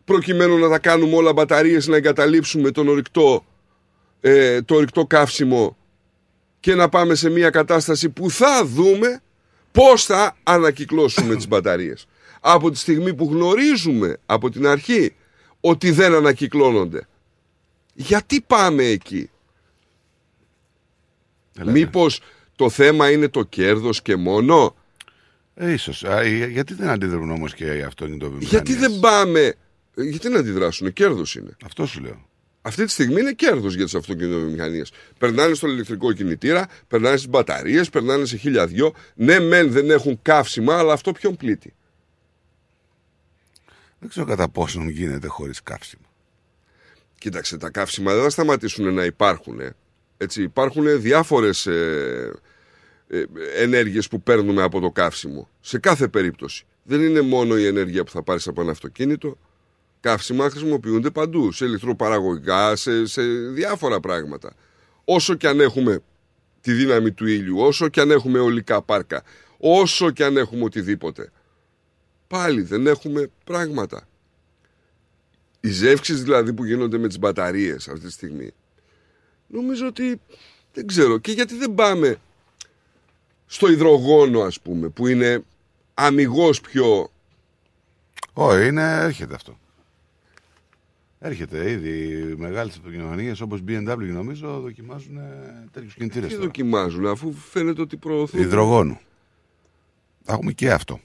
προκειμένου 0.06 0.58
να 0.58 0.70
τα 0.70 0.80
κάνουμε 0.80 1.16
όλα 1.16 1.34
μπαταρίες 1.34 1.88
να 1.88 1.95
εγκαταλείψουμε 1.95 2.72
τον 2.72 2.88
ορυκτό, 2.88 3.45
ε, 4.22 4.62
το 4.62 4.76
ορυκτό 4.76 5.06
καύσιμο 5.06 5.78
και 6.60 6.76
να 6.76 6.90
πάμε 6.90 7.16
σε 7.16 7.30
μια 7.30 7.50
κατάσταση 7.50 8.10
που 8.10 8.30
θα 8.30 8.66
δούμε 8.66 9.22
πώς 9.72 10.06
θα 10.06 10.36
ανακυκλώσουμε 10.44 11.36
τις 11.36 11.48
μπαταρίες. 11.48 12.06
Από 12.40 12.72
τη 12.72 12.78
στιγμή 12.78 13.14
που 13.14 13.30
γνωρίζουμε 13.32 14.18
από 14.26 14.50
την 14.50 14.68
αρχή 14.68 15.16
ότι 15.62 15.92
δεν 15.92 16.14
ανακυκλώνονται. 16.14 17.08
Γιατί 17.94 18.42
πάμε 18.48 18.84
εκεί; 18.84 19.30
Μήπως 21.61 22.22
το 22.56 22.69
θέμα 22.69 23.11
είναι 23.11 23.27
το 23.27 23.43
κέρδος 23.43 24.01
και 24.01 24.15
μόνο; 24.15 24.75
Ε, 25.56 25.72
ίσως. 25.72 26.03
Α, 26.03 26.22
ε, 26.22 26.48
γιατί 26.48 26.73
δεν 26.73 26.90
αντιδρούν 26.90 27.32
όμως 27.32 27.53
και 27.53 27.65
οι 27.65 27.82
αυτοκινητοβιομηχανίες; 27.82 28.61
Γιατί 28.61 28.75
δεν 28.75 28.99
πάμε; 28.99 29.53
Γιατί 29.95 30.30
να 30.30 30.40
αντιδράσουν, 30.40 30.93
κέρδος 30.93 31.35
είναι. 31.35 31.56
Αυτό 31.65 31.85
σου 31.85 32.01
λέω. 32.01 32.27
Αυτή 32.65 32.85
τη 32.85 32.91
στιγμή 32.91 33.22
είναι 33.22 33.33
κέρδος 33.33 33.75
για 33.75 33.83
τις 33.83 33.95
αυτοκινητοβιομηχανίες. 33.95 34.91
Περνάνε 35.17 35.53
στο 35.53 35.67
ηλεκτρικό 35.67 36.11
κινητήρα, 36.11 36.67
περνάνε 36.88 37.17
στις 37.17 37.30
μπαταρίες, 37.30 37.90
περνάνε 37.90 38.25
σε 38.25 38.38
χίλια 38.38 38.67
δυο. 38.67 38.93
Ναι, 39.15 39.40
μεν 39.40 39.72
δεν 39.72 39.90
έχουν 39.90 40.19
καύσιμα, 40.22 40.77
αλλά 40.77 40.93
αυτό 40.93 41.11
ποιον 41.11 41.35
πλήττει; 41.35 41.73
Δεν 43.99 44.09
ξέρω 44.09 44.25
κατά 44.25 44.49
πόσο 44.49 44.82
γίνεται 44.90 45.27
χωρίς 45.27 45.64
καύσιμο. 45.64 46.06
Κοίταξε, 47.17 47.57
τα 47.57 47.69
καύσιμα 47.69 48.14
δεν 48.14 48.23
θα 48.23 48.30
σταματήσουν 48.30 48.93
να 48.93 49.03
υπάρχουν. 49.03 49.59
ε. 49.59 49.75
Έτσι, 50.24 50.42
υπάρχουν 50.42 51.02
διάφορες 51.02 51.66
ε, 51.66 52.32
ε, 53.08 53.24
ενέργειες 53.56 54.08
που 54.08 54.22
παίρνουμε 54.22 54.61
από 54.61 54.80
το 54.80 54.92
καύσιμο. 54.92 55.50
Σε 55.60 55.77
κάθε 55.77 56.08
περίπτωση. 56.08 56.66
Δεν 56.84 57.02
είναι 57.02 57.22
μόνο 57.22 57.58
η 57.58 57.66
ενέργεια 57.66 58.03
που 58.03 58.11
θα 58.11 58.24
πάρεις 58.24 58.48
από 58.48 58.61
ένα 58.61 58.72
αυτοκίνητο. 58.72 59.38
Καύσιμα 60.00 60.50
χρησιμοποιούνται 60.50 61.10
παντού. 61.10 61.52
Σε 61.52 61.66
ηλεκτροπαραγωγικά, 61.66 62.76
σε, 62.76 63.06
σε 63.06 63.22
διάφορα 63.53 64.00
πράγματα. 64.00 64.53
Όσο 65.06 65.35
και 65.35 65.48
αν 65.48 65.60
έχουμε 65.60 66.00
τη 66.61 66.72
δύναμη 66.72 67.11
του 67.11 67.27
ήλιου, 67.27 67.60
όσο 67.60 67.90
και 67.90 68.02
αν 68.02 68.11
έχουμε 68.11 68.40
ολικά 68.40 68.82
πάρκα, 68.82 69.24
όσο 69.58 70.11
και 70.11 70.24
αν 70.24 70.38
έχουμε 70.38 70.64
οτιδήποτε. 70.64 71.32
Πάλι 72.27 72.61
δεν 72.61 72.88
έχουμε 72.88 73.30
πράγματα. 73.43 74.08
Οι 75.60 75.69
ζεύξεις 75.69 76.24
δηλαδή 76.24 76.53
που 76.53 76.66
γίνονται 76.66 76.98
με 76.98 77.08
τις 77.08 77.19
μπαταρίες 77.19 77.88
αυτή 77.88 78.06
τη 78.06 78.11
στιγμή 78.11 78.53
νομίζω 79.53 79.88
ότι 79.88 80.22
δεν 80.73 80.88
ξέρω 80.88 81.17
και 81.17 81.32
γιατί 81.32 81.56
δεν 81.56 81.73
πάμε 81.73 82.17
στο 83.45 83.72
υδρογόνο 83.72 84.41
ας 84.41 84.59
πούμε 84.61 84.90
που 84.90 85.07
είναι 85.07 85.43
αμυγός 85.93 86.61
πιο 86.61 87.11
Όχι, 88.33 88.67
είναι, 88.67 88.82
έρχεται 88.82 89.35
αυτό. 89.35 89.57
Έρχεται 91.19 91.72
ήδη. 91.72 91.90
Οι 91.90 92.35
μεγάλες 92.38 92.75
αυτοκινητοβιομηχανίε 92.75 93.33
όπως 93.43 93.59
BMW 93.67 93.98
νομίζω 93.98 94.59
δοκιμάζουν 94.59 95.19
τέτοιους 95.72 95.93
κινητήρες. 95.93 96.30
τι 96.30 96.35
δοκιμάζουν 96.35 97.07
αφού 97.07 97.33
φαίνεται 97.33 97.82
ότι 97.82 97.98
προωθούν 97.98 98.41
Υδρογόνου. 98.41 98.99
Θα 100.23 100.33
έχουμε 100.33 100.51
και 100.51 100.72
αυτό. 100.72 100.99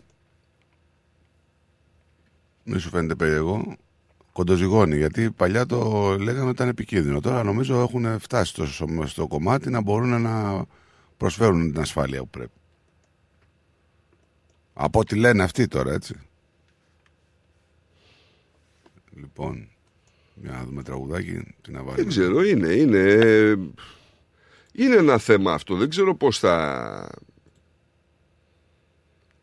Μη 2.64 2.78
σου 2.78 2.88
φαίνεται 2.88 3.14
περίεργο. 3.14 3.76
Κοντοζυγώνει, 4.38 4.96
γιατί 4.96 5.30
παλιά 5.30 5.66
το 5.66 6.16
λέγαμε 6.18 6.50
ήταν 6.50 6.68
επικίνδυνο. 6.68 7.20
Τώρα 7.20 7.42
νομίζω 7.42 7.80
έχουν 7.80 8.18
φτάσει 8.18 8.52
στο, 8.52 8.66
στο 9.06 9.26
κομμάτι 9.26 9.70
να 9.70 9.80
μπορούν 9.80 10.22
να 10.22 10.64
προσφέρουν 11.16 11.72
την 11.72 11.80
ασφάλεια 11.80 12.20
που 12.20 12.28
πρέπει. 12.28 12.52
Από 14.72 14.98
ό,τι 14.98 15.16
λένε 15.16 15.42
αυτοί 15.42 15.66
τώρα, 15.66 15.92
έτσι. 15.92 16.14
Λοιπόν, 19.14 19.68
για 20.34 20.50
να 20.50 20.64
δούμε 20.64 20.82
τραγουδάκι, 20.82 21.54
τι 21.62 21.70
να 21.70 21.78
βάλουμε. 21.78 21.96
δεν 21.96 22.06
ξέρω 22.08 22.42
είναι, 22.42 22.68
είναι 22.68 23.02
είναι 24.72 24.96
ένα 24.96 25.18
θέμα 25.18 25.52
αυτό 25.52 25.76
δεν 25.76 25.88
ξέρω 25.88 26.14
πως 26.14 26.38
θα 26.38 27.08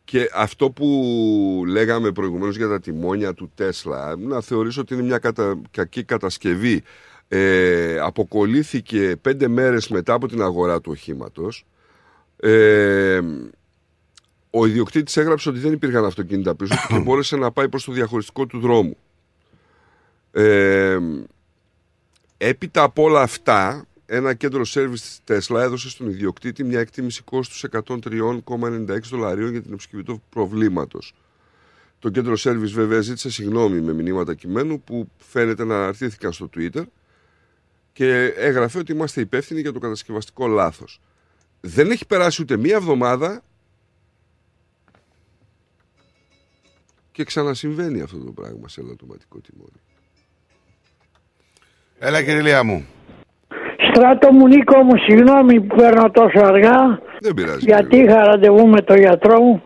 και 0.05 0.29
αυτό 0.33 0.69
που 0.69 1.63
λέγαμε 1.67 2.11
προηγουμένως 2.11 2.57
για 2.57 2.67
τα 2.67 2.79
τιμόνια 2.79 3.33
του 3.33 3.51
Τέσλα 3.55 4.15
να 4.15 4.41
θεωρήσω 4.41 4.81
ότι 4.81 4.93
είναι 4.93 5.03
μια 5.03 5.17
κατα... 5.17 5.61
κακή 5.71 6.03
κατασκευή. 6.03 6.83
Ε, 7.27 7.99
αποκολλήθηκε 7.99 9.15
πέντε 9.21 9.47
μέρες 9.47 9.87
μετά 9.87 10.13
από 10.13 10.27
την 10.27 10.41
αγορά 10.41 10.81
του 10.81 10.91
οχήματος. 10.91 11.65
Ε, 12.37 13.19
ο 14.49 14.65
ιδιοκτήτης 14.65 15.17
έγραψε 15.17 15.49
ότι 15.49 15.59
δεν 15.59 15.71
υπήρχαν 15.73 16.05
αυτοκίνητα 16.05 16.55
πίσω 16.55 16.75
του 16.75 16.93
και 16.93 16.99
μπόρεσε 17.03 17.35
να 17.35 17.51
πάει 17.51 17.69
προς 17.69 17.83
το 17.83 17.91
διαχωριστικό 17.91 18.45
του 18.45 18.59
δρόμου. 18.59 18.97
Ε, 20.31 20.97
έπειτα 22.37 22.83
από 22.83 23.03
όλα 23.03 23.21
αυτά, 23.21 23.85
ένα 24.05 24.33
κέντρο 24.33 24.63
service 24.67 24.99
της 24.99 25.21
Tesla 25.27 25.59
έδωσε 25.59 25.89
στον 25.89 26.09
ιδιοκτήτη 26.09 26.63
μια 26.63 26.79
εκτίμηση 26.79 27.21
κόστους 27.21 27.65
103,96 27.71 28.99
δολαρίων 29.09 29.51
για 29.51 29.61
την 29.61 29.73
επισκευή 29.73 30.03
του 30.03 30.23
προβλήματος. 30.29 31.13
Το 31.99 32.09
κέντρο 32.09 32.33
service 32.37 32.71
βέβαια 32.71 33.01
ζήτησε 33.01 33.29
συγγνώμη 33.29 33.81
με 33.81 33.93
μηνύματα 33.93 34.33
κειμένου 34.33 34.81
που 34.81 35.09
φαίνεται 35.17 35.63
να 35.63 35.75
αναρτήθηκαν 35.75 36.33
στο 36.33 36.49
Twitter 36.55 36.83
και 37.93 38.33
έγραφε 38.35 38.77
ότι 38.77 38.91
είμαστε 38.91 39.21
υπεύθυνοι 39.21 39.61
για 39.61 39.73
το 39.73 39.79
κατασκευαστικό 39.79 40.47
λάθος. 40.47 41.01
Δεν 41.61 41.91
έχει 41.91 42.05
περάσει 42.05 42.41
ούτε 42.41 42.57
μία 42.57 42.75
εβδομάδα 42.75 43.43
και 47.11 47.23
ξανασυμβαίνει 47.23 48.01
αυτό 48.01 48.17
το 48.17 48.31
πράγμα 48.31 48.67
σε 48.67 48.81
ελαττωματικό 48.81 49.39
τιμόνι. 49.39 49.81
Έλα 51.99 52.23
κύριε 52.23 52.41
Λία 52.41 52.63
μου. 52.63 52.87
Στράτο 53.89 54.31
μου 54.31 54.47
Νίκο 54.47 54.77
μου, 54.83 54.95
συγγνώμη 55.05 55.61
που 55.61 55.75
παίρνω 55.75 56.09
τόσο 56.11 56.39
αργά. 56.45 56.99
Δεν 57.21 57.33
πειράζει. 57.33 57.57
Γιατί 57.59 57.97
είχα 57.97 58.23
ραντεβού 58.25 58.67
με 58.67 58.81
τον 58.81 58.97
γιατρό 58.97 59.41
μου 59.41 59.61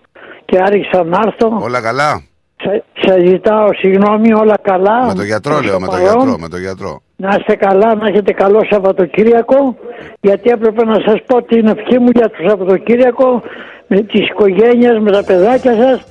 και 0.46 0.58
άρχισα 0.60 1.04
να 1.04 1.20
έρθω. 1.26 1.60
Όλα 1.62 1.82
καλά; 1.82 2.22
Σε, 2.64 2.84
σε 3.00 3.26
ζητάω 3.26 3.68
συγγνώμη, 3.74 4.34
όλα 4.34 4.58
καλά. 4.62 5.06
Με 5.06 5.14
τον 5.14 5.26
γιατρό 5.26 5.54
Προς 5.54 5.66
λέω, 5.66 5.74
το 5.74 5.80
με 5.80 5.86
τον 5.88 5.96
παρόν. 5.96 6.12
γιατρό, 6.18 6.38
με 6.40 6.48
τον 6.48 6.60
γιατρό. 6.60 7.02
Να 7.16 7.36
είστε 7.40 7.56
καλά, 7.56 7.96
να 7.96 8.08
έχετε 8.08 8.32
καλό 8.34 8.62
Σαββατοκύριακο. 8.70 9.76
Γιατί 10.22 10.50
έπρεπε 10.50 10.86
να 10.86 10.98
σας 11.06 11.20
πω 11.28 11.42
την 11.44 11.68
ευχή 11.68 12.00
μου 12.00 12.10
για 12.14 12.30
το 12.30 12.38
Σαββατοκύριακο 12.48 13.42
με 13.88 14.00
τις 14.02 14.28
οικογένειες, 14.30 15.00
με 15.00 15.12
τα 15.12 15.24
παιδάκια 15.24 15.74
σας. 15.82 16.04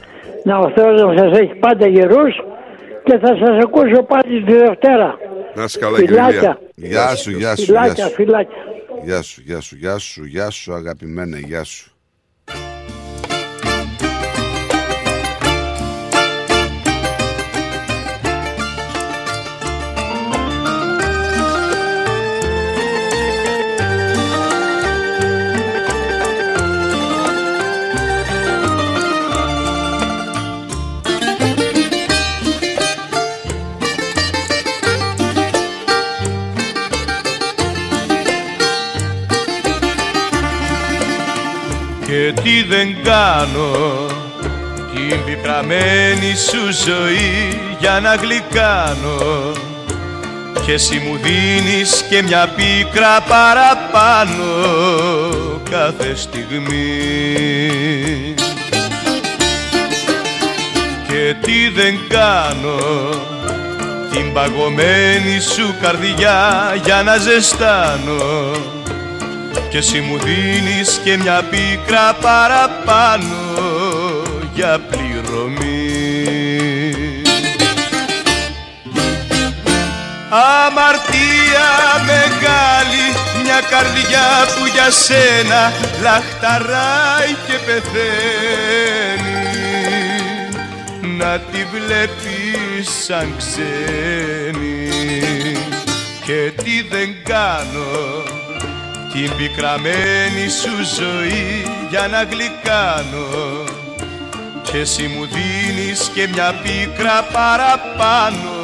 Να 0.45 0.59
ο 0.59 0.71
Θεός 0.75 1.03
να 1.03 1.17
σας 1.19 1.39
έχει 1.39 1.55
πάντα 1.55 1.87
γερούς 1.87 2.43
και 3.05 3.19
θα 3.19 3.27
σας 3.41 3.65
ακούσω 3.65 4.03
πάλι 4.03 4.43
τη 4.45 4.53
Δευτέρα. 4.53 5.19
Να 5.59 5.65
είσαι 5.65 5.79
καλά 5.79 5.99
κύριε 6.01 6.15
Φιλάκια. 6.15 6.61
Λία. 6.75 6.89
Γεια 6.89 7.17
σου, 7.17 7.31
γεια 7.31 7.57
σου, 7.57 7.63
γεια 7.63 7.81
Φιλάκια, 7.83 8.07
σου. 8.07 8.15
φιλάκια. 8.15 8.57
Γεια 9.05 9.23
σου, 9.23 9.43
γεια 9.45 9.61
σου, 9.61 9.77
γεια 9.77 9.99
σου, 9.99 10.25
γεια 10.25 10.51
σου 10.51 10.75
αγαπημένε, 10.75 11.39
γεια 11.39 11.65
σου. 11.65 11.93
Και 42.29 42.41
τι 42.43 42.63
δεν 42.63 42.97
κάνω. 43.03 44.07
Την 44.95 45.25
πικραμένη 45.25 46.35
σου 46.37 46.85
ζωή 46.87 47.61
για 47.79 48.01
να 48.01 48.15
γλυκάνω. 48.15 49.53
Και 50.65 50.73
εσύ 50.73 50.99
μου 50.99 51.17
δίνεις 51.17 52.05
και 52.11 52.23
μια 52.23 52.49
πίκρα 52.57 53.21
παραπάνω 53.21 54.45
κάθε 55.71 56.15
στιγμή. 56.15 56.75
Και 61.09 61.35
τι 61.43 61.69
δεν 61.69 61.99
κάνω 62.09 62.79
την 64.13 64.33
παγωμένη 64.33 65.41
σου 65.41 65.75
καρδιά 65.81 66.75
για 66.85 67.03
να 67.03 67.17
ζεστάνω 67.17 68.77
και 69.71 69.79
εσύ 69.79 70.01
μου 70.01 70.19
δίνεις 70.19 71.01
και 71.05 71.17
μια 71.17 71.43
πίκρα 71.51 72.15
παραπάνω 72.21 73.37
για 74.55 74.81
πληρωμή. 74.91 75.67
Αμαρτία 80.31 81.69
μεγάλη 82.07 83.07
μια 83.43 83.61
καρδιά 83.71 84.29
που 84.57 84.67
για 84.67 84.91
σένα 84.91 85.73
λαχταράει 86.03 87.33
και 87.47 87.59
πεθαίνει. 87.67 88.09
Να 91.17 91.39
τη 91.39 91.65
βλέπεις 91.73 93.05
σαν 93.05 93.35
ξένη 93.37 94.89
και 96.25 96.53
τι 96.63 96.83
δεν 96.91 97.17
κάνω 97.25 98.38
την 99.21 99.37
πικραμένη 99.37 100.49
σου 100.49 101.01
ζωή 101.01 101.67
για 101.91 102.09
να 102.09 102.23
γλυκάνω. 102.23 103.65
Και 104.63 104.79
εσύ 104.79 105.07
μου 105.07 105.27
δίνεις 105.27 106.11
και 106.15 106.29
μια 106.33 106.55
πίκρα 106.63 107.23
παραπάνω 107.33 108.57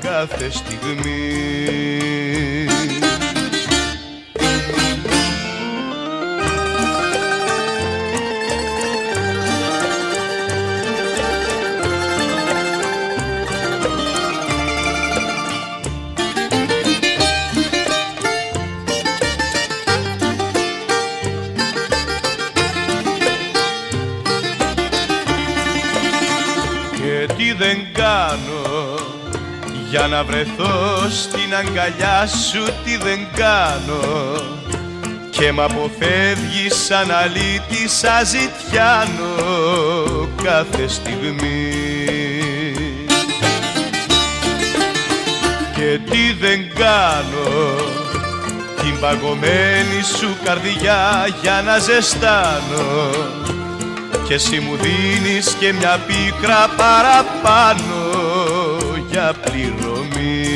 κάθε 0.00 0.50
στιγμή 0.50 1.49
για 29.90 30.06
να 30.06 30.24
βρεθώ 30.24 31.08
στην 31.10 31.54
αγκαλιά 31.54 32.26
σου 32.26 32.64
τι 32.84 32.96
δεν 32.96 33.26
κάνω. 33.34 34.34
Και 35.30 35.52
μ' 35.52 35.60
αποφεύγεις 35.60 36.84
σαν 36.84 37.10
αλήτη 37.10 37.88
σαν 37.88 38.26
ζητιάνο 38.26 39.34
κάθε 40.42 40.88
στιγμή. 40.88 41.72
Και 45.74 46.00
τι 46.10 46.32
δεν 46.40 46.74
κάνω 46.74 47.74
την 48.82 49.00
παγωμένη 49.00 50.02
σου 50.18 50.36
καρδιά 50.44 51.28
για 51.42 51.62
να 51.64 51.78
ζεστάνω. 51.78 53.10
Και 54.26 54.34
εσύ 54.34 54.58
μου 54.58 54.76
δίνεις 54.76 55.56
και 55.58 55.72
μια 55.72 56.00
πίκρα 56.06 56.68
παραπάνω 56.76 57.99
για 59.20 59.34
πληρωμή. 59.50 60.46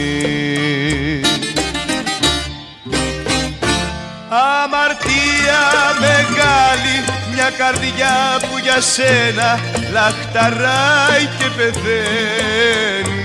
Αμαρτία 4.29 5.63
μεγάλη 6.01 6.97
μια 7.33 7.51
καρδιά 7.59 8.17
που 8.41 8.59
για 8.63 8.81
σένα 8.81 9.61
λαχταράει 9.93 11.27
και 11.39 11.45
πεθαίνει. 11.57 13.23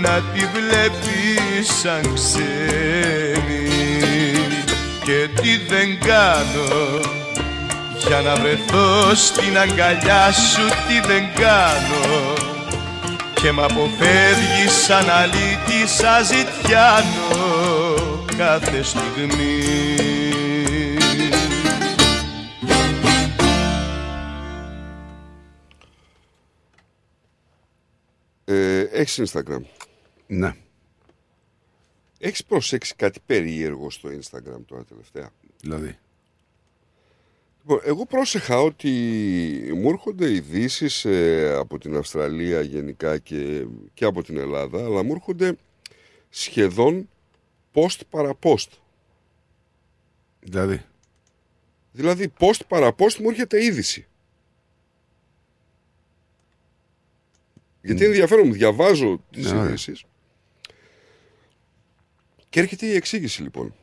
Να 0.00 0.20
τη 0.32 0.40
βλέπεις 0.54 1.78
σαν 1.82 2.14
ξένη 2.14 3.68
και 5.04 5.28
τι 5.40 5.56
δεν 5.68 5.98
κάνω 5.98 7.00
για 8.06 8.20
να 8.20 8.34
βρεθώ 8.34 9.14
στην 9.14 9.58
αγκαλιά 9.58 10.32
σου 10.32 10.62
τι 10.88 11.06
δεν 11.06 11.24
κάνω 11.34 12.45
και 13.40 13.52
μ' 13.52 13.60
αποφεύγεις 13.60 14.72
σαν 14.84 15.10
αλήτη 15.10 15.86
σαν 15.86 16.24
ζητιάνο 16.24 17.34
κάθε 18.36 18.82
στιγμή 18.82 19.64
Ε, 28.48 28.80
έχεις 28.80 29.22
Instagram; 29.32 29.60
Ναι. 30.26 30.54
Έχεις 32.18 32.44
προσέξει 32.44 32.94
κάτι 32.94 33.20
περίεργο 33.26 33.90
στο 33.90 34.08
Instagram 34.08 34.60
τώρα 34.66 34.84
τελευταία; 34.84 35.30
Δηλαδή; 35.60 35.98
Λοιπόν, 37.68 37.80
εγώ 37.84 38.06
πρόσεχα 38.06 38.60
ότι 38.60 38.90
μου 39.74 39.88
έρχονται 39.88 40.32
ειδήσεις 40.32 41.06
από 41.56 41.78
την 41.78 41.96
Αυστραλία 41.96 42.60
γενικά 42.60 43.18
και, 43.18 43.66
και 43.94 44.04
από 44.04 44.22
την 44.22 44.36
Ελλάδα, 44.36 44.84
αλλά 44.84 45.02
μου 45.02 45.12
έρχονται 45.12 45.56
σχεδόν 46.28 47.08
post 47.72 48.00
παρα 48.10 48.38
post. 48.42 48.68
Δηλαδή; 50.40 50.82
Δηλαδή 51.92 52.32
post 52.38 52.60
παρα 52.68 52.94
post 52.98 53.14
μου 53.20 53.28
έρχεται 53.28 53.64
είδηση. 53.64 54.06
Γιατί 57.82 58.00
είναι 58.00 58.10
ενδιαφέρον, 58.10 58.46
μου 58.46 58.52
διαβάζω 58.52 59.20
τις 59.30 59.52
Ναι, 59.52 59.62
ναι. 59.62 59.68
ειδήσεις. 59.68 60.04
Και 62.48 62.60
έρχεται 62.60 62.86
η 62.86 62.94
εξήγηση 62.94 63.42
λοιπόν. 63.42 63.74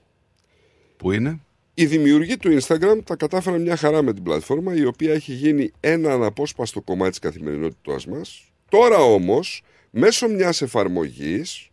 Που 0.98 1.12
είναι; 1.12 1.40
Οι 1.76 1.86
δημιουργοί 1.86 2.38
του 2.38 2.60
Instagram 2.60 3.00
τα 3.04 3.16
κατάφεραν 3.16 3.62
μια 3.62 3.76
χαρά 3.76 4.02
με 4.02 4.14
την 4.14 4.24
πλατφόρμα 4.24 4.76
η 4.76 4.86
οποία 4.86 5.14
έχει 5.14 5.34
γίνει 5.34 5.72
ένα 5.80 6.14
αναπόσπαστο 6.14 6.82
κομμάτι 6.82 7.10
της 7.10 7.20
καθημερινότητάς 7.20 8.06
μας. 8.06 8.52
Τώρα 8.70 8.98
όμως, 8.98 9.64
μέσω 9.90 10.28
μιας 10.28 10.62
εφαρμογής, 10.62 11.70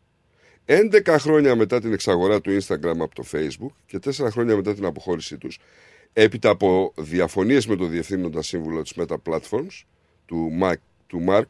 11 0.64 1.18
χρόνια 1.18 1.56
μετά 1.56 1.80
την 1.80 1.92
εξαγορά 1.92 2.40
του 2.40 2.58
Instagram 2.60 2.98
από 2.98 3.14
το 3.14 3.24
Facebook 3.32 3.74
και 3.86 3.98
4 3.98 4.30
χρόνια 4.30 4.56
μετά 4.56 4.74
την 4.74 4.84
αποχώρησή 4.84 5.38
τους, 5.38 5.58
έπειτα 6.12 6.50
από 6.50 6.92
διαφωνίες 6.96 7.66
με 7.66 7.76
το 7.76 7.84
διευθύνοντα 7.84 8.42
σύμβουλο 8.42 8.82
της 8.82 8.92
Meta 8.96 9.16
Platforms, 9.28 9.84
του, 10.26 10.50
Mark, 10.62 10.80
του 11.06 11.24
Mark 11.28 11.46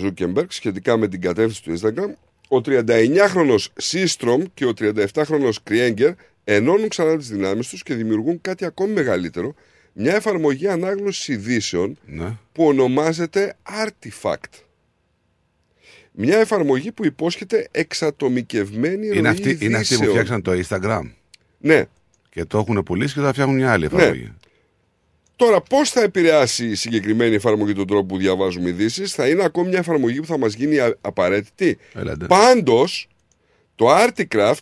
Zuckerberg, 0.00 0.46
σχετικά 0.48 0.96
με 0.96 1.08
την 1.08 1.20
κατεύθυνση 1.20 1.62
του 1.62 1.78
Instagram, 1.78 2.12
ο 2.48 2.60
39χρονος 2.64 3.66
Seastrom 3.82 4.42
και 4.54 4.64
ο 4.64 4.72
37χρονος 4.78 5.54
Krieger 5.70 6.12
ενώνουν 6.54 6.88
ξανά 6.88 7.16
τις 7.16 7.28
δυνάμεις 7.28 7.68
τους 7.68 7.82
και 7.82 7.94
δημιουργούν 7.94 8.40
κάτι 8.40 8.64
ακόμη 8.64 8.92
μεγαλύτερο, 8.92 9.54
μια 9.92 10.14
εφαρμογή 10.14 10.68
ανάγνωσης 10.68 11.28
ειδήσεων 11.28 11.98
Ναι. 12.06 12.36
που 12.52 12.64
ονομάζεται 12.66 13.56
Artifact. 13.84 14.62
Μια 16.12 16.38
εφαρμογή 16.38 16.92
που 16.92 17.04
υπόσχεται 17.04 17.68
εξατομικευμένη 17.70 19.08
ροή 19.08 19.18
Είναι 19.18 19.28
αυτοί, 19.28 19.58
είναι 19.60 19.76
αυτοί 19.76 19.96
που 19.96 20.02
ειδήσεων. 20.04 20.08
φτιάξαν 20.10 20.42
το 20.42 20.52
Instagram. 20.68 21.10
Ναι. 21.58 21.84
Και 22.30 22.44
το 22.44 22.58
έχουν 22.58 22.82
πουλήσει 22.82 23.14
και 23.14 23.20
θα 23.20 23.32
φτιάχνουν 23.32 23.56
μια 23.56 23.72
άλλη 23.72 23.84
εφαρμογή. 23.84 24.32
Τώρα, 25.36 25.60
πώς 25.60 25.90
θα 25.90 26.02
επηρεάσει 26.02 26.66
η 26.66 26.74
συγκεκριμένη 26.74 27.34
εφαρμογή 27.34 27.72
τον 27.72 27.86
τρόπο 27.86 28.04
που 28.06 28.16
διαβάζουμε 28.18 28.68
ειδήσεις, 28.68 29.12
θα 29.12 29.28
είναι 29.28 29.44
ακόμη 29.44 29.68
μια 29.68 29.78
εφαρμογή 29.78 30.20
που 30.20 30.26
θα 30.26 30.38
μας 30.38 30.54
γίνει 30.54 30.78
α- 30.78 30.96
απαραίτητη; 31.00 31.78
Έλατε. 31.94 32.26
Πάντως, 32.26 33.08
το 33.74 33.86
Articraft 33.96 34.54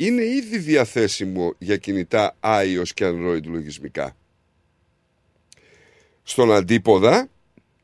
είναι 0.00 0.24
ήδη 0.24 0.58
διαθέσιμο 0.58 1.54
για 1.58 1.76
κινητά 1.76 2.36
iOS 2.40 2.88
και 2.94 3.06
Android 3.06 3.42
λογισμικά. 3.44 4.16
Στον 6.22 6.52
αντίποδα, 6.52 7.28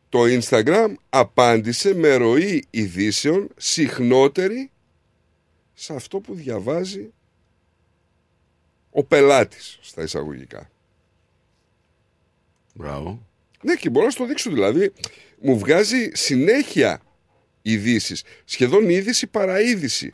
το 0.08 0.20
Instagram 0.22 0.94
απάντησε 1.08 1.94
με 1.94 2.14
ροή 2.14 2.64
ειδήσεων 2.70 3.48
συχνότερη 3.56 4.70
σε 5.74 5.94
αυτό 5.94 6.18
που 6.18 6.34
διαβάζει 6.34 7.12
ο 8.90 9.04
πελάτης 9.04 9.78
στα 9.82 10.02
εισαγωγικά. 10.02 10.70
Μπράβο. 12.74 13.26
Ναι, 13.62 13.74
και 13.74 13.90
μπορώ 13.90 14.04
να 14.04 14.10
σου 14.10 14.18
το 14.18 14.26
δείξω. 14.26 14.50
Δηλαδή, 14.50 14.92
μου 15.40 15.58
βγάζει 15.58 16.10
συνέχεια 16.12 17.02
ειδήσεις. 17.62 18.22
Σχεδόν 18.44 18.88
είδηση 18.88 19.26
παρά 19.26 19.60
είδηση. 19.60 20.12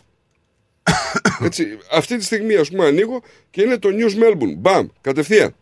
Έτσι, 1.47 1.78
αυτή 1.92 2.17
τη 2.17 2.25
στιγμή, 2.25 2.55
ας 2.55 2.68
πούμε, 2.68 2.86
ανοίγω 2.86 3.23
και 3.50 3.62
είναι 3.62 3.78
το 3.78 3.89
News 3.92 4.23
Melbourne. 4.23 4.55
Μπαμ, 4.57 4.89
κατευθείαν. 5.00 5.55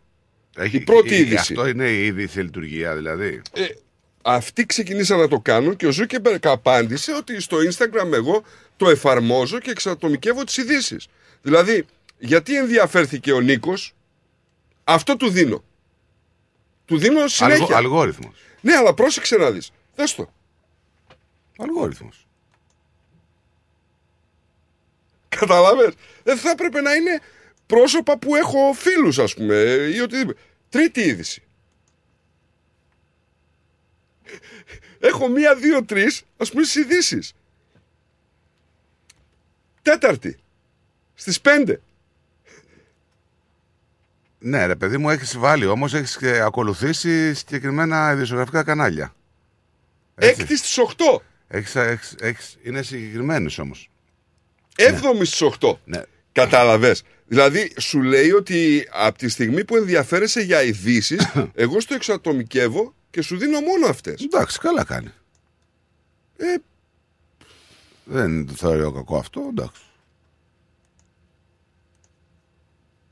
Έχει, 0.56 0.76
η 0.76 0.80
πρώτη 0.80 1.14
ε, 1.14 1.18
είδηση. 1.18 1.52
Αυτό 1.52 1.68
είναι 1.68 1.88
η 1.88 2.06
είδηση 2.06 2.40
λειτουργία 2.40 2.94
δηλαδή. 2.97 3.42
Ε, 3.52 3.66
αυτοί 4.22 4.66
ξεκινήσαν 4.66 5.18
να 5.18 5.28
το 5.28 5.40
κάνουν 5.40 5.76
και 5.76 5.86
ο 5.86 5.90
Ζούκερμπεργκ 5.91 6.47
απάντησε 6.47 7.12
ότι 7.12 7.40
στο 7.40 7.56
Instagram 7.56 8.12
εγώ 8.12 8.42
το 8.76 8.88
εφαρμόζω 8.88 9.58
και 9.58 9.70
εξατομικεύω 9.70 10.44
τις 10.44 10.56
ειδήσεις. 10.56 11.08
Δηλαδή, 11.42 11.84
για 12.18 12.41
τι 12.41 12.57
ενδιαφέρθηκε 12.56 13.32
ο 13.32 13.40
Νίκος, 13.40 13.94
αυτό 14.84 15.16
του 15.16 15.30
δίνω. 15.30 15.64
Του 16.84 16.98
δίνω 16.98 17.28
συνέχεια. 17.28 17.64
Αλγο, 17.64 17.76
αλγόριθμος. 17.76 18.34
Ναι, 18.60 18.74
αλλά 18.74 18.94
πρόσεξε 18.94 19.36
να 19.36 19.50
δεις. 19.50 19.70
Δες 19.94 20.14
το. 20.14 20.32
Αλγόριθμος. 21.58 22.27
Καταλάβες; 25.39 25.94
Δεν 26.23 26.36
θα 26.36 26.50
έπρεπε 26.50 26.81
να 26.81 26.94
είναι 26.94 27.20
πρόσωπα 27.67 28.18
που 28.18 28.36
έχω 28.36 28.73
φίλους 28.73 29.18
ας 29.18 29.34
πούμε 29.34 29.55
ή 29.94 30.00
οτιδήποτε. 30.00 30.41
Τρίτη 30.68 31.00
είδηση. 31.00 31.42
Έχω 35.00 35.28
μία, 35.28 35.55
δύο, 35.55 35.84
τρεις 35.84 36.23
ας 36.36 36.50
πούμε 36.50 36.62
στις 36.62 36.75
ειδήσεις. 36.83 37.33
Τέταρτη. 39.83 40.39
Στις 41.15 41.41
πέντε. 41.41 41.81
Ναι, 44.39 44.67
ρε 44.67 44.76
παιδί 44.76 44.99
μου, 44.99 45.10
έχεις 45.10 45.39
βάλει 45.39 45.67
όμως, 45.67 45.94
έχεις 45.94 46.23
ακολουθήσει 46.23 47.34
συγκεκριμένα 47.34 48.12
ειδησιογραφικά 48.12 48.62
κανάλια. 48.62 49.15
Έκτη 50.15 50.57
στις 50.57 50.78
οχτώ. 50.78 51.23
Έχεις, 51.49 51.75
έχεις, 51.75 52.15
έχεις, 52.20 52.57
είναι 52.62 52.83
συγκεκριμένες 52.83 53.58
όμως. 53.58 53.91
Έβδομης 54.81 55.28
στις 55.28 55.40
οχτώ. 55.40 55.81
Ναι. 55.84 56.02
Κατάλαβες. 56.32 57.02
Δηλαδή 57.26 57.73
σου 57.78 58.02
λέει 58.02 58.31
ότι 58.31 58.89
από 58.92 59.18
τη 59.18 59.28
στιγμή 59.28 59.65
που 59.65 59.76
ενδιαφέρεσαι 59.76 60.40
για 60.40 60.62
ειδήσεις, 60.62 61.32
εγώ 61.55 61.81
στο 61.81 61.94
εξατομικεύω 61.94 62.94
και 63.10 63.23
σου 63.23 63.36
δίνω 63.36 63.60
μόνο 63.60 63.86
αυτές. 63.86 64.23
Εντάξει, 64.23 64.58
καλά 64.58 64.84
κάνει. 64.84 65.12
Ε, 66.36 66.55
Δεν 68.05 68.47
το 68.47 68.52
θεωρώ 68.52 68.92
κακό 68.92 69.16
αυτό, 69.16 69.47
εντάξει. 69.50 69.82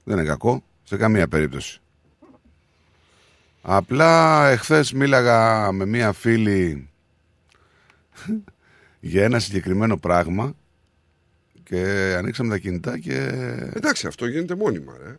Δεν 0.04 0.18
είναι 0.18 0.26
κακό, 0.26 0.62
σε 0.84 0.96
καμία 0.96 1.28
περίπτωση. 1.28 1.80
Απλά 3.62 4.46
εχθές 4.48 4.92
μίλαγα 4.92 5.72
με 5.72 5.86
μία 5.86 6.12
φίλη 6.12 6.88
για 9.00 9.24
ένα 9.24 9.38
συγκεκριμένο 9.38 9.96
πράγμα 9.96 10.54
και 11.68 12.14
ανοίξαμε 12.18 12.48
τα 12.48 12.58
κινητά 12.58 12.98
και... 12.98 13.14
εντάξει, 13.74 14.06
αυτό 14.06 14.26
γίνεται 14.26 14.54
μόνιμα, 14.54 14.96
ρε. 15.02 15.16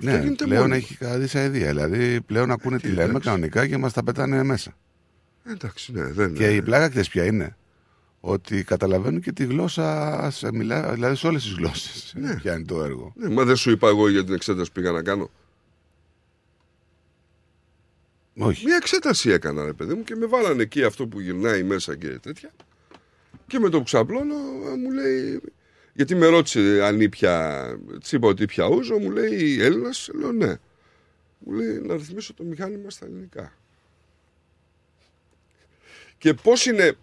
Ναι, 0.00 0.18
γίνεται 0.18 0.44
πλέον 0.44 0.60
μόνιμα. 0.60 0.76
έχει 0.76 0.96
καταδύσει 0.96 1.38
αηδία. 1.38 1.66
Δηλαδή 1.66 2.20
πλέον 2.20 2.50
ακούνε 2.50 2.78
τι 2.78 2.88
λέμε 2.88 3.02
εντάξει. 3.02 3.28
κανονικά 3.28 3.66
και 3.66 3.76
μας 3.76 3.92
τα 3.92 4.04
πετάνε 4.04 4.42
μέσα. 4.42 4.76
Εντάξει, 5.44 5.92
ναι, 5.92 6.02
δεν 6.02 6.34
Και 6.34 6.54
η 6.54 6.62
πλάκα 6.62 6.88
ξέρεις 6.88 7.08
ποια 7.08 7.24
είναι; 7.24 7.56
Ότι 8.20 8.64
καταλαβαίνουν 8.64 9.20
και 9.20 9.32
τη 9.32 9.44
γλώσσα, 9.44 10.28
σε 10.30 10.52
μιλά, 10.52 10.92
δηλαδή 10.92 11.16
σε 11.16 11.26
όλες 11.26 11.42
τις 11.42 11.52
γλώσσες. 11.52 12.14
Ναι. 12.16 12.34
Ποια 12.34 12.54
είναι 12.54 12.64
το 12.64 12.82
έργο. 12.82 13.12
Ναι, 13.16 13.28
μα 13.28 13.44
δεν 13.44 13.56
σου 13.56 13.70
είπα 13.70 13.88
εγώ 13.88 14.08
για 14.08 14.24
την 14.24 14.34
εξέταση 14.34 14.72
που 14.72 14.80
πήγα 14.80 14.90
να 14.90 15.02
κάνω. 15.02 15.30
Όχι. 18.36 18.64
Μια 18.64 18.76
εξέταση 18.76 19.30
έκανα, 19.30 19.64
ρε 19.64 19.72
παιδί 19.72 19.94
μου, 19.94 20.02
και 20.02 20.14
με 20.14 20.26
βάλανε 20.26 20.62
εκεί 20.62 20.84
αυτό 20.84 21.06
που 21.06 21.20
γυρνάει 21.20 21.62
μέσα 21.62 21.96
και 21.96 22.08
τέτοια. 22.08 22.50
Και 23.46 23.58
με 23.58 23.68
το 23.68 23.78
που 23.78 23.84
ξαπλώνω, 23.84 24.34
ε, 24.72 24.76
μου 24.76 24.90
λέει. 24.90 25.40
Γιατί 25.94 26.14
με 26.14 26.26
ρώτησε 26.26 26.80
αν 26.82 27.00
ήπια. 27.00 27.64
Της 28.00 28.12
είπα 28.12 28.28
ότι 28.28 28.42
ήπια 28.42 28.66
ούζο, 28.66 28.98
μου 28.98 29.10
λέει 29.10 29.60
Έλληνας. 29.60 30.10
Λέω 30.14 30.32
ναι. 30.32 30.54
Μου 31.38 31.52
λέει 31.52 31.80
να 31.82 31.96
ρυθμίσω 31.96 32.34
το 32.34 32.42
μηχάνημα 32.44 32.90
στα 32.90 33.06
ελληνικά. 33.06 33.52
Και 36.18 36.34
πώς 36.34 36.66
είναι. 36.66 36.96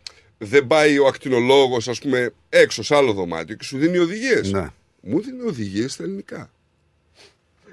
Δεν 0.44 0.68
πάει 0.68 1.00
ο 1.00 1.08
ακτινολόγος, 1.08 1.88
ας 1.88 2.00
πούμε, 2.00 2.34
έξω 2.50 2.84
σε 2.84 2.95
άλλο 2.95 3.14
δωμάτιο 3.14 3.56
και 3.56 3.64
σου 3.64 3.78
δίνει 3.78 3.98
οδηγίες; 3.98 4.52
Ναι. 4.52 4.68
Μου 5.02 5.22
δίνει 5.22 5.42
οδηγίες 5.42 5.94
στα 5.94 6.03
ελληνικά. 6.03 6.52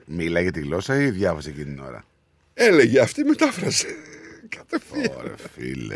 Μίλαγε 0.07 0.51
τη 0.51 0.61
γλώσσα 0.61 1.03
ή 1.03 1.11
διάβασε 1.11 1.49
εκείνη 1.49 1.65
την 1.65 1.79
ώρα; 1.79 2.05
Έλεγε 2.55 3.01
αυτή 3.01 3.25
μετάφρασε. 3.25 3.87
Κατευθείαν. 4.49 5.17
Ωραία, 5.19 5.37
φίλε. 5.55 5.95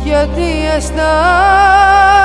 γιατί 0.05 0.51
αισθάνομαι 0.77 2.20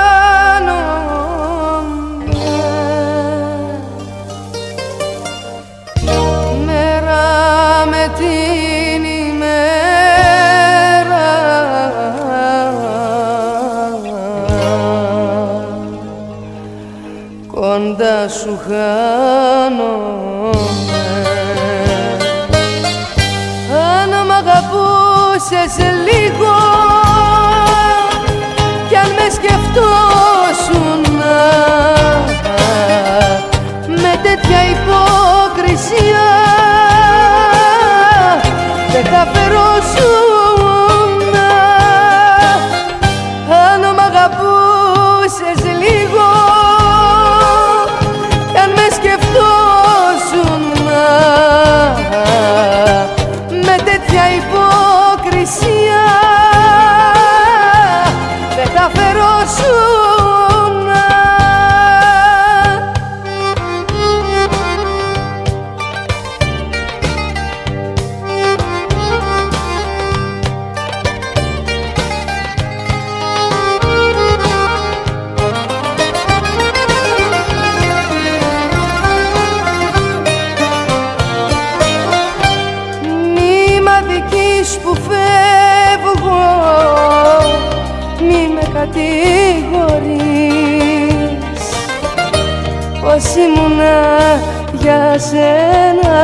σένα 95.18 96.16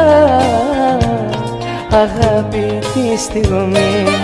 Αγάπη 1.90 2.78
της 2.94 3.20
στιγμής. 3.20 4.16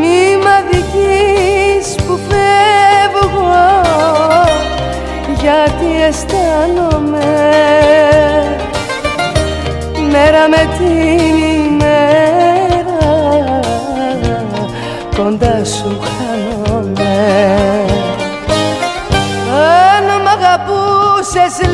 Μη 0.00 0.36
μ' 0.42 0.48
αδικείς 0.58 1.94
που 1.94 2.18
φεύγω 2.28 3.40
Γιατί 5.40 6.02
αισθάνομαι. 6.08 7.34
Μέρα 10.10 10.48
με 10.48 10.68
τη 10.78 10.94
μέρα 11.70 12.00
κοντά 15.16 15.64
σου 15.64 16.00
χάνομαι. 16.00 17.14
Αν 19.48 20.22
μ' 20.22 20.28
αγαπούσες 20.28 21.69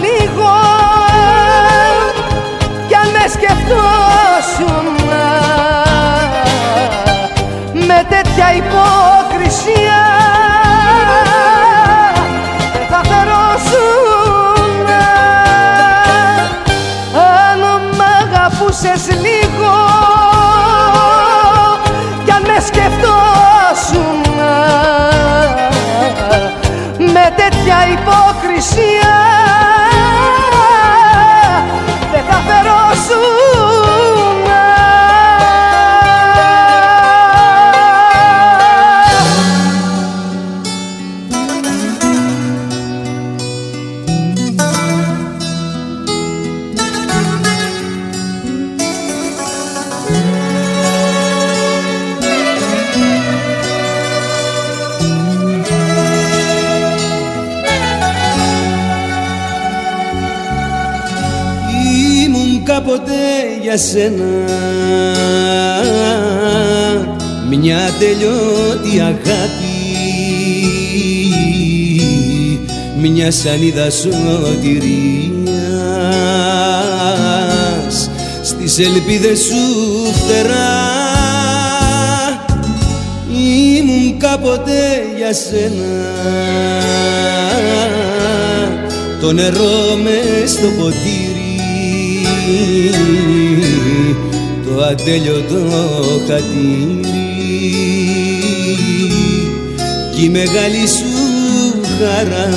για 63.77 63.85
σένα 63.85 64.25
μια 67.49 67.79
τελειώτη 67.99 69.01
αγάπη. 69.01 69.75
Μια 73.01 73.31
σανίδα 73.31 73.91
σωτηρίας. 73.91 74.11
Στις 78.43 78.79
ελπίδες 78.79 79.39
σου 79.39 79.57
φτερά. 80.13 80.85
Ήμουν 83.79 84.19
κάποτε 84.19 85.03
για 85.17 85.33
σένα. 85.33 86.05
Το 89.21 89.33
νερό 89.33 89.97
μες 90.03 90.51
στο 90.51 90.67
ποτήρι 90.79 91.36
το 94.65 94.83
ατέλειωτο 94.83 95.63
χατήρι 96.29 97.27
κι 100.15 100.25
η 100.25 100.29
μεγάλη 100.29 100.87
σου 100.89 101.81
χαρά. 101.99 102.49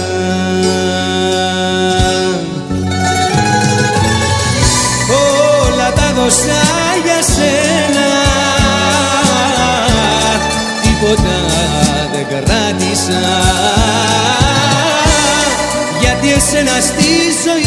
Όλα 5.72 5.94
τα 5.94 6.14
δώσα 6.16 6.62
για 7.04 7.22
σένα 7.36 8.08
τίποτα 10.82 11.38
δεν 12.12 12.26
κράτησα. 12.30 13.24
Γιατί 16.02 16.28
εσένα 16.32 16.76
στη 16.82 17.12
ζωή 17.46 17.59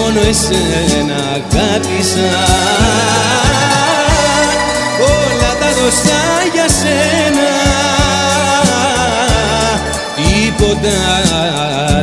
μόνο 0.00 0.20
εσένα 0.28 1.14
αγάπησα. 1.14 2.30
Όλα 5.10 5.52
τα 5.60 5.70
δώσα 5.78 6.22
για 6.52 6.68
σένα. 6.68 7.50
Τίποτα 10.16 10.98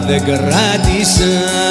δεν 0.07 0.23
κράτησα 0.23 1.66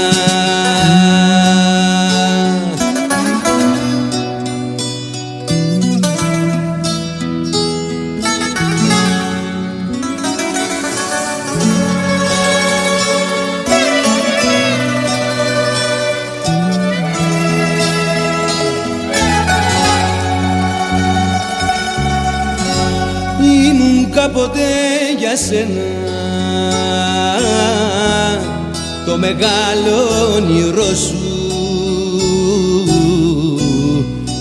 ήμουν 24.37 24.45
κάποτε 24.45 24.61
για 25.19 25.37
σένα. 25.37 25.83
Το 29.07 29.17
μεγάλο 29.17 30.35
όνειρό 30.37 30.95
σου. 30.95 31.25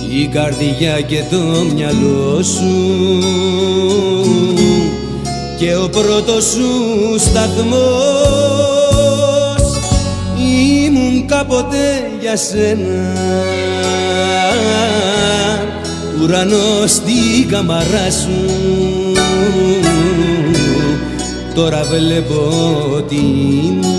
Η 0.10 0.28
καρδιά 0.28 1.02
και 1.02 1.24
το 1.30 1.38
μυαλό 1.74 2.44
σου. 2.44 3.24
Και 5.60 5.76
ο 5.76 5.90
πρώτος 5.90 6.44
σου 6.44 6.70
σταθμός. 7.20 7.86
Ήμουν 10.86 11.26
κάποτε 11.28 12.10
για 12.22 12.36
σένα. 12.38 13.14
Ουρανός 16.22 16.92
στην 16.92 17.50
καμαρά 17.50 18.12
σου 18.12 19.06
τώρα 21.56 21.84
βλέπω 21.84 22.52
ότι 22.96 23.16
ήμουν 23.64 23.96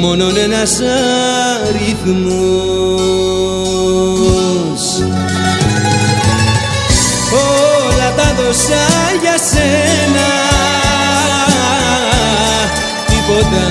μόνον 0.00 0.36
ένας 0.36 0.80
αριθμός. 1.68 2.24
Όλα 7.32 8.12
τα 8.16 8.34
δώσα 8.36 8.84
για 9.22 9.36
σένα 9.50 10.28
τίποτα 13.06 13.66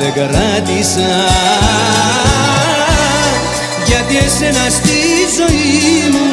δεν 0.00 0.12
κράτησα. 0.12 1.12
Γιατί 3.86 4.16
εσένα 4.16 4.64
στη 4.70 5.00
ζωή 5.36 6.10
μου 6.12 6.27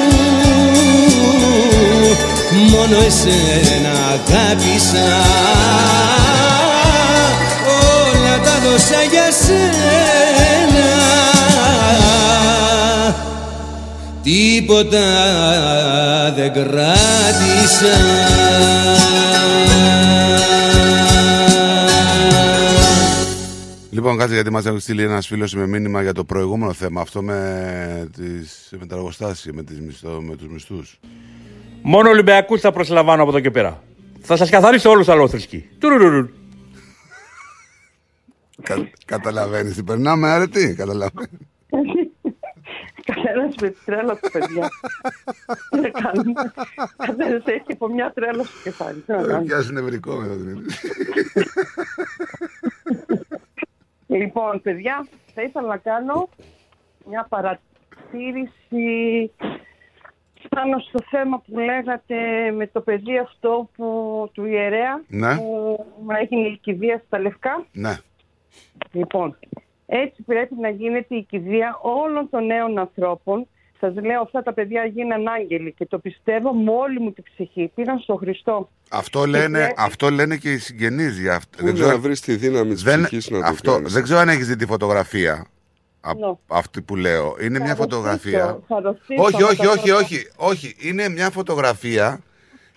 μόνο 2.69 2.95
εσένα 3.05 3.89
αγάπησα 3.89 5.07
όλα 7.67 8.39
τα 8.43 8.59
δώσα 8.63 9.01
για 9.11 9.31
σένα 9.31 9.75
τίποτα 14.23 15.05
δεν 16.35 16.53
κράτησα 16.53 17.95
Λοιπόν, 23.95 24.17
κάτσε 24.17 24.33
γιατί 24.33 24.49
μας 24.49 24.65
έχει 24.65 24.79
στείλει 24.79 25.03
ένας 25.03 25.27
φίλος 25.27 25.53
με 25.53 25.67
μήνυμα 25.67 26.01
για 26.01 26.13
το 26.13 26.23
προηγούμενο 26.23 26.73
θέμα. 26.73 27.01
Αυτό 27.01 27.21
με, 27.21 28.09
τις, 28.15 28.69
με 28.79 28.85
τα 28.85 28.95
εργοστάσια, 28.95 29.53
με, 29.53 29.63
τις, 29.63 29.79
μισθό, 29.79 30.21
με 30.21 30.35
τους 30.35 30.47
μισθούς. 30.47 30.99
Μόνο 31.87 32.09
Ολυμπιακούς 32.09 32.61
θα 32.61 32.71
προσλαμβάνω 32.71 33.21
από 33.21 33.31
εδώ 33.31 33.39
και 33.39 33.51
πέρα. 33.51 33.83
Θα 34.19 34.35
σας 34.35 34.49
καθαρίσω 34.49 34.89
όλους 34.89 35.09
αλόθρησκοι. 35.09 35.69
Τουρουρουρου. 35.79 36.29
Κα, 38.61 38.89
Καταλαβαίνεις 39.05 39.75
τι 39.75 39.83
περνάμε, 39.83 40.29
άρε 40.29 40.47
τι, 40.47 40.75
καταλαβαίνεις. 40.75 41.29
Καθένα 43.05 43.53
με 43.61 43.69
τη 43.69 43.77
τρέλα 43.85 44.15
του, 44.15 44.31
παιδιά. 44.31 44.69
Τι 45.69 45.79
να 45.79 45.89
κάνουμε. 45.89 46.53
Καθένα 46.97 47.41
έχει 47.45 47.71
από 47.71 47.87
μια 47.87 48.11
τρέλα 48.15 48.43
στο 48.43 48.57
κεφάλι. 48.63 48.99
Τι 49.01 49.11
να 49.11 49.17
κάνουμε. 49.17 49.43
Πιάσει 49.43 49.73
νευρικό 49.73 50.15
με 50.15 50.27
το 50.27 50.35
την 50.35 50.65
Λοιπόν, 54.07 54.61
παιδιά, 54.61 55.07
θα 55.33 55.41
ήθελα 55.41 55.67
να 55.67 55.77
κάνω 55.77 56.29
μια 57.09 57.27
παρατήρηση 57.29 58.85
πάνω 60.49 60.79
στο 60.79 60.99
θέμα 61.09 61.39
που 61.47 61.59
λέγατε 61.59 62.15
με 62.55 62.67
το 62.67 62.81
παιδί 62.81 63.17
αυτό 63.17 63.69
που, 63.75 63.85
του 64.33 64.45
ιερέα 64.45 65.01
Ναι. 65.07 65.35
που 65.37 65.85
έγινε 66.21 66.47
η 66.47 66.57
κηδεία 66.61 67.01
στα 67.07 67.19
Λευκά. 67.19 67.65
Ναι. 67.71 67.97
Λοιπόν, 68.91 69.37
έτσι 69.85 70.21
πρέπει 70.21 70.55
να 70.61 70.69
γίνεται 70.69 71.15
η 71.15 71.23
κηδεία 71.29 71.79
όλων 71.81 72.29
των 72.29 72.45
νέων 72.45 72.77
ανθρώπων. 72.79 73.47
Σας 73.79 73.95
λέω, 73.95 74.21
αυτά 74.21 74.43
τα 74.43 74.53
παιδιά 74.53 74.85
γίναν 74.85 75.27
άγγελοι 75.27 75.73
και 75.77 75.85
το 75.85 75.99
πιστεύω 75.99 76.53
με 76.53 76.71
όλη 76.71 76.99
μου 76.99 77.11
την 77.11 77.23
ψυχή. 77.23 77.71
Πήγαν 77.75 77.99
στον 77.99 78.17
Χριστό. 78.17 78.69
Αυτό 78.91 79.25
λένε, 79.25 79.57
πρέπει- 79.59 79.73
αυτό 79.77 80.09
λένε 80.09 80.37
και 80.37 80.51
οι 80.51 80.57
συγγενείς 80.57 81.19
για 81.19 81.35
αυτό. 81.35 81.63
Πού 81.63 81.77
να 81.77 81.97
βρεις 81.97 82.21
τη 82.21 82.35
δύναμη 82.35 82.73
της 82.73 82.83
δεν, 82.83 83.01
ψυχής 83.03 83.29
να 83.29 83.39
το 83.39 83.45
αυτό, 83.47 83.71
κάνεις. 83.71 83.93
Δεν 83.93 84.03
ξέρω 84.03 84.19
αν 84.19 84.29
έχεις 84.29 84.47
δει 84.47 84.55
τη 84.55 84.65
φωτογραφία. 84.65 85.45
Α- 86.05 86.13
Ναι. 86.15 86.33
Αυτή 86.47 86.81
που 86.81 86.95
λέω. 86.95 87.35
Είναι 87.41 87.59
μια 87.59 87.67
Θα 87.69 87.75
φωτογραφία. 87.75 88.39
ρωτήσω, 88.45 88.63
θα 88.67 88.79
ρωτήσω 88.81 89.23
Όχι, 89.23 89.35
με 89.37 89.43
όχι, 89.43 89.57
τα 89.63 89.69
όχι, 89.69 89.79
πρώτα. 89.87 89.95
όχι, 90.03 90.27
όχι. 90.35 90.75
Είναι 90.79 91.09
μια 91.09 91.29
φωτογραφία 91.29 92.19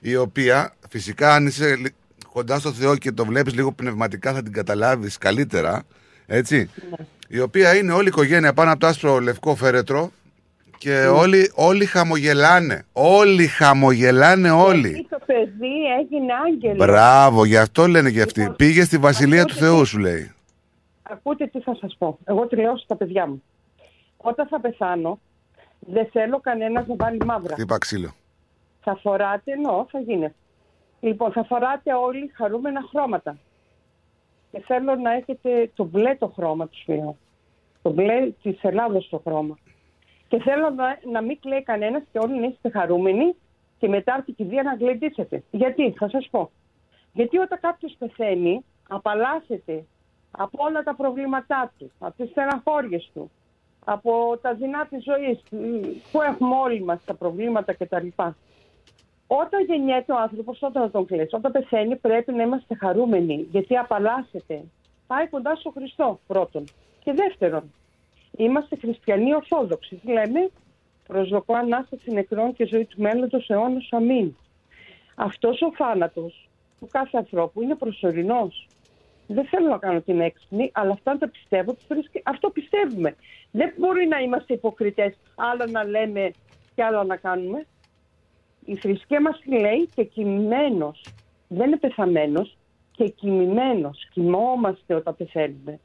η 0.01 0.17
οποία 0.17 0.75
φυσικά 0.89 1.35
αν 1.35 1.47
είσαι 1.47 1.75
λι- 1.77 1.95
κοντά 2.33 2.59
στο 2.59 2.73
Θεό 2.73 2.97
και 2.97 3.13
το 3.13 3.25
βλέπεις 3.25 3.55
λίγο 3.55 3.73
πνευματικά 3.73 4.33
θα 4.33 4.43
την 4.43 4.53
καταλάβεις 4.53 5.19
καλύτερα. 5.19 5.83
Έτσι. 6.27 6.71
Η 7.29 7.41
οποία 7.41 7.77
είναι 7.77 7.93
όλη 7.93 8.05
η 8.05 8.09
οικογένεια 8.09 8.53
πάνω 8.53 8.71
από 8.71 8.81
το 8.81 8.87
άσπρο 8.87 9.19
λευκό 9.21 9.55
φέρετρο 9.55 10.13
και 10.79 11.07
όλοι, 11.07 11.51
όλοι 11.55 11.87
χαμογελάνε. 11.87 12.85
Όλοι 12.93 13.47
χαμογελάνε 13.47 14.51
όλοι. 14.51 14.89
Γιατί 14.89 15.07
το 15.09 15.19
παιδί 15.27 15.75
έγινε 16.01 16.33
άγγελος. 16.47 16.77
Μπράβο, 16.77 17.45
γι' 17.45 17.57
αυτό 17.57 17.87
λένε 17.87 18.11
και 18.11 18.23
αυτοί. 18.23 18.53
Πήγε 18.57 18.85
στη 18.85 18.99
βασιλεία 18.99 19.45
του 19.45 19.55
Θεού, 19.55 19.85
σου 19.85 19.99
λέει. 19.99 20.31
Ακούτε 21.11 21.47
τι 21.47 21.61
θα 21.61 21.75
σας 21.75 21.97
πω. 21.99 22.19
Εγώ 22.25 22.47
τη 22.47 22.57
λέω 22.57 22.77
στα 22.77 22.97
παιδιά 22.97 23.27
μου. 23.27 23.43
Όταν 24.17 24.47
θα 24.47 24.61
πεθάνω, 24.61 25.21
δεν 25.81 26.07
θέλω 26.07 26.41
κανένας 26.41 26.87
να 26.87 26.95
βάλει 26.95 27.25
μαύρα. 27.25 27.55
Χτύπα 27.55 27.79
ξύλο. 27.79 28.15
Θα 28.81 28.97
φοράτε, 28.97 29.53
εννοώ, 29.53 29.87
θα 29.91 30.01
γίνει. 30.01 30.35
Λοιπόν, 31.01 31.33
θα 31.33 31.45
φοράτε 31.45 31.95
όλοι 31.95 32.31
χαρούμενα 32.35 32.83
χρώματα. 32.91 33.39
Και 34.51 34.61
θέλω 34.61 34.95
να 34.95 35.13
έχετε 35.13 35.71
το 35.75 35.85
μπλε 35.85 36.17
το 36.17 36.27
χρώμα 36.27 36.69
τους 36.69 36.81
σπίτι. 36.81 37.17
Το 37.83 37.91
μπλε 37.91 38.31
της 38.43 38.59
Ελλάδος 38.63 39.09
το 39.09 39.19
χρώμα. 39.25 39.59
Και 40.29 40.39
θέλω 40.39 40.71
να, 40.71 40.99
να 41.13 41.21
μην 41.23 41.41
κλαίει 41.41 41.63
κανένας 41.63 42.03
και 42.13 42.19
όλοι 42.19 42.41
να 42.41 42.47
είστε 42.47 42.71
χαρούμενοι 42.71 43.35
και 43.79 43.89
μετά 43.89 44.15
από 44.15 44.25
την 44.25 44.35
κηδεία 44.35 44.63
να 44.63 44.75
γλεντήσετε. 44.75 45.43
Γιατί, 45.51 45.95
θα 45.99 46.09
σας 46.09 46.29
πω. 46.31 46.51
Γιατί 47.13 47.39
όταν 47.39 47.59
κάποιος 47.61 47.97
πεθαίνει, 47.99 48.65
απαλλάσσεται 48.89 49.85
από 50.31 50.65
όλα 50.65 50.83
τα 50.83 50.95
προβλήματά 50.95 51.73
τους, 51.79 51.91
από 51.99 52.15
τις 52.17 52.31
στεναχώριες 52.31 53.11
του, 53.15 53.31
από 53.85 54.39
τα 54.43 54.55
δεινά 54.55 54.87
της 54.87 55.05
ζωής 55.05 55.39
που 56.13 56.23
έχουμε 56.23 56.57
όλοι 56.57 56.83
μας 56.83 57.05
τα 57.05 57.15
προβλήματα 57.15 57.73
κτλ. 57.73 58.07
Όταν 59.27 59.65
γεννιέται 59.65 60.13
ο 60.13 60.19
άνθρωπος, 60.19 60.63
όταν 60.63 60.83
να 60.83 60.91
τον 60.91 61.07
κλαις, 61.07 61.33
όταν 61.33 61.53
πεθαίνει 61.53 61.97
πρέπει 61.97 62.33
να 62.33 62.43
είμαστε 62.43 62.75
χαρούμενοι, 62.75 63.47
γιατί 63.51 63.77
απαλλάσσεται. 63.77 64.63
Πάει 65.07 65.29
κοντά 65.29 65.55
στο 65.55 65.71
Χριστό 65.71 66.21
πρώτον. 66.27 66.65
Και 67.05 67.13
δεύτερον, 67.13 67.73
είμαστε 68.37 68.77
χριστιανοί 68.77 69.35
ορθόδοξοι. 69.35 70.01
Λέμε, 70.05 70.51
προσδοκώ 71.07 71.55
Ανάσταση 71.55 72.11
νεκρών 72.11 72.53
και 72.53 72.67
ζωή 72.67 72.85
του 72.85 73.03
μέλλοντος 73.03 73.49
αιώνος 73.49 73.89
αμήν. 73.93 74.35
Αυτός 75.15 75.63
ο 75.63 75.73
θάνατος 75.75 76.49
του 76.81 76.89
κάθε 76.91 77.19
ανθρώπου 77.19 77.63
είναι 77.63 77.75
προσωρινός. 77.75 78.67
Δεν 79.31 79.45
θέλω 79.47 79.69
να 79.69 79.79
κάνω 79.79 80.01
την 80.01 80.21
έξυπνη, 80.21 80.71
αλλά 80.75 80.93
αυτά 80.93 81.19
τα 81.19 81.29
πιστεύω. 81.29 81.75
τις 81.75 81.87
βρίσκει- 81.89 82.23
Αυτό 82.25 82.51
πιστεύουμε. 82.51 83.17
Δεν 83.51 83.73
μπορεί 83.77 84.07
να 84.07 84.19
είμαστε 84.19 84.55
υποκριτές, 84.55 85.15
άλλα 85.37 85.67
να 85.71 85.85
λέμε 85.85 86.31
και 86.75 86.85
άλλα 86.85 87.05
να 87.05 87.17
κάνουμε. 87.17 87.67
Η 88.65 88.77
θρησκεία 88.77 89.21
μας 89.21 89.41
λέει 89.47 89.89
και 89.95 90.05
κοιμημένος, 90.05 91.05
δεν 91.49 91.67
είναι 91.67 91.77
πεθαμένος, 91.77 92.57
και 92.93 93.09
κοιμημένος, 93.09 94.09
κοιμόμαστε 94.13 94.95
όταν 94.95 95.17
πεθαίνουμε. 95.17 95.81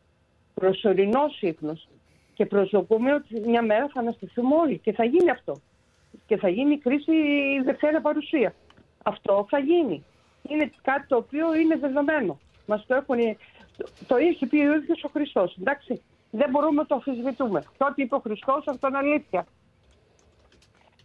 Προσωρινός 0.53 1.41
ύπνος. 1.41 1.87
Και 2.33 2.45
προσδοκούμε 2.45 3.13
ότι 3.13 3.39
μια 3.49 3.61
μέρα 3.61 3.87
θα 3.93 3.99
αναστηθούμε 3.99 4.55
όλοι 4.55 4.77
και 4.77 4.91
θα 4.93 5.03
γίνει 5.03 5.29
αυτό. 5.29 5.55
Και 6.27 6.37
θα 6.37 6.49
γίνει 6.49 6.73
η 6.73 6.77
κρίση 6.77 7.11
η 7.57 7.61
δευτέρα 7.63 8.01
παρουσία. 8.01 8.53
Αυτό 9.03 9.45
θα 9.49 9.59
γίνει. 9.59 10.03
Είναι 10.49 10.71
κάτι 10.81 11.07
το 11.07 11.15
οποίο 11.15 11.55
είναι 11.55 11.75
δεδομένο. 11.75 12.39
Μας 12.65 12.85
το 12.85 12.95
έχουν... 12.95 13.17
Το, 13.77 13.85
το 14.07 14.17
είχε 14.17 14.45
πει 14.45 14.57
ο 14.57 14.75
ίδιος 14.75 15.03
ο 15.03 15.09
Χριστός, 15.09 15.57
εντάξει. 15.59 16.01
Δεν 16.31 16.49
μπορούμε 16.49 16.75
να 16.75 16.85
το 16.85 16.95
αμφισβητούμε. 16.95 17.63
Τότε 17.77 18.01
είπε 18.01 18.15
ο 18.15 18.19
Χριστός, 18.19 18.67
αυτό 18.67 18.87
είναι 18.87 18.97
αλήθεια. 18.97 19.45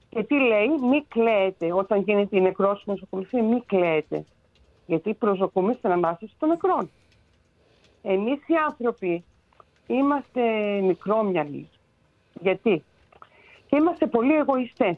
Και 0.09 0.23
τι 0.25 0.35
λέει, 0.35 0.69
μη 0.69 1.05
κλαίτε 1.09 1.73
όταν 1.73 2.01
γίνεται 2.01 2.37
η 2.37 2.41
νεκρός 2.41 2.83
νοσοκομεία, 2.87 3.43
μη 3.43 3.63
κλαίτε. 3.67 4.25
Γιατί 4.87 5.15
προσδοκούμε 5.15 5.73
στην 5.73 5.91
ανάσταση 5.91 6.33
των 6.39 6.49
νεκρών. 6.49 6.91
Εμείς 8.03 8.39
οι 8.47 8.55
άνθρωποι 8.69 9.25
είμαστε 9.87 10.43
μικρόμυαλοι. 10.81 11.69
Γιατί; 12.41 12.85
Και 13.67 13.77
είμαστε 13.77 14.07
πολύ 14.07 14.35
εγωιστές. 14.35 14.97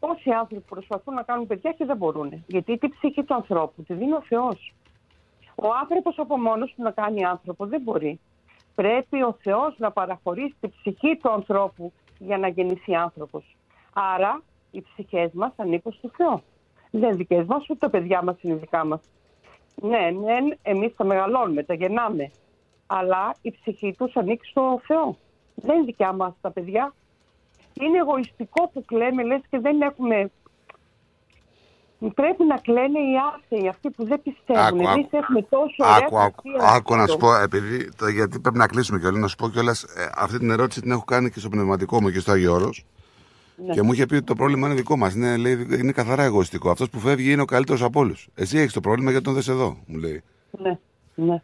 Πόσοι 0.00 0.30
άνθρωποι 0.30 0.64
προσπαθούν 0.68 1.14
να 1.14 1.22
κάνουν 1.22 1.46
παιδιά 1.46 1.72
και 1.72 1.84
δεν 1.84 1.96
μπορούν. 1.96 2.44
Γιατί 2.46 2.78
την 2.78 2.90
ψυχή 2.90 3.22
του 3.22 3.34
ανθρώπου 3.34 3.82
τη 3.82 3.94
δίνει 3.94 4.12
ο 4.12 4.22
Θεός. 4.22 4.74
Ο 5.62 5.68
άνθρωπος 5.80 6.18
από 6.18 6.38
μόνος 6.38 6.74
του 6.76 6.82
να 6.82 6.90
κάνει 6.90 7.24
άνθρωπο 7.24 7.66
δεν 7.66 7.80
μπορεί. 7.80 8.20
Πρέπει 8.74 9.22
ο 9.22 9.36
Θεός 9.42 9.74
να 9.78 9.90
παραχωρήσει 9.90 10.56
τη 10.60 10.68
ψυχή 10.68 11.16
του 11.16 11.30
ανθρώπου 11.30 11.92
για 12.18 12.38
να 12.38 12.48
γεννηθεί 12.48 12.94
άνθρωπος. 12.94 13.56
Άρα 13.92 14.42
οι 14.70 14.82
ψυχές 14.82 15.32
μας 15.32 15.52
ανήκουν 15.56 15.92
στο 15.92 16.10
Θεό. 16.16 16.42
Δεν 16.90 17.02
είναι 17.02 17.16
δικές 17.16 17.46
μας, 17.46 17.68
ούτε 17.68 17.78
τα 17.78 17.90
παιδιά 17.90 18.22
μας 18.22 18.36
είναι 18.40 18.54
δικά 18.54 18.84
μας. 18.84 19.00
Ναι, 19.82 20.10
ναι, 20.10 20.36
εμείς 20.62 20.96
τα 20.96 21.04
μεγαλώνουμε, 21.04 21.62
τα 21.62 21.74
γεννάμε. 21.74 22.30
Αλλά 22.86 23.34
η 23.42 23.50
ψυχή 23.50 23.94
τους 23.98 24.16
ανήκει 24.16 24.46
στο 24.46 24.80
Θεό. 24.86 25.16
Δεν 25.54 25.76
είναι 25.76 25.84
δικιά 25.84 26.12
μας 26.12 26.34
τα 26.40 26.50
παιδιά. 26.50 26.94
Είναι 27.80 27.98
εγωιστικό 27.98 28.68
που 28.72 28.84
κλαίμε, 28.84 29.22
λες 29.22 29.40
και 29.50 29.58
δεν 29.58 29.80
έχουμε... 29.80 30.30
Πρέπει 32.14 32.44
να 32.44 32.56
κλαίνε 32.56 32.98
οι 32.98 33.14
άθεοι, 33.34 33.68
αυτοί 33.68 33.90
που 33.90 34.04
δεν 34.06 34.22
πιστεύουν. 34.22 34.64
Άκου, 34.66 34.76
Εμείς 34.76 35.04
άκου. 35.06 35.16
έχουμε 35.16 35.42
τόσο 35.42 35.74
ωραία 35.78 35.96
Άκου, 35.96 36.18
άκου, 36.18 36.42
θρησκεία. 36.42 36.68
άκου 36.74 36.94
να 36.96 37.06
σου 37.06 37.16
πω, 37.16 37.34
επειδή, 37.36 37.90
το, 37.96 38.08
γιατί 38.08 38.38
πρέπει 38.40 38.58
να 38.58 38.66
κλείσουμε 38.66 38.98
κιόλας, 38.98 39.20
να 39.20 39.26
σου 39.28 39.36
πω 39.36 39.48
κιόλας, 39.48 39.82
ε, 39.82 40.10
αυτή 40.16 40.38
την 40.38 40.50
ερώτηση 40.50 40.80
την 40.80 40.90
έχω 40.90 41.04
κάνει 41.04 41.30
και 41.30 41.38
στο 41.38 41.48
πνευματικό 41.48 42.00
μου 42.02 42.10
και 42.10 42.20
στο 42.20 42.32
Άγιο 42.32 42.52
Όρος. 42.52 42.84
Ναι. 43.66 43.72
Και 43.72 43.82
μου 43.82 43.92
είχε 43.92 44.06
πει 44.06 44.14
ότι 44.14 44.24
το 44.24 44.34
πρόβλημα 44.34 44.66
είναι 44.66 44.76
δικό 44.76 44.96
μας. 44.96 45.14
Είναι, 45.14 45.36
λέει, 45.36 45.66
είναι 45.80 45.92
καθαρά 45.92 46.22
εγωιστικό. 46.22 46.70
Αυτός 46.70 46.90
που 46.90 46.98
φεύγει 46.98 47.32
είναι 47.32 47.42
ο 47.42 47.44
καλύτερος 47.44 47.82
από 47.82 48.00
όλους. 48.00 48.28
Εσύ 48.34 48.58
έχεις 48.58 48.72
το 48.72 48.80
πρόβλημα 48.80 49.10
γιατί 49.10 49.24
τον 49.24 49.34
δες 49.34 49.48
εδώ, 49.48 49.76
μου 49.86 49.98
λέει. 49.98 50.22
Ναι, 50.50 50.78
ναι. 51.14 51.42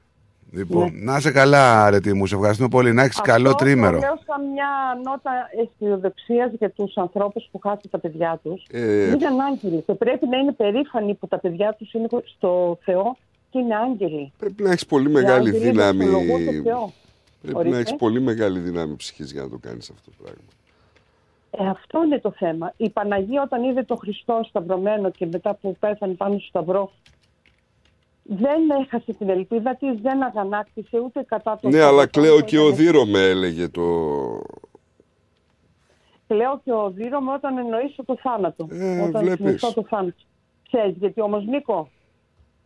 Λοιπόν, 0.55 0.93
να 0.95 1.17
είσαι 1.17 1.31
καλά, 1.31 1.85
αρετή 1.85 2.13
μου. 2.13 2.27
Σε 2.27 2.35
ευχαριστούμε 2.35 2.69
πολύ. 2.69 2.93
Να 2.93 3.03
έχεις 3.03 3.21
καλό 3.21 3.49
Αυτό 3.51 3.65
τρίμερο. 3.65 3.93
Το 3.93 3.99
λέω 4.07 4.19
σαν 4.27 4.51
μια 4.53 4.69
νότα 5.05 5.31
αισιοδοξίας 5.63 6.53
για 6.59 6.71
τους 6.71 6.97
ανθρώπους 6.97 7.49
που 7.51 7.59
χάσουν 7.59 7.91
τα 7.91 7.99
παιδιά 7.99 8.41
τους. 8.43 8.63
Ε, 8.71 9.05
Είναι 9.07 9.27
άγγελοι 9.51 9.83
και 9.87 9.93
πρέπει 9.95 10.27
να 10.27 10.37
είναι 10.37 10.53
περήφανοι 10.53 11.15
που 11.15 11.29
τα 11.29 11.39
παιδιά 11.39 11.75
τους 11.79 11.93
είναι 11.93 12.09
στο 12.37 12.79
Θεό 12.85 13.17
και 13.51 13.59
είναι 13.59 13.77
άγγελοι. 13.77 14.33
Πρέπει 14.39 14.63
να 14.63 14.71
έχεις 14.71 14.87
πολύ 14.87 15.09
μεγάλη 15.09 15.49
άγγελοι 15.49 15.71
δύναμη. 15.71 16.05
δοξολογούν 16.05 16.45
το 16.47 16.63
Θεό. 16.63 16.93
Πρέπει 17.43 17.57
Ορίστε. 17.57 17.75
να 17.77 17.81
έχεις 17.81 17.97
πολύ 17.97 18.21
μεγάλη 18.21 18.59
δύναμη 18.59 18.97
ψυχής 18.97 19.33
για 19.33 19.43
να 19.43 19.49
το 19.49 19.59
κάνεις 19.61 19.91
αυτό 19.91 20.11
το 20.11 20.17
πράγμα. 20.23 20.43
Ε, 21.51 21.69
αυτό 21.69 22.05
είναι 22.05 22.19
το 22.19 22.33
θέμα. 22.37 22.73
Η 22.77 22.89
Παναγία 22.91 23.43
όταν 23.43 23.63
είδε 23.63 23.83
τον 23.83 23.97
Χριστό 23.97 24.41
σταυρωμένο 24.49 25.11
και 25.11 25.27
μετά 25.33 25.55
που 25.55 25.77
πέθανε 25.81 26.13
πάνω 26.13 26.39
στο 26.39 26.47
σταυρό 26.49 26.93
δεν 28.23 28.71
έχασε 28.83 29.13
την 29.13 29.29
ελπίδα 29.29 29.77
της, 29.77 30.01
δεν 30.01 30.23
αγανάκτησε 30.23 30.99
ούτε 30.99 31.23
κατά 31.23 31.59
τον 31.63 31.71
Ναι, 31.71 31.77
Θεό. 31.79 31.89
αλλά 31.89 32.07
κλαίω 32.07 32.35
Όταν 32.35 32.47
και 32.47 32.57
ήταν- 32.57 32.69
ο 32.69 32.73
Δήρο 32.75 33.05
με 33.05 33.19
έλεγε 33.21 33.69
το. 33.69 33.83
Κλαίω 36.27 36.61
και 36.65 36.73
ο 36.73 36.91
Δήρωμαι 36.91 37.33
όταν 37.33 37.59
εννοήσω 37.59 38.05
το 38.05 38.17
θάνατο. 38.23 38.67
Ε, 38.71 39.01
όταν 39.01 39.23
βλέπεις. 39.23 39.45
συνιστώ 39.47 39.73
το 39.73 39.85
θάνατο. 39.89 40.17
Ξέρεις, 40.73 40.97
γιατί 40.97 41.21
όμως 41.21 41.47
Νίκο, 41.47 41.89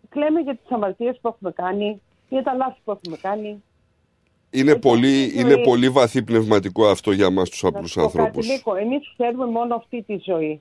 κλαίμε 0.09 0.41
για 0.41 0.55
τις 0.57 0.71
αμαρτίες 0.71 1.19
που 1.21 1.29
έχουμε 1.29 1.51
κάνει, 1.51 2.01
για 2.29 2.43
τα 2.43 2.55
λάθη 2.55 2.79
που 2.85 2.91
έχουμε 2.91 3.17
κάνει. 3.17 3.63
Είναι 4.51 4.77
πολύ, 4.77 5.09
ζωή. 5.31 5.33
είναι 5.41 5.57
πολύ 5.59 5.89
βαθύ 5.89 6.23
πνευματικό 6.23 6.87
αυτό 6.87 7.13
για 7.13 7.31
μας 7.31 7.51
τους 7.51 7.63
Να 7.63 7.69
απλούς 7.69 7.91
σου 7.91 8.01
πω 8.01 8.07
κάτι, 8.07 8.19
ανθρώπους. 8.19 8.49
Νίκο, 8.49 8.75
εμείς 8.75 9.13
ξέρουμε 9.19 9.47
μόνο 9.47 9.75
αυτή 9.75 10.03
τη 10.03 10.17
ζωή. 10.25 10.61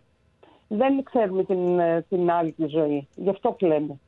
Δεν 0.67 1.03
ξέρουμε 1.03 1.43
την, 1.43 1.79
ε, 1.79 2.05
την 2.09 2.31
άλλη 2.31 2.51
τη 2.51 2.65
ζωή. 2.67 3.07
Γι' 3.15 3.29
αυτό 3.29 3.51
κλαίμε. 3.51 3.99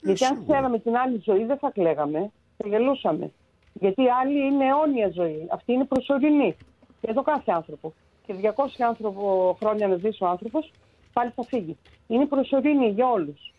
Γιατί 0.00 0.24
αν 0.24 0.44
ξέραμε 0.48 0.78
την 0.78 0.96
άλλη 0.96 1.22
ζωή 1.24 1.44
δεν 1.44 1.58
θα 1.58 1.70
κλαίγαμε, 1.74 2.30
θα 2.56 2.68
γελούσαμε. 2.68 3.30
Γιατί 3.72 4.02
η 4.02 4.08
άλλη 4.22 4.38
είναι 4.46 4.64
αιώνια 4.66 5.10
ζωή. 5.14 5.46
Αυτή 5.52 5.72
είναι 5.72 5.84
προσωρινή. 5.84 6.56
Για 7.00 7.14
το 7.14 7.22
κάθε 7.22 7.52
άνθρωπο. 7.52 7.92
Και 8.26 8.34
200 8.42 8.84
άνθρωπο, 8.88 9.56
χρόνια 9.60 9.86
να 9.88 9.96
ζήσει 9.96 10.24
ο 10.24 10.26
άνθρωπος, 10.26 10.72
πάλι 11.12 11.30
θα 11.36 11.42
φύγει. 11.48 11.76
Είναι 12.06 12.26
προσωρινή 12.26 12.86
για 12.88 13.06
όλους. 13.10 13.54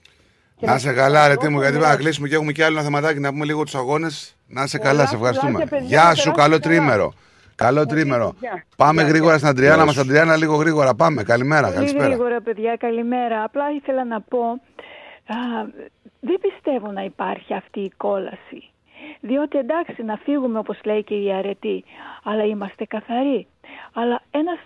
Και 0.57 0.65
Να 0.65 0.75
είσαι 0.75 0.89
σου 0.89 0.95
καλά, 0.95 1.19
πω, 1.19 1.25
αρετή 1.25 1.47
μου, 1.49 1.57
όταν 1.57 1.61
γιατί 1.61 1.71
πρέπει 1.71 1.83
να 1.83 1.87
λέω- 1.89 1.97
κλείσουμε 1.97 2.27
και 2.27 2.35
έχουμε 2.35 2.51
και 2.51 2.63
άλλο 2.63 2.75
ένα 2.75 2.83
θεματάκι 2.85 3.19
να 3.19 3.29
πούμε 3.31 3.45
λίγο 3.45 3.63
τους 3.63 3.75
αγώνες. 3.75 4.35
Να 4.47 4.63
είσαι 4.63 4.77
Πολλά 4.77 4.89
καλά, 4.89 5.05
σε 5.07 5.15
ευχαριστούμε. 5.15 5.51
φιλάκια, 5.51 5.77
παιδιά, 5.77 5.87
Γεια 5.87 6.03
να 6.03 6.15
σου, 6.15 6.31
περάσετε 6.31 6.41
καλό 6.41 6.59
καλά. 6.59 6.75
τρίμερο. 6.75 7.13
Καλό 7.55 7.85
τρίμερο. 7.85 8.33
γεια. 8.39 8.63
Πάμε 8.75 9.01
Γεια, 9.01 9.09
γρήγορα 9.09 9.29
γεια. 9.29 9.37
στην 9.37 9.49
Αντριάννα 9.49 9.75
Γεια 9.75 9.85
μας. 9.85 9.93
σου. 9.95 10.01
Αντριάννα, 10.01 10.35
λίγο 10.35 10.55
γρήγορα. 10.55 10.93
Πάμε. 10.95 11.23
Καλημέρα, 11.23 11.61
Πολύ 11.61 11.75
καλησπέρα. 11.75 12.05
γρήγορα, 12.05 12.41
παιδιά, 12.41 12.75
καλημέρα. 12.75 13.43
Απλά 13.43 13.71
ήθελα 13.71 14.05
να 14.05 14.21
πω, 14.21 14.39
α, 15.25 15.35
δεν 16.21 16.39
πιστεύω 16.41 16.91
να 16.91 17.03
υπάρχει 17.03 17.53
αυτή 17.53 17.79
η 17.79 17.91
κόλαση. 17.97 18.69
Διότι 19.19 19.57
εντάξει 19.57 20.03
να 20.03 20.17
φύγουμε 20.17 20.59
όπως 20.59 20.79
λέει 20.83 21.03
και 21.03 21.15
η 21.15 21.33
αρετή, 21.33 21.83
αλλά 22.23 22.43
είμαστε 22.43 22.85
καθαροί. 22.85 23.47
Αλλά 23.93 24.21
ένας 24.31 24.59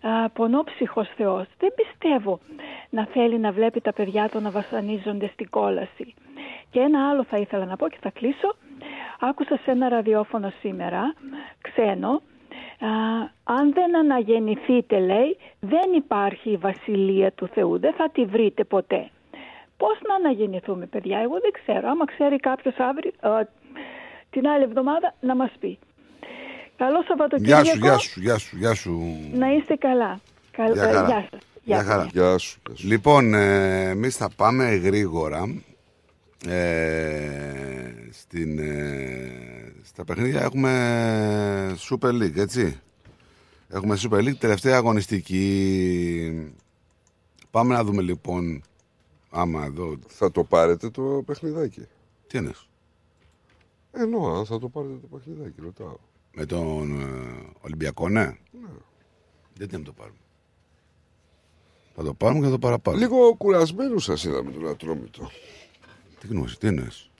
α, 0.00 0.28
πονόψυχος 0.28 1.08
Θεός 1.16 1.46
δεν 1.58 1.74
πιστεύω 1.74 2.40
να 2.90 3.06
θέλει 3.06 3.38
να 3.38 3.52
βλέπει 3.52 3.80
τα 3.80 3.92
παιδιά 3.92 4.28
του 4.28 4.40
να 4.40 4.50
βασανίζονται 4.50 5.30
στην 5.32 5.50
κόλαση. 5.50 6.14
Και 6.70 6.80
ένα 6.80 7.08
άλλο 7.08 7.24
θα 7.24 7.38
ήθελα 7.38 7.64
να 7.64 7.76
πω 7.76 7.88
και 7.88 7.98
θα 8.00 8.10
κλείσω. 8.10 8.54
Άκουσα 9.20 9.56
σε 9.56 9.70
ένα 9.70 9.88
ραδιόφωνο 9.88 10.52
σήμερα, 10.60 11.14
ξένο, 11.60 12.20
Α, 12.78 12.88
αν 13.44 13.72
δεν 13.72 13.96
αναγεννηθείτε 13.96 14.98
λέει 14.98 15.36
δεν 15.60 15.92
υπάρχει 15.96 16.50
η 16.50 16.56
βασιλεία 16.56 17.32
του 17.32 17.46
Θεού 17.46 17.78
δεν 17.78 17.94
θα 17.94 18.10
τη 18.10 18.24
βρείτε 18.24 18.64
ποτέ 18.64 19.10
πώς 19.76 19.98
να 20.08 20.14
αναγεννηθούμε 20.14 20.86
παιδιά 20.86 21.18
εγώ 21.18 21.36
δεν 21.40 21.50
ξέρω 21.52 21.88
άμα 21.88 22.04
ξέρει 22.04 22.36
κάποιος 22.36 22.74
αύριο 22.78 23.12
α, 23.20 23.46
την 24.30 24.46
άλλη 24.46 24.62
εβδομάδα 24.64 25.14
να 25.20 25.34
μας 25.36 25.50
πει. 25.60 25.78
Καλό 26.76 26.98
Γεια 26.98 27.04
Σαββατοκύριακο. 27.08 27.64
σου, 27.64 27.78
γεια 27.78 27.98
σου, 27.98 28.20
γεια 28.20 28.38
σου, 28.38 28.56
γεια 28.56 28.74
σου. 28.74 29.16
Να 29.32 29.52
είστε 29.52 29.74
καλά. 29.74 30.20
Καλ- 30.50 30.74
Γεια 30.74 30.82
ε, 30.84 30.92
χαρά. 30.92 31.06
Γεια 31.06 31.26
σας. 31.30 31.40
Γεια 31.64 31.82
χαρά. 31.82 32.08
Γεια 32.12 32.38
σου. 32.38 32.60
Λοιπόν, 32.82 33.34
ε, 33.34 33.88
εμείς 33.88 34.16
θα 34.16 34.28
πάμε 34.36 34.64
γρήγορα. 34.74 35.62
Ε, 36.48 37.92
στην, 38.10 38.58
ε, 38.58 39.72
στα 39.82 40.04
παιχνίδια 40.04 40.40
έχουμε 40.42 41.76
Super 41.90 42.08
League, 42.10 42.36
έτσι. 42.36 42.80
Έχουμε 43.68 43.96
Super 44.02 44.18
League, 44.18 44.36
τελευταία 44.38 44.76
αγωνιστική. 44.76 46.52
Πάμε 47.50 47.74
να 47.74 47.84
δούμε 47.84 48.02
λοιπόν, 48.02 48.62
άμα 49.34 49.64
εδώ... 49.64 49.98
Θα 50.06 50.30
το 50.30 50.44
πάρετε 50.44 50.90
το 50.90 51.22
παιχνιδάκι. 51.26 51.86
Τι 52.26 52.38
είναι, 52.38 52.52
Εννοώ, 53.92 54.38
αν 54.38 54.46
θα 54.46 54.58
το 54.58 54.68
πάρετε 54.68 54.94
το 55.00 55.16
παιχνιδάκι, 55.16 55.60
ρωτάω. 55.62 55.96
με 56.34 56.46
τον 56.46 57.00
ε, 57.00 57.52
Ολυμπιακό, 57.60 58.08
ναι. 58.08 58.36
Γιατί 59.56 59.72
να 59.72 59.78
μην 59.78 59.86
το 59.86 59.92
πάρουμε. 59.92 60.16
Θα 61.96 62.02
το 62.02 62.14
πάρουμε 62.14 62.38
και 62.38 62.44
θα 62.44 62.50
το 62.50 62.58
παραπάρουμε. 62.58 63.02
Λίγο 63.04 63.34
κουρασμένος 63.34 64.04
σας 64.04 64.24
είδαμε 64.24 64.50
τον 64.50 64.68
Ατρόμητο. 64.68 65.30
Τι 66.20 66.26
γνώση, 66.26 66.58
τι 66.58 66.66
εννοείς; 66.66 67.10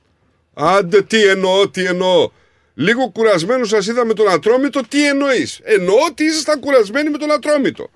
Άντε, 0.54 1.02
τι 1.02 1.24
εννοώ, 1.28 1.70
τι 1.70 1.84
εννοώ. 1.84 2.30
Λίγο 2.74 3.10
κουρασμένος 3.10 3.68
σας 3.68 3.86
είδα 3.86 4.04
με 4.04 4.14
τον 4.14 4.28
Ατρόμητο, 4.28 4.80
τι 4.88 5.08
εννοείς; 5.08 5.60
Εννοώ 5.62 5.96
ότι 6.10 6.24
ήσασταν 6.24 6.60
κουρασμένοι 6.60 7.10
με 7.10 7.18
τον 7.18 7.30
Ατρόμητο. 7.32 7.88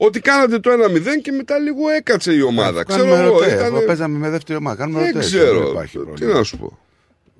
Ότι 0.00 0.20
κάνατε 0.20 0.58
το 0.58 0.70
1-0 0.70 1.20
και 1.22 1.32
μετά 1.32 1.58
λίγο 1.58 1.88
έκατσε 1.88 2.32
η 2.34 2.40
ομάδα. 2.42 2.84
Ξέρω 2.84 3.02
Κάνουμε 3.04 3.22
εγώ. 3.24 3.32
ρωτέ, 3.38 3.46
ήτανε- 3.52 3.66
εγώ 3.76 3.86
παίζαμε 3.86 4.18
με 4.18 4.30
δεύτερη 4.30 4.58
ομάδα. 4.58 4.76
Κάνουμε 4.76 4.98
Δεν 5.00 5.12
ρωτέ, 5.12 5.24
ξέρω. 5.24 5.60
δεν 5.60 5.70
υπάρχει 5.70 5.98
Τι 5.98 6.04
πρόβλημα. 6.04 6.32
να 6.34 6.42
σου 6.42 6.58
πω. 6.58 6.78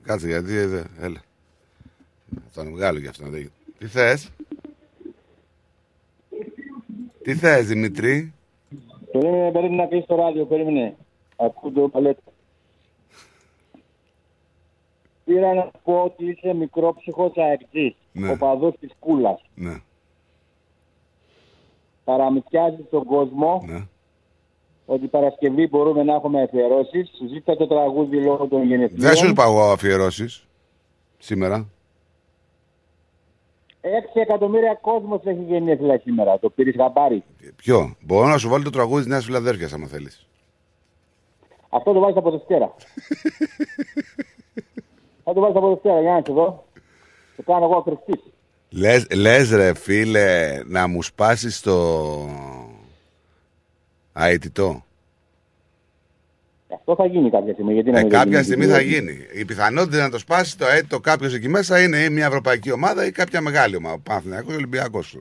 Κάτσε 0.04 0.26
γιατί, 0.26 0.56
ε, 0.56 0.66
δε, 0.66 0.82
έλα. 1.00 1.22
Θα 2.50 2.62
είναι 2.62 2.70
μεγάλο 2.70 2.98
γι' 2.98 3.06
αυτό. 3.06 3.24
να 3.24 3.30
δει. 3.30 3.50
Τι 3.78 3.86
θες; 3.86 4.28
Τι 7.22 7.34
θες 7.34 7.66
Δημητρή. 7.66 8.32
Περίμενε, 9.12 9.50
περίμενε 9.52 9.82
να 9.82 9.88
κλείσει 9.88 10.06
το 10.06 10.16
ράδιο, 10.16 10.44
περίμενε. 10.46 10.96
Ακούω 11.36 11.70
το 11.70 11.80
παλέτο. 11.88 12.22
Πήρα 15.24 15.54
να 15.54 15.70
πω 15.84 16.02
ότι 16.02 16.24
είσαι 16.30 16.54
μικρόψυχος 16.54 17.32
αεκτής, 17.36 17.94
Ναι. 18.12 18.30
ο 18.30 18.36
παδός 18.36 18.74
της 18.80 18.90
κούλας. 18.98 19.40
Ναι. 19.54 19.76
Παραμυθιάζεις 22.08 22.84
τον 22.90 23.04
κόσμο 23.04 23.62
Ναι. 23.66 23.86
ότι 24.86 25.06
Παρασκευή 25.06 25.68
μπορούμε 25.68 26.02
να 26.02 26.14
έχουμε 26.14 26.42
αφιερώσεις. 26.42 27.08
Σου 27.16 27.26
ζήτησα 27.28 27.56
το 27.56 27.66
τραγούδι 27.66 28.16
λόγω 28.20 28.46
των 28.46 28.62
γενεθλίων. 28.62 29.00
Δεν 29.00 29.16
σου 29.16 29.26
είπα 29.28 29.44
εγώ 29.44 29.62
αφιερώσεις 29.62 30.46
σήμερα. 31.18 31.66
Έξι 33.80 34.20
εκατομμύρια 34.20 34.74
κόσμος 34.74 35.20
έχει 35.24 35.42
γενέθλια 35.42 35.98
σήμερα. 35.98 36.38
Το 36.38 36.50
πήρες 36.50 36.74
χαμπάρι. 36.76 37.24
Ποιο; 37.56 37.96
Μπορώ 38.00 38.26
να 38.28 38.38
σου 38.38 38.48
βάλω 38.48 38.64
το 38.64 38.70
τραγούδι 38.70 38.98
της 39.02 39.10
Νέας 39.10 39.24
Φιλαδέρφειας 39.24 39.72
άμα 39.72 39.86
θέλεις. 39.86 40.26
Αυτό 41.68 41.92
το 41.92 42.00
βάζεις 42.00 42.16
από 42.16 42.30
Δευτέρα. 42.30 42.74
Θα 45.24 45.32
το 45.32 45.40
βάλεις 45.40 45.56
από 45.56 45.68
Δευτέρα, 45.68 46.00
για 46.00 46.12
να 46.12 46.22
σε 46.26 46.32
δω. 46.32 46.64
Το 47.36 47.42
κάνω 47.42 47.64
εγώ 47.64 47.76
ακριστής. 47.76 48.32
Λες, 48.70 49.06
λες 49.14 49.50
ρε 49.50 49.74
φίλε 49.74 50.60
να 50.66 50.86
μου 50.86 51.02
σπάσεις 51.02 51.60
το 51.60 52.28
αιτητό. 54.14 54.82
Αυτό 56.74 56.94
θα 56.94 57.06
γίνει 57.06 57.30
κάποια 57.30 57.52
στιγμή. 57.52 57.72
Γιατί 57.72 57.90
να 57.90 57.98
Ε, 57.98 58.02
μην 58.02 58.10
κάποια 58.10 58.30
γίνει. 58.30 58.42
στιγμή 58.42 58.66
θα 58.66 58.80
γίνει. 58.80 59.18
Η 59.34 59.44
πιθανότητα 59.44 59.96
να 60.02 60.10
το 60.10 60.18
σπάσει 60.18 60.58
το 60.58 60.66
αίτητο 60.66 61.00
κάποιος 61.00 61.34
εκεί 61.34 61.48
μέσα 61.48 61.82
είναι 61.82 61.96
ή 61.98 62.08
μια 62.10 62.26
ευρωπαϊκή 62.26 62.72
ομάδα 62.72 63.06
ή 63.06 63.10
κάποια 63.10 63.40
μεγάλη 63.40 63.76
ομάδα. 63.76 63.98
Παναθηναϊκός 63.98 64.54
Ολυμπιακός. 64.54 65.18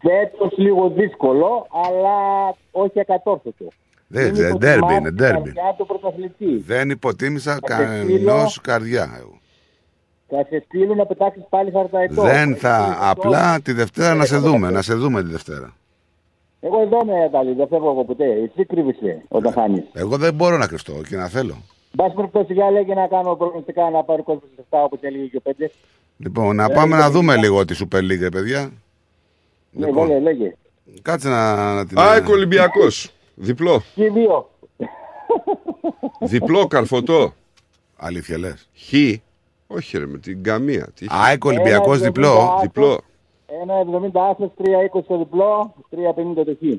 Φέτος 0.00 0.52
λίγο 0.58 0.88
δύσκολο, 0.90 1.66
αλλά 1.84 2.18
όχι 2.70 3.00
ακατόρθωτο. 3.00 3.68
Δεν 4.06 4.26
Είναι 4.26 4.36
δεν- 4.42 4.56
ντέρμπι 4.58 4.76
υποτιμά 4.76 4.98
είναι, 4.98 5.08
την 5.08 5.16
ντέρμπι. 5.16 5.52
καρδιά 5.52 5.74
του 5.78 5.86
πρωταθλητή. 5.86 6.62
Δεν 6.66 6.90
υποτίμησα 6.90 7.50
Θα 7.50 7.56
σε 7.76 7.82
κανένας 7.82 8.02
στείλω- 8.04 8.58
καρδιά. 8.62 9.14
εγώ. 9.18 9.39
Θα 10.30 10.46
σε 10.48 10.62
στείλουν 10.66 10.96
να 10.96 11.06
πετάξεις 11.06 11.42
πάλι 11.48 11.70
χαρταετό. 11.70 12.22
Δεν 12.22 12.56
θα. 12.56 12.98
Απλά 13.00 13.60
τη 13.60 13.72
Δευτέρα 13.72 14.14
να 14.14 14.24
σε 14.24 14.36
δούμε. 14.36 14.70
Να 14.70 14.82
σε 14.82 14.94
δούμε 14.94 15.22
τη 15.22 15.28
Δευτέρα. 15.30 15.74
Εγώ 16.60 16.80
εδώ 16.80 16.98
είμαι, 17.02 17.28
Ταλή, 17.32 17.52
δεν 17.54 17.68
φεύγω 17.68 17.90
εγώ 17.90 18.04
ποτέ. 18.04 18.24
Εσύ 18.24 18.64
κρύβεσαι 18.66 19.22
όταν 19.28 19.52
χάνεις. 19.52 19.84
Εγώ 19.92 20.16
δεν 20.16 20.34
μπορώ 20.34 20.56
να 20.56 20.66
κρυφτώ 20.66 20.92
και 21.08 21.16
να 21.16 21.28
θέλω. 21.28 21.56
Μπας 21.92 22.12
περιπτώσει 22.14 22.52
για 22.52 22.70
λέγε 22.70 22.94
να 22.94 23.06
κάνω 23.06 23.34
προγνωστικά 23.34 23.90
να 23.90 24.02
πάρει 24.04 24.22
κόσμο 24.22 24.42
σε 24.56 24.64
7 24.70 24.78
όπως 24.84 24.98
έλεγε 25.02 25.24
και 25.24 25.36
ο 25.36 25.40
πέντε. 25.40 25.70
Λοιπόν, 26.16 26.56
να 26.56 26.64
Ε, 26.64 26.74
πάμε 26.74 26.96
να 26.96 27.06
λοιπόν, 27.06 27.12
δούμε 27.12 27.32
λοιπόν. 27.36 27.50
λίγο 27.50 27.64
τη 27.64 27.76
Super 27.78 27.98
League, 27.98 28.20
ρε 28.20 28.28
παιδιά. 28.28 28.70
Ναι, 29.70 29.86
Λοιπόν. 29.86 30.06
λέγε, 30.08 30.20
λέγε. 30.20 30.54
Κάτσε 31.02 31.28
να, 31.28 31.74
να 31.74 31.86
την. 31.86 31.98
ΑΕΚ 31.98 32.28
Ολυμπιακός. 32.28 33.10
Διπλό. 33.34 33.82
Και 33.94 34.04
οι 34.04 34.08
δύο. 34.08 34.50
Διπλό 36.20 36.66
καρφωτό. 36.66 37.32
Αλήθεια 37.96 38.38
λες. 38.38 38.68
Χ. 38.76 38.92
Όχι 39.72 39.98
ρε, 39.98 40.06
με 40.06 40.18
την 40.18 40.42
καμία. 40.42 40.88
Τι 40.94 41.08
χ. 41.08 41.12
ΑΕΚ 41.14 41.44
Ολυμπιακός 41.44 41.96
Ένα 41.96 42.06
διπλό. 42.06 42.56
70 42.58 42.62
Διπλό. 42.62 43.00
Ένα 43.62 43.74
70 43.80 44.10
άσος, 44.30 44.50
3-20 44.58 45.04
το 45.06 45.18
διπλό, 45.18 45.74
3-50 45.90 46.44
το 46.44 46.56
χ. 46.60 46.78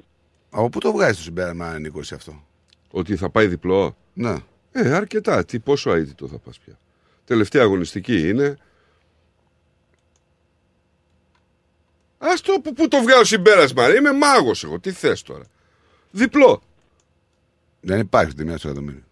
Από 0.49 0.69
πού 0.69 0.79
το 0.79 0.91
βγάζει 0.91 1.15
το 1.15 1.21
συμπέρασμα, 1.21 1.79
Νίκο, 1.79 1.99
εσύ 1.99 2.13
αυτό; 2.13 2.43
Ότι 2.91 3.15
θα 3.15 3.29
πάει 3.29 3.47
διπλό; 3.47 3.95
Ναι. 4.13 4.35
Ε, 4.71 4.93
αρκετά. 4.93 5.45
Τι, 5.45 5.59
πόσο 5.59 5.93
αίτητο 5.93 6.27
θα 6.27 6.37
πας 6.37 6.59
πια. 6.59 6.77
Τελευταία 7.25 7.63
αγωνιστική 7.63 8.29
είναι. 8.29 8.57
Ας 12.17 12.41
το 12.41 12.53
που, 12.63 12.73
που 12.73 12.87
το 12.87 13.01
βγάζω 13.01 13.23
συμπέρασμα. 13.23 13.87
ρε. 13.87 13.95
Είμαι 13.95 14.11
μάγος 14.11 14.63
εγώ. 14.63 14.79
Τι 14.79 14.91
θες 14.91 15.21
τώρα; 15.21 15.43
Διπλό. 16.11 16.61
Δεν 17.81 17.99
υπάρχει 17.99 18.33
τιμή 18.33 18.57
στο 18.57 18.67
εκατομμύριο. 18.67 19.03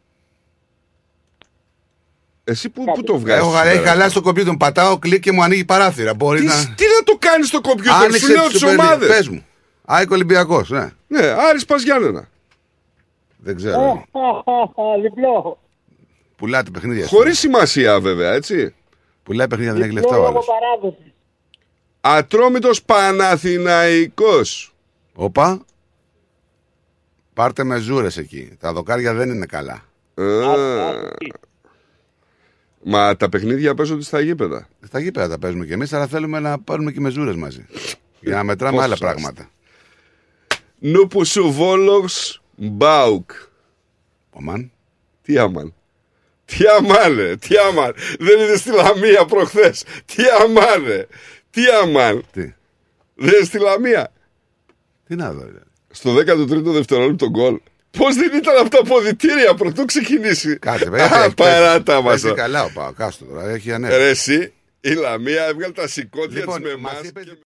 Εσύ 2.50 2.69
που, 2.69 2.84
που 2.84 3.03
το 3.03 3.18
βγάζεις 3.19 3.42
Έχω, 3.44 3.50
έχει 3.52 3.60
συμπέρασμα; 3.61 3.90
χαλάσει 3.92 4.14
το 4.14 4.22
κομπιούτερ 4.22 4.52
μου. 4.52 4.58
Πατάω 4.58 5.00
κλικ 5.00 5.22
και 5.22 5.32
μου 5.32 5.44
ανοίγει 5.44 5.66
παράθυρα. 5.66 6.14
Μπορεί 6.14 6.40
Τι, 6.40 6.45
να. 6.45 6.53
τι 6.53 6.84
να 6.98 7.03
το 7.03 7.18
κάνεις 7.19 7.48
στο 7.48 7.61
κομπιούτερ. 7.61 7.94
Σου 7.94 8.03
Άνοιξε 8.06 8.28
λέω 8.34 8.45
τη 8.48 8.52
τις 8.52 8.64
Super 8.64 8.68
League. 8.68 8.72
ομάδες. 8.80 9.08
Πες 9.08 9.28
μου. 9.28 9.45
ΑΕΚ 9.86 10.11
Ολυμπιακός, 10.11 10.69
ναι. 10.69 10.90
Ναι, 11.08 11.26
Άρης 11.50 11.66
Πας 11.66 11.84
Γιάννενα. 11.84 12.30
Δεν 13.38 13.53
Ε, 13.53 13.56
ξέρω. 13.58 14.03
Διπλό. 15.02 15.60
Πουλάτε 16.36 16.69
παιχνίδια. 16.69 17.08
Χωρίς 17.08 17.40
σημασία 17.40 18.00
βέβαια, 18.00 18.32
έτσι. 18.34 18.76
Πουλάει 19.24 19.48
παιχνίδια, 19.48 19.74
δεν 19.74 19.82
έχει 19.82 19.92
Διπλό 19.92 20.10
λεφτά 20.10 20.22
ο 20.22 20.24
λόγω 20.26 20.32
άλλος. 20.32 20.45
παράδοση. 20.45 21.14
Ατρόμητος 22.02 22.84
Παναθηναϊκός. 22.84 24.74
Όπα. 25.14 25.66
Πάρτε 27.34 27.64
μεζούρες 27.64 28.18
εκεί. 28.18 28.58
Τα 28.60 28.74
δοκάρια 28.74 29.14
δεν 29.14 29.30
είναι 29.30 29.45
καλά. 29.45 29.84
Α, 32.80 32.90
Μα 32.91 33.16
τα 33.16 33.30
παιχνίδια 33.30 33.74
παίζονται 33.74 34.03
στα 34.03 34.19
γήπεδα. 34.22 34.67
Στα 34.85 34.99
γήπεδα 34.99 35.27
τα 35.27 35.40
παίζουμε 35.40 35.66
κι 35.66 35.74
εμείς, 35.74 35.93
αλλά 35.93 36.08
θέλουμε 36.08 36.40
να 36.40 36.59
πάρουμε 36.59 36.91
και 36.91 36.99
μεζούρες 36.99 37.35
μαζί. 37.35 37.66
Για 38.19 38.35
να 38.35 38.43
μετράμε 38.43 38.75
Πώς 38.75 38.85
άλλα 38.85 38.95
σας. 38.95 38.99
πράγματα. 38.99 39.49
Νούπου 40.80 41.25
σου 41.25 41.51
Βόλος 41.51 42.41
Μπάουκ. 42.56 43.32
Ομάν. 44.30 44.72
Τι 45.22 45.38
άμαν. 45.38 45.74
Τι 46.45 46.58
αμάν, 46.77 47.16
ρε. 47.16 47.35
Τι 47.35 47.58
αμάν. 47.58 47.93
Δεν 48.19 48.40
είδε 48.40 48.58
στη 48.58 48.69
Λαμία 48.72 49.25
προχθές. 49.25 49.83
Τι 50.06 50.24
αμάν, 50.43 50.83
ρε. 50.85 51.08
Τι 51.49 51.61
αμάν. 51.83 52.24
Τι; 52.32 52.41
Δεν 53.16 53.33
είναι 53.33 53.45
στη 53.45 53.59
Λαμία. 53.59 54.11
Τι 55.08 55.16
να 55.16 55.33
δω, 55.33 55.43
ρε. 55.45 55.59
Στο 55.90 56.16
13ο 56.16 56.61
δευτερόλεπτο 56.64 57.30
γκολ. 57.30 57.59
Πώς 57.98 58.16
δεν 58.16 58.32
ήταν 58.38 58.56
αυτά 58.56 58.69
τα 58.69 58.77
αποδητήρια 58.80 59.53
πρωτού 59.53 59.85
ξεκινήσει; 59.85 60.58
Κάτσε, 60.59 60.90
βέβαια. 60.90 61.06
Α, 61.06 61.09
παίζει- 61.09 61.34
παράτα 61.35 62.01
μας. 62.01 62.22
παίζει 62.22 62.35
καλά 62.38 62.64
ο 62.64 62.69
Πάο. 62.74 62.92
Κάστο 62.92 63.26
τώρα. 63.26 63.50
Έχει 63.50 63.72
ανέβει. 63.74 63.95
Ρε 63.95 64.09
εσύ, 64.09 64.53
η 64.82 64.90
Λαμία 64.93 65.45
έβγαλε 65.45 65.74
τα 65.74 65.88
σηκώτια 65.88 66.40
Λοιπόν, 66.40 66.61
της 66.61 66.72
με 66.72 66.77
μας 66.77 66.92
εμάς 66.92 67.03
είπε- 67.08 67.24
και 67.24 67.32